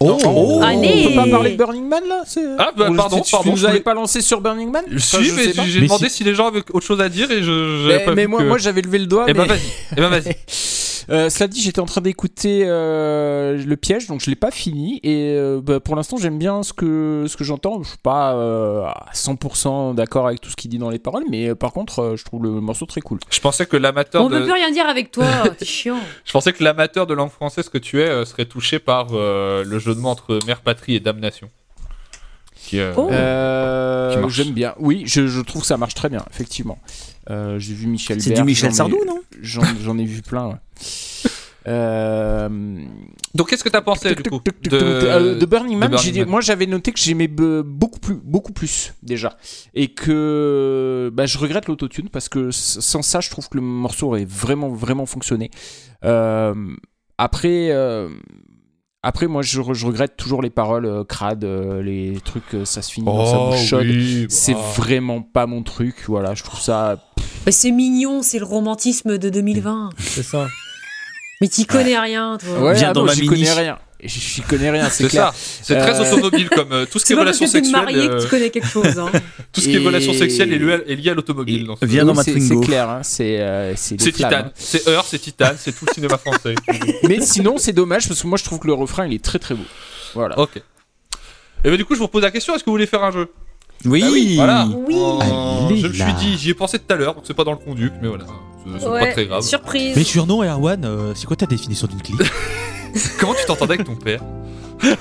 Oh, 0.00 0.60
Allez 0.62 1.04
On 1.06 1.08
peut 1.10 1.14
pas 1.16 1.26
parler 1.30 1.52
de 1.52 1.56
Burning 1.56 1.88
Man 1.88 2.02
là 2.08 2.22
Ah, 2.58 2.70
bah, 2.76 2.90
Ou 2.90 2.94
pardon, 2.96 3.20
tu- 3.20 3.30
pardon, 3.30 3.52
avais 3.52 3.60
voulais- 3.68 3.80
pas 3.80 3.94
lancé 3.94 4.20
sur 4.20 4.40
Burning 4.40 4.70
Man? 4.70 4.84
Si, 4.98 5.16
Enfin, 5.16 5.24
mais 5.36 5.52
j'ai 5.66 5.80
demandé 5.80 6.08
si- 6.08 6.16
si... 6.16 6.24
les 6.24 6.34
gens 6.34 6.48
avaient 6.48 6.62
autre 6.72 6.84
chose 6.86 7.00
à 7.00 7.08
dire 7.08 7.30
et 7.30 7.42
je. 7.42 7.88
Mais, 7.88 8.00
pas 8.00 8.14
mais 8.14 8.22
vu 8.22 8.28
moi, 8.28 8.40
que- 8.40 8.48
moi 8.48 8.58
j'avais 8.58 8.82
levé 8.82 8.98
le 8.98 9.06
doigt. 9.06 9.24
Eh 9.28 9.32
ben 9.32 9.42
mais- 9.42 9.48
vas-y, 9.48 9.60
eh 9.92 10.00
ben 10.00 10.08
vas-y. 10.08 10.36
Euh, 11.08 11.30
cela 11.30 11.46
dit, 11.46 11.60
j'étais 11.62 11.80
en 11.80 11.86
train 11.86 12.00
d'écouter 12.00 12.62
euh, 12.66 13.62
le 13.64 13.76
piège, 13.76 14.08
donc 14.08 14.20
je 14.20 14.28
l'ai 14.28 14.36
pas 14.36 14.50
fini. 14.50 14.98
Et 15.04 15.34
euh, 15.36 15.60
bah, 15.62 15.78
pour 15.78 15.94
l'instant, 15.94 16.16
j'aime 16.16 16.38
bien 16.38 16.62
ce 16.62 16.72
que 16.72 17.26
ce 17.28 17.36
que 17.36 17.44
j'entends. 17.44 17.82
Je 17.82 17.88
suis 17.90 17.98
pas 17.98 18.34
euh, 18.34 18.82
à 18.84 19.10
100% 19.14 19.94
d'accord 19.94 20.26
avec 20.26 20.40
tout 20.40 20.50
ce 20.50 20.56
qu'il 20.56 20.70
dit 20.70 20.78
dans 20.78 20.90
les 20.90 20.98
paroles, 20.98 21.24
mais 21.30 21.48
euh, 21.50 21.54
par 21.54 21.72
contre, 21.72 22.00
euh, 22.00 22.16
je 22.16 22.24
trouve 22.24 22.42
le 22.42 22.50
morceau 22.60 22.86
très 22.86 23.00
cool. 23.00 23.18
Je 23.30 23.40
pensais 23.40 23.66
que 23.66 23.76
l'amateur 23.76 24.24
On 24.24 24.28
de, 24.28 24.38
peut 24.38 24.44
plus 24.44 24.52
rien 24.52 24.70
dire 24.72 24.86
avec 24.88 25.10
toi, 25.12 25.26
t'es 25.58 25.64
chiant. 25.64 25.98
je 26.24 26.32
pensais 26.32 26.52
que 26.52 26.64
l'amateur 26.64 27.06
de 27.06 27.14
langue 27.14 27.30
française 27.30 27.68
que 27.68 27.78
tu 27.78 28.00
es 28.00 28.06
euh, 28.08 28.24
serait 28.24 28.46
touché 28.46 28.78
par 28.80 29.08
euh, 29.12 29.62
le 29.64 29.78
jeu 29.78 29.94
de 29.94 30.00
mots 30.00 30.08
entre 30.08 30.40
mère 30.46 30.60
patrie 30.62 30.96
et 30.96 31.00
damnation. 31.00 31.50
Qui, 32.56 32.80
euh, 32.80 32.92
Oh. 32.96 33.08
Euh, 33.12 34.24
Qui. 34.26 34.30
J'aime 34.34 34.52
bien. 34.52 34.74
Oui, 34.80 35.04
je, 35.06 35.28
je 35.28 35.40
trouve 35.40 35.62
que 35.62 35.68
ça 35.68 35.76
marche 35.76 35.94
très 35.94 36.08
bien, 36.08 36.24
effectivement. 36.32 36.78
Euh, 37.30 37.58
J'ai 37.58 37.74
vu 37.74 37.86
Michel 37.86 38.20
C'est 38.22 38.34
du 38.34 38.42
Michel 38.44 38.70
ai- 38.70 38.74
Sardou, 38.74 38.98
non 39.06 39.20
J'en 39.42 39.98
ai 39.98 40.04
vu 40.04 40.22
plein. 40.22 40.48
ouais. 40.48 40.54
Euh, 41.68 42.48
Donc 43.34 43.50
qu'est-ce 43.50 43.64
que 43.64 43.68
t'as 43.68 43.80
pensé 43.80 44.14
du 44.14 44.22
coup 44.22 44.40
de, 44.62 44.70
euh, 44.72 45.36
de 45.36 45.46
Burning 45.46 45.76
Man, 45.76 45.90
Burning 45.90 46.24
moi 46.26 46.40
j'avais 46.40 46.66
noté 46.66 46.92
que 46.92 46.98
j'aimais 47.00 47.26
be- 47.26 47.62
beaucoup 47.62 47.98
plus, 47.98 48.14
beaucoup 48.14 48.52
plus 48.52 48.94
déjà, 49.02 49.36
et 49.74 49.88
que 49.88 51.10
bah, 51.12 51.26
je 51.26 51.38
regrette 51.38 51.66
l'autotune 51.66 52.08
parce 52.08 52.28
que 52.28 52.52
sans 52.52 53.02
ça, 53.02 53.18
je 53.20 53.30
trouve 53.30 53.48
que 53.48 53.56
le 53.56 53.62
morceau 53.64 54.06
aurait 54.06 54.24
vraiment, 54.24 54.68
vraiment 54.68 55.06
fonctionné. 55.06 55.50
Euh, 56.04 56.54
après, 57.18 57.70
euh, 57.72 58.10
après, 59.02 59.26
moi 59.28 59.42
je, 59.42 59.60
re- 59.60 59.74
je 59.74 59.86
regrette 59.86 60.16
toujours 60.16 60.42
les 60.42 60.50
paroles 60.50 60.86
euh, 60.86 61.04
crades, 61.04 61.44
euh, 61.44 61.80
les 61.82 62.18
trucs, 62.24 62.54
euh, 62.54 62.64
ça 62.64 62.82
se 62.82 62.90
finit 62.92 63.06
dans 63.06 63.24
sa 63.26 63.38
Oh 63.38 63.50
bouche 63.50 63.64
chaude. 63.64 63.86
oui, 63.86 64.26
C'est 64.28 64.54
bah. 64.54 64.60
vraiment 64.76 65.22
pas 65.22 65.46
mon 65.46 65.62
truc, 65.62 66.04
voilà. 66.08 66.34
Je 66.34 66.42
trouve 66.42 66.60
ça. 66.60 66.98
Bah, 67.44 67.52
c'est 67.52 67.70
mignon, 67.70 68.22
c'est 68.22 68.38
le 68.40 68.44
romantisme 68.44 69.16
de 69.18 69.28
2020. 69.30 69.90
C'est 69.98 70.22
ça. 70.24 70.46
Mais 71.40 71.48
t'y 71.48 71.66
connais 71.66 71.98
rien, 71.98 72.38
toi. 72.38 72.60
Ouais, 72.62 72.74
Viens 72.74 72.88
ah 72.90 72.92
dans 72.94 73.00
non, 73.02 73.06
ma 73.06 73.14
mini. 73.14 73.26
connais 73.28 73.52
rien. 73.52 73.78
J'y 74.06 74.40
connais 74.42 74.70
rien, 74.70 74.88
c'est 74.90 75.08
clair. 75.08 75.32
C'est 75.34 75.76
très 75.78 76.00
Euh, 76.00 76.12
automobile 76.12 76.48
comme 76.50 76.72
euh, 76.72 76.86
tout 76.90 76.98
ce 76.98 77.04
qui 77.04 77.12
est 77.12 77.16
pas 77.16 77.24
parce 77.24 77.38
relation 77.38 77.46
que 77.46 77.64
t'es 77.64 77.70
sexuelle. 77.70 77.94
marié 77.96 78.08
que 78.08 78.12
euh, 78.14 78.20
tu 78.22 78.28
connais 78.28 78.50
quelque 78.50 78.68
chose. 78.68 78.98
Hein. 78.98 79.10
tout 79.52 79.60
ce 79.60 79.66
qui 79.66 79.76
est 79.76 79.80
Et- 79.82 79.86
relation 79.86 80.12
sexuelle 80.12 80.52
est 80.52 80.58
lié, 80.58 80.78
est 80.86 80.94
lié 80.96 81.10
à 81.10 81.14
l'automobile. 81.14 81.68
Viens 81.82 82.04
dans 82.04 82.14
ma 82.14 82.22
c'est- 82.22 82.32
Twingo. 82.32 82.60
C'est 82.62 82.66
clair, 82.66 82.88
hein, 82.90 83.00
c'est 83.02 83.40
euh, 83.40 83.74
c'est 83.76 83.96
des 83.96 84.04
C'est 84.04 84.12
Titane, 84.12 84.46
hein. 84.46 84.52
c'est 84.54 84.88
Heure, 84.88 85.04
c'est 85.06 85.18
Titane, 85.18 85.56
c'est 85.58 85.72
tout 85.72 85.86
le 85.86 85.92
cinéma 85.94 86.18
français. 86.18 86.54
Mais 87.08 87.20
sinon, 87.20 87.56
c'est 87.58 87.72
dommage 87.72 88.08
parce 88.08 88.22
que 88.22 88.26
moi 88.26 88.38
je 88.38 88.44
trouve 88.44 88.58
que 88.60 88.66
le 88.66 88.72
refrain 88.74 89.06
il 89.06 89.12
est 89.14 89.22
très 89.24 89.38
très 89.38 89.54
beau. 89.54 89.64
Voilà. 90.14 90.38
ok. 90.38 90.56
Et 91.64 91.70
ben 91.70 91.76
du 91.76 91.84
coup, 91.84 91.94
je 91.94 91.98
vous 91.98 92.06
repose 92.06 92.22
la 92.22 92.30
question 92.30 92.54
est-ce 92.54 92.62
que 92.62 92.70
vous 92.70 92.74
voulez 92.74 92.86
faire 92.86 93.02
un 93.02 93.10
jeu? 93.10 93.28
Oui, 93.84 94.02
Ah 94.04 94.08
oui, 94.10 94.36
voilà. 94.36 94.66
Oui. 94.86 94.94
Oh, 94.96 95.20
je 95.74 95.86
me 95.88 95.92
suis 95.92 96.12
dit, 96.14 96.38
j'y 96.38 96.50
ai 96.50 96.54
pensé 96.54 96.78
tout 96.78 96.92
à 96.92 96.96
l'heure, 96.96 97.14
donc 97.14 97.24
c'est 97.26 97.34
pas 97.34 97.44
dans 97.44 97.50
le 97.52 97.58
conduit, 97.58 97.90
mais 98.00 98.08
voilà, 98.08 98.24
c'est 98.64 98.78
c'est 98.80 98.84
pas 98.86 98.90
Ouais, 98.92 99.12
très 99.12 99.26
grave. 99.26 99.42
surprise. 99.42 99.94
Mais 99.96 100.02
surnom, 100.04 100.42
Erwan, 100.42 100.82
euh, 100.84 101.12
c'est 101.14 101.26
quoi 101.26 101.36
ta 101.36 101.44
définition 101.46 101.86
d'une 101.86 102.00
clique 102.00 102.20
Comment 103.18 103.34
tu 103.34 103.44
t'entendais 103.46 103.74
avec 103.74 103.86
ton 103.86 103.96
père? 103.96 104.20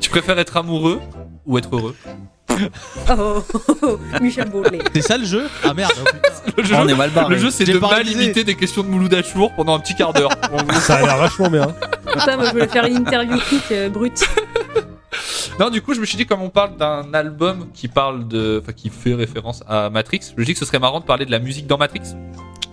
Tu 0.00 0.10
préfères 0.10 0.38
être 0.38 0.56
amoureux 0.56 1.00
ou 1.46 1.58
être 1.58 1.74
heureux? 1.74 1.96
Oh, 3.10 3.42
Michel 4.20 4.48
Baudelaire. 4.48 4.82
C'est 4.94 5.02
ça 5.02 5.18
le 5.18 5.24
jeu? 5.24 5.48
Ah 5.64 5.74
merde 5.74 5.92
oh, 6.00 6.04
putain. 6.14 6.52
Le 6.56 6.64
jeu, 6.64 6.74
on 6.76 6.88
est 6.88 6.94
mal 6.94 7.10
barré. 7.10 7.34
le 7.34 7.40
jeu, 7.40 7.50
c'est 7.50 7.64
de 7.64 7.78
pas 7.78 7.88
mal 7.88 7.94
réalisé. 7.96 8.24
imiter 8.24 8.44
des 8.44 8.54
questions 8.54 8.82
de 8.82 8.88
Mouloud 8.88 9.12
Achour 9.14 9.52
pendant 9.54 9.74
un 9.74 9.80
petit 9.80 9.94
quart 9.94 10.12
d'heure. 10.12 10.30
Ça 10.80 10.96
a 10.96 11.02
l'air 11.02 11.16
vachement 11.18 11.50
bien. 11.50 11.74
Putain, 12.12 12.36
moi 12.36 12.46
je 12.46 12.50
voulais 12.52 12.68
faire 12.68 12.84
une 12.84 12.98
interview 12.98 13.36
quick 13.48 13.64
euh, 13.72 13.88
brute. 13.88 14.24
non, 15.60 15.70
du 15.70 15.82
coup, 15.82 15.92
je 15.92 16.00
me 16.00 16.06
suis 16.06 16.16
dit, 16.16 16.24
comme 16.24 16.42
on 16.42 16.50
parle 16.50 16.76
d'un 16.76 17.12
album 17.12 17.68
qui 17.74 17.88
parle 17.88 18.26
de, 18.28 18.60
enfin, 18.62 18.72
qui 18.72 18.90
fait 18.90 19.14
référence 19.14 19.62
à 19.66 19.90
Matrix, 19.90 20.20
je 20.34 20.40
me 20.40 20.46
dis 20.46 20.52
que 20.54 20.58
ce 20.58 20.64
serait 20.64 20.78
marrant 20.78 21.00
de 21.00 21.04
parler 21.04 21.26
de 21.26 21.30
la 21.30 21.40
musique 21.40 21.66
dans 21.66 21.78
Matrix. 21.78 22.14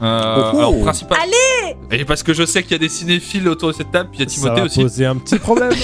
Euh, 0.04 0.52
Oh. 0.54 0.58
alors, 0.58 0.80
principal. 0.82 1.18
Allez 1.22 2.00
Et 2.02 2.06
parce 2.06 2.24
que 2.24 2.34
je 2.34 2.46
sais 2.46 2.62
qu'il 2.64 2.74
y 2.74 2.76
a 2.76 2.78
des 2.80 2.90
cinéphiles 2.90 3.48
autour 3.48 3.70
de 3.70 3.74
cette 3.74 3.92
table, 3.92 4.10
puis 4.12 4.20
il 4.22 4.24
y 4.24 4.28
a 4.28 4.30
Ça 4.30 4.36
Timothée 4.42 4.60
va 4.62 4.66
aussi. 4.66 4.82
poser 4.82 5.06
un 5.06 5.16
petit 5.16 5.40
problème. 5.40 5.72
Et 5.74 5.76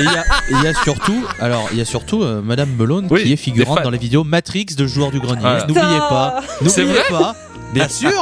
il 0.00 0.04
y, 0.04 0.66
a- 0.66 0.70
y 0.70 0.74
surtout, 0.84 1.24
alors 1.40 1.68
il 1.72 1.78
y 1.78 1.80
a 1.80 1.84
surtout 1.84 2.22
euh, 2.22 2.42
Madame 2.42 2.68
Melone 2.76 3.06
Oui, 3.10 3.22
qui 3.22 3.32
est 3.32 3.36
figurante 3.36 3.82
dans 3.82 3.90
les 3.90 3.98
vidéos 3.98 4.24
Matrix 4.24 4.66
de 4.76 4.86
Joueurs 4.86 5.10
du 5.10 5.20
Grenier. 5.20 5.42
N'oubliez 5.68 5.98
pas, 6.08 6.40
C'est 6.66 6.82
n'oubliez 6.84 7.02
pas. 7.10 7.34
Bien 7.72 7.88
sûr, 8.00 8.12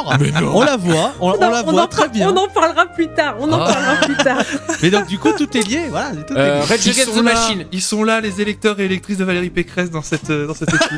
on 0.53 0.61
la 0.63 0.77
voit, 0.77 1.11
on, 1.19 1.31
la 1.37 1.63
on 1.67 1.71
voit 1.71 1.83
en 1.83 1.87
très 1.87 2.07
bien. 2.07 2.29
On 2.31 2.37
en 2.37 2.47
parlera 2.47 2.85
plus 2.85 3.09
tard. 3.09 3.35
On 3.41 3.51
en 3.51 3.59
Ah. 3.61 3.73
parlera 3.73 3.95
plus 4.05 4.15
tard. 4.15 4.37
Mais 4.81 4.89
donc 4.89 5.07
du 5.07 5.19
coup 5.19 5.31
tout 5.37 5.57
est 5.57 5.67
lié, 5.67 5.87
voilà. 5.89 6.11
Tout 6.25 6.33
est 6.33 6.37
Euh, 6.39 6.61
lié. 6.61 6.75
Ils 6.85 6.93
sont 6.93 7.11
the 7.11 7.15
là, 7.17 7.21
Machine. 7.23 7.65
Ils 7.73 7.81
sont 7.81 8.03
là, 8.05 8.21
les 8.21 8.39
électeurs 8.39 8.79
et 8.79 8.85
électrices 8.85 9.17
de 9.17 9.25
Valérie 9.25 9.49
Pécresse 9.49 9.91
dans 9.91 10.01
cette, 10.01 10.29
euh, 10.29 10.47
dans 10.47 10.53
cette 10.55 10.69
équipe. 10.73 10.89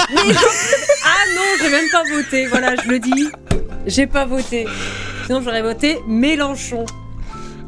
Ah 1.15 1.25
non, 1.35 1.41
j'ai 1.61 1.69
même 1.69 1.89
pas 1.91 2.03
voté. 2.03 2.47
Voilà, 2.47 2.75
je 2.75 2.89
le 2.89 2.99
dis. 2.99 3.29
J'ai 3.85 4.07
pas 4.07 4.25
voté. 4.25 4.65
Sinon, 5.25 5.41
j'aurais 5.43 5.61
voté 5.61 5.99
Mélenchon. 6.07 6.85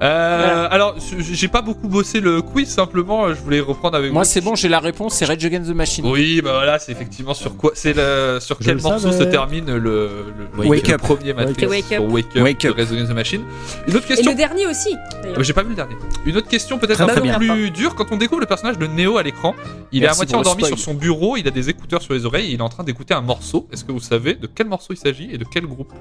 Euh, 0.03 0.67
Alors, 0.69 0.95
j'ai 1.19 1.47
pas 1.47 1.61
beaucoup 1.61 1.87
bossé 1.87 2.19
le 2.19 2.41
quiz, 2.41 2.67
simplement, 2.67 3.29
je 3.29 3.39
voulais 3.39 3.61
reprendre 3.61 3.95
avec 3.97 4.11
Moi, 4.11 4.23
vous. 4.23 4.29
c'est 4.29 4.41
bon, 4.41 4.53
j'ai 4.55 4.67
la 4.67 4.79
réponse, 4.79 5.13
c'est 5.15 5.23
Rage 5.25 5.45
Against 5.45 5.71
the 5.71 5.75
Machine. 5.75 6.05
Oui, 6.05 6.41
bah 6.43 6.51
voilà, 6.53 6.79
c'est 6.79 6.91
effectivement 6.91 7.33
sur 7.33 7.55
quoi 7.55 7.71
C'est 7.75 7.93
le- 7.95 8.39
sur 8.41 8.57
Je 8.59 8.65
quel 8.65 8.75
le 8.77 8.81
morceau 8.83 9.11
savais. 9.11 9.25
se 9.25 9.29
termine 9.29 9.65
le, 9.67 9.77
le, 9.79 10.09
le- 10.57 10.67
Wake 10.67 10.87
le 10.89 10.93
Up. 10.95 11.01
premier 11.01 11.33
Matrix 11.33 11.65
Wake 11.67 11.91
Up. 11.93 11.99
Wake 12.11 12.25
Up, 12.35 12.43
Wake 12.43 12.61
de 12.61 12.69
Up. 12.71 12.75
Rage 12.77 12.91
Against 12.91 13.09
the 13.09 13.15
Machine. 13.15 13.41
Une 13.87 13.95
autre 13.95 14.05
Et 14.05 14.15
question. 14.15 14.31
le 14.31 14.37
dernier 14.37 14.67
aussi. 14.67 14.93
D'ailleurs. 15.21 15.37
mais 15.37 15.43
J'ai 15.45 15.53
pas 15.53 15.63
vu 15.63 15.69
le 15.69 15.75
dernier. 15.75 15.95
Une 16.25 16.35
autre 16.37 16.47
question 16.49 16.77
peut-être 16.77 16.99
un 17.01 17.07
peu 17.07 17.21
bien. 17.21 17.37
plus 17.37 17.71
dure. 17.71 17.95
Quand 17.95 18.05
on 18.11 18.17
découvre 18.17 18.41
le 18.41 18.47
personnage 18.47 18.77
de 18.77 18.87
Neo 18.87 19.17
à 19.17 19.23
l'écran, 19.23 19.55
il 19.93 20.03
est 20.03 20.07
à 20.07 20.15
moitié 20.15 20.35
endormi 20.35 20.63
spoil. 20.63 20.77
sur 20.77 20.83
son 20.83 20.93
bureau, 20.93 21.37
il 21.37 21.47
a 21.47 21.51
des 21.51 21.69
écouteurs 21.69 22.01
sur 22.01 22.13
les 22.13 22.25
oreilles 22.25 22.47
et 22.51 22.53
il 22.53 22.59
est 22.59 22.63
en 22.63 22.69
train 22.69 22.83
d'écouter 22.83 23.13
un 23.13 23.21
morceau. 23.21 23.67
Est-ce 23.71 23.85
que 23.85 23.93
vous 23.93 23.99
savez 24.01 24.33
de 24.33 24.47
quel 24.47 24.67
morceau 24.67 24.93
il 24.93 24.97
s'agit 24.97 25.29
et 25.31 25.37
de 25.37 25.45
quel 25.49 25.65
groupe? 25.65 25.93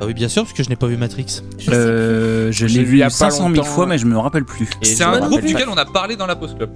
Ah 0.00 0.06
oui, 0.06 0.14
bien 0.14 0.28
sûr, 0.28 0.42
parce 0.44 0.54
que 0.54 0.62
je 0.62 0.68
n'ai 0.70 0.76
pas 0.76 0.86
vu 0.86 0.96
Matrix. 0.96 1.42
Je 1.58 1.70
Euh, 1.70 2.52
je 2.52 2.66
J'ai 2.66 2.78
l'ai 2.78 2.84
vu 2.84 2.92
il 2.92 2.94
y 2.94 2.96
vu 2.98 3.02
a 3.02 3.06
pas 3.06 3.10
500 3.10 3.36
000 3.44 3.48
longtemps. 3.50 3.64
fois, 3.64 3.86
mais 3.86 3.98
je 3.98 4.06
me 4.06 4.16
rappelle 4.16 4.44
plus. 4.44 4.68
Et 4.82 4.86
C'est 4.86 5.04
un 5.04 5.20
groupe 5.20 5.42
duquel 5.42 5.66
pas. 5.66 5.72
on 5.72 5.76
a 5.76 5.84
parlé 5.84 6.16
dans 6.16 6.26
la 6.26 6.36
Post 6.36 6.56
Club. 6.56 6.70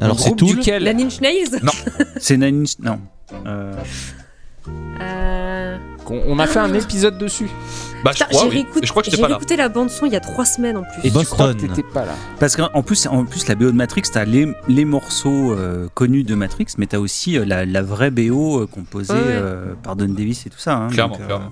Alors 0.00 0.18
c'est 0.20 0.36
Tool. 0.36 0.56
duquel 0.56 0.84
La 0.84 0.92
Ninja 0.92 1.20
Nails 1.22 1.58
C'est 2.18 2.36
Nine 2.36 2.64
Inch- 2.64 2.78
Non. 2.80 3.00
Euh, 3.46 3.72
Euh, 5.00 5.78
On 6.08 6.38
a 6.38 6.46
fait 6.46 6.58
un 6.58 6.72
épisode 6.74 7.18
dessus. 7.18 7.48
Bah, 8.04 8.12
je 8.14 8.22
crois, 8.24 8.42
j'ai 8.50 8.58
oui. 8.58 8.66
je 8.82 8.90
crois 8.90 9.02
que 9.02 9.06
j'étais 9.06 9.16
j'ai 9.16 9.22
pas 9.22 9.28
là. 9.28 9.34
réécouté 9.36 9.56
la 9.56 9.68
bande-son 9.68 10.06
il 10.06 10.12
y 10.12 10.16
a 10.16 10.20
trois 10.20 10.44
semaines 10.44 10.76
en 10.76 10.82
plus. 10.82 11.00
Et 11.02 11.10
tu 11.10 11.24
crois 11.24 11.48
que 11.48 11.52
Boston. 11.54 11.68
t'étais 11.74 11.88
pas 11.88 12.04
là. 12.04 12.12
Parce 12.38 12.54
qu'en 12.56 12.82
plus, 12.82 13.06
en 13.08 13.24
plus, 13.24 13.48
la 13.48 13.54
BO 13.56 13.66
de 13.66 13.76
Matrix, 13.76 14.02
t'as 14.12 14.24
les, 14.24 14.46
les 14.68 14.84
morceaux 14.84 15.52
euh, 15.52 15.88
connus 15.94 16.22
de 16.22 16.34
Matrix, 16.36 16.66
mais 16.78 16.86
t'as 16.86 16.98
aussi 16.98 17.36
euh, 17.38 17.44
la, 17.44 17.64
la 17.64 17.82
vraie 17.82 18.10
BO 18.12 18.60
euh, 18.62 18.66
composée 18.66 19.14
Ouais, 19.14 19.18
euh, 19.24 19.74
par 19.82 19.96
Don 19.96 20.06
Davis 20.08 20.46
et 20.46 20.50
tout 20.50 20.58
ça. 20.58 20.76
hein, 20.76 20.88
Clairement, 20.88 21.14
donc, 21.14 21.22
euh, 21.22 21.26
clairement. 21.26 21.50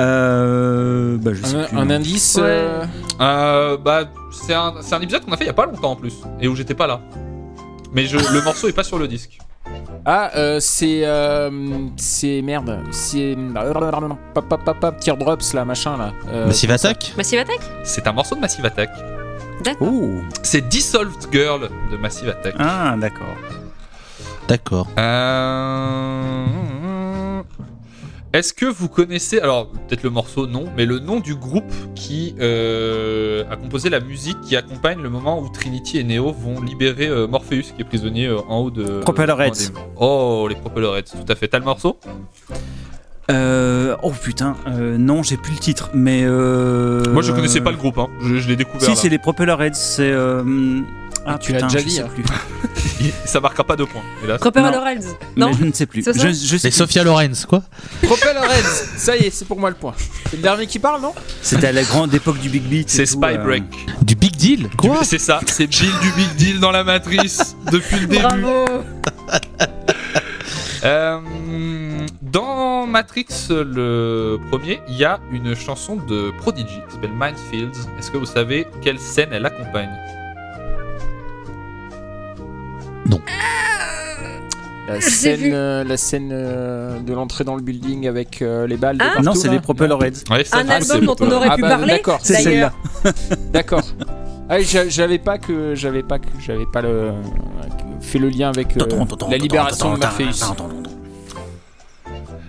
Euh, 0.00 1.16
bah, 1.18 1.30
je 1.34 1.42
sais 1.44 1.56
Un, 1.56 1.64
plus, 1.64 1.78
un 1.78 1.84
non. 1.84 1.94
indice 1.94 2.36
Ouais. 2.36 2.42
euh, 2.46 2.84
Euh, 3.20 3.76
bah, 3.76 4.04
c'est 4.32 4.54
un, 4.54 4.74
c'est 4.80 4.94
un 4.94 5.00
épisode 5.00 5.24
qu'on 5.24 5.32
a 5.32 5.36
fait 5.36 5.44
il 5.44 5.48
y 5.48 5.50
a 5.50 5.54
pas 5.54 5.66
longtemps 5.66 5.92
en 5.92 5.96
plus 5.96 6.14
et 6.40 6.48
où 6.48 6.56
j'étais 6.56 6.74
pas 6.74 6.86
là. 6.86 7.00
Mais 7.92 8.06
je, 8.06 8.16
le 8.16 8.42
morceau 8.42 8.68
est 8.68 8.72
pas 8.72 8.84
sur 8.84 8.98
le 8.98 9.06
disque. 9.08 9.38
Ah, 10.06 10.30
euh, 10.36 10.58
c'est. 10.60 11.02
euh, 11.04 11.50
c'est. 11.96 12.40
Merde. 12.42 12.78
C'est. 12.90 13.36
Pap, 14.34 14.48
pap, 14.48 14.80
pap, 14.80 14.98
Teardrops 15.00 15.52
là, 15.54 15.64
machin 15.64 15.96
là. 15.98 16.12
Euh, 16.28 16.46
Massive 16.46 16.70
Attack? 16.70 17.12
Massive 17.16 17.38
Attack? 17.40 17.60
C'est 17.84 18.06
un 18.06 18.12
morceau 18.12 18.34
de 18.36 18.40
Massive 18.40 18.64
Attack. 18.64 18.90
D'accord. 19.62 19.88
Oh 19.92 20.20
C'est 20.42 20.66
Dissolved 20.68 21.26
Girl 21.30 21.68
de 21.92 21.96
Massive 21.98 22.30
Attack. 22.30 22.54
Ah, 22.58 22.96
d'accord. 22.98 23.26
D'accord. 24.48 24.88
Euh, 24.98 26.46
Est-ce 28.32 28.54
que 28.54 28.66
vous 28.66 28.88
connaissez, 28.88 29.40
alors 29.40 29.66
peut-être 29.66 30.04
le 30.04 30.10
morceau 30.10 30.46
non, 30.46 30.66
mais 30.76 30.86
le 30.86 31.00
nom 31.00 31.18
du 31.18 31.34
groupe 31.34 31.72
qui 31.96 32.36
euh, 32.38 33.42
a 33.50 33.56
composé 33.56 33.90
la 33.90 33.98
musique 33.98 34.40
qui 34.42 34.54
accompagne 34.54 35.02
le 35.02 35.10
moment 35.10 35.42
où 35.42 35.48
Trinity 35.48 35.98
et 35.98 36.04
Neo 36.04 36.32
vont 36.32 36.60
libérer 36.62 37.08
euh, 37.08 37.26
Morpheus 37.26 37.72
qui 37.74 37.82
est 37.82 37.84
prisonnier 37.84 38.26
euh, 38.26 38.38
en 38.46 38.58
haut 38.58 38.70
de... 38.70 39.00
Propellerheads. 39.00 39.72
Oh, 39.96 40.46
les 40.48 40.54
Propellerheads, 40.54 41.10
tout 41.10 41.32
à 41.32 41.34
fait. 41.34 41.48
T'as 41.48 41.58
le 41.58 41.64
morceau? 41.64 41.98
Euh, 43.32 43.96
oh 44.04 44.12
putain, 44.12 44.56
non, 44.68 45.24
j'ai 45.24 45.36
plus 45.36 45.52
le 45.52 45.58
titre, 45.58 45.90
mais. 45.92 46.22
Moi 46.22 47.22
je 47.22 47.32
connaissais 47.32 47.60
pas 47.60 47.72
le 47.72 47.76
groupe, 47.76 47.98
hein. 47.98 48.08
je, 48.22 48.36
je 48.36 48.48
l'ai 48.48 48.56
découvert. 48.56 48.88
Si, 48.88 48.94
c'est 48.94 49.08
les 49.08 49.18
Propellerheads, 49.18 49.74
c'est. 49.74 50.12
Ah, 51.26 51.38
tu 51.38 51.52
l'as 51.52 51.62
déjà 51.62 51.82
dit, 51.82 52.00
hein. 52.00 52.08
Ça 53.24 53.40
marquera 53.40 53.64
pas 53.64 53.76
de 53.76 53.84
points, 53.84 54.02
hélas. 54.22 54.40
Proper 54.40 54.62
Non. 55.36 55.52
Je 55.52 55.64
ne 55.64 55.72
sais 55.72 55.86
plus. 55.86 56.02
C'est 56.02 56.14
Je, 56.14 56.56
sais 56.56 56.68
plus. 56.68 56.76
Sophia 56.76 57.02
Lorenz, 57.02 57.46
quoi 57.46 57.62
Propellerheads 58.02 58.86
Ça 58.96 59.16
y 59.16 59.26
est, 59.26 59.30
c'est 59.30 59.46
pour 59.46 59.58
moi 59.58 59.70
le 59.70 59.76
point. 59.76 59.94
C'est 60.28 60.36
le 60.36 60.42
dernier 60.42 60.66
qui 60.66 60.78
parle, 60.78 61.00
non 61.00 61.14
C'était 61.42 61.68
à 61.68 61.72
la 61.72 61.82
grande 61.82 62.12
époque 62.14 62.38
du 62.38 62.48
Big 62.48 62.62
Beat. 62.62 62.88
et 62.88 62.90
C'est 62.90 63.04
tout, 63.04 63.22
Spy 63.22 63.34
euh, 63.36 63.44
Break. 63.44 63.64
Du 64.02 64.14
Big 64.14 64.36
Deal 64.36 64.68
Quoi 64.76 65.02
C'est 65.04 65.18
ça, 65.18 65.40
c'est 65.46 65.66
Bill 65.66 65.92
du 66.02 66.12
Big 66.12 66.34
Deal 66.36 66.60
dans 66.60 66.70
la 66.70 66.84
matrice 66.84 67.56
depuis 67.70 68.00
le 68.00 68.06
début. 68.06 68.22
Bravo 68.22 68.64
Euh, 70.82 71.20
dans 72.22 72.86
Matrix, 72.86 73.26
le 73.50 74.38
premier, 74.50 74.80
il 74.88 74.96
y 74.96 75.04
a 75.04 75.20
une 75.30 75.54
chanson 75.54 75.96
de 75.96 76.32
Prodigy 76.38 76.80
qui 76.88 76.94
s'appelle 76.94 77.12
Minefields. 77.12 77.86
Est-ce 77.98 78.10
que 78.10 78.16
vous 78.16 78.24
savez 78.24 78.66
quelle 78.80 78.98
scène 78.98 79.28
elle 79.32 79.44
accompagne? 79.44 79.90
La 84.88 85.00
scène, 85.00 85.36
vu. 85.40 85.50
euh, 85.54 85.84
la 85.84 85.96
scène 85.96 86.30
euh, 86.32 86.98
de 86.98 87.12
l'entrée 87.12 87.44
dans 87.44 87.54
le 87.54 87.62
building 87.62 88.08
avec 88.08 88.42
euh, 88.42 88.66
les 88.66 88.76
balles. 88.76 88.98
de 88.98 89.02
Ah. 89.04 89.08
partout, 89.14 89.22
Non, 89.22 89.34
c'est 89.34 89.46
là. 89.46 89.54
les 89.54 89.60
Propellerheads. 89.60 90.24
Ouais, 90.30 90.42
ça, 90.44 90.58
Un 90.58 90.68
ah, 90.68 90.80
c'est 90.80 90.92
album 90.94 91.06
dont 91.06 91.16
on 91.26 91.30
aurait 91.30 91.48
Ah 91.50 91.54
pu 91.56 91.62
bah, 91.62 91.68
parler 91.68 91.86
d'accord, 91.92 92.18
C'est 92.22 92.42
d'ailleurs. 92.42 92.72
celle-là. 93.04 93.36
D'accord. 93.52 93.82
Ah, 94.48 94.60
j'a- 94.60 94.88
j'avais 94.88 95.18
pas 95.18 95.38
que 95.38 95.76
j'avais 95.76 96.02
pas 96.02 96.18
que 96.18 96.26
j'avais 96.44 96.66
pas 96.66 96.82
le 96.82 97.12
fait 98.00 98.18
le 98.18 98.28
lien 98.30 98.48
avec 98.48 98.76
euh, 98.76 99.04
la 99.30 99.36
libération 99.38 99.94
de 99.94 100.00
Morpheus. 100.00 100.44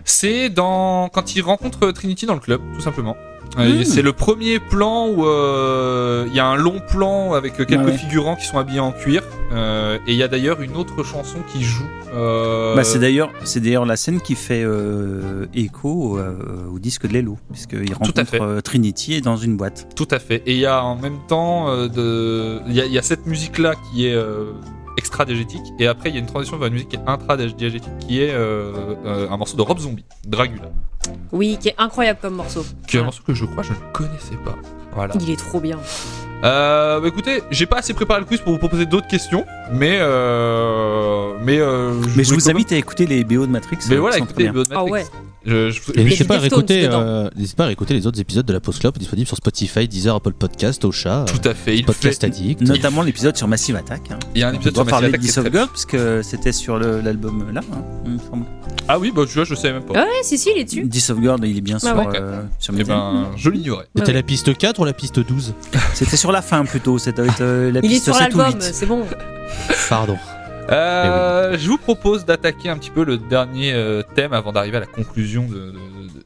C'est 0.04 0.50
dans 0.50 1.10
quand 1.10 1.36
il 1.36 1.42
rencontre 1.42 1.92
Trinity 1.92 2.26
dans 2.26 2.34
le 2.34 2.40
club, 2.40 2.60
tout 2.74 2.82
simplement. 2.82 3.16
Hmm. 3.58 3.84
C'est 3.84 4.02
le 4.02 4.14
premier 4.14 4.60
plan 4.60 5.08
où 5.10 5.26
euh, 5.26 6.26
il 6.30 6.34
y 6.34 6.40
a 6.40 6.46
un 6.46 6.56
long 6.56 6.80
plan 6.90 7.34
avec 7.34 7.58
quelques 7.58 7.74
Ah 7.78 7.84
ouais. 7.84 7.98
figurants 7.98 8.38
qui 8.38 8.46
sont 8.46 8.58
habillés 8.58 8.80
en 8.80 8.94
cuir. 8.94 9.24
Euh, 9.52 9.98
et 10.08 10.12
il 10.14 10.18
y 10.18 10.24
a 10.24 10.30
d'ailleurs 10.30 10.62
une 10.62 10.78
autre 10.78 11.04
chanson 11.04 11.40
qui 11.52 11.62
joue. 11.62 11.84
euh, 12.16 12.76
Bah, 12.76 12.86
c'est 12.86 13.00
d'ailleurs, 13.00 13.30
c'est 13.44 13.60
d'ailleurs 13.60 13.86
la 13.86 13.98
scène 13.98 14.22
qui 14.22 14.36
fait 14.36 14.66
écho 15.54 16.18
au 16.74 16.80
disque 16.80 17.08
de 17.08 17.14
Lelo, 17.14 17.38
puisqu'il 17.52 17.94
rencontre 17.94 18.24
fait. 18.26 18.42
euh, 18.42 18.62
Trinity 18.62 19.16
et 19.16 19.22
dans 19.22 19.36
une 19.38 19.58
boîte. 19.58 19.88
Tout 19.96 20.08
à 20.12 20.20
fait. 20.20 20.42
Et 20.46 20.54
il 20.54 20.60
y 20.60 20.66
a 20.66 20.84
en 20.84 20.96
même 20.96 21.18
temps 21.28 21.68
de, 21.88 22.60
il 22.68 22.74
y, 22.74 22.80
a- 22.82 22.86
il 22.86 22.94
y 22.94 22.98
a 22.98 23.02
cette 23.02 23.26
musique 23.26 23.58
là 23.58 23.74
qui 23.92 24.08
est 24.08 24.16
euh, 25.02 25.04
extra 25.04 25.26
diégétique 25.26 25.62
et 25.80 25.88
après 25.88 26.10
il 26.10 26.16
y 26.16 26.18
a 26.18 26.22
une 26.22 26.28
transition 26.28 26.58
vers 26.58 26.68
une 26.68 26.74
musique 26.74 26.90
qui 26.90 26.96
est 26.96 27.08
intra 27.08 27.36
diégétique 27.38 27.84
qui 28.00 28.22
est 28.22 28.32
euh, 28.32 28.96
euh, 29.06 29.30
un 29.30 29.38
morceau 29.38 29.58
de 29.58 29.62
Rob 29.62 29.80
Zombie, 29.80 30.06
Dragula, 30.28 30.70
Oui, 31.32 31.58
qui 31.60 31.70
est 31.70 31.76
incroyable 31.78 32.20
comme 32.22 32.36
morceau. 32.36 32.64
qui 32.88 32.98
est 32.98 33.00
un 33.00 33.04
morceau 33.04 33.24
que 33.26 33.34
je 33.34 33.46
crois 33.46 33.64
je 33.64 33.72
ne 33.74 33.92
connaissais 33.94 34.36
pas. 34.46 34.56
Voilà. 34.94 35.14
Il 35.22 35.30
est 35.30 35.38
trop 35.38 35.60
bien. 35.62 35.78
Euh, 36.44 37.00
bah, 37.00 37.08
écoutez, 37.08 37.42
j'ai 37.52 37.66
pas 37.66 37.78
assez 37.78 37.94
préparé 37.94 38.20
le 38.20 38.26
quiz 38.26 38.42
pour 38.42 38.52
vous 38.52 38.60
proposer 38.60 38.86
d'autres 38.86 39.08
questions, 39.08 39.46
mais 39.72 39.98
euh, 40.02 41.34
mais 41.44 41.60
euh, 41.60 41.94
Mais 42.18 42.24
je 42.24 42.34
vous 42.34 42.50
invite 42.50 42.72
à 42.72 42.76
écouter 42.78 43.06
les 43.06 43.24
BO 43.24 43.46
de 43.46 43.52
Matrix. 43.52 43.78
Mais 43.90 43.96
voilà, 43.98 44.18
écoutez, 44.18 44.44
les 44.44 44.48
vidéos 44.50 44.64
de 44.64 44.70
Ah 44.72 44.76
Matrix. 44.84 44.92
ouais. 44.92 45.06
N'hésitez 45.46 46.24
pas, 46.26 46.36
euh, 46.36 47.30
pas 47.58 47.64
à 47.64 47.68
réécouter 47.68 47.94
les 47.96 48.06
autres 48.08 48.20
épisodes 48.20 48.46
de 48.46 48.54
la 48.54 48.60
Post 48.60 48.80
Club 48.80 48.98
disponibles 48.98 49.28
sur 49.28 49.38
Spotify, 49.38 49.88
Deezer, 49.88 50.16
Apple 50.16 50.34
Podcast, 50.34 50.86
Ocha, 50.86 51.26
Tout 51.28 51.48
à 51.50 51.54
fait. 51.54 51.78
Il, 51.78 51.86
Podcast 51.86 52.22
fait- 52.22 52.28
Addict. 52.28 52.62
Notamment 52.62 53.02
l'épisode 53.02 53.36
sur 53.36 53.48
Massive 53.48 53.76
Attack. 53.76 54.12
hein. 54.12 54.20
il 54.36 54.42
y 54.42 54.44
a 54.44 54.50
un 54.50 54.52
On 54.52 54.56
épisode 54.56 54.74
doit 54.74 54.84
sur 54.84 54.90
parler 54.92 55.10
Massive 55.10 55.12
de 55.12 55.16
Attack 55.16 55.22
Diss 55.28 55.38
of 55.40 55.44
très- 55.46 55.54
Girl, 55.54 55.68
parce 55.68 55.86
que 55.86 56.22
c'était 56.22 56.52
sur 56.52 56.78
l'album 56.78 57.52
là, 57.52 57.62
hein. 57.74 57.84
Ah 58.88 59.00
oui, 59.00 59.12
bah 59.16 59.24
tu 59.28 59.34
vois, 59.36 59.44
je 59.46 59.56
savais 59.56 59.74
même 59.74 59.84
pas. 59.84 59.94
Ouais, 59.94 60.08
si, 60.24 60.38
si, 60.38 60.50
il 60.56 60.60
est 60.60 60.64
dessus. 60.66 60.88
Girl, 61.22 61.40
il 61.46 61.58
est 61.58 61.62
bien 61.62 61.78
Ah 61.78 61.88
sur, 61.88 61.96
ouais. 61.98 62.06
euh, 62.20 62.42
sur 62.60 62.74
Eh 62.74 62.78
Metal. 62.78 62.96
ben, 62.96 63.28
je 63.38 63.50
l'ignorais. 63.50 63.86
C'était 63.96 64.08
Ouais, 64.10 64.14
la 64.14 64.24
piste 64.24 64.58
4 64.58 64.80
ou 64.80 64.86
la 64.86 64.94
piste 64.94 65.20
12 65.20 65.54
C'était 65.94 66.18
sur 66.18 66.32
la 66.32 66.42
fin 66.42 66.66
plutôt, 66.66 66.98
c'était 67.00 67.22
euh, 67.42 67.72
la 67.72 67.80
Il 67.80 67.86
est 67.86 67.90
piste 67.90 68.06
sur 68.06 68.16
7 68.16 68.34
ou 68.34 68.38
l'album, 68.40 68.60
8. 68.62 68.70
c'est 68.74 68.86
bon. 68.86 69.04
Pardon. 69.90 70.18
Euh, 70.72 71.58
Je 71.58 71.68
vous 71.68 71.78
propose 71.78 72.26
d'attaquer 72.26 72.70
un 72.70 72.78
petit 72.78 72.92
peu 72.92 73.04
le 73.04 73.18
dernier 73.18 73.74
euh, 73.74 74.04
thème 74.16 74.32
avant 74.34 74.52
d'arriver 74.54 74.78
à 74.78 74.80
la 74.80 74.86
conclusion 74.86 75.46
de, 75.48 75.72
de- 75.72 75.78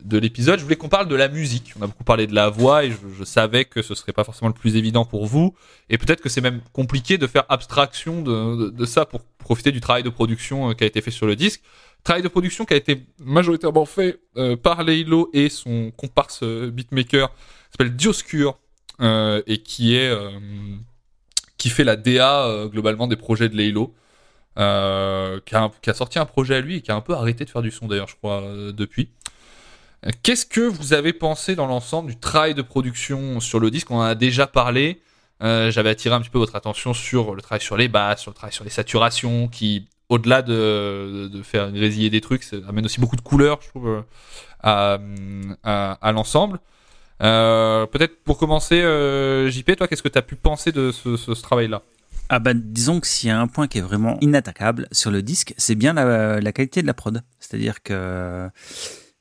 de 0.03 0.17
l'épisode. 0.19 0.59
Je 0.59 0.63
voulais 0.63 0.75
qu'on 0.75 0.87
parle 0.89 1.07
de 1.07 1.15
la 1.15 1.29
musique. 1.29 1.73
On 1.79 1.83
a 1.83 1.87
beaucoup 1.87 2.03
parlé 2.03 2.27
de 2.27 2.35
la 2.35 2.49
voix 2.49 2.85
et 2.85 2.91
je, 2.91 3.23
savais 3.23 3.65
que 3.65 3.81
ce 3.81 3.95
serait 3.95 4.13
pas 4.13 4.23
forcément 4.23 4.49
le 4.49 4.53
plus 4.53 4.75
évident 4.75 5.03
pour 5.03 5.25
vous. 5.25 5.55
Et 5.89 5.97
peut-être 5.97 6.21
que 6.21 6.29
c'est 6.29 6.41
même 6.41 6.61
compliqué 6.73 7.17
de 7.17 7.25
faire 7.25 7.43
abstraction 7.49 8.21
de, 8.21 8.85
ça 8.85 9.05
pour 9.05 9.21
profiter 9.39 9.71
du 9.71 9.81
travail 9.81 10.03
de 10.03 10.09
production 10.09 10.69
euh, 10.69 10.73
qui 10.73 10.83
a 10.83 10.87
été 10.87 11.01
fait 11.01 11.11
sur 11.11 11.25
le 11.25 11.35
disque. 11.35 11.61
Travail 12.03 12.21
de 12.21 12.27
production 12.27 12.65
qui 12.65 12.75
a 12.75 12.77
été 12.77 13.03
majoritairement 13.19 13.85
fait 13.85 14.19
par 14.61 14.83
Leilo 14.83 15.31
et 15.33 15.49
son 15.49 15.89
comparse 15.97 16.43
beatmaker, 16.43 17.31
s'appelle 17.71 17.95
Dioscure, 17.95 18.59
et 19.01 19.57
qui 19.63 19.95
est 19.95 20.15
qui 21.57 21.69
fait 21.71 21.83
la 21.83 21.95
DA 21.95 22.67
globalement 22.71 23.07
des 23.07 23.15
projets 23.15 23.49
de 23.49 23.55
Leilo 23.57 23.95
euh, 24.57 25.41
qui, 25.45 25.55
a, 25.89 25.93
sorti 25.93 26.17
un 26.17 26.25
projet 26.25 26.55
à 26.55 26.61
lui 26.61 26.77
et 26.77 26.81
qui 26.81 26.89
a 26.89 26.95
un 26.95 27.01
peu 27.01 27.13
arrêté 27.13 27.43
de 27.43 27.49
faire 27.49 27.61
du 27.61 27.71
son 27.71 27.87
d'ailleurs, 27.87 28.07
je 28.07 28.15
crois, 28.15 28.41
euh, 28.41 28.71
depuis. 28.71 29.09
Euh, 30.05 30.11
Qu'est-ce 30.23 30.45
que 30.45 30.61
vous 30.61 30.93
avez 30.93 31.11
pensé 31.11 31.55
dans 31.55 31.67
l'ensemble 31.67 32.11
du 32.11 32.17
travail 32.17 32.53
de 32.53 32.61
production 32.61 33.41
sur 33.41 33.59
le 33.59 33.69
disque? 33.69 33.91
On 33.91 33.97
en 33.97 34.01
a 34.01 34.15
déjà 34.15 34.47
parlé. 34.47 35.01
J'avais 35.41 35.89
attiré 35.89 36.15
un 36.15 36.21
petit 36.21 36.29
peu 36.29 36.39
votre 36.39 36.55
attention 36.55 36.93
sur 36.93 37.35
le 37.35 37.41
travail 37.41 37.61
sur 37.61 37.77
les 37.77 37.87
basses, 37.87 38.21
sur 38.21 38.31
le 38.31 38.35
travail 38.35 38.53
sur 38.53 38.63
les 38.63 38.69
saturations, 38.71 39.47
qui, 39.47 39.87
au-delà 40.09 40.41
de, 40.41 41.29
faire 41.43 41.71
grésiller 41.71 42.09
des 42.09 42.21
trucs, 42.21 42.43
ça 42.43 42.55
amène 42.67 42.85
aussi 42.85 42.99
beaucoup 42.99 43.17
de 43.17 43.21
couleurs, 43.21 43.59
je 43.61 43.67
trouve, 43.67 44.03
à, 44.63 44.97
l'ensemble. 46.13 46.59
Peut-être 47.19 48.23
pour 48.23 48.39
commencer, 48.39 48.81
JP, 49.51 49.75
toi, 49.75 49.87
qu'est-ce 49.87 50.01
que 50.01 50.07
tu 50.07 50.17
as 50.17 50.23
pu 50.23 50.35
penser 50.35 50.71
de 50.71 50.91
ce 50.91 51.41
travail-là? 51.41 51.83
Ah 52.27 52.39
bah 52.39 52.53
disons 52.55 52.99
que 52.99 53.07
s'il 53.07 53.29
y 53.29 53.31
a 53.31 53.39
un 53.39 53.47
point 53.47 53.67
qui 53.67 53.77
est 53.77 53.81
vraiment 53.81 54.17
inattaquable 54.19 54.87
sur 54.91 55.11
le 55.11 55.21
disque, 55.21 55.53
c'est 55.57 55.75
bien 55.75 55.93
la, 55.93 56.41
la 56.41 56.51
qualité 56.51 56.81
de 56.81 56.87
la 56.87 56.95
prod. 56.95 57.21
C'est-à-dire 57.39 57.83
que 57.83 58.49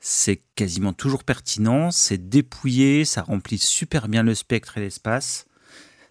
c'est 0.00 0.42
quasiment 0.54 0.92
toujours 0.92 1.24
pertinent, 1.24 1.90
c'est 1.90 2.28
dépouillé, 2.28 3.04
ça 3.04 3.22
remplit 3.22 3.58
super 3.58 4.08
bien 4.08 4.22
le 4.22 4.34
spectre 4.34 4.78
et 4.78 4.80
l'espace. 4.80 5.46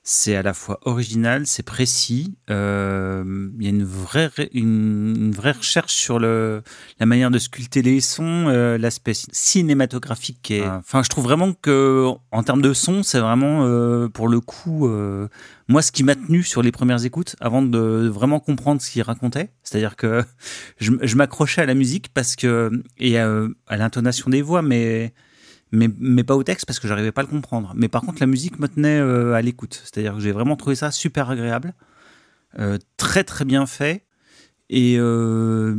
C'est 0.06 0.36
à 0.36 0.42
la 0.42 0.54
fois 0.54 0.80
original, 0.84 1.48
c'est 1.48 1.64
précis. 1.64 2.36
euh, 2.50 3.24
Il 3.58 3.64
y 3.64 3.68
a 3.68 3.70
une 3.70 3.86
vraie, 3.86 4.30
une, 4.54 5.14
une 5.18 5.32
vraie 5.32 5.54
recherche 5.54 5.94
sur 5.94 6.20
le, 6.20 6.62
la 7.00 7.06
manière 7.06 7.32
de 7.32 7.40
sculpter 7.40 7.82
les 7.82 8.02
sons, 8.02 8.48
euh, 8.50 8.78
l'aspect 8.78 9.14
cinématographique. 9.14 10.40
qui 10.44 10.56
est- 10.56 10.68
Enfin, 10.68 11.04
je 11.04 11.10
trouve 11.10 11.24
vraiment 11.24 11.54
que 11.54 12.08
en 12.32 12.44
termes 12.44 12.62
de 12.62 12.74
son, 12.74 13.02
c'est 13.02 13.20
vraiment 13.20 13.66
euh, 13.66 14.10
pour 14.10 14.28
le 14.28 14.42
coup, 14.42 14.88
euh, 14.90 15.30
moi, 15.70 15.82
ce 15.82 15.94
qui 15.94 16.04
m'a 16.04 16.16
tenu 16.16 16.44
sur 16.44 16.62
les 16.62 16.74
premières 16.74 17.06
écoutes, 17.06 17.38
avant 17.40 17.62
de 17.62 18.10
vraiment 18.14 18.42
comprendre 18.42 18.82
ce 18.82 18.92
qu'il 18.92 19.04
racontait, 19.04 19.52
c'est-à-dire 19.64 19.96
que 19.96 20.22
je, 20.80 20.92
je 21.02 21.16
m'accrochais 21.16 21.62
à 21.62 21.66
la 21.66 21.76
musique 21.76 22.10
parce 22.14 22.36
que 22.36 22.72
et 22.98 23.18
à 23.20 23.48
l'intonation 23.78 24.30
des 24.30 24.42
voix, 24.42 24.62
mais 24.62 25.14
mais, 25.74 25.90
mais 25.98 26.24
pas 26.24 26.36
au 26.36 26.44
texte 26.44 26.68
parce 26.68 26.80
que 26.80 26.88
j'arrivais 26.88 27.12
pas 27.12 27.22
à 27.22 27.24
le 27.26 27.30
comprendre. 27.30 27.74
Mais 27.76 27.90
par 27.90 28.04
contre, 28.04 28.20
la 28.20 28.28
musique 28.28 28.60
me 28.60 28.68
tenait 28.68 29.00
euh, 29.00 29.34
à 29.34 29.42
l'écoute. 29.42 29.82
C'est-à-dire 29.84 30.14
que 30.14 30.20
j'ai 30.20 30.32
vraiment 30.32 30.56
trouvé 30.56 30.76
ça 30.76 30.92
super 30.92 31.32
agréable, 31.32 31.74
euh, 32.60 32.78
très 32.96 33.24
très 33.24 33.44
bien 33.44 33.66
fait. 33.66 34.06
Et, 34.70 34.96
euh, 34.98 35.76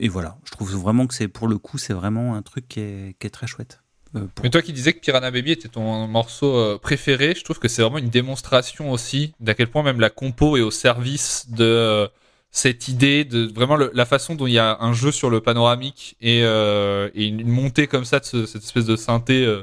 et 0.00 0.08
voilà, 0.08 0.36
je 0.44 0.50
trouve 0.50 0.74
vraiment 0.74 1.06
que 1.06 1.14
c'est 1.14 1.28
pour 1.28 1.46
le 1.46 1.58
coup, 1.58 1.78
c'est 1.78 1.92
vraiment 1.92 2.34
un 2.34 2.42
truc 2.42 2.68
qui 2.68 2.80
est, 2.80 3.30
très 3.30 3.46
chouette. 3.46 3.80
Euh, 4.16 4.26
Mais 4.42 4.50
toi 4.50 4.62
qui 4.62 4.72
disais 4.72 4.92
que 4.92 5.00
Piranha 5.00 5.30
Baby 5.30 5.52
était 5.52 5.68
ton 5.68 6.08
morceau 6.08 6.78
préféré, 6.78 7.34
je 7.36 7.44
trouve 7.44 7.60
que 7.60 7.68
c'est 7.68 7.82
vraiment 7.82 7.98
une 7.98 8.10
démonstration 8.10 8.90
aussi 8.90 9.32
d'à 9.38 9.54
quel 9.54 9.68
point 9.68 9.84
même 9.84 10.00
la 10.00 10.10
compo 10.10 10.56
est 10.56 10.60
au 10.60 10.72
service 10.72 11.46
de 11.50 12.08
cette 12.52 12.88
idée 12.88 13.24
de 13.24 13.50
vraiment 13.54 13.76
le- 13.76 13.90
la 13.94 14.04
façon 14.04 14.34
dont 14.34 14.46
il 14.46 14.52
y 14.54 14.58
a 14.58 14.76
un 14.80 14.92
jeu 14.92 15.12
sur 15.12 15.30
le 15.30 15.40
panoramique 15.40 16.16
et, 16.20 16.40
euh, 16.42 17.08
et 17.14 17.26
une, 17.26 17.46
montée 17.48 17.86
comme 17.86 18.04
ça 18.04 18.18
de 18.20 18.24
ce- 18.24 18.46
cette 18.46 18.64
espèce 18.64 18.86
de 18.86 18.96
synthé, 18.96 19.44
euh, 19.46 19.62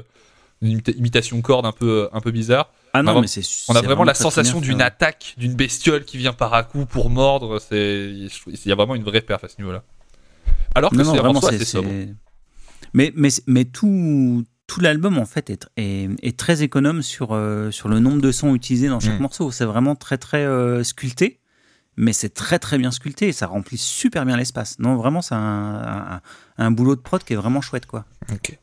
une 0.62 0.78
imita- 0.78 0.96
imitation 0.96 1.40
corde 1.42 1.66
un 1.66 1.72
peu 1.72 2.08
un 2.12 2.20
peu 2.20 2.30
bizarre. 2.30 2.72
Ah 2.94 3.02
non, 3.02 3.12
on 3.12 3.18
a- 3.18 3.20
mais 3.20 3.26
c'est 3.26 3.42
On 3.68 3.74
a 3.76 3.82
vraiment 3.82 4.04
la 4.04 4.14
sensation 4.14 4.60
d'une 4.60 4.80
attaque, 4.80 5.34
d'une 5.36 5.54
bestiole 5.54 6.04
qui 6.04 6.16
vient 6.16 6.32
par 6.32 6.54
à 6.54 6.62
coup 6.62 6.86
pour 6.86 7.10
mordre. 7.10 7.60
C'est, 7.60 8.10
il 8.10 8.30
y 8.66 8.72
a 8.72 8.74
vraiment 8.74 8.94
une 8.94 9.04
vraie 9.04 9.20
perf 9.20 9.44
à 9.44 9.48
ce 9.48 9.56
niveau-là. 9.58 9.82
Alors 10.74 10.90
que 10.90 10.96
c'est 11.04 11.16
vraiment, 11.18 11.40
assez 11.40 11.64
sobre. 11.64 11.90
Mais, 12.94 13.12
mais, 13.14 13.28
mais 13.46 13.64
tout, 13.66 14.44
tout 14.66 14.80
l'album, 14.80 15.18
en 15.18 15.26
fait, 15.26 15.50
est, 15.50 15.66
est, 15.76 16.08
est 16.22 16.38
très 16.38 16.62
économe 16.62 17.02
sur, 17.02 17.28
euh, 17.32 17.70
sur 17.70 17.88
le 17.88 18.00
nombre 18.00 18.22
de 18.22 18.32
sons 18.32 18.54
utilisés 18.54 18.88
dans 18.88 19.00
chaque 19.00 19.18
Mm. 19.18 19.22
morceau. 19.22 19.50
C'est 19.50 19.64
vraiment 19.66 19.94
très, 19.94 20.16
très 20.16 20.46
sculpté, 20.84 21.38
mais 21.98 22.12
c'est 22.12 22.30
très, 22.30 22.58
très 22.58 22.78
bien 22.78 22.90
sculpté 22.90 23.28
et 23.28 23.32
ça 23.32 23.46
remplit 23.46 23.76
super 23.76 24.24
bien 24.24 24.36
l'espace. 24.36 24.78
Non, 24.78 24.96
vraiment, 24.96 25.20
c'est 25.20 25.34
un, 25.34 25.40
un, 26.16 26.20
un 26.56 26.70
boulot 26.70 26.96
de 26.96 27.00
prod 27.00 27.22
qui 27.22 27.32
est 27.34 27.36
vraiment 27.36 27.60
chouette, 27.60 27.86
quoi. 27.86 28.04
Ok. 28.32 28.58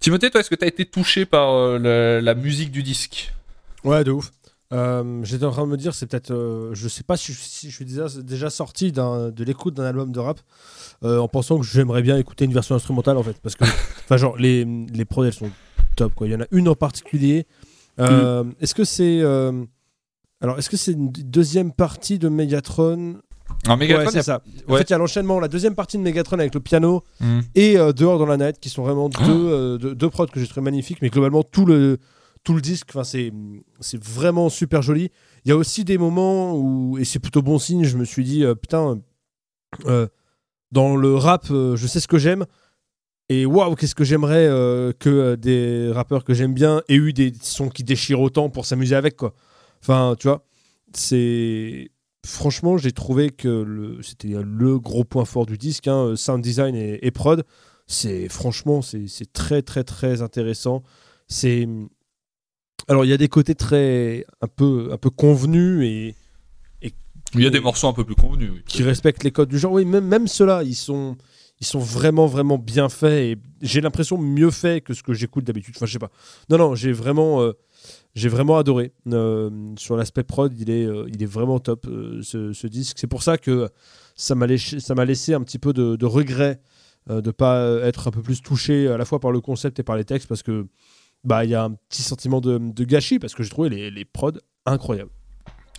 Timothée, 0.00 0.30
toi, 0.30 0.40
est-ce 0.40 0.50
que 0.50 0.54
tu 0.54 0.64
as 0.64 0.68
été 0.68 0.84
touché 0.86 1.26
par 1.26 1.50
euh, 1.50 1.78
le- 1.78 2.20
la 2.24 2.34
musique 2.34 2.70
du 2.70 2.82
disque? 2.82 3.32
Ouais, 3.84 4.04
de 4.04 4.12
ouf. 4.12 4.30
Euh, 4.72 5.20
J'étais 5.24 5.44
en 5.44 5.50
train 5.52 5.64
de 5.64 5.70
me 5.70 5.76
dire, 5.76 5.94
c'est 5.94 6.06
peut-être. 6.06 6.32
euh, 6.32 6.70
je 6.74 6.88
sais 6.88 7.02
pas 7.04 7.16
si 7.16 7.32
je, 7.32 7.38
si 7.40 7.70
je 7.70 7.74
suis 7.76 7.84
déjà, 7.84 8.06
déjà 8.22 8.50
sorti 8.50 8.90
de 8.92 9.44
l'écoute 9.44 9.74
d'un 9.74 9.84
album 9.84 10.10
de 10.12 10.18
rap 10.20 10.40
euh, 11.04 11.18
en 11.18 11.28
pensant 11.28 11.58
que 11.58 11.64
j'aimerais 11.64 12.02
bien 12.02 12.16
écouter 12.18 12.44
une 12.46 12.52
version 12.52 12.74
instrumentale 12.74 13.16
en 13.16 13.22
fait. 13.22 13.36
Parce 13.42 13.54
que, 13.54 13.64
enfin, 14.04 14.16
genre, 14.16 14.36
les, 14.36 14.64
les 14.64 15.04
prods 15.04 15.24
elles 15.24 15.32
sont 15.32 15.50
top 15.96 16.14
quoi. 16.14 16.26
Il 16.26 16.32
y 16.32 16.36
en 16.36 16.40
a 16.40 16.46
une 16.50 16.68
en 16.68 16.74
particulier. 16.74 17.46
Euh, 18.00 18.44
Est-ce 18.60 18.74
que 18.74 18.84
c'est. 18.84 19.20
Alors, 20.40 20.58
est-ce 20.58 20.68
que 20.70 20.76
c'est 20.76 20.92
une 20.92 21.10
deuxième 21.10 21.72
partie 21.72 22.18
de 22.18 22.28
Megatron? 22.28 23.16
En 23.68 23.76
Megatron, 23.76 24.02
Ouais, 24.02 24.08
a- 24.08 24.10
c'est 24.10 24.22
ça. 24.22 24.42
En 24.68 24.72
ouais. 24.72 24.78
fait, 24.78 24.90
il 24.90 24.92
y 24.92 24.94
a 24.94 24.98
l'enchaînement, 24.98 25.38
la 25.40 25.48
deuxième 25.48 25.74
partie 25.74 25.96
de 25.98 26.02
Megatron 26.02 26.38
avec 26.38 26.54
le 26.54 26.60
piano 26.60 27.02
Hmm. 27.20 27.40
et 27.54 27.78
euh, 27.78 27.92
Dehors 27.92 28.18
dans 28.18 28.26
la 28.26 28.36
night 28.36 28.58
qui 28.60 28.68
sont 28.68 28.82
vraiment 28.82 29.08
Ah. 29.18 29.26
deux, 29.26 29.32
euh, 29.48 29.78
deux, 29.78 29.94
deux 29.94 30.10
prods 30.10 30.26
que 30.26 30.40
j'ai 30.40 30.46
trouvé 30.46 30.64
magnifiques. 30.64 30.98
Mais 31.00 31.08
globalement, 31.10 31.42
tout 31.42 31.64
le, 31.64 31.98
tout 32.44 32.54
le 32.54 32.60
disque, 32.60 32.90
c'est, 33.02 33.32
vraiment 34.02 34.48
super 34.48 34.82
joli. 34.82 35.10
Il 35.44 35.48
y 35.48 35.52
a 35.52 35.56
aussi 35.56 35.84
des 35.84 35.96
moments 35.98 36.54
où, 36.56 36.98
et 36.98 37.04
c'est 37.04 37.18
plutôt 37.18 37.42
bon 37.42 37.58
signe, 37.58 37.84
je 37.84 37.96
me 37.96 38.04
suis 38.04 38.24
dit, 38.24 38.44
euh, 38.44 38.54
putain, 38.54 39.00
dans 40.72 40.96
le 40.96 41.14
rap, 41.14 41.46
je 41.48 41.86
sais 41.86 42.00
ce 42.00 42.08
que 42.08 42.18
j'aime. 42.18 42.44
Et 43.28 43.46
waouh, 43.46 43.74
qu'est-ce 43.74 43.94
que 43.96 44.04
j'aimerais 44.04 44.46
que 45.00 45.34
des 45.36 45.90
rappeurs 45.92 46.24
que 46.24 46.34
j'aime 46.34 46.54
bien 46.54 46.82
aient 46.88 46.94
eu 46.94 47.12
des 47.12 47.32
sons 47.42 47.68
qui 47.68 47.82
déchirent 47.84 48.20
autant 48.20 48.48
pour 48.50 48.66
s'amuser 48.66 48.94
avec, 48.94 49.16
quoi. 49.16 49.34
Enfin, 49.82 50.16
tu 50.18 50.28
vois, 50.28 50.44
c'est. 50.92 51.90
Franchement, 52.24 52.76
j'ai 52.76 52.90
trouvé 52.90 53.30
que 53.30 53.48
le... 53.48 54.02
c'était 54.02 54.34
le 54.42 54.78
gros 54.80 55.04
point 55.04 55.24
fort 55.24 55.46
du 55.46 55.56
disque, 55.56 55.86
hein, 55.86 56.14
sound 56.16 56.42
design 56.42 56.74
et, 56.74 56.98
et 57.06 57.10
prod. 57.12 57.44
C'est 57.86 58.28
franchement, 58.28 58.82
c'est 58.82 59.06
c'est 59.06 59.32
très 59.32 59.62
très 59.62 59.84
très 59.84 60.22
intéressant. 60.22 60.82
C'est 61.28 61.68
alors 62.88 63.04
il 63.04 63.08
y 63.08 63.12
a 63.12 63.16
des 63.16 63.28
côtés 63.28 63.54
très 63.54 64.26
un 64.40 64.48
peu 64.48 64.88
un 64.92 64.98
peu 64.98 65.10
convenus 65.10 65.84
et 65.84 66.14
Il 67.34 67.42
y 67.42 67.46
a 67.46 67.50
des 67.50 67.60
morceaux 67.60 67.88
un 67.88 67.92
peu 67.92 68.04
plus 68.04 68.14
convenus. 68.14 68.50
oui. 68.52 68.62
qui 68.66 68.82
respectent 68.82 69.24
les 69.24 69.30
codes 69.32 69.48
du 69.48 69.58
genre. 69.58 69.72
Oui, 69.72 69.84
même, 69.84 70.06
même 70.06 70.26
ceux-là, 70.28 70.62
ils 70.62 70.74
sont, 70.76 71.16
ils 71.60 71.66
sont 71.66 71.80
vraiment, 71.80 72.26
vraiment 72.26 72.58
bien 72.58 72.88
faits 72.88 73.12
et 73.12 73.36
j'ai 73.62 73.80
l'impression 73.80 74.18
mieux 74.18 74.50
faits 74.50 74.84
que 74.84 74.94
ce 74.94 75.02
que 75.02 75.12
j'écoute 75.12 75.44
d'habitude. 75.44 75.74
Enfin, 75.76 75.86
je 75.86 75.92
sais 75.92 75.98
pas. 75.98 76.10
Non, 76.50 76.58
non, 76.58 76.74
j'ai 76.74 76.92
vraiment, 76.92 77.42
euh, 77.42 77.52
j'ai 78.16 78.28
vraiment 78.28 78.56
adoré. 78.58 78.92
Euh, 79.12 79.50
sur 79.78 79.96
l'aspect 79.96 80.24
prod, 80.24 80.52
il 80.58 80.70
est, 80.70 80.84
euh, 80.86 81.04
il 81.08 81.22
est 81.22 81.26
vraiment 81.26 81.60
top 81.60 81.86
euh, 81.86 82.20
ce, 82.22 82.52
ce 82.52 82.66
disque. 82.66 82.96
C'est 82.98 83.06
pour 83.06 83.22
ça 83.22 83.38
que 83.38 83.68
ça 84.16 84.34
m'a 84.34 84.46
laissé, 84.46 85.34
un 85.34 85.42
petit 85.42 85.58
peu 85.60 85.72
de, 85.72 85.94
de 85.94 86.06
regret 86.06 86.60
de 87.08 87.30
pas 87.30 87.60
être 87.84 88.08
un 88.08 88.10
peu 88.10 88.20
plus 88.20 88.42
touché 88.42 88.88
à 88.88 88.96
la 88.98 89.04
fois 89.04 89.20
par 89.20 89.30
le 89.30 89.40
concept 89.40 89.78
et 89.78 89.84
par 89.84 89.96
les 89.96 90.04
textes 90.04 90.26
parce 90.28 90.42
que 90.42 90.66
bah 91.22 91.44
il 91.44 91.50
y 91.50 91.54
a 91.54 91.62
un 91.62 91.70
petit 91.88 92.02
sentiment 92.02 92.40
de, 92.40 92.58
de 92.58 92.84
gâchis 92.84 93.20
parce 93.20 93.32
que 93.32 93.44
j'ai 93.44 93.48
trouvé 93.50 93.68
les, 93.68 93.92
les 93.92 94.04
prods 94.04 94.32
incroyables. 94.64 95.10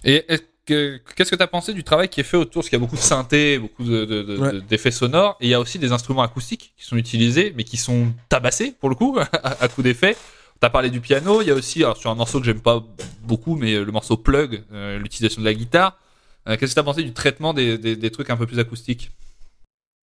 Et 0.06 0.24
est-ce 0.30 0.42
que- 0.66 1.02
qu'est-ce 1.18 1.32
que 1.32 1.36
tu 1.36 1.44
as 1.44 1.48
pensé 1.48 1.74
du 1.74 1.84
travail 1.84 2.08
qui 2.08 2.22
est 2.22 2.24
fait 2.24 2.38
autour? 2.38 2.62
Parce 2.62 2.70
qu'il 2.70 2.78
y 2.78 2.82
a 2.82 2.86
beaucoup 2.86 2.96
de 2.96 3.02
synthé, 3.02 3.58
beaucoup 3.60 3.84
de- 3.84 4.06
de- 4.06 4.24
de- 4.24 4.38
Ouais. 4.38 4.54
de- 4.54 4.60
d'effets 4.62 4.92
sonores, 4.92 5.36
et 5.42 5.48
il 5.48 5.50
y 5.50 5.54
a 5.54 5.60
aussi 5.60 5.80
des 5.80 5.92
instruments 5.92 6.22
acoustiques 6.22 6.74
qui 6.78 6.86
sont 6.86 6.96
utilisés, 6.96 7.54
mais 7.58 7.64
qui 7.66 7.76
sont 7.78 8.08
tabassés 8.30 8.72
pour 8.80 8.88
le 8.88 8.96
coup, 8.96 9.18
à, 9.34 9.64
à 9.64 9.68
coup 9.68 9.82
d'effets. 9.82 10.16
T'as 10.60 10.70
parlé 10.72 10.90
du 10.90 11.02
piano, 11.02 11.42
il 11.42 11.48
y 11.48 11.52
a 11.52 11.54
aussi, 11.56 11.84
alors, 11.84 11.98
sur 11.98 12.10
un 12.10 12.16
morceau 12.16 12.40
que 12.40 12.46
j'aime 12.46 12.62
pas 12.62 12.84
beaucoup, 13.24 13.56
mais 13.56 13.76
euh, 13.76 13.84
le 13.86 13.92
morceau 13.92 14.18
Plug, 14.18 14.64
euh, 14.74 14.98
l'utilisation 14.98 15.42
de 15.42 15.46
la 15.46 15.54
guitare. 15.54 16.00
Euh, 16.48 16.58
Qu'est-ce 16.58 16.72
que 16.72 16.76
tu 16.76 16.80
as 16.80 16.84
pensé 16.84 17.04
du 17.04 17.14
traitement 17.14 17.54
des, 17.54 17.78
des- 17.78 17.96
des 17.96 18.10
trucs 18.12 18.30
un 18.30 18.38
peu 18.38 18.48
plus 18.48 18.58
acoustiques? 18.58 19.12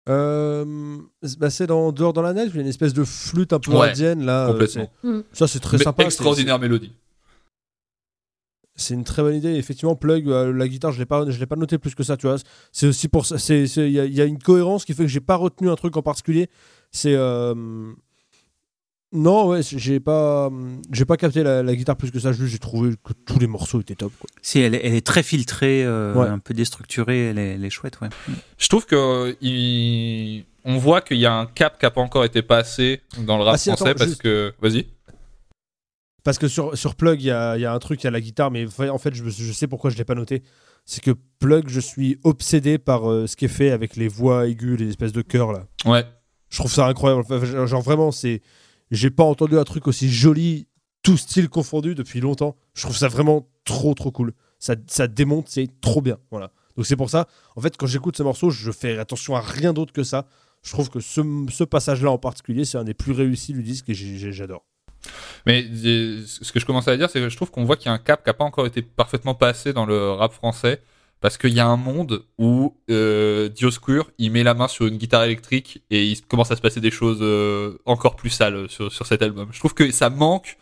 Euh, 0.09 0.98
bah, 1.39 1.48
c'est 1.51 1.66
dans 1.66 1.90
dehors 1.90 2.12
dans 2.12 2.22
la 2.22 2.35
neige, 2.35 2.51
il 2.52 2.56
y 2.56 2.59
a 2.59 2.62
une 2.62 2.68
espèce 2.68 2.93
de 2.93 3.05
flûte 3.05 3.52
un 3.55 3.59
peu 3.59 3.72
Ouais, 3.72 3.89
indienne 3.90 4.24
là. 4.24 4.48
Complètement. 4.52 4.90
c'est- 5.02 5.09
Mm. 5.09 5.22
ça 5.32 5.48
c'est 5.48 5.60
très 5.60 5.78
Mais 5.78 5.85
sympa. 5.85 6.02
c'est- 6.02 6.06
Extraordinaire 6.09 6.59
mélodie. 6.59 6.93
C'est 8.76 8.94
une 8.94 9.05
très 9.05 9.22
bonne 9.22 9.36
idée. 9.36 9.55
Effectivement, 9.55 9.94
plug 9.94 10.28
euh, 10.28 10.52
la 10.52 10.66
guitare, 10.68 10.90
je 10.93 10.98
l'ai 10.98 11.06
pas, 11.06 11.31
je 11.31 11.39
l'ai 11.39 11.47
pas 11.47 11.55
noté 11.56 11.78
plus 11.78 11.94
que 11.94 12.02
ça, 12.02 12.16
tu 12.16 12.26
vois. 12.26 12.36
C'est 12.72 12.86
aussi 12.89 13.06
pour 13.09 13.24
ça. 13.24 13.39
c'est- 13.39 13.64
Il 13.64 13.90
y, 13.93 14.01
a- 14.01 14.05
il 14.05 14.14
y 14.14 14.20
a 14.20 14.24
une 14.24 14.39
cohérence 14.43 14.85
qui 14.85 14.93
fait 14.94 15.05
que 15.05 15.09
j'ai 15.09 15.20
pas 15.20 15.36
retenu 15.36 15.70
un 15.70 15.76
truc 15.76 15.97
en 15.97 16.02
particulier. 16.02 16.51
C'est 16.90 17.14
euh, 17.14 17.55
non, 19.14 19.48
ouais, 19.48 19.60
j'ai 19.62 20.00
pas, 20.00 20.50
j'ai 20.92 21.04
pas 21.04 21.16
capté 21.16 21.42
la, 21.42 21.62
la 21.62 21.74
guitare 21.76 21.96
plus 21.96 22.10
que 22.10 22.18
ça. 22.18 22.32
Juste, 22.32 22.52
j'ai 22.52 22.58
trouvé 22.58 22.90
que 23.02 23.12
tous 23.12 23.38
les 23.38 23.46
morceaux 23.46 23.80
étaient 23.80 23.94
top. 23.94 24.12
Quoi. 24.18 24.28
Si, 24.42 24.58
elle, 24.60 24.74
est- 24.74 24.80
elle 24.84 24.94
est 24.94 25.06
très 25.06 25.22
filtrée, 25.22 25.84
euh, 25.84 26.14
Ouais. 26.14 26.26
un 26.28 26.38
peu 26.38 26.52
déstructurée, 26.54 27.26
elle 27.30 27.38
est, 27.38 27.54
elle 27.54 27.64
est 27.64 27.70
chouette, 27.70 28.00
ouais. 28.00 28.08
Je 28.58 28.68
trouve 28.68 28.84
que 28.86 28.96
euh, 28.96 29.34
il- 29.40 30.44
on 30.64 30.76
voit 30.78 31.00
qu'il 31.00 31.18
y 31.18 31.26
a 31.26 31.32
un 31.32 31.46
cap 31.46 31.78
qui 31.78 31.86
a 31.86 31.90
pas 31.90 32.00
encore 32.00 32.24
été 32.24 32.42
passé 32.42 33.00
dans 33.18 33.36
le 33.38 33.44
rap 33.44 33.54
Ah, 33.54 33.58
si, 33.58 33.70
français 33.70 33.88
attends, 33.90 33.98
parce 33.98 34.10
juste- 34.10 34.22
que. 34.22 34.52
Vas-y. 34.60 34.86
Parce 36.24 36.38
que 36.38 36.48
sur, 36.48 36.76
sur 36.76 36.94
Plug, 36.94 37.20
il 37.20 37.26
y 37.26 37.30
a, 37.30 37.56
il 37.56 37.60
y 37.60 37.66
a 37.66 37.72
un 37.74 37.78
truc, 37.78 38.02
il 38.02 38.04
y 38.04 38.08
a 38.08 38.10
la 38.10 38.20
guitare, 38.20 38.50
mais 38.50 38.66
en 38.88 38.98
fait, 38.98 39.14
je, 39.14 39.52
sais 39.52 39.66
pourquoi 39.66 39.90
je 39.90 39.96
l'ai 39.98 40.04
pas 40.04 40.14
noté. 40.14 40.42
C'est 40.86 41.02
que 41.02 41.10
Plug, 41.38 41.68
je 41.68 41.80
suis 41.80 42.18
obsédé 42.24 42.78
par 42.78 43.10
euh, 43.10 43.26
ce 43.26 43.36
qui 43.36 43.44
est 43.44 43.48
fait 43.48 43.70
avec 43.70 43.96
les 43.96 44.08
voix 44.08 44.46
aiguës, 44.48 44.78
les 44.78 44.88
espèces 44.88 45.12
de 45.12 45.22
chœurs 45.22 45.52
là. 45.52 45.66
Ouais. 45.84 46.04
Je 46.48 46.58
trouve 46.58 46.72
ça 46.72 46.86
incroyable. 46.86 47.22
Enfin, 47.28 47.66
genre 47.66 47.82
vraiment, 47.82 48.10
c'est. 48.10 48.40
J'ai 48.94 49.10
pas 49.10 49.24
entendu 49.24 49.58
un 49.58 49.64
truc 49.64 49.86
aussi 49.86 50.10
joli, 50.10 50.66
tout 51.02 51.16
style 51.16 51.48
confondu 51.48 51.94
depuis 51.94 52.20
longtemps. 52.20 52.56
Je 52.74 52.82
trouve 52.82 52.96
ça 52.96 53.08
vraiment 53.08 53.48
trop 53.64 53.94
trop 53.94 54.10
cool. 54.10 54.32
Ça, 54.58 54.76
ça 54.86 55.06
démonte, 55.06 55.48
c'est 55.48 55.68
trop 55.80 56.00
bien. 56.00 56.18
Voilà. 56.30 56.50
Donc 56.76 56.86
c'est 56.86 56.96
pour 56.96 57.10
ça, 57.10 57.28
en 57.56 57.60
fait, 57.60 57.76
quand 57.76 57.86
j'écoute 57.86 58.16
ce 58.16 58.22
morceau, 58.22 58.50
je 58.50 58.70
fais 58.70 58.98
attention 58.98 59.36
à 59.36 59.40
rien 59.40 59.72
d'autre 59.72 59.92
que 59.92 60.02
ça. 60.02 60.26
Je 60.62 60.70
trouve 60.70 60.88
que 60.90 61.00
ce, 61.00 61.20
ce 61.50 61.64
passage-là 61.64 62.10
en 62.10 62.18
particulier, 62.18 62.64
c'est 62.64 62.78
un 62.78 62.84
des 62.84 62.94
plus 62.94 63.12
réussis 63.12 63.52
du 63.52 63.62
disque 63.62 63.90
et 63.90 63.94
j'adore. 63.94 64.64
Mais 65.46 65.66
euh, 65.84 66.22
ce 66.26 66.50
que 66.52 66.58
je 66.58 66.64
commençais 66.64 66.90
à 66.90 66.96
dire, 66.96 67.10
c'est 67.10 67.20
que 67.20 67.28
je 67.28 67.36
trouve 67.36 67.50
qu'on 67.50 67.64
voit 67.64 67.76
qu'il 67.76 67.86
y 67.86 67.88
a 67.90 67.92
un 67.92 67.98
cap 67.98 68.22
qui 68.22 68.30
n'a 68.30 68.34
pas 68.34 68.44
encore 68.44 68.66
été 68.66 68.80
parfaitement 68.82 69.34
passé 69.34 69.72
dans 69.72 69.84
le 69.86 70.12
rap 70.12 70.32
français. 70.32 70.80
Parce 71.24 71.38
qu'il 71.38 71.55
y 71.55 71.60
a 71.60 71.66
un 71.66 71.78
monde 71.78 72.22
où 72.36 72.76
euh, 72.90 73.48
Dioscure, 73.48 74.10
il 74.18 74.30
met 74.30 74.42
la 74.42 74.52
main 74.52 74.68
sur 74.68 74.84
une 74.84 74.98
guitare 74.98 75.24
électrique 75.24 75.82
et 75.88 76.05
il 76.05 76.20
commence 76.20 76.51
à 76.51 76.56
se 76.56 76.60
passer 76.60 76.82
des 76.82 76.90
choses 76.90 77.20
euh, 77.22 77.78
encore 77.86 78.14
plus 78.14 78.28
sales 78.28 78.68
sur, 78.68 78.92
sur 78.92 79.06
cet 79.06 79.22
album. 79.22 79.48
Je 79.51 79.59
trouve 79.59 79.72
que 79.72 79.90
ça 79.90 80.10
manque 80.10 80.59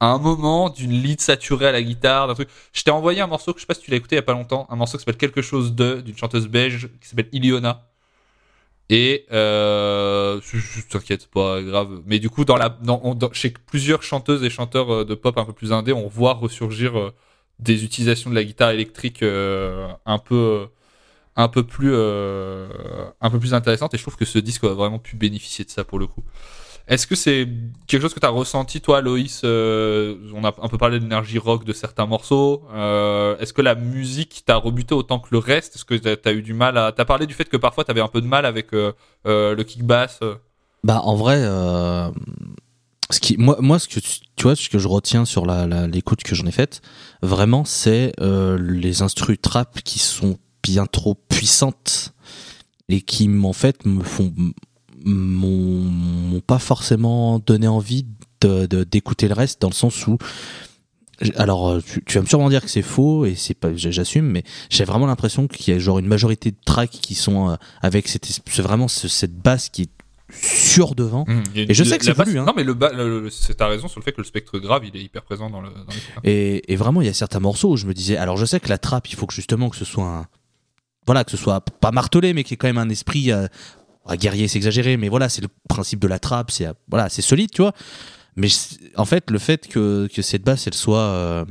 à 0.00 0.06
un 0.06 0.18
moment 0.18 0.68
d'une 0.68 0.90
lead 0.90 1.20
saturée 1.20 1.68
à 1.68 1.70
la 1.70 1.80
guitare, 1.80 2.26
d'un 2.26 2.34
truc. 2.34 2.48
Je 2.72 2.82
t'ai 2.82 2.90
envoyé 2.90 3.20
un 3.20 3.28
morceau 3.28 3.52
que 3.52 3.60
je 3.60 3.62
sais 3.62 3.66
pas 3.68 3.74
si 3.74 3.82
tu 3.82 3.92
l'as 3.92 3.98
écouté 3.98 4.16
il 4.16 4.18
y 4.18 4.18
a 4.18 4.22
pas 4.22 4.32
longtemps, 4.32 4.66
un 4.68 4.74
morceau 4.74 4.98
qui 4.98 5.02
s'appelle 5.04 5.16
quelque 5.16 5.42
chose 5.42 5.76
de, 5.76 6.00
d'une 6.00 6.16
chanteuse 6.16 6.48
belge 6.48 6.88
qui 7.00 7.06
s'appelle 7.08 7.28
Iliona. 7.30 7.86
Et 8.88 9.26
euh, 9.30 10.40
t'inquiète, 10.90 11.28
pas 11.28 11.62
grave. 11.62 12.02
Mais 12.06 12.18
du 12.18 12.30
coup, 12.30 12.44
dans 12.44 12.56
la, 12.56 12.68
dans, 12.68 13.00
on- 13.04 13.14
dans- 13.14 13.32
chez 13.32 13.50
plusieurs 13.50 14.02
chanteuses 14.02 14.42
et 14.42 14.50
chanteurs 14.50 14.92
euh, 14.92 15.04
de 15.04 15.14
pop 15.14 15.38
un 15.38 15.44
peu 15.44 15.52
plus 15.52 15.72
indé, 15.72 15.92
on 15.92 16.08
voit 16.08 16.34
ressurgir 16.34 16.98
euh, 16.98 17.14
des 17.60 17.84
utilisations 17.84 18.30
de 18.30 18.34
la 18.34 18.44
guitare 18.44 18.70
électrique 18.70 19.22
euh, 19.22 19.88
un 20.06 20.18
peu, 20.18 20.66
un 21.36 21.48
peu 21.48 21.62
plus, 21.62 21.92
euh, 21.92 22.68
un 23.20 23.30
peu 23.30 23.38
plus 23.38 23.54
intéressantes. 23.54 23.94
Et 23.94 23.98
je 23.98 24.02
trouve 24.02 24.16
que 24.16 24.24
ce 24.24 24.38
disque 24.38 24.64
a 24.64 24.68
vraiment 24.68 24.98
pu 24.98 25.16
bénéficier 25.16 25.64
de 25.64 25.70
ça 25.70 25.84
pour 25.84 25.98
le 25.98 26.06
coup. 26.06 26.22
Est-ce 26.88 27.06
que 27.06 27.14
c'est 27.14 27.46
quelque 27.86 28.02
chose 28.02 28.14
que 28.14 28.18
tu 28.18 28.26
as 28.26 28.30
ressenti, 28.30 28.80
toi, 28.80 29.00
Loïs 29.00 29.42
euh, 29.44 30.16
On 30.34 30.42
a 30.42 30.48
un 30.48 30.68
peu 30.68 30.76
parlé 30.76 30.98
de 30.98 31.04
l'énergie 31.04 31.38
rock 31.38 31.64
de 31.64 31.72
certains 31.72 32.06
morceaux. 32.06 32.64
Euh, 32.74 33.38
Est-ce 33.38 33.52
que 33.52 33.62
la 33.62 33.76
musique 33.76 34.42
t'a 34.44 34.56
rebuté 34.56 34.92
autant 34.92 35.20
que 35.20 35.28
le 35.30 35.38
reste? 35.38 35.76
Est-ce 35.76 35.84
que 35.84 35.94
tu 35.94 36.28
as, 36.28 36.32
eu 36.32 36.42
du 36.42 36.52
mal 36.52 36.76
à. 36.76 36.90
Tu 36.90 37.04
parlé 37.04 37.26
du 37.26 37.34
fait 37.34 37.48
que 37.48 37.56
parfois 37.56 37.84
tu 37.84 37.92
avais 37.92 38.00
un 38.00 38.08
peu 38.08 38.20
de 38.20 38.26
mal 38.26 38.44
avec 38.44 38.72
euh, 38.74 38.92
euh, 39.26 39.54
le 39.54 39.62
kick 39.62 39.84
bass 39.84 40.18
euh? 40.22 40.34
Bah 40.82 41.00
en 41.04 41.14
vrai, 41.14 41.36
euh, 41.38 42.10
ce 43.10 43.20
qui, 43.20 43.36
moi, 43.36 43.56
moi, 43.60 43.78
ce 43.78 43.88
que 43.88 44.00
tu 44.00 44.42
vois, 44.42 44.56
ce 44.56 44.68
que 44.68 44.78
je 44.78 44.88
retiens 44.88 45.24
sur 45.24 45.46
la, 45.46 45.86
l'écoute 45.86 46.22
que 46.22 46.34
j'en 46.34 46.46
ai 46.46 46.52
faite, 46.52 46.80
vraiment, 47.22 47.64
c'est 47.64 48.12
euh, 48.20 48.58
les 48.58 49.02
instrus 49.02 49.38
trap 49.40 49.80
qui 49.82 49.98
sont 49.98 50.38
bien 50.62 50.86
trop 50.86 51.14
puissantes 51.14 52.14
et 52.88 53.00
qui, 53.00 53.30
en 53.42 53.52
fait, 53.52 53.84
me 53.86 54.02
font, 54.02 54.32
m'ont 55.04 56.40
pas 56.40 56.58
forcément 56.58 57.38
donné 57.38 57.68
envie 57.68 58.06
d'écouter 58.42 59.28
le 59.28 59.34
reste, 59.34 59.60
dans 59.60 59.68
le 59.68 59.74
sens 59.74 60.06
où 60.06 60.16
alors, 61.36 61.68
euh, 61.68 61.80
tu, 62.06 62.14
vas 62.14 62.22
me 62.22 62.26
sûrement 62.26 62.48
dire 62.48 62.62
que 62.62 62.70
c'est 62.70 62.80
faux 62.80 63.26
et 63.26 63.34
c'est 63.34 63.52
pas, 63.52 63.68
j'assume, 63.74 64.24
mais 64.24 64.42
j'ai 64.70 64.84
vraiment 64.84 65.06
l'impression 65.06 65.46
qu'il 65.48 65.74
y 65.74 65.76
a 65.76 65.78
genre 65.78 65.98
une 65.98 66.06
majorité 66.06 66.50
de 66.50 66.56
tracks 66.64 66.90
qui 66.90 67.14
sont 67.14 67.50
euh, 67.50 67.56
avec 67.82 68.08
cette, 68.08 68.26
vraiment 68.56 68.88
ce- 68.88 69.06
cette 69.08 69.34
basse 69.36 69.68
qui 69.68 69.90
sur 70.32 70.94
devant. 70.94 71.24
Mmh, 71.26 71.42
Et 71.54 71.74
je 71.74 71.84
sais 71.84 71.98
que 71.98 72.04
c'est 72.04 72.12
voulu, 72.12 72.38
hein. 72.38 72.44
Non, 72.46 72.52
mais 72.56 72.64
le, 72.64 72.74
le- 72.92 73.20
le- 73.22 73.30
c'est 73.30 73.54
ta 73.54 73.66
raison 73.66 73.88
sur 73.88 74.00
le 74.00 74.04
fait 74.04 74.12
que 74.12 74.20
le 74.20 74.26
spectre 74.26 74.58
grave, 74.58 74.82
il 74.84 74.96
est 74.98 75.02
hyper 75.02 75.22
présent 75.22 75.50
dans 75.50 75.60
le. 75.60 75.68
Dans. 75.70 75.84
Et, 76.24 76.72
et 76.72 76.76
vraiment, 76.76 77.00
il 77.00 77.06
y 77.06 77.10
a 77.10 77.14
certains 77.14 77.40
morceaux 77.40 77.70
où 77.72 77.76
je 77.76 77.86
me 77.86 77.94
disais, 77.94 78.16
alors 78.16 78.36
je 78.36 78.44
sais 78.44 78.60
que 78.60 78.68
la 78.68 78.78
trappe, 78.78 79.08
il 79.10 79.16
faut 79.16 79.26
que 79.26 79.34
justement 79.34 79.68
que 79.70 79.76
ce 79.76 79.84
soit 79.84 80.04
un, 80.06 80.26
voilà, 81.06 81.24
que 81.24 81.30
ce 81.30 81.36
soit 81.36 81.60
pas 81.60 81.90
martelé, 81.90 82.32
mais 82.34 82.44
qu'il 82.44 82.52
y 82.52 82.54
ait 82.54 82.58
quand 82.58 82.68
même 82.68 82.78
un 82.78 82.88
esprit 82.90 83.32
euh, 83.32 83.46
guerrier, 84.12 84.48
c'est 84.48 84.58
exagéré, 84.58 84.96
mais 84.96 85.08
voilà, 85.08 85.28
c'est 85.28 85.42
le 85.42 85.48
principe 85.68 86.00
de 86.00 86.08
la 86.08 86.18
trappe, 86.18 86.50
c'est 86.50 86.68
voilà, 86.88 87.08
c'est 87.08 87.22
solide, 87.22 87.50
tu 87.50 87.62
vois. 87.62 87.72
Mais 88.36 88.48
en 88.96 89.04
fait, 89.04 89.30
le 89.30 89.38
fait 89.38 89.66
que, 89.68 90.08
que 90.14 90.22
cette 90.22 90.42
basse, 90.44 90.66
elle 90.66 90.74
soit, 90.74 90.98
euh, 91.00 91.44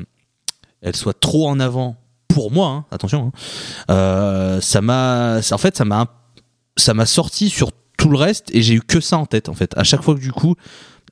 elle 0.81 0.95
soit 0.95 1.19
trop 1.19 1.47
en 1.47 1.60
avant 1.60 1.97
pour 2.30 2.51
moi, 2.51 2.68
hein, 2.69 2.85
attention, 2.91 3.31
hein, 3.34 3.39
euh, 3.91 4.61
ça 4.61 4.81
m'a, 4.81 5.39
en 5.51 5.57
fait, 5.57 5.76
ça 5.76 5.84
m'a, 5.84 6.06
ça 6.77 6.93
m'a 6.93 7.06
sorti 7.06 7.49
sur 7.49 7.72
tout 7.99 8.09
le 8.09 8.17
reste 8.17 8.49
et 8.55 8.61
j'ai 8.63 8.73
eu 8.73 8.81
que 8.81 8.99
ça 8.99 9.17
en 9.17 9.26
tête, 9.27 9.49
en 9.49 9.53
fait. 9.53 9.77
À 9.77 9.84
chaque 9.84 10.01
fois 10.01 10.15
que 10.15 10.19
du 10.21 10.31
coup, 10.31 10.55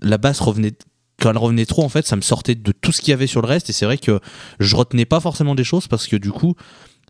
la 0.01 0.17
basse 0.17 0.39
revenait 0.39 0.73
quand 1.21 1.29
elle 1.31 1.37
revenait 1.37 1.65
trop, 1.65 1.83
en 1.83 1.89
fait, 1.89 2.05
ça 2.07 2.15
me 2.15 2.21
sortait 2.21 2.53
de 2.55 2.71
tout 2.71 2.91
ce 2.91 3.01
qu'il 3.01 3.09
y 3.09 3.13
avait 3.13 3.25
sur 3.27 3.41
le 3.41 3.47
reste. 3.47 3.69
Et 3.69 3.73
c'est 3.73 3.85
vrai 3.85 3.97
que 3.97 4.19
je 4.59 4.75
retenais 4.75 5.05
pas 5.05 5.19
forcément 5.19 5.55
des 5.55 5.63
choses 5.63 5.87
parce 5.87 6.07
que 6.07 6.15
du 6.15 6.31
coup, 6.31 6.53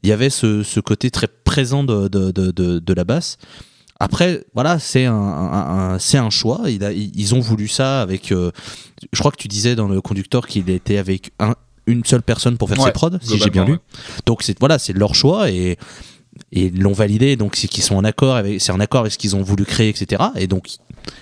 il 0.04 0.10
y 0.10 0.14
avait 0.14 0.30
ce, 0.30 0.64
ce 0.64 0.80
côté 0.80 1.12
très 1.12 1.28
présent 1.28 1.84
de, 1.84 2.08
de, 2.08 2.32
de, 2.32 2.52
de, 2.80 2.94
la 2.94 3.04
basse. 3.04 3.38
Après, 4.00 4.46
voilà, 4.54 4.80
c'est 4.80 5.06
un, 5.06 5.14
un- 5.14 5.94
un- 5.94 6.00
c'est 6.00 6.18
un 6.20 6.30
choix. 6.30 6.62
Il 6.68 6.84
a- 6.86 6.94
ils 6.94 7.36
ont 7.36 7.40
voulu 7.40 7.68
ça 7.68 8.02
avec. 8.02 8.32
euh, 8.32 8.52
je 9.12 9.20
crois 9.20 9.32
que 9.32 9.38
tu 9.38 9.48
disais 9.48 9.76
dans 9.76 9.88
le 9.88 10.00
conducteur 10.02 10.48
qu'il 10.48 10.70
était 10.70 10.98
avec 10.98 11.32
un- 11.40 11.56
une 11.88 12.06
seule 12.06 12.22
personne 12.22 12.58
pour 12.58 12.70
faire 12.70 12.80
Ouais, 12.80 12.86
ses 12.86 12.92
prods, 12.92 13.18
si 13.22 13.38
j'ai 13.40 13.50
bien 13.50 13.66
lu. 13.66 13.78
Donc 14.26 14.44
c'est 14.44 14.58
voilà, 14.60 14.78
c'est 14.80 14.94
leur 14.94 15.16
choix 15.16 15.50
et 15.50 15.78
et 16.52 16.70
l'ont 16.70 16.94
validé. 16.94 17.36
Donc 17.36 17.56
c'est 17.56 17.68
qu'ils 17.68 17.84
sont 17.84 17.96
en 17.96 18.04
accord 18.04 18.36
avec, 18.36 18.62
c'est 18.62 18.72
en 18.72 18.80
accord 18.80 19.02
avec 19.02 19.14
ce 19.14 19.18
qu'ils 19.18 19.36
ont 19.36 19.42
voulu 19.42 19.66
créer, 19.66 19.90
etc. 19.90 20.24
Et 20.36 20.48
donc 20.48 20.68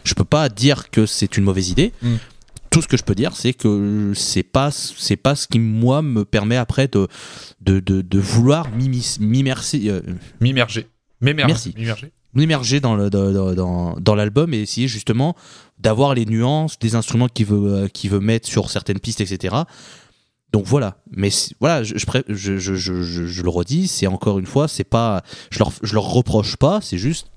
je 0.03 0.13
peux 0.13 0.25
pas 0.25 0.49
dire 0.49 0.89
que 0.89 1.05
c'est 1.05 1.37
une 1.37 1.43
mauvaise 1.43 1.69
idée. 1.69 1.93
Mm. 2.01 2.15
Tout 2.69 2.81
ce 2.81 2.87
que 2.87 2.97
je 2.97 3.03
peux 3.03 3.15
dire, 3.15 3.35
c'est 3.35 3.53
que 3.53 4.11
c'est 4.15 4.43
pas 4.43 4.69
c'est 4.71 5.15
pas 5.15 5.35
ce 5.35 5.47
qui 5.47 5.59
moi 5.59 6.01
me 6.01 6.25
permet 6.25 6.57
après 6.57 6.87
de 6.87 7.07
de, 7.61 7.79
de, 7.79 8.01
de 8.01 8.19
vouloir 8.19 8.69
m'immerser 8.71 9.83
euh, 9.87 10.01
M'immerger. 10.41 10.87
Merci. 11.21 11.73
M'immerger. 11.77 12.11
m'immerger 12.33 12.79
dans 12.81 12.95
le 12.95 13.09
dans, 13.09 13.53
dans, 13.53 13.95
dans 13.97 14.15
l'album 14.15 14.53
et 14.53 14.59
essayer 14.59 14.89
justement 14.89 15.35
d'avoir 15.79 16.13
les 16.13 16.25
nuances 16.25 16.77
des 16.79 16.95
instruments 16.95 17.29
qu'il 17.29 17.45
veut 17.45 17.73
euh, 17.73 17.87
qu'il 17.87 18.09
veut 18.09 18.19
mettre 18.19 18.47
sur 18.47 18.69
certaines 18.69 18.99
pistes 18.99 19.21
etc 19.21 19.55
donc 20.55 20.67
voilà. 20.67 20.95
Mais 21.11 21.27
voilà 21.59 21.83
je, 21.83 23.41
le 23.41 23.49
redis 23.49 23.89
c'est 23.89 24.07
encore 24.07 24.39
une 24.39 24.45
fois 24.45 24.69
c'est 24.69 24.85
pas 24.85 25.21
je 25.51 25.59
leur 25.59 25.71
leur 25.91 26.03
reproche 26.05 26.55
pas 26.55 26.79
c'est 26.79 26.97
juste 26.97 27.29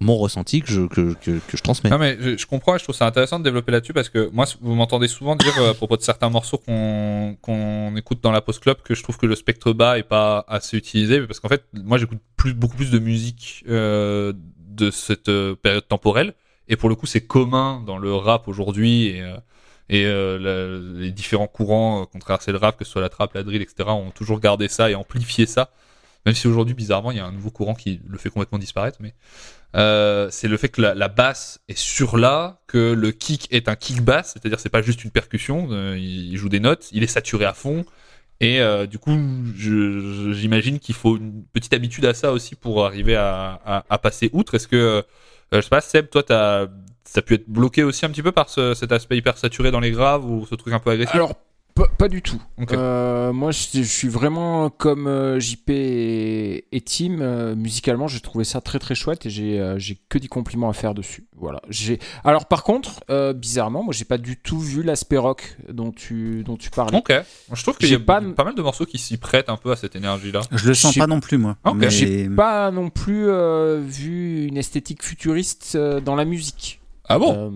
mon 0.00 0.16
ressenti 0.16 0.62
que 0.62 0.70
je 0.72 1.62
transmets. 1.62 1.90
Non 1.90 1.98
mais 1.98 2.16
je, 2.18 2.46
comprends 2.46 2.78
je 2.78 2.84
trouve 2.84 2.94
ça 2.94 3.06
intéressant 3.06 3.38
de 3.38 3.44
développer 3.44 3.70
là-dessus 3.70 3.92
parce 3.92 4.08
que 4.08 4.30
moi 4.32 4.46
vous 4.62 4.74
m'entendez 4.74 5.08
souvent 5.08 5.36
dire 5.36 5.52
euh, 5.58 5.72
à 5.72 5.74
propos 5.74 5.98
de 5.98 6.02
certains 6.02 6.30
morceaux 6.30 6.56
qu'on 6.56 7.96
écoute 7.96 8.20
dans 8.22 8.32
la 8.32 8.40
post 8.40 8.60
club 8.60 8.78
que 8.82 8.94
je 8.94 9.02
trouve 9.02 9.18
que 9.18 9.26
le 9.26 9.36
spectre 9.36 9.74
bas 9.74 9.98
est 9.98 10.02
pas 10.02 10.46
assez 10.48 10.78
utilisé 10.78 11.20
parce 11.20 11.40
qu'en 11.40 11.50
fait 11.50 11.64
moi 11.74 11.98
j'écoute 11.98 12.18
beaucoup 12.56 12.76
plus 12.76 12.90
de 12.90 12.98
musique 12.98 13.62
euh, 13.68 14.32
de 14.70 14.90
cette 14.90 15.28
euh, 15.28 15.54
période 15.54 15.86
temporelle. 15.86 16.32
Et 16.68 16.76
pour 16.76 16.88
le 16.88 16.94
coup 16.94 17.04
c'est 17.04 17.26
commun 17.26 17.82
dans 17.86 17.98
le 17.98 18.14
rap 18.14 18.48
aujourd'hui 18.48 19.08
et 19.08 19.22
et 19.88 20.06
euh, 20.06 20.98
les 20.98 21.10
différents 21.10 21.46
courants 21.46 22.02
euh, 22.02 22.04
qui 22.06 22.16
ont 22.16 22.20
traversé 22.20 22.52
le 22.52 22.58
rap 22.58 22.78
que 22.78 22.84
ce 22.84 22.92
soit 22.92 23.02
la 23.02 23.08
trap 23.08 23.34
la 23.34 23.42
drill 23.42 23.62
etc 23.62 23.90
ont 23.90 24.10
toujours 24.10 24.40
gardé 24.40 24.68
ça 24.68 24.90
et 24.90 24.94
amplifié 24.94 25.46
ça 25.46 25.70
même 26.24 26.34
si 26.34 26.46
aujourd'hui 26.46 26.74
bizarrement 26.74 27.10
il 27.10 27.18
y 27.18 27.20
a 27.20 27.26
un 27.26 27.32
nouveau 27.32 27.50
courant 27.50 27.74
qui 27.74 28.00
le 28.06 28.18
fait 28.18 28.30
complètement 28.30 28.58
disparaître 28.58 28.98
mais 29.00 29.14
euh, 29.74 30.28
c'est 30.30 30.46
le 30.46 30.56
fait 30.56 30.68
que 30.68 30.80
la, 30.80 31.08
basse 31.08 31.60
est 31.68 31.76
sur 31.76 32.16
là, 32.16 32.60
que 32.68 32.92
le 32.92 33.10
kick 33.10 33.48
est 33.50 33.68
un 33.68 33.74
kick 33.74 34.02
bass, 34.02 34.32
c'est-à-dire 34.34 34.60
c'est 34.60 34.68
pas 34.68 34.82
juste 34.82 35.04
une 35.04 35.10
percussion, 35.10 35.68
euh, 35.72 35.98
il, 35.98 36.36
joue 36.36 36.48
des 36.48 36.60
notes, 36.60 36.90
il 36.92 37.02
est 37.02 37.08
saturé 37.08 37.44
à 37.44 37.54
fond, 37.54 37.84
et 38.40 38.60
euh, 38.60 38.86
du 38.86 38.98
coup 38.98 39.16
j'imagine 39.56 40.78
qu'il 40.78 40.94
faut 40.94 41.16
une 41.16 41.44
petite 41.52 41.72
habitude 41.72 42.04
à 42.04 42.14
ça 42.14 42.32
aussi 42.32 42.54
pour 42.54 42.86
arriver 42.86 43.16
à, 43.16 43.98
passer 44.02 44.30
outre. 44.32 44.54
Est-ce 44.54 44.68
que, 44.68 44.76
euh, 44.76 45.02
je 45.52 45.60
sais 45.60 45.68
pas, 45.68 45.80
Seb, 45.80 46.08
toi 46.08 46.22
t'as 46.22 46.66
ça 47.04 47.18
a 47.20 47.22
pu 47.22 47.34
être 47.34 47.48
bloqué 47.48 47.82
aussi 47.82 48.04
un 48.06 48.10
petit 48.10 48.22
peu 48.22 48.32
par 48.32 48.48
ce- 48.48 48.74
cet 48.74 48.92
aspect 48.92 49.16
hyper 49.16 49.36
saturé 49.38 49.70
dans 49.70 49.80
les 49.80 49.90
graves 49.90 50.24
ou 50.28 50.46
ce 50.46 50.54
truc 50.54 50.72
un 50.74 50.78
peu 50.80 50.90
agressif 50.90 51.14
Alors, 51.14 51.34
pas, 51.98 52.06
du 52.06 52.22
tout. 52.22 52.40
Euh, 52.70 53.32
moi, 53.32 53.50
je, 53.50 53.66
je 53.74 53.82
suis 53.82 54.06
vraiment 54.06 54.70
comme 54.70 55.08
euh, 55.08 55.40
JP 55.40 55.70
et, 55.70 56.64
et 56.70 56.80
Tim. 56.80 57.18
euh, 57.20 57.56
musicalement, 57.56 58.06
j'ai 58.06 58.20
trouvé 58.20 58.44
ça 58.44 58.60
très 58.60 58.78
très 58.78 58.94
chouette 58.94 59.26
et 59.26 59.30
j'ai 59.30 59.58
euh, 59.58 59.76
que 60.08 60.18
des 60.18 60.28
compliments 60.28 60.70
à 60.70 60.72
faire 60.72 60.94
dessus. 60.94 61.26
Voilà. 61.36 61.60
Alors, 62.22 62.46
par 62.46 62.62
contre, 62.62 63.00
euh, 63.10 63.32
bizarrement, 63.32 63.82
moi, 63.82 63.92
j'ai 63.92 64.04
pas 64.04 64.18
du 64.18 64.36
tout 64.36 64.60
vu 64.60 64.84
l'aspect 64.84 65.16
rock 65.16 65.56
dont 65.68 65.90
tu 65.90 66.44
dont 66.44 66.56
tu 66.56 66.70
parlais. 66.70 66.96
Ok, 66.96 67.12
je 67.52 67.62
trouve 67.64 67.76
qu'il 67.76 67.86
y 67.86 67.90
J'ai 67.90 67.96
a 67.96 67.98
pas- 67.98 68.20
pas... 68.20 68.44
mal 68.44 68.54
de 68.54 68.62
morceaux 68.62 68.86
qui 68.86 68.98
s'y 68.98 69.16
prêtent 69.16 69.48
un 69.48 69.56
peu 69.56 69.72
à 69.72 69.76
cette 69.76 69.96
énergie-là. 69.96 70.42
Je 70.52 70.68
le 70.68 70.74
sens 70.74 70.96
pas 70.96 71.08
non 71.08 71.18
plus, 71.18 71.38
moi. 71.38 71.56
Ok. 71.64 71.74
Mais- 71.74 71.90
J'ai 71.90 72.28
pas 72.28 72.70
non 72.70 72.88
plus 72.88 73.26
euh, 73.28 73.80
vu 73.84 74.46
une 74.46 74.58
esthétique 74.58 75.02
futuriste 75.02 75.72
euh, 75.74 75.98
dans 76.00 76.14
la 76.14 76.24
musique. 76.24 76.80
Ah 77.08 77.18
bon 77.18 77.34
Euh, 77.36 77.50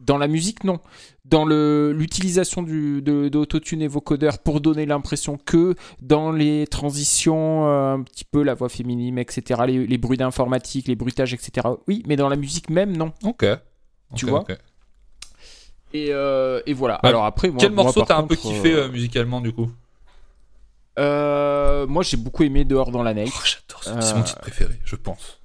dans 0.00 0.18
la 0.18 0.28
musique, 0.28 0.64
non. 0.64 0.80
Dans 1.24 1.44
l'utilisation 1.44 2.62
d'autotune 2.62 3.82
et 3.82 3.88
vocodeur 3.88 4.38
pour 4.38 4.60
donner 4.60 4.86
l'impression 4.86 5.38
que 5.38 5.74
dans 6.00 6.32
les 6.32 6.66
transitions, 6.66 7.68
euh, 7.68 7.94
un 7.94 8.02
petit 8.02 8.24
peu 8.24 8.42
la 8.42 8.54
voix 8.54 8.68
féminine, 8.68 9.18
etc., 9.18 9.60
les, 9.66 9.86
les 9.86 9.98
bruits 9.98 10.16
d'informatique, 10.18 10.88
les 10.88 10.96
bruitages, 10.96 11.34
etc., 11.34 11.68
oui, 11.86 12.02
mais 12.06 12.16
dans 12.16 12.28
la 12.28 12.36
musique 12.36 12.70
même, 12.70 12.96
non. 12.96 13.12
Ok. 13.24 13.46
Tu 14.16 14.26
vois. 14.26 14.44
Et, 15.92 16.08
euh, 16.10 16.60
et 16.66 16.72
voilà. 16.72 16.98
Bah, 17.02 17.10
Alors 17.10 17.24
après, 17.24 17.48
moi, 17.50 17.58
Quel 17.60 17.72
moi, 17.72 17.84
morceau 17.84 18.02
t'as 18.04 18.16
un 18.16 18.26
peu 18.26 18.36
kiffé 18.36 18.88
musicalement 18.88 19.40
du 19.40 19.52
coup 19.52 19.70
Moi, 20.96 22.02
j'ai 22.02 22.16
beaucoup 22.16 22.42
aimé 22.42 22.64
Dehors 22.64 22.90
dans 22.90 23.02
la 23.02 23.14
neige. 23.14 23.30
Oh, 23.32 23.40
J'adore 23.44 23.84
ça, 23.84 24.00
c'est 24.00 24.14
mon 24.14 24.22
titre 24.22 24.40
préféré, 24.40 24.74
je 24.84 24.96
pense. 24.96 25.39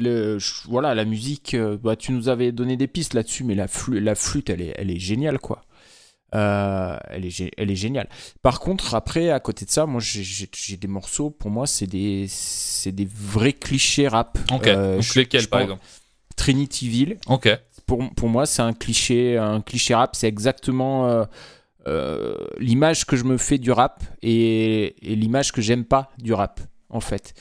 Le, 0.00 0.38
voilà, 0.66 0.94
la 0.94 1.04
musique, 1.04 1.54
euh, 1.54 1.76
bah, 1.76 1.94
tu 1.94 2.12
nous 2.12 2.28
avais 2.28 2.52
donné 2.52 2.76
des 2.76 2.86
pistes 2.88 3.12
là-dessus, 3.14 3.44
mais 3.44 3.54
la, 3.54 3.68
flûte, 3.68 4.48
elle 4.50 4.62
est, 4.62 4.74
elle 4.76 4.90
est 4.90 4.98
géniale, 4.98 5.38
quoi. 5.38 5.62
Euh, 6.34 6.96
elle, 7.08 7.26
est, 7.26 7.28
gé- 7.28 7.50
elle 7.56 7.70
est 7.70 7.76
géniale. 7.76 8.08
Par 8.40 8.60
contre, 8.60 8.94
après, 8.94 9.30
à 9.30 9.40
côté 9.40 9.64
de 9.66 9.70
ça, 9.70 9.84
moi, 9.86 10.00
j'ai- 10.00 10.76
des 10.76 10.88
morceaux, 10.88 11.28
pour 11.30 11.50
moi, 11.50 11.66
c'est 11.66 11.86
des, 11.86 12.28
des 12.86 13.08
vrais 13.12 13.52
clichés 13.52 14.08
rap. 14.08 14.38
Ok, 14.52 14.66
Euh, 14.68 14.94
donc 14.94 15.02
je- 15.04 15.18
lesquels 15.18 15.42
je 15.42 15.48
par 15.48 15.60
exemple? 15.60 15.82
Trinityville. 16.36 17.18
Ok. 17.26 17.48
Pour, 17.86 18.08
pour 18.14 18.28
moi, 18.28 18.46
c'est 18.46 18.62
un 18.62 18.72
cliché, 18.72 19.36
un 19.36 19.60
cliché 19.60 19.94
rap. 19.94 20.14
C'est 20.16 20.28
exactement 20.28 21.08
euh, 21.08 21.24
euh, 21.88 22.36
l'image 22.58 23.04
que 23.04 23.16
je 23.16 23.24
me 23.24 23.36
fais 23.36 23.58
du 23.58 23.72
rap 23.72 24.02
et, 24.22 24.94
et 25.12 25.16
l'image 25.16 25.52
que 25.52 25.60
j'aime 25.60 25.84
pas 25.84 26.10
du 26.18 26.32
rap, 26.32 26.60
en 26.88 27.00
fait. 27.00 27.34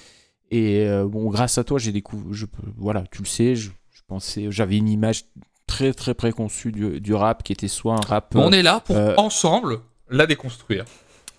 Et 0.51 0.85
euh, 0.88 1.05
bon, 1.05 1.30
grâce 1.30 1.57
à 1.57 1.63
toi, 1.63 1.77
j'ai 1.80 1.91
découvert. 1.91 2.34
Je, 2.34 2.45
voilà, 2.77 3.03
tu 3.11 3.21
le 3.21 3.27
sais, 3.27 3.55
je, 3.55 3.69
je 3.91 4.01
pensais, 4.07 4.47
j'avais 4.49 4.77
une 4.77 4.89
image 4.89 5.26
très 5.67 5.93
très 5.93 6.13
préconçue 6.15 6.71
du, 6.71 6.99
du 6.99 7.13
rap 7.13 7.43
qui 7.43 7.53
était 7.53 7.67
soit 7.67 7.93
un 7.93 8.01
rap. 8.01 8.34
On 8.35 8.51
euh, 8.51 8.55
est 8.55 8.63
là 8.63 8.81
pour 8.84 8.95
euh, 8.97 9.13
ensemble 9.17 9.80
la 10.09 10.26
déconstruire. 10.26 10.85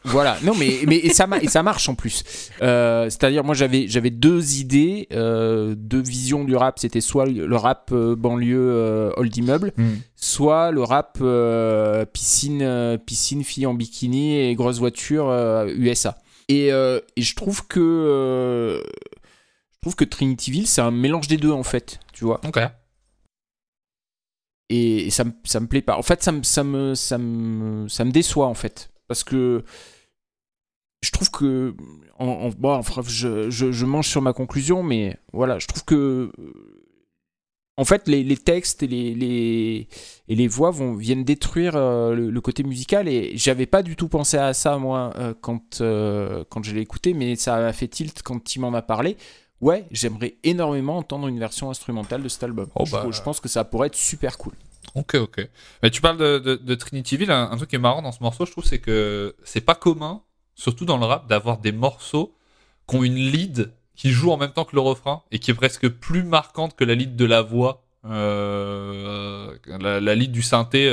Voilà, 0.05 0.39
non 0.45 0.55
mais, 0.59 0.79
mais 0.87 0.97
et 0.97 1.11
ça, 1.11 1.27
ma- 1.27 1.41
et 1.41 1.49
ça 1.49 1.63
marche 1.63 1.87
en 1.91 1.95
plus. 1.95 2.23
Euh, 2.63 3.05
C'est-à-dire, 3.11 3.45
moi 3.45 3.55
j'avais 3.55 3.87
j'avais 3.87 4.09
deux 4.09 4.55
idées, 4.59 5.09
euh, 5.13 5.75
deux 5.77 6.01
visions 6.01 6.45
du 6.45 6.57
rap. 6.57 6.79
C'était 6.79 7.03
soit 7.03 7.27
le 7.27 7.55
rap 7.57 7.91
euh, 7.93 8.17
banlieue 8.17 8.57
euh, 8.59 9.11
old 9.19 9.37
immeuble, 9.37 9.73
soit 10.17 10.71
le 10.71 10.83
rap 10.83 11.19
euh, 11.21 12.07
piscine, 12.07 12.63
euh, 12.63 12.97
piscine, 12.97 13.45
fille 13.45 13.67
en 13.67 13.75
bikini 13.75 14.37
et 14.39 14.55
grosse 14.55 14.79
voiture 14.79 15.29
euh, 15.29 15.67
USA. 15.77 16.17
Et, 16.51 16.73
euh, 16.73 17.01
et 17.15 17.23
je 17.23 17.37
trouve 17.37 17.67
que 17.69 17.79
euh, 17.81 18.83
je 19.73 19.79
trouve 19.83 19.95
que 19.95 20.05
Trinityville 20.05 20.67
c'est 20.67 20.81
un 20.81 20.91
mélange 20.91 21.29
des 21.29 21.37
deux 21.37 21.53
en 21.53 21.63
fait, 21.63 22.01
tu 22.13 22.25
vois. 22.25 22.41
Ok. 22.45 22.59
Et, 24.69 25.07
et 25.07 25.11
ça, 25.11 25.25
me- 25.25 25.33
ça 25.45 25.61
me 25.61 25.67
plaît 25.67 25.83
pas. 25.83 25.97
En 25.97 26.03
fait, 26.03 26.23
ça 26.23 26.33
me, 26.33 26.43
ça 26.43 26.65
me, 26.65 26.95
ça 26.95 27.19
me, 27.19 27.89
ça 27.89 28.05
me 28.05 28.11
déçoit 28.13 28.47
en 28.47 28.55
fait, 28.55 28.91
parce 29.09 29.23
que 29.25 29.65
je 31.03 31.11
trouve 31.13 31.31
que 31.31 31.75
en, 32.19 32.27
en- 32.27 32.49
bon, 32.51 32.75
enfin, 32.75 33.03
je, 33.07 33.49
je, 33.51 33.73
je 33.73 33.87
mange 33.87 34.09
sur 34.09 34.23
ma 34.23 34.33
conclusion, 34.33 34.83
mais 34.83 35.17
voilà, 35.33 35.59
je 35.59 35.67
trouve 35.67 35.85
que 35.85 36.33
en 37.81 37.85
fait, 37.87 38.09
les, 38.09 38.23
les 38.23 38.37
textes 38.37 38.83
et 38.83 38.87
les, 38.87 39.15
les, 39.15 39.89
et 40.29 40.35
les 40.35 40.49
voix 40.49 40.71
vont, 40.71 40.93
viennent 40.93 41.25
détruire 41.25 41.77
euh, 41.77 42.15
le, 42.15 42.29
le 42.29 42.41
côté 42.43 42.63
musical. 42.63 43.09
Et 43.09 43.33
j'avais 43.39 43.65
pas 43.65 43.83
du 43.83 43.97
tout 43.97 44.09
pensé 44.09 44.37
à 44.37 44.53
ça, 44.53 44.77
moi, 44.77 45.15
euh, 45.17 45.33
quand, 45.41 45.81
euh, 45.81 46.45
quand 46.51 46.63
je 46.63 46.75
l'ai 46.75 46.83
écouté, 46.83 47.15
mais 47.15 47.37
ça 47.37 47.59
m'a 47.59 47.73
fait 47.73 47.89
tilt 47.89 48.23
quand 48.23 48.55
il 48.55 48.59
m'en 48.59 48.75
a 48.75 48.83
parlé. 48.83 49.17
Ouais, 49.63 49.87
j'aimerais 49.93 50.37
énormément 50.45 50.99
entendre 50.99 51.27
une 51.27 51.39
version 51.39 51.71
instrumentale 51.71 52.23
de 52.23 52.29
cet 52.29 52.43
album. 52.43 52.69
Oh, 52.75 52.85
je, 52.85 52.93
bah. 52.93 53.07
je 53.11 53.23
pense 53.23 53.41
que 53.41 53.49
ça 53.49 53.65
pourrait 53.65 53.87
être 53.87 53.97
super 53.97 54.37
cool. 54.37 54.53
Ok, 54.95 55.15
ok. 55.15 55.49
Mais 55.83 55.89
tu 55.89 56.03
parles 56.03 56.19
de, 56.19 56.39
de, 56.39 56.57
de 56.57 56.75
Trinityville, 56.75 57.31
un, 57.31 57.51
un 57.51 57.57
truc 57.57 57.71
qui 57.71 57.77
est 57.77 57.79
marrant 57.79 58.03
dans 58.03 58.13
ce 58.13 58.23
morceau, 58.23 58.45
je 58.45 58.51
trouve, 58.53 58.65
c'est 58.65 58.81
que 58.81 59.35
c'est 59.43 59.63
pas 59.63 59.75
commun, 59.75 60.21
surtout 60.55 60.85
dans 60.85 60.99
le 60.99 61.07
rap, 61.07 61.29
d'avoir 61.29 61.57
des 61.57 61.73
morceaux 61.73 62.37
qui 62.87 62.97
ont 62.97 63.05
une 63.05 63.17
lead 63.17 63.73
qui 64.01 64.13
joue 64.13 64.31
en 64.33 64.39
même 64.39 64.53
temps 64.53 64.65
que 64.65 64.75
le 64.75 64.81
refrain 64.81 65.21
et 65.31 65.39
qui 65.39 65.51
est 65.51 65.55
presque 65.55 65.87
plus 65.87 66.23
marquante 66.23 66.75
que 66.75 66.85
la 66.85 66.95
lead 66.95 67.17
de 67.17 67.27
la 67.27 67.43
voix, 67.43 67.83
euh, 68.07 69.55
la, 69.67 70.01
la 70.01 70.15
lead 70.15 70.33
du 70.33 70.41
synthé. 70.41 70.89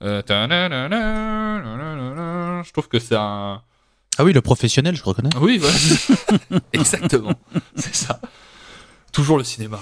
Je 0.00 0.12
trouve 2.72 2.88
que 2.88 2.98
c'est 2.98 3.14
un. 3.14 3.62
Ah 4.18 4.24
oui, 4.24 4.32
le 4.32 4.40
professionnel, 4.40 4.96
je 4.96 5.04
reconnais. 5.04 5.30
Oui, 5.40 5.58
voilà. 5.58 5.76
exactement. 6.72 7.34
C'est 7.76 7.94
ça. 7.94 8.20
Toujours 9.12 9.38
le 9.38 9.44
cinéma. 9.44 9.78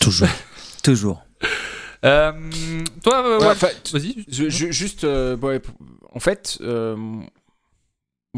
Toujours. 0.00 0.28
Toujours. 0.82 1.22
Toi, 2.00 2.32
Ouais, 3.40 3.46
enfin, 3.46 3.68
vas-y. 3.92 4.24
Juste, 4.30 5.02
ouais, 5.04 5.60
en 6.14 6.20
fait, 6.20 6.62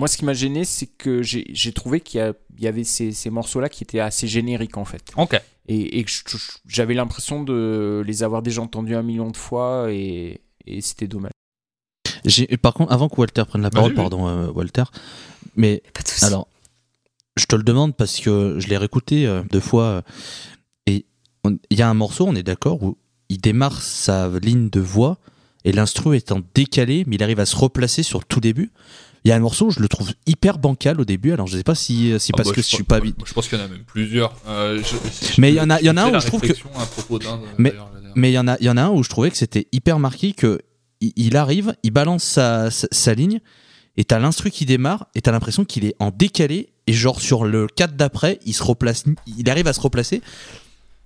moi, 0.01 0.09
ce 0.09 0.17
qui 0.17 0.25
m'a 0.25 0.33
gêné, 0.33 0.65
c'est 0.65 0.87
que 0.87 1.23
j'ai 1.23 1.73
trouvé 1.75 2.01
qu'il 2.01 2.35
y, 2.59 2.67
avait 2.67 2.85
ces, 2.85 3.13
ces 3.13 3.29
morceaux-là 3.29 3.69
qui 3.69 3.85
étaient 3.85 4.01
assez 4.01 4.27
génériques, 4.27 4.79
en 4.79 4.87
fait. 4.87 5.13
Ok. 5.19 5.39
Et, 5.69 6.07
j'avais 6.67 6.95
l'impression 6.95 7.45
de 7.45 8.03
les 8.07 8.23
avoir 8.23 8.41
déjà 8.41 8.63
entendus 8.63 8.97
un 8.97 9.03
million 9.03 9.31
de 9.31 9.37
fois, 9.37 9.93
et, 9.93 10.41
et 10.67 10.81
c'était 10.81 11.07
dommage. 11.07 11.33
Par 12.63 12.73
contre, 12.73 12.91
avant 12.93 13.11
que 13.11 13.17
Walter 13.17 13.45
prenne 13.47 13.61
la 13.61 13.69
parole, 13.69 13.93
pardon, 13.93 14.27
euh, 14.27 14.51
Walter, 14.51 14.85
mais 15.55 15.83
Pas 15.93 16.01
de 16.01 16.09
soucis. 16.09 16.25
alors, 16.25 16.49
je 17.37 17.45
te 17.45 17.55
le 17.55 17.63
demande 17.63 17.95
parce 17.95 18.21
que 18.21 18.57
je 18.59 18.69
l'ai 18.69 18.79
réécouté 18.79 19.27
euh, 19.27 19.43
deux 19.51 19.61
fois 19.61 19.85
euh, 19.85 20.03
et 20.87 21.05
il 21.45 21.79
y 21.79 21.83
a 21.83 21.91
un 21.91 21.95
morceau, 21.95 22.27
on 22.27 22.35
est 22.35 22.43
d'accord, 22.43 22.83
où 22.83 22.97
il 23.29 23.39
démarre 23.39 23.83
sa 23.83 24.31
ligne 24.39 24.71
de 24.71 24.81
voix 24.81 25.19
et 25.65 25.73
l'instru 25.73 26.17
est 26.17 26.33
en 26.33 26.41
décalé, 26.55 27.05
mais 27.07 27.17
il 27.17 27.23
arrive 27.23 27.41
à 27.41 27.47
se 27.47 27.57
replacer 27.57 28.03
sur 28.03 28.19
le 28.19 28.25
tout 28.25 28.41
début. 28.41 28.73
Il 29.25 29.29
y 29.29 29.33
a 29.33 29.37
un 29.37 29.41
morceau 29.41 29.67
où 29.67 29.71
je 29.71 29.81
le 29.81 29.89
trouve 29.89 30.11
hyper 30.27 30.59
bancal 30.59 31.01
au 31.01 31.05
début, 31.05 31.33
alors 31.33 31.47
je 31.47 31.57
sais 31.57 31.63
pas 31.63 31.75
si 31.75 32.19
si 32.19 32.31
Ah 32.33 32.37
parce 32.39 32.49
bah, 32.49 32.55
que 32.55 32.63
je 32.63 32.67
suis 32.67 32.83
pas 32.85 33.01
moi, 33.01 33.13
Je 33.27 33.33
pense 33.35 33.49
qu'il 33.49 33.59
y 33.59 33.61
en 33.61 33.65
a 33.65 33.69
même 33.69 33.85
plusieurs. 33.85 34.35
Euh, 34.49 34.79
je- 34.83 35.27
je- 35.35 35.41
Mais 35.41 35.51
il 35.53 35.57
y 35.57 35.61
en 35.61 35.69
a- 35.69 35.79
il 35.81 35.87
y 35.87 35.91
en 35.91 35.97
a 35.99 36.03
un 36.05 36.17
où 36.17 36.21
je 36.21 36.27
trouve 36.27 36.41
que- 36.41 36.53
euh, 36.53 37.37
Mais-. 37.59 37.75
Mais 38.17 38.31
il 38.31 38.35
y 38.35 38.39
en 38.39 38.49
a, 38.49 38.57
il 38.61 38.67
y 38.67 38.71
en 38.71 38.77
a 38.77 38.83
un 38.83 38.89
où 38.91 39.03
je 39.03 39.09
trouvais 39.11 39.31
que 39.31 39.37
c'était 39.37 39.69
hyper 39.73 39.99
marqué 39.99 40.33
que 40.33 40.59
il, 41.01 41.13
il 41.17 41.37
arrive, 41.37 41.75
il 41.83 41.91
balance 41.93 42.25
sa, 42.25 42.71
sa, 42.71 42.89
sa 42.91 43.15
ligne 43.15 43.41
et 43.97 44.05
t'as 44.05 44.19
l'instru 44.19 44.51
qui 44.51 44.65
démarre 44.65 45.07
et 45.15 45.21
t'as 45.21 45.33
l'impression 45.33 45.65
qu'il 45.65 45.85
est 45.85 45.95
en 45.99 46.11
décalé 46.11 46.71
et 46.87 46.93
genre 46.93 47.21
sur 47.21 47.45
le 47.45 47.67
4 47.69 47.95
d'après, 47.97 48.39
il 48.47 48.55
se 48.55 48.63
replace, 48.63 49.05
il 49.39 49.49
arrive 49.51 49.67
à 49.69 49.73
se 49.73 49.81
replacer 49.81 50.23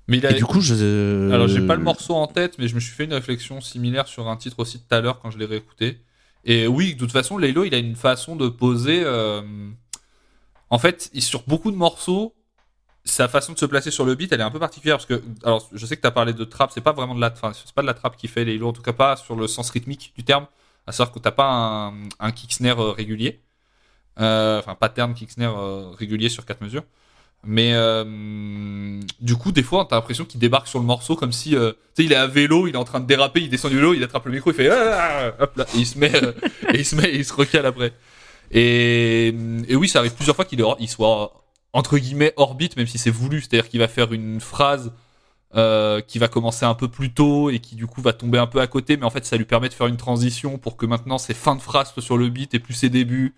Mais 0.08 0.18
il 0.18 0.26
a- 0.26 0.30
et 0.30 0.34
du 0.34 0.44
coup 0.44 0.60
je. 0.60 1.30
Alors, 1.32 1.48
j'ai 1.48 1.60
pas 1.60 1.74
le 1.74 1.82
morceau 1.82 2.14
en 2.14 2.26
tête, 2.26 2.54
mais 2.58 2.68
je 2.68 2.74
me 2.74 2.80
suis 2.80 2.92
fait 2.92 3.04
une 3.04 3.12
réflexion 3.14 3.60
similaire 3.60 4.06
sur 4.06 4.28
un 4.28 4.36
titre 4.36 4.60
aussi 4.60 4.78
tout 4.78 4.94
à 4.94 5.00
l'heure 5.00 5.18
quand 5.20 5.30
je 5.30 5.38
l'ai 5.38 5.46
réécouté. 5.46 5.98
Et 6.44 6.66
oui, 6.66 6.94
de 6.94 6.98
toute 7.00 7.12
façon, 7.12 7.38
Laylo, 7.38 7.64
il 7.64 7.74
a 7.74 7.78
une 7.78 7.96
façon 7.96 8.36
de 8.36 8.48
poser. 8.48 9.02
euh, 9.04 9.42
En 10.70 10.78
fait, 10.78 11.10
sur 11.20 11.42
beaucoup 11.46 11.70
de 11.70 11.76
morceaux, 11.76 12.34
sa 13.04 13.28
façon 13.28 13.52
de 13.54 13.58
se 13.58 13.66
placer 13.66 13.90
sur 13.90 14.04
le 14.06 14.14
beat, 14.16 14.32
elle 14.32 14.40
est 14.40 14.44
un 14.44 14.50
peu 14.50 14.60
particulière 14.60 14.96
parce 14.98 15.06
que, 15.06 15.22
alors, 15.44 15.68
je 15.72 15.86
sais 15.86 15.96
que 15.96 16.02
tu 16.02 16.08
as 16.08 16.12
parlé 16.12 16.32
de 16.34 16.44
trap, 16.44 16.70
c'est 16.72 16.80
pas 16.82 16.92
vraiment 16.92 17.14
de 17.14 17.20
la, 17.20 17.32
enfin, 17.32 17.52
pas 17.74 17.82
de 17.82 17.86
la 17.88 17.94
trap 17.94 18.16
qui 18.16 18.28
fait 18.28 18.44
Laylo, 18.44 18.68
en 18.68 18.72
tout 18.72 18.82
cas 18.82 18.92
pas 18.94 19.16
sur 19.16 19.36
le 19.36 19.46
sens 19.48 19.70
rythmique 19.70 20.12
du 20.16 20.24
terme, 20.24 20.46
à 20.86 20.92
savoir 20.92 21.12
que 21.14 21.20
t'as 21.20 21.32
pas 21.32 21.50
un, 21.50 21.94
un 22.20 22.32
euh, 22.80 22.92
régulier, 22.92 23.42
Euh, 24.20 24.60
enfin 24.60 24.74
pattern 24.76 25.14
kick 25.14 25.30
snare 25.32 25.92
régulier 25.96 26.28
sur 26.30 26.44
quatre 26.46 26.60
mesures. 26.62 26.84
Mais 27.46 27.72
euh, 27.74 29.00
du 29.20 29.36
coup, 29.36 29.52
des 29.52 29.62
fois, 29.62 29.86
t'as 29.88 29.96
l'impression 29.96 30.24
qu'il 30.24 30.40
débarque 30.40 30.68
sur 30.68 30.78
le 30.78 30.84
morceau 30.84 31.16
comme 31.16 31.32
si, 31.32 31.54
euh, 31.54 31.72
tu 31.94 32.02
sais, 32.02 32.04
il 32.04 32.12
est 32.12 32.16
à 32.16 32.26
vélo, 32.26 32.66
il 32.66 32.74
est 32.74 32.78
en 32.78 32.84
train 32.84 33.00
de 33.00 33.06
déraper, 33.06 33.42
il 33.42 33.50
descend 33.50 33.70
du 33.70 33.76
vélo, 33.76 33.94
il 33.94 34.02
attrape 34.02 34.24
le 34.26 34.32
micro, 34.32 34.50
il 34.50 34.54
fait, 34.54 34.68
Ah 34.70 35.32
hop 35.38 35.56
là, 35.56 35.66
et 35.74 35.78
il 35.78 35.86
se 35.86 35.98
met, 35.98 36.14
euh, 36.14 36.32
et 36.72 36.78
il 36.78 36.84
se 36.84 36.96
met, 36.96 37.08
et 37.10 37.16
il 37.16 37.24
se 37.24 37.32
recale 37.32 37.66
après. 37.66 37.92
Et, 38.50 39.34
oui, 39.70 39.88
ça 39.88 39.98
arrive 40.00 40.14
plusieurs 40.14 40.36
fois 40.36 40.44
qu'il 40.44 40.64
soit 40.88 41.32
entre 41.72 41.98
guillemets 41.98 42.32
orbite, 42.36 42.76
même 42.76 42.86
si 42.86 42.98
c'est 42.98 43.10
voulu, 43.10 43.40
c'est-à-dire 43.40 43.68
qu'il 43.68 43.80
va 43.80 43.88
faire 43.88 44.12
une 44.12 44.40
phrase 44.40 44.92
qui 46.08 46.18
va 46.18 46.26
commencer 46.26 46.64
un 46.64 46.74
peu 46.74 46.88
plus 46.88 47.14
tôt 47.14 47.48
et 47.48 47.60
qui 47.60 47.76
du 47.76 47.86
coup 47.86 48.02
va 48.02 48.12
tomber 48.12 48.38
un 48.38 48.46
peu 48.48 48.60
à 48.60 48.66
côté, 48.66 48.96
mais 48.96 49.04
en 49.04 49.10
fait 49.10 49.24
ça 49.24 49.36
lui 49.36 49.44
permet 49.44 49.68
de 49.68 49.74
faire 49.74 49.86
une 49.86 49.96
transition 49.96 50.58
pour 50.58 50.76
que 50.76 50.84
maintenant 50.84 51.16
ses 51.16 51.32
fins 51.32 51.54
de 51.54 51.60
phrase 51.62 51.92
soient 51.92 52.02
sur 52.02 52.16
le 52.16 52.28
beat 52.28 52.54
et 52.54 52.58
plus 52.58 52.74
ses 52.74 52.88
débuts. 52.88 53.34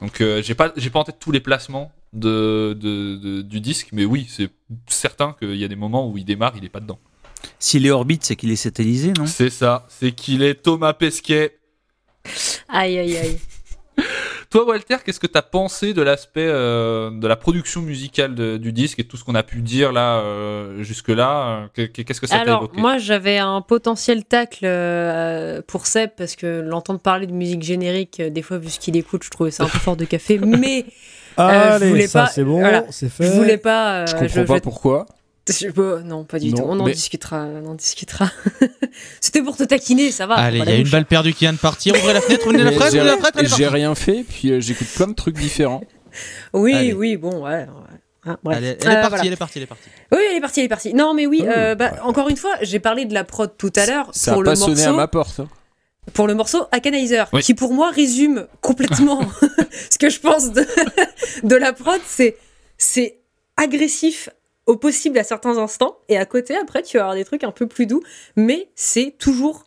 Donc 0.00 0.22
j'ai 0.40 0.54
pas 0.54 0.72
j'ai 0.76 0.90
pas 0.90 1.00
en 1.00 1.04
tête 1.04 1.18
tous 1.18 1.32
les 1.32 1.40
placements 1.40 1.92
de, 2.12 2.72
de- 2.80 3.16
de- 3.16 3.42
du 3.42 3.60
disque, 3.60 3.88
mais 3.92 4.04
oui 4.04 4.26
c'est 4.28 4.50
certain 4.88 5.34
qu'il 5.38 5.56
y 5.56 5.64
a 5.64 5.68
des 5.68 5.76
moments 5.76 6.08
où 6.10 6.16
il 6.18 6.24
démarre, 6.24 6.54
il 6.56 6.64
est 6.64 6.68
pas 6.70 6.80
dedans. 6.80 6.98
S'il 7.58 7.86
est 7.86 7.90
orbite, 7.90 8.24
c'est 8.24 8.34
qu'il 8.36 8.50
est 8.50 8.56
satellisé, 8.56 9.12
non? 9.16 9.26
C'est 9.26 9.50
ça, 9.50 9.86
c'est 9.88 10.12
qu'il 10.12 10.42
est 10.42 10.54
Thomas 10.54 10.92
Pesquet. 10.92 11.58
Aïe, 12.68 12.98
aïe, 12.98 13.16
aïe. 13.16 13.38
Toi 14.50 14.66
Walter, 14.66 14.96
qu'est-ce 15.04 15.20
que 15.20 15.26
t'as 15.26 15.42
pensé 15.42 15.92
de 15.92 16.00
l'aspect 16.00 16.46
euh, 16.46 17.10
de 17.10 17.26
la 17.28 17.36
production 17.36 17.82
musicale 17.82 18.34
de- 18.34 18.56
du 18.56 18.72
disque 18.72 18.98
et 18.98 19.04
tout 19.04 19.16
ce 19.18 19.24
qu'on 19.24 19.34
a 19.34 19.42
pu 19.42 19.60
dire 19.60 19.92
là 19.92 20.20
euh, 20.20 20.82
jusque 20.82 21.08
là 21.08 21.68
Qu'est-ce 21.74 22.20
que 22.20 22.26
ça 22.26 22.36
t'a 22.36 22.42
Alors, 22.42 22.62
évoqué? 22.64 22.80
moi, 22.80 22.96
j'avais 22.98 23.36
un 23.38 23.60
potentiel 23.60 24.24
tacle 24.24 24.64
euh, 24.64 25.60
pour 25.66 25.86
Seb 25.86 26.10
parce 26.16 26.34
que 26.34 26.60
l'entendre 26.60 27.00
parler 27.00 27.26
de 27.26 27.32
musique 27.32 27.62
générique, 27.62 28.20
euh, 28.20 28.30
des 28.30 28.40
fois, 28.42 28.56
vu 28.58 28.70
ce 28.70 28.78
qu'il 28.80 28.96
écoute, 28.96 29.22
je 29.24 29.30
trouvais 29.30 29.50
ça 29.50 29.64
un 29.64 29.68
peu 29.68 29.78
fort 29.78 29.96
de 29.96 30.06
café. 30.06 30.38
Mais 30.42 30.86
Allez, 31.46 31.58
Euh, 31.58 31.78
je 31.80 31.84
voulais 31.90 32.06
ça 32.06 32.24
pas- 32.24 32.30
c'est 32.30 32.44
bon, 32.44 32.60
voilà. 32.60 32.84
c'est 32.90 33.08
fait. 33.08 33.24
je 33.24 33.30
voulais 33.32 33.56
pas. 33.58 34.00
euh, 34.00 34.06
Je 34.06 34.12
comprends 34.16 34.44
pas 34.44 34.54
vais- 34.54 34.60
pourquoi. 34.60 35.06
je 35.48 35.68
peux- 35.68 36.00
Non, 36.04 36.24
pas 36.24 36.38
du 36.38 36.50
Non, 36.50 36.56
tout. 36.56 36.62
On 36.66 36.80
en 36.80 36.84
mais- 36.84 36.92
discutera. 36.92 37.46
On 37.62 37.66
en 37.68 37.74
discutera. 37.74 38.30
C'était 39.20 39.42
pour 39.42 39.56
te 39.56 39.62
taquiner, 39.64 40.10
ça 40.10 40.26
va. 40.26 40.34
Allez, 40.34 40.58
il 40.58 40.68
y 40.68 40.72
a 40.72 40.76
une 40.76 40.88
balle 40.88 41.04
perdue 41.06 41.32
qui 41.32 41.44
vient 41.44 41.52
de 41.52 41.58
partir. 41.58 41.94
Ouvrez 41.94 42.12
la 42.12 42.20
fenêtre, 42.20 42.46
ouvrez 42.46 42.58
la 42.64 42.72
fenêtre, 42.72 42.90
j'ai- 42.90 42.98
ouvrez 43.00 43.10
la 43.10 43.16
fenêtre, 43.32 43.56
J'ai 43.56 43.68
rien 43.68 43.94
fait, 43.94 44.24
puis 44.28 44.50
euh, 44.52 44.60
j'écoute 44.60 44.88
plein 44.94 45.06
de 45.06 45.14
trucs 45.14 45.36
différents. 45.36 45.82
Oui, 46.54 46.74
Allez. 46.74 46.92
oui, 46.94 47.16
bon, 47.16 47.44
ouais. 47.44 47.50
ouais. 47.50 47.66
Hein, 48.26 48.36
bref. 48.42 48.58
Elle 48.58 48.64
est, 48.64 48.78
elle 48.84 48.90
est 48.90 48.96
Euh, 48.96 49.00
partie, 49.00 49.08
voilà. 49.10 49.24
elle 49.26 49.32
est 49.32 49.36
partie, 49.36 49.58
elle 49.58 49.62
est 49.64 49.66
partie. 49.66 49.88
Oui, 50.10 50.18
elle 50.30 50.36
est 50.36 50.40
partie, 50.40 50.60
elle 50.60 50.66
est 50.66 50.68
partie. 50.68 50.94
Non, 50.94 51.14
mais 51.14 51.26
oui, 51.26 51.42
Oh, 51.44 51.48
euh, 51.56 51.74
bah, 51.76 51.92
ouais. 51.92 52.00
encore 52.00 52.28
une 52.28 52.36
fois, 52.36 52.50
j'ai 52.62 52.80
parlé 52.80 53.04
de 53.04 53.14
la 53.14 53.24
prod 53.24 53.50
tout 53.56 53.70
à 53.76 53.86
l'heure 53.86 54.08
Ça 54.12 54.32
pour 54.32 54.40
a 54.40 54.44
le 54.44 54.50
pas 54.50 54.56
sonné 54.56 54.82
à 54.82 54.86
morceau. 54.86 54.96
ma 54.96 55.06
porte. 55.06 55.40
hein. 55.40 55.48
Pour 56.14 56.26
le 56.26 56.34
morceau 56.34 56.64
Akanizer, 56.72 57.28
Oui. 57.32 57.42
qui 57.42 57.54
pour 57.54 57.72
moi 57.74 57.90
résume 57.90 58.46
complètement 58.60 59.20
ce 59.90 59.98
que 59.98 60.08
je 60.10 60.20
pense 60.20 60.52
de, 60.52 60.64
de 61.44 61.56
la 61.56 61.72
prod. 61.72 62.00
C'est, 62.06 62.36
c'est 62.76 63.18
agressif 63.56 64.28
au 64.66 64.76
possible 64.76 65.18
à 65.18 65.24
certains 65.24 65.56
instants, 65.58 65.96
et 66.08 66.18
à 66.18 66.26
côté, 66.26 66.54
après, 66.56 66.82
tu 66.82 66.98
vas 66.98 67.04
avoir 67.04 67.16
des 67.16 67.24
trucs 67.24 67.42
un 67.44 67.50
peu 67.52 67.66
plus 67.66 67.86
doux, 67.86 68.02
mais 68.36 68.68
c'est 68.74 69.14
toujours 69.18 69.64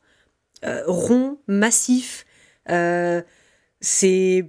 euh, 0.64 0.84
rond, 0.86 1.40
massif. 1.48 2.26
euh, 2.70 3.22
c'est. 3.80 4.46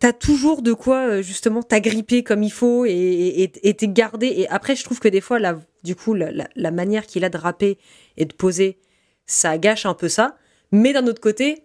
T'as 0.00 0.12
toujours 0.12 0.62
de 0.62 0.72
quoi 0.72 1.06
euh, 1.08 1.22
justement 1.22 1.62
t'agripper 1.62 2.22
comme 2.24 2.42
il 2.42 2.50
faut 2.50 2.84
et, 2.86 3.50
t'es 3.52 3.86
gardé. 3.88 4.26
Et 4.26 4.48
après, 4.48 4.74
je 4.74 4.82
trouve 4.82 4.98
que 4.98 5.06
des 5.08 5.20
fois, 5.20 5.38
la, 5.38 5.58
du 5.84 5.94
coup, 5.94 6.12
la, 6.12 6.32
la- 6.32 6.48
la 6.56 6.70
manière 6.72 7.06
qu'il 7.06 7.24
a 7.24 7.28
de 7.30 7.38
rapper 7.38 7.78
et 8.16 8.24
de 8.24 8.32
poser, 8.34 8.78
ça 9.26 9.56
gâche 9.56 9.86
un 9.86 9.94
peu 9.94 10.08
ça. 10.08 10.36
Mais 10.72 10.92
d'un 10.92 11.06
autre 11.06 11.20
côté, 11.20 11.62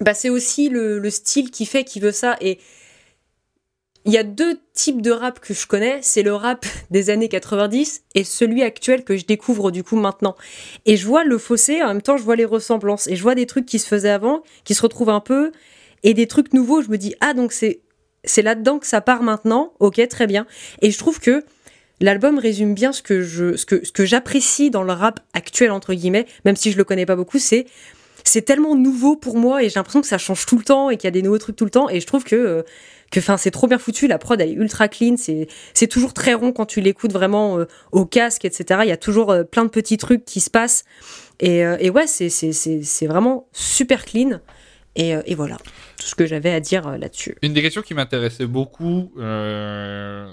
bah, 0.00 0.14
c'est 0.14 0.28
aussi 0.28 0.68
le, 0.68 0.98
le 0.98 1.10
style 1.10 1.50
qui 1.50 1.66
fait 1.66 1.84
qu'il 1.84 2.02
veut 2.02 2.12
ça. 2.12 2.36
Et 2.40 2.58
il 4.04 4.12
y 4.12 4.18
a 4.18 4.22
deux 4.22 4.58
types 4.72 5.02
de 5.02 5.10
rap 5.10 5.38
que 5.40 5.52
je 5.52 5.66
connais. 5.66 5.98
C'est 6.02 6.22
le 6.22 6.34
rap 6.34 6.64
des 6.90 7.10
années 7.10 7.28
90 7.28 8.04
et 8.14 8.24
celui 8.24 8.62
actuel 8.62 9.04
que 9.04 9.16
je 9.16 9.26
découvre 9.26 9.70
du 9.70 9.84
coup 9.84 9.96
maintenant. 9.96 10.36
Et 10.86 10.96
je 10.96 11.06
vois 11.06 11.24
le 11.24 11.36
fossé, 11.38 11.82
en 11.82 11.88
même 11.88 12.02
temps 12.02 12.16
je 12.16 12.22
vois 12.22 12.36
les 12.36 12.44
ressemblances. 12.44 13.06
Et 13.06 13.16
je 13.16 13.22
vois 13.22 13.34
des 13.34 13.46
trucs 13.46 13.66
qui 13.66 13.78
se 13.78 13.86
faisaient 13.86 14.08
avant, 14.08 14.42
qui 14.64 14.74
se 14.74 14.82
retrouvent 14.82 15.10
un 15.10 15.20
peu. 15.20 15.52
et 16.04 16.14
des 16.14 16.26
trucs 16.26 16.52
nouveaux. 16.54 16.80
Je 16.80 16.88
me 16.90 16.96
dis, 16.96 17.14
ah, 17.20 17.34
donc 17.34 17.52
c'est 17.52 17.80
c'est 18.24 18.42
là-dedans 18.42 18.78
que 18.78 18.86
ça 18.86 19.00
part 19.00 19.22
maintenant. 19.22 19.72
Ok, 19.78 20.00
très 20.08 20.26
bien. 20.26 20.46
Et 20.82 20.90
je 20.90 20.98
trouve 20.98 21.20
que 21.20 21.44
l'album 22.00 22.38
résume 22.38 22.74
bien 22.74 22.92
ce 22.92 23.02
que 23.02 23.22
je, 23.22 23.56
ce 23.56 23.66
que, 23.66 23.84
ce 23.84 23.92
que 23.92 24.04
j'apprécie 24.04 24.70
dans 24.70 24.82
le 24.82 24.92
rap 24.92 25.20
actuel 25.34 25.70
entre 25.70 25.94
guillemets, 25.94 26.26
même 26.44 26.56
si 26.56 26.72
je 26.72 26.76
le 26.76 26.84
connais 26.84 27.06
pas 27.06 27.16
beaucoup. 27.16 27.38
C'est 27.38 27.66
c'est 28.28 28.42
tellement 28.42 28.76
nouveau 28.76 29.16
pour 29.16 29.36
moi 29.36 29.62
et 29.62 29.68
j'ai 29.68 29.76
l'impression 29.76 30.00
que 30.00 30.06
ça 30.06 30.18
change 30.18 30.46
tout 30.46 30.58
le 30.58 30.64
temps 30.64 30.90
et 30.90 30.96
qu'il 30.96 31.04
y 31.04 31.08
a 31.08 31.12
des 31.12 31.22
nouveaux 31.22 31.38
trucs 31.38 31.56
tout 31.56 31.64
le 31.64 31.70
temps. 31.70 31.88
Et 31.88 32.00
je 32.00 32.06
trouve 32.06 32.24
que 32.24 32.36
euh, 32.36 32.62
que 33.10 33.20
enfin 33.20 33.36
c'est 33.36 33.50
trop 33.50 33.66
bien 33.66 33.78
foutu. 33.78 34.06
La 34.06 34.18
prod 34.18 34.40
est 34.40 34.52
ultra 34.52 34.88
clean. 34.88 35.16
C'est 35.16 35.48
c'est 35.74 35.86
toujours 35.86 36.12
très 36.12 36.34
rond 36.34 36.52
quand 36.52 36.66
tu 36.66 36.80
l'écoutes 36.80 37.12
vraiment 37.12 37.58
euh, 37.58 37.64
au 37.92 38.04
casque, 38.04 38.44
etc. 38.44 38.80
Il 38.84 38.88
y 38.88 38.92
a 38.92 38.96
toujours 38.96 39.30
euh, 39.30 39.44
plein 39.44 39.64
de 39.64 39.70
petits 39.70 39.96
trucs 39.96 40.24
qui 40.24 40.40
se 40.40 40.50
passent. 40.50 40.84
Et, 41.40 41.58
et 41.58 41.90
ouais, 41.90 42.08
c'est 42.08 42.28
c'est 42.30 42.52
c'est 42.52 43.06
vraiment 43.06 43.48
super 43.52 44.04
clean. 44.04 44.40
Et, 44.96 45.14
et 45.26 45.36
voilà 45.36 45.56
tout 45.96 46.06
ce 46.06 46.16
que 46.16 46.26
j'avais 46.26 46.50
à 46.50 46.58
dire 46.58 46.98
là-dessus. 46.98 47.36
Une 47.42 47.52
des 47.52 47.62
questions 47.62 47.82
qui 47.82 47.94
m'intéressait 47.94 48.46
beaucoup, 48.46 49.12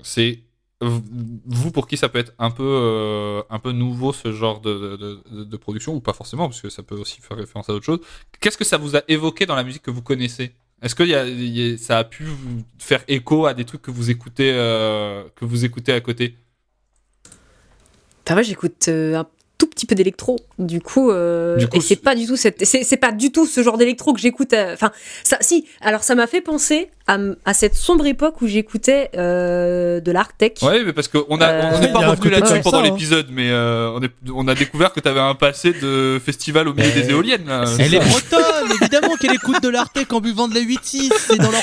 c'est 0.02 0.40
vous 0.82 1.72
pour 1.72 1.88
qui 1.88 1.96
ça 1.96 2.10
peut 2.10 2.20
être 2.20 2.34
un 2.38 2.52
peu 2.52 2.64
euh, 2.64 3.42
un 3.50 3.60
peu 3.60 3.72
nouveau 3.72 4.12
ce 4.12 4.32
genre 4.34 4.60
de, 4.60 5.22
de, 5.32 5.58
production 5.58 5.96
ou 5.96 6.02
pas 6.02 6.12
forcément 6.12 6.50
parce 6.50 6.62
que 6.62 6.70
ça 6.70 6.84
peut 6.84 6.96
aussi 6.96 7.22
faire 7.22 7.38
référence 7.38 7.70
à 7.70 7.74
d'autres 7.74 7.86
choses. 7.86 8.02
Qu'est-ce 8.42 8.58
que 8.58 8.66
ça 8.66 8.78
vous 8.78 8.98
a 8.98 9.02
évoqué 9.08 9.46
dans 9.46 9.56
la 9.56 9.64
musique 9.64 9.84
que 9.84 9.92
vous 9.92 10.02
connaissez? 10.02 10.52
Est-ce 10.82 10.94
que 10.94 11.04
y 11.04 11.16
a, 11.16 11.26
y 11.26 11.74
a- 11.74 11.78
ça 11.78 12.00
a 12.00 12.04
pu 12.04 12.26
vous 12.26 12.64
faire 12.78 13.04
écho 13.08 13.46
à 13.46 13.54
des 13.54 13.64
trucs 13.64 13.82
que 13.82 13.92
vous 13.92 14.12
écoutez 14.12 14.52
euh, 14.54 15.24
que 15.36 15.46
vous 15.46 15.64
écoutez 15.64 15.94
à 15.94 16.02
côté? 16.02 16.36
Enfin, 18.26 18.36
moi, 18.36 18.42
j'écoute 18.42 18.88
euh, 18.90 19.16
un 19.16 19.28
tout 19.58 19.68
petit 19.68 19.86
peu 19.86 19.96
d'électro. 19.96 20.38
Du 20.60 20.82
coup, 20.82 21.10
Du 21.58 21.68
coup, 21.68 21.78
et 21.78 21.80
c'est 21.80 21.96
pas 21.96 22.16
du 22.16 22.28
tout 22.28 22.36
cette, 22.36 22.66
c'est, 22.66 22.98
pas 22.98 23.14
du 23.14 23.32
tout 23.32 23.46
ce 23.46 23.64
genre 23.64 23.78
d'électro 23.78 24.14
que 24.14 24.20
j'écoute. 24.20 24.54
Enfin, 24.54 24.92
ça, 25.24 25.38
si. 25.40 25.66
Alors, 25.80 26.04
ça 26.04 26.16
m'a 26.16 26.28
fait 26.28 26.42
penser 26.42 26.90
à, 27.08 27.54
cette 27.54 27.76
sombre 27.76 28.06
époque 28.08 28.42
où 28.42 28.48
j'écoutais 28.48 29.12
euh, 29.16 30.00
de 30.00 30.12
l'art 30.12 30.36
tech. 30.36 30.54
Ouais, 30.64 30.84
mais 30.84 30.92
parce 30.92 31.08
qu'on 31.08 31.20
Euh, 31.40 31.80
n'est 31.80 31.90
y 31.90 31.94
pas 31.94 32.00
revenu 32.00 32.32
là-dessus 32.32 32.62
pendant 32.62 32.80
hein. 32.80 32.84
l'épisode, 32.84 33.28
mais 33.32 33.52
euh, 33.52 33.92
on, 33.96 34.02
est, 34.02 34.12
on 34.34 34.48
a 34.48 34.56
découvert 34.56 34.92
que 34.92 35.00
tu 35.00 35.08
avais 35.08 35.20
un 35.20 35.36
passé 35.36 35.74
de 35.74 36.20
festival 36.26 36.68
au 36.68 36.74
milieu 36.74 36.90
Mais- 36.96 37.02
des 37.04 37.10
éoliennes. 37.12 37.46
là. 37.48 37.66
Elle 37.78 37.94
est 37.94 38.00
bretonne, 38.00 38.72
évidemment 38.82 39.16
qu'elle 39.18 39.36
écoute 39.36 39.62
de 39.62 39.70
l'Artec 39.70 40.12
en 40.14 40.20
buvant 40.20 40.48
de 40.48 40.56
la 40.56 40.62
8-6. 40.62 41.12
C'est 41.16 41.38
dans, 41.38 41.52
leur... 41.52 41.62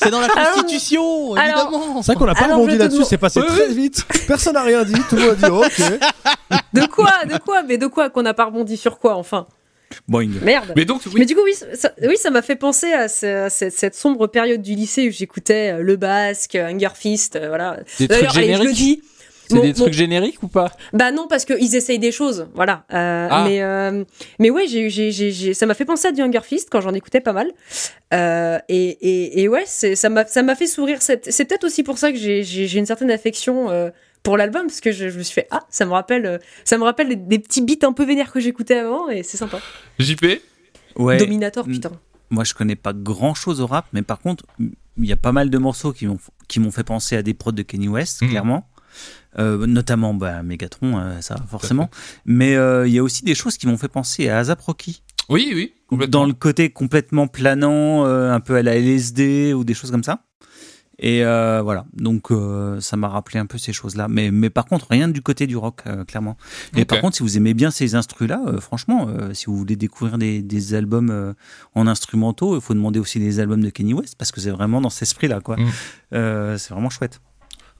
c'est 0.00 0.10
dans 0.10 0.20
la 0.20 0.26
Alors- 0.26 0.52
Constitution, 0.52 1.34
alors- 1.34 1.68
évidemment. 1.70 2.02
C'est 2.02 2.12
vrai 2.12 2.18
qu'on 2.18 2.26
n'a 2.26 2.34
pas 2.36 2.54
rebondi 2.54 2.76
là-dessus, 2.78 3.04
c'est 3.04 3.18
passé 3.18 3.40
Oui, 3.40 3.46
très 3.46 3.68
vite. 3.74 4.06
Personne 4.28 4.54
n'a 4.54 4.62
rien 4.62 4.84
dit, 4.84 4.94
tout 5.10 5.16
le 5.16 5.22
monde 5.22 5.30
a 5.42 5.48
dit 5.48 5.52
ok. 5.52 5.98
De 6.72 6.86
quoi 6.86 7.10
De 7.28 7.38
quoi 7.38 7.62
Mais 7.64 7.78
de 7.78 7.86
quoi 7.88 8.10
Qu'on 8.10 8.22
n'a 8.22 8.34
pas 8.34 8.44
rebondi 8.44 8.76
sur 8.76 8.98
quoi 8.98 9.16
Enfin, 9.16 9.46
Boing. 10.08 10.30
merde. 10.42 10.72
Mais 10.76 10.84
donc, 10.84 11.02
oui, 11.06 11.12
Mais 11.18 11.26
du 11.26 11.34
coup, 11.34 11.42
oui, 11.44 11.54
ça, 11.74 11.92
oui, 12.02 12.16
ça 12.16 12.30
m'a 12.30 12.42
fait 12.42 12.56
penser 12.56 12.92
à, 12.92 13.08
ce- 13.08 13.44
à 13.46 13.50
cette, 13.50 13.72
cette 13.72 13.94
sombre 13.94 14.26
période 14.26 14.62
du 14.62 14.74
lycée 14.74 15.08
où 15.08 15.10
j'écoutais 15.10 15.74
euh, 15.74 15.82
Le 15.82 15.96
Basque, 15.96 16.54
Hunger 16.54 16.88
Fist, 16.94 17.36
euh, 17.36 17.48
voilà. 17.48 17.78
Des 17.98 18.08
trucs 18.08 18.08
D'ailleurs, 18.08 18.36
allez, 18.36 18.46
je 18.46 18.50
le 18.52 18.56
génériques 18.58 18.76
dis. 18.76 19.02
C'est 19.50 19.60
des 19.60 19.68
mon- 19.68 19.72
trucs 19.74 19.92
génériques 19.92 20.42
ou 20.42 20.48
pas? 20.48 20.72
Bah 20.94 21.12
non, 21.12 21.26
parce 21.28 21.44
qu'ils 21.44 21.76
essayent 21.76 21.98
des 21.98 22.12
choses, 22.12 22.48
voilà. 22.54 22.84
Euh, 22.94 23.28
Ah. 23.30 23.44
Mais, 23.46 23.62
euh, 23.62 24.02
mais 24.38 24.48
ouais, 24.48 24.66
j'ai, 24.66 24.88
j'ai, 24.88 25.10
j'ai, 25.10 25.32
j'ai- 25.32 25.52
ça 25.52 25.66
m'a 25.66 25.74
fait 25.74 25.84
penser 25.84 26.08
à 26.08 26.12
du 26.12 26.22
Hunger 26.22 26.40
Fist 26.42 26.68
quand 26.72 26.80
j'en 26.80 26.94
écoutais 26.94 27.20
pas 27.20 27.34
mal. 27.34 27.50
Euh, 28.14 28.58
et, 28.70 28.86
et, 29.02 29.42
et 29.42 29.48
ouais, 29.48 29.64
ça, 29.66 30.08
m'a, 30.08 30.24
ça 30.26 30.42
m'a 30.42 30.54
fait 30.54 30.66
sourire. 30.66 30.98
C'est, 31.00 31.18
peut-être 31.46 31.64
aussi 31.64 31.82
pour 31.82 31.98
ça 31.98 32.10
que 32.10 32.16
j'ai, 32.18 32.42
une 32.78 32.86
certaine 32.86 33.10
affection 33.10 33.70
euh, 33.70 33.90
pour 34.24 34.36
l'album, 34.36 34.66
parce 34.66 34.80
que 34.80 34.90
je, 34.90 35.08
je 35.10 35.18
me 35.18 35.22
suis 35.22 35.34
fait, 35.34 35.46
ah, 35.52 35.60
ça 35.70 35.86
me 35.86 35.92
rappelle, 35.92 36.26
euh, 36.26 36.38
ça 36.64 36.76
me 36.78 36.82
rappelle 36.82 37.08
des, 37.08 37.14
des 37.16 37.38
petits 37.38 37.62
beats 37.62 37.86
un 37.86 37.92
peu 37.92 38.04
vénères 38.04 38.32
que 38.32 38.40
j'écoutais 38.40 38.78
avant, 38.78 39.08
et 39.08 39.22
c'est 39.22 39.36
sympa. 39.36 39.60
JP 40.00 40.24
Ouais. 40.96 41.16
Dominator, 41.18 41.66
Mm. 41.68 41.72
putain. 41.72 41.92
Moi, 42.30 42.42
je 42.44 42.54
connais 42.54 42.74
pas 42.76 42.92
grand 42.92 43.34
chose 43.34 43.60
au 43.60 43.66
rap, 43.66 43.86
mais 43.92 44.02
par 44.02 44.18
contre, 44.20 44.44
il 44.58 45.04
y 45.06 45.12
a 45.12 45.16
pas 45.16 45.32
mal 45.32 45.50
de 45.50 45.58
morceaux 45.58 45.92
qui 45.92 46.06
m'ont 46.06 46.18
qui 46.48 46.58
m'ont 46.60 46.70
fait 46.70 46.84
penser 46.84 47.16
à 47.16 47.22
des 47.22 47.34
prods 47.34 47.52
de 47.52 47.62
Kenny 47.62 47.88
West, 47.88 48.22
Mhm. 48.22 48.30
clairement. 48.30 48.68
Euh, 49.38 49.66
notamment 49.66 50.14
bah, 50.14 50.42
Megatron, 50.44 50.98
euh, 50.98 51.20
ça 51.20 51.36
forcément. 51.50 51.90
Mais 52.24 52.54
euh, 52.54 52.86
il 52.86 52.94
y 52.94 52.98
a 52.98 53.02
aussi 53.02 53.24
des 53.24 53.34
choses 53.34 53.56
qui 53.56 53.66
m'ont 53.66 53.76
fait 53.76 53.88
penser 53.88 54.28
à 54.28 54.38
ASAP 54.38 54.60
Rocky. 54.60 55.02
Oui, 55.28 55.50
oui, 55.54 55.74
complètement. 55.88 56.20
Dans 56.20 56.26
le 56.26 56.32
côté 56.34 56.70
complètement 56.70 57.26
planant, 57.26 58.06
euh, 58.06 58.30
un 58.30 58.38
peu 58.40 58.54
à 58.54 58.62
la 58.62 58.76
LSD 58.76 59.52
ou 59.52 59.64
des 59.64 59.74
choses 59.74 59.90
comme 59.90 60.04
ça. 60.04 60.22
Et 60.98 61.24
euh, 61.24 61.60
voilà, 61.62 61.86
donc 61.92 62.30
euh, 62.30 62.80
ça 62.80 62.96
m'a 62.96 63.08
rappelé 63.08 63.40
un 63.40 63.46
peu 63.46 63.58
ces 63.58 63.72
choses-là. 63.72 64.06
Mais, 64.08 64.30
mais 64.30 64.48
par 64.48 64.64
contre, 64.66 64.86
rien 64.88 65.08
du 65.08 65.22
côté 65.22 65.46
du 65.46 65.56
rock, 65.56 65.82
euh, 65.86 66.04
clairement. 66.04 66.36
Et 66.76 66.84
par 66.84 67.00
contre, 67.00 67.16
si 67.16 67.22
vous 67.24 67.36
aimez 67.36 67.52
bien 67.52 67.70
ces 67.70 67.96
instrus-là, 67.96 68.42
euh, 68.46 68.60
franchement, 68.60 69.08
euh, 69.08 69.34
si 69.34 69.46
vous 69.46 69.56
voulez 69.56 69.76
découvrir 69.76 70.18
des, 70.18 70.40
des 70.40 70.74
albums 70.74 71.10
euh, 71.10 71.34
en 71.74 71.86
instrumentaux, 71.88 72.54
il 72.54 72.60
faut 72.60 72.74
demander 72.74 73.00
aussi 73.00 73.18
les 73.18 73.40
albums 73.40 73.62
de 73.62 73.70
Kenny 73.70 73.92
West, 73.92 74.14
parce 74.16 74.30
que 74.30 74.40
c'est 74.40 74.50
vraiment 74.50 74.80
dans 74.80 74.90
cet 74.90 75.02
esprit-là. 75.02 75.40
quoi. 75.40 75.56
Mm. 75.56 75.70
Euh, 76.14 76.58
c'est 76.58 76.72
vraiment 76.72 76.90
chouette. 76.90 77.20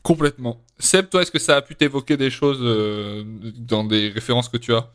Complètement. 0.03 0.61
Seb, 0.78 1.09
toi, 1.09 1.23
est-ce 1.23 1.31
que 1.31 1.39
ça 1.39 1.57
a 1.57 1.62
pu 1.62 1.77
t'évoquer 1.77 2.16
des 2.16 2.31
choses 2.31 2.59
euh, 2.61 3.23
dans 3.57 3.85
des 3.85 4.09
références 4.09 4.49
que 4.49 4.59
tu 4.59 4.74
as? 4.74 4.91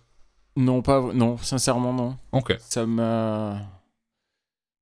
Non, 0.58 0.82
pas 0.82 1.02
non, 1.14 1.38
sincèrement 1.38 1.94
non. 1.94 2.18
Ok. 2.34 2.58
Ça 2.60 2.86
m'a. 2.86 3.62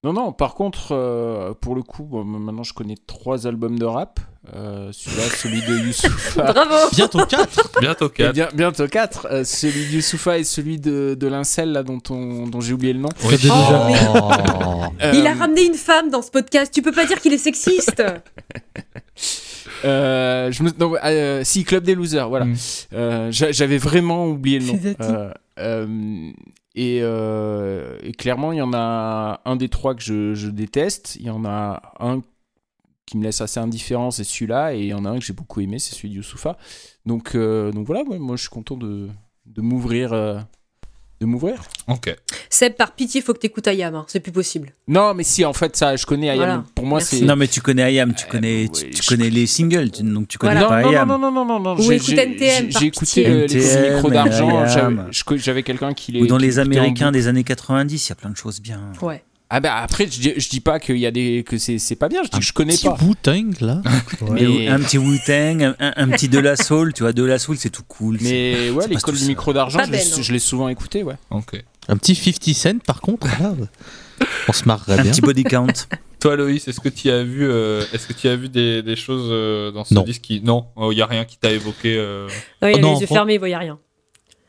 Non, 0.08 0.14
non, 0.14 0.32
par 0.32 0.54
contre, 0.56 0.90
euh, 0.94 1.54
pour 1.60 1.76
le 1.76 1.84
coup, 1.84 2.04
bon, 2.04 2.24
maintenant 2.24 2.64
je 2.64 2.74
connais 2.74 2.96
trois 3.08 3.46
albums 3.46 3.78
de 3.78 3.84
rap. 3.84 4.22
Euh, 4.56 4.90
Celui-là, 4.94 5.24
celui 5.24 5.62
de 5.62 5.78
Youssoufa. 5.88 6.54
Bravo 6.54 6.90
Bientôt 6.96 7.26
4. 7.26 7.72
Bientôt 7.82 8.08
Et 8.08 8.14
4. 8.14 8.34
bien, 8.34 8.48
bientôt 8.54 8.88
quatre. 8.88 9.28
Euh, 9.30 9.44
celui 9.44 9.88
de 9.88 9.92
Youssoufa 9.96 10.38
et 10.38 10.46
celui 10.46 10.80
de, 10.80 11.18
de 11.20 11.28
Lincel, 11.28 11.74
là, 11.74 11.84
dont, 11.84 12.00
on, 12.10 12.48
dont 12.48 12.62
j'ai 12.62 12.72
oublié 12.72 12.94
le 12.94 13.00
nom. 13.00 13.10
Oh, 13.26 13.28
mais- 13.30 15.04
Euh, 15.04 15.12
Il 15.14 15.28
a 15.28 15.34
ramené 15.34 15.66
une 15.66 15.74
femme 15.76 16.10
dans 16.10 16.22
ce 16.22 16.32
podcast, 16.32 16.74
tu 16.74 16.82
peux 16.82 16.94
pas 16.94 17.06
dire 17.06 17.20
qu'il 17.20 17.34
est 17.34 17.38
sexiste 17.38 18.02
euh, 19.86 20.52
je 20.52 20.64
me... 20.64 20.72
non, 20.80 20.94
euh, 21.04 21.42
si, 21.44 21.64
Club 21.66 21.84
des 21.84 21.94
Losers, 21.96 22.30
voilà. 22.30 22.46
Mm. 22.46 22.56
Euh, 22.94 23.32
j'a- 23.32 23.52
J'avais 23.52 23.78
vraiment 23.78 24.26
oublié 24.28 24.60
le 24.60 24.66
nom. 24.66 24.80
Euh, 25.60 26.32
euh, 26.78 27.98
et, 28.02 28.12
clairement, 28.14 28.52
il 28.52 28.58
y 28.58 28.62
en 28.62 28.74
a 28.74 29.42
un 29.46 29.56
des 29.56 29.70
trois 29.70 29.96
que 29.96 30.02
je, 30.02 30.50
déteste. 30.50 31.18
Il 31.20 31.26
y 31.26 31.30
en 31.30 31.46
a 31.46 31.94
un 32.00 32.22
qui 33.06 33.18
me 33.18 33.24
laisse 33.24 33.42
assez 33.42 33.60
indifférent, 33.60 34.12
c'est 34.12 34.24
celui-là. 34.24 34.76
Et 34.76 34.82
il 34.82 34.88
y 34.88 34.94
en 34.94 35.06
a 35.06 35.10
un 35.10 35.20
que 35.20 35.26
j'ai 35.26 35.34
beaucoup 35.34 35.62
aimé, 35.62 35.80
c'est 35.80 35.96
celui 35.96 36.10
de 36.10 36.16
Youssoufa. 36.16 36.58
Donc, 37.06 37.36
euh, 37.36 37.72
donc 37.72 37.88
voilà, 37.88 38.04
moi 38.04 38.36
je 38.36 38.42
suis 38.42 38.50
content 38.50 38.78
de, 38.78 39.10
de 39.46 39.62
m'ouvrir. 39.62 40.14
Euh, 41.20 41.26
de 41.26 41.26
m'ouvrir 41.26 41.62
Ok. 41.88 42.16
Seb, 42.50 42.74
par 42.74 42.92
pitié, 42.94 43.22
faut 43.22 43.34
que 43.34 43.40
t'écoutes 43.40 43.68
Ayam, 43.68 43.96
hein, 43.96 44.06
c'est 44.08 44.20
plus 44.20 44.32
possible. 44.32 44.70
Non, 44.88 45.14
mais 45.14 45.24
si, 45.24 45.44
en 45.46 45.54
fait, 45.54 45.76
ça, 45.76 45.96
je 45.96 46.06
connais 46.06 46.30
Ayam. 46.30 46.38
Voilà. 46.46 46.64
Pour 46.76 46.86
moi, 46.86 47.00
c'est. 47.00 47.22
Non, 47.22 47.36
mais 47.36 47.48
tu 47.48 47.62
connais 47.62 47.94
IAM, 47.94 48.14
tu 48.14 48.26
Euh, 48.26 48.30
connais, 48.30 48.64
ouais, 48.64 48.70
tu, 48.70 48.90
tu 48.92 49.04
je- 49.04 49.08
connais 49.10 49.30
les 49.30 49.46
singles, 49.48 49.92
tu- 49.92 50.04
donc 50.04 50.28
tu 50.28 50.38
connais 50.38 50.54
Voilà. 50.64 50.68
pas 50.68 50.82
non, 50.82 50.88
non, 50.88 50.94
IAM. 50.94 51.08
non, 51.08 51.18
non, 51.20 51.32
non, 51.32 51.46
non, 51.46 51.60
non, 51.60 51.76
Ou 51.78 51.82
j'ai- 51.82 51.96
écoute 51.96 52.10
NTM, 52.18 52.72
j'ai- 52.72 52.86
écouté 52.88 53.28
euh, 53.28 53.48
les 53.48 53.90
micros 53.94 54.10
d'argent. 54.12 54.66
J'avais- 55.38 55.64
quelqu'un 55.64 55.94
qui 55.94 56.12
les. 56.12 56.22
Ou 56.22 56.28
dans 56.28 56.38
les 56.38 56.60
Américains 56.60 57.12
des 57.12 57.28
années 57.28 57.44
90, 57.44 58.06
il 58.08 58.10
y 58.10 58.12
a 58.12 58.16
plein 58.16 58.30
de 58.30 58.38
choses 58.38 58.62
bien. 58.62 58.82
Ouais. 59.02 59.24
Ah 59.50 59.60
bah 59.62 59.78
après, 59.78 60.06
je 60.06 60.20
dis, 60.20 60.34
je 60.36 60.50
dis 60.50 60.60
pas 60.60 60.78
qu'il 60.80 60.98
y 60.98 61.06
a 61.06 61.12
des 61.12 61.44
que 61.48 61.58
c'est 61.58 61.80
c'est 61.80 61.96
pas 61.96 62.10
bien. 62.10 62.22
Je 62.24 62.30
dis 62.30 62.40
que 62.40 62.46
je 62.46 62.52
connais 62.54 62.74
Petit 62.74 62.86
pas. 62.88 62.98
Wu-Tang, 63.02 63.54
là. 63.62 63.82
Mais- 64.32 64.68
un 64.68 64.80
petit 64.80 64.98
Wu-Tang, 64.98 65.64
un, 65.64 65.76
un- 65.80 65.94
un 65.96 66.08
petit 66.10 66.28
De 66.28 66.40
La 66.40 66.56
Soul, 66.58 66.94
tu 66.94 67.04
vois, 67.04 67.14
De 67.14 67.24
La 67.24 67.40
Soul, 67.40 67.56
c'est 67.58 67.70
tout 67.70 67.84
cool. 67.88 68.18
Mais 68.22 68.70
ouais, 68.72 68.88
l'école 68.90 69.14
du 69.16 69.22
ça. 69.22 69.28
micro 69.28 69.54
d'argent, 69.54 69.80
Pas 69.80 69.86
je 69.86 69.92
l'ai 69.92 69.98
Ben, 70.00 70.10
non. 70.18 70.22
je 70.22 70.34
l'ai 70.34 70.40
souvent 70.40 70.68
écouté, 70.68 71.04
ouais. 71.04 71.16
Ok. 71.30 71.64
Un 71.88 71.96
petit 71.96 72.14
50 72.16 72.54
Cent, 72.54 72.80
par 72.86 73.00
contre, 73.00 73.28
là, 73.42 73.54
on 74.50 74.52
se 74.54 74.66
marrerait 74.66 75.00
Un 75.00 75.04
bien. 75.04 75.12
petit 75.12 75.22
body 75.22 75.44
count. 75.46 75.68
Toi, 76.20 76.36
Loïs, 76.36 76.68
est-ce 76.68 76.80
que 76.82 76.90
tu 76.90 77.10
as 77.12 77.24
vu, 77.24 77.48
euh, 77.48 77.84
est-ce 77.94 78.08
que 78.08 78.14
tu 78.14 78.28
as 78.28 78.36
vu 78.36 78.50
des, 78.50 78.82
des 78.82 78.96
choses 78.98 79.30
euh, 79.32 79.72
dans 79.72 79.86
ce 79.86 79.94
Non. 79.94 80.02
disque 80.02 80.22
qui... 80.24 80.42
Non, 80.42 80.66
il 80.92 80.96
n'y 80.96 81.02
a 81.02 81.06
rien 81.06 81.24
qui 81.26 81.38
t'a 81.38 81.52
évoqué. 81.52 81.96
euh, 81.96 82.28
a 82.62 82.72
Oh 82.74 82.80
non, 82.80 82.96
les 82.96 83.02
yeux 83.02 83.08
fermés, 83.08 83.36
il 83.36 83.40
voyait 83.40 83.56
rien. 83.56 83.78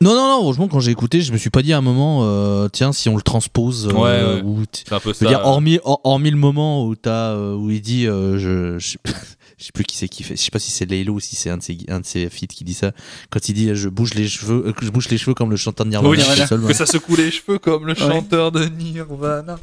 Non, 0.01 0.13
non, 0.15 0.27
non, 0.29 0.41
franchement, 0.43 0.67
quand 0.69 0.79
j'ai 0.79 0.91
écouté, 0.91 1.19
je 1.21 1.33
me 1.33 1.37
suis 1.37 1.49
pas 1.49 1.61
dit 1.61 1.73
à 1.73 1.77
un 1.77 1.81
moment, 1.81 2.21
euh, 2.23 2.69
tiens, 2.71 2.93
si 2.93 3.09
on 3.09 3.17
le 3.17 3.21
transpose, 3.21 3.87
euh, 3.87 3.91
Ouais, 3.91 3.99
ouais. 4.35 4.41
ou 4.45 4.63
C'est 4.71 4.93
un 4.93 4.99
peu 5.01 5.09
Je 5.11 5.17
ça. 5.17 5.25
dire, 5.27 5.41
hormis, 5.43 5.77
hor- 5.83 5.99
hormis 6.05 6.31
le 6.31 6.37
moment 6.37 6.85
où, 6.85 6.95
t'as, 6.95 7.31
euh, 7.33 7.53
où 7.55 7.69
il 7.69 7.81
dit, 7.81 8.07
euh, 8.07 8.37
je, 8.39 8.79
je, 8.79 8.97
je 9.57 9.65
sais 9.65 9.71
plus 9.73 9.83
qui 9.83 9.97
c'est 9.97 10.07
qui 10.07 10.23
fait, 10.23 10.37
je 10.37 10.41
sais 10.41 10.51
pas 10.51 10.59
si 10.59 10.71
c'est 10.71 10.85
Laylo 10.85 11.15
ou 11.15 11.19
si 11.19 11.35
c'est 11.35 11.49
un 11.49 11.57
de 11.57 11.63
ses, 11.63 11.77
un 11.89 11.99
de 11.99 12.05
ses 12.05 12.29
feats 12.29 12.47
qui 12.47 12.63
dit 12.63 12.73
ça, 12.73 12.93
quand 13.29 13.49
il 13.49 13.53
dit, 13.53 13.75
je 13.75 13.89
bouge 13.89 14.13
les 14.13 14.29
cheveux, 14.29 14.67
euh, 14.67 14.73
je 14.81 14.89
bouge 14.89 15.09
les 15.09 15.17
cheveux 15.17 15.33
comme 15.33 15.49
le 15.51 15.57
chanteur 15.57 15.85
de 15.85 15.91
Nirvana. 15.91 16.09
Oui, 16.51 16.67
que 16.67 16.73
ça 16.73 16.85
secoue 16.85 17.17
les 17.17 17.29
cheveux 17.31 17.59
comme 17.59 17.85
le 17.85 17.93
chanteur 17.95 18.53
de 18.53 18.63
Nirvana. 18.65 19.59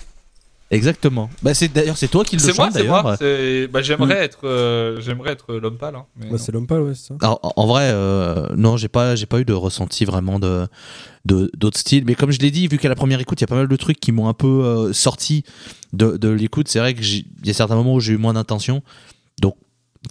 Exactement. 0.70 1.30
Bah, 1.43 1.55
c'est, 1.55 1.68
d'ailleurs, 1.72 1.97
c'est 1.97 2.09
toi 2.09 2.24
qui 2.24 2.34
le 2.36 2.43
C'est 2.43 2.56
moi, 2.56 2.66
chante, 2.66 2.72
c'est 2.74 2.80
d'ailleurs. 2.80 3.02
moi. 3.02 3.16
c'est- 3.16 3.68
Bah, 3.68 3.82
j'aimerais 3.82 4.16
être, 4.24 4.40
euh, 4.48 5.01
j'aimerais 5.01 5.30
être 5.32 5.55
l'homme 5.55 5.78
pâle. 5.78 5.94
hein, 5.94 6.06
non. 6.28 6.36
c'est 6.38 6.51
l'homme 6.51 6.66
pâle, 6.66 6.80
ouais, 6.80 6.94
c'est 6.94 7.06
ça. 7.09 7.14
Alors, 7.22 7.38
en- 7.56 7.66
vrai, 7.68 7.90
euh, 7.93 8.48
non, 8.56 8.76
j'ai 8.76 8.88
pas, 8.88 9.14
j'ai 9.14 9.26
pas 9.26 9.38
eu 9.40 9.44
de 9.44 9.52
ressenti 9.52 10.05
vraiment 10.05 10.40
de, 10.40 10.66
de- 11.24 11.51
d'autres 11.56 11.78
styles. 11.78 12.05
Mais 12.05 12.16
comme 12.16 12.32
je 12.32 12.40
l'ai 12.40 12.51
dit, 12.51 12.66
vu 12.66 12.78
qu'à 12.78 12.88
la 12.88 12.97
première 12.97 13.20
écoute, 13.20 13.40
il 13.40 13.43
y 13.43 13.44
a 13.44 13.48
pas 13.48 13.55
mal 13.55 13.68
de 13.68 13.76
trucs 13.76 14.01
qui 14.01 14.10
m'ont 14.10 14.28
un 14.28 14.34
peu 14.34 14.64
euh, 14.64 14.93
sorti 14.93 15.44
de, 15.93 16.16
de 16.16 16.28
l'écoute. 16.28 16.66
C'est 16.68 16.80
vrai 16.80 16.94
que 16.94 17.01
il 17.02 17.24
y 17.44 17.51
a 17.51 17.55
certains 17.55 17.76
moments 17.76 17.94
où 17.94 18.01
j'ai 18.01 18.14
eu 18.14 18.18
moins 18.18 18.34
d'intention. 18.34 18.82
Donc, 19.40 19.55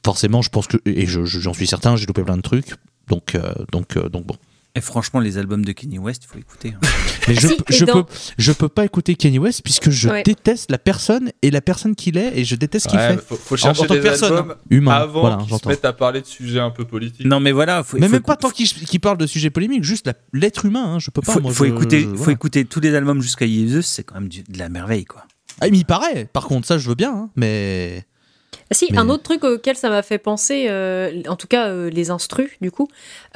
forcément, 0.06 0.42
je 0.42 0.50
pense 0.50 0.68
que, 0.68 0.78
et 0.86 1.06
je- 1.06 1.26
je- 1.26 1.40
j'en 1.40 1.54
suis 1.54 1.68
certain, 1.68 1.98
j'ai 1.98 2.06
loupé 2.06 2.24
plein 2.24 2.38
de 2.38 2.42
trucs. 2.42 2.76
Donc, 3.10 3.36
euh, 3.36 3.54
donc, 3.74 3.98
euh, 3.98 4.08
donc 4.08 4.26
bon. 4.26 4.36
Et 4.78 4.82
franchement, 4.82 5.20
les 5.20 5.38
albums 5.38 5.64
de 5.66 5.72
Kenny 5.74 6.00
West, 6.00 6.24
il 6.26 6.28
faut 6.28 6.40
écouter. 6.40 6.74
hein. 6.76 6.80
Mais 7.28 7.36
je, 7.36 7.48
Si, 7.48 7.56
je, 7.70 7.86
peux, 7.86 8.04
je 8.38 8.52
peux 8.52 8.70
pas 8.70 8.86
écouter 8.86 9.16
Kanye 9.16 9.40
West 9.40 9.62
puisque 9.64 9.90
je 9.90 10.10
Ouais. 10.10 10.24
déteste 10.24 10.70
la 10.70 10.78
personne 10.78 11.32
et 11.42 11.50
la 11.52 11.62
personne 11.62 11.96
qu'il 11.96 12.18
est 12.18 12.38
et 12.38 12.46
je 12.46 12.56
déteste 12.56 12.86
ce 12.86 12.90
qu'il 12.90 13.00
Ouais, 13.00 13.16
fait. 13.16 13.22
faut, 13.26 13.36
faut 13.36 13.56
En- 13.56 13.58
chercher 13.58 13.82
en 13.82 13.86
tant 13.86 13.94
que 13.94 14.00
des 14.00 14.04
personne, 14.04 14.34
albums 14.34 14.52
hein. 14.52 14.58
humain. 14.70 14.92
avant 14.94 15.22
voilà, 15.22 15.38
qu'ils 15.38 15.58
se 15.58 15.68
mettent 15.68 15.86
à 15.86 15.94
parler 15.94 16.22
de 16.22 16.26
sujets 16.28 16.60
un 16.60 16.70
peu 16.72 16.86
politiques. 16.86 17.26
Non, 17.26 17.40
mais 17.40 17.52
voilà. 17.52 17.84
Faut, 17.84 17.98
Mais 17.98 18.06
faut 18.08 18.12
même 18.14 18.22
pas 18.22 18.36
tant 18.36 18.50
qu'il 18.50 18.68
qu'il 18.68 19.00
parle 19.00 19.18
de 19.18 19.26
sujets 19.28 19.50
polémiques, 19.50 19.84
juste 19.84 20.10
l'être 20.34 20.66
humain. 20.66 20.86
hein, 20.96 21.00
je 21.00 21.10
peux 21.12 21.22
pas. 21.22 21.34
Faut, 21.34 21.40
moi, 21.42 21.52
faut 21.52 21.66
je- 21.66 21.72
écouter, 21.72 22.02
je- 22.02 22.16
faut 22.16 22.32
écouter 22.32 22.66
tous 22.66 22.80
les 22.80 22.94
albums 22.96 23.22
jusqu'à 23.22 23.48
Jesus, 23.48 23.82
c'est 23.84 24.04
quand 24.04 24.16
même 24.16 24.30
du- 24.30 24.44
de 24.44 24.60
la 24.60 24.70
merveille, 24.70 25.06
quoi. 25.06 25.24
Ah, 25.62 25.68
mais 25.72 25.78
il 25.78 25.86
paraît. 25.86 26.30
Par 26.32 26.46
contre, 26.46 26.68
ça, 26.68 26.78
je 26.78 26.88
veux 26.90 26.96
bien. 26.96 27.12
hein, 27.14 27.30
mais 27.36 28.06
Si, 28.72 28.88
Mais- 28.92 28.98
un 28.98 29.10
autre 29.10 29.24
truc 29.24 29.44
auquel 29.44 29.76
ça 29.76 29.90
m'a 29.90 30.02
fait 30.02 30.18
penser, 30.18 30.66
euh, 30.70 31.22
en 31.28 31.36
tout 31.36 31.46
cas 31.48 31.68
euh, 31.68 31.90
les 31.90 32.10
instrus, 32.10 32.50
du 32.62 32.72
coup, 32.72 32.88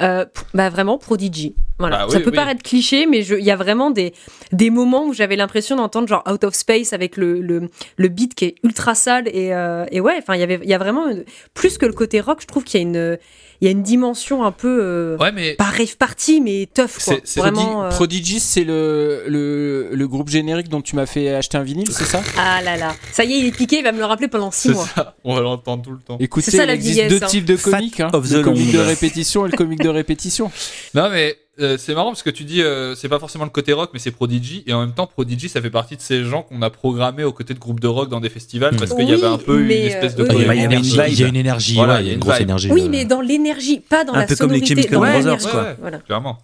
euh, 0.02 0.24
bah 0.54 0.70
vraiment 0.70 0.98
Prodigy. 0.98 1.54
Voilà. 1.78 2.06
Oui, 2.06 2.12
ça 2.12 2.20
peut 2.20 2.30
oui. 2.30 2.36
paraître 2.36 2.62
cliché, 2.62 3.06
mais 3.06 3.24
il 3.24 3.44
y 3.44 3.50
a 3.50 3.56
vraiment 3.56 3.90
des, 3.90 4.12
des 4.52 4.70
moments 4.70 5.06
où 5.06 5.12
j'avais 5.14 5.36
l'impression 5.36 5.76
d'entendre 5.76 6.08
genre 6.08 6.24
Out 6.30 6.44
of 6.44 6.54
Space 6.54 6.92
avec 6.92 7.16
le, 7.16 7.40
le, 7.40 7.70
le 7.96 8.08
beat 8.08 8.34
qui 8.34 8.46
est 8.46 8.54
ultra 8.64 8.94
sale. 8.94 9.28
Et, 9.28 9.52
et 9.90 10.00
ouais, 10.00 10.16
enfin, 10.18 10.34
il 10.34 10.68
y 10.68 10.74
a 10.74 10.78
vraiment, 10.78 11.06
plus 11.54 11.78
que 11.78 11.86
le 11.86 11.92
côté 11.94 12.20
rock, 12.20 12.40
je 12.42 12.46
trouve 12.46 12.64
qu'il 12.64 12.80
y 12.80 12.82
a 12.82 12.86
une, 12.86 13.18
il 13.60 13.66
y 13.66 13.68
a 13.68 13.70
une 13.72 13.82
dimension 13.82 14.44
un 14.44 14.52
peu, 14.52 14.78
euh, 14.82 15.16
Ouais, 15.18 15.32
mais 15.32 15.54
pas 15.54 15.64
rave 15.64 15.96
party, 15.96 16.40
mais 16.40 16.68
tough, 16.72 17.02
quoi. 17.04 17.16
Vraiment. 17.36 17.84
euh, 17.84 17.88
Prodigy, 17.90 18.40
c'est 18.40 18.64
le, 18.64 19.24
le, 19.28 19.90
le 19.92 20.08
groupe 20.08 20.28
générique 20.28 20.68
dont 20.68 20.80
tu 20.80 20.96
m'as 20.96 21.06
fait 21.06 21.34
acheter 21.34 21.58
un 21.58 21.62
vinyle, 21.62 21.90
c'est 21.92 22.04
ça? 22.04 22.22
Ah 22.38 22.62
là 22.62 22.76
là. 22.76 22.94
Ça 23.12 23.24
y 23.24 23.32
est, 23.34 23.38
il 23.40 23.46
est 23.46 23.50
piqué, 23.56 23.78
il 23.78 23.84
va 23.84 23.92
me 23.92 23.98
le 23.98 24.04
rappeler 24.04 24.28
pendant 24.28 24.50
six 24.50 24.68
c'est 24.68 24.74
mois. 24.74 24.86
ça, 24.94 25.14
on 25.24 25.34
va 25.34 25.40
l'entendre 25.42 25.82
tout 25.82 25.92
le 25.92 25.98
temps. 25.98 26.16
Écoutez, 26.20 26.50
C'est 26.50 26.56
ça, 26.56 26.64
il 26.64 26.70
existe 26.70 26.94
vieillesse, 26.94 27.12
deux 27.20 27.24
hein. 27.24 27.28
types 27.28 27.44
de 27.44 27.56
Fat 27.56 27.70
comiques. 27.72 28.00
Hein, 28.00 28.10
le 28.12 28.42
comique 28.42 28.72
de 28.72 28.78
répétition 28.78 29.46
et 29.46 29.50
le 29.50 29.56
comique 29.56 29.80
de 29.82 29.88
répétition. 30.00 30.50
Non, 30.94 31.10
mais 31.10 31.36
euh, 31.60 31.76
c'est 31.78 31.94
marrant 31.94 32.10
parce 32.10 32.22
que 32.22 32.30
tu 32.30 32.44
dis 32.44 32.62
euh, 32.62 32.94
c'est 32.94 33.08
pas 33.08 33.18
forcément 33.18 33.44
le 33.44 33.50
côté 33.50 33.72
rock, 33.72 33.90
mais 33.92 33.98
c'est 33.98 34.10
Prodigy. 34.10 34.64
Et 34.66 34.72
en 34.72 34.80
même 34.80 34.92
temps, 34.94 35.06
Prodigy, 35.06 35.48
ça 35.48 35.60
fait 35.62 35.70
partie 35.70 35.96
de 35.96 36.00
ces 36.00 36.24
gens 36.24 36.42
qu'on 36.42 36.62
a 36.62 36.70
programmés 36.70 37.24
aux 37.24 37.32
côtés 37.32 37.54
de 37.54 37.58
groupes 37.58 37.80
de 37.80 37.88
rock 37.88 38.08
dans 38.08 38.20
des 38.20 38.28
festivals 38.30 38.76
parce 38.76 38.94
qu'il 38.94 39.08
y 39.08 39.12
avait 39.12 39.26
un 39.26 39.38
peu 39.38 39.60
une 39.60 39.66
mais, 39.66 39.86
espèce 39.86 40.14
de 40.16 40.24
euh, 40.24 40.26
Ah, 40.30 40.34
il 40.34 40.40
y 40.40 40.44
a 40.44 40.48
oui, 40.48 40.56
une 40.64 40.72
énergie. 40.72 41.00
Il 41.08 41.20
y 41.20 41.24
a 41.24 41.28
une 41.28 41.36
énergie. 41.36 41.74
Voilà, 41.74 41.94
ouais, 41.94 42.00
il 42.02 42.06
y 42.08 42.10
a 42.10 42.14
une 42.14 42.20
grosse 42.20 42.34
vibe. 42.36 42.42
énergie. 42.42 42.70
Oui, 42.72 42.88
mais 42.88 43.04
dans 43.04 43.20
l'énergie, 43.20 43.80
pas 43.80 44.04
dans 44.04 44.14
Un 44.14 44.20
la 44.20 44.26
peu 44.26 44.36
comme 44.36 44.52
les. 44.52 44.64
Chemical 44.64 44.92
dans 44.92 45.00
Brothers, 45.00 45.18
l'énergie. 45.20 45.46
quoi. 45.48 45.62
Ouais, 45.62 45.76
Voilà. 45.80 45.98
Clairement, 45.98 46.38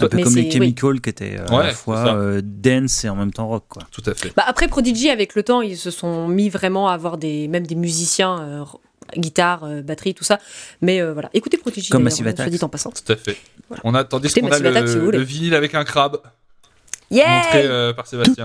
Un 0.00 0.08
peu 0.08 0.16
Mais 0.16 0.22
comme 0.24 0.34
les 0.34 0.50
Chemical 0.50 1.00
qui 1.00 1.10
étaient 1.10 1.36
euh, 1.38 1.46
à 1.48 1.56
Ouais, 1.56 1.66
la 1.66 1.72
fois 1.72 2.06
euh, 2.16 2.40
dance 2.44 3.04
et 3.04 3.08
en 3.08 3.16
même 3.16 3.32
temps 3.32 3.46
rock, 3.48 3.64
quoi. 3.68 3.82
tout 3.92 4.02
à 4.06 4.14
fait. 4.14 4.32
Bah 4.36 4.42
après 4.46 4.66
Prodigy, 4.68 5.08
avec 5.10 5.34
le 5.36 5.42
temps, 5.44 5.62
ils 5.62 5.76
se 5.76 5.90
sont 5.92 6.26
mis 6.28 6.48
vraiment 6.48 6.88
à 6.88 6.94
avoir 6.94 7.16
des, 7.16 7.46
même 7.48 7.66
des 7.66 7.76
musiciens, 7.76 8.40
euh, 8.40 8.64
guitare, 9.16 9.64
euh, 9.64 9.82
batterie, 9.82 10.14
tout 10.14 10.24
ça. 10.24 10.38
Mais 10.80 11.00
euh, 11.00 11.12
voilà, 11.12 11.30
écoutez 11.34 11.56
Prodigy. 11.56 11.88
Comme 11.90 12.02
Massive 12.02 12.26
Attack. 12.26 12.50
Dit 12.50 12.58
en 12.62 12.68
passant. 12.68 12.90
Tout 12.90 13.12
à 13.12 13.16
fait. 13.16 13.36
Voilà. 13.68 13.82
On 13.84 13.94
a 13.94 14.04
tandis 14.04 14.32
qu'on 14.32 14.46
a 14.46 14.50
Massive 14.50 14.66
Attack, 14.66 14.88
si 14.88 14.96
le, 14.96 15.10
le 15.10 15.22
vinyle 15.22 15.54
avec 15.54 15.74
un 15.74 15.84
crabe 15.84 16.20
Yeah 17.10 17.28
montré 17.36 17.66
euh, 17.66 17.92
par 17.92 18.06
Sébastien. 18.06 18.44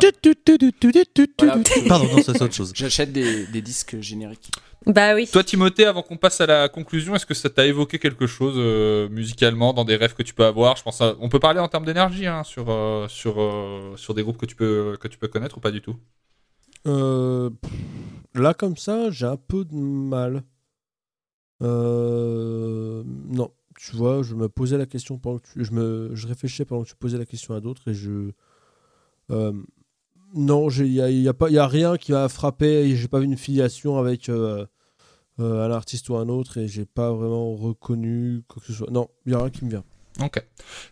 Voilà. 1.40 1.58
Pardon, 1.88 2.08
non, 2.12 2.22
ça 2.22 2.34
c'est 2.34 2.41
autre 2.41 2.54
chose. 2.54 2.74
J'achète 2.76 3.12
des, 3.12 3.48
des 3.48 3.62
disques 3.62 4.00
génériques. 4.02 4.52
Bah 4.86 5.14
oui. 5.16 5.28
Toi, 5.32 5.44
Timothée, 5.44 5.86
avant 5.86 6.02
qu'on 6.04 6.18
passe 6.18 6.40
à 6.41 6.46
la 6.46 6.70
conclusion, 6.70 7.16
est-ce 7.16 7.26
que 7.26 7.34
ça 7.34 7.50
t'a 7.50 7.66
évoqué 7.66 8.00
quelque 8.00 8.28
chose 8.28 8.56
euh, 8.58 9.10
musicalement 9.10 9.74
dans 9.74 9.86
des 9.86 9.96
rêves 9.96 10.14
que 10.14 10.24
tu 10.24 10.34
peux 10.34 10.46
avoir? 10.46 10.78
Je 10.78 10.84
pense 10.84 11.02
à- 11.02 11.16
on 11.20 11.30
peut 11.30 11.40
parler 11.40 11.60
en 11.60 11.68
termes 11.68 11.86
d'énergie 11.86 12.28
hein, 12.28 12.44
sur 12.44 12.70
euh, 12.70 13.08
sur 13.08 13.41
euh, 13.41 13.94
sur 13.96 14.14
des 14.14 14.24
groupes 14.24 14.38
que 14.38 14.46
tu 14.46 14.56
peux 14.56 14.98
que 15.00 15.08
tu 15.08 15.18
peux 15.18 15.28
connaître 15.28 15.58
ou 15.58 15.62
pas 15.62 15.72
du 15.72 15.82
tout? 15.82 15.96
Euh, 16.88 17.50
là, 18.36 18.54
comme 18.54 18.78
ça, 18.78 19.10
j'ai 19.10 19.26
un 19.26 19.38
peu 19.38 19.66
de 19.66 19.76
mal. 19.76 20.44
Euh, 21.61 23.03
non, 23.06 23.52
tu 23.77 23.95
vois, 23.95 24.22
je 24.23 24.36
me 24.36 24.48
posais 24.49 24.77
la 24.77 24.86
question 24.86 25.18
pendant 25.18 25.40
que 25.40 25.48
tu- 25.53 25.64
je 25.65 25.72
me, 25.72 26.11
je 26.14 26.27
réfléchissais 26.27 26.65
pendant 26.65 26.84
que 26.84 26.90
tu 26.90 26.95
posais 26.95 27.18
la 27.18 27.26
question 27.26 27.53
à 27.53 27.60
d'autres 27.61 27.90
et 27.90 27.94
je, 27.94 28.31
euh, 29.31 29.53
non, 30.36 30.69
il 30.69 30.88
y 30.94 31.27
a, 31.27 31.34
pas, 31.34 31.49
y 31.49 31.57
a 31.57 31.68
rien 31.68 31.98
qui 31.98 32.11
m'a 32.11 32.30
frappé. 32.30 32.95
J'ai 32.95 33.07
pas 33.07 33.19
vu 33.19 33.26
une 33.26 33.38
filiation 33.38 33.98
avec 33.98 34.30
euh, 34.30 34.65
un 35.40 35.72
artiste 35.72 36.10
ou 36.10 36.15
un 36.18 36.30
autre 36.30 36.57
et 36.57 36.68
j'ai 36.68 36.86
pas 36.86 37.11
vraiment 37.14 37.56
reconnu 37.56 38.44
quoi 38.48 38.61
que 38.61 38.68
ce 38.68 38.73
soit. 38.73 38.91
Non, 38.91 39.10
il 39.26 39.31
y 39.31 39.36
a 39.36 39.40
rien 39.40 39.49
qui 39.49 39.65
me 39.65 39.69
vient. 39.72 39.84
Ok. 40.22 40.41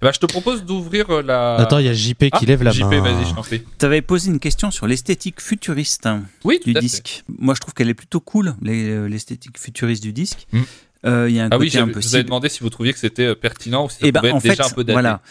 Bah, 0.02 0.12
je 0.14 0.20
te 0.20 0.26
propose 0.26 0.64
d'ouvrir 0.64 1.10
euh, 1.10 1.22
la. 1.22 1.56
Attends, 1.56 1.80
il 1.80 1.86
y 1.86 1.90
a 1.90 1.94
JP 1.94 2.18
qui 2.26 2.30
Ah, 2.32 2.40
lève 2.46 2.64
la 2.64 2.72
JP, 2.72 2.82
main. 2.84 3.02
vas-y, 3.02 3.26
je 3.30 3.34
t'en 3.36 3.42
prie. 3.42 3.62
Tu 3.80 3.86
avais 3.86 4.02
posé 4.02 4.30
une 4.32 4.40
question 4.40 4.72
sur 4.72 4.88
l'esthétique 4.88 5.42
futuriste 5.42 6.06
hein, 6.06 6.24
Oui, 6.44 6.60
tout 6.60 6.70
du 6.72 6.78
à 6.78 6.82
fait. 6.82 6.86
disque. 6.88 7.24
Moi, 7.38 7.54
je 7.56 7.60
trouve 7.62 7.74
qu'elle 7.74 7.90
est 7.90 7.94
plutôt 7.94 8.20
cool, 8.20 8.56
euh, 8.66 9.08
l'esthétique 9.08 9.58
futuriste 9.60 10.02
du 10.04 10.14
disque. 10.14 10.48
Mm. 10.52 10.62
Euh, 11.06 11.30
Il 11.30 11.36
y 11.36 11.40
a 11.40 11.46
un 11.46 11.50
Ah 11.52 11.58
oui, 11.58 11.68
côté 11.68 11.70
j'ai- 11.78 11.80
un 11.80 11.88
je 11.88 11.92
peu 11.92 12.00
vous 12.00 12.16
avais 12.16 12.24
demandé 12.24 12.50
si 12.50 12.62
vous 12.62 12.70
trouviez 12.70 12.92
que 12.92 13.00
c'était 13.00 13.36
pertinent 13.36 13.86
ou 13.86 13.90
si 13.90 13.98
ça 14.00 14.08
Eh 14.08 14.12
ben, 14.12 14.20
pouvait 14.20 14.30
être 14.30 14.36
en 14.36 14.40
fait, 14.40 14.50
déjà 14.50 14.66
un 14.66 14.70
peu 14.70 14.84
daté. 14.84 14.94
voilà. 14.94 15.22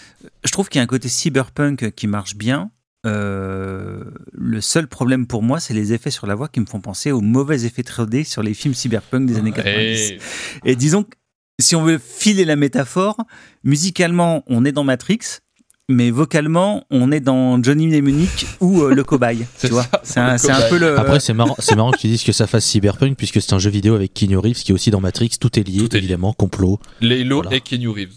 Je 0.44 0.52
trouve 0.52 0.68
qu'il 0.68 0.78
y 0.78 0.80
a 0.80 0.84
un 0.84 0.86
côté 0.86 1.08
cyberpunk 1.08 1.90
qui 1.96 2.06
marche 2.06 2.36
bien. 2.36 2.70
Euh, 3.04 4.02
le 4.32 4.60
seul 4.60 4.86
problème 4.88 5.26
pour 5.26 5.42
moi, 5.42 5.60
c'est 5.60 5.74
les 5.74 5.92
effets 5.92 6.10
sur 6.10 6.26
la 6.26 6.34
voix 6.34 6.48
qui 6.48 6.60
me 6.60 6.66
font 6.66 6.80
penser 6.80 7.12
aux 7.12 7.20
mauvais 7.20 7.64
effets 7.64 7.82
3D 7.82 8.24
sur 8.24 8.42
les 8.42 8.52
films 8.54 8.74
cyberpunk 8.74 9.26
des 9.26 9.36
années 9.38 9.52
90. 9.52 10.10
Et- 10.12 10.18
Et 10.64 10.76
disons 10.76 11.04
que 11.04 11.10
si 11.58 11.74
on 11.76 11.82
veut 11.82 11.98
filer 11.98 12.44
la 12.44 12.56
métaphore, 12.56 13.16
musicalement, 13.64 14.42
on 14.46 14.64
est 14.64 14.72
dans 14.72 14.84
Matrix, 14.84 15.18
mais 15.88 16.10
vocalement, 16.10 16.84
on 16.90 17.12
est 17.12 17.20
dans 17.20 17.62
Johnny 17.62 17.86
Mnemonic 17.86 18.46
ou 18.60 18.82
euh, 18.82 18.94
le 18.94 19.04
cobaye. 19.04 19.46
C'est 19.56 19.68
tu 19.68 19.72
vois, 19.72 19.86
c'est 20.02 20.18
un, 20.20 20.36
peu 20.68 20.78
le. 20.78 20.98
Après, 20.98 21.20
c'est 21.20 21.32
marrant, 21.32 21.54
c'est 21.60 21.76
marrant 21.76 21.92
que 21.92 21.98
tu 21.98 22.08
dises 22.08 22.24
que 22.24 22.32
ça 22.32 22.46
fasse 22.46 22.64
cyberpunk 22.66 23.16
puisque 23.16 23.40
c'est 23.40 23.52
un 23.52 23.58
jeu 23.60 23.70
vidéo 23.70 23.94
avec 23.94 24.12
Keanu 24.12 24.36
Reeves 24.38 24.62
qui 24.62 24.72
est 24.72 24.74
aussi 24.74 24.90
dans 24.90 25.00
Matrix. 25.00 25.30
Tout 25.40 25.58
est 25.58 25.62
lié, 25.62 25.78
Tout 25.78 25.84
est 25.84 25.90
lié. 25.92 25.98
évidemment, 25.98 26.32
complot. 26.32 26.80
Laylo 27.00 27.42
Voilà. 27.42 27.56
et 27.56 27.60
Keanu 27.60 27.88
Reeves. 27.88 28.14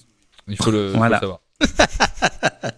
Il 0.47 0.55
faut 0.57 0.71
le, 0.71 0.91
faut 0.91 0.97
Voilà. 0.97 1.17
le 1.17 1.19
savoir. 1.21 1.39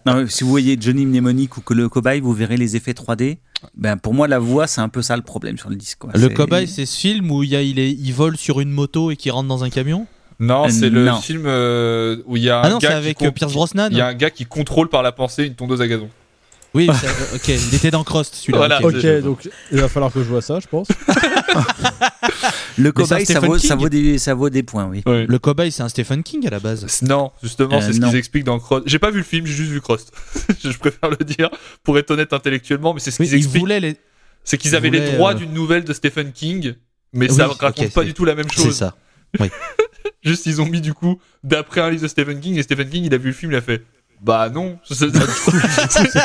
Non, 0.06 0.16
mais 0.16 0.28
si 0.28 0.42
vous 0.44 0.50
voyez 0.50 0.76
Johnny 0.80 1.06
Mnemonic 1.06 1.56
ou 1.56 1.60
que 1.60 1.74
le 1.74 1.88
cobaye, 1.88 2.20
vous 2.20 2.32
verrez 2.32 2.56
les 2.56 2.74
effets 2.76 2.92
3D. 2.92 3.38
Ben, 3.76 3.96
pour 3.96 4.14
moi, 4.14 4.26
la 4.26 4.38
voix, 4.40 4.66
c'est 4.66 4.80
un 4.80 4.88
peu 4.88 5.00
ça 5.02 5.16
le 5.16 5.22
problème 5.22 5.56
sur 5.58 5.70
le 5.70 5.76
disque. 5.76 5.98
quoi. 5.98 6.10
Le 6.14 6.28
cobaye, 6.28 6.66
c'est 6.66 6.86
ce 6.86 6.96
film 6.98 7.30
où 7.30 7.42
il, 7.44 7.50
y 7.50 7.56
a, 7.56 7.62
il, 7.62 7.78
est, 7.78 7.90
il 7.92 8.12
vole 8.12 8.36
sur 8.36 8.60
une 8.60 8.70
moto 8.70 9.10
et 9.12 9.16
qui 9.16 9.30
rentre 9.30 9.48
dans 9.48 9.62
un 9.64 9.70
camion? 9.70 10.06
Non, 10.44 10.64
Euh, 10.66 10.68
c'est 10.70 10.90
le 10.90 11.04
non. 11.04 11.20
film 11.20 11.44
euh, 11.46 12.16
où 12.26 12.36
il 12.36 12.42
y 12.42 12.50
a 12.50 12.58
un 12.58 12.62
Ah 12.64 12.70
non, 12.70 12.80
c'est 12.80 12.86
gars 12.88 12.92
qui 12.94 12.96
avec 12.98 13.18
con- 13.18 13.26
euh, 13.26 13.30
Pierce 13.30 13.52
Brosnan 13.52 13.88
Il 13.92 13.96
y 13.96 14.00
a 14.00 14.06
un 14.08 14.14
gars 14.14 14.30
qui 14.30 14.44
contrôle 14.44 14.88
par 14.88 15.02
la 15.04 15.12
pensée 15.12 15.44
une 15.44 15.54
tondeuse 15.54 15.80
à 15.80 15.86
gazon. 15.86 16.08
Oui, 16.74 16.88
c'est- 17.00 17.36
ok, 17.36 17.60
il 17.70 17.74
était 17.76 17.90
dans 17.92 18.02
Crost 18.02 18.34
celui-là. 18.34 18.58
Voilà. 18.58 18.78
ok. 18.82 18.86
Ok, 18.94 18.96
c'est- 19.00 19.22
donc 19.22 19.48
il 19.70 19.78
va 19.80 19.88
falloir 19.88 20.12
que 20.12 20.18
je 20.20 20.28
vois 20.28 20.42
ça, 20.42 20.58
je 20.58 20.66
pense. 20.66 20.88
Le 22.78 22.90
cobaye, 22.90 23.26
c'est 23.26 23.36
un 23.36 23.40
ça 23.40 23.46
vaut, 23.46 23.58
ça, 23.58 23.68
King. 23.68 23.76
vaut 23.78 23.88
des, 23.88 24.18
ça 24.18 24.34
vaut 24.34 24.50
des 24.50 24.62
points, 24.62 24.86
oui. 24.86 25.02
Le 25.06 25.38
cobaye, 25.38 25.70
c'est 25.70 25.82
un 25.82 25.88
Stephen 25.88 26.22
King 26.22 26.46
à 26.46 26.50
la 26.50 26.58
base. 26.60 26.86
Non, 27.02 27.30
justement, 27.42 27.76
Euh, 27.76 27.80
c'est 27.80 27.92
ce 27.92 28.00
qu'ils 28.00 28.16
expliquent 28.16 28.44
dans 28.44 28.58
Crost. 28.58 28.84
J'ai 28.86 28.98
pas 28.98 29.10
vu 29.10 29.18
le 29.18 29.24
film, 29.24 29.46
j'ai 29.46 29.52
juste 29.52 29.70
vu 29.70 29.80
Crost. 29.80 30.12
je 30.64 30.76
préfère 30.78 31.10
le 31.10 31.24
dire 31.24 31.50
pour 31.84 31.98
être 31.98 32.10
honnête 32.10 32.32
intellectuellement, 32.32 32.94
mais 32.94 33.00
c'est 33.00 33.10
ce 33.10 33.22
Oui, 33.22 33.28
qu'ils 33.28 33.38
il 33.38 33.44
expliquent. 33.44 33.68
les. 33.68 33.96
C'est 34.44 34.58
qu'ils 34.58 34.72
ils 34.72 34.76
avaient 34.76 34.90
les 34.90 35.12
droits 35.12 35.32
euh, 35.32 35.34
d'une 35.34 35.52
nouvelle 35.52 35.84
de 35.84 35.92
Stephen 35.92 36.32
King, 36.32 36.74
mais 37.12 37.30
Oui, 37.30 37.36
ça 37.36 37.46
raconte 37.46 37.92
pas 37.92 38.00
c'est- 38.00 38.06
du 38.06 38.14
tout 38.14 38.24
la 38.24 38.34
même 38.34 38.46
C'est 38.52 38.62
chose. 38.64 38.76
ça. 38.76 38.96
Juste, 40.22 40.46
ils 40.46 40.60
ont 40.60 40.66
mis 40.66 40.80
du 40.80 40.94
coup 40.94 41.18
d'après 41.44 41.80
un 41.80 41.90
livre 41.90 42.02
de 42.02 42.08
Stephen 42.08 42.40
King, 42.40 42.56
et 42.58 42.62
Stephen 42.62 42.88
King, 42.88 43.04
il 43.04 43.14
a 43.14 43.18
vu 43.18 43.28
le 43.28 43.34
film, 43.34 43.52
il 43.52 43.56
a 43.56 43.60
fait. 43.60 43.82
Bah 44.20 44.48
non, 44.50 44.78
c'est 44.88 45.10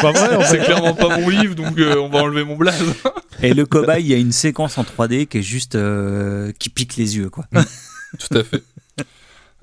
pas 0.02 0.12
vrai, 0.12 0.36
en 0.36 0.44
c'est 0.44 0.60
clairement 0.60 0.94
pas 0.94 1.18
mon 1.18 1.30
livre, 1.30 1.56
donc 1.56 1.80
euh, 1.80 1.96
on 1.96 2.10
va 2.10 2.20
enlever 2.20 2.44
mon 2.44 2.56
blaze. 2.56 2.84
Et 3.42 3.56
le 3.56 3.66
cobaye, 3.66 4.04
il 4.04 4.08
y 4.08 4.14
a 4.14 4.18
une 4.18 4.32
séquence 4.32 4.78
en 4.78 4.84
3D 4.84 5.26
qui 5.26 5.40
est 5.40 5.42
juste. 5.42 5.74
euh, 5.76 6.52
qui 6.60 6.70
pique 6.70 6.96
les 6.96 7.18
yeux, 7.18 7.30
quoi. 7.30 7.46
Tout 8.20 8.38
à 8.38 8.44
fait. 8.44 8.64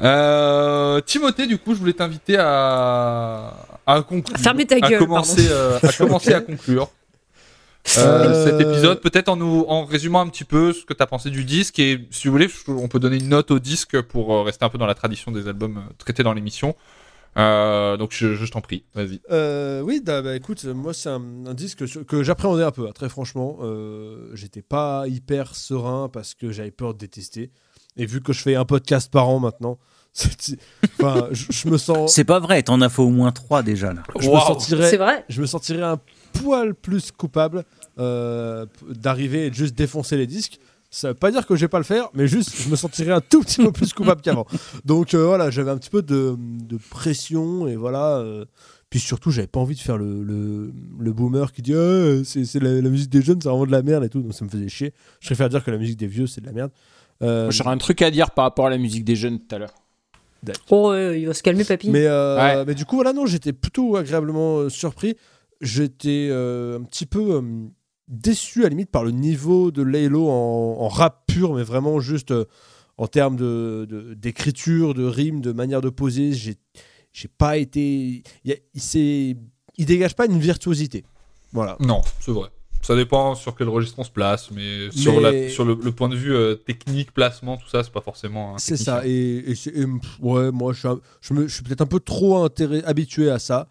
Euh, 0.01 1.01
Timothée, 1.03 1.47
du 1.47 1.59
coup, 1.59 1.75
je 1.75 1.79
voulais 1.79 1.93
t'inviter 1.93 2.37
à, 2.39 3.55
à 3.87 4.03
conclure. 4.03 4.37
Fermez 4.39 4.67
ta 4.67 4.77
à 4.77 4.81
gueule, 4.81 4.99
commencer, 4.99 5.47
euh, 5.49 5.79
à, 5.83 5.93
commencer 5.93 6.35
à 6.35 6.41
conclure 6.41 6.89
euh, 7.99 8.45
cet 8.45 8.61
épisode. 8.61 9.01
Peut-être 9.01 9.29
en 9.29 9.37
nous 9.37 9.65
en 9.69 9.85
résumant 9.85 10.21
un 10.21 10.29
petit 10.29 10.45
peu 10.45 10.73
ce 10.73 10.85
que 10.85 10.95
tu 10.95 11.03
as 11.03 11.07
pensé 11.07 11.31
du 11.31 11.45
disque 11.45 11.79
et 11.79 12.07
si 12.11 12.29
vous 12.29 12.33
voulez, 12.33 12.49
on 12.69 12.89
peut 12.89 12.99
donner 12.99 13.17
une 13.19 13.29
note 13.29 13.51
au 13.51 13.59
disque 13.59 14.01
pour 14.03 14.33
euh, 14.35 14.43
rester 14.43 14.65
un 14.65 14.69
peu 14.69 14.79
dans 14.79 14.87
la 14.87 14.95
tradition 14.95 15.33
des 15.33 15.49
albums 15.49 15.79
euh, 15.79 15.93
traités 15.99 16.23
dans 16.23 16.33
l'émission. 16.33 16.75
Euh, 17.37 17.97
donc 17.97 18.13
je, 18.13 18.35
je 18.37 18.47
t'en 18.51 18.61
prie, 18.61 18.85
vas-y. 18.95 19.21
Euh, 19.31 19.81
oui, 19.81 20.01
bah, 20.05 20.23
bah, 20.23 20.37
écoute, 20.37 20.65
moi 20.67 20.95
c'est 20.95 21.09
un, 21.09 21.21
un 21.47 21.55
disque 21.55 21.87
sur- 21.89 22.07
que 22.07 22.23
j'appréhendais 22.23 22.63
un 22.63 22.71
peu, 22.71 22.87
hein, 22.87 22.93
très 22.95 23.09
franchement. 23.09 23.59
Euh, 23.63 24.31
J'étais 24.35 24.63
pas 24.63 25.05
hyper 25.09 25.55
serein 25.57 26.09
parce 26.13 26.35
que 26.35 26.53
j'avais 26.53 26.71
peur 26.71 26.95
de 26.95 26.99
détester. 27.01 27.51
Et 27.97 28.07
vu 28.07 28.21
que 28.23 28.33
je 28.33 28.41
fais 28.41 28.55
un 28.55 28.65
podcast 28.65 29.11
par 29.11 29.29
an 29.29 29.41
maintenant, 29.41 29.79
enfin, 31.01 31.27
je, 31.33 31.47
je 31.51 31.69
me 31.69 31.77
sens, 31.77 32.15
C'est 32.15 32.25
pas 32.25 32.39
vrai, 32.39 32.63
t'en 32.63 32.81
as 32.81 32.89
fait 32.89 33.03
au 33.03 33.11
moins 33.11 33.33
3 33.33 33.65
déjà, 33.65 33.93
là. 33.93 34.03
je 34.21 34.31
me 34.31 34.39
sentirais, 34.39 34.91
C'est 34.91 34.97
vrai 34.97 35.25
je 35.29 35.41
me 35.41 35.47
sentirais 35.47 35.83
un 35.83 35.99
poil 36.35 36.75
plus 36.75 37.11
coupable 37.13 37.65
euh, 37.99 38.67
d'arriver 38.91 39.47
et 39.47 39.51
de 39.51 39.55
juste 39.55 39.75
défoncer 39.75 40.17
les 40.17 40.27
disques. 40.27 40.59
Ça 40.91 41.09
veut 41.09 41.15
pas 41.15 41.33
dire 41.33 41.45
que 41.47 41.57
je 41.57 41.63
vais 41.63 41.69
pas 41.69 41.79
le 41.79 41.85
faire, 41.85 42.09
mais 42.15 42.29
juste 42.29 42.55
je 42.57 42.69
me 42.69 42.77
sentirais 42.77 43.11
un 43.13 43.21
tout 43.21 43.41
petit 43.41 43.61
peu 43.63 43.73
plus 43.73 43.93
coupable 43.93 44.21
qu'avant. 44.21 44.47
Donc 44.85 45.15
euh, 45.15 45.27
voilà, 45.27 45.51
j'avais 45.51 45.71
un 45.73 45.77
petit 45.79 45.91
peu 45.91 46.03
de, 46.03 46.37
de 46.39 46.77
pression 46.91 47.67
et 47.67 47.75
voilà. 47.77 48.19
euh, 48.19 48.45
puis 48.91 49.01
surtout, 49.01 49.33
j'avais 49.33 49.49
pas 49.49 49.59
envie 49.59 49.75
de 49.75 49.81
faire 49.81 49.99
le, 49.99 50.23
le, 50.23 50.73
le 51.01 51.13
boomer 51.13 51.51
qui 51.53 51.63
dit 51.63 51.75
Ah, 51.75 52.23
c'est 52.25 52.45
c'est 52.45 52.61
la, 52.61 52.81
la 52.81 52.89
musique 52.91 53.11
des 53.11 53.23
jeunes, 53.23 53.41
c'est 53.43 53.49
vraiment 53.49 53.67
de 53.67 53.73
la 53.73 53.83
merde 53.83 54.05
et 54.05 54.09
tout. 54.09 54.21
Donc 54.23 54.35
ça 54.35 54.45
me 54.45 54.51
faisait 54.51 54.69
chier. 54.69 54.93
Je 55.21 55.27
préfère 55.27 55.49
dire 55.49 55.65
que 55.65 55.71
la 55.73 55.79
musique 55.79 55.99
des 55.99 56.07
vieux, 56.07 56.29
c'est 56.29 56.41
de 56.41 56.47
la 56.47 56.53
merde. 56.53 56.71
Euh, 57.23 57.51
J'aurais 57.51 57.71
un 57.71 57.79
truc 57.79 58.01
à 58.03 58.11
dire 58.13 58.31
par 58.31 58.45
rapport 58.45 58.67
à 58.67 58.71
la 58.71 58.79
musique 58.79 59.05
des 59.05 59.17
jeunes 59.17 59.41
tout 59.41 59.53
à 59.55 59.59
l'heure. 59.59 59.75
Oh, 60.71 60.95
il 60.95 61.25
va 61.27 61.33
se 61.35 61.43
calmer, 61.43 61.65
papy. 61.65 61.89
Mais, 61.91 62.05
euh, 62.07 62.37
Ouais. 62.37 62.65
mais 62.67 62.75
du 62.75 62.85
coup, 62.85 62.97
voilà, 62.97 63.13
non, 63.15 63.25
j'étais 63.25 63.55
plutôt 63.55 63.97
agréablement 63.97 64.59
euh, 64.59 64.69
surpris. 64.69 65.17
J'étais 65.61 66.29
euh, 66.31 66.79
un 66.79 66.83
petit 66.83 67.07
peu 67.07 67.35
euh, 67.37 67.43
déçu, 68.09 68.61
à 68.61 68.63
la 68.65 68.69
limite, 68.71 68.91
par 68.91 69.05
le 69.05 69.11
niveau 69.13 69.71
de 69.71 69.83
Laylo 69.83 70.29
en, 70.29 70.77
en 70.81 70.89
rap 70.89 71.25
pur, 71.27 71.55
mais 71.55 71.63
vraiment 71.63 72.01
juste 72.01 72.31
euh, 72.33 72.45
en 72.99 73.07
termes 73.07 73.37
de- 73.37 73.87
de- 73.89 74.15
d'écriture, 74.15 74.95
de, 74.95 75.05
rime, 75.05 75.41
de 75.41 75.53
manière 75.53 75.81
de 75.81 75.89
poser. 75.91 76.33
J'ai 76.33 77.29
pas 77.39 77.57
été. 77.59 78.23
Il, 78.45 78.57
il, 79.77 79.87
dégage 79.87 80.15
pas 80.17 80.27
une 80.27 80.39
virtuosité. 80.39 81.05
Voilà. 81.53 81.77
Non, 81.81 82.03
c'est 82.21 82.33
vrai. 82.33 82.49
Ça 82.83 82.95
dépend 82.95 83.35
sur 83.35 83.55
quel 83.57 83.69
registre 83.71 83.99
on 83.99 84.05
se 84.05 84.11
place, 84.11 84.51
mais, 84.51 84.91
sur, 84.91 85.19
Mais- 85.21 85.45
la, 85.45 85.49
sur 85.49 85.65
le, 85.65 85.79
le 85.83 85.91
point 85.93 86.11
de 86.11 86.17
vue 86.17 86.35
euh, 86.35 86.55
technique, 86.55 87.15
placement, 87.15 87.57
tout 87.57 87.69
ça, 87.69 87.83
c'est 87.83 87.93
pas 87.93 88.03
forcément. 88.03 88.59
C'est 88.59 88.77
ça. 88.77 89.07
Et, 89.07 89.55
ouais, 90.21 90.51
moi, 90.51 90.75
je 90.75 90.79
suis, 90.81 90.89
un- 90.89 91.01
je 91.23 91.33
me- 91.33 91.47
je 91.49 91.55
suis 91.55 91.63
peut-être 91.63 91.81
un 91.81 91.87
peu 91.87 92.01
trop 92.01 92.47
habitué 92.85 93.31
à 93.31 93.39
ça. 93.39 93.69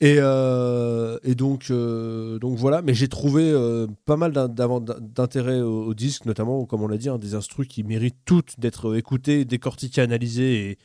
Et, 0.00 0.16
euh, 0.18 1.18
euh, 1.70 2.38
donc 2.38 2.56
voilà. 2.56 2.82
Mais 2.82 2.94
j'ai 2.94 3.08
trouvé 3.08 3.50
euh, 3.50 3.86
pas 4.06 4.16
mal 4.16 4.32
d'intérêt 4.32 5.60
au, 5.60 5.92
disque, 5.94 6.24
notamment, 6.24 6.64
comme 6.64 6.82
on 6.82 6.88
l'a 6.88 6.96
dit, 6.96 7.08
hein, 7.08 7.18
des 7.18 7.34
instrus 7.34 7.68
qui 7.68 7.84
méritent 7.84 8.24
toutes 8.24 8.58
d'être 8.58 8.96
écoutés, 8.96 9.44
décortiqués, 9.44 10.00
analysés 10.00 10.78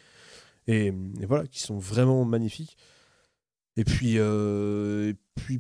et, 0.68 0.94
voilà, 1.28 1.48
qui 1.48 1.62
sont 1.62 1.78
vraiment 1.78 2.26
magnifiques. 2.26 2.78
Et 3.78 3.84
puis, 3.86 4.18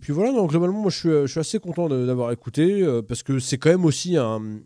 voilà, 0.09 0.31
donc 0.31 0.49
globalement, 0.49 0.81
moi 0.81 0.91
je 0.91 1.25
suis, 1.27 1.39
assez 1.39 1.59
content 1.59 1.87
d'avoir 1.89 2.31
écouté 2.31 2.85
parce 3.07 3.23
que 3.23 3.39
c'est 3.39 3.57
quand 3.57 3.69
même 3.69 3.85
aussi 3.85 4.17
un. 4.17 4.59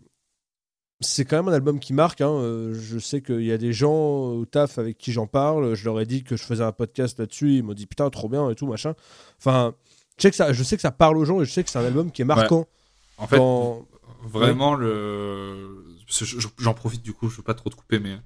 C'est 1.02 1.24
quand 1.24 1.36
même 1.36 1.48
un 1.48 1.52
album 1.54 1.80
qui 1.80 1.92
marque. 1.94 2.20
hein. 2.20 2.30
Euh, 2.30 2.74
Je 2.74 2.98
sais 2.98 3.22
qu'il 3.22 3.42
y 3.44 3.52
a 3.52 3.58
des 3.58 3.72
gens 3.72 3.92
au 4.32 4.44
taf 4.44 4.78
avec 4.78 4.98
qui 4.98 5.12
j'en 5.12 5.26
parle. 5.26 5.74
Je 5.74 5.84
leur 5.86 5.98
ai 6.00 6.06
dit 6.06 6.22
que 6.24 6.36
je 6.36 6.42
faisais 6.42 6.62
un 6.64 6.72
podcast 6.72 7.18
là-dessus. 7.18 7.54
Ils 7.56 7.62
m'ont 7.62 7.72
dit 7.74 7.86
putain, 7.86 8.10
trop 8.10 8.28
bien 8.28 8.48
et 8.50 8.54
tout, 8.54 8.66
machin. 8.66 8.94
Enfin, 9.38 9.74
je 10.18 10.22
sais, 10.22 10.30
que 10.30 10.36
ça, 10.36 10.52
je 10.52 10.62
sais 10.62 10.76
que 10.76 10.82
ça 10.82 10.90
parle 10.90 11.16
aux 11.16 11.24
gens 11.24 11.40
et 11.40 11.44
je 11.46 11.50
sais 11.50 11.64
que 11.64 11.70
c'est 11.70 11.78
un 11.78 11.84
album 11.84 12.10
qui 12.10 12.20
est 12.22 12.26
marquant. 12.26 12.66
En 13.16 13.26
fait, 13.26 13.36
dans- 13.38 13.86
vraiment, 14.22 14.74
le... 14.74 15.96
j'en 16.58 16.74
profite 16.74 17.02
du 17.02 17.12
coup, 17.14 17.28
je 17.30 17.36
veux 17.38 17.42
pas 17.42 17.54
trop 17.54 17.70
te 17.70 17.74
couper, 17.76 17.98
mais 17.98 18.16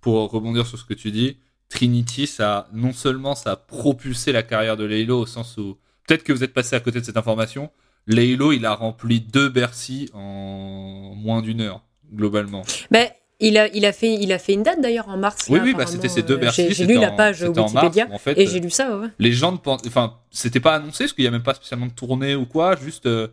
pour 0.00 0.28
rebondir 0.30 0.66
sur 0.66 0.78
ce 0.78 0.84
que 0.84 0.94
tu 0.94 1.12
dis, 1.12 1.38
Trinity, 1.68 2.26
ça, 2.26 2.68
non 2.72 2.92
seulement 2.92 3.34
ça 3.36 3.52
a 3.52 3.56
propulsé 3.56 4.32
la 4.32 4.42
carrière 4.42 4.76
de 4.76 4.84
Laylo 4.84 5.20
au 5.20 5.26
sens 5.26 5.56
où, 5.56 5.78
peut-être 6.06 6.24
que 6.24 6.32
vous 6.32 6.42
êtes 6.44 6.52
passé 6.52 6.74
à 6.76 6.80
côté 6.80 7.00
de 7.00 7.04
cette 7.06 7.16
information, 7.16 7.70
Laylo, 8.06 8.52
il 8.52 8.66
a 8.66 8.74
rempli 8.74 9.20
deux 9.20 9.48
Bercy 9.48 10.10
en 10.12 11.14
moins 11.16 11.40
d'une 11.40 11.60
heure, 11.62 11.82
globalement. 12.12 12.62
Bah, 12.90 13.04
il, 13.40 13.58
a, 13.58 13.68
il, 13.74 13.84
a 13.84 13.92
fait, 13.92 14.14
il 14.14 14.32
a 14.32 14.38
fait 14.38 14.52
une 14.54 14.62
date 14.62 14.80
d'ailleurs 14.80 15.08
en 15.08 15.16
mars. 15.16 15.46
Oui, 15.48 15.58
là, 15.58 15.64
oui, 15.64 15.74
bah, 15.74 15.86
c'était 15.86 16.08
ces 16.08 16.22
deux 16.22 16.34
euh, 16.34 16.38
Bercy. 16.38 16.72
J'ai 16.72 16.86
lu 16.86 16.98
la 16.98 17.10
page 17.10 17.42
en 17.42 17.48
Wikipédia 17.48 18.04
mars, 18.06 18.14
en 18.14 18.18
fait, 18.18 18.38
et 18.40 18.46
euh, 18.46 18.50
j'ai 18.50 18.60
lu 18.60 18.70
ça. 18.70 18.96
ouais. 18.98 19.08
les 19.18 19.32
gens 19.32 19.52
ne 19.52 19.56
pensent, 19.58 19.82
enfin, 19.86 20.18
c'était 20.30 20.60
pas 20.60 20.74
annoncé 20.76 21.04
parce 21.04 21.12
qu'il 21.12 21.24
y 21.24 21.28
a 21.28 21.30
même 21.30 21.42
pas 21.42 21.54
spécialement 21.54 21.86
de 21.86 21.92
tournée 21.92 22.34
ou 22.34 22.46
quoi, 22.46 22.76
juste 22.76 23.06
euh, 23.06 23.28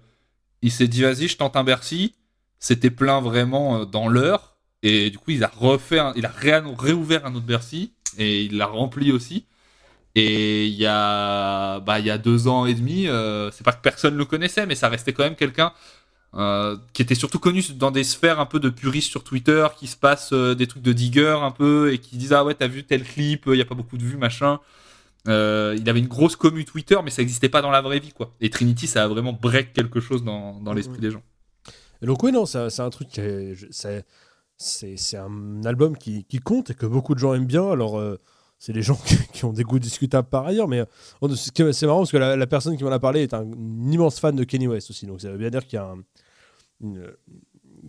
il 0.62 0.72
s'est 0.72 0.88
dit 0.88 1.02
vas-y, 1.02 1.28
je 1.28 1.38
tente 1.38 1.56
un 1.56 1.64
Bercy. 1.64 2.16
C'était 2.60 2.92
plein 2.92 3.22
vraiment 3.22 3.86
dans 3.86 4.08
l'heure 4.08 4.58
et 4.84 5.10
du 5.10 5.18
coup 5.18 5.32
il 5.32 5.44
a 5.44 5.52
refait, 5.56 5.98
un- 6.00 6.14
il 6.16 6.26
a 6.26 6.32
réouvert 6.32 7.26
un 7.26 7.34
autre 7.34 7.46
Bercy 7.46 7.94
et 8.20 8.44
il 8.44 8.58
l'a 8.58 8.68
rempli 8.68 9.12
aussi. 9.12 9.46
Et 10.14 10.66
il 10.68 10.74
y 10.76 10.86
a, 10.86 11.80
bah, 11.80 12.00
il 12.00 12.06
y 12.06 12.12
a 12.12 12.18
deux 12.18 12.48
ans 12.50 12.66
et 12.66 12.74
demi, 12.74 13.08
euh, 13.08 13.50
c'est 13.52 13.64
pas 13.64 13.72
que 13.72 13.82
personne 13.82 14.16
le 14.18 14.26
connaissait, 14.26 14.66
mais 14.66 14.76
ça 14.76 14.90
restait 14.90 15.14
quand 15.14 15.24
même 15.24 15.36
quelqu'un 15.38 15.72
euh, 16.36 16.78
qui 16.94 17.02
était 17.02 17.16
surtout 17.16 17.40
connu 17.40 17.62
dans 17.76 17.92
des 17.92 18.04
sphères 18.04 18.40
un 18.40 18.46
peu 18.46 18.60
de 18.60 18.70
puristes 18.70 19.10
sur 19.10 19.24
Twitter, 19.24 19.68
qui 19.78 19.88
se 19.88 19.98
passe 19.98 20.32
euh, 20.34 20.56
des 20.56 20.68
trucs 20.68 20.84
de 20.84 20.94
digger 20.94 21.38
un 21.42 21.52
peu 21.52 21.92
et 21.94 21.98
qui 21.98 22.18
disent 22.18 22.34
ah 22.34 22.46
ouais 22.46 22.54
t'as 22.54 22.68
vu 22.68 22.84
tel 22.84 23.04
clip, 23.04 23.44
il 23.48 23.56
y 23.56 23.62
a 23.62 23.66
pas 23.66 23.76
beaucoup 23.76 23.98
de 23.98 24.04
vues 24.04 24.18
machin. 24.18 24.60
Euh, 25.28 25.76
il 25.80 25.88
avait 25.90 26.00
une 26.00 26.08
grosse 26.08 26.36
commu 26.36 26.66
Twitter, 26.66 26.98
mais 27.04 27.12
ça 27.12 27.22
n'existait 27.22 27.50
pas 27.50 27.62
dans 27.62 27.70
la 27.70 27.82
vraie 27.82 28.00
vie, 28.00 28.12
quoi. 28.12 28.34
Et 28.42 28.50
Trinity, 28.50 28.88
ça 28.88 29.04
a 29.04 29.08
vraiment 29.08 29.34
break 29.34 29.74
quelque 29.74 30.00
chose 30.00 30.24
dans, 30.24 30.60
dans 30.62 30.74
l'esprit 30.74 31.00
des 31.00 31.12
gens. 31.12 31.22
Et 32.02 32.08
donc, 32.08 32.24
oui, 32.24 32.32
non, 32.32 32.46
c'est 32.46 32.80
un 32.80 32.90
truc 32.90 33.10
c'est 34.58 35.18
un 35.18 35.64
album 35.66 35.98
qui, 35.98 36.24
qui 36.26 36.40
compte 36.40 36.70
et 36.70 36.74
que 36.76 36.86
beaucoup 36.86 37.14
de 37.14 37.20
gens 37.20 37.34
aiment 37.34 37.46
bien. 37.46 37.70
Alors, 37.70 38.00
euh, 38.00 38.20
c'est 38.60 38.74
des 38.74 38.82
gens 38.82 39.00
qui, 39.34 39.46
ont 39.46 39.54
des 39.54 39.64
goûts 39.64 39.80
discutables 39.80 40.28
par 40.28 40.46
ailleurs, 40.46 40.68
mais 40.68 40.80
euh, 40.80 41.36
c'est 41.36 41.86
marrant 41.86 42.00
parce 42.00 42.12
que 42.12 42.18
la, 42.18 42.36
la 42.36 42.48
personne 42.48 42.78
qui 42.78 42.84
m'en 42.84 42.92
a 42.92 43.00
parlé 43.00 43.22
est 43.22 43.34
un, 43.34 43.46
immense 43.92 44.20
fan 44.20 44.36
de 44.36 44.44
Kenny 44.44 44.68
West 44.68 44.90
aussi. 44.90 45.06
Donc, 45.06 45.22
ça 45.22 45.32
veut 45.32 45.38
bien 45.38 45.50
dire 45.50 45.66
qu'il 45.66 45.78
y 45.78 45.80
a 45.80 45.86
un- 45.86 46.04
une- 46.82 47.12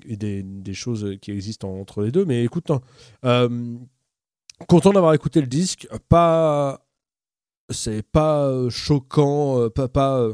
des, 0.06 0.43
des 0.43 0.74
choses 0.74 1.16
qui 1.20 1.31
existent 1.32 1.69
en- 1.69 1.81
entre 1.81 2.02
les 2.02 2.10
deux. 2.10 2.24
Mais 2.24 2.44
écoute, 2.44 2.69
non, 2.69 2.81
euh, 3.24 3.77
content 4.69 4.93
d'avoir 4.93 5.14
écouté 5.14 5.40
le 5.40 5.47
disque. 5.47 5.86
Pas. 6.09 6.86
C'est 7.70 8.02
pas 8.02 8.47
euh, 8.48 8.70
choquant, 8.70 9.60
euh, 9.60 9.70
pas. 9.70 9.89
pas 9.89 10.28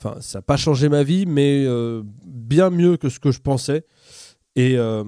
Enfin, 0.00 0.20
ça 0.20 0.38
n'a 0.38 0.42
pas 0.42 0.56
changé 0.56 0.88
ma 0.88 1.02
vie, 1.02 1.26
mais 1.26 1.64
euh, 1.66 2.02
bien 2.24 2.70
mieux 2.70 2.96
que 2.96 3.08
ce 3.08 3.18
que 3.18 3.32
je 3.32 3.40
pensais. 3.40 3.84
Et, 4.54 4.76
euh, 4.76 5.02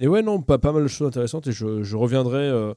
et 0.00 0.08
ouais, 0.08 0.22
non, 0.22 0.42
pas, 0.42 0.58
pas 0.58 0.72
mal 0.72 0.82
de 0.82 0.88
choses 0.88 1.06
intéressantes. 1.06 1.46
Et 1.46 1.52
je, 1.52 1.84
je 1.84 1.96
reviendrai. 1.96 2.38
euh, 2.42 2.74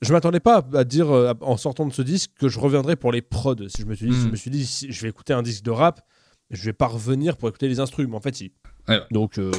je 0.00 0.12
m'attendais 0.12 0.38
pas 0.40 0.64
à 0.74 0.84
dire 0.84 1.10
en 1.40 1.56
sortant 1.56 1.86
de 1.86 1.92
ce 1.92 2.02
disque 2.02 2.30
que 2.38 2.48
je 2.48 2.58
reviendrais 2.60 2.94
pour 2.96 3.10
les 3.10 3.22
prods. 3.22 3.68
Si 3.68 3.82
je 3.82 3.86
me 3.86 3.94
suis 3.94 4.06
dit, 4.08 4.12
je 4.24 4.28
me 4.28 4.36
suis 4.36 4.50
dit, 4.50 4.64
si 4.66 4.92
je 4.92 5.02
vais 5.02 5.08
écouter 5.08 5.32
un 5.32 5.42
disque 5.42 5.64
de 5.64 5.70
rap, 5.72 6.06
je 6.54 6.64
vais 6.64 6.72
pas 6.72 6.86
revenir 6.86 7.36
pour 7.36 7.48
écouter 7.48 7.68
les 7.68 7.80
instruments. 7.80 8.10
Mais 8.10 8.16
en 8.16 8.20
fait, 8.20 8.34
si. 8.36 8.52
Ouais, 8.88 8.96
ouais. 8.96 9.02
Donc, 9.10 9.38
euh, 9.38 9.50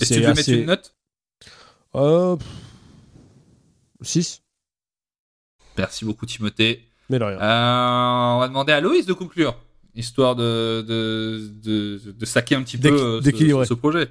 Est-ce 0.00 0.10
que 0.10 0.14
tu 0.14 0.20
veux 0.22 0.34
mettre 0.34 0.48
une 0.50 0.66
note? 0.66 0.94
Euh, 1.94 2.36
6 4.02 4.42
Merci 5.78 6.04
beaucoup, 6.04 6.26
Timothée. 6.26 6.84
Mais 7.08 7.18
de 7.18 7.24
rien. 7.24 7.38
Euh, 7.40 8.36
on 8.36 8.38
va 8.40 8.48
demander 8.48 8.72
à 8.72 8.80
Loïs 8.80 9.06
de 9.06 9.12
conclure, 9.12 9.56
histoire 9.94 10.36
de, 10.36 10.82
de, 10.86 11.50
de, 11.62 12.12
de 12.12 12.24
saquer 12.24 12.54
un 12.54 12.62
petit 12.62 12.78
peu 12.78 12.88
euh, 12.88 13.20
ce, 13.22 13.64
ce 13.68 13.74
projet. 13.74 14.08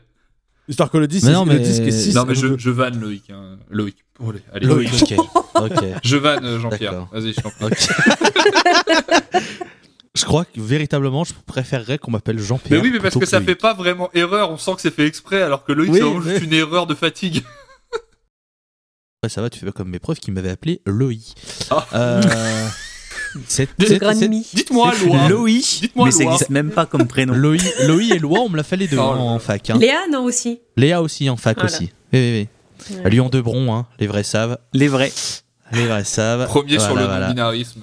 Histoire 0.67 0.91
que 0.91 0.97
le 0.97 1.07
disque, 1.07 1.25
Mais 1.27 1.33
non, 1.33 1.45
le 1.45 1.53
mais- 1.53 1.59
disque 1.59 1.81
est 1.83 1.91
6. 1.91 2.13
non, 2.15 2.25
mais 2.25 2.35
je, 2.35 2.57
je 2.57 2.69
vanne 2.69 2.99
Loïc. 2.99 3.29
hein. 3.31 3.57
Loïc. 3.69 3.97
Oh, 4.19 4.29
allez, 4.29 4.41
allez, 4.53 4.67
Loïc, 4.67 4.91
Loïc. 4.91 5.13
ok. 5.19 5.71
ok. 5.71 5.83
Je 6.03 6.17
vanne 6.17 6.59
Jean-Pierre. 6.59 7.07
Vas-y, 7.11 7.33
je 7.33 7.41
t'en 7.41 7.49
prie. 7.49 7.65
Ok. 7.65 7.89
je 10.19 10.25
crois 10.25 10.45
que 10.45 10.59
véritablement, 10.59 11.23
je 11.23 11.33
préférerais 11.45 11.97
qu'on 11.97 12.11
m'appelle 12.11 12.35
Mais 12.37 12.41
Jean-Pierre. 12.43 12.81
oui, 12.81 12.89
mais 12.91 12.99
parce 12.99 13.17
que 13.17 13.25
ça 13.25 13.37
Loïc. 13.37 13.49
fait 13.49 13.55
pas 13.55 13.73
vraiment 13.73 14.09
erreur. 14.13 14.51
On 14.51 14.57
sent 14.57 14.75
que 14.75 14.81
c'est 14.81 14.93
fait 14.93 15.05
exprès, 15.07 15.41
alors 15.41 15.63
que 15.63 15.71
Loïc, 15.71 15.91
Oui, 15.91 15.97
c'est 15.97 16.03
vraiment 16.03 16.21
juste 16.21 16.39
mais- 16.41 16.45
une 16.45 16.53
erreur 16.53 16.87
de 16.87 16.95
fatigue. 16.95 17.43
Ouais, 19.21 19.27
ça 19.27 19.41
va, 19.41 19.49
tu 19.49 19.59
fais 19.59 19.65
pas 19.65 19.73
comme 19.73 19.89
mes 19.89 19.99
profs 19.99 20.19
qui 20.21 20.31
m'avaient 20.31 20.49
appelé 20.49 20.81
Loïc. 20.85 21.35
Ah. 21.71 21.85
Euh. 21.93 22.21
Dites-moi, 23.49 24.93
C'est 24.95 25.05
Loïc. 25.05 25.29
Loïc, 25.29 25.79
Dites-moi, 25.81 26.05
mais 26.05 26.11
ça 26.11 26.23
n'existe 26.23 26.49
même 26.49 26.71
pas 26.71 26.85
comme 26.85 27.05
prénom. 27.05 27.33
Loïc, 27.33 27.63
Loïc 27.85 28.13
et 28.13 28.19
Loa, 28.19 28.39
on 28.39 28.49
me 28.49 28.55
l'a 28.57 28.63
fait 28.63 28.77
les 28.77 28.87
deux 28.87 28.97
Oh 28.97 29.01
en 29.01 29.37
fac. 29.39 29.69
hein. 29.69 29.77
Léa, 29.77 30.07
non 30.09 30.23
aussi. 30.23 30.61
Léa 30.77 31.01
aussi 31.01 31.29
en 31.29 31.35
fac 31.37 31.57
Voilà. 31.59 31.69
aussi. 31.75 31.91
Oui, 32.13 32.19
oui, 32.19 32.47
oui. 32.91 32.95
Ouais. 33.03 33.09
Lyon 33.09 33.27
de 33.29 33.41
Bron, 33.41 33.73
hein, 33.75 33.87
les 33.99 34.07
vrais 34.07 34.23
savent. 34.23 34.57
Les 34.73 34.87
vrais. 34.87 35.11
Les 35.73 35.85
vrais 35.85 36.05
savent. 36.05 36.45
Premier 36.47 36.79
sur 36.79 36.95
le 36.95 37.03
voilà. 37.03 37.27
non-binarisme. 37.27 37.81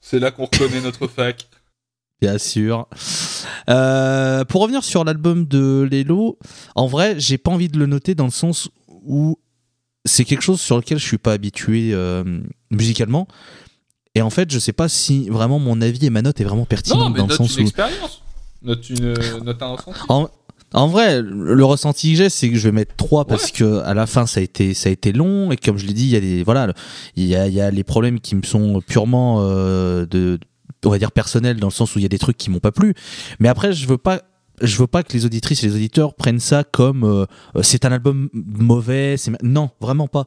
C'est 0.00 0.20
là 0.20 0.30
qu'on 0.30 0.44
reconnaît 0.44 0.80
notre 0.80 1.08
fac. 1.08 1.48
Bien 2.20 2.38
sûr. 2.38 2.88
Euh, 3.68 4.44
pour 4.44 4.62
revenir 4.62 4.82
sur 4.82 5.04
l'album 5.04 5.46
de 5.46 5.86
Lelo, 5.90 6.38
en 6.74 6.86
vrai, 6.86 7.16
j'ai 7.18 7.38
pas 7.38 7.50
envie 7.50 7.68
de 7.68 7.78
le 7.78 7.86
noter 7.86 8.14
dans 8.14 8.24
le 8.24 8.30
sens 8.30 8.70
où 8.88 9.38
c'est 10.04 10.24
quelque 10.24 10.42
chose 10.42 10.60
sur 10.60 10.76
lequel 10.76 10.98
je 10.98 11.06
suis 11.06 11.18
pas 11.18 11.32
habitué 11.32 11.90
euh, 11.92 12.24
musicalement. 12.70 13.28
Et 14.14 14.22
en 14.22 14.30
fait, 14.30 14.50
je 14.50 14.58
sais 14.58 14.72
pas 14.72 14.88
si 14.88 15.28
vraiment 15.28 15.58
mon 15.58 15.82
avis 15.82 16.06
et 16.06 16.10
ma 16.10 16.22
note 16.22 16.40
est 16.40 16.44
vraiment 16.44 16.64
pertinente 16.64 17.14
dans 17.14 17.26
le 17.26 17.34
sens 17.34 17.56
une 17.56 17.64
où. 17.64 17.68
expérience. 17.68 18.22
Note, 18.62 18.88
une, 18.88 19.14
note 19.44 19.62
un 19.62 19.66
ressenti. 19.74 20.00
En, 20.08 20.28
en 20.72 20.88
vrai, 20.88 21.20
le 21.22 21.64
ressenti 21.64 22.12
que 22.12 22.18
j'ai, 22.18 22.28
c'est 22.30 22.48
que 22.48 22.56
je 22.56 22.68
vais 22.68 22.72
mettre 22.72 22.96
3 22.96 23.26
parce 23.26 23.50
que 23.50 23.80
à 23.80 23.92
la 23.92 24.06
fin, 24.06 24.26
ça 24.26 24.40
a 24.40 24.42
été, 24.42 24.72
ça 24.72 24.88
a 24.88 24.92
été 24.92 25.12
long 25.12 25.52
et 25.52 25.56
comme 25.56 25.76
je 25.76 25.86
l'ai 25.86 25.92
dit, 25.92 26.04
il 26.04 26.10
y 26.10 26.16
a 26.16 26.20
des, 26.20 26.42
voilà, 26.42 26.72
il 27.14 27.26
y 27.26 27.36
a, 27.36 27.46
y 27.46 27.60
a 27.60 27.70
les 27.70 27.84
problèmes 27.84 28.20
qui 28.20 28.34
me 28.34 28.42
sont 28.42 28.80
purement 28.80 29.38
euh, 29.40 30.06
de, 30.06 30.38
on 30.86 30.90
va 30.90 30.98
dire 30.98 31.12
personnels 31.12 31.58
dans 31.58 31.66
le 31.66 31.72
sens 31.72 31.94
où 31.94 31.98
il 31.98 32.02
y 32.02 32.06
a 32.06 32.08
des 32.08 32.18
trucs 32.18 32.36
qui 32.36 32.50
m'ont 32.50 32.60
pas 32.60 32.72
plu. 32.72 32.94
Mais 33.40 33.48
après, 33.48 33.72
je 33.72 33.86
veux 33.86 33.98
pas. 33.98 34.22
Je 34.62 34.78
veux 34.78 34.86
pas 34.86 35.02
que 35.02 35.12
les 35.12 35.26
auditrices 35.26 35.62
et 35.62 35.66
les 35.66 35.74
auditeurs 35.74 36.14
prennent 36.14 36.40
ça 36.40 36.64
comme 36.64 37.04
euh, 37.04 37.26
c'est 37.60 37.84
un 37.84 37.92
album 37.92 38.30
mauvais. 38.32 39.18
c'est 39.18 39.30
Non, 39.42 39.68
vraiment 39.82 40.08
pas. 40.08 40.26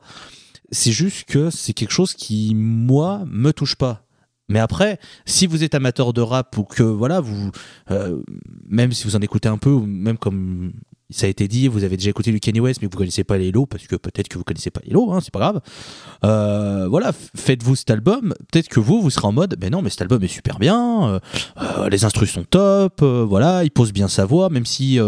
C'est 0.69 0.91
juste 0.91 1.23
que 1.27 1.49
c'est 1.49 1.73
quelque 1.73 1.89
chose 1.89 2.13
qui 2.13 2.53
moi 2.53 3.23
me 3.25 3.51
touche 3.53 3.75
pas. 3.75 4.05
Mais 4.49 4.59
après, 4.59 4.99
si 5.25 5.47
vous 5.47 5.63
êtes 5.63 5.73
amateur 5.73 6.11
de 6.13 6.21
rap 6.21 6.57
ou 6.57 6.63
que 6.63 6.83
voilà, 6.83 7.21
vous, 7.21 7.51
euh, 7.91 8.21
même 8.67 8.91
si 8.91 9.05
vous 9.05 9.15
en 9.15 9.21
écoutez 9.21 9.47
un 9.47 9.57
peu, 9.57 9.69
ou 9.71 9.85
même 9.85 10.17
comme 10.19 10.73
ça 11.11 11.25
a 11.25 11.29
été 11.29 11.47
dit, 11.47 11.67
vous 11.67 11.83
avez 11.83 11.97
déjà 11.97 12.11
écouté 12.11 12.31
du 12.31 12.39
Kanye 12.39 12.59
West, 12.59 12.81
mais 12.81 12.87
vous 12.91 12.97
connaissez 12.97 13.23
pas 13.23 13.37
les 13.37 13.51
lots, 13.51 13.65
parce 13.65 13.87
que 13.87 13.95
peut-être 13.95 14.27
que 14.27 14.37
vous 14.37 14.43
connaissez 14.43 14.69
pas 14.69 14.81
les 14.85 14.91
lots, 14.91 15.11
hein, 15.11 15.19
c'est 15.21 15.33
pas 15.33 15.39
grave. 15.39 15.61
Euh, 16.23 16.87
voilà, 16.87 17.11
faites-vous 17.35 17.75
cet 17.75 17.89
album. 17.89 18.33
Peut-être 18.51 18.69
que 18.69 18.79
vous, 18.79 19.01
vous 19.01 19.09
serez 19.09 19.27
en 19.27 19.31
mode, 19.31 19.55
ben 19.57 19.71
non, 19.71 19.81
mais 19.81 19.89
cet 19.89 20.03
album 20.03 20.23
est 20.23 20.27
super 20.27 20.59
bien, 20.59 21.09
euh, 21.09 21.19
euh, 21.61 21.89
les 21.89 22.05
instrus 22.05 22.31
sont 22.31 22.43
top, 22.43 23.01
voilà, 23.01 23.63
il 23.63 23.71
pose 23.71 23.91
bien 23.91 24.07
sa 24.07 24.25
voix, 24.25 24.49
même 24.49 24.65
si 24.65 24.99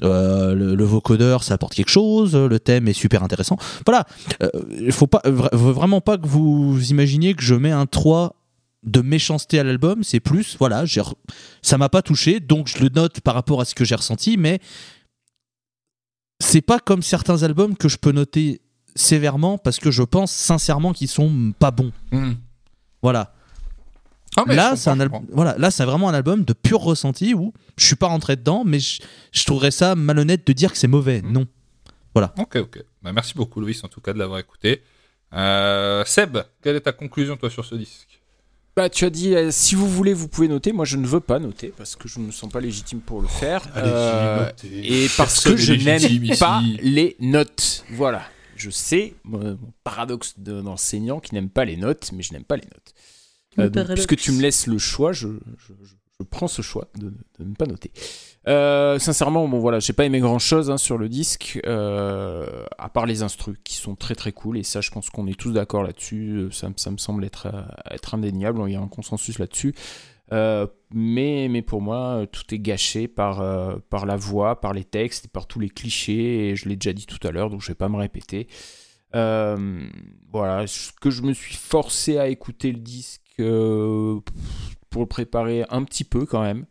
le, 0.00 0.84
vocodeur, 0.84 1.44
ça 1.44 1.54
apporte 1.54 1.74
quelque 1.74 1.90
chose, 1.90 2.34
le 2.34 2.58
thème 2.58 2.88
est 2.88 2.92
super 2.94 3.22
intéressant. 3.22 3.56
Voilà, 3.84 4.06
il 4.80 4.92
faut 4.92 5.06
pas, 5.06 5.20
vra- 5.24 5.54
vraiment 5.54 6.00
pas 6.00 6.16
que 6.16 6.26
vous 6.26 6.78
imaginiez 6.90 7.34
que 7.34 7.42
je 7.42 7.54
mets 7.54 7.72
un 7.72 7.86
3 7.86 8.36
de 8.84 9.00
méchanceté 9.00 9.58
à 9.58 9.64
l'album, 9.64 10.02
c'est 10.02 10.20
plus, 10.20 10.56
voilà, 10.58 10.84
ça 11.62 11.78
m'a 11.78 11.88
pas 11.88 12.02
touché, 12.02 12.40
donc 12.40 12.66
je 12.68 12.82
le 12.82 12.88
note 12.88 13.20
par 13.20 13.34
rapport 13.34 13.60
à 13.60 13.64
ce 13.64 13.74
que 13.74 13.84
j'ai 13.84 13.94
ressenti, 13.94 14.36
mais 14.36 14.60
c'est 16.42 16.60
pas 16.60 16.78
comme 16.78 17.02
certains 17.02 17.42
albums 17.42 17.76
que 17.76 17.88
je 17.88 17.96
peux 17.96 18.12
noter 18.12 18.60
sévèrement 18.94 19.58
parce 19.58 19.78
que 19.78 19.90
je 19.90 20.02
pense 20.02 20.32
sincèrement 20.32 20.92
qu'ils 20.92 21.08
sont 21.08 21.52
pas 21.58 21.70
bons. 21.70 21.92
Hmm. 22.10 22.32
Voilà. 23.02 23.34
Ah, 24.36 24.44
mais 24.46 24.54
là, 24.54 24.76
c'est 24.76 24.90
un. 24.90 24.96
Voilà, 25.30 25.56
là, 25.58 25.70
c'est 25.70 25.84
vraiment 25.84 26.08
un 26.08 26.14
album 26.14 26.44
de 26.44 26.52
pur 26.52 26.80
ressenti 26.80 27.34
où 27.34 27.52
je 27.76 27.84
suis 27.84 27.96
pas 27.96 28.06
rentré 28.06 28.36
dedans, 28.36 28.64
mais 28.64 28.80
je, 28.80 29.00
je 29.30 29.44
trouverais 29.44 29.70
ça 29.70 29.94
malhonnête 29.94 30.46
de 30.46 30.52
dire 30.52 30.72
que 30.72 30.78
c'est 30.78 30.88
mauvais. 30.88 31.20
Mm. 31.20 31.32
Non. 31.32 31.46
Ok, 32.14 32.56
ok. 32.56 32.84
Bah, 33.02 33.12
merci 33.12 33.34
beaucoup, 33.34 33.60
Loïs, 33.60 33.82
en 33.84 33.88
tout 33.88 34.00
cas, 34.00 34.12
de 34.12 34.18
l'avoir 34.18 34.38
écouté. 34.38 34.82
Euh, 35.32 36.04
Seb, 36.04 36.38
quelle 36.62 36.76
est 36.76 36.82
ta 36.82 36.92
conclusion, 36.92 37.36
toi, 37.36 37.50
sur 37.50 37.64
ce 37.64 37.74
disque? 37.74 38.21
Bah, 38.74 38.88
tu 38.88 39.04
as 39.04 39.10
dit, 39.10 39.34
euh, 39.34 39.50
si 39.50 39.74
vous 39.74 39.86
voulez, 39.88 40.14
vous 40.14 40.28
pouvez 40.28 40.48
noter. 40.48 40.72
Moi, 40.72 40.84
je 40.86 40.96
ne 40.96 41.06
veux 41.06 41.20
pas 41.20 41.38
noter 41.38 41.68
parce 41.76 41.94
que 41.94 42.08
je 42.08 42.18
ne 42.20 42.26
me 42.26 42.32
sens 42.32 42.50
pas 42.50 42.60
légitime 42.60 43.00
pour 43.00 43.20
le 43.20 43.28
faire. 43.28 43.68
Euh, 43.76 44.50
et 44.72 45.08
parce 45.16 45.40
que 45.44 45.56
je 45.56 45.72
n'aime 45.74 46.36
pas 46.38 46.62
les 46.82 47.16
notes. 47.20 47.84
Voilà. 47.90 48.22
Je 48.56 48.70
sais, 48.70 49.14
mon 49.24 49.58
paradoxe 49.84 50.34
de- 50.38 50.60
d'enseignant 50.62 51.20
qui 51.20 51.34
n'aime 51.34 51.50
pas 51.50 51.64
les 51.66 51.76
notes, 51.76 52.10
mais 52.14 52.22
je 52.22 52.32
n'aime 52.32 52.44
pas 52.44 52.56
les 52.56 52.64
notes. 52.64 52.94
Le 53.56 53.64
Euh, 53.64 53.68
donc, 53.68 53.88
puisque 53.94 54.16
tu 54.16 54.32
me 54.32 54.40
laisses 54.40 54.66
le 54.66 54.78
choix, 54.78 55.12
je, 55.12 55.28
je- 55.28 55.74
je- 55.84 55.94
je 56.20 56.24
prends 56.24 56.48
ce 56.48 56.62
choix 56.62 56.88
de, 56.96 57.12
de 57.38 57.44
ne 57.44 57.54
pas 57.54 57.66
noter. 57.66 57.90
Euh, 58.48 58.98
sincèrement, 58.98 59.46
bon 59.46 59.60
voilà, 59.60 59.78
j'ai 59.78 59.92
pas 59.92 60.04
aimé 60.04 60.18
grand 60.18 60.40
chose 60.40 60.74
sur 60.76 60.98
le 60.98 61.08
disque, 61.08 61.60
euh, 61.64 62.64
à 62.76 62.88
part 62.88 63.06
les 63.06 63.22
instrus 63.22 63.56
qui 63.62 63.74
sont 63.74 63.94
très 63.94 64.16
très 64.16 64.32
cool, 64.32 64.58
et 64.58 64.64
ça, 64.64 64.80
je 64.80 64.90
pense 64.90 65.10
qu'on 65.10 65.28
est 65.28 65.38
tous 65.38 65.52
d'accord 65.52 65.84
là-dessus. 65.84 66.30
euh, 66.32 66.50
Ça, 66.50 66.68
me- 66.68 66.96
semble 66.98 67.24
être, 67.24 67.46
être 67.90 68.14
indéniable, 68.14 68.60
il 68.66 68.72
y 68.72 68.76
a 68.76 68.80
un 68.80 68.88
consensus 68.88 69.38
là-dessus. 69.38 69.74
Mais, 70.94 71.46
mais 71.50 71.62
pour 71.62 71.82
moi, 71.82 72.26
tout 72.32 72.54
est 72.54 72.58
gâché 72.58 73.06
par, 73.06 73.44
par 73.90 74.06
la 74.06 74.16
voix, 74.16 74.60
par 74.60 74.72
les 74.72 74.84
textes, 74.84 75.28
par 75.28 75.46
tous 75.46 75.60
les 75.60 75.68
clichés, 75.68 76.48
et 76.50 76.56
je 76.56 76.68
l'ai 76.68 76.76
déjà 76.76 76.92
dit 76.94 77.06
tout 77.06 77.24
à 77.26 77.30
l'heure, 77.30 77.50
donc 77.50 77.60
je 77.60 77.68
vais 77.68 77.74
pas 77.76 77.88
me 77.90 77.96
répéter. 77.98 78.48
Voilà, 79.12 80.64
que 81.00 81.10
je 81.10 81.22
me 81.22 81.32
suis 81.34 81.54
forcé 81.54 82.18
à 82.18 82.28
écouter 82.28 82.72
le 82.72 82.78
disque 82.78 83.20
pour 83.36 85.02
le 85.02 85.06
préparer 85.06 85.64
un 85.70 85.84
petit 85.84 86.04
peu 86.04 86.24
quand 86.26 86.42
même. 86.42 86.64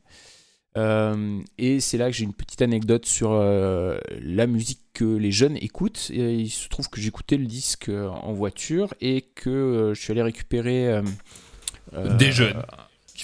Euh, 0.77 1.39
et 1.57 1.79
c'est 1.81 1.97
là 1.97 2.09
que 2.09 2.15
j'ai 2.15 2.23
une 2.23 2.33
petite 2.33 2.61
anecdote 2.61 3.05
sur 3.05 3.31
euh, 3.33 3.97
la 4.21 4.47
musique 4.47 4.79
que 4.93 5.03
les 5.03 5.31
jeunes 5.31 5.57
écoutent. 5.57 6.09
Et 6.13 6.33
il 6.35 6.49
se 6.49 6.69
trouve 6.69 6.89
que 6.89 7.01
j'écoutais 7.01 7.37
le 7.37 7.45
disque 7.45 7.89
euh, 7.89 8.07
en 8.07 8.33
voiture 8.33 8.93
et 9.01 9.21
que 9.35 9.91
je 9.95 9.99
suis 10.01 10.11
allé 10.11 10.21
récupérer 10.21 11.01
Des 12.17 12.31
jeunes. 12.31 12.61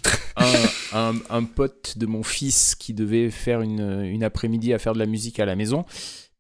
un, 0.36 0.54
un- 0.94 1.20
un 1.30 1.44
pote 1.46 1.98
de 1.98 2.06
mon 2.06 2.22
fils 2.22 2.76
qui 2.76 2.94
devait 2.94 3.32
faire 3.32 3.62
une, 3.62 4.02
une 4.04 4.24
après-midi 4.24 4.74
à 4.74 4.80
faire 4.80 4.94
de 4.94 5.00
la 5.00 5.06
musique 5.08 5.40
à 5.40 5.46
la 5.46 5.56
maison, 5.56 5.86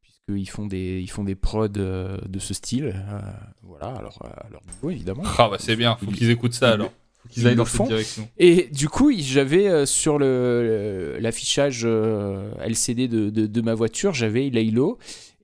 puisqu'ils 0.01 0.45
font 0.49 0.67
des, 0.67 0.99
ils 1.01 1.09
font 1.09 1.23
des 1.23 1.33
prods 1.35 1.67
de 1.69 2.39
ce 2.39 2.53
style. 2.53 2.93
voilà, 3.63 3.87
alors 3.95 4.19
à 4.23 4.47
leur 4.51 4.61
niveau 4.67 4.89
évidemment. 4.91 5.23
Ah, 5.39 5.47
bah, 5.49 5.57
c'est 5.59 5.75
bien, 5.75 5.95
faut 5.95 6.05
Ils- 6.11 6.15
qu'ils 6.15 6.29
écoutent 6.29 6.53
ça, 6.53 6.71
alors. 6.71 6.91
Qu'ils 7.29 7.43
ils 7.43 7.47
aillent 7.47 7.53
le 7.53 7.57
dans 7.57 7.65
font. 7.65 7.85
cette 7.85 7.93
direction. 7.93 8.29
Et 8.37 8.69
du 8.71 8.89
coup, 8.89 9.11
j'avais 9.17 9.67
euh, 9.67 9.85
sur 9.85 10.17
le 10.19 11.17
l'affichage 11.19 11.81
euh, 11.85 12.51
LCD 12.61 13.07
de, 13.07 13.29
de, 13.29 13.45
de 13.47 13.61
ma 13.61 13.73
voiture, 13.73 14.13
j'avais 14.13 14.49
Laylo 14.49 14.97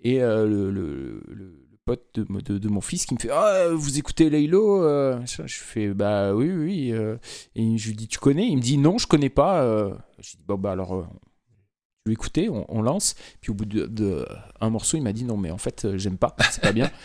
et 0.03 0.21
euh, 0.21 0.45
le, 0.47 0.71
le- 0.71 1.59
pote 1.85 2.05
de, 2.15 2.25
de- 2.41 2.57
de 2.59 2.67
mon 2.69 2.79
fils 2.79 3.05
qui 3.05 3.13
me 3.13 3.19
fait 3.19 3.29
Ah, 3.29 3.67
vous 3.73 3.97
écoutez 3.99 4.29
Laylo. 4.29 4.83
Je 5.25 5.43
fais 5.47 5.89
Bah 5.93 6.33
oui, 6.33 6.49
oui. 6.49 6.93
Et 7.55 7.77
je 7.77 7.87
lui 7.89 7.95
dis 7.95 8.07
Tu 8.07 8.19
connais? 8.19 8.47
Il 8.47 8.55
me 8.57 8.61
dit 8.61 8.77
Non, 8.77 8.97
je 8.97 9.05
connais 9.05 9.29
pas. 9.29 9.89
Je 10.19 10.37
dis 10.37 10.43
Bon, 10.47 10.55
bah 10.55 10.71
alors. 10.71 11.05
je 12.05 12.09
vais 12.09 12.13
écouter, 12.13 12.47
on, 12.49 12.65
on 12.69 12.81
lance. 12.81 13.15
Puis 13.41 13.51
au 13.51 13.53
bout 13.53 13.65
de, 13.65 14.25
un 14.61 14.69
morceau, 14.69 14.95
il 14.95 15.03
m'a 15.03 15.11
dit 15.11 15.25
Non, 15.25 15.35
mais 15.35 15.51
en 15.51 15.57
fait, 15.57 15.85
j'aime 15.97 16.17
pas, 16.17 16.35
c'est 16.51 16.61
pas 16.61 16.71
bien. 16.71 16.89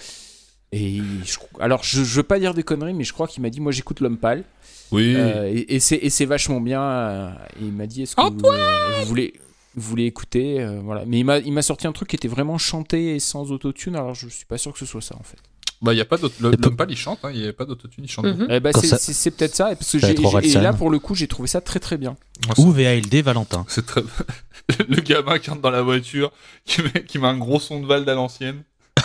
Et 0.73 1.01
je- 1.25 1.39
alors, 1.61 1.83
je, 1.83 2.05
je 2.05 2.15
veux 2.17 2.23
pas 2.23 2.39
dire 2.39 2.53
des 2.55 2.63
conneries, 2.63 2.95
mais 2.95 3.05
je 3.05 3.13
crois 3.13 3.27
qu'il 3.27 3.43
m'a 3.43 3.51
dit 3.51 3.61
Moi, 3.61 3.73
j'écoute 3.73 4.01
L'Homme 4.01 4.19
Pâle. 4.19 4.45
Oui. 4.91 5.15
Euh, 5.17 5.51
et 5.53 5.77
et 5.77 5.81
c'est 5.81 5.97
et 5.97 6.09
c'est 6.11 6.25
vachement 6.25 6.61
bien. 6.61 6.83
euh, 6.83 7.31
et 7.61 7.65
il 7.65 7.73
m'a 7.73 7.87
dit 7.87 8.03
est-ce 8.03 8.17
que 8.17 8.23
vous, 8.23 8.47
euh, 8.47 9.01
vous 9.01 9.07
voulez 9.07 9.35
vous 9.75 9.89
voulez 9.91 10.05
écouter 10.07 10.61
euh, 10.61 10.81
voilà. 10.83 11.05
Mais 11.07 11.19
il 11.19 11.25
m'a 11.25 11.39
il 11.39 11.53
m'a 11.53 11.61
sorti 11.63 11.87
un 11.87 11.93
truc 11.93 12.09
qui 12.09 12.17
était 12.17 12.27
vraiment 12.29 12.57
chanté 12.59 13.15
et 13.15 13.21
sans 13.21 13.53
autotune. 13.53 13.97
Alors 13.97 14.15
je 14.15 14.29
suis 14.29 14.47
pas 14.47 14.57
sûr 14.59 14.73
que 14.73 14.79
ce 14.79 14.87
soit 14.87 15.03
ça 15.03 15.15
en 15.17 15.23
fait. 15.23 15.37
Bah, 15.83 15.93
y 15.95 16.01
a 16.01 16.05
pas 16.07 16.17
L'homme 16.41 16.57
pâle, 16.77 16.91
il 16.91 16.97
chante, 16.97 17.21
hein, 17.23 17.31
il 17.33 17.41
y 17.45 17.47
a 17.47 17.53
pas 17.53 17.65
d'autotune, 17.67 18.03
il 18.05 18.11
chante. 18.11 18.27
Eh 18.49 18.59
ben, 18.61 18.73
Quand 18.73 18.81
c'est 18.81 19.13
ça- 19.13 19.31
peut-être 19.31 19.55
ça. 19.55 19.67
Parce 19.77 19.93
que 19.93 20.01
Ça 20.01 20.11
et 20.43 20.55
là 20.55 20.73
pour 20.73 20.91
le 20.91 20.99
coup 20.99 21.15
j'ai 21.15 21.29
trouvé 21.29 21.47
ça 21.49 21.61
très 21.61 21.81
très 21.81 21.99
bien. 21.99 22.17
Ou 22.57 22.73
VALD 22.73 23.15
Valentin. 23.23 23.65
C'est 23.69 23.85
très. 23.87 24.03
le 24.89 25.01
gamin 25.03 25.39
qui 25.39 25.51
rentre 25.51 25.63
dans 25.63 25.71
la 25.71 25.83
voiture, 25.83 26.33
qui 26.65 26.81
met, 26.83 27.05
qui 27.07 27.19
met 27.19 27.29
un 27.29 27.37
gros 27.39 27.61
son 27.61 27.81
de 27.81 27.87
Vald 27.87 28.09
à 28.09 28.15
l'ancienne. 28.15 28.63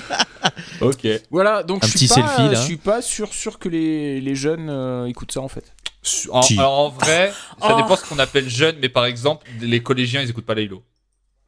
ok. 0.80 1.06
Voilà 1.30 1.62
donc 1.62 1.84
Un 1.84 1.86
je 1.86 1.96
suis 1.96 2.06
petit 2.06 2.08
pas 2.20 2.26
selfie, 2.28 2.48
là. 2.48 2.54
je 2.54 2.60
suis 2.62 2.76
pas 2.76 3.02
sûr 3.02 3.32
sûr 3.32 3.58
que 3.58 3.68
les, 3.68 4.20
les 4.20 4.34
jeunes 4.34 4.68
euh, 4.70 5.06
écoutent 5.06 5.32
ça 5.32 5.40
en 5.40 5.48
fait. 5.48 5.72
En, 6.30 6.42
Si. 6.42 6.54
alors 6.58 6.78
en 6.80 6.88
vrai, 6.88 7.32
ça 7.60 7.74
Oh. 7.74 7.76
dépend 7.80 7.94
ce 7.96 8.04
qu'on 8.08 8.18
appelle 8.18 8.48
jeune, 8.48 8.76
mais 8.82 8.88
par 8.88 9.04
exemple, 9.04 9.46
les 9.60 9.82
collégiens, 9.82 10.20
ils 10.22 10.30
écoutent 10.30 10.46
pas 10.46 10.54
Laylo. 10.54 10.82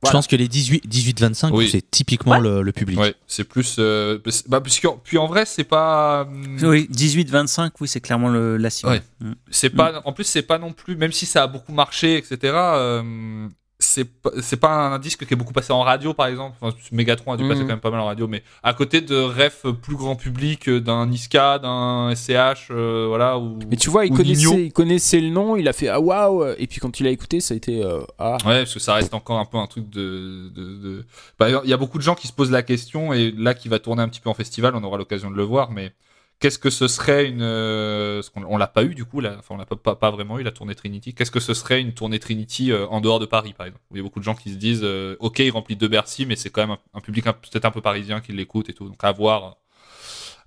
Je 0.06 0.10
pense 0.10 0.26
que 0.26 0.36
les 0.36 0.48
18-25, 0.48 1.50
Oui. 1.52 1.68
c'est 1.72 1.90
typiquement 1.90 2.38
le, 2.38 2.60
le 2.60 2.72
public. 2.72 3.00
Ouais, 3.00 3.14
c'est 3.26 3.42
plus. 3.44 3.76
euh, 3.78 4.18
bah, 4.48 4.60
puisque, 4.60 4.86
puis 5.02 5.16
en 5.16 5.26
vrai, 5.26 5.46
c'est 5.46 5.64
pas. 5.64 6.22
hum, 6.28 6.58
Oui, 6.62 6.86
18-25, 6.92 7.70
oui, 7.80 7.88
c'est 7.88 8.02
clairement 8.02 8.28
le, 8.28 8.58
la 8.58 8.68
cible. 8.68 8.92
Ouais. 8.92 9.02
Mm. 9.20 9.32
C'est 9.50 9.70
pas. 9.70 10.02
En 10.04 10.12
plus, 10.12 10.24
c'est 10.24 10.42
pas 10.42 10.58
non 10.58 10.72
plus. 10.74 10.94
Même 10.94 11.12
si 11.12 11.24
ça 11.24 11.44
a 11.44 11.46
beaucoup 11.46 11.72
marché, 11.72 12.18
etc. 12.18 12.36
euh, 12.54 13.48
c'est 13.85 14.05
pas, 14.05 14.31
c'est 14.40 14.56
pas 14.59 14.70
un 14.70 14.98
disque 14.98 15.27
qui 15.27 15.35
est 15.35 15.36
beaucoup 15.36 15.52
passé 15.52 15.73
en 15.73 15.81
radio, 15.82 16.15
par 16.15 16.27
exemple. 16.27 16.56
Enfin, 16.61 16.77
Megatron 16.93 17.32
a 17.32 17.36
dû 17.36 17.44
passer 17.48 17.61
Mhm. 17.61 17.66
quand 17.66 17.73
même 17.74 17.81
pas 17.81 17.90
mal 17.90 18.01
en 18.01 18.06
radio, 18.06 18.27
mais 18.28 18.43
à 18.62 18.73
côté 18.74 19.01
de 19.01 19.16
ref 19.16 19.66
plus 19.82 19.97
grand 19.97 20.16
public, 20.16 20.69
euh, 20.69 20.81
d'un 20.81 21.06
Niska, 21.06 21.59
d'un 21.59 22.11
SCH, 22.15 22.69
euh, 22.70 23.06
voilà. 23.09 23.39
Ou, 23.39 23.59
Mais 23.70 23.77
tu 23.77 23.90
vois 23.90 24.06
il 24.06 24.12
connaissait 24.12 24.66
il 24.66 24.73
connaissait 24.73 25.20
le 25.20 25.31
nom 25.31 25.56
il 25.56 25.69
a 25.69 25.73
fait 25.73 25.89
ah 25.89 26.01
waouh 26.01 26.44
et 26.59 26.66
puis 26.66 26.81
quand 26.81 26.98
il 27.01 27.06
a 27.06 27.11
écouté 27.11 27.40
ça 27.40 27.55
a 27.55 27.56
été 27.56 27.82
euh, 27.85 28.01
ah 28.19 28.36
Ouais, 28.44 28.61
parce 28.61 28.74
que 28.74 28.81
ça 28.81 28.94
reste 28.94 29.15
encore 29.15 29.39
un 29.39 29.44
peu 29.44 29.59
un 29.59 29.66
truc 29.66 29.89
de. 29.90 30.48
de, 30.55 30.62
de- 30.77 31.05
Par 31.39 31.48
exemple, 31.48 31.66
il 31.66 31.70
y 31.70 31.74
a 31.74 31.77
beaucoup 31.77 31.98
de 31.98 32.02
gens 32.02 32.15
qui 32.15 32.27
se 32.27 32.32
posent 32.32 32.51
la 32.51 32.62
question, 32.62 33.12
et 33.12 33.31
là, 33.32 33.55
qui 33.55 33.69
va 33.69 33.78
tourner 33.78 34.02
un 34.02 34.09
petit 34.09 34.20
peu 34.20 34.31
en 34.31 34.35
festival, 34.35 34.74
on 34.74 34.82
aura 34.85 34.98
l'occasion 34.98 35.31
de 35.31 35.36
le 35.36 35.43
voir, 35.44 35.70
mais 35.70 35.93
qu'est-ce 36.40 36.59
que 36.59 36.70
ce 36.70 36.89
serait 36.89 37.27
une. 37.27 37.43
euh, 37.43 38.23
on 38.36 38.56
l'a 38.56 38.66
pas 38.66 38.85
eu, 38.85 38.94
du 38.94 39.05
coup, 39.05 39.20
là, 39.20 39.36
enfin, 39.39 39.55
on 39.55 39.59
l'a 39.59 39.66
pas, 39.66 40.11
vraiment 40.11 40.39
eu, 40.39 40.43
la 40.43 40.52
tournée 40.52 40.74
Trinity. 40.74 41.15
Qu'est-ce 41.15 41.31
que 41.31 41.40
ce 41.40 41.55
serait 41.55 41.81
une 41.81 41.94
tournée 41.94 42.19
Trinity 42.19 42.73
euh, 42.73 42.86
en 42.89 43.01
dehors 43.01 43.20
de 43.20 43.27
Paris, 43.27 43.55
par 43.56 43.66
exemple? 43.66 43.85
Il 43.93 43.97
y 43.97 44.01
a 44.01 44.02
beaucoup 44.02 44.20
de 44.20 44.24
gens 44.24 44.35
qui 44.35 44.51
se 44.51 44.56
disent, 44.56 44.82
euh, 44.82 45.16
ok, 45.20 45.39
il 45.39 45.51
remplit 45.51 45.77
de 45.77 45.86
Bercy, 45.86 46.27
mais 46.27 46.36
c'est 46.36 46.51
quand 46.51 46.66
même 46.66 46.77
un, 46.93 47.01
public 47.01 47.24
peut-être 47.24 47.65
un 47.65 47.70
peu 47.70 47.81
parisien 47.81 48.20
qui 48.20 48.32
l'écoute 48.32 48.69
et 48.69 48.74
tout, 48.74 48.89
donc 48.89 49.02
à 49.02 49.12
voir. 49.12 49.56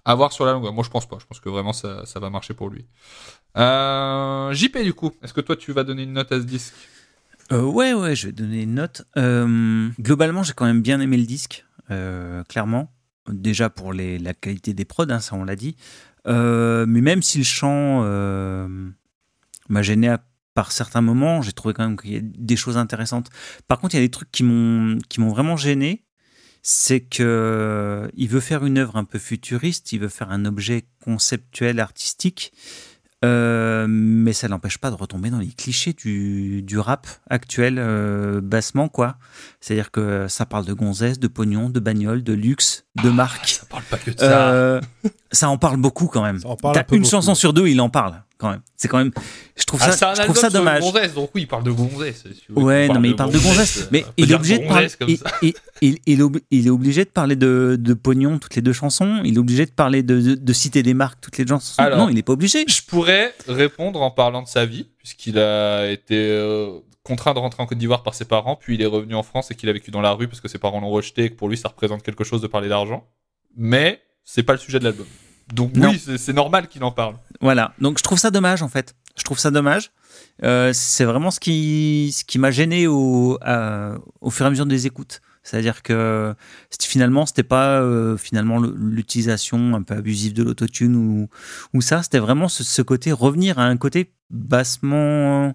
À 0.06 0.16
voir 0.16 0.32
sur 0.32 0.46
la 0.46 0.54
longueur. 0.54 0.72
Moi, 0.72 0.86
je 0.86 0.90
pense 0.90 1.06
pas. 1.06 1.18
Je 1.20 1.26
pense 1.26 1.42
que 1.42 1.50
vraiment, 1.50 1.74
ça, 1.74 2.04
va 2.16 2.30
marcher 2.30 2.54
pour 2.54 2.70
lui. 2.70 2.86
JP, 3.56 4.78
du 4.84 4.94
coup, 4.94 5.12
est-ce 5.22 5.34
que 5.34 5.42
toi, 5.42 5.58
tu 5.58 5.74
vas 5.74 5.84
donner 5.84 6.04
une 6.04 6.14
note 6.14 6.32
à 6.32 6.40
ce 6.40 6.46
disque? 6.46 6.74
Ouais, 7.52 7.94
ouais, 7.94 8.16
je 8.16 8.28
vais 8.28 8.34
donner 8.34 8.62
une 8.62 8.76
note. 8.76 9.02
Globalement, 10.00 10.44
j'ai 10.44 10.54
quand 10.54 10.66
même 10.66 10.82
bien 10.82 11.02
aimé 11.02 11.18
le 11.18 11.26
disque, 11.26 11.66
clairement. 12.48 12.90
Déjà 13.30 13.70
pour 13.70 13.94
la 13.94 14.34
qualité 14.34 14.74
des 14.74 14.86
prods, 14.86 15.06
hein, 15.10 15.20
ça 15.20 15.36
on 15.36 15.44
l'a 15.44 15.56
dit. 15.56 15.76
Euh, 16.28 16.86
mais 16.88 17.02
même 17.02 17.22
si 17.22 17.38
le 17.38 17.44
chant 17.44 18.02
euh, 18.04 18.68
m'a 19.70 19.82
gêné 19.82 20.10
à- 20.10 20.24
par 20.54 20.72
certains 20.72 21.02
moments, 21.02 21.42
j'ai 21.42 21.52
trouvé 21.54 21.74
quand 21.74 21.84
même 21.88 21.98
qu'il 21.98 22.14
y 22.14 22.18
a 22.18 22.22
des 22.22 22.56
choses 22.56 22.78
intéressantes. 22.78 23.30
Par 23.68 23.80
contre, 23.80 23.96
il 23.96 23.98
y 24.00 24.02
a 24.02 24.06
des 24.06 24.12
trucs 24.12 24.32
qui 24.32 24.44
m'ont 24.44 24.98
qui 25.10 25.20
m'ont 25.22 25.30
vraiment 25.30 25.56
gêné. 25.58 26.04
C'est 26.64 27.00
que 27.00 27.24
euh, 27.24 28.08
il 28.16 28.28
veut 28.28 28.42
faire 28.42 28.66
une 28.66 28.78
œuvre 28.78 28.98
un 28.98 29.06
peu 29.06 29.20
futuriste, 29.20 29.94
il 29.94 30.00
veut 30.00 30.10
faire 30.10 30.32
un 30.32 30.44
objet 30.46 30.86
conceptuel, 31.02 31.80
artistique. 31.80 32.52
Euh, 33.26 33.88
mais 33.90 34.32
ça 34.32 34.48
n'empêche 34.48 34.78
pas 34.78 34.92
de 34.92 34.96
retomber 34.96 35.32
dans 35.32 35.40
les 35.40 35.48
clichés 35.48 35.94
du, 35.94 36.62
du 36.62 36.78
rap 36.78 37.08
actuel 37.30 37.78
euh, 37.80 38.42
bassement 38.42 38.90
quoi. 38.90 39.18
C'est-à-dire 39.60 39.90
que 39.90 40.28
ça 40.28 40.46
parle 40.46 40.66
de 40.66 40.74
gonzesse, 40.74 41.18
de 41.18 41.28
pognon, 41.28 41.72
de 41.72 41.80
bagnole, 41.80 42.24
de 42.24 42.34
luxe, 42.34 42.86
de 43.02 43.10
marque. 43.10 43.50
Ça 43.50 43.66
parle 43.66 43.84
pas 43.84 43.98
que 43.98 44.12
de 44.12 44.20
ça. 44.20 44.52
Euh, 44.52 44.82
ça 45.32 45.50
en 45.50 45.58
parle 45.58 45.78
beaucoup 45.78 46.08
quand 46.08 46.24
même. 46.24 46.40
T'as 46.40 46.48
un 46.80 46.84
une 46.92 47.00
beaucoup. 47.00 47.06
chanson 47.10 47.36
sur 47.36 47.54
deux, 47.54 47.68
il 47.68 47.80
en 47.82 47.90
parle 47.90 48.22
quand 48.38 48.50
même. 48.52 48.62
C'est 48.76 48.88
quand 48.88 49.00
même. 49.00 49.12
Je 49.56 49.64
trouve 49.66 49.80
Ah, 49.84 49.92
ça, 49.92 50.14
je 50.14 50.22
trouve 50.22 50.36
ça 50.38 50.50
sur 50.50 50.60
dommage. 50.60 50.82
Gonzesse, 50.82 51.14
donc 51.16 51.32
oui, 51.34 51.42
il 51.42 51.48
parle 51.48 51.64
de 51.64 51.72
gonzesse. 51.72 52.24
si 52.34 52.44
Ouais, 52.56 52.88
non 52.88 53.00
mais 53.00 53.10
il 53.10 53.16
parle 53.16 53.32
de 53.32 53.40
gonzesse. 53.40 53.82
euh, 53.84 53.88
Mais 53.92 54.06
il 54.18 54.32
est 54.32 54.36
obligé 54.36 54.60
de 54.60 54.68
parler. 54.68 54.88
Il, 55.08 55.20
il- 55.82 56.00
il- 56.06 56.42
il 56.52 56.68
est 56.68 56.70
obligé 56.70 57.04
de 57.04 57.10
parler 57.10 57.36
de, 57.36 57.78
de 57.80 57.94
pognon 57.94 58.38
toutes 58.38 58.56
les 58.56 58.62
deux 58.62 58.74
chansons. 58.74 59.22
Il 59.24 59.36
est 59.36 59.40
obligé 59.40 59.66
de 59.66 59.72
parler 59.72 60.04
de, 60.04 60.20
de, 60.22 60.36
de 60.36 60.54
citer 60.54 60.84
des 60.84 60.94
marques 60.94 61.20
toutes 61.22 61.38
les 61.38 61.46
deux 61.46 61.56
chansons. 61.56 61.82
Alors, 61.82 61.98
non, 61.98 62.10
il 62.10 62.16
n'est 62.16 62.22
pas 62.24 62.34
obligé. 62.34 62.64
Je 62.68 62.82
pourrais 62.84 63.34
répondre 63.48 64.02
en 64.02 64.12
parlant 64.12 64.44
de 64.44 64.48
sa 64.48 64.66
vie, 64.66 64.88
puisqu'il 65.00 65.40
a 65.40 65.90
été 65.90 66.16
euh, 66.16 66.80
contraint 67.04 67.34
de 67.34 67.40
rentrer 67.40 67.64
en 67.64 67.66
Côte 67.66 67.78
d'Ivoire 67.80 68.04
par 68.04 68.14
ses 68.14 68.26
parents, 68.26 68.56
puis 68.56 68.76
il 68.76 68.82
est 68.84 68.86
revenu 68.88 69.16
en 69.16 69.24
France 69.24 69.50
et 69.50 69.56
qu'il 69.56 69.68
a 69.70 69.74
vécu 69.74 69.90
dans 69.92 70.02
la 70.02 70.12
rue 70.12 70.28
parce 70.28 70.42
que 70.42 70.48
ses 70.48 70.58
parents 70.60 70.80
l'ont 70.82 70.90
rejeté 70.92 71.24
et 71.24 71.30
que 71.32 71.36
pour 71.36 71.50
lui 71.50 71.58
ça 71.58 71.70
représente 71.70 72.04
quelque 72.04 72.24
chose 72.24 72.42
de 72.42 72.48
parler 72.48 72.70
d'argent. 72.70 73.08
Mais 73.56 74.02
c'est 74.30 74.44
pas 74.44 74.52
le 74.54 74.60
sujet 74.60 74.78
de 74.80 74.84
l'album. 74.84 75.06
Donc 75.54 75.74
Non. 75.76 75.90
oui, 75.92 76.02
c'est- 76.18 76.34
normal 76.34 76.68
qu'il 76.68 76.84
en 76.84 76.92
parle. 76.92 77.16
Voilà. 77.40 77.74
Donc 77.80 77.98
je 77.98 78.04
trouve 78.04 78.20
ça 78.20 78.30
dommage 78.32 78.62
en 78.62 78.68
fait. 78.68 78.94
Je 79.18 79.24
trouve 79.24 79.40
ça 79.40 79.50
dommage. 79.50 79.92
Euh, 80.44 80.72
c'est 80.74 81.06
vraiment 81.06 81.32
ce 81.32 81.40
qui, 81.40 82.14
ce 82.16 82.26
qui 82.26 82.38
m'a 82.38 82.52
gêné 82.52 82.86
au, 82.88 83.38
à- 83.42 83.96
au 84.22 84.30
fur 84.30 84.46
et 84.46 84.48
à 84.48 84.50
mesure 84.50 84.66
des 84.66 84.86
écoutes. 84.86 85.22
C'est-à-dire 85.44 85.82
que 85.82 86.36
finalement, 86.78 87.26
c'était 87.26 87.44
pas 87.44 87.80
euh, 87.80 88.18
finalement 88.18 88.60
le- 88.60 88.76
l'utilisation 88.78 89.76
un 89.76 89.82
peu 89.84 89.94
abusive 89.96 90.34
de 90.34 90.44
l'autotune 90.44 90.96
ou, 90.98 91.30
ou 91.74 91.82
ça. 91.82 92.04
C'était 92.04 92.20
vraiment 92.20 92.50
ce, 92.50 92.66
ce 92.66 92.82
côté 92.82 93.14
revenir 93.14 93.58
à 93.58 93.64
un 93.64 93.78
côté 93.78 94.12
bassement, 94.30 95.54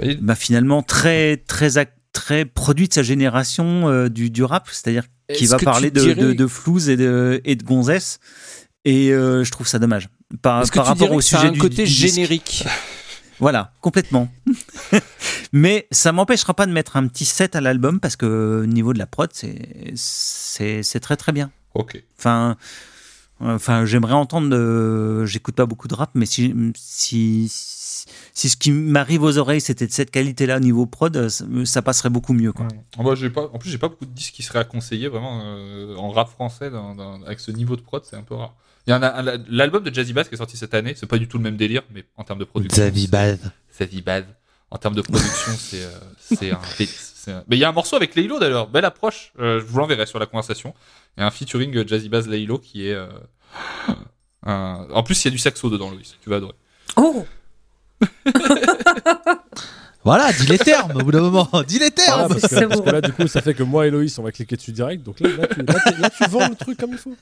Oui. 0.00 0.16
bah, 0.22 0.36
finalement 0.36 0.82
très 0.84 1.36
très 1.38 1.70
très 2.12 2.44
produit 2.44 2.86
de 2.88 2.94
sa 2.94 3.02
génération 3.02 3.88
euh, 3.88 4.08
du, 4.08 4.30
du 4.30 4.44
rap. 4.44 4.68
C'est-à-dire 4.70 5.04
qui 5.34 5.46
va 5.46 5.58
parler 5.58 5.90
de, 5.90 6.00
dirais- 6.00 6.14
de, 6.14 6.32
de 6.32 6.46
flouze 6.46 6.88
et 6.88 6.96
de, 6.96 7.40
et 7.44 7.56
de 7.56 7.64
gonzesse. 7.64 8.18
Et 8.84 9.12
euh, 9.12 9.44
je 9.44 9.50
trouve 9.50 9.66
ça 9.66 9.78
dommage. 9.78 10.08
Par, 10.40 10.66
rapport 10.66 11.12
au 11.12 11.16
que 11.18 11.22
ça 11.22 11.36
a 11.36 11.40
sujet 11.40 11.48
un 11.50 11.52
du, 11.52 11.60
côté 11.60 11.84
du 11.84 11.90
générique 11.90 12.64
Voilà, 13.38 13.72
complètement. 13.80 14.28
Mais 15.52 15.86
ça 15.90 16.12
m'empêchera 16.12 16.54
pas 16.54 16.66
de 16.66 16.72
mettre 16.72 16.96
un 16.96 17.06
petit 17.06 17.24
set 17.24 17.54
à 17.54 17.60
l'album 17.60 18.00
parce 18.00 18.16
que 18.16 18.62
au 18.62 18.66
niveau 18.66 18.92
de 18.92 18.98
la 18.98 19.06
prod, 19.06 19.30
c'est 19.94 21.00
très 21.00 21.16
très 21.16 21.32
bien. 21.32 21.50
Ok. 21.74 22.02
Enfin, 22.18 22.56
enfin, 23.40 23.84
j'aimerais 23.84 24.14
entendre. 24.14 25.24
J'écoute 25.26 25.54
pas 25.54 25.66
beaucoup 25.66 25.88
de 25.88 25.94
rap, 25.94 26.10
mais 26.14 26.26
si 26.26 26.54
si 26.76 27.48
si 28.34 28.48
ce 28.48 28.56
qui 28.56 28.70
m'arrive 28.72 29.22
aux 29.22 29.38
oreilles 29.38 29.60
c'était 29.60 29.86
de 29.86 29.92
cette 29.92 30.10
qualité-là 30.10 30.56
au 30.56 30.60
niveau 30.60 30.86
prod, 30.86 31.28
ça, 31.28 31.44
ça 31.64 31.82
passerait 31.82 32.10
beaucoup 32.10 32.32
mieux. 32.32 32.52
Quoi. 32.52 32.66
Pas, 33.30 33.48
en 33.52 33.58
plus, 33.58 33.70
j'ai 33.70 33.78
pas 33.78 33.88
beaucoup 33.88 34.06
de 34.06 34.10
disques 34.12 34.34
qui 34.34 34.42
seraient 34.42 34.58
à 34.60 34.64
conseiller 34.64 35.08
vraiment 35.08 35.40
euh, 35.44 35.94
en 35.96 36.10
rap 36.10 36.28
français 36.28 36.70
dans- 36.70 36.94
dans- 36.94 37.22
avec 37.22 37.40
ce 37.40 37.50
niveau 37.50 37.76
de 37.76 37.82
prod, 37.82 38.02
c'est 38.04 38.16
un 38.16 38.22
peu 38.22 38.34
rare. 38.34 38.54
Il 38.86 38.90
y 38.90 38.94
en 38.94 39.02
a 39.02 39.22
l'album 39.48 39.84
de 39.84 39.94
Jazzy 39.94 40.12
Bass 40.12 40.28
qui 40.28 40.34
est 40.34 40.38
sorti 40.38 40.56
cette 40.56 40.74
année, 40.74 40.94
c'est 40.96 41.06
pas 41.06 41.18
du 41.18 41.28
tout 41.28 41.36
le 41.38 41.44
même 41.44 41.56
délire, 41.56 41.82
mais 41.94 42.04
en 42.16 42.24
termes 42.24 42.40
de 42.40 42.44
production. 42.44 42.82
C'est- 43.04 43.10
Bad. 43.10 43.38
Xavi 43.78 44.02
Bad. 44.02 44.26
En 44.70 44.78
termes 44.78 44.94
de 44.94 45.02
production, 45.02 45.52
c'est 45.58 45.84
euh, 45.84 45.88
c'est 46.18 46.50
un 46.50 46.58
un- 47.28 47.44
Mais 47.46 47.56
il 47.56 47.60
y 47.60 47.64
a 47.64 47.68
un 47.68 47.72
morceau 47.72 47.94
avec 47.94 48.14
Laylo 48.16 48.40
d'ailleurs, 48.40 48.68
belle 48.68 48.84
approche. 48.86 49.32
euh, 49.38 49.60
je 49.60 49.64
vous 49.64 49.78
l'enverrai 49.78 50.06
sur 50.06 50.18
la 50.18 50.26
conversation. 50.26 50.74
Il 51.16 51.20
y 51.20 51.22
a 51.22 51.26
un 51.26 51.30
featuring 51.30 51.76
euh, 51.76 51.86
Jazzy 51.86 52.08
Bass 52.08 52.26
Laylo 52.26 52.58
qui 52.58 52.88
est. 52.88 52.94
euh, 52.94 53.06
un- 54.44 54.86
En 54.92 55.02
plus, 55.02 55.22
il 55.22 55.26
y 55.26 55.28
a 55.28 55.30
du 55.30 55.38
saxo 55.38 55.70
dedans, 55.70 55.90
Louis. 55.90 56.14
Tu 56.22 56.30
vas 56.30 56.36
adorer. 56.36 56.54
Oh 56.96 57.24
Voilà, 60.04 60.32
dis 60.32 60.46
les 60.46 60.58
termes 60.58 60.96
au 60.96 61.04
bout 61.04 61.12
d'un 61.12 61.20
moment. 61.20 61.48
Dis 61.66 61.78
les 61.78 61.90
Voilà, 61.96 62.26
termes. 62.26 62.28
parce, 62.30 62.42
que, 62.42 62.48
C'est 62.48 62.66
parce 62.66 62.80
bon. 62.80 62.84
que 62.84 62.90
là, 62.90 63.00
du 63.00 63.12
coup, 63.12 63.28
ça 63.28 63.40
fait 63.40 63.54
que 63.54 63.62
moi 63.62 63.86
et 63.86 63.90
Loïs, 63.90 64.18
on 64.18 64.24
va 64.24 64.32
cliquer 64.32 64.56
dessus 64.56 64.72
direct. 64.72 65.04
Donc 65.04 65.20
là, 65.20 65.28
là, 65.38 65.46
tu, 65.46 65.62
là, 65.62 65.74
tu- 65.94 66.00
là, 66.02 66.10
tu 66.10 66.24
vends 66.28 66.48
le 66.48 66.56
truc 66.56 66.76
comme 66.80 66.90
il 66.90 66.98
faut. 66.98 67.14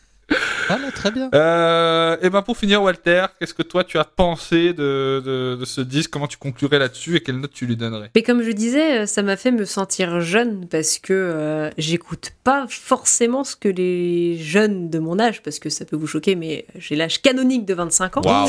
Voilà, 0.68 0.90
très 0.92 1.10
bien. 1.10 1.28
Euh, 1.34 2.16
et 2.22 2.30
ben 2.30 2.40
pour 2.40 2.56
finir, 2.56 2.82
Walter, 2.82 3.26
qu'est-ce 3.38 3.52
que 3.52 3.64
toi 3.64 3.82
tu 3.84 3.98
as 3.98 4.04
pensé 4.04 4.72
de, 4.72 5.20
de, 5.22 5.56
de 5.60 5.64
ce 5.66 5.80
disque? 5.82 6.08
Comment 6.10 6.28
tu 6.28 6.38
conclurais 6.38 6.78
là-dessus 6.78 7.16
et 7.16 7.20
quelle 7.20 7.38
note 7.40 7.52
tu 7.52 7.66
lui 7.66 7.76
donnerais? 7.76 8.10
Mais 8.14 8.22
comme 8.22 8.40
je 8.42 8.52
disais, 8.52 9.00
euh, 9.00 9.06
ça 9.06 9.22
m'a 9.22 9.36
fait 9.36 9.50
me 9.50 9.64
sentir 9.66 10.20
jeune 10.20 10.66
parce 10.68 10.98
que 11.00 11.12
euh, 11.12 11.68
j'écoute 11.76 12.30
pas 12.44 12.64
forcément 12.70 13.42
ce 13.44 13.56
que 13.56 13.68
les 13.68 14.38
jeunes 14.38 14.88
de 14.88 14.98
mon 15.00 15.18
âge, 15.18 15.42
parce 15.42 15.58
que 15.58 15.68
ça 15.68 15.84
peut 15.84 15.96
vous 15.96 16.06
choquer, 16.06 16.34
mais 16.36 16.64
j'ai 16.76 16.94
l'âge 16.96 17.20
canonique 17.20 17.66
de 17.66 17.74
25 17.74 18.16
ans. 18.18 18.46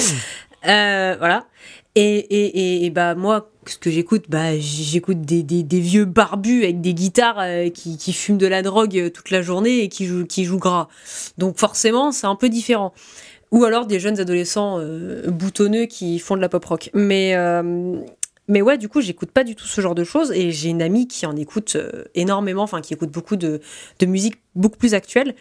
Euh, 0.67 1.15
voilà. 1.17 1.45
Et, 1.95 2.17
et, 2.19 2.85
et, 2.85 2.89
bah 2.89 3.15
moi, 3.15 3.49
ce 3.65 3.77
que 3.77 3.89
j'écoute, 3.91 4.25
bah 4.29 4.57
j'écoute 4.57 5.21
des, 5.21 5.43
des, 5.43 5.63
des 5.63 5.79
vieux 5.79 6.05
barbus 6.05 6.63
avec 6.63 6.79
des 6.79 6.93
guitares 6.93 7.39
euh, 7.39 7.69
qui, 7.69 7.97
qui 7.97 8.13
fument 8.13 8.37
de 8.37 8.47
la 8.47 8.61
drogue 8.61 8.97
euh, 8.97 9.09
toute 9.09 9.29
la 9.29 9.41
journée 9.41 9.79
et 9.79 9.89
qui 9.89 10.05
jouent, 10.05 10.25
qui 10.25 10.45
jouent 10.45 10.57
gras. 10.57 10.87
Donc 11.37 11.57
forcément, 11.57 12.11
c'est 12.13 12.27
un 12.27 12.35
peu 12.35 12.47
différent. 12.47 12.93
Ou 13.51 13.65
alors 13.65 13.85
des 13.85 13.99
jeunes 13.99 14.19
adolescents 14.21 14.77
euh, 14.79 15.29
boutonneux 15.29 15.85
qui 15.85 16.19
font 16.19 16.37
de 16.37 16.41
la 16.41 16.47
pop 16.47 16.63
rock. 16.63 16.89
Mais 16.93 17.35
euh, 17.35 17.97
mais 18.51 18.61
ouais, 18.61 18.77
du 18.77 18.89
coup, 18.89 18.99
j'écoute 18.99 19.31
pas 19.31 19.45
du 19.45 19.55
tout 19.55 19.65
ce 19.65 19.79
genre 19.79 19.95
de 19.95 20.03
choses 20.03 20.33
et 20.33 20.51
j'ai 20.51 20.67
une 20.67 20.81
amie 20.81 21.07
qui 21.07 21.25
en 21.25 21.37
écoute 21.37 21.77
euh, 21.77 22.03
énormément, 22.15 22.63
enfin 22.63 22.81
qui 22.81 22.93
écoute 22.93 23.09
beaucoup 23.09 23.37
de, 23.37 23.61
de 23.99 24.05
musique 24.05 24.41
beaucoup 24.55 24.77
plus 24.77 24.93
actuelle. 24.93 25.35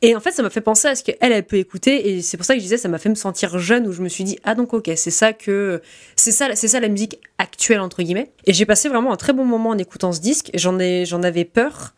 Et 0.00 0.14
en 0.14 0.20
fait, 0.20 0.30
ça 0.30 0.44
m'a 0.44 0.50
fait 0.50 0.60
penser 0.60 0.86
à 0.86 0.94
ce 0.94 1.02
qu'elle, 1.02 1.16
elle 1.20 1.44
peut 1.44 1.56
écouter 1.56 2.10
et 2.10 2.22
c'est 2.22 2.36
pour 2.36 2.46
ça 2.46 2.54
que 2.54 2.60
je 2.60 2.62
disais, 2.62 2.76
ça 2.76 2.88
m'a 2.88 2.98
fait 2.98 3.08
me 3.08 3.16
sentir 3.16 3.58
jeune 3.58 3.88
où 3.88 3.92
je 3.92 4.00
me 4.00 4.08
suis 4.08 4.22
dit, 4.22 4.38
ah 4.44 4.54
donc 4.54 4.74
ok, 4.74 4.92
c'est 4.94 5.10
ça 5.10 5.32
que, 5.32 5.82
c'est 6.14 6.30
ça, 6.30 6.54
ça 6.54 6.78
la 6.78 6.86
musique 6.86 7.18
actuelle 7.38 7.80
entre 7.80 8.00
guillemets. 8.04 8.30
Et 8.46 8.52
j'ai 8.52 8.64
passé 8.64 8.88
vraiment 8.88 9.12
un 9.12 9.16
très 9.16 9.32
bon 9.32 9.44
moment 9.44 9.70
en 9.70 9.78
écoutant 9.78 10.12
ce 10.12 10.20
disque. 10.20 10.52
J'en 10.54 10.78
avais 10.78 11.44
peur. 11.44 11.94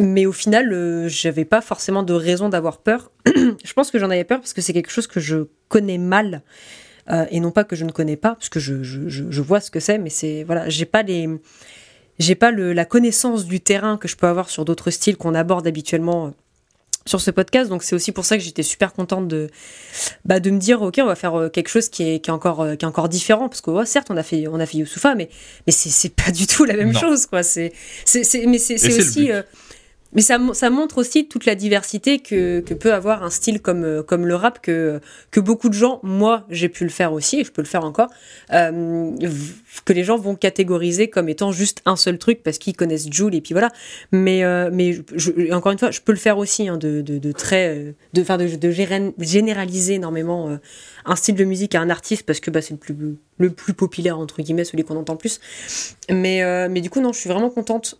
Mais 0.00 0.26
au 0.26 0.32
final, 0.32 0.72
euh, 0.72 1.06
j'avais 1.06 1.44
pas 1.44 1.60
forcément 1.60 2.02
de 2.02 2.14
raison 2.14 2.48
d'avoir 2.48 2.78
peur. 2.78 3.12
je 3.26 3.72
pense 3.74 3.92
que 3.92 4.00
j'en 4.00 4.10
avais 4.10 4.24
peur 4.24 4.40
parce 4.40 4.54
que 4.54 4.60
c'est 4.60 4.72
quelque 4.72 4.90
chose 4.90 5.06
que 5.06 5.20
je 5.20 5.46
connais 5.68 5.98
mal. 5.98 6.42
Euh, 7.10 7.26
et 7.30 7.40
non 7.40 7.50
pas 7.50 7.64
que 7.64 7.76
je 7.76 7.84
ne 7.84 7.90
connais 7.90 8.16
pas, 8.16 8.34
parce 8.34 8.48
que 8.48 8.60
je, 8.60 8.82
je, 8.82 9.42
vois 9.42 9.60
ce 9.60 9.70
que 9.70 9.80
c'est, 9.80 9.98
mais 9.98 10.10
c'est 10.10 10.42
voilà, 10.44 10.68
j'ai 10.70 10.86
pas 10.86 11.02
les, 11.02 11.28
j'ai 12.18 12.34
pas 12.34 12.50
le, 12.50 12.72
la 12.72 12.84
connaissance 12.84 13.44
du 13.44 13.60
terrain 13.60 13.98
que 13.98 14.08
je 14.08 14.16
peux 14.16 14.26
avoir 14.26 14.48
sur 14.48 14.64
d'autres 14.64 14.90
styles 14.90 15.16
qu'on 15.16 15.34
aborde 15.34 15.66
habituellement 15.66 16.26
euh, 16.26 16.30
sur 17.04 17.20
ce 17.20 17.30
podcast. 17.30 17.68
Donc 17.68 17.82
c'est 17.82 17.94
aussi 17.94 18.10
pour 18.10 18.24
ça 18.24 18.38
que 18.38 18.42
j'étais 18.42 18.62
super 18.62 18.94
contente 18.94 19.28
de, 19.28 19.50
bah, 20.24 20.40
de 20.40 20.50
me 20.50 20.58
dire 20.58 20.80
ok, 20.80 20.94
on 21.02 21.06
va 21.06 21.14
faire 21.14 21.38
euh, 21.38 21.48
quelque 21.50 21.68
chose 21.68 21.90
qui 21.90 22.04
est, 22.04 22.20
qui 22.20 22.30
est 22.30 22.32
encore, 22.32 22.66
qui 22.78 22.84
est 22.84 22.88
encore 22.88 23.10
différent, 23.10 23.50
parce 23.50 23.60
que 23.60 23.70
ouais, 23.70 23.84
certes 23.84 24.08
on 24.10 24.16
a 24.16 24.22
fait, 24.22 24.48
on 24.48 24.58
a 24.58 24.64
fait 24.64 24.78
Youssoufa, 24.78 25.14
mais 25.14 25.28
mais 25.66 25.72
c'est, 25.72 26.08
pas 26.14 26.30
du 26.30 26.46
tout 26.46 26.64
la 26.64 26.74
même 26.74 26.92
Non. 26.92 27.00
chose 27.00 27.26
quoi. 27.26 27.42
C'est, 27.42 27.72
mais 28.46 28.58
c'est, 28.58 28.98
aussi 28.98 29.30
euh, 29.30 29.42
mais 30.14 30.22
ça, 30.22 30.38
mon- 30.38 30.54
ça 30.54 30.70
montre 30.70 30.98
aussi 30.98 31.26
toute 31.26 31.44
la 31.44 31.54
diversité 31.54 32.18
que, 32.20 32.60
peut 32.60 32.92
avoir 32.92 33.22
un 33.22 33.30
style 33.30 33.60
comme, 33.60 33.84
euh, 33.84 34.02
le 34.10 34.34
rap, 34.34 34.60
que, 34.62 35.00
beaucoup 35.36 35.68
de 35.68 35.74
gens, 35.74 36.00
moi 36.02 36.46
j'ai 36.50 36.68
pu 36.68 36.84
le 36.84 36.90
faire 36.90 37.12
aussi, 37.12 37.40
et 37.40 37.44
je 37.44 37.52
peux 37.52 37.62
le 37.62 37.68
faire 37.68 37.84
encore, 37.84 38.08
euh, 38.52 39.10
que 39.84 39.92
les 39.92 40.04
gens 40.04 40.16
vont 40.16 40.36
catégoriser 40.36 41.08
comme 41.08 41.28
étant 41.28 41.52
juste 41.52 41.82
un 41.84 41.96
seul 41.96 42.18
truc 42.18 42.42
parce 42.42 42.58
qu'ils 42.58 42.76
connaissent 42.76 43.10
Joule 43.10 43.34
et 43.34 43.40
puis 43.40 43.52
voilà. 43.54 43.70
Mais, 44.12 44.44
euh, 44.44 44.70
encore 45.52 45.72
une 45.72 45.78
fois, 45.78 45.90
je 45.90 46.00
peux 46.00 46.12
le 46.12 46.18
faire 46.18 46.38
aussi, 46.38 46.68
hein, 46.68 46.76
de, 46.78 47.32
très. 47.32 47.94
De, 48.12 48.56
de, 48.56 48.70
généraliser 49.18 49.94
énormément 49.94 50.58
un 51.04 51.16
style 51.16 51.34
de 51.34 51.44
musique 51.44 51.74
à 51.74 51.80
un 51.80 51.90
artiste 51.90 52.24
parce 52.24 52.40
que 52.40 52.50
bah, 52.50 52.62
c'est 52.62 52.74
le 53.38 53.50
plus, 53.50 53.74
populaire, 53.74 54.18
entre 54.18 54.42
guillemets, 54.42 54.64
celui 54.64 54.84
qu'on 54.84 54.96
entend 54.96 55.14
le 55.14 55.18
plus. 55.18 55.40
Mais 56.10 56.80
du 56.80 56.90
coup, 56.90 57.00
non, 57.00 57.12
je 57.12 57.18
suis 57.18 57.28
vraiment 57.28 57.50
contente 57.50 57.98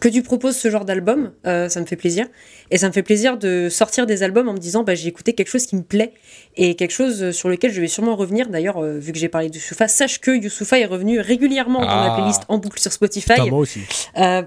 que 0.00 0.08
tu 0.08 0.22
proposes 0.22 0.56
ce 0.56 0.70
genre 0.70 0.84
d'album, 0.84 1.32
euh, 1.46 1.68
ça 1.68 1.80
me 1.80 1.86
fait 1.86 1.96
plaisir. 1.96 2.26
Et 2.70 2.78
ça 2.78 2.88
me 2.88 2.92
fait 2.92 3.02
plaisir 3.02 3.36
de 3.36 3.68
sortir 3.68 4.06
des 4.06 4.22
albums 4.22 4.48
en 4.48 4.54
me 4.54 4.58
disant, 4.58 4.84
bah, 4.84 4.94
j'ai 4.94 5.08
écouté 5.08 5.34
quelque 5.34 5.48
chose 5.48 5.66
qui 5.66 5.76
me 5.76 5.82
plaît 5.82 6.12
et 6.56 6.74
quelque 6.76 6.92
chose 6.92 7.30
sur 7.32 7.48
lequel 7.50 7.72
je 7.72 7.80
vais 7.80 7.88
sûrement 7.88 8.16
revenir. 8.16 8.48
D'ailleurs, 8.48 8.78
euh, 8.82 8.98
vu 8.98 9.12
que 9.12 9.18
j'ai 9.18 9.28
parlé 9.28 9.50
de 9.50 9.54
Youssoufa, 9.54 9.88
sache 9.88 10.20
que 10.20 10.30
Youssoufa 10.30 10.78
est 10.80 10.86
revenu 10.86 11.20
régulièrement 11.20 11.80
dans 11.80 11.88
Ah. 11.88 12.08
ma 12.08 12.14
playlist 12.16 12.42
en 12.48 12.58
boucle 12.58 12.80
sur 12.80 12.92
Spotify. 12.92 13.34
Putain, 13.34 13.46
moi 13.46 13.58
aussi. 13.58 13.80
Euh, 14.16 14.42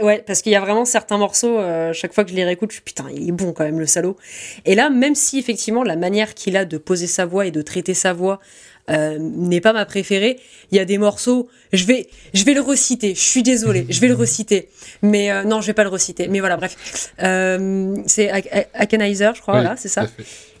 ouais, 0.00 0.22
parce 0.26 0.42
qu'il 0.42 0.52
y 0.52 0.56
a 0.56 0.60
vraiment 0.60 0.84
certains 0.84 1.18
morceaux, 1.18 1.58
euh, 1.58 1.92
chaque 1.92 2.12
fois 2.14 2.22
que 2.24 2.30
je 2.30 2.36
les 2.36 2.44
réécoute, 2.44 2.70
je 2.70 2.76
suis 2.76 2.84
putain, 2.84 3.06
il 3.14 3.28
est 3.28 3.32
bon 3.32 3.52
quand 3.52 3.64
même 3.64 3.80
le 3.80 3.86
salaud. 3.86 4.16
Et 4.64 4.74
là, 4.76 4.90
même 4.90 5.14
si 5.16 5.38
effectivement 5.40 5.82
la 5.82 5.96
manière 5.96 6.34
qu'il 6.34 6.56
a 6.56 6.64
de 6.64 6.78
poser 6.78 7.08
sa 7.08 7.26
voix 7.26 7.46
et 7.46 7.50
de 7.50 7.62
traiter 7.62 7.94
sa 7.94 8.12
voix 8.12 8.38
euh, 8.90 9.18
n'est 9.18 9.60
pas 9.60 9.72
ma 9.72 9.84
préférée, 9.86 10.38
il 10.70 10.76
y 10.76 10.80
a 10.80 10.84
des 10.84 10.98
morceaux, 10.98 11.48
je 11.72 11.84
vais, 11.84 12.06
je 12.34 12.44
vais 12.44 12.54
le 12.54 12.60
reciter, 12.60 13.14
je 13.14 13.20
suis 13.20 13.42
désolée, 13.42 13.86
je 13.88 14.00
vais 14.00 14.08
le 14.08 14.14
reciter. 14.14 14.68
Mais 15.02 15.30
euh, 15.30 15.44
non, 15.44 15.60
je 15.60 15.66
vais 15.68 15.72
pas 15.74 15.84
le 15.84 15.88
reciter. 15.90 16.28
Mais 16.28 16.40
voilà, 16.40 16.56
bref. 16.56 17.12
Euh, 17.22 17.96
c'est 18.06 18.28
Ak- 18.28 18.48
Ak- 18.52 18.68
Akenizer, 18.74 19.34
je 19.34 19.40
crois, 19.42 19.54
Oui, 19.54 19.60
voilà, 19.60 19.76
c'est 19.76 19.88
ça. 19.88 20.06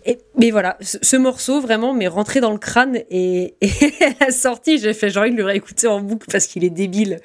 Et, 0.06 0.18
mais 0.38 0.50
voilà, 0.50 0.76
ce, 0.80 0.98
ce 1.00 1.16
morceau 1.16 1.60
vraiment 1.60 1.94
m'est 1.94 2.08
rentré 2.08 2.40
dans 2.40 2.52
le 2.52 2.58
crâne 2.58 3.00
et, 3.10 3.54
et 3.62 3.70
à 4.20 4.26
la 4.26 4.30
sortie, 4.32 4.78
j'ai 4.78 4.92
fait 4.92 5.08
genre 5.10 5.22
envie 5.22 5.32
de 5.32 5.36
le 5.38 5.44
réécouter 5.44 5.86
en 5.86 6.00
boucle 6.00 6.26
parce 6.30 6.46
qu'il 6.46 6.62
est 6.64 6.70
débile. 6.70 7.20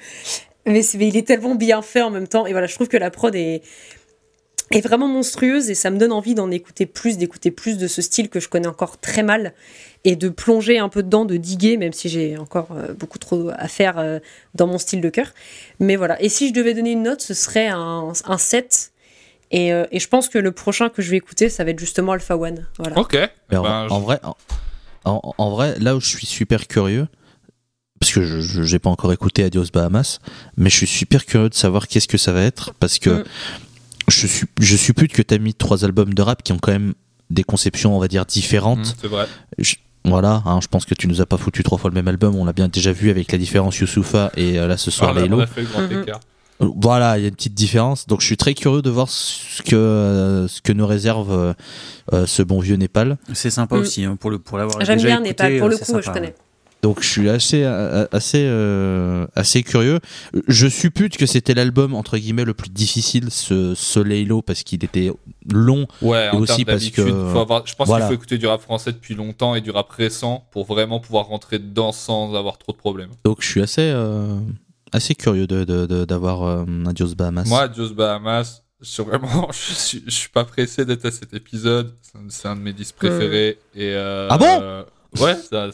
Mais, 0.66 0.82
mais 0.98 1.08
il 1.08 1.18
est 1.18 1.28
tellement 1.28 1.56
bien 1.56 1.82
fait 1.82 2.02
en 2.02 2.10
même 2.10 2.28
temps. 2.28 2.46
Et 2.46 2.52
voilà, 2.52 2.68
je 2.68 2.76
trouve 2.76 2.88
que 2.88 2.98
la 2.98 3.10
prod 3.12 3.34
est, 3.36 3.62
est 4.72 4.82
vraiment 4.82 5.08
monstrueuse 5.08 5.70
et 5.70 5.76
ça 5.76 5.90
me 5.90 5.98
donne 5.98 6.12
envie 6.12 6.36
d'en 6.36 6.52
écouter 6.52 6.86
plus, 6.86 7.18
d'écouter 7.18 7.52
plus 7.52 7.78
de 7.78 7.88
ce 7.88 8.02
style 8.02 8.30
que 8.30 8.40
je 8.40 8.50
connais 8.50 8.68
encore 8.68 9.00
très 9.00 9.24
mal 9.24 9.54
et 10.06 10.16
de 10.16 10.30
plonger 10.30 10.78
un 10.80 10.90
peu 10.90 11.02
dedans, 11.04 11.26
de 11.26 11.38
diguer, 11.38 11.78
même 11.78 11.92
si 11.94 12.08
j'ai 12.10 12.38
encore 12.38 12.70
euh, 12.72 12.94
beaucoup 12.94 13.18
trop 13.18 13.50
à 13.56 13.68
faire 13.68 13.98
euh, 13.98 14.20
dans 14.56 14.68
mon 14.68 14.78
style 14.78 15.02
de 15.02 15.10
cœur. 15.10 15.28
Mais 15.80 15.96
voilà. 15.96 16.22
Et 16.22 16.30
si 16.30 16.48
je 16.50 16.54
devais 16.54 16.74
donner 16.74 16.92
une 16.92 17.04
note, 17.04 17.22
ce 17.22 17.34
serait 17.34 17.68
un, 17.68 18.14
un 18.26 18.38
7 18.38 18.92
Et, 19.52 19.74
euh, 19.74 19.86
et 19.92 20.00
je 20.00 20.08
pense 20.08 20.30
que 20.30 20.38
le 20.38 20.52
prochain 20.52 20.90
que 20.90 21.02
je 21.02 21.10
vais 21.12 21.18
écouter, 21.18 21.50
ça 21.50 21.64
va 21.64 21.72
être 21.72 21.80
justement 21.80 22.12
Alpha 22.14 22.38
One. 22.38 22.68
Voilà. 22.78 22.98
Ok. 23.00 23.18
Mais 23.52 23.58
en, 23.58 23.64
Ben, 23.64 23.88
en 23.90 24.00
vrai, 24.00 24.20
en, 24.24 24.36
en- 25.06 25.34
en 25.38 25.50
vrai, 25.50 25.76
là 25.80 25.96
où 25.96 26.00
je 26.00 26.08
suis 26.08 26.28
super 26.28 26.68
curieux, 26.68 27.08
parce 28.00 28.14
que 28.14 28.22
je 28.24 28.62
n'ai 28.74 28.80
pas 28.80 28.90
encore 28.90 29.12
écouté 29.12 29.44
Adios 29.44 29.66
Bahamas, 29.74 30.20
mais 30.56 30.70
je 30.70 30.78
suis 30.78 30.88
super 30.88 31.26
curieux 31.26 31.50
de 31.50 31.54
savoir 31.56 31.88
qu'est-ce 31.90 32.08
que 32.08 32.18
ça 32.18 32.32
va 32.32 32.44
être, 32.44 32.74
parce 32.76 33.00
que 33.00 33.10
Mm. 33.10 33.24
Je, 34.10 34.28
suis, 34.28 34.46
je 34.60 34.76
suppute 34.78 35.12
que 35.14 35.22
tu 35.22 35.34
as 35.34 35.38
mis 35.38 35.54
trois 35.54 35.86
albums 35.86 36.14
de 36.14 36.22
rap 36.22 36.44
qui 36.44 36.52
ont 36.54 36.60
quand 36.60 36.72
même 36.72 36.94
des 37.30 37.44
conceptions, 37.44 37.96
on 37.96 38.00
va 38.00 38.08
dire, 38.08 38.26
différentes. 38.26 38.80
Mm, 38.80 38.94
c'est 39.02 39.08
vrai. 39.08 39.26
Je- 39.58 39.76
voilà, 40.06 40.42
hein, 40.46 40.60
je 40.62 40.68
pense 40.68 40.86
que 40.86 40.96
tu 40.96 41.08
nous 41.08 41.22
as 41.22 41.26
pas 41.26 41.38
foutu 41.38 41.62
trois 41.62 41.78
fois 41.78 41.90
le 41.90 41.94
même 41.94 42.08
album, 42.08 42.36
on 42.36 42.46
l'a 42.46 42.54
bien 42.54 42.68
déjà 42.70 42.92
vu 42.94 43.10
avec 43.10 43.32
la 43.32 43.38
différence 43.38 43.78
Youssoufa 43.80 44.32
et 44.38 44.58
euh, 44.58 44.66
là 44.68 44.78
ce 44.78 44.90
soir 44.92 45.12
Voilà, 45.12 45.28
Laylo. 45.28 45.38
on 45.40 45.44
a 45.44 45.48
fait 45.48 45.62
le 45.62 45.68
grand 45.68 46.02
écart. 46.02 46.20
Voilà, 46.62 47.18
il 47.18 47.22
y 47.22 47.26
a 47.26 47.28
une 47.30 47.36
petite 47.36 47.54
différence. 47.54 48.08
Donc 48.08 48.20
je 48.22 48.26
suis 48.26 48.36
très 48.38 48.54
curieux 48.54 48.82
de 48.82 48.90
voir 48.90 49.08
ce 49.10 49.62
que, 49.62 49.76
euh, 49.76 50.48
ce 50.48 50.62
que 50.62 50.74
nous 50.74 50.88
réserve 50.88 51.54
euh, 52.14 52.26
ce 52.26 52.42
bon 52.44 52.60
vieux 52.60 52.76
Népal. 52.76 53.18
C'est 53.34 53.50
sympa 53.50 53.76
Mm. 53.76 53.80
aussi 53.80 54.04
hein, 54.06 54.16
pour 54.18 54.30
le 54.32 54.40
pour 54.40 54.58
l'avoir 54.58 54.84
J'aime 54.84 54.98
bien 55.00 55.24
écouté, 55.24 55.30
Népal, 55.30 55.60
pour 55.60 55.70
le 55.70 55.78
coup, 55.78 55.84
je 55.86 55.92
sympa, 56.02 56.12
connais. 56.14 56.36
Donc 56.82 57.02
je 57.02 57.08
suis 57.10 57.30
assez, 57.30 57.64
euh, 57.66 58.06
assez, 58.14 58.46
euh, 58.46 59.28
assez 59.36 59.64
curieux. 59.64 60.00
Je 60.48 60.68
suppute 60.68 61.18
que 61.18 61.26
c'était 61.26 61.54
l'album 61.54 61.94
entre 61.94 62.18
guillemets 62.18 62.46
le 62.46 62.54
plus 62.54 62.70
difficile, 62.70 63.32
ce, 63.32 63.76
ce 63.76 64.00
Laylo, 64.00 64.42
parce 64.42 64.64
qu'il 64.64 64.84
était 64.86 65.12
long. 65.52 65.88
Ouais, 66.02 66.28
Et 66.28 66.30
en 66.30 66.40
aussi 66.40 66.64
termes 66.64 66.80
parce 66.80 66.90
que- 66.90 67.02
d'habitude, 67.02 67.32
faut 67.34 67.40
avoir- 67.40 67.68
je 67.68 67.76
pense 67.76 67.88
voilà. 67.88 68.06
qu'il 68.06 68.16
faut 68.16 68.20
écouter 68.22 68.38
du 68.38 68.48
rap 68.48 68.62
français 68.62 68.94
depuis 68.94 69.14
longtemps 69.14 69.56
et 69.56 69.62
du 69.62 69.72
rap 69.72 69.92
récent 69.92 70.48
pour 70.52 70.66
vraiment 70.66 71.02
pouvoir 71.02 71.26
rentrer 71.26 71.60
dedans 71.60 71.92
sans 71.92 72.34
avoir 72.34 72.58
trop 72.58 72.72
de 72.72 72.78
problèmes. 72.78 73.10
Donc 73.26 73.42
je 73.42 73.48
suis 73.48 73.62
assez, 73.62 73.92
euh, 73.94 74.38
assez 74.94 75.16
curieux 75.16 75.48
de, 75.48 75.66
de- 75.66 75.86
de- 75.86 76.06
d'avoir 76.06 76.44
euh, 76.44 76.64
Adios 76.88 77.14
Bahamas. 77.14 77.44
Moi, 77.48 77.68
Jos 77.76 77.94
Bahamas, 77.94 78.64
je 78.82 78.88
suis 78.88 79.04
vraiment, 79.04 79.50
je 79.52 79.74
suis, 79.74 80.04
je 80.06 80.12
suis 80.12 80.30
pas 80.30 80.46
pressé 80.46 80.86
d'être 80.86 81.04
à 81.06 81.12
cet 81.12 81.34
épisode. 81.34 81.94
C'est 82.02 82.18
un, 82.18 82.22
c'est 82.30 82.48
un 82.48 82.56
de 82.56 82.62
mes 82.62 82.72
disques 82.74 82.96
préférés. 82.96 83.58
Et 83.76 83.92
euh, 83.94 84.28
Ah 84.32 84.38
bon? 84.38 84.60
euh, 84.62 84.84
Ouais, 85.20 85.36
c'est 85.36 85.56
un 85.56 85.70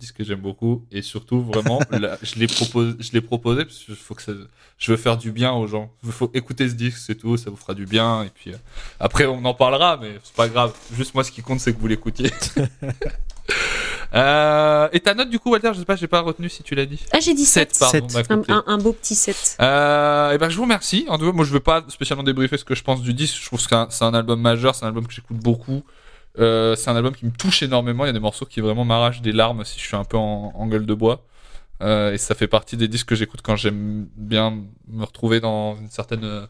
disques 0.00 0.16
que 0.16 0.24
j'aime 0.24 0.40
beaucoup. 0.40 0.84
Et 0.90 1.00
surtout, 1.02 1.40
vraiment, 1.42 1.78
là, 1.92 2.18
je 2.22 2.34
l'ai 2.36 2.46
proposé, 2.48 2.96
je 2.98 3.12
l'ai 3.12 3.20
proposé 3.20 3.64
parce 3.64 3.78
que 3.84 3.94
faut 3.94 4.14
que 4.14 4.22
ça- 4.22 4.32
je 4.78 4.90
veux 4.90 4.96
faire 4.96 5.16
du 5.16 5.30
bien 5.30 5.52
aux 5.52 5.66
gens. 5.68 5.92
Il 6.04 6.10
faut 6.10 6.30
écouter 6.34 6.68
ce 6.68 6.74
disque, 6.74 6.98
c'est 6.98 7.14
tout, 7.14 7.36
ça 7.36 7.50
vous 7.50 7.56
fera 7.56 7.74
du 7.74 7.86
bien. 7.86 8.24
Et 8.24 8.30
puis 8.30 8.52
euh, 8.52 8.56
après, 8.98 9.26
on 9.26 9.44
en 9.44 9.54
parlera, 9.54 9.96
mais 10.00 10.18
c'est 10.24 10.34
pas 10.34 10.48
grave. 10.48 10.72
Juste 10.96 11.14
moi, 11.14 11.22
ce 11.24 11.30
qui 11.30 11.40
compte, 11.42 11.60
c'est 11.60 11.72
que 11.72 11.78
vous 11.80 11.86
l'écoutiez. 11.86 12.30
Euh, 14.14 14.88
et 14.92 15.00
ta 15.00 15.14
note 15.14 15.28
du 15.28 15.38
coup, 15.38 15.50
Walter, 15.50 15.70
je 15.74 15.80
sais 15.80 15.84
pas, 15.84 15.96
j'ai 15.96 16.06
pas 16.06 16.20
retenu 16.20 16.48
si 16.48 16.62
tu 16.62 16.74
l'as 16.74 16.86
dit. 16.86 17.04
Ah, 17.12 17.20
j'ai 17.20 17.34
dit 17.34 17.44
7. 17.44 17.76
pardon, 17.78 18.08
Sept. 18.08 18.12
bah, 18.14 18.20
Un, 18.30 18.36
écoutez. 18.36 18.52
un- 18.52 18.64
un 18.66 18.78
beau 18.78 18.92
petit 18.92 19.14
7. 19.14 19.56
Euh, 19.60 20.32
et 20.32 20.38
ben 20.38 20.48
je 20.48 20.56
vous 20.56 20.62
remercie. 20.62 21.04
En 21.08 21.18
tout 21.18 21.26
cas, 21.26 21.32
moi 21.32 21.44
je 21.44 21.52
veux 21.52 21.60
pas 21.60 21.84
spécialement 21.88 22.22
débriefer 22.22 22.56
ce 22.56 22.64
que 22.64 22.74
je 22.74 22.82
pense 22.82 23.02
du 23.02 23.12
disque. 23.12 23.38
Je 23.40 23.46
trouve 23.46 23.58
que 23.62 23.68
c'est 23.68 23.74
un, 23.74 23.86
c'est 23.90 24.04
un 24.04 24.14
album 24.14 24.40
majeur, 24.40 24.74
c'est 24.74 24.84
un 24.84 24.88
album 24.88 25.06
que 25.06 25.12
j'écoute 25.12 25.36
beaucoup. 25.38 25.82
Euh, 26.38 26.76
c'est 26.76 26.90
un 26.90 26.96
album 26.96 27.14
qui 27.14 27.26
me 27.26 27.32
touche 27.32 27.62
énormément. 27.62 28.04
Il 28.04 28.08
y 28.08 28.10
a 28.10 28.12
des 28.12 28.20
morceaux 28.20 28.46
qui 28.46 28.60
vraiment 28.60 28.84
m'arrachent 28.84 29.22
des 29.22 29.32
larmes 29.32 29.64
si 29.64 29.78
je 29.80 29.84
suis 29.84 29.96
un 29.96 30.04
peu 30.04 30.16
en, 30.16 30.66
gueule 30.66 30.86
de 30.86 30.94
bois. 30.94 31.24
Euh, 31.82 32.12
et 32.12 32.18
ça 32.18 32.34
fait 32.34 32.48
partie 32.48 32.76
des 32.76 32.88
disques 32.88 33.08
que 33.08 33.14
j'écoute 33.14 33.40
quand 33.42 33.56
j'aime 33.56 34.08
bien 34.16 34.64
me 34.88 35.04
retrouver 35.04 35.40
dans 35.40 35.76
une 35.76 35.90
certaine. 35.90 36.24
euh, 36.24 36.46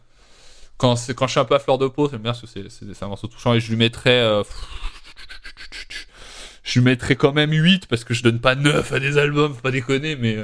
Quand, 0.77 0.95
quand 1.15 1.27
je 1.27 1.31
suis 1.31 1.39
un 1.39 1.45
peu 1.45 1.55
à 1.55 1.59
fleur 1.59 1.77
de 1.77 1.87
peau, 1.87 2.09
j'aime 2.09 2.21
bien 2.21 2.33
parce 2.33 2.41
que 2.41 2.69
c'est, 2.69 3.03
un 3.03 3.07
morceau 3.07 3.27
touchant 3.27 3.53
et 3.53 3.59
je 3.59 3.69
lui 3.69 3.77
mettrais. 3.77 4.43
je 6.63 6.79
lui 6.79 6.85
mettrais 6.85 7.15
quand 7.15 7.33
même 7.33 7.51
8 7.51 7.87
parce 7.87 8.03
que 8.03 8.13
je 8.13 8.23
donne 8.23 8.39
pas 8.39 8.55
9 8.55 8.91
à 8.91 8.99
des 8.99 9.17
albums, 9.17 9.53
faut 9.53 9.61
pas 9.61 9.71
déconner, 9.71 10.15
mais. 10.15 10.37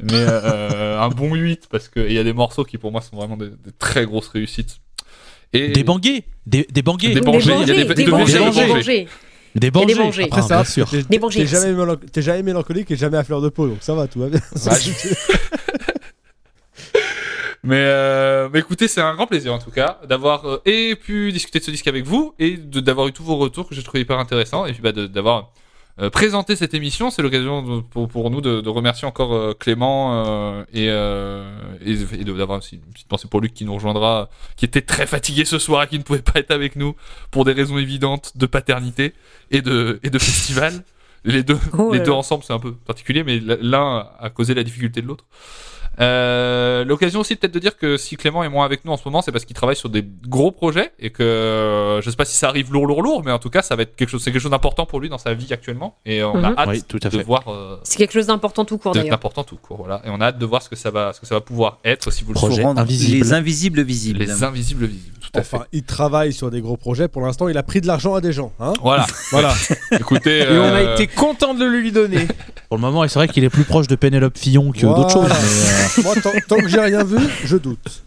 mais 0.00 0.24
un 0.26 1.08
bon 1.08 1.34
8 1.34 1.68
parce 1.70 1.88
qu'il 1.88 2.12
y 2.12 2.18
a 2.18 2.24
des 2.24 2.32
morceaux 2.32 2.64
qui 2.64 2.78
pour 2.78 2.92
moi 2.92 3.00
sont 3.00 3.16
vraiment 3.16 3.36
des, 3.36 3.50
des 3.50 3.72
très 3.72 4.06
grosses 4.06 4.28
réussites. 4.28 4.80
Et 5.52 5.68
Des 5.68 5.82
banguets, 5.84 6.24
des, 6.46 6.66
des 6.70 6.82
banguets, 6.82 7.12
Des 7.14 7.20
bangers, 7.20 7.54
il 7.62 7.68
y 7.68 7.70
a 7.70 7.84
des- 7.84 7.94
des 7.94 8.04
bangers, 8.06 8.38
des 8.38 8.38
des 9.56 9.70
bangers. 9.70 9.88
des 9.88 9.94
bangers. 9.94 10.22
Ah, 10.30 10.36
Après, 10.36 10.42
ça, 10.42 10.54
bien 10.56 10.64
sûr. 10.64 10.88
t'es- 10.90 11.02
Des 11.02 11.18
bangers. 11.18 11.40
T'es 11.40 11.46
jamais, 11.46 11.74
jamais 12.22 12.42
mélancolique 12.44 12.90
et 12.92 12.96
jamais 12.96 13.16
à 13.18 13.24
fleur 13.24 13.40
de 13.40 13.48
peau, 13.48 13.66
donc 13.66 13.78
ça 13.80 13.94
va, 13.94 14.06
tout 14.06 14.20
va 14.20 14.28
bien. 14.28 14.40
Ouais, 14.66 14.72
Mais, 17.62 17.76
euh, 17.76 18.48
mais 18.50 18.60
écoutez, 18.60 18.88
c'est 18.88 19.02
un 19.02 19.14
grand 19.14 19.26
plaisir 19.26 19.52
en 19.52 19.58
tout 19.58 19.70
cas 19.70 19.98
d'avoir 20.08 20.46
euh, 20.48 20.62
et 20.64 20.94
pu 20.96 21.30
discuter 21.30 21.58
de 21.58 21.64
ce 21.64 21.70
disque 21.70 21.86
avec 21.88 22.06
vous 22.06 22.32
et 22.38 22.56
de- 22.56 22.80
d'avoir 22.80 23.06
eu 23.08 23.12
tous 23.12 23.22
vos 23.22 23.36
retours 23.36 23.68
que 23.68 23.74
j'ai 23.74 23.82
trouvé 23.82 24.00
hyper 24.00 24.18
intéressants 24.18 24.64
et 24.64 24.72
puis 24.72 24.80
bah, 24.80 24.92
de- 24.92 25.06
d'avoir 25.06 25.52
euh, 26.00 26.10
présenté 26.10 26.56
cette 26.56 26.74
émission. 26.74 27.10
C'est 27.10 27.22
l'occasion 27.22 27.82
pour, 27.82 28.08
pour 28.08 28.30
nous 28.30 28.40
de, 28.40 28.60
de 28.60 28.68
remercier 28.68 29.06
encore 29.06 29.34
euh, 29.34 29.54
Clément 29.58 30.24
euh, 30.24 30.64
et, 30.72 30.86
et, 31.86 32.24
d'avoir 32.24 32.58
aussi 32.58 32.76
une 32.76 32.92
petite 32.92 33.08
pensée 33.08 33.28
pour 33.28 33.40
Luc 33.40 33.52
qui 33.52 33.64
nous 33.64 33.74
rejoindra, 33.74 34.30
qui 34.56 34.64
était 34.64 34.82
très 34.82 35.06
fatigué 35.06 35.44
ce 35.44 35.58
soir 35.58 35.82
et 35.82 35.88
qui 35.88 35.98
ne 35.98 36.02
pouvait 36.02 36.22
pas 36.22 36.40
être 36.40 36.52
avec 36.52 36.76
nous 36.76 36.94
pour 37.30 37.44
des 37.44 37.52
raisons 37.52 37.78
évidentes 37.78 38.32
de 38.36 38.46
paternité 38.46 39.12
et 39.50 39.62
de, 39.62 40.00
et 40.02 40.10
de 40.10 40.18
festival. 40.18 40.72
Les 41.24 41.42
deux, 41.42 41.58
Oh 41.76 41.92
les 41.92 42.00
deux 42.00 42.12
ensemble, 42.12 42.44
c'est 42.44 42.54
un 42.54 42.58
peu 42.58 42.72
particulier, 42.72 43.22
mais 43.22 43.38
l'un 43.40 44.08
a 44.18 44.30
causé 44.30 44.54
la 44.54 44.64
difficulté 44.64 45.02
de 45.02 45.06
l'autre. 45.06 45.26
Euh, 46.00 46.84
L'occasion 46.84 47.20
aussi 47.20 47.36
peut-être 47.36 47.52
de 47.52 47.58
dire 47.58 47.76
que 47.76 47.96
si 47.96 48.16
Clément 48.16 48.42
est 48.42 48.48
moins 48.48 48.64
avec 48.64 48.84
nous 48.84 48.92
en 48.92 48.96
ce 48.96 49.02
moment, 49.04 49.20
c'est 49.22 49.32
parce 49.32 49.44
qu'il 49.44 49.54
travaille 49.54 49.76
sur 49.76 49.88
des 49.90 50.04
gros 50.26 50.50
projets 50.50 50.92
et 50.98 51.10
que 51.10 51.22
euh, 51.22 52.00
je 52.00 52.08
sais 52.10 52.16
pas 52.16 52.24
si 52.24 52.36
ça 52.36 52.48
arrive 52.48 52.72
lourd, 52.72 52.86
lourd, 52.86 53.02
lourd, 53.02 53.22
mais 53.24 53.32
en 53.32 53.38
tout 53.38 53.50
cas, 53.50 53.62
ça 53.62 53.76
va 53.76 53.82
être 53.82 53.94
quelque 53.96 54.08
chose, 54.08 54.22
c'est 54.22 54.32
quelque 54.32 54.40
chose 54.42 54.50
d'important 54.50 54.86
pour 54.86 55.00
lui 55.00 55.08
dans 55.08 55.18
sa 55.18 55.34
vie 55.34 55.52
actuellement 55.52 55.96
et 56.06 56.22
on 56.22 56.42
a 56.42 56.50
Mhm. 56.50 56.54
hâte 56.58 56.68
Oui, 56.68 56.82
tout 56.88 56.98
à 57.02 57.08
de 57.10 57.22
voir. 57.22 57.44
euh, 57.48 57.76
C'est 57.82 57.98
quelque 57.98 58.12
chose 58.12 58.26
d'important 58.26 58.64
tout 58.64 58.78
court 58.78 58.92
d'ailleurs. 58.92 59.10
d'important 59.10 59.44
tout 59.44 59.56
court, 59.56 59.76
voilà. 59.78 60.00
Et 60.04 60.08
on 60.10 60.20
a 60.20 60.26
hâte 60.26 60.38
de 60.38 60.46
voir 60.46 60.62
ce 60.62 60.68
que 60.70 60.76
ça 60.76 60.90
va, 60.90 61.12
ce 61.12 61.20
que 61.20 61.26
ça 61.26 61.34
va 61.34 61.40
pouvoir 61.42 61.78
être 61.84 62.10
si 62.10 62.24
vous 62.24 62.30
le 62.32 62.34
Projet 62.34 62.64
invisible. 62.64 63.18
les 63.18 63.32
invisibles 63.34 63.82
visibles. 63.82 64.18
Les 64.20 64.42
invisibles 64.42 64.86
visibles, 64.86 65.16
tout 65.20 65.30
à 65.34 65.40
Enfin, 65.40 65.58
fait. 65.58 65.64
il 65.72 65.82
travaille 65.82 66.32
sur 66.32 66.50
des 66.50 66.60
gros 66.62 66.76
projets. 66.78 67.08
Pour 67.08 67.22
l'instant, 67.22 67.48
il 67.48 67.58
a 67.58 67.62
pris 67.62 67.80
de 67.82 67.86
l'argent 67.86 68.14
à 68.14 68.20
des 68.22 68.32
gens. 68.32 68.52
Hein 68.58 68.72
Voilà. 68.82 69.06
voilà. 69.30 69.52
Écoutez, 69.92 70.38
Et 70.50 70.58
on 70.58 70.74
a 70.74 70.94
été 70.94 71.06
content 71.06 71.52
de 71.54 71.64
le 71.64 71.78
lui 71.78 71.92
donner. 71.92 72.26
Pour 72.68 72.78
le 72.78 72.82
moment, 72.82 73.06
c'est 73.06 73.18
vrai 73.18 73.28
qu'il 73.28 73.44
est 73.44 73.50
plus 73.50 73.64
proche 73.64 73.86
de 73.88 73.96
Pénélope 73.96 74.38
Fillon 74.38 74.70
que 74.72 74.80
d'autres 74.80 75.10
choses. 75.10 75.26
Voilà. 75.28 75.34
mais, 75.40 75.48
euh, 75.48 75.88
Moi, 76.02 76.14
tant, 76.22 76.32
tant 76.48 76.56
que 76.56 76.68
j'ai 76.68 76.80
rien 76.80 77.04
vu, 77.04 77.18
je 77.44 77.56
doute. 77.56 78.02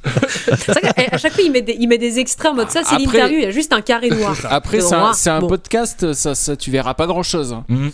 C'est 0.47 0.71
vrai 0.71 0.81
qu'à 0.81 1.15
à 1.15 1.17
chaque 1.17 1.33
fois, 1.33 1.43
il 1.43 1.51
met 1.51 1.61
des, 1.61 1.75
il 1.79 1.87
met 1.87 1.97
des 1.97 2.19
extraits 2.19 2.51
en 2.51 2.55
mode 2.55 2.69
ça, 2.71 2.81
c'est 2.83 2.95
Après- 2.95 3.05
l'interview, 3.05 3.37
il 3.39 3.43
y 3.43 3.47
a 3.47 3.51
juste 3.51 3.73
un 3.73 3.81
carré 3.81 4.09
noir. 4.09 4.35
Après, 4.49 4.79
c'est 4.81 4.95
un, 4.95 4.99
moi. 4.99 5.11
c'est 5.13 5.29
un 5.29 5.39
Bon. 5.39 5.47
podcast, 5.47 6.13
ça, 6.13 6.35
ça, 6.35 6.55
tu 6.55 6.71
verras 6.71 6.93
pas 6.93 7.07
grand 7.07 7.23
chose. 7.23 7.55
mhm. 7.69 7.91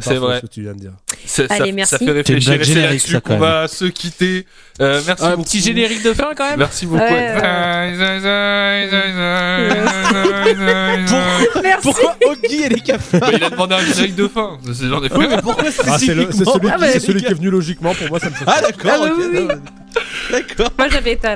C'est 0.00 0.14
vrai. 0.16 0.36
ce 0.36 0.42
que 0.42 0.46
tu 0.52 0.60
viens 0.62 0.74
de 0.74 0.80
dire. 0.80 0.92
Allez, 1.48 1.58
ça, 1.58 1.72
merci. 1.72 1.90
ça 1.90 1.98
fait 1.98 2.10
réfléchir 2.10 2.58
c'est 2.62 2.74
là-dessus 2.74 3.20
qu'on 3.20 3.38
va 3.38 3.66
se 3.68 3.86
quitter. 3.86 4.46
Euh, 4.80 5.00
merci 5.06 5.24
Un 5.24 5.30
beaucoup. 5.30 5.42
petit 5.44 5.60
générique 5.60 6.02
de 6.02 6.12
fin 6.12 6.34
quand 6.36 6.48
même. 6.50 6.58
Merci 6.58 6.86
beaucoup. 6.86 7.02
Ouais, 7.02 7.10
ouais. 7.10 7.42
Pourquoi 11.82 12.16
Oggy 12.26 12.62
et 12.64 12.68
les 12.68 12.80
cafards 12.80 13.20
Bah, 13.20 13.30
il 13.32 13.42
a 13.42 13.50
demandé 13.50 13.74
un 13.74 13.80
générique 13.80 14.14
de 14.14 14.28
fin. 14.28 14.58
C'est 14.72 14.86
genre 14.88 15.00
des 15.00 15.08
Oui, 15.14 15.26
mais 15.28 15.40
pourquoi 15.42 15.64
Ah, 15.86 15.98
c'est 15.98 16.06
celui, 16.06 16.26
Ah, 16.26 16.32
qui, 16.32 16.60
bah, 16.60 16.76
c'est 16.92 17.00
celui 17.00 17.20
les 17.20 17.26
qui 17.26 17.32
est 17.32 17.36
venu 17.36 17.50
logiquement. 17.50 17.94
Pour 17.94 18.08
moi, 18.08 18.20
ça 18.20 18.30
me 18.30 18.34
fait. 18.34 18.44
Ah 18.46 18.60
d'accord, 18.60 18.90
Ah, 18.94 18.98
bah, 19.08 19.12
oui, 19.18 19.24
oui. 19.32 19.46
D'accord. 20.30 20.70
Moi 20.78 20.88
j'avais 20.90 21.16
ta 21.16 21.34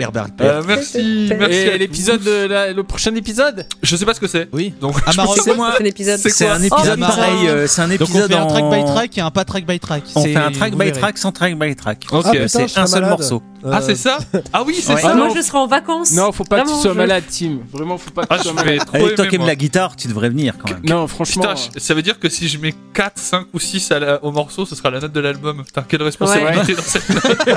Herbert 0.00 0.26
Euh, 0.40 0.62
merci, 0.66 1.30
merci. 1.38 1.54
Et 1.56 1.78
l'épisode, 1.78 2.22
de 2.22 2.46
la- 2.46 2.72
le 2.72 2.82
prochain 2.82 3.14
épisode 3.14 3.66
Je 3.82 3.96
sais 3.96 4.04
pas 4.04 4.14
ce 4.14 4.20
que 4.20 4.26
c'est. 4.28 4.48
Oui. 4.52 4.72
Donc, 4.80 4.94
Maroc, 5.16 5.38
C'est 5.42 5.54
moi. 5.56 5.68
moi. 5.68 5.74
C'est 5.76 5.82
un 5.82 5.86
épisode. 5.86 6.18
C'est 6.18 6.30
C'est 6.30 6.44
quoi 6.46 6.54
un 6.54 6.62
épisode 6.62 6.98
Oh, 7.02 7.06
pareil, 7.06 7.48
euh, 7.48 7.66
c'est 7.66 7.82
un 7.82 7.88
Donc 7.88 8.00
on 8.00 8.04
épisode 8.04 8.34
en... 8.34 8.46
track 8.46 8.64
by 8.70 8.84
track 8.84 9.18
et 9.18 9.20
un 9.20 9.30
pas 9.30 9.44
track 9.44 9.66
by 9.66 9.78
track. 9.78 10.02
On 10.14 10.22
fait 10.24 10.36
un 10.36 10.50
track 10.50 10.74
by 10.76 10.92
track 10.92 11.18
sans 11.18 11.32
track 11.32 11.58
by 11.58 11.74
track. 11.76 12.04
Ok. 12.10 12.26
Ah, 12.26 12.48
c'est 12.48 12.78
un 12.78 12.86
seul 12.86 13.06
morceau. 13.06 13.42
Euh, 13.62 13.70
Ah, 13.72 13.80
c'est 13.82 13.94
ça 13.94 14.18
Ah 14.52 14.62
oui, 14.66 14.74
c'est 14.80 14.94
Ouais. 14.94 15.00
ça. 15.02 15.10
Ah, 15.12 15.14
moi 15.14 15.28
je 15.34 15.40
serai 15.42 15.58
en 15.58 15.66
vacances. 15.66 16.12
Non, 16.12 16.32
faut 16.32 16.44
pas 16.44 16.56
que 16.56 16.60
tu 16.62 16.66
Vraiment, 16.68 16.82
sois 16.82 16.92
je- 16.92 16.96
malade, 16.96 17.24
Tim. 17.30 17.58
Vraiment, 17.72 17.98
faut 17.98 18.10
pas 18.10 18.22
que 18.22 18.26
Ah, 18.30 18.36
tu 18.38 18.44
je 18.44 18.48
sois 18.48 18.62
vais 18.62 18.70
malade. 18.72 18.86
trop 18.86 18.96
Allez, 18.96 19.14
toi 19.14 19.24
aimer, 19.24 19.28
qui 19.28 19.34
aimes 19.36 19.40
moi. 19.42 19.48
la 19.48 19.56
guitare, 19.56 19.96
tu 19.96 20.08
devrais 20.08 20.30
venir 20.30 20.54
quand 20.58 20.70
même. 20.72 20.80
Non, 20.84 21.06
franchement. 21.06 21.42
Putain, 21.42 21.54
je- 21.74 21.78
ça 21.80 21.94
veut 21.94 22.02
dire 22.02 22.18
que 22.18 22.28
si 22.30 22.48
je 22.48 22.58
mets 22.58 22.74
4, 22.94 23.18
5 23.18 23.46
ou 23.52 23.60
6 23.60 23.90
à 23.92 23.98
la- 23.98 24.24
au 24.24 24.32
morceau, 24.32 24.64
ce 24.64 24.74
sera 24.74 24.90
la 24.90 25.00
note 25.00 25.12
de 25.12 25.20
l'album. 25.20 25.62
Putain, 25.64 25.84
quelle 25.86 26.02
responsabilité 26.02 26.74
dans 26.74 26.82
cette 26.82 27.08
note. 27.10 27.24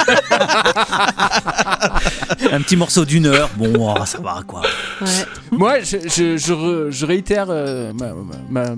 Un 2.52 2.62
petit 2.62 2.76
morceau 2.76 3.06
d'une 3.06 3.26
heure, 3.26 3.50
bon, 3.56 3.96
oh, 4.00 4.06
ça 4.06 4.20
va 4.20 4.42
quoi. 4.46 4.62
Ouais. 5.02 5.08
Moi, 5.52 5.80
je, 5.82 5.98
je, 6.08 6.38
je, 6.38 6.54
re- 6.54 6.90
je 6.92 7.06
réitère 7.06 7.48
euh, 7.50 7.92
ma, 7.94 8.14
ma- 8.14 8.66
ma- 8.66 8.76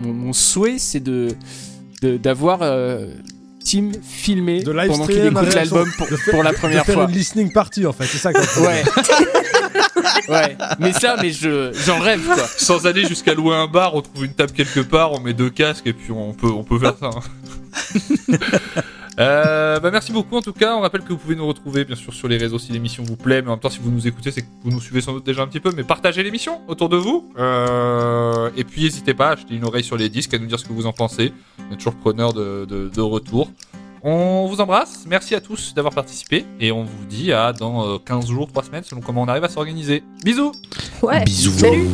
mon, 0.00 0.12
mon 0.12 0.32
souhait, 0.32 0.78
c'est 0.78 1.00
de 1.00 1.28
de- 2.02 2.16
d'avoir 2.16 2.60
euh, 2.62 3.08
Tim 3.70 3.90
filmé 4.02 4.62
De 4.62 4.72
live 4.72 4.88
pendant 4.88 5.06
qu'il 5.06 5.24
écoute 5.26 5.54
l'album 5.54 5.88
pour, 5.96 6.06
de 6.08 6.16
pour 6.30 6.42
la 6.42 6.50
De 6.52 6.56
première 6.56 6.84
faire 6.84 6.94
fois. 6.94 7.04
une 7.04 7.12
listening 7.12 7.52
party 7.52 7.86
en 7.86 7.92
fait, 7.92 8.04
c'est 8.06 8.18
ça. 8.18 8.32
qu'on 8.32 8.42
fait. 8.42 8.60
Ouais. 8.60 8.82
ouais. 10.28 10.56
Mais 10.80 10.92
ça, 10.92 11.16
mais 11.22 11.30
je 11.30 11.70
j'en 11.86 11.98
rêve 12.00 12.24
quoi. 12.24 12.46
Sans 12.56 12.86
aller 12.86 13.06
jusqu'à 13.06 13.34
louer 13.34 13.54
un 13.54 13.66
bar, 13.66 13.94
on 13.94 14.00
trouve 14.02 14.24
une 14.24 14.32
table 14.32 14.52
quelque 14.52 14.80
part, 14.80 15.12
on 15.12 15.20
met 15.20 15.34
deux 15.34 15.50
casques 15.50 15.86
et 15.86 15.92
puis 15.92 16.10
on 16.10 16.32
peut, 16.32 16.48
on 16.48 16.64
peut 16.64 16.78
faire 16.78 16.94
ça. 16.98 17.10
hein. 17.10 18.36
Euh, 19.18 19.80
bah 19.80 19.90
merci 19.90 20.12
beaucoup 20.12 20.36
en 20.36 20.42
tout 20.42 20.52
cas. 20.52 20.74
On 20.76 20.80
rappelle 20.80 21.02
que 21.02 21.08
vous 21.12 21.18
pouvez 21.18 21.34
nous 21.34 21.46
retrouver 21.46 21.84
bien 21.84 21.96
sûr 21.96 22.12
sur 22.14 22.28
les 22.28 22.36
réseaux 22.36 22.58
si 22.58 22.72
l'émission 22.72 23.02
vous 23.02 23.16
plaît, 23.16 23.42
mais 23.42 23.48
en 23.48 23.52
même 23.52 23.60
temps 23.60 23.70
si 23.70 23.80
vous 23.80 23.90
nous 23.90 24.06
écoutez, 24.06 24.30
c'est 24.30 24.42
que 24.42 24.46
vous 24.62 24.70
nous 24.70 24.80
suivez 24.80 25.00
sans 25.00 25.12
doute 25.12 25.26
déjà 25.26 25.42
un 25.42 25.46
petit 25.46 25.60
peu. 25.60 25.72
Mais 25.76 25.82
partagez 25.82 26.22
l'émission 26.22 26.60
autour 26.68 26.88
de 26.88 26.96
vous. 26.96 27.30
Euh, 27.38 28.50
et 28.56 28.64
puis 28.64 28.82
n'hésitez 28.84 29.14
pas 29.14 29.30
à 29.30 29.36
jeter 29.36 29.54
une 29.54 29.64
oreille 29.64 29.84
sur 29.84 29.96
les 29.96 30.08
disques, 30.08 30.32
à 30.34 30.38
nous 30.38 30.46
dire 30.46 30.58
ce 30.58 30.64
que 30.64 30.72
vous 30.72 30.86
en 30.86 30.92
pensez. 30.92 31.32
On 31.68 31.74
est 31.74 31.76
toujours 31.76 31.96
preneur 31.96 32.32
de, 32.32 32.64
de, 32.68 32.88
de 32.88 33.00
retours. 33.00 33.50
On 34.02 34.46
vous 34.46 34.60
embrasse. 34.60 35.04
Merci 35.06 35.34
à 35.34 35.40
tous 35.40 35.74
d'avoir 35.74 35.92
participé. 35.94 36.46
Et 36.58 36.72
on 36.72 36.84
vous 36.84 37.04
dit 37.06 37.32
à 37.32 37.52
dans 37.52 37.86
euh, 37.86 37.98
15 37.98 38.28
jours, 38.28 38.48
3 38.48 38.64
semaines, 38.64 38.84
selon 38.84 39.02
comment 39.02 39.22
on 39.22 39.28
arrive 39.28 39.44
à 39.44 39.48
s'organiser. 39.48 40.02
Bisous 40.24 40.52
Ouais. 41.02 41.22
Bisous. 41.24 41.52
Salut 41.52 41.86